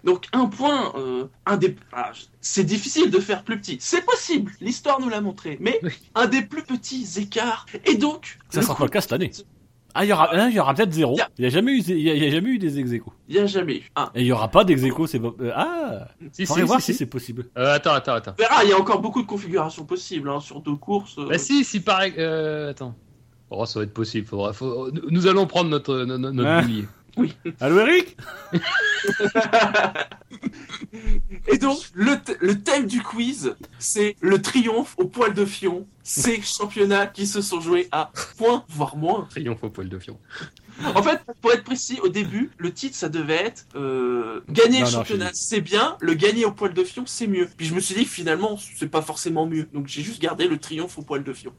Donc 0.04 0.26
un 0.32 0.46
point, 0.46 0.92
euh, 0.96 1.24
un 1.46 1.56
des, 1.56 1.76
ah, 1.92 2.10
c'est 2.46 2.64
difficile 2.64 3.10
de 3.10 3.18
faire 3.18 3.42
plus 3.42 3.58
petit. 3.58 3.78
C'est 3.80 4.04
possible, 4.04 4.52
l'histoire 4.60 5.00
nous 5.00 5.08
l'a 5.08 5.20
montré, 5.20 5.56
mais 5.60 5.80
un 6.14 6.26
des 6.26 6.42
plus 6.42 6.62
petits 6.62 7.06
écarts. 7.16 7.66
Et 7.86 7.94
donc, 7.96 8.38
Ça 8.50 8.62
sera 8.62 8.74
coup- 8.74 8.80
pas 8.80 8.84
le 8.86 8.90
cas 8.90 9.00
cette 9.00 9.12
année. 9.14 9.30
Ah, 9.96 10.04
il 10.04 10.08
y 10.08 10.12
aura, 10.12 10.48
il 10.48 10.54
y 10.54 10.58
aura 10.58 10.74
peut-être 10.74 10.92
zéro. 10.92 11.16
Ya. 11.16 11.28
Il 11.38 11.44
y 11.44 11.46
a 11.46 11.50
jamais 11.50 11.70
eu, 11.72 11.78
il 11.78 12.00
y 12.00 12.10
a, 12.10 12.14
il 12.14 12.24
y 12.24 12.26
a 12.26 12.30
jamais 12.30 12.50
eu 12.50 12.58
des 12.58 12.80
ex 12.80 12.90
il 13.28 13.34
y 13.34 13.38
a 13.38 13.46
jamais 13.46 13.76
eu. 13.76 13.90
Et 14.16 14.22
il 14.22 14.26
y 14.26 14.32
aura 14.32 14.48
pas 14.48 14.64
d'ex 14.64 14.82
c'est 15.06 15.20
pas, 15.20 15.32
euh, 15.40 15.52
ah! 15.54 16.08
Si, 16.32 16.46
Faudrait 16.46 16.62
si, 16.62 16.66
voir 16.66 16.80
si, 16.80 16.86
si, 16.86 16.92
si. 16.92 16.98
c'est 16.98 17.06
possible. 17.06 17.46
Euh, 17.56 17.74
attends, 17.74 17.92
attends, 17.92 18.14
attends. 18.14 18.34
Verra, 18.36 18.64
il 18.64 18.70
y 18.70 18.72
a 18.72 18.78
encore 18.78 19.00
beaucoup 19.00 19.22
de 19.22 19.26
configurations 19.28 19.84
possibles 19.84 20.28
hein, 20.28 20.40
sur 20.40 20.60
deux 20.60 20.74
courses. 20.74 21.16
euh. 21.18 21.28
Bah 21.28 21.38
si, 21.38 21.64
si 21.64 21.78
pareil. 21.80 22.12
Euh, 22.18 22.70
attends. 22.70 22.96
Oh, 23.50 23.64
ça 23.66 23.78
va 23.78 23.84
être 23.84 23.94
possible. 23.94 24.26
Faudra, 24.26 24.52
faut- 24.52 24.90
nous- 24.90 25.10
Nous 25.10 25.26
allons 25.28 25.46
prendre 25.46 25.70
notre, 25.70 25.94
no- 26.04 26.18
no- 26.18 26.32
notre 26.32 26.48
Ah. 26.48 26.62
Boulier. 27.16 27.34
Allô, 27.60 27.80
Eric? 27.80 28.16
Et 31.48 31.58
donc, 31.58 31.78
le, 31.94 32.12
th- 32.12 32.36
le 32.40 32.60
thème 32.60 32.86
du 32.86 33.02
quiz, 33.02 33.54
c'est 33.78 34.16
le 34.20 34.40
triomphe 34.40 34.94
au 34.98 35.06
poil 35.06 35.34
de 35.34 35.44
fion. 35.44 35.86
Ces 36.02 36.40
championnats 36.42 37.06
qui 37.06 37.26
se 37.26 37.40
sont 37.42 37.60
joués 37.60 37.88
à 37.92 38.10
point, 38.36 38.64
voire 38.68 38.96
moins. 38.96 39.26
Triomphe 39.30 39.62
au 39.64 39.70
poil 39.70 39.88
de 39.88 39.98
fion. 39.98 40.18
En 40.94 41.02
fait, 41.02 41.20
pour 41.40 41.52
être 41.52 41.64
précis, 41.64 42.00
au 42.02 42.08
début, 42.08 42.50
le 42.58 42.72
titre, 42.72 42.96
ça 42.96 43.08
devait 43.08 43.34
être 43.46 43.66
euh, 43.76 44.40
gagner 44.48 44.80
Non, 44.80 44.86
le 44.86 44.90
non, 44.90 44.98
championnat, 44.98 45.30
c'est 45.32 45.60
bien, 45.60 45.96
le 46.00 46.14
gagner 46.14 46.44
au 46.44 46.52
poil 46.52 46.74
de 46.74 46.82
fion, 46.84 47.04
c'est 47.06 47.26
mieux. 47.28 47.48
Puis 47.56 47.66
je 47.66 47.74
me 47.74 47.80
suis 47.80 47.94
dit 47.94 48.04
que 48.04 48.10
finalement, 48.10 48.58
c'est 48.76 48.88
pas 48.88 49.02
forcément 49.02 49.46
mieux. 49.46 49.68
Donc 49.72 49.86
j'ai 49.86 50.02
juste 50.02 50.20
gardé 50.20 50.48
le 50.48 50.58
triomphe 50.58 50.98
au 50.98 51.02
poil 51.02 51.22
de 51.22 51.32
fion. 51.32 51.52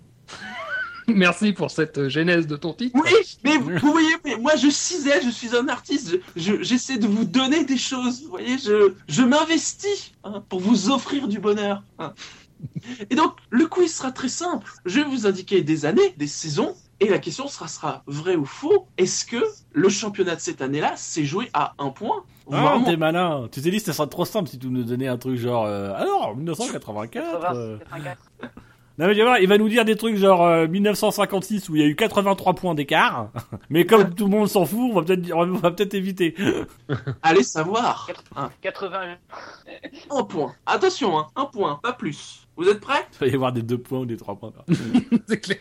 Merci 1.14 1.54
pour 1.54 1.70
cette 1.72 1.98
euh, 1.98 2.10
genèse 2.10 2.48
de 2.48 2.56
ton 2.56 2.74
titre. 2.74 2.98
Oui, 3.02 3.12
mais 3.44 3.58
vous, 3.58 3.92
voyez, 3.92 4.16
mais 4.24 4.36
moi 4.38 4.56
je 4.56 4.70
cisais, 4.70 5.22
je 5.24 5.30
suis 5.30 5.56
un 5.56 5.68
artiste, 5.68 6.12
je- 6.36 6.42
je- 6.58 6.64
j'essaie 6.64 6.98
de 6.98 7.08
vous 7.08 7.26
donner 7.26 7.64
des 7.64 7.78
choses, 7.78 8.24
vous 8.24 8.30
voyez, 8.30 8.58
je, 8.58 8.94
je 9.08 9.22
m'investis 9.22 10.12
hein, 10.24 10.44
pour 10.50 10.60
vous 10.60 10.90
offrir 10.90 11.28
du 11.28 11.40
bonheur. 11.40 11.84
hein. 12.00 12.14
Et 13.10 13.16
donc, 13.16 13.34
le 13.50 13.68
quiz 13.68 13.94
sera 13.94 14.12
très 14.12 14.30
simple. 14.30 14.72
Je 14.86 15.00
vais 15.02 15.06
vous 15.06 15.28
indiquer 15.28 15.62
des 15.62 15.86
années, 15.86 16.14
des 16.18 16.26
saisons, 16.28 16.74
et 17.02 17.10
la 17.10 17.20
question 17.20 17.48
sera, 17.48 17.68
sera 17.68 18.04
vrai 18.08 18.36
ou 18.36 18.46
faux. 18.46 18.88
Est-ce 18.98 19.26
que 19.26 19.44
le 19.74 19.90
championnat 19.90 20.36
de 20.36 20.40
cette 20.40 20.62
année-là 20.62 20.94
s'est 20.96 21.26
joué 21.26 21.50
à 21.54 21.74
un 21.78 21.90
point 21.90 22.24
Ah, 22.52 22.80
t'es 22.86 22.96
malin. 22.98 23.48
Tu 23.52 23.62
t'es 23.62 23.70
dit, 23.70 23.80
ça 23.82 23.92
serait 23.94 24.08
trop 24.08 24.24
simple 24.26 24.50
si 24.50 24.58
tu 24.58 24.68
nous 24.68 24.84
donnais 24.84 25.08
un 25.10 25.18
truc 25.18 25.38
genre, 25.38 25.66
euh, 25.66 25.94
alors, 25.96 26.36
1984. 26.38 27.52
euh. 27.56 27.78
84. 27.80 28.18
Non 28.98 29.08
mais 29.08 29.16
il 29.42 29.48
va 29.50 29.58
nous 29.58 29.68
dire 29.68 29.84
des 29.84 29.98
trucs 29.98 30.16
genre 30.16 30.42
euh, 30.44 30.68
1956 30.68 31.68
où 31.68 31.76
il 31.76 31.82
y 31.82 31.84
a 31.84 31.88
eu 31.88 31.96
83 31.98 32.54
points 32.54 32.76
d'écart. 32.76 33.30
Mais 33.70 33.86
comme 33.86 34.16
tout 34.16 34.24
le 34.26 34.30
monde 34.32 34.48
s'en 34.48 34.66
fout, 34.66 34.90
on 34.90 34.94
va 34.94 35.02
peut-être 35.04 35.22
dire- 35.22 35.36
on 35.38 35.48
va 35.52 35.72
peut-être 35.72 35.94
éviter. 35.96 36.34
Allez 37.22 37.44
savoir. 37.44 38.10
Hein, 38.38 38.50
81. 38.62 39.18
un 40.12 40.24
point. 40.24 40.56
Attention, 40.66 41.20
hein, 41.20 41.28
un 41.36 41.46
point, 41.46 41.80
pas 41.84 41.92
plus. 41.92 42.48
Vous 42.56 42.70
êtes 42.70 42.80
prêts? 42.80 43.06
Il 43.14 43.20
va 43.20 43.28
y 43.28 43.36
avoir 43.36 43.52
des 43.52 43.64
2 43.64 43.78
points 43.78 44.00
ou 44.00 44.06
des 44.06 44.16
3 44.16 44.38
points. 44.38 44.54
C'est 45.28 45.42
clair. 45.42 45.58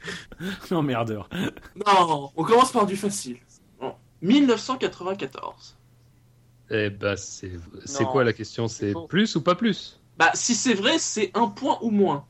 Emmerdeur. 0.71 1.29
Non, 1.75 2.31
on 2.37 2.45
commence 2.45 2.71
par 2.71 2.87
du 2.87 2.97
facile. 2.97 3.39
Bon. 3.81 3.95
1994. 4.23 5.77
Eh 6.71 6.91
bah, 6.91 7.17
c'est 7.17 7.53
c'est 7.85 8.05
Non, 8.05 8.11
quoi 8.11 8.25
la 8.25 8.33
question? 8.33 8.69
C'est 8.69 8.95
plus 9.09 9.35
ou 9.37 9.43
pas 9.43 9.55
plus? 9.55 10.01
Bah, 10.17 10.31
si 10.35 10.55
c'est 10.55 10.75
vrai, 10.75 10.99
c'est 10.99 11.31
un 11.35 11.49
point 11.49 11.79
ou 11.83 11.91
moins. 11.91 12.25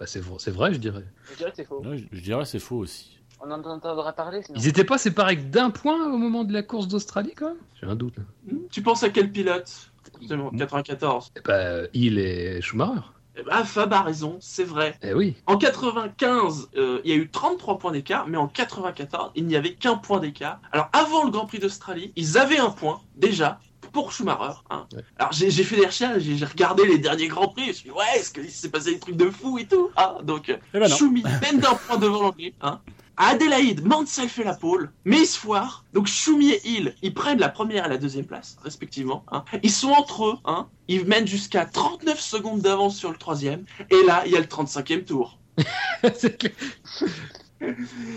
Bah, 0.00 0.06
c'est 0.06 0.20
vrai, 0.20 0.36
c'est 0.38 0.50
vrai, 0.50 0.72
je 0.72 0.78
dirais. 0.78 1.04
Je 1.30 1.36
dirais 1.36 1.50
que 1.50 1.56
c'est 1.56 1.64
faux. 1.64 1.82
Ouais, 1.84 1.98
je, 1.98 2.04
je 2.10 2.22
dirais 2.22 2.44
c'est 2.46 2.58
faux 2.58 2.78
aussi. 2.78 3.18
On 3.42 3.50
en 3.50 3.62
entendra 3.62 4.12
parler 4.14 4.42
sinon. 4.42 4.58
Ils 4.58 4.66
étaient 4.66 4.84
pas 4.84 4.96
séparés 4.98 5.36
que 5.36 5.42
d'un 5.42 5.70
point 5.70 6.06
au 6.10 6.16
moment 6.16 6.44
de 6.44 6.52
la 6.54 6.62
course 6.62 6.88
d'Australie, 6.88 7.32
quand 7.36 7.48
même? 7.48 7.56
J'ai 7.78 7.86
un 7.86 7.96
doute. 7.96 8.16
là. 8.16 8.24
Tu 8.70 8.82
penses 8.82 9.02
à 9.02 9.10
quel 9.10 9.30
pilote? 9.30 9.70
Justement, 10.18 10.50
94. 10.50 11.32
Eh 11.36 11.40
ben, 11.40 11.88
il 11.92 12.18
et 12.18 12.60
Schumacher. 12.62 13.00
Eh 13.36 13.42
ben, 13.42 13.64
Fab 13.64 13.92
a 13.92 14.02
raison, 14.02 14.38
c'est 14.40 14.64
vrai. 14.64 14.98
Eh 15.02 15.12
oui. 15.14 15.36
En 15.46 15.56
95, 15.56 16.70
euh, 16.76 17.00
il 17.04 17.10
y 17.10 17.14
a 17.14 17.16
eu 17.16 17.28
33 17.30 17.78
points 17.78 17.92
d'écart, 17.92 18.26
mais 18.26 18.36
en 18.36 18.48
94, 18.48 19.32
il 19.34 19.46
n'y 19.46 19.56
avait 19.56 19.74
qu'un 19.74 19.96
point 19.96 20.18
d'écart. 20.20 20.60
Alors, 20.72 20.88
avant 20.92 21.24
le 21.24 21.30
Grand 21.30 21.46
Prix 21.46 21.58
d'Australie, 21.58 22.12
ils 22.16 22.36
avaient 22.38 22.58
un 22.58 22.70
point, 22.70 23.00
déjà, 23.16 23.60
pour 23.92 24.12
Schumacher. 24.12 24.60
hein. 24.70 24.86
Ouais. 24.94 25.02
Alors, 25.18 25.32
j'ai 25.32 25.50
j'ai 25.50 25.64
fait 25.64 25.76
des 25.76 25.86
recherches, 25.86 26.22
j'ai 26.22 26.36
j'ai 26.36 26.44
regardé 26.44 26.86
les 26.86 26.98
derniers 26.98 27.28
Grands 27.28 27.48
Prix, 27.48 27.64
je 27.64 27.68
me 27.68 27.72
suis 27.74 27.84
dit, 27.84 27.90
ouais, 27.90 28.04
est-ce 28.18 28.30
qu'il 28.32 28.50
s'est 28.50 28.70
passé 28.70 28.92
des 28.94 28.98
trucs 29.00 29.16
de 29.16 29.30
fou 29.30 29.58
et 29.58 29.66
tout 29.66 29.90
ah, 29.96 30.18
Donc, 30.22 30.48
Eh 30.74 30.78
ben. 30.78 30.88
Schumi 30.88 31.22
mène 31.42 31.60
d'un 31.60 31.74
point 31.74 31.96
devant 31.98 32.22
l'anglais. 32.22 32.54
Hein. 32.62 32.80
À 33.16 33.30
Adélaïde, 33.32 33.84
Mansell 33.86 34.30
fait 34.30 34.44
la 34.44 34.54
pole, 34.54 34.90
mais 35.04 35.18
ils 35.20 35.26
se 35.26 35.38
foirent. 35.38 35.84
Donc 35.92 36.06
Schumi 36.06 36.52
et 36.52 36.66
Hill, 36.66 36.94
ils 37.02 37.12
prennent 37.12 37.38
la 37.38 37.50
première 37.50 37.84
et 37.84 37.88
la 37.90 37.98
deuxième 37.98 38.24
place, 38.24 38.56
respectivement. 38.64 39.24
hein. 39.30 39.44
Ils 39.62 39.70
sont 39.70 39.90
entre 39.90 40.24
eux, 40.26 40.34
hein. 40.46 40.68
ils 40.88 41.04
mènent 41.04 41.26
jusqu'à 41.26 41.66
39 41.66 42.18
secondes 42.18 42.60
d'avance 42.62 42.96
sur 42.96 43.10
le 43.10 43.18
troisième. 43.18 43.64
Et 43.90 44.02
là, 44.06 44.22
il 44.24 44.32
y 44.32 44.36
a 44.36 44.40
le 44.40 44.46
35e 44.46 45.04
tour. 45.04 45.38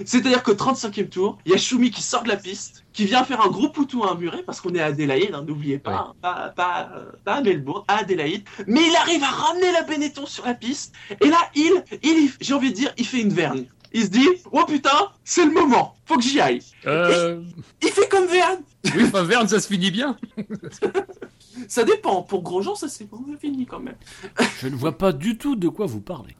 C'est-à-dire 0.06 0.44
qu'au 0.44 0.53
35e 0.53 1.10
tour, 1.10 1.38
il 1.45 1.52
y 1.52 1.56
a 1.56 1.57
Schumi 1.57 1.91
qui 1.91 2.02
sort 2.02 2.24
de 2.24 2.30
la 2.30 2.38
piste, 2.38 2.86
qui 2.94 3.06
vient 3.06 3.24
faire 3.24 3.41
un 3.41 3.49
gros 3.49 3.70
poutou 3.70 4.03
à 4.03 4.11
un 4.11 4.15
muret, 4.15 4.44
parce 4.44 4.61
qu'on 4.61 4.74
est 4.74 4.80
à 4.80 4.86
Adélaïde, 4.88 5.32
hein, 5.34 5.44
n'oubliez 5.45 5.78
pas, 5.80 5.91
Ouais. 6.07 6.14
pas, 6.22 6.49
pas, 6.56 6.90
euh, 6.95 7.11
pas 7.24 7.36
à 7.36 7.41
Melbourne, 7.41 7.84
à 7.88 7.98
Adélaïde. 7.98 8.44
Mais 8.68 8.82
il 8.88 8.95
arrive 8.95 9.24
à 9.24 9.28
ramener 9.32 9.72
la 9.72 9.84
Benetton 9.84 10.26
sur 10.26 10.45
la 10.45 10.53
piste, 10.53 10.94
et 11.22 11.28
là, 11.28 11.38
il, 11.56 11.72
il 12.03 12.32
j'ai 12.40 12.53
envie 12.53 12.70
de 12.72 12.76
dire, 12.76 12.94
il 12.98 13.06
fait 13.06 13.22
une 13.22 13.34
vergne. 13.34 13.65
Il 13.95 14.03
se 14.06 14.07
dit, 14.10 14.28
oh 14.52 14.64
putain, 14.65 15.10
c'est 15.24 15.45
le 15.45 15.52
moment, 15.52 15.95
faut 16.06 16.15
que 16.15 16.24
j'y 16.24 16.40
aille. 16.41 16.61
Euh, 16.88 17.41
Il 17.82 17.90
fait 17.90 18.07
comme 18.10 18.26
Verne. 18.26 18.61
oui, 18.95 19.03
enfin, 19.06 19.24
Verne, 19.24 19.48
ça 19.48 19.60
se 19.60 19.68
finit 19.68 19.91
bien. 19.91 20.18
Ça 21.68 21.84
dépend, 21.84 22.24
pour 22.24 22.41
Grosjean, 22.41 22.74
ça 22.74 22.88
c'est 22.88 23.07
bon, 23.07 23.24
fini 23.40 23.68
quand 23.68 23.80
même. 23.80 23.95
Je 24.60 24.68
ne 24.68 24.76
vois 24.76 24.98
pas 24.98 25.11
du 25.11 25.38
tout 25.38 25.56
de 25.56 25.70
quoi 25.70 25.86
vous 25.86 26.02
parlez. 26.02 26.36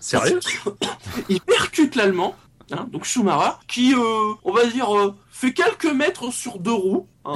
Sérieux 0.00 0.40
Il 1.28 1.40
percute 1.40 1.94
l'Allemand, 1.94 2.36
hein, 2.72 2.86
donc 2.92 3.04
Schumacher, 3.04 3.52
qui, 3.66 3.94
euh, 3.94 4.34
on 4.44 4.52
va 4.52 4.64
dire, 4.66 4.96
euh, 4.96 5.14
fait 5.30 5.52
quelques 5.52 5.86
mètres 5.86 6.32
sur 6.32 6.58
deux 6.58 6.72
roues. 6.72 7.06
hein, 7.24 7.34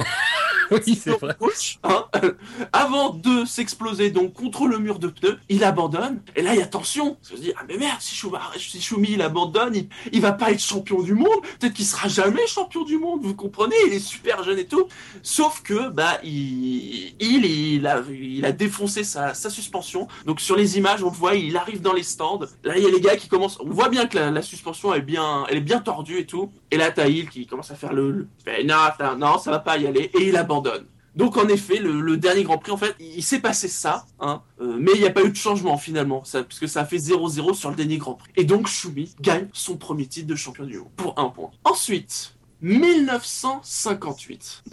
Oui, 0.85 0.99
c'est 1.01 1.11
vrai. 1.11 1.35
gauche, 1.39 1.79
hein, 1.83 2.05
avant 2.73 3.11
de 3.11 3.45
s'exploser 3.45 4.11
donc 4.11 4.33
contre 4.33 4.67
le 4.67 4.79
mur 4.79 4.99
de 4.99 5.07
pneus, 5.07 5.37
il 5.49 5.63
abandonne. 5.63 6.21
Et 6.35 6.41
là, 6.41 6.53
il 6.53 6.59
y 6.59 6.63
a 6.63 6.65
tension. 6.65 7.17
On 7.21 7.35
se 7.35 7.41
dit, 7.41 7.53
ah 7.57 7.63
mais 7.67 7.77
merde, 7.77 7.97
si 7.99 8.15
Schumacher, 8.15 8.59
si 8.59 8.81
Schumi 8.81 9.11
il 9.11 9.21
abandonne, 9.21 9.75
il, 9.75 9.87
il 10.11 10.21
va 10.21 10.31
pas 10.31 10.51
être 10.51 10.61
champion 10.61 11.01
du 11.01 11.13
monde. 11.13 11.41
Peut-être 11.59 11.73
qu'il 11.73 11.85
sera 11.85 12.07
jamais 12.07 12.45
champion 12.47 12.83
du 12.83 12.97
monde. 12.97 13.21
Vous 13.23 13.35
comprenez 13.35 13.75
Il 13.87 13.93
est 13.93 13.99
super 13.99 14.43
jeune 14.43 14.59
et 14.59 14.65
tout. 14.67 14.87
Sauf 15.21 15.61
que 15.61 15.89
bah 15.89 16.19
il, 16.23 17.13
il, 17.19 17.45
il 17.45 17.87
a, 17.87 18.01
il 18.09 18.45
a 18.45 18.51
défoncé 18.51 19.03
sa, 19.03 19.33
sa 19.33 19.49
suspension. 19.49 20.07
Donc 20.25 20.41
sur 20.41 20.55
les 20.55 20.77
images, 20.77 21.03
on 21.03 21.09
le 21.09 21.15
voit, 21.15 21.35
il 21.35 21.55
arrive 21.57 21.81
dans 21.81 21.93
les 21.93 22.03
stands. 22.03 22.39
Là, 22.63 22.77
il 22.77 22.83
y 22.83 22.87
a 22.87 22.89
les 22.89 23.01
gars 23.01 23.15
qui 23.15 23.27
commencent. 23.27 23.59
On 23.59 23.69
voit 23.69 23.89
bien 23.89 24.05
que 24.07 24.17
la, 24.17 24.31
la 24.31 24.41
suspension 24.41 24.93
est 24.93 25.01
bien, 25.01 25.45
elle 25.49 25.57
est 25.57 25.61
bien 25.61 25.79
tordue 25.79 26.17
et 26.19 26.25
tout. 26.25 26.51
Et 26.73 26.77
là, 26.77 26.91
t'as 26.91 27.07
Hill 27.07 27.29
qui 27.29 27.45
commence 27.47 27.71
à 27.71 27.75
faire 27.75 27.93
le, 27.93 28.11
le- 28.11 28.27
fait, 28.43 28.63
non, 28.63 28.75
ça- 28.97 29.15
non, 29.15 29.37
ça 29.37 29.51
va 29.51 29.59
pas 29.59 29.77
y 29.77 29.85
aller. 29.87 30.09
Et 30.19 30.27
il 30.29 30.35
abandonne. 30.35 30.85
Donc 31.15 31.37
en 31.37 31.47
effet, 31.47 31.77
le, 31.77 32.01
le 32.01 32.17
dernier 32.17 32.43
Grand 32.43 32.57
Prix, 32.57 32.71
en 32.71 32.77
fait, 32.77 32.95
il 32.99 33.21
s'est 33.23 33.39
passé 33.39 33.67
ça, 33.67 34.05
hein, 34.19 34.41
euh, 34.59 34.77
mais 34.79 34.91
il 34.95 35.01
n'y 35.01 35.05
a 35.05 35.11
pas 35.11 35.21
eu 35.23 35.29
de 35.29 35.35
changement 35.35 35.77
finalement, 35.77 36.23
ça, 36.23 36.41
puisque 36.43 36.67
ça 36.67 36.81
a 36.81 36.85
fait 36.85 36.97
0-0 36.97 37.53
sur 37.53 37.69
le 37.69 37.75
dernier 37.75 37.99
Grand 37.99 38.15
Prix. 38.15 38.31
Et 38.35 38.45
donc 38.45 38.65
Schumi 38.67 39.13
gagne 39.21 39.47
son 39.53 39.77
premier 39.77 40.07
titre 40.07 40.25
de 40.27 40.33
champion 40.35 40.65
du 40.65 40.79
monde 40.79 40.89
pour 40.95 41.13
un 41.19 41.29
point. 41.29 41.51
Ensuite, 41.65 42.35
1958. 42.61 44.63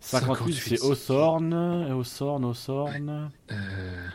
58, 0.00 0.54
c'est 0.54 0.82
Osorn, 0.82 1.54
Osorn, 1.92 2.44
Osorn. 2.44 3.30
Euh, 3.50 3.54
Euh, 3.54 4.06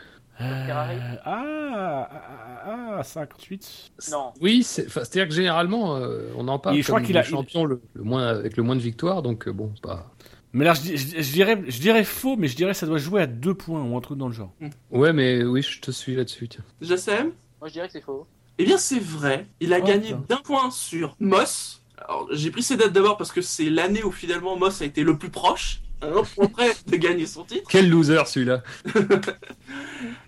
Ferrari 0.66 0.96
ah, 1.24 2.08
ah, 2.10 2.96
ah, 2.98 3.02
58. 3.02 3.92
Non. 4.10 4.32
Oui, 4.40 4.62
c'est-à-dire 4.62 5.28
que 5.28 5.34
généralement, 5.34 5.96
euh, 5.96 6.30
on 6.36 6.48
en 6.48 6.58
parle 6.58 6.76
Et 6.76 6.82
je 6.82 6.86
crois 6.88 7.00
qu'il 7.00 7.14
le 7.14 7.20
a- 7.20 7.24
champion 7.24 7.64
le, 7.64 7.80
le 7.94 8.02
moins, 8.02 8.26
avec 8.26 8.56
le 8.56 8.62
moins 8.62 8.76
de 8.76 8.80
victoires, 8.80 9.22
donc 9.22 9.46
euh, 9.48 9.52
bon, 9.52 9.70
c'est 9.74 9.82
pas... 9.82 10.10
Mais 10.52 10.64
là, 10.64 10.74
je, 10.74 10.80
dis- 10.80 10.96
je- 10.96 11.22
je 11.22 11.32
dirais, 11.32 11.62
je 11.68 11.80
dirais 11.80 12.02
faux, 12.04 12.36
mais 12.36 12.48
je 12.48 12.56
dirais 12.56 12.72
que 12.72 12.76
ça 12.78 12.86
doit 12.86 12.98
jouer 12.98 13.22
à 13.22 13.26
deux 13.26 13.54
points 13.54 13.82
ou 13.82 13.96
un 13.96 14.00
truc 14.00 14.18
dans 14.18 14.26
le 14.26 14.34
genre. 14.34 14.52
Ouais, 14.90 15.12
mais 15.12 15.44
oui, 15.44 15.62
je 15.62 15.80
te 15.80 15.90
suis 15.92 16.16
là-dessus. 16.16 16.48
tiens. 16.48 16.64
Jassem 16.80 17.32
Moi 17.60 17.68
je 17.68 17.74
dirais 17.74 17.86
que 17.86 17.92
c'est 17.92 18.00
faux. 18.00 18.26
Eh 18.58 18.64
bien 18.64 18.76
c'est 18.76 18.98
vrai, 19.00 19.46
il 19.60 19.72
a 19.72 19.78
Oh, 19.80 19.84
gagné 19.86 20.08
putain. 20.08 20.24
d'un 20.28 20.36
point 20.42 20.70
sur 20.72 21.14
Moss. 21.20 21.82
Alors 21.96 22.26
j'ai 22.32 22.50
pris 22.50 22.62
ces 22.62 22.76
dates 22.76 22.92
d'abord 22.92 23.16
parce 23.16 23.30
que 23.30 23.40
c'est 23.42 23.70
l'année 23.70 24.02
où 24.02 24.10
finalement 24.10 24.56
Moss 24.56 24.82
a 24.82 24.86
été 24.86 25.02
le 25.04 25.16
plus 25.16 25.30
proche, 25.30 25.82
un 26.02 26.22
point 26.22 26.46
près 26.46 26.72
de 26.86 26.96
gagner 26.96 27.26
son 27.26 27.44
titre. 27.44 27.66
Quel 27.68 27.88
loser 27.90 28.22
celui-là 28.26 28.62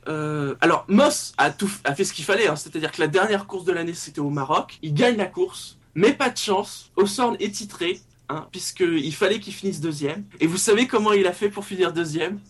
Euh, 0.09 0.55
alors, 0.61 0.85
Moss 0.89 1.33
a, 1.39 1.51
tout, 1.51 1.71
a 1.85 1.95
fait 1.95 2.05
ce 2.05 2.13
qu'il 2.13 2.25
fallait, 2.25 2.49
hein, 2.49 2.57
c'est-à-dire 2.57 2.91
que 2.91 3.01
la 3.01 3.07
dernière 3.07 3.47
course 3.47 3.65
de 3.65 3.73
l'année 3.73 3.95
c'était 3.95 4.21
au 4.21 4.31
Maroc. 4.31 4.79
Il 4.83 4.95
gagne 4.95 5.17
la 5.17 5.27
course, 5.27 5.79
mais 5.95 6.13
pas 6.13 6.29
de 6.29 6.37
chance. 6.37 6.91
Osorn 6.97 7.37
est 7.39 7.55
titré, 7.55 8.01
hein, 8.29 8.49
puisqu'il 8.51 9.15
fallait 9.15 9.39
qu'il 9.39 9.53
finisse 9.55 9.81
deuxième. 9.81 10.25
Et 10.41 10.47
vous 10.47 10.57
savez 10.59 10.87
comment 10.89 11.13
il 11.13 11.27
a 11.27 11.33
fait 11.33 11.49
pour 11.51 11.65
finir 11.65 11.93
deuxième? 11.93 12.41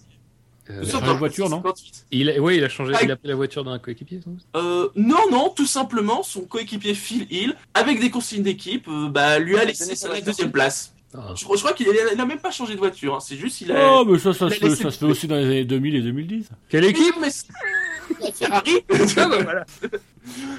Euh, 0.70 0.80
a 0.80 0.84
Sur 0.84 1.00
changé 1.00 1.12
de 1.12 1.18
voiture, 1.18 1.48
non? 1.50 1.56
58. 1.56 2.06
il 2.12 2.30
a, 2.30 2.40
Ouais, 2.40 2.56
il 2.56 2.64
a 2.64 2.68
changé, 2.68 2.92
Ah, 2.96 3.00
il 3.02 3.10
a 3.10 3.16
pris 3.16 3.28
la 3.28 3.34
voiture 3.34 3.64
d'un 3.64 3.78
coéquipier, 3.78 4.20
euh, 4.56 4.88
Non, 4.96 5.30
non, 5.30 5.50
tout 5.50 5.66
simplement, 5.66 6.22
son 6.22 6.42
coéquipier 6.42 6.94
Phil 6.94 7.26
Hill, 7.30 7.54
avec 7.74 8.00
des 8.00 8.10
consignes 8.10 8.44
d'équipe, 8.44 8.86
euh, 8.88 9.08
bah, 9.08 9.38
lui 9.38 9.56
a 9.56 9.60
Ouais, 9.60 9.66
laissé 9.66 9.94
sa 9.94 10.20
deuxième 10.20 10.52
place. 10.52 10.91
Ah. 11.14 11.32
Je, 11.34 11.40
je 11.40 11.44
crois 11.44 11.72
qu'il 11.74 11.88
a, 11.88 11.92
il 12.14 12.20
a 12.20 12.24
même 12.26 12.38
pas 12.40 12.50
changé 12.50 12.72
de 12.74 12.78
voiture, 12.78 13.14
hein, 13.14 13.20
c'est 13.20 13.36
juste 13.36 13.60
il 13.60 13.70
a... 13.72 14.00
Oh, 14.00 14.04
mais 14.06 14.18
ça, 14.18 14.32
se, 14.32 14.48
fait, 14.48 14.58
laissé- 14.64 14.82
ça 14.82 14.90
se 14.90 14.98
fait 14.98 15.04
aussi 15.04 15.26
dans 15.28 15.36
les 15.36 15.44
années 15.44 15.64
2000 15.64 15.96
et 15.96 16.00
2010. 16.02 16.48
Quelle 16.70 16.84
équipe 16.84 17.14
Mais 17.20 17.28
Ferrari 18.32 18.78
Ah, 19.16 19.28
bah, 19.28 19.42
voilà. 19.42 19.64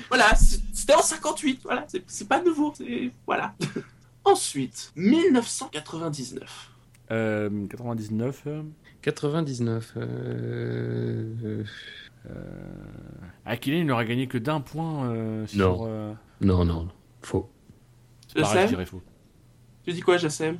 Voilà, 0.09 0.35
c'est- 0.35 0.61
c'était 0.73 0.93
en 0.93 1.01
58, 1.01 1.61
voilà, 1.63 1.85
c'est- 1.87 2.27
pas 2.27 2.41
nouveau. 2.43 2.73
Voilà. 3.25 3.55
Ensuite, 4.25 4.91
1999. 4.95 6.69
Euh, 7.11 7.49
99. 7.69 8.43
euh, 8.47 8.61
99. 9.01 9.93
Euh... 9.97 11.63
Hakkinen, 13.45 13.79
il 13.79 13.85
n'aurait 13.87 14.05
gagné 14.05 14.27
que 14.27 14.37
d'un 14.37 14.61
point 14.61 15.09
euh, 15.09 15.45
sur. 15.47 15.57
Non. 15.79 15.85
euh, 15.87 16.13
Non, 16.41 16.63
non, 16.65 16.83
non. 16.83 16.87
Faux. 17.21 17.49
c'est 18.27 18.41
pareil, 18.41 18.63
je 18.63 18.67
dirais 18.69 18.85
faux. 18.85 19.01
Tu 19.85 19.93
dis 19.93 20.01
quoi, 20.01 20.17
Jassem? 20.17 20.57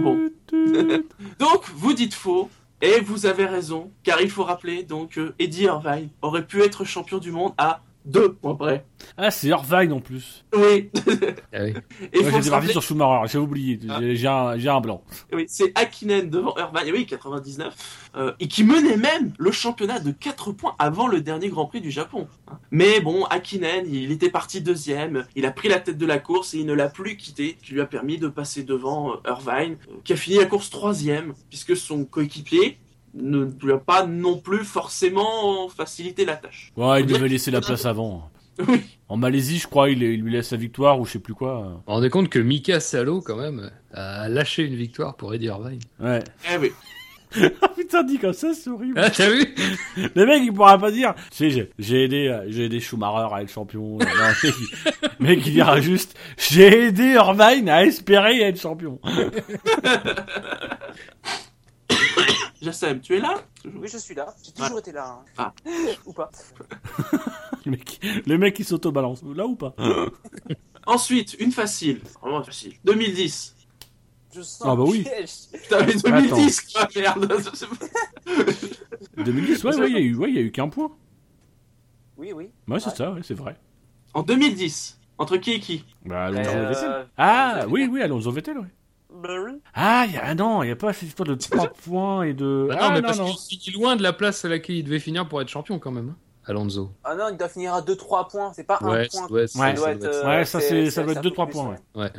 Bon. 0.00 0.30
Donc, 1.38 1.68
vous 1.74 1.92
dites 1.94 2.14
faux, 2.14 2.50
et 2.80 3.00
vous 3.00 3.26
avez 3.26 3.46
raison, 3.46 3.90
car 4.04 4.20
il 4.20 4.30
faut 4.30 4.44
rappeler 4.44 4.84
donc 4.84 5.10
que 5.10 5.34
Eddie 5.38 5.64
Irvine 5.64 6.10
aurait 6.22 6.46
pu 6.46 6.62
être 6.62 6.84
champion 6.84 7.18
du 7.18 7.32
monde 7.32 7.52
à 7.58 7.82
deux 8.04 8.32
points 8.32 8.54
près. 8.54 8.86
Ah, 9.16 9.30
c'est 9.30 9.48
Irvine 9.48 9.92
en 9.92 10.00
plus. 10.00 10.44
Oui, 10.54 10.90
Ah 10.94 11.62
oui. 11.62 11.74
et 12.12 12.20
Moi, 12.20 12.30
j'étais 12.30 12.30
se 12.30 12.32
parti 12.32 12.50
rappeler, 12.50 12.72
sur 12.72 12.82
Schumacher, 12.82 13.30
j'ai 13.32 13.38
oublié. 13.38 13.78
Ah. 13.88 13.98
J'ai- 14.00 14.68
un, 14.68 14.80
blanc. 14.80 15.02
oui, 15.32 15.44
c'est 15.48 15.72
Hakkinen 15.78 16.30
devant 16.30 16.54
Irvine, 16.56 16.92
oui, 16.92 17.06
99, 17.06 17.74
euh, 18.16 18.32
et 18.40 18.48
qui 18.48 18.64
menait 18.64 18.96
même 18.96 19.32
le 19.38 19.50
championnat 19.50 19.98
de 19.98 20.10
4 20.10 20.52
points 20.52 20.74
avant 20.78 21.06
le 21.06 21.20
dernier 21.20 21.48
Grand 21.48 21.66
Prix 21.66 21.80
du 21.80 21.90
Japon. 21.90 22.28
Mais 22.70 23.00
bon, 23.00 23.24
Hakkinen, 23.26 23.84
il 23.92 24.10
était 24.12 24.30
parti 24.30 24.60
deuxième, 24.60 25.26
il 25.36 25.46
a 25.46 25.50
pris 25.50 25.68
la 25.68 25.78
tête 25.80 25.98
de 25.98 26.06
la 26.06 26.18
course 26.18 26.54
et 26.54 26.58
il 26.58 26.66
ne 26.66 26.74
l'a 26.74 26.88
plus 26.88 27.16
quitté, 27.16 27.56
qui 27.62 27.74
lui 27.74 27.80
a 27.80 27.86
permis 27.86 28.18
de 28.18 28.28
passer 28.28 28.62
devant 28.62 29.12
euh, 29.12 29.16
Irvine, 29.26 29.76
euh, 29.90 29.94
qui 30.04 30.12
a 30.12 30.16
fini 30.16 30.36
la 30.36 30.46
course 30.46 30.70
troisième, 30.70 31.34
puisque 31.50 31.76
son 31.76 32.04
coéquipier 32.04 32.78
ne 33.20 33.46
lui 33.62 33.72
a 33.72 33.78
pas 33.78 34.06
non 34.06 34.38
plus 34.38 34.64
forcément 34.64 35.68
facilité 35.68 36.24
la 36.24 36.36
tâche. 36.36 36.72
Ouais, 36.76 37.00
il 37.00 37.06
devait 37.06 37.28
laisser 37.28 37.50
la 37.50 37.60
place 37.60 37.84
avant. 37.86 38.30
Oui. 38.66 38.80
En 39.08 39.16
Malaisie, 39.16 39.58
je 39.58 39.68
crois, 39.68 39.88
il, 39.88 40.02
il 40.02 40.20
lui 40.20 40.32
laisse 40.32 40.50
la 40.50 40.58
victoire 40.58 40.98
ou 40.98 41.06
je 41.06 41.12
sais 41.12 41.18
plus 41.20 41.34
quoi. 41.34 41.60
Vous 41.62 41.70
vous 41.86 41.92
rendez 41.92 42.10
compte 42.10 42.28
que 42.28 42.38
Mika 42.40 42.80
Salo, 42.80 43.20
quand 43.20 43.36
même, 43.36 43.70
a 43.94 44.28
lâché 44.28 44.64
une 44.64 44.74
victoire 44.74 45.14
pour 45.16 45.32
Eddie 45.32 45.46
Irvine. 45.46 45.78
Ouais. 46.00 46.22
Eh 46.52 46.56
oui. 46.58 46.72
Ah 47.60 47.68
putain, 47.76 48.04
dit 48.04 48.18
comme 48.18 48.32
ça, 48.32 48.54
c'est 48.54 48.70
horrible. 48.70 48.98
Ah, 48.98 49.10
t'as 49.10 49.28
vu? 49.28 49.54
Le 50.14 50.24
mec, 50.24 50.40
il 50.42 50.50
pourra 50.52 50.78
pas 50.78 50.90
dire. 50.90 51.14
Tu 51.30 51.36
sais, 51.36 51.50
j'ai- 51.50 51.70
j'ai 51.78 52.04
aidé, 52.04 52.34
j'ai 52.48 52.64
aidé 52.64 52.80
Schumacher 52.80 53.34
à 53.34 53.42
être 53.42 53.50
champion. 53.52 53.98
Non, 53.98 53.98
le 53.98 54.06
mec, 54.42 54.54
il- 54.58 54.90
le 55.20 55.26
mec, 55.26 55.46
il 55.46 55.52
dira 55.52 55.78
juste, 55.82 56.16
j'ai 56.38 56.84
aidé 56.86 57.04
Irvine 57.12 57.68
à 57.68 57.84
espérer 57.84 58.40
être 58.40 58.58
champion. 58.58 58.98
Jassem, 62.60 63.00
tu 63.00 63.16
es 63.16 63.20
là? 63.20 63.34
Oui, 63.64 63.88
je 63.88 63.98
suis 63.98 64.14
là. 64.14 64.34
J'ai 64.42 64.52
toujours 64.52 64.78
été 64.80 64.92
là. 64.92 65.20
hein. 65.20 65.24
Ah. 65.36 65.52
Ou 66.06 66.12
pas. 66.12 66.30
Le 67.64 67.72
mec, 67.72 68.00
le 68.26 68.38
mec, 68.38 68.58
il 68.58 68.64
s'auto-balance. 68.64 69.22
Là 69.34 69.46
ou 69.46 69.54
pas? 69.56 69.74
Ensuite, 70.86 71.34
une 71.38 71.52
facile. 71.52 72.00
Vraiment 72.22 72.42
facile. 72.42 72.74
2010. 72.84 73.56
Je 74.34 74.40
sens 74.42 74.62
Ah 74.64 74.74
bah 74.76 74.84
oui. 74.86 75.04
Putain, 75.52 75.84
mais 75.84 75.94
2010, 75.94 76.60
quoi, 76.72 76.88
merde. 76.96 77.28
2010, 79.16 79.64
ouais, 79.64 79.76
ouais, 79.76 79.88
il 79.90 79.92
y 79.94 79.96
a 79.96 80.00
eu, 80.00 80.14
ouais, 80.16 80.30
il 80.30 80.34
y 80.36 80.38
a 80.38 80.42
eu 80.42 80.50
qu'un 80.50 80.68
point. 80.68 80.90
Oui, 82.16 82.32
oui. 82.32 82.48
Ouais, 82.68 82.80
c'est 82.80 82.90
Ouais. 82.90 82.96
ça, 82.96 83.12
ouais, 83.12 83.20
c'est 83.22 83.34
vrai. 83.34 83.56
En 84.14 84.22
2010. 84.22 84.98
Entre 85.18 85.36
qui 85.36 85.52
et 85.52 85.60
qui? 85.60 85.84
Bah, 86.06 86.26
Alonso 86.26 86.50
Euh, 86.50 86.68
Vettel. 86.68 87.06
Ah, 87.16 87.52
Vettel. 87.56 87.68
oui, 87.72 87.88
oui, 87.90 88.02
Alonso 88.02 88.30
Vettel, 88.30 88.58
oui. 88.58 88.66
Ah, 89.74 90.04
il 90.06 90.14
y 90.14 90.16
a 90.16 90.26
un 90.26 90.38
an, 90.40 90.62
il 90.62 90.66
n'y 90.66 90.72
a 90.72 90.76
pas 90.76 90.92
cette 90.92 91.08
histoire 91.08 91.28
de 91.28 91.34
3 91.34 91.72
points 91.84 92.22
et 92.24 92.34
de. 92.34 92.68
Bah 92.68 92.76
non, 92.76 92.80
ah, 92.82 92.90
mais 92.90 93.00
non, 93.00 93.06
parce 93.06 93.18
non. 93.18 93.32
qu'il 93.32 93.58
finit 93.58 93.76
loin 93.76 93.96
de 93.96 94.02
la 94.02 94.12
place 94.12 94.44
à 94.44 94.48
laquelle 94.48 94.76
il 94.76 94.84
devait 94.84 94.98
finir 95.00 95.28
pour 95.28 95.40
être 95.40 95.48
champion 95.48 95.78
quand 95.78 95.90
même. 95.92 96.14
Alonso. 96.48 96.90
Ah 97.04 97.14
non, 97.14 97.24
il 97.30 97.36
doit 97.36 97.48
finir 97.48 97.74
à 97.74 97.82
2-3 97.82 98.28
points, 98.30 98.52
c'est 98.54 98.64
pas 98.64 98.78
Ouais, 98.82 99.04
un 99.04 99.26
point. 99.26 99.28
ouais, 99.28 99.46
ça 99.46 99.72
doit 99.74 99.90
être 99.92 100.14
ça. 100.14 100.26
Ouais, 100.28 100.44
ça, 100.44 100.60
c'est- 100.60 100.90
ça 100.90 101.02
doit 101.02 101.12
être 101.12 101.18
un 101.18 101.20
deux, 101.20 101.28
peu 101.30 101.34
trois 101.34 101.46
plus, 101.46 101.52
points, 101.54 101.76
Ouais. 101.94 102.10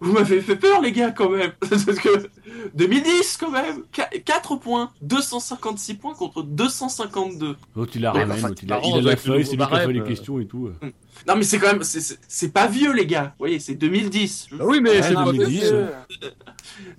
Vous 0.00 0.12
m'avez 0.12 0.40
fait 0.40 0.56
peur, 0.56 0.80
les 0.80 0.92
gars, 0.92 1.10
quand 1.12 1.30
même. 1.30 1.52
Parce 1.60 1.84
que 1.84 2.28
2010, 2.74 3.36
quand 3.38 3.50
même. 3.50 3.84
4 4.24 4.56
points. 4.56 4.90
256 5.02 5.94
points 5.94 6.14
contre 6.14 6.42
252. 6.42 7.56
L'autre, 7.76 7.92
il 7.94 8.02
la 8.02 8.12
Ouais, 8.12 8.20
ramène, 8.20 8.38
enfin, 8.38 8.48
l'autre, 8.48 8.62
il 8.64 8.72
a, 8.72 8.80
il 8.82 8.98
a 8.98 9.00
la 9.10 9.16
feuille, 9.16 9.44
c'est 9.44 9.52
lui 9.56 9.58
qui 9.58 9.62
a 9.74 9.80
fait 9.80 9.92
les 9.92 10.00
euh. 10.00 10.04
questions 10.04 10.40
et 10.40 10.46
tout. 10.46 10.70
Non, 11.28 11.36
mais 11.36 11.42
c'est 11.44 11.58
quand 11.58 11.68
même. 11.68 11.82
c'est- 11.82 12.00
C'est 12.00 12.18
c'est 12.28 12.48
pas 12.52 12.66
vieux, 12.66 12.92
les 12.92 13.06
gars. 13.06 13.26
Vous 13.38 13.44
voyez, 13.44 13.58
c'est 13.60 13.74
2010. 13.76 14.48
Ah 14.52 14.64
oui, 14.64 14.80
mais 14.80 14.90
Ouais, 14.90 15.02
c'est 15.02 15.14
non, 15.14 15.24
pas 15.24 15.32
mais 15.32 15.38
possible. 15.38 15.50
dis, 15.60 15.64
euh, 15.64 15.86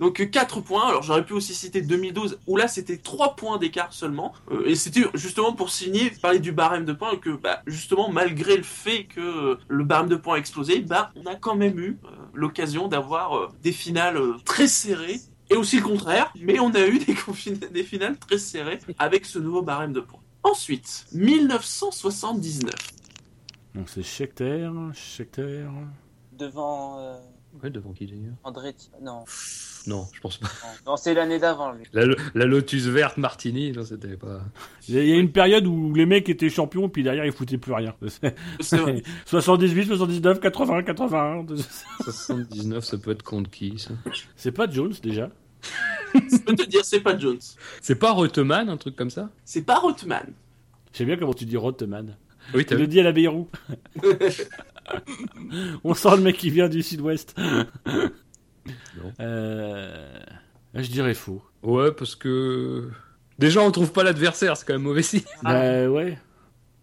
Donc 0.00 0.30
4 0.30 0.60
points. 0.60 0.88
Alors 0.88 1.02
j'aurais 1.02 1.24
pu 1.24 1.34
aussi 1.34 1.54
citer 1.54 1.82
2012 1.82 2.38
où 2.46 2.56
là 2.56 2.66
c'était 2.66 2.96
3 2.96 3.36
points 3.36 3.58
d'écart 3.58 3.92
seulement. 3.92 4.32
Euh, 4.50 4.62
et 4.66 4.74
c'était 4.74 5.02
justement 5.14 5.52
pour 5.52 5.70
signer, 5.70 6.05
parler 6.10 6.38
du 6.38 6.52
barème 6.52 6.84
de 6.84 6.92
points 6.92 7.12
et 7.12 7.18
que 7.18 7.30
bah, 7.30 7.62
justement 7.66 8.10
malgré 8.10 8.56
le 8.56 8.62
fait 8.62 9.04
que 9.04 9.58
le 9.68 9.84
barème 9.84 10.08
de 10.08 10.16
points 10.16 10.36
a 10.36 10.38
explosé, 10.38 10.80
bah 10.80 11.12
on 11.16 11.26
a 11.26 11.34
quand 11.34 11.56
même 11.56 11.78
eu 11.78 11.98
euh, 12.04 12.08
l'occasion 12.34 12.88
d'avoir 12.88 13.36
euh, 13.36 13.48
des 13.62 13.72
finales 13.72 14.16
euh, 14.16 14.36
très 14.44 14.68
serrées. 14.68 15.20
Et 15.48 15.54
aussi 15.54 15.76
le 15.76 15.84
contraire, 15.84 16.32
mais 16.40 16.58
on 16.58 16.70
a 16.74 16.86
eu 16.86 16.98
des, 16.98 17.14
des 17.72 17.84
finales 17.84 18.18
très 18.18 18.38
serrées 18.38 18.80
avec 18.98 19.24
ce 19.24 19.38
nouveau 19.38 19.62
barème 19.62 19.92
de 19.92 20.00
points. 20.00 20.20
Ensuite, 20.42 21.06
1979. 21.12 22.74
Donc 23.76 23.88
c'est 23.88 24.02
Schechter, 24.02 24.68
Schechter. 24.92 25.66
Devant 26.32 26.98
euh, 26.98 27.16
Ouais, 27.62 27.70
devant 27.70 27.92
qui 27.92 28.06
d'ailleurs? 28.06 28.34
Andretti. 28.44 28.90
Non, 29.00 29.24
Non, 29.86 30.06
je 30.12 30.20
pense 30.20 30.38
pas. 30.38 30.48
non, 30.86 30.96
c'est 30.96 31.14
l'année 31.14 31.38
d'avant, 31.38 31.72
lui. 31.72 31.84
La, 31.92 32.06
la 32.34 32.44
Lotus 32.44 32.86
verte 32.86 33.16
Martini, 33.18 33.70
non, 33.72 33.84
c'était 33.84 34.16
pas. 34.16 34.40
Il 34.88 34.94
y 34.96 35.12
a- 35.12 35.16
une 35.16 35.30
période 35.30 35.66
où 35.66 35.94
les 35.94 36.06
mecs 36.06 36.28
étaient 36.28 36.50
champions, 36.50 36.88
puis 36.88 37.02
derrière 37.04 37.24
ils 37.24 37.32
foutaient 37.32 37.58
plus 37.58 37.72
rien. 37.72 37.94
C'est 38.60 38.76
vrai. 38.78 39.02
78, 39.26 39.86
79, 39.86 40.40
80, 40.40 40.82
81. 40.82 41.46
79, 42.00 42.84
ça 42.84 42.98
peut 42.98 43.12
être 43.12 43.22
contre 43.22 43.50
qui 43.50 43.78
ça 43.78 43.90
C'est 44.36 44.52
pas 44.52 44.68
Jones 44.68 44.94
déjà 45.02 45.30
Je 46.14 46.38
peux 46.38 46.54
te 46.54 46.64
dire, 46.66 46.84
c'est 46.84 47.00
pas 47.00 47.16
Jones. 47.18 47.38
C'est 47.80 47.96
pas 47.96 48.12
Reutemann, 48.12 48.68
un 48.68 48.76
truc 48.76 48.96
comme 48.96 49.10
ça 49.10 49.30
C'est 49.44 49.62
pas 49.62 49.78
Rothman. 49.78 50.26
Je 50.92 50.98
sais 50.98 51.04
bien 51.04 51.16
comment 51.16 51.34
tu 51.34 51.44
dis 51.44 51.56
Rothman. 51.56 52.16
Oui, 52.54 52.64
Tu 52.64 52.76
le 52.76 52.86
dis 52.86 53.00
à 53.00 53.02
la 53.02 53.12
Beirut. 53.12 53.46
On 55.84 55.94
sent 55.94 56.16
le 56.16 56.22
mec 56.22 56.36
qui 56.36 56.50
vient 56.50 56.68
du 56.68 56.82
sud-ouest. 56.82 57.34
Euh... 59.20 60.18
Je 60.74 60.90
dirais 60.90 61.14
faux. 61.14 61.42
Ouais, 61.62 61.92
parce 61.92 62.14
que. 62.16 62.90
Déjà, 63.38 63.60
on 63.62 63.70
trouve 63.70 63.92
pas 63.92 64.02
l'adversaire, 64.02 64.56
c'est 64.56 64.66
quand 64.66 64.74
même 64.74 64.82
mauvais 64.82 65.02
signe. 65.02 65.22
Bah 65.42 65.88
ouais. 65.88 66.18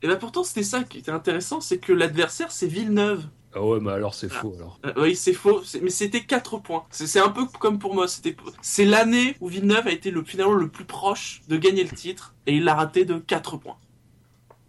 Et 0.03 0.07
bah 0.07 0.17
pourtant 0.17 0.43
c'était 0.43 0.63
ça 0.63 0.83
qui 0.83 0.97
était 0.97 1.11
intéressant, 1.11 1.61
c'est 1.61 1.77
que 1.77 1.93
l'adversaire 1.93 2.51
c'est 2.51 2.67
Villeneuve. 2.67 3.23
Ah 3.55 3.63
ouais, 3.63 3.79
mais 3.79 3.91
alors 3.91 4.13
c'est 4.13 4.29
faux 4.29 4.53
alors. 4.57 4.79
Euh, 4.85 4.93
oui, 4.97 5.15
c'est 5.15 5.33
faux, 5.33 5.61
mais 5.81 5.89
c'était 5.89 6.21
4 6.21 6.57
points. 6.57 6.83
C'est 6.89 7.07
c'est 7.07 7.21
un 7.21 7.29
peu 7.29 7.45
comme 7.59 7.79
pour 7.79 7.95
moi. 7.95 8.07
C'était, 8.09 8.35
c'est 8.61 8.83
l'année 8.83 9.37
où 9.39 9.47
Villeneuve 9.47 9.87
a 9.87 9.91
été 9.91 10.11
le 10.11 10.23
finalement 10.23 10.53
le 10.53 10.67
plus 10.67 10.83
proche 10.83 11.41
de 11.47 11.55
gagner 11.55 11.83
le 11.83 11.91
titre 11.91 12.33
et 12.47 12.55
il 12.55 12.65
l'a 12.65 12.73
raté 12.73 13.05
de 13.05 13.17
4 13.17 13.57
points. 13.57 13.77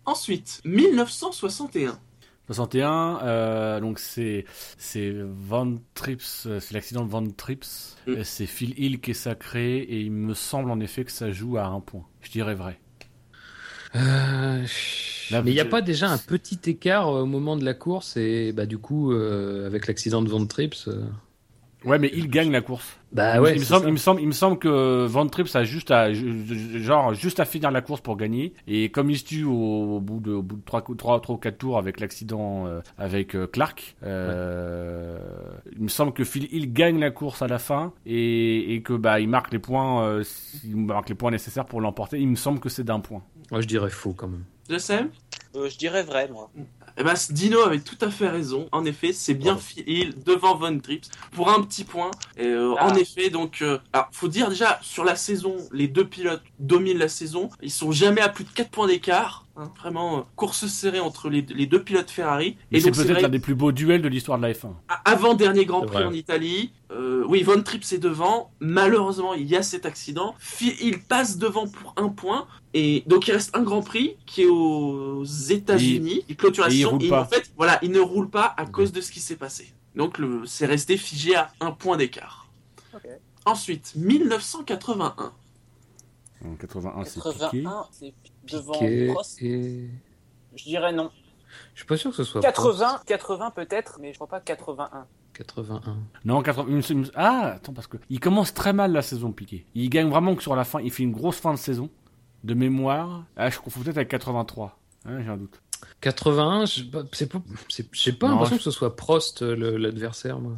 Ensuite, 0.04 0.60
1961. 0.64 1.98
61, 2.46 3.20
euh, 3.22 3.80
donc 3.80 3.98
c'est 3.98 4.44
c'est 4.76 5.14
Van 5.22 5.74
Trips, 5.94 6.46
euh, 6.46 6.60
c'est 6.60 6.74
l'accident 6.74 7.04
de 7.04 7.10
Van 7.10 7.26
Trips. 7.26 7.96
Mm. 8.06 8.22
C'est 8.22 8.46
Phil 8.46 8.78
Hill 8.78 9.00
qui 9.00 9.12
est 9.12 9.14
sacré 9.14 9.78
et 9.78 10.00
il 10.00 10.12
me 10.12 10.34
semble 10.34 10.70
en 10.70 10.80
effet 10.80 11.04
que 11.04 11.12
ça 11.12 11.30
joue 11.32 11.56
à 11.56 11.64
un 11.64 11.80
point. 11.80 12.04
Je 12.20 12.30
dirais 12.30 12.54
vrai. 12.54 12.78
Euh, 13.96 14.64
Là, 15.30 15.42
mais 15.42 15.52
il 15.52 15.54
n'y 15.54 15.60
a 15.60 15.64
pas 15.64 15.80
déjà 15.80 16.10
un 16.10 16.18
petit 16.18 16.58
écart 16.66 17.08
au 17.08 17.24
moment 17.24 17.56
de 17.56 17.64
la 17.64 17.72
course 17.72 18.16
et 18.16 18.52
bah 18.52 18.66
du 18.66 18.76
coup 18.76 19.12
euh, 19.12 19.66
avec 19.66 19.86
l'accident 19.86 20.20
de 20.20 20.28
Van 20.28 20.44
Trips. 20.44 20.88
Ouais, 21.84 21.98
mais 21.98 22.10
il 22.14 22.28
gagne 22.28 22.50
la 22.50 22.60
course. 22.60 22.98
Bah 23.12 23.40
ouais. 23.40 23.54
il, 23.54 23.60
me 23.60 23.64
semble, 23.64 23.86
il 23.86 23.92
me 23.92 23.96
semble, 23.96 24.20
il 24.20 24.26
me 24.26 24.32
semble 24.32 24.58
que 24.58 25.06
Van 25.06 25.26
Trips 25.26 25.54
a 25.54 25.64
juste 25.64 25.90
à, 25.90 26.12
genre, 26.12 27.14
juste 27.14 27.38
à 27.38 27.44
finir 27.44 27.70
la 27.70 27.80
course 27.80 28.00
pour 28.00 28.16
gagner. 28.16 28.54
Et 28.66 28.88
comme 28.88 29.10
il 29.10 29.18
se 29.18 29.24
tue 29.24 29.44
au, 29.44 29.96
au 29.96 30.00
bout 30.00 30.20
de, 30.20 30.32
au 30.32 30.42
bout 30.42 30.56
de 30.56 30.64
3, 30.64 30.82
3, 30.96 31.20
3 31.20 31.34
ou 31.34 31.38
4 31.38 31.58
tours 31.58 31.78
avec 31.78 32.00
l'accident 32.00 32.66
euh, 32.66 32.80
avec 32.98 33.36
euh, 33.36 33.46
Clark, 33.46 33.96
euh, 34.02 35.18
il 35.76 35.82
me 35.82 35.88
semble 35.88 36.12
que 36.12 36.24
Phil 36.24 36.48
Hill 36.52 36.72
gagne 36.72 36.98
la 36.98 37.10
course 37.10 37.42
à 37.42 37.46
la 37.46 37.58
fin 37.58 37.92
et, 38.06 38.74
et 38.74 38.82
que 38.82 38.94
bah 38.94 39.20
il 39.20 39.28
marque 39.28 39.52
les 39.52 39.58
points, 39.58 40.20
il 40.64 40.76
marque 40.76 41.08
les 41.08 41.14
points 41.14 41.30
nécessaires 41.30 41.66
pour 41.66 41.80
l'emporter. 41.80 42.18
Il 42.18 42.28
me 42.28 42.36
semble 42.36 42.60
que 42.60 42.68
c'est 42.68 42.84
d'un 42.84 43.00
point. 43.00 43.22
Moi 43.50 43.60
je 43.60 43.66
dirais 43.66 43.90
faux 43.90 44.14
quand 44.14 44.28
même. 44.28 44.44
JSM 44.68 45.10
Euh, 45.56 45.68
je 45.70 45.78
dirais 45.78 46.02
vrai, 46.02 46.28
moi. 46.32 46.50
Eh 46.96 47.02
ben, 47.04 47.14
Dino 47.30 47.60
avait 47.60 47.80
tout 47.80 47.98
à 48.00 48.10
fait 48.10 48.28
raison. 48.28 48.68
En 48.72 48.84
effet, 48.84 49.12
c'est 49.12 49.34
bien 49.34 49.56
Phil 49.56 50.14
devant 50.24 50.56
Von 50.56 50.78
Trips 50.80 51.06
pour 51.32 51.48
un 51.50 51.62
petit 51.62 51.84
point. 51.84 52.10
Et, 52.36 52.46
euh, 52.46 52.74
Ah. 52.78 52.88
En 52.88 52.94
effet, 52.96 53.30
donc, 53.30 53.62
euh, 53.62 53.78
alors, 53.92 54.08
faut 54.12 54.28
dire 54.28 54.48
déjà 54.48 54.78
sur 54.82 55.04
la 55.04 55.14
saison, 55.16 55.56
les 55.72 55.86
deux 55.88 56.06
pilotes 56.06 56.42
dominent 56.58 56.98
la 56.98 57.08
saison. 57.08 57.50
Ils 57.62 57.70
sont 57.70 57.92
jamais 57.92 58.20
à 58.20 58.28
plus 58.28 58.44
de 58.44 58.50
4 58.50 58.70
points 58.70 58.86
d'écart. 58.88 59.44
hein. 59.56 59.70
vraiment 59.78 60.18
euh, 60.18 60.22
course 60.34 60.66
serrée 60.66 60.98
entre 60.98 61.30
les, 61.30 61.42
les 61.42 61.66
deux 61.66 61.80
pilotes 61.82 62.10
Ferrari. 62.10 62.56
Et, 62.72 62.80
c'est 62.80 62.90
peut-être 62.90 63.20
l'un 63.22 63.28
des 63.28 63.38
plus 63.38 63.54
beaux 63.54 63.70
duels 63.70 64.02
de 64.02 64.08
l'histoire 64.08 64.36
de 64.38 64.42
la 64.42 64.52
F1. 64.52 64.72
avant 65.04 65.34
dernier 65.34 65.64
Grand 65.64 65.82
Prix 65.86 66.02
en 66.04 66.12
Italie. 66.12 66.72
Euh, 66.90 67.24
oui, 67.28 67.42
Von 67.44 67.62
Trips 67.62 67.92
est 67.92 67.98
devant. 67.98 68.50
Malheureusement, 68.60 69.34
il 69.34 69.46
y 69.46 69.56
a 69.56 69.62
cet 69.62 69.84
accident. 69.86 70.34
Phil 70.38 70.74
Hill 70.80 71.02
passe 71.08 71.38
devant 71.38 71.66
pour 71.68 71.92
un 71.96 72.08
point. 72.08 72.46
Et 72.72 73.04
donc 73.06 73.28
il 73.28 73.32
reste 73.32 73.56
un 73.56 73.62
Grand 73.62 73.82
Prix 73.82 74.16
qui 74.26 74.42
est 74.42 74.46
aux 74.54 75.24
États-Unis. 75.24 76.24
Il 76.28 76.36
clôture 76.36 76.64
la 76.64 76.70
et 76.72 76.76
il 76.76 76.86
roule 76.86 77.02
Et 77.04 77.08
pas. 77.08 77.22
en 77.22 77.24
fait, 77.26 77.50
voilà, 77.56 77.78
il 77.82 77.90
ne 77.90 78.00
roule 78.00 78.30
pas 78.30 78.54
à 78.56 78.66
cause 78.66 78.92
de 78.92 79.00
ce 79.00 79.10
qui 79.12 79.20
s'est 79.20 79.36
passé. 79.36 79.72
Donc 79.94 80.18
le, 80.18 80.44
c'est 80.46 80.66
resté 80.66 80.96
figé 80.96 81.34
à 81.36 81.52
un 81.60 81.70
point 81.70 81.96
d'écart. 81.96 82.46
Ensuite, 83.46 83.92
1981. 83.96 85.32
En 86.44 86.54
81, 86.56 87.04
c'est 87.04 87.20
piqué. 87.22 87.62
81, 87.62 87.86
c'est 87.92 88.14
devant 88.50 89.12
Prost. 89.14 89.42
et. 89.42 89.88
Je 90.56 90.64
dirais 90.64 90.92
non. 90.92 91.10
Je 91.74 91.80
suis 91.80 91.86
pas 91.86 91.96
sûr 91.96 92.10
que 92.10 92.16
ce 92.16 92.24
soit. 92.24 92.40
80, 92.40 93.00
80 93.06 93.50
peut-être, 93.50 93.98
mais 94.00 94.10
je 94.12 94.16
crois 94.18 94.28
pas 94.28 94.40
81. 94.40 95.06
81. 95.34 95.96
Non, 96.24 96.42
80, 96.42 96.68
une- 96.68 96.82
une- 96.98 97.10
ah, 97.14 97.52
attends, 97.56 97.72
parce 97.72 97.86
que 97.86 97.96
il 98.10 98.20
commence 98.20 98.54
très 98.54 98.72
mal 98.72 98.92
la 98.92 99.02
saison 99.02 99.32
Piqué. 99.32 99.66
Il 99.74 99.88
gagne 99.90 100.08
vraiment 100.08 100.34
que 100.36 100.42
sur 100.42 100.54
la 100.54 100.64
fin. 100.64 100.80
Il 100.80 100.90
fait 100.92 101.02
une 101.02 101.12
grosse 101.12 101.36
fin 101.38 101.52
de 101.52 101.58
saison. 101.58 101.88
De 102.44 102.54
mémoire. 102.54 103.24
Ah, 103.36 103.50
je 103.50 103.58
confonds 103.58 103.80
peut-être 103.80 103.96
avec 103.96 104.08
83. 104.08 104.78
Hein, 105.06 105.22
j'ai 105.22 105.28
un 105.30 105.36
doute. 105.36 105.60
81, 106.00 106.66
je- 106.66 106.82
c'est 107.12 107.28
pas, 107.28 107.38
pas 107.38 108.28
Non, 108.28 108.32
l'impression 108.34 108.54
je- 108.56 108.58
que 108.58 108.64
ce 108.64 108.70
soit 108.70 108.94
Prost 108.96 109.42
euh, 109.42 109.76
l'adversaire. 109.78 110.38
moi. 110.38 110.52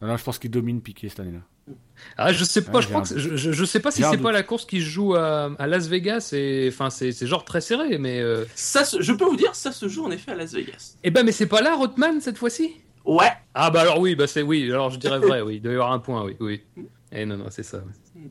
Ah 0.00 0.06
Non, 0.06 0.16
je 0.16 0.24
pense 0.24 0.38
qu'il 0.38 0.50
domine 0.50 0.80
Piqué 0.80 1.08
cette 1.08 1.20
année-là. 1.20 1.74
Ah, 2.16 2.32
je 2.32 2.44
sais 2.44 2.62
pas, 2.62 2.74
Ouais, 2.74 2.82
je 2.82 2.88
crois 2.88 3.02
que 3.02 3.18
je, 3.18 3.36
je, 3.36 3.50
je 3.52 3.64
sais 3.64 3.80
pas 3.80 3.90
si 3.90 4.02
c'est 4.02 4.18
pas 4.18 4.30
la 4.30 4.44
course 4.44 4.66
qui 4.66 4.80
se 4.80 4.86
joue 4.86 5.14
à, 5.16 5.50
à 5.58 5.66
Las 5.66 5.88
Vegas 5.88 6.30
et 6.32 6.68
enfin 6.72 6.90
c'est 6.90 7.10
genre 7.26 7.44
très 7.44 7.60
serré 7.60 7.98
mais 7.98 8.20
euh... 8.20 8.44
Ça, 8.54 8.84
se- 8.84 9.02
je 9.02 9.12
peux 9.12 9.24
vous 9.24 9.34
dire, 9.36 9.52
ça 9.56 9.72
se 9.72 9.88
joue 9.88 10.04
en 10.04 10.12
effet 10.12 10.30
à 10.30 10.36
Las 10.36 10.52
Vegas. 10.54 10.94
eh 11.02 11.10
ben 11.10 11.24
mais 11.24 11.32
c'est 11.32 11.46
pas 11.48 11.60
là 11.62 11.74
Rothman 11.74 12.20
cette 12.20 12.38
fois-ci? 12.38 12.76
Ouais. 13.04 13.32
Ah 13.54 13.70
bah 13.70 13.80
alors 13.80 13.98
oui, 13.98 14.14
bah 14.14 14.28
c'est 14.28 14.42
oui, 14.42 14.70
alors 14.70 14.90
je 14.90 14.98
dirais 15.00 15.18
vrai, 15.18 15.40
oui, 15.40 15.56
il 15.56 15.62
doit 15.62 15.72
y 15.72 15.74
avoir 15.74 15.90
un 15.90 15.98
point, 15.98 16.24
oui, 16.24 16.36
oui. 16.38 16.62
Eh 17.10 17.26
non 17.26 17.36
non, 17.36 17.46
c'est 17.50 17.64
ça. 17.64 17.78
ouais. 17.78 18.22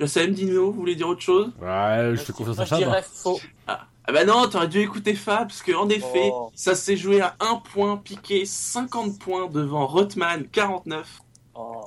Je 0.00 0.06
sais, 0.06 0.26
Dino, 0.28 0.72
vous 0.72 0.78
voulez 0.80 0.94
dire 0.96 1.08
autre 1.08 1.20
chose? 1.20 1.52
Ouais, 1.60 2.12
je 2.16 2.22
fais 2.22 2.32
confiance 2.32 2.58
à 2.58 2.76
dirais 2.76 3.04
faux. 3.06 3.38
Ah 3.68 3.86
bah 4.12 4.24
non, 4.24 4.48
t'aurais 4.48 4.66
dû 4.66 4.80
écouter 4.80 5.14
Fab, 5.14 5.48
parce 5.48 5.62
qu'en 5.62 5.88
effet, 5.90 6.30
Oh. 6.32 6.50
ça 6.54 6.74
s'est 6.74 6.96
joué 6.96 7.20
à 7.20 7.36
un 7.38 7.56
point, 7.56 7.98
piqué 7.98 8.44
50 8.46 9.18
points 9.18 9.46
devant 9.48 9.86
Rothman, 9.86 10.44
49. 10.50 11.06
Oh. 11.54 11.82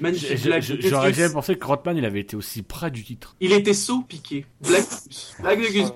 J'aurais 0.00 1.10
que 1.10 1.18
jamais 1.18 1.32
pensé 1.32 1.58
que 1.58 1.66
Rothman 1.66 1.96
il 1.96 2.04
avait 2.04 2.20
été 2.20 2.36
aussi 2.36 2.62
près 2.62 2.92
du 2.92 3.02
titre. 3.02 3.34
Il 3.40 3.52
était 3.52 3.74
saut 3.74 4.02
piqué. 4.02 4.46
Blague. 4.60 4.84
Blague 5.40 5.60
de 5.60 5.72
Gus. 5.72 5.92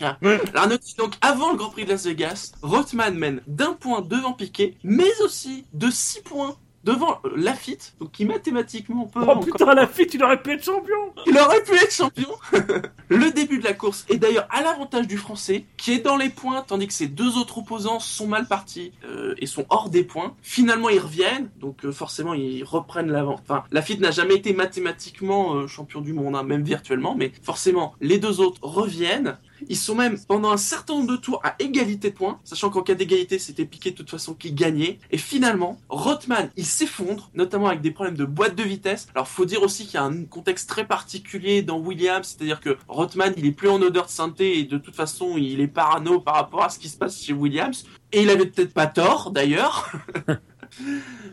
Ah. 0.00 0.16
Alors 0.54 0.68
notez 0.68 0.94
donc 0.96 1.14
avant 1.20 1.50
le 1.50 1.58
Grand 1.58 1.70
Prix 1.70 1.84
de 1.84 1.90
Las 1.90 2.06
Vegas, 2.06 2.52
Rothman 2.62 3.14
mène 3.14 3.42
d'un 3.46 3.74
point 3.74 4.00
devant 4.00 4.32
Piquet, 4.32 4.76
mais 4.82 5.10
aussi 5.22 5.66
de 5.74 5.90
6 5.90 6.22
points 6.22 6.56
devant 6.84 7.20
euh, 7.24 7.30
Lafitte, 7.36 7.94
donc 8.00 8.12
qui 8.12 8.24
mathématiquement 8.24 9.06
peut 9.06 9.24
Oh 9.26 9.40
putain, 9.40 9.74
la 9.74 9.86
fille, 9.86 10.08
il 10.12 10.22
aurait 10.22 10.42
pu 10.42 10.52
être 10.52 10.64
champion 10.64 10.96
il 11.26 11.38
aurait 11.38 11.62
pu 11.62 11.74
être 11.74 11.92
champion. 11.92 12.28
le 13.08 13.30
début 13.30 13.58
de 13.58 13.64
la 13.64 13.74
course 13.74 14.06
est 14.08 14.16
d'ailleurs 14.16 14.46
à 14.50 14.62
l'avantage 14.62 15.06
du 15.06 15.16
Français, 15.16 15.64
qui 15.76 15.92
est 15.92 15.98
dans 15.98 16.16
les 16.16 16.28
points, 16.28 16.64
tandis 16.66 16.86
que 16.86 16.92
ses 16.92 17.06
deux 17.06 17.36
autres 17.36 17.58
opposants 17.58 18.00
sont 18.00 18.26
mal 18.26 18.46
partis 18.46 18.92
euh, 19.04 19.34
et 19.38 19.46
sont 19.46 19.66
hors 19.70 19.90
des 19.90 20.04
points. 20.04 20.34
Finalement, 20.42 20.88
ils 20.88 20.98
reviennent, 20.98 21.50
donc 21.60 21.84
euh, 21.84 21.92
forcément, 21.92 22.34
ils 22.34 22.64
reprennent 22.64 23.10
l'avant. 23.10 23.34
Enfin, 23.34 23.64
Lafitte 23.70 24.00
n'a 24.00 24.10
jamais 24.10 24.34
été 24.34 24.52
mathématiquement 24.52 25.54
euh, 25.54 25.66
champion 25.66 26.00
du 26.00 26.12
monde, 26.12 26.36
hein, 26.36 26.42
même 26.42 26.62
virtuellement, 26.62 27.14
mais 27.14 27.32
forcément, 27.42 27.94
les 28.00 28.18
deux 28.18 28.40
autres 28.40 28.60
reviennent. 28.62 29.36
Ils 29.68 29.76
sont 29.76 29.94
même 29.94 30.18
pendant 30.28 30.50
un 30.50 30.56
certain 30.56 30.94
nombre 30.94 31.10
de 31.10 31.16
tours 31.16 31.40
à 31.44 31.54
égalité 31.58 32.10
de 32.10 32.14
points, 32.14 32.38
sachant 32.44 32.70
qu'en 32.70 32.82
cas 32.82 32.94
d'égalité, 32.94 33.38
c'était 33.38 33.64
Piquet 33.64 33.90
de 33.90 33.96
toute 33.96 34.10
façon 34.10 34.34
qui 34.34 34.52
gagnait. 34.52 34.98
Et 35.10 35.18
finalement, 35.18 35.78
Rothman, 35.88 36.50
il 36.56 36.66
s'effondre, 36.66 37.30
notamment 37.34 37.66
avec 37.68 37.80
des 37.80 37.90
problèmes 37.90 38.16
de 38.16 38.24
boîte 38.24 38.54
de 38.54 38.62
vitesse. 38.62 39.08
Alors, 39.14 39.26
faut 39.28 39.44
dire 39.44 39.62
aussi 39.62 39.84
qu'il 39.84 39.94
y 39.94 39.98
a 39.98 40.04
un 40.04 40.24
contexte 40.24 40.68
très 40.68 40.86
particulier 40.86 41.62
dans 41.62 41.78
Williams, 41.78 42.36
c'est-à-dire 42.36 42.60
que 42.60 42.76
Rothman, 42.88 43.32
il 43.36 43.46
est 43.46 43.52
plus 43.52 43.68
en 43.68 43.80
odeur 43.82 44.06
de 44.06 44.10
sainteté 44.10 44.58
et 44.58 44.64
de 44.64 44.78
toute 44.78 44.94
façon, 44.94 45.36
il 45.36 45.60
est 45.60 45.68
parano 45.68 46.20
par 46.20 46.34
rapport 46.34 46.62
à 46.64 46.68
ce 46.68 46.78
qui 46.78 46.88
se 46.88 46.96
passe 46.96 47.20
chez 47.22 47.32
Williams. 47.32 47.84
Et 48.12 48.22
il 48.22 48.30
avait 48.30 48.46
peut-être 48.46 48.72
pas 48.72 48.86
tort, 48.86 49.30
d'ailleurs. 49.30 49.90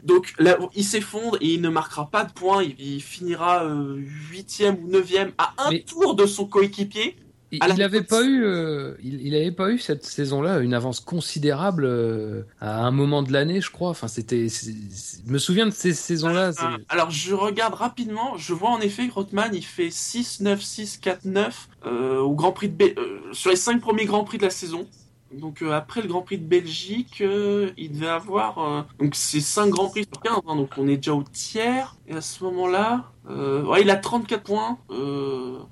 Donc 0.03 0.33
là, 0.39 0.57
il 0.75 0.83
s'effondre 0.83 1.37
et 1.41 1.53
il 1.53 1.61
ne 1.61 1.69
marquera 1.69 2.09
pas 2.09 2.23
de 2.23 2.31
points. 2.31 2.63
Il, 2.63 2.75
il 2.79 3.01
finira 3.01 3.63
euh, 3.65 3.97
huitième 4.31 4.77
ou 4.83 4.87
neuvième 4.87 5.31
à 5.37 5.53
un 5.57 5.71
Mais- 5.71 5.83
tour 5.83 6.15
de 6.15 6.25
son 6.25 6.45
coéquipier. 6.45 7.17
Il 7.55 7.63
À 7.63 7.67
la 7.67 7.75
il 7.75 7.83
avait 7.83 7.99
toute- 7.99 8.07
pas 8.09 8.23
eu, 8.23 8.43
euh, 8.45 8.93
il, 9.03 9.21
il 9.25 9.35
avait 9.35 9.51
pas 9.51 9.69
eu 9.71 9.79
cette 9.79 10.05
saison-là 10.05 10.59
une 10.59 10.73
avance 10.73 10.99
considérable 10.99 11.85
euh, 11.85 12.43
à 12.61 12.85
un 12.85 12.91
moment 12.91 13.23
de 13.23 13.31
l'année, 13.33 13.61
je 13.61 13.71
crois. 13.71 13.89
Enfin, 13.89 14.07
c'était, 14.07 14.47
je 14.49 15.31
me 15.31 15.37
souviens 15.37 15.65
de 15.65 15.71
ces 15.71 15.93
saisons-là. 15.93 16.51
Ah, 16.57 16.77
Alors 16.89 17.11
je 17.11 17.33
regarde 17.33 17.73
rapidement, 17.73 18.37
je 18.37 18.53
vois 18.53 18.69
en 18.69 18.79
effet 18.81 19.07
que 19.07 19.13
Rothman 19.13 19.49
il 19.53 19.63
fait 19.65 19.89
6, 19.89 20.41
9, 20.41 20.61
6, 20.61 20.97
4, 20.97 21.25
9 21.25 21.67
euh, 21.85 22.19
au 22.19 22.33
Grand 22.33 22.51
Prix 22.51 22.69
de 22.69 22.75
Bé- 22.75 22.95
euh, 22.97 23.19
sur 23.33 23.49
les 23.49 23.55
5 23.55 23.79
premiers 23.81 24.05
Grands 24.05 24.23
Prix 24.23 24.37
de 24.37 24.43
la 24.43 24.49
saison. 24.49 24.87
Donc 25.39 25.61
euh, 25.61 25.71
après 25.71 26.01
le 26.01 26.07
Grand 26.07 26.21
Prix 26.21 26.37
de 26.37 26.45
Belgique, 26.45 27.21
euh, 27.21 27.71
il 27.77 27.93
devait 27.93 28.07
avoir 28.07 28.59
euh, 28.59 28.81
donc 28.99 29.15
c'est 29.15 29.41
5 29.41 29.69
Grands 29.69 29.89
Prix 29.89 30.05
sur 30.11 30.21
15, 30.21 30.39
hein, 30.47 30.55
donc 30.55 30.71
on 30.77 30.87
est 30.87 30.97
déjà 30.97 31.13
au 31.13 31.23
tiers. 31.23 31.95
Et 32.07 32.13
à 32.13 32.21
ce 32.21 32.43
moment-là, 32.43 33.11
ouais, 33.27 33.81
il 33.81 33.89
a 33.89 33.95
34 33.95 34.43
points 34.43 34.77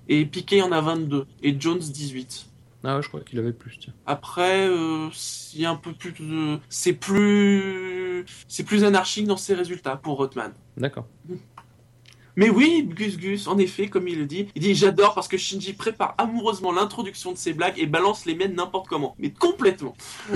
et 0.08 0.26
Piquet 0.26 0.62
en 0.62 0.72
a 0.72 0.82
22 0.82 1.26
et 1.42 1.56
Jones 1.60 1.80
18. 1.80 2.48
Ah 2.86 2.98
ouais, 2.98 3.02
je 3.02 3.08
crois 3.08 3.22
qu'il 3.22 3.40
avait 3.40 3.54
plus. 3.54 3.78
Tiens. 3.80 3.94
Après, 4.06 4.68
il 4.68 5.62
y 5.62 5.66
a 5.66 5.72
un 5.72 5.76
peu 5.76 5.94
plus 5.94 6.12
de, 6.12 6.60
c'est 6.68 6.94
plus, 6.94 8.26
c'est 8.48 8.64
plus 8.64 8.84
anarchique 8.84 9.28
dans 9.28 9.38
ses 9.38 9.54
résultats 9.54 9.96
pour 9.96 10.18
Rothman. 10.18 10.52
D'accord. 10.76 11.06
Mais 12.36 12.50
oui, 12.50 12.88
Gus 12.96 13.18
Gus, 13.18 13.48
en 13.48 13.58
effet, 13.58 13.88
comme 13.88 14.08
il 14.08 14.18
le 14.18 14.26
dit, 14.26 14.48
il 14.56 14.62
dit 14.62 14.74
j'adore 14.76 15.14
parce 15.14 15.28
que 15.28 15.38
Shinji 15.38 15.74
prépare 15.74 16.16
amoureusement 16.18 16.72
l'introduction 16.72 17.32
de 17.32 17.38
ses 17.38 17.54
blagues 17.54 17.76
et 17.78 17.86
balance 17.86 18.26
les 18.26 18.34
miennes 18.36 18.56
n'importe 18.56 18.88
comment, 18.88 19.16
mais 19.20 19.30
complètement. 19.30 19.96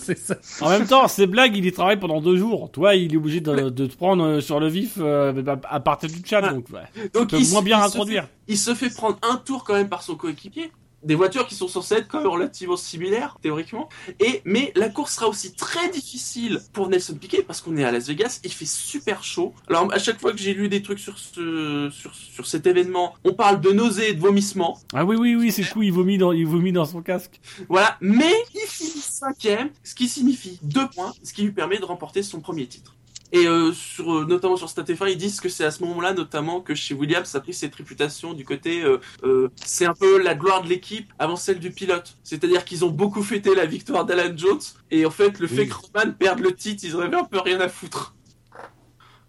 c'est 0.00 0.18
ça. 0.18 0.36
En 0.60 0.70
même 0.70 0.86
temps, 0.86 1.06
ces 1.08 1.26
blagues, 1.26 1.56
il 1.56 1.64
y 1.66 1.72
travaille 1.72 1.98
pendant 1.98 2.20
deux 2.20 2.36
jours. 2.36 2.70
Toi, 2.72 2.94
il 2.94 3.12
est 3.12 3.16
obligé 3.16 3.40
de, 3.40 3.70
de 3.70 3.86
te 3.86 3.96
prendre 3.96 4.24
euh, 4.24 4.40
sur 4.40 4.58
le 4.60 4.68
vif 4.68 4.94
euh, 4.98 5.32
à 5.68 5.80
partir 5.80 6.08
du 6.08 6.22
chat, 6.24 6.40
donc 6.40 6.66
ouais. 6.70 7.08
Donc 7.14 7.30
peut 7.30 7.38
il, 7.38 7.50
moins 7.50 7.60
se- 7.60 7.64
bien 7.64 7.78
il 7.78 7.82
se 7.82 7.86
introduire. 7.88 8.22
fait- 8.24 8.28
il 8.48 8.58
se 8.58 8.74
fait 8.74 8.90
prendre 8.94 9.18
un 9.22 9.36
tour 9.36 9.64
quand 9.64 9.74
même 9.74 9.88
par 9.88 10.02
son 10.02 10.14
coéquipier. 10.16 10.72
Des 11.04 11.14
voitures 11.14 11.46
qui 11.46 11.54
sont 11.54 11.68
censées 11.68 11.94
être 11.94 12.08
quand 12.08 12.18
même 12.18 12.26
relativement 12.26 12.76
similaires, 12.76 13.38
théoriquement. 13.40 13.88
Et, 14.18 14.42
mais 14.44 14.72
la 14.74 14.88
course 14.88 15.14
sera 15.14 15.28
aussi 15.28 15.54
très 15.54 15.88
difficile 15.90 16.60
pour 16.72 16.88
Nelson 16.88 17.14
Piquet 17.14 17.42
parce 17.42 17.60
qu'on 17.60 17.76
est 17.76 17.84
à 17.84 17.92
Las 17.92 18.08
Vegas, 18.08 18.40
il 18.42 18.52
fait 18.52 18.66
super 18.66 19.22
chaud. 19.22 19.54
Alors, 19.68 19.92
à 19.92 19.98
chaque 19.98 20.20
fois 20.20 20.32
que 20.32 20.38
j'ai 20.38 20.54
lu 20.54 20.68
des 20.68 20.82
trucs 20.82 20.98
sur 20.98 21.18
ce, 21.18 21.88
sur, 21.92 22.14
sur 22.14 22.46
cet 22.46 22.66
événement, 22.66 23.14
on 23.24 23.32
parle 23.32 23.60
de 23.60 23.70
nausées 23.70 24.10
et 24.10 24.14
de 24.14 24.20
vomissements. 24.20 24.80
Ah 24.92 25.04
oui, 25.04 25.16
oui, 25.16 25.36
oui, 25.36 25.52
c'est 25.52 25.62
fou, 25.62 25.82
il 25.82 25.92
vomit 25.92 26.18
dans, 26.18 26.32
il 26.32 26.46
vomit 26.46 26.72
dans 26.72 26.84
son 26.84 27.00
casque. 27.00 27.40
Voilà, 27.68 27.96
mais 28.00 28.34
il 28.54 28.66
finit 28.68 29.00
cinquième, 29.00 29.70
ce 29.84 29.94
qui 29.94 30.08
signifie 30.08 30.58
deux 30.62 30.88
points, 30.88 31.12
ce 31.22 31.32
qui 31.32 31.42
lui 31.42 31.52
permet 31.52 31.78
de 31.78 31.84
remporter 31.84 32.22
son 32.22 32.40
premier 32.40 32.66
titre. 32.66 32.94
Et 33.32 33.46
euh, 33.46 33.72
sur, 33.72 34.20
euh, 34.20 34.24
notamment 34.24 34.56
sur 34.56 34.68
StatF1, 34.68 35.10
ils 35.10 35.18
disent 35.18 35.40
que 35.40 35.48
c'est 35.48 35.64
à 35.64 35.70
ce 35.70 35.82
moment-là, 35.84 36.14
notamment, 36.14 36.60
que 36.60 36.74
chez 36.74 36.94
Williams, 36.94 37.28
ça 37.28 37.38
a 37.38 37.40
pris 37.40 37.52
cette 37.52 37.74
réputation 37.74 38.32
du 38.32 38.44
côté, 38.44 38.82
euh, 38.82 38.98
euh, 39.22 39.50
c'est 39.56 39.84
un 39.84 39.92
peu 39.92 40.22
la 40.22 40.34
gloire 40.34 40.62
de 40.62 40.68
l'équipe 40.68 41.12
avant 41.18 41.36
celle 41.36 41.58
du 41.58 41.70
pilote. 41.70 42.16
C'est-à-dire 42.22 42.64
qu'ils 42.64 42.84
ont 42.84 42.90
beaucoup 42.90 43.22
fêté 43.22 43.54
la 43.54 43.66
victoire 43.66 44.06
d'Alan 44.06 44.34
Jones, 44.36 44.60
et 44.90 45.04
en 45.04 45.10
fait, 45.10 45.38
le 45.40 45.46
fait 45.46 45.66
que 45.66 45.74
Roman 45.74 46.12
perde 46.12 46.40
le 46.40 46.54
titre, 46.54 46.84
ils 46.84 46.96
en 46.96 47.00
avaient 47.00 47.16
un 47.16 47.24
peu 47.24 47.38
rien 47.38 47.60
à 47.60 47.68
foutre. 47.68 48.14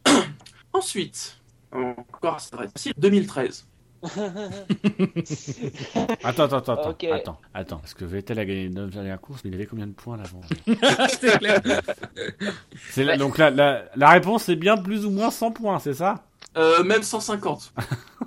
Ensuite, 0.74 1.38
encore, 1.72 2.40
ça 2.40 2.56
va 2.56 2.64
être 2.66 2.72
facile, 2.72 2.94
2013. 2.98 3.69
Attends, 6.24 6.46
attends, 6.46 6.58
attends, 6.58 6.74
attends, 6.74 6.96
attends, 7.14 7.40
attends, 7.54 7.78
parce 7.78 7.94
que 7.94 8.06
Vettel 8.06 8.40
a 8.40 8.46
gagné 8.46 8.70
9 8.70 8.92
dernières 8.92 9.20
courses, 9.20 9.44
mais 9.44 9.50
il 9.50 9.56
avait 9.56 9.66
combien 9.66 9.88
de 9.88 9.92
points 9.92 10.16
là 10.18 10.24
avant 10.24 10.42
c'est 12.92 13.18
donc 13.18 13.38
la, 13.38 13.50
la, 13.50 13.84
la 13.96 14.10
réponse 14.10 14.44
c'est 14.44 14.56
bien 14.56 14.78
plus 14.78 15.06
ou 15.06 15.10
moins 15.10 15.32
100 15.32 15.52
points, 15.52 15.80
c'est 15.80 15.96
ça? 15.96 16.24
Euh, 16.58 16.84
même 16.84 17.04
150. 17.04 17.74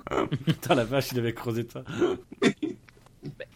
Putain 0.45 0.75
la 0.75 0.85
vache, 0.85 1.11
il 1.11 1.19
avait 1.19 1.33
creusé 1.33 1.67
ça. 1.71 1.83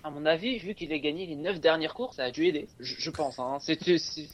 À 0.07 0.09
mon 0.09 0.25
avis, 0.25 0.57
vu 0.57 0.73
qu'il 0.73 0.93
a 0.93 0.99
gagné 0.99 1.25
les 1.25 1.35
9 1.35 1.59
dernières 1.59 1.93
courses, 1.93 2.15
ça 2.15 2.23
a 2.23 2.31
dû 2.31 2.45
aider. 2.45 2.67
Je, 2.79 2.95
je 2.97 3.09
pense. 3.09 3.39
Hein. 3.39 3.57
C'est, 3.59 3.77
c'est- 3.83 3.97
c'est- 3.97 4.29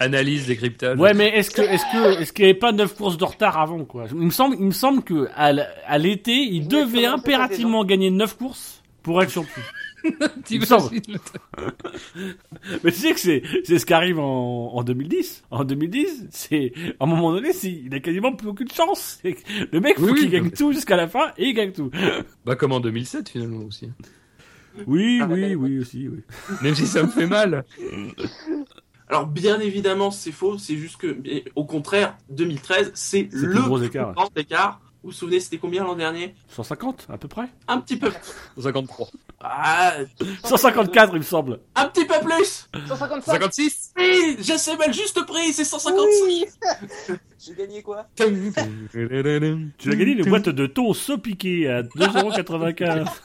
Analyse, 0.00 0.46
décryptage. 0.46 0.98
Ouais, 0.98 1.12
mais 1.12 1.28
est-ce 1.36 1.50
que, 1.50 1.60
est-ce 1.60 1.84
que, 1.92 2.22
est-ce 2.22 2.32
qu'il 2.32 2.46
n'y 2.46 2.50
avait 2.52 2.58
pas 2.58 2.72
9 2.72 2.94
courses 2.96 3.18
de 3.18 3.24
retard 3.26 3.58
avant 3.60 3.84
quoi? 3.84 4.06
Il 4.10 4.16
me 4.16 4.30
semble, 4.30 4.56
il 4.58 4.64
me 4.64 4.70
semble 4.70 5.02
que 5.02 5.28
à, 5.34 5.98
l'été, 5.98 6.32
il 6.32 6.66
devait 6.66 7.04
impérativement 7.04 7.84
gagner 7.84 8.10
9 8.10 8.38
courses 8.38 8.82
pour 9.02 9.22
être 9.22 9.30
champion. 9.30 9.60
Tu 10.46 10.60
me 10.60 10.64
semble. 10.64 10.88
Mais 12.84 12.92
tu 12.92 12.98
sais 12.98 13.12
que 13.12 13.18
c'est, 13.20 13.42
c'est 13.64 13.78
ce 13.80 13.84
qui 13.84 13.92
arrive 13.92 14.18
en, 14.20 14.72
en 14.72 14.82
2010. 14.84 15.42
En 15.50 15.64
2010, 15.64 16.26
c'est, 16.30 16.72
à 17.00 17.04
un 17.04 17.06
moment 17.06 17.32
donné, 17.32 17.52
c'est, 17.52 17.70
il 17.72 17.92
a 17.92 17.98
quasiment 18.00 18.32
plus 18.32 18.48
aucune 18.48 18.70
chance. 18.70 19.20
Le 19.24 19.80
mec, 19.80 19.98
faut 19.98 20.06
Oui, 20.06 20.20
qu'il 20.20 20.30
gagne 20.30 20.50
tout 20.50 20.72
jusqu'à 20.72 20.96
la 20.96 21.08
fin 21.08 21.32
et 21.36 21.46
il 21.48 21.54
gagne 21.54 21.72
tout. 21.72 21.90
Bah 22.44 22.54
comme 22.56 22.72
en 22.72 22.80
2007 22.80 23.28
finalement 23.30 23.64
aussi. 23.66 23.90
Oui, 24.86 25.18
Ah, 25.22 25.26
oui, 25.30 25.54
oui 25.54 25.78
aussi, 25.78 26.08
oui. 26.08 26.20
Même 26.62 26.74
si 26.74 26.86
ça 26.86 27.02
me 27.02 27.08
fait 27.08 27.26
mal. 27.26 27.64
Alors 29.08 29.26
bien 29.26 29.60
évidemment 29.60 30.10
c'est 30.10 30.32
faux, 30.32 30.58
c'est 30.58 30.76
juste 30.76 30.96
que 30.96 31.16
mais 31.24 31.44
au 31.54 31.64
contraire 31.64 32.16
2013 32.30 32.90
c'est 32.94 33.28
le 33.30 33.46
le 33.52 33.60
gros 33.62 33.80
écart. 33.80 34.12
grand 34.14 34.36
écart. 34.36 34.80
Vous 35.04 35.10
vous 35.12 35.16
souvenez 35.16 35.38
c'était 35.38 35.58
combien 35.58 35.84
l'an 35.84 35.94
dernier? 35.94 36.34
150, 36.48 37.06
à 37.08 37.16
peu 37.16 37.28
près? 37.28 37.44
Un 37.68 37.78
petit 37.78 37.96
peu. 37.96 38.10
53. 38.60 39.06
Ah, 39.40 39.92
154, 40.42 41.12
il 41.12 41.18
me 41.18 41.22
semble. 41.22 41.60
un 41.76 41.84
petit 41.86 42.04
peu 42.04 42.14
plus. 42.24 42.68
155 42.88 43.22
56 43.34 43.92
Oui, 43.96 44.36
je 44.40 44.56
sais 44.58 44.76
mal 44.76 44.92
juste 44.92 45.24
prix, 45.24 45.52
c'est 45.52 45.64
155. 45.64 47.16
J'ai 47.38 47.54
gagné 47.54 47.82
quoi? 47.82 48.08
Tu 48.16 48.24
as 48.24 49.94
gagné 49.94 50.12
une 50.12 50.24
boîte 50.28 50.48
de 50.48 50.66
thon 50.66 50.92
saupiqué 50.92 51.68
à 51.68 51.82
2,95€. 51.82 53.06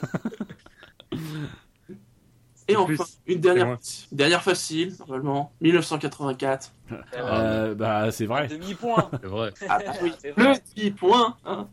Et 2.67 2.75
En 2.75 2.85
plus, 2.85 2.99
enfin 2.99 3.09
une 3.27 3.39
dernière, 3.39 3.67
une 4.11 4.17
dernière 4.17 4.43
facile 4.43 4.93
normalement 4.99 5.51
1984. 5.61 6.71
euh, 7.15 7.75
bah, 7.75 8.11
c'est 8.11 8.25
vrai. 8.25 8.47
Demi-point. 8.47 9.09
C'est 9.21 9.27
vrai. 9.27 9.51
Ah 9.69 9.79
bah 9.85 9.91
oui, 10.01 10.13
le 10.23 10.31
vrai. 10.43 10.59
petit 10.59 10.91
point. 10.91 11.35
Hein. 11.45 11.67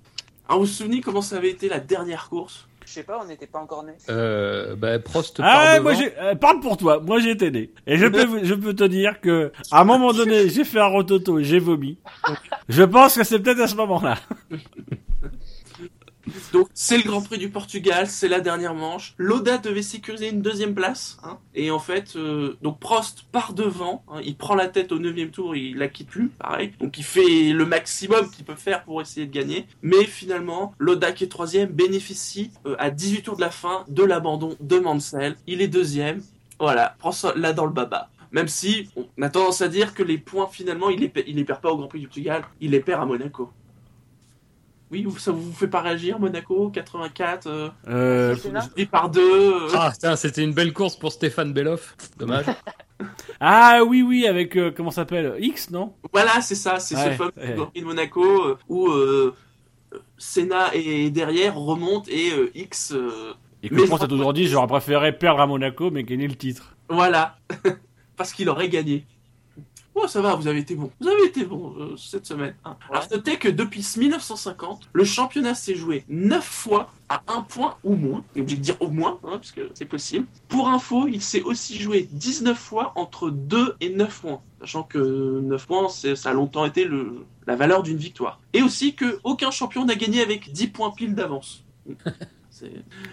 Alors 0.48 0.60
vous 0.60 0.66
vous 0.66 0.72
souvenez 0.72 1.00
comment 1.00 1.22
ça 1.22 1.36
avait 1.36 1.50
été 1.50 1.68
la 1.68 1.78
dernière 1.78 2.28
course? 2.28 2.66
Je 2.88 2.94
sais 2.94 3.02
pas, 3.02 3.20
on 3.22 3.26
n'était 3.26 3.46
pas 3.46 3.58
encore 3.58 3.84
nés. 3.84 3.92
Euh, 4.08 4.74
bah 4.74 4.98
Prost 4.98 5.40
Ah, 5.44 5.78
moi, 5.80 5.92
euh, 6.22 6.34
parle 6.36 6.60
pour 6.60 6.78
toi. 6.78 7.00
Moi, 7.00 7.20
j'ai 7.20 7.32
été 7.32 7.50
né. 7.50 7.70
Et 7.86 7.98
je 7.98 8.06
peux, 8.06 8.42
je 8.42 8.54
peux 8.54 8.72
te 8.74 8.84
dire 8.84 9.20
que, 9.20 9.52
à 9.70 9.82
un 9.82 9.84
moment 9.84 10.14
donné, 10.14 10.48
j'ai 10.48 10.64
fait 10.64 10.80
un 10.80 10.86
rototo 10.86 11.38
et 11.38 11.44
j'ai 11.44 11.58
vomi. 11.58 11.98
Je 12.70 12.82
pense 12.82 13.16
que 13.16 13.24
c'est 13.24 13.40
peut-être 13.40 13.60
à 13.60 13.68
ce 13.68 13.76
moment-là. 13.76 14.16
Donc 16.52 16.68
c'est 16.74 16.96
le 16.96 17.02
Grand 17.02 17.22
Prix 17.22 17.38
du 17.38 17.48
Portugal, 17.48 18.06
c'est 18.08 18.28
la 18.28 18.40
dernière 18.40 18.74
manche. 18.74 19.14
Loda 19.18 19.58
devait 19.58 19.82
sécuriser 19.82 20.30
une 20.30 20.42
deuxième 20.42 20.74
place, 20.74 21.18
hein, 21.22 21.38
et 21.54 21.70
en 21.70 21.78
fait, 21.78 22.16
euh, 22.16 22.56
donc 22.62 22.78
Prost 22.78 23.24
part 23.32 23.52
devant, 23.52 24.04
hein, 24.08 24.20
il 24.24 24.36
prend 24.36 24.54
la 24.54 24.68
tête 24.68 24.92
au 24.92 24.98
neuvième 24.98 25.30
tour, 25.30 25.56
il 25.56 25.76
la 25.76 25.88
quitte 25.88 26.08
plus, 26.08 26.28
pareil. 26.28 26.72
Donc 26.80 26.98
il 26.98 27.04
fait 27.04 27.52
le 27.52 27.66
maximum 27.66 28.30
qu'il 28.30 28.44
peut 28.44 28.54
faire 28.54 28.84
pour 28.84 29.00
essayer 29.00 29.26
de 29.26 29.32
gagner, 29.32 29.66
mais 29.82 30.04
finalement, 30.04 30.74
Loda 30.78 31.12
qui 31.12 31.24
est 31.24 31.28
troisième 31.28 31.70
bénéficie 31.70 32.50
euh, 32.66 32.76
à 32.78 32.90
18 32.90 33.22
tours 33.22 33.36
de 33.36 33.42
la 33.42 33.50
fin 33.50 33.84
de 33.88 34.02
l'abandon 34.02 34.56
de 34.60 34.78
Mansell. 34.78 35.36
Il 35.46 35.62
est 35.62 35.68
deuxième, 35.68 36.22
voilà, 36.58 36.96
prend 36.98 37.12
ça 37.12 37.32
là 37.36 37.52
dans 37.52 37.66
le 37.66 37.72
baba. 37.72 38.10
Même 38.30 38.48
si 38.48 38.90
on 38.96 39.22
a 39.22 39.30
tendance 39.30 39.62
à 39.62 39.68
dire 39.68 39.94
que 39.94 40.02
les 40.02 40.18
points 40.18 40.48
finalement, 40.48 40.90
il 40.90 41.00
les, 41.00 41.12
il 41.26 41.36
les 41.36 41.44
perd 41.44 41.60
pas 41.60 41.70
au 41.70 41.76
Grand 41.76 41.88
Prix 41.88 42.00
du 42.00 42.06
Portugal, 42.06 42.44
il 42.60 42.72
les 42.72 42.80
perd 42.80 43.02
à 43.02 43.06
Monaco. 43.06 43.50
Oui, 44.90 45.06
ça 45.18 45.32
vous 45.32 45.52
fait 45.52 45.68
pas 45.68 45.82
réagir, 45.82 46.18
Monaco 46.18 46.70
84 46.70 47.46
euh, 47.46 47.68
Euh, 47.88 48.34
et 48.76 48.86
par 48.86 49.10
deux. 49.10 49.20
euh, 49.54 49.68
Ah, 49.74 49.90
putain, 49.92 50.16
c'était 50.16 50.42
une 50.42 50.54
belle 50.54 50.72
course 50.72 50.96
pour 50.96 51.12
Stéphane 51.12 51.52
Belloff. 51.52 51.94
Dommage. 52.18 52.46
ah, 53.40 53.80
oui, 53.86 54.00
oui, 54.02 54.26
avec, 54.26 54.56
euh, 54.56 54.70
comment 54.74 54.90
ça 54.90 55.02
s'appelle? 55.02 55.34
X, 55.40 55.70
non? 55.70 55.94
Voilà, 56.12 56.40
c'est 56.40 56.54
ça, 56.54 56.78
c'est 56.80 56.96
ce 56.96 57.10
fameux 57.10 57.32
ouais. 57.36 57.54
Grand 57.54 57.66
Prix 57.66 57.80
de 57.80 57.86
Monaco 57.86 58.22
euh, 58.46 58.58
où 58.68 58.88
euh, 58.88 59.34
Senna 60.16 60.74
est 60.74 61.10
derrière, 61.10 61.54
remonte 61.56 62.08
et 62.08 62.32
euh, 62.32 62.50
X. 62.54 62.92
euh, 62.92 63.34
Et 63.62 63.68
que 63.68 63.74
Mais- 63.74 63.84
Prost 63.86 64.04
a 64.04 64.08
toujours 64.08 64.32
dit, 64.32 64.48
j'aurais 64.48 64.66
préféré 64.68 65.12
perdre 65.16 65.40
à 65.42 65.46
Monaco, 65.46 65.90
mais 65.90 66.02
gagner 66.02 66.28
le 66.28 66.34
titre. 66.36 66.76
voilà, 66.88 67.36
parce 68.16 68.32
qu'il 68.32 68.48
aurait 68.48 68.68
gagné. 68.70 69.04
Oh, 70.00 70.06
ça 70.06 70.20
va, 70.20 70.34
vous 70.36 70.46
avez 70.46 70.60
été 70.60 70.74
bon. 70.76 70.90
Vous 71.00 71.08
avez 71.08 71.24
été 71.24 71.44
bon 71.44 71.74
euh, 71.78 71.96
cette 71.96 72.24
semaine. 72.26 72.54
hein. 72.64 72.76
Alors, 72.90 73.04
notez 73.10 73.36
que 73.36 73.48
depuis 73.48 73.84
1950, 73.96 74.90
le 74.92 75.04
championnat 75.04 75.54
s'est 75.54 75.74
joué 75.74 76.04
9 76.08 76.44
fois 76.44 76.92
à 77.08 77.22
un 77.26 77.40
point 77.42 77.76
ou 77.82 77.96
moins. 77.96 78.22
Et 78.36 78.40
obligé 78.40 78.56
de 78.58 78.62
dire 78.62 78.76
au 78.80 78.88
moins, 78.90 79.18
hein, 79.24 79.32
parce 79.32 79.50
que 79.50 79.70
c'est 79.74 79.86
possible. 79.86 80.26
Pour 80.48 80.68
info, 80.68 81.08
il 81.08 81.20
s'est 81.20 81.42
aussi 81.42 81.78
joué 81.78 82.08
19 82.12 82.56
fois 82.56 82.92
entre 82.96 83.30
2 83.30 83.74
et 83.80 83.90
9 83.90 84.20
points. 84.20 84.40
Sachant 84.60 84.82
que 84.84 85.40
9 85.40 85.66
points, 85.66 85.88
ça 85.88 86.30
a 86.30 86.32
longtemps 86.32 86.64
été 86.64 86.84
le, 86.84 87.24
la 87.46 87.56
valeur 87.56 87.82
d'une 87.82 87.96
victoire. 87.98 88.40
Et 88.52 88.62
aussi 88.62 88.94
que 88.94 89.18
aucun 89.24 89.50
champion 89.50 89.84
n'a 89.84 89.94
gagné 89.96 90.20
avec 90.22 90.52
10 90.52 90.68
points 90.68 90.90
pile 90.90 91.14
d'avance. 91.14 91.64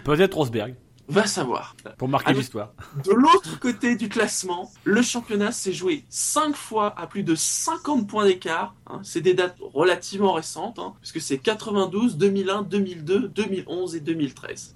Peut-être 0.04 0.36
Rosberg, 0.36 0.74
Va 1.08 1.26
savoir. 1.26 1.76
pour 1.98 2.08
marquer 2.08 2.32
l'histoire. 2.38 2.72
De 3.04 3.12
l'autre 3.12 3.60
côté 3.60 3.94
du 3.96 4.08
classement, 4.08 4.70
le 4.84 5.02
championnat 5.02 5.52
s'est 5.52 5.72
joué 5.72 6.04
5 6.08 6.56
fois 6.56 6.98
à 7.00 7.06
plus 7.06 7.22
de 7.22 7.34
50 7.36 8.08
points 8.08 8.24
d'écart. 8.26 8.74
hein. 8.88 9.00
C'est 9.04 9.20
des 9.20 9.34
dates 9.34 9.56
relativement 9.60 10.32
récentes, 10.32 10.78
hein, 10.80 10.94
puisque 11.00 11.20
c'est 11.20 11.38
92, 11.38 12.16
2001, 12.16 12.62
2002, 12.62 13.28
2011 13.28 13.94
et 13.94 14.00
2013. 14.00 14.74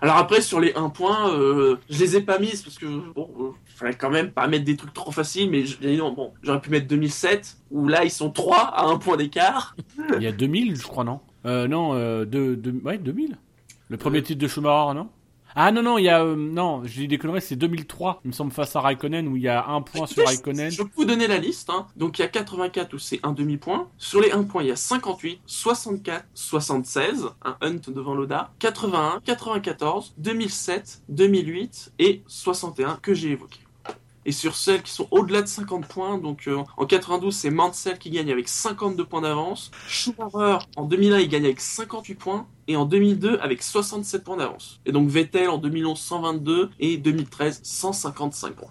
Alors 0.00 0.16
après, 0.16 0.40
sur 0.40 0.58
les 0.58 0.74
1 0.74 0.88
point, 0.88 1.30
euh, 1.32 1.76
je 1.88 2.00
les 2.00 2.16
ai 2.16 2.20
pas 2.20 2.40
mises 2.40 2.62
parce 2.62 2.76
que 2.78 2.86
bon, 3.14 3.30
euh, 3.38 3.50
fallait 3.76 3.94
quand 3.94 4.10
même 4.10 4.32
pas 4.32 4.48
mettre 4.48 4.64
des 4.64 4.76
trucs 4.76 4.92
trop 4.92 5.12
faciles, 5.12 5.48
mais 5.50 5.64
je- 5.64 5.78
non, 5.96 6.12
bon, 6.12 6.32
j'aurais 6.42 6.60
pu 6.60 6.70
mettre 6.70 6.88
2007, 6.88 7.58
où 7.70 7.86
là 7.86 8.02
ils 8.04 8.10
sont 8.10 8.30
3 8.30 8.58
à 8.74 8.86
1 8.86 8.98
point 8.98 9.16
d'écart. 9.16 9.76
Il 10.16 10.22
y 10.22 10.26
a 10.26 10.32
2000, 10.32 10.74
je 10.76 10.82
crois, 10.82 11.04
non? 11.04 11.20
Euh, 11.46 11.68
Non, 11.68 11.94
euh, 11.94 12.24
de, 12.24 12.56
de- 12.56 12.72
ouais, 12.84 12.98
2000. 12.98 13.36
Le 13.92 13.98
premier 13.98 14.22
titre 14.22 14.40
de 14.40 14.48
Schumacher, 14.48 14.94
non? 14.94 15.10
Ah 15.54 15.70
non, 15.70 15.82
non, 15.82 15.98
il 15.98 16.04
y 16.04 16.08
a... 16.08 16.24
euh, 16.24 16.34
non, 16.34 16.80
dis 16.80 17.06
des 17.08 17.18
conneries, 17.18 17.42
c'est 17.42 17.56
2003, 17.56 18.22
il 18.24 18.28
me 18.28 18.32
semble, 18.32 18.50
face 18.52 18.74
à 18.74 18.80
Raikkonen, 18.80 19.28
où 19.28 19.36
il 19.36 19.42
y 19.42 19.48
a 19.48 19.66
un 19.66 19.82
point 19.82 20.06
sur 20.06 20.24
Raikkonen. 20.26 20.70
Je 20.70 20.82
peux 20.82 20.88
vous 20.96 21.04
donner 21.04 21.26
la 21.26 21.36
liste. 21.36 21.68
hein. 21.68 21.86
Donc 21.94 22.18
il 22.18 22.22
y 22.22 22.24
a 22.24 22.28
84 22.28 22.94
où 22.94 22.98
c'est 22.98 23.20
un 23.22 23.32
demi-point. 23.32 23.90
Sur 23.98 24.22
les 24.22 24.32
1 24.32 24.44
point, 24.44 24.62
il 24.62 24.70
y 24.70 24.72
a 24.72 24.76
58, 24.76 25.42
64, 25.44 26.24
76, 26.32 27.26
un 27.44 27.56
Hunt 27.60 27.80
devant 27.88 28.14
Loda, 28.14 28.54
81, 28.60 29.20
94, 29.26 30.14
2007, 30.16 31.02
2008 31.10 31.92
et 31.98 32.22
61 32.26 32.98
que 33.02 33.12
j'ai 33.12 33.32
évoqué. 33.32 33.58
Et 34.24 34.32
sur 34.32 34.54
celles 34.54 34.82
qui 34.82 34.92
sont 34.92 35.08
au-delà 35.10 35.42
de 35.42 35.46
50 35.46 35.86
points, 35.86 36.18
donc 36.18 36.46
euh, 36.46 36.62
en 36.76 36.86
92 36.86 37.34
c'est 37.34 37.50
Mansell 37.50 37.98
qui 37.98 38.10
gagne 38.10 38.30
avec 38.30 38.48
52 38.48 39.04
points 39.04 39.22
d'avance, 39.22 39.70
Schumacher 39.88 40.58
en 40.76 40.84
2001 40.84 41.18
il 41.18 41.28
gagne 41.28 41.44
avec 41.44 41.60
58 41.60 42.14
points 42.14 42.46
et 42.68 42.76
en 42.76 42.84
2002 42.84 43.38
avec 43.38 43.62
67 43.62 44.22
points 44.22 44.36
d'avance. 44.36 44.80
Et 44.86 44.92
donc 44.92 45.08
Vettel 45.08 45.48
en 45.48 45.58
2011 45.58 45.98
122 45.98 46.70
et 46.78 46.96
2013 46.98 47.60
155 47.64 48.54
points. 48.54 48.70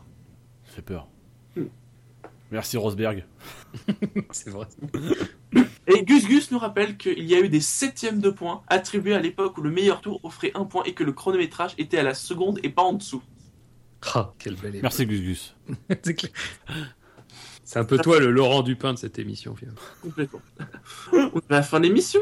Ça 0.66 0.76
fait 0.76 0.82
peur. 0.82 1.08
Hmm. 1.58 1.66
Merci 2.52 2.78
Rosberg. 2.78 3.26
C'est 4.32 4.50
vrai. 4.50 4.68
Et 5.88 6.04
Gus 6.04 6.28
Gus 6.28 6.52
nous 6.52 6.60
rappelle 6.60 6.96
qu'il 6.96 7.24
y 7.26 7.36
a 7.36 7.40
eu 7.40 7.50
des 7.50 7.60
septièmes 7.60 8.20
de 8.20 8.30
points 8.30 8.62
attribués 8.68 9.16
à 9.16 9.20
l'époque 9.20 9.58
où 9.58 9.62
le 9.62 9.72
meilleur 9.72 10.00
tour 10.00 10.22
offrait 10.24 10.52
un 10.54 10.64
point 10.64 10.84
et 10.84 10.94
que 10.94 11.04
le 11.04 11.12
chronométrage 11.12 11.74
était 11.78 11.98
à 11.98 12.04
la 12.04 12.14
seconde 12.14 12.60
et 12.64 12.70
pas 12.70 12.84
en 12.84 12.94
dessous. 12.94 13.22
Ah, 14.14 14.34
quelle 14.40 14.56
belle 14.56 14.72
époque. 14.76 14.84
Merci 14.84 15.06
Gus 15.06 15.22
Gus. 15.22 15.56
C'est 16.04 16.14
clair. 16.16 16.32
C'est 17.64 17.80
un 17.80 17.86
peu 17.86 17.98
toi 18.00 18.20
le 18.20 18.32
Laurent 18.32 18.64
Dupin 18.64 18.94
de 18.94 18.98
cette 18.98 19.18
émission, 19.20 19.56
finalement. 19.56 19.80
Complètement. 20.02 20.42
On 21.14 21.18
est 21.40 21.52
à 21.52 21.56
la 21.56 21.64
fin 21.64 21.80
de 21.80 21.86
l'émission. 21.86 22.20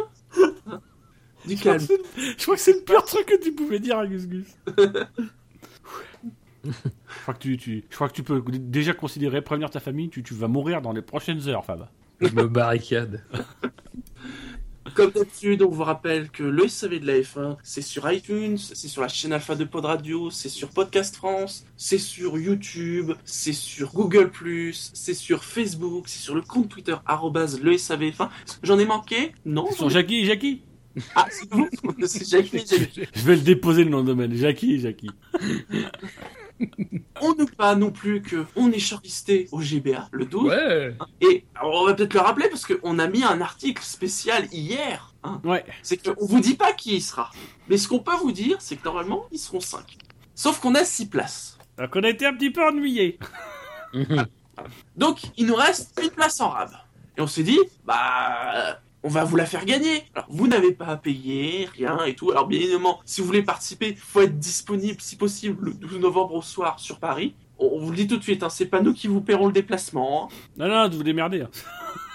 Du 1.46 1.56
Je 1.56 1.60
crois, 1.62 1.74
calme. 1.78 1.80
que 1.80 1.94
c'est- 1.94 2.38
je 2.38 2.44
crois 2.44 2.56
que 2.56 2.62
c'est 2.62 2.74
le 2.74 2.82
pire 2.82 3.04
truc 3.04 3.26
que 3.26 3.42
tu 3.42 3.54
pouvais 3.54 3.80
dire 3.80 3.98
à 3.98 4.06
Gus 4.06 4.28
Gus. 4.28 4.48
je, 6.64 6.72
crois 7.24 7.34
que 7.34 7.40
tu, 7.40 7.58
tu- 7.58 7.84
je 7.90 7.96
crois 7.96 8.10
que 8.10 8.14
tu 8.14 8.24
peux 8.24 8.42
déjà 8.52 8.94
considérer 8.94 9.42
prévenir 9.42 9.70
ta 9.70 9.80
famille, 9.80 10.10
tu, 10.10 10.22
tu 10.22 10.34
vas 10.34 10.48
mourir 10.50 10.82
dans 10.82 10.92
les 10.92 11.02
prochaines 11.02 11.48
heures, 11.48 11.66
Fab. 11.66 11.88
Je 12.22 12.28
me 12.36 12.48
barricade. 12.48 13.24
Comme 14.94 15.12
d'habitude, 15.12 15.62
on 15.62 15.70
vous 15.70 15.84
rappelle 15.84 16.30
que 16.30 16.44
le 16.44 16.68
SAV 16.68 17.00
de 17.00 17.08
la 17.08 17.20
F1, 17.20 17.58
c'est 17.64 17.82
sur 17.82 18.10
iTunes, 18.12 18.58
c'est 18.58 18.88
sur 18.88 19.02
la 19.02 19.08
chaîne 19.08 19.34
Alpha 19.34 19.56
de 19.56 19.64
Pod 19.64 19.86
Radio, 19.86 20.30
c'est 20.30 20.50
sur 20.50 20.70
Podcast 20.70 21.16
France, 21.16 21.66
c'est 21.78 21.98
sur 21.98 22.38
YouTube, 22.38 23.12
c'est 23.26 23.54
sur 23.54 23.94
Google+, 23.94 24.32
c'est 24.74 25.14
sur 25.14 25.44
Facebook, 25.44 26.08
c'est 26.08 26.20
sur 26.20 26.36
le 26.36 26.42
compte 26.42 26.70
Twitter, 26.70 26.96
arrobase 27.06 27.60
le 27.62 27.74
SAV1. 27.74 28.30
J'en 28.64 28.80
ai 28.80 28.86
manqué? 28.86 29.34
Non 29.46 29.72
sont 29.72 29.90
Jackie 29.90 30.26
Jackie. 30.26 30.62
Ah, 31.16 31.28
c'est 31.30 31.48
C'est 32.08 32.30
Jackie, 32.30 32.66
Jackie. 32.66 33.02
Je 33.14 33.22
vais 33.22 33.36
le 33.36 33.42
déposer 33.42 33.84
le 33.84 33.90
nom 33.90 34.02
de 34.02 34.08
domaine. 34.08 34.34
Jackie 34.34 34.80
Jackie. 34.80 35.10
On 37.22 37.30
n'oublie 37.36 37.56
pas 37.56 37.76
non 37.76 37.92
plus 37.92 38.22
que 38.22 38.46
on 38.56 38.72
est 38.72 38.80
shortlisté 38.80 39.48
au 39.52 39.62
GBA 39.62 40.10
le 40.12 40.26
12. 40.26 40.50
Ouais. 40.50 40.96
Et 41.22 41.46
on 41.64 41.86
va 41.86 41.94
peut-être 41.94 42.14
le 42.14 42.20
rappeler 42.20 42.50
parce 42.50 42.66
qu'on 42.66 43.00
a 43.00 43.08
mis 43.08 43.24
un 43.24 43.40
article 43.40 43.82
spécial 43.84 44.48
hier. 44.52 45.14
hein. 45.24 45.40
Ouais. 45.46 45.64
C'est 45.84 45.98
qu'on 46.04 46.26
vous 46.26 46.40
dit 46.42 46.56
pas 46.56 46.74
qui 46.74 46.96
il 46.98 47.02
sera. 47.02 47.32
Mais 47.70 47.78
ce 47.78 47.88
qu'on 47.88 48.00
peut 48.00 48.16
vous 48.22 48.32
dire, 48.34 48.58
c'est 48.60 48.76
que 48.76 48.84
normalement, 48.84 49.26
ils 49.32 49.40
seront 49.40 49.62
5. 49.62 49.98
Sauf 50.36 50.60
qu'on 50.60 50.76
a 50.76 50.84
6 50.84 51.06
places. 51.08 51.58
Donc 51.78 51.96
on 51.96 52.04
a 52.04 52.10
été 52.10 52.26
un 52.26 52.34
petit 52.34 52.50
peu 52.52 52.66
ennuyés. 52.68 53.18
Donc, 54.98 55.22
il 55.38 55.46
nous 55.46 55.56
reste 55.56 55.98
une 56.04 56.10
place 56.10 56.42
en 56.42 56.50
rab. 56.50 56.72
Et 57.18 57.22
on 57.22 57.28
s'est 57.28 57.44
dit, 57.44 57.58
bah, 57.86 58.82
on 59.04 59.10
va 59.10 59.24
vous 59.24 59.36
la 59.36 59.46
faire 59.46 59.66
gagner. 59.66 60.04
Alors, 60.14 60.28
vous 60.30 60.48
n'avez 60.48 60.72
pas 60.74 60.88
à 60.88 60.98
payer, 60.98 61.68
rien 61.74 62.04
et 62.06 62.16
tout. 62.16 62.32
Alors, 62.32 62.48
bien 62.48 62.60
évidemment, 62.60 63.00
si 63.06 63.22
vous 63.22 63.28
voulez 63.28 63.44
participer, 63.44 63.96
faut 63.96 64.22
être 64.22 64.38
disponible, 64.38 65.00
si 65.02 65.16
possible, 65.16 65.66
le 65.66 65.74
12 65.74 66.00
novembre 66.00 66.36
au 66.36 66.42
soir 66.42 66.80
sur 66.80 67.00
Paris. 67.00 67.34
On 67.58 67.80
vous 67.80 67.90
le 67.92 67.98
dit 67.98 68.08
tout 68.08 68.18
de 68.18 68.24
suite, 68.24 68.42
hein, 68.44 68.50
c'est 68.50 68.68
pas 68.68 68.82
nous 68.82 68.94
qui 68.94 69.08
vous 69.08 69.20
paierons 69.22 69.48
le 69.48 69.54
déplacement. 69.54 70.26
hein. 70.32 70.36
Non, 70.58 70.68
non, 70.68 70.90
vous 70.90 71.04
démerdez. 71.04 71.42
hein. 71.42 71.50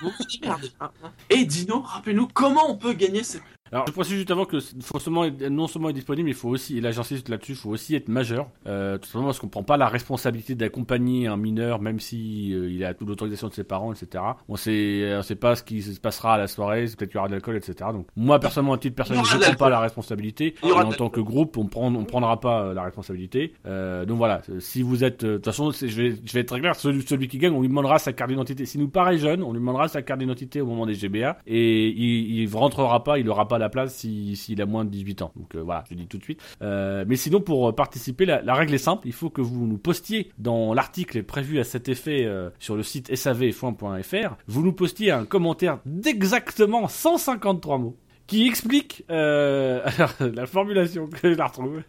Vous 0.03 0.09
vous 0.11 0.25
démerdez, 0.41 0.71
hein, 0.81 0.91
hein. 1.03 1.13
Et 1.31 1.45
Dino, 1.45 1.81
rappelez-nous 1.81 2.29
comment 2.33 2.71
on 2.71 2.77
peut 2.77 2.93
gagner 2.95 3.23
cette... 3.23 3.43
Alors, 3.75 3.87
je 3.89 3.93
précise 3.93 4.15
juste 4.17 4.31
avant 4.31 4.45
que 4.45 4.59
faut 4.81 4.99
seulement 5.01 5.25
être- 5.25 5.49
non 5.49 5.67
seulement 5.67 5.89
être 5.91 5.97
disponible, 5.97 6.25
mais 6.27 6.31
il 6.31 6.37
faut 6.37 6.49
aussi, 6.49 6.79
et 6.79 6.81
là 6.81 6.93
j'insiste 6.93 7.29
là-dessus, 7.29 7.53
il 7.53 7.59
faut 7.59 7.71
aussi 7.71 7.95
être 7.97 8.09
majeur. 8.09 8.49
Euh, 8.67 8.99
tout 8.99 9.07
simplement 9.07 9.27
parce 9.27 9.41
qu'on 9.41 9.49
prend 9.49 9.65
pas 9.65 9.77
la 9.77 9.89
responsabilité 9.89 10.55
d'accompagner 10.55 11.27
un 11.27 11.37
mineur, 11.37 11.81
même 11.81 11.99
si 12.01 12.53
euh, 12.55 12.71
il 12.71 12.85
a 12.85 12.95
toute 12.95 13.09
l'autorisation 13.09 13.49
de 13.49 13.53
ses 13.53 13.65
parents, 13.65 13.93
etc. 13.93 14.23
On 14.49 14.57
sait, 14.57 15.15
on 15.19 15.23
sait 15.23 15.35
pas 15.35 15.57
ce 15.57 15.63
qui 15.65 15.83
se 15.83 15.99
passera 16.01 16.35
à 16.35 16.39
la 16.39 16.47
soirée, 16.47 16.85
peut-être 16.85 17.07
qu'il 17.11 17.17
y 17.17 17.19
aura 17.19 17.27
de 17.29 17.33
l'alcool, 17.33 17.57
etc. 17.57 17.75
Donc, 17.93 18.07
moi 18.17 18.39
personnellement, 18.39 18.75
à 18.75 18.79
titre 18.79 18.95
personnel, 18.97 19.25
je 19.25 19.37
de 19.39 19.43
prends 19.43 19.55
pas 19.55 19.71
la 19.71 19.81
responsabilité. 19.81 20.55
Et 20.63 20.71
en 20.73 20.93
tant 20.93 21.11
que 21.11 21.21
groupe, 21.21 21.57
on 21.57 21.67
prend, 21.67 21.93
on 21.93 22.05
prendra 22.05 22.39
pas 22.39 22.63
euh, 22.67 22.75
la 22.75 22.85
responsabilité. 22.85 23.55
Euh, 23.67 24.05
donc 24.05 24.19
voilà, 24.19 24.41
euh, 24.51 24.61
si 24.61 24.83
vous 24.83 25.03
êtes, 25.03 25.25
euh, 25.25 25.33
de 25.33 25.37
toute 25.37 25.47
façon, 25.47 25.73
je 25.73 25.87
vais, 25.87 26.15
je 26.25 26.33
vais 26.33 26.41
être 26.41 26.49
très 26.49 26.61
clair, 26.61 26.77
celui, 26.77 27.03
celui 27.03 27.27
qui 27.29 27.39
gagne, 27.39 27.53
on 27.53 27.61
lui 27.61 27.69
demandera 27.69 27.99
sa 27.99 28.13
carte 28.13 28.31
d'identité. 28.31 28.67
S'il 28.67 28.81
nous 28.81 28.89
paraît 28.89 29.19
jeune, 29.19 29.43
on 29.43 29.53
lui 29.53 29.59
demandera 29.59 29.89
sa 29.89 30.03
carte 30.03 30.21
d'identité 30.21 30.61
au 30.61 30.67
moment 30.67 30.87
des 30.87 30.95
GBA 30.95 31.39
et 31.47 31.89
il, 31.89 32.41
il 32.41 32.55
rentrera 32.55 33.03
pas, 33.03 33.19
il 33.19 33.29
aura 33.29 33.49
pas 33.49 33.59
la 33.59 33.64
place 33.69 33.95
si- 33.95 34.37
s'il 34.37 34.61
a 34.63 34.67
moins 34.67 34.85
de 34.85 34.91
18 34.91 35.23
ans. 35.23 35.33
Donc 35.37 35.55
euh, 35.55 35.61
voilà, 35.63 35.85
je 35.91 35.95
dis 35.95 36.07
tout 36.07 36.19
de 36.19 36.23
suite. 36.23 36.41
Euh, 36.63 37.05
mais 37.07 37.17
sinon, 37.17 37.41
pour 37.41 37.69
euh, 37.69 37.73
participer, 37.73 38.25
la, 38.27 38.43
la 38.43 38.55
règle 38.55 38.75
est 38.75 38.79
simple. 38.79 39.07
Il 39.07 39.13
faut 39.13 39.31
que 39.31 39.41
vous 39.41 39.67
nous 39.67 39.79
postiez 39.79 40.31
dans 40.39 40.75
l'article 40.75 41.23
prévu 41.23 41.59
à 41.59 41.65
cet 41.65 41.89
effet 41.89 42.29
sur 42.59 42.77
le 42.77 42.83
site 42.83 43.11
savf1.fr. 43.11 44.37
Vous 44.47 44.63
nous 44.63 44.73
postiez 44.73 45.11
un 45.11 45.25
commentaire 45.25 45.79
d'exactement 45.87 46.89
153 46.89 47.79
mots 47.79 47.97
qui 48.27 48.47
explique 48.47 49.05
alors, 49.09 50.13
la 50.21 50.47
formulation 50.47 51.07
que 51.09 51.33
je 51.33 51.37
la 51.37 51.47
retrouve. 51.47 51.83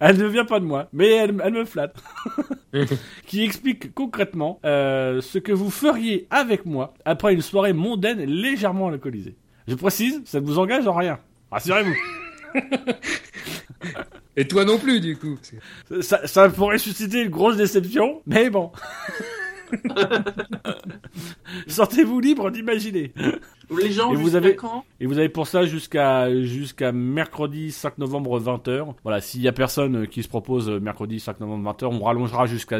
Elle 0.00 0.18
ne 0.18 0.26
vient 0.26 0.44
pas 0.44 0.60
de 0.60 0.64
moi, 0.64 0.88
mais 0.92 1.08
elle, 1.10 1.32
me 1.32 1.64
flatte. 1.64 1.96
qui 3.26 3.42
explique 3.42 3.94
concrètement 3.94 4.58
ce 4.62 5.38
que 5.38 5.52
vous 5.52 5.70
feriez 5.70 6.26
avec 6.30 6.66
moi 6.66 6.94
après 7.04 7.34
une 7.34 7.40
soirée 7.42 7.72
mondaine 7.72 8.20
légèrement 8.24 8.88
alcoolisée. 8.88 9.36
Je 9.66 9.74
précise, 9.74 10.22
ça 10.24 10.40
ne 10.40 10.46
vous 10.46 10.58
engage 10.58 10.86
en 10.86 10.94
rien. 10.94 11.18
Rassurez-vous. 11.50 11.94
Et 14.36 14.46
toi 14.48 14.64
non 14.64 14.78
plus, 14.78 15.00
du 15.00 15.16
coup. 15.16 15.38
Ça, 16.00 16.26
ça 16.26 16.48
pourrait 16.48 16.78
susciter 16.78 17.22
une 17.22 17.30
grosse 17.30 17.56
déception, 17.56 18.22
mais 18.26 18.50
bon. 18.50 18.72
Sentez-vous 21.66 22.20
libre 22.20 22.50
d'imaginer. 22.50 23.12
Les 23.70 23.90
gens, 23.90 24.12
Et 24.12 24.16
vous 24.16 24.34
avez- 24.36 24.56
quand 24.56 24.84
Et 25.00 25.06
vous 25.06 25.18
avez 25.18 25.28
pour 25.28 25.46
ça 25.46 25.64
jusqu'à 25.66 26.34
jusqu'à 26.42 26.92
mercredi 26.92 27.70
5 27.72 27.98
novembre 27.98 28.38
20h. 28.40 28.94
Voilà, 29.02 29.20
s'il 29.20 29.40
y 29.42 29.48
a 29.48 29.52
personne 29.52 30.06
qui 30.06 30.22
se 30.22 30.28
propose 30.28 30.68
mercredi 30.70 31.20
5 31.20 31.40
novembre 31.40 31.64
20h, 31.72 31.86
on 31.92 32.02
rallongera 32.04 32.46
jusqu'à 32.46 32.78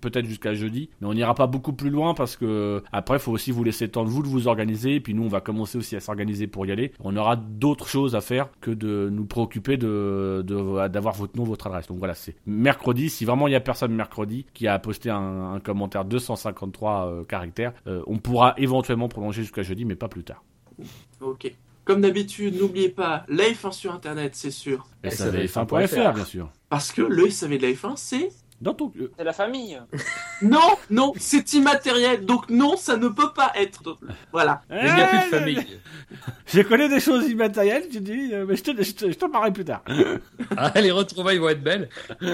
peut-être 0.00 0.26
jusqu'à 0.26 0.54
jeudi, 0.54 0.90
mais 1.00 1.06
on 1.08 1.14
n'ira 1.14 1.34
pas 1.34 1.46
beaucoup 1.46 1.72
plus 1.72 1.90
loin 1.90 2.14
parce 2.14 2.36
que 2.36 2.82
après 2.92 3.18
faut 3.18 3.32
aussi 3.32 3.50
vous 3.50 3.64
laisser 3.64 3.86
le 3.86 3.90
temps 3.90 4.04
de 4.04 4.10
vous 4.10 4.22
de 4.22 4.28
vous 4.28 4.48
organiser 4.48 4.96
et 4.96 5.00
puis 5.00 5.14
nous 5.14 5.24
on 5.24 5.28
va 5.28 5.40
commencer 5.40 5.78
aussi 5.78 5.96
à 5.96 6.00
s'organiser 6.00 6.46
pour 6.46 6.66
y 6.66 6.72
aller. 6.72 6.92
On 7.02 7.16
aura 7.16 7.36
d'autres 7.36 7.86
choses 7.88 8.14
à 8.14 8.20
faire 8.20 8.48
que 8.60 8.70
de 8.70 9.08
nous 9.12 9.24
préoccuper 9.24 9.76
de 9.76 10.42
de- 10.46 10.88
d'avoir 10.88 11.14
votre 11.14 11.36
nom, 11.36 11.44
votre 11.44 11.66
adresse. 11.66 11.86
Donc 11.88 11.98
voilà, 11.98 12.14
c'est 12.14 12.34
mercredi. 12.46 13.10
Si 13.10 13.24
vraiment 13.24 13.48
il 13.48 13.52
y 13.52 13.56
a 13.56 13.60
personne 13.60 13.92
mercredi 13.94 14.46
qui 14.54 14.66
a 14.68 14.78
posté 14.78 15.10
un, 15.10 15.52
un 15.54 15.60
commentaire 15.60 16.04
253 16.04 17.06
euh, 17.06 17.24
caractères, 17.24 17.72
euh, 17.86 18.02
on 18.06 18.18
pourra 18.18 18.54
éventuellement 18.58 19.08
prolonger 19.08 19.42
jusqu'à 19.42 19.62
jeudi, 19.62 19.84
mais 19.84 19.94
pas 19.94 20.08
plus 20.12 20.24
tard. 20.24 20.42
Ok. 21.20 21.52
Comme 21.84 22.00
d'habitude, 22.00 22.60
n'oubliez 22.60 22.88
pas, 22.90 23.24
la 23.28 23.44
F1 23.44 23.72
sur 23.72 23.92
Internet, 23.92 24.34
c'est 24.36 24.52
sûr. 24.52 24.86
SAVF1.fr, 25.04 26.14
bien 26.14 26.24
sûr. 26.24 26.50
Parce 26.68 26.92
que 26.92 27.02
le 27.02 27.28
SAV 27.28 27.58
de 27.58 27.62
la 27.66 27.72
F1, 27.72 27.94
c'est 27.96 28.28
Dans 28.60 28.72
ton... 28.74 28.92
C'est 29.18 29.24
la 29.24 29.32
famille. 29.32 29.80
Non, 30.42 30.76
non, 30.90 31.12
c'est 31.18 31.52
immatériel, 31.52 32.24
donc 32.26 32.50
non, 32.50 32.76
ça 32.76 32.96
ne 32.96 33.06
peut 33.08 33.32
pas 33.32 33.52
être. 33.54 33.96
Voilà. 34.32 34.62
Mais 34.70 34.88
il 34.88 34.94
n'y 34.94 35.00
a 35.00 35.06
plus 35.06 35.18
de 35.18 35.24
Eh, 35.26 35.30
famille. 35.30 35.66
Je 36.46 36.60
connais 36.62 36.88
des 36.88 36.98
choses 36.98 37.28
immatérielles, 37.28 37.88
tu 37.88 38.00
dis, 38.00 38.30
euh, 38.32 38.44
mais 38.48 38.56
je 38.56 38.62
te, 38.64 38.82
je 38.82 38.92
te, 38.92 39.08
je 39.10 39.16
t'en 39.16 39.30
parlerai 39.30 39.52
plus 39.52 39.64
tard. 39.64 39.82
Ah, 40.56 40.72
les 40.80 40.90
retrouvailles 40.90 41.38
vont 41.38 41.48
être 41.48 41.62
belles. 41.62 41.88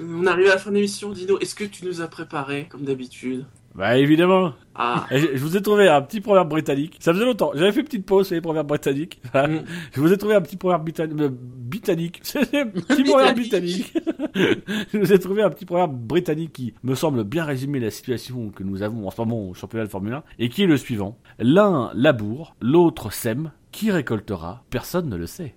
On 0.00 0.26
arrive 0.26 0.46
à 0.46 0.54
la 0.54 0.58
fin 0.58 0.70
de 0.70 0.74
l'émission, 0.76 1.10
Dino. 1.10 1.38
Est-ce 1.38 1.54
que 1.54 1.64
tu 1.64 1.84
nous 1.86 2.00
as 2.02 2.08
préparé, 2.08 2.66
comme 2.68 2.84
d'habitude? 2.84 3.44
Bah 3.74 3.96
évidemment. 3.98 4.52
Ah, 4.76 5.06
Je, 5.10 5.18
je 5.34 5.38
vous 5.44 5.56
ai 5.56 5.62
trouvé 5.62 5.88
un 5.88 6.00
petit 6.02 6.20
proverbe 6.20 6.48
britannique. 6.48 6.96
Ça 7.00 7.12
faisait 7.12 7.24
longtemps. 7.24 7.50
J'avais 7.54 7.72
fait 7.72 7.80
une 7.80 7.86
petite 7.86 8.06
pause 8.06 8.26
sur 8.26 8.34
les 8.36 8.40
proverbes 8.40 8.68
britanniques. 8.68 9.20
Mm. 9.34 9.58
Je 9.92 10.00
vous 10.00 10.12
ai 10.12 10.16
trouvé 10.16 10.34
un 10.36 10.40
petit 10.40 10.56
proverbe 10.56 10.82
britannique. 10.84 11.20
euh, 11.20 11.30
britannique. 11.30 12.20
C'est 12.22 12.54
un 12.60 12.66
petit 12.66 13.02
proverbe 13.04 13.34
britannique. 13.36 13.92
je 14.34 14.98
vous 14.98 15.12
ai 15.12 15.18
trouvé 15.18 15.42
un 15.42 15.50
petit 15.50 15.64
proverbe 15.64 15.92
britannique 15.96 16.52
qui 16.52 16.74
me 16.84 16.94
semble 16.94 17.24
bien 17.24 17.44
résumer 17.44 17.80
la 17.80 17.90
situation 17.90 18.50
que 18.50 18.62
nous 18.62 18.82
avons 18.82 19.06
en 19.06 19.10
ce 19.10 19.20
moment 19.20 19.48
au 19.50 19.54
championnat 19.54 19.86
de 19.86 19.90
Formule 19.90 20.14
1 20.14 20.22
et 20.38 20.48
qui 20.48 20.62
est 20.62 20.66
le 20.66 20.76
suivant. 20.76 21.18
L'un 21.40 21.90
laboure, 21.94 22.54
l'autre 22.60 23.12
sème. 23.12 23.50
Qui 23.72 23.90
récoltera? 23.90 24.62
Personne 24.70 25.08
ne 25.08 25.16
le 25.16 25.26
sait. 25.26 25.54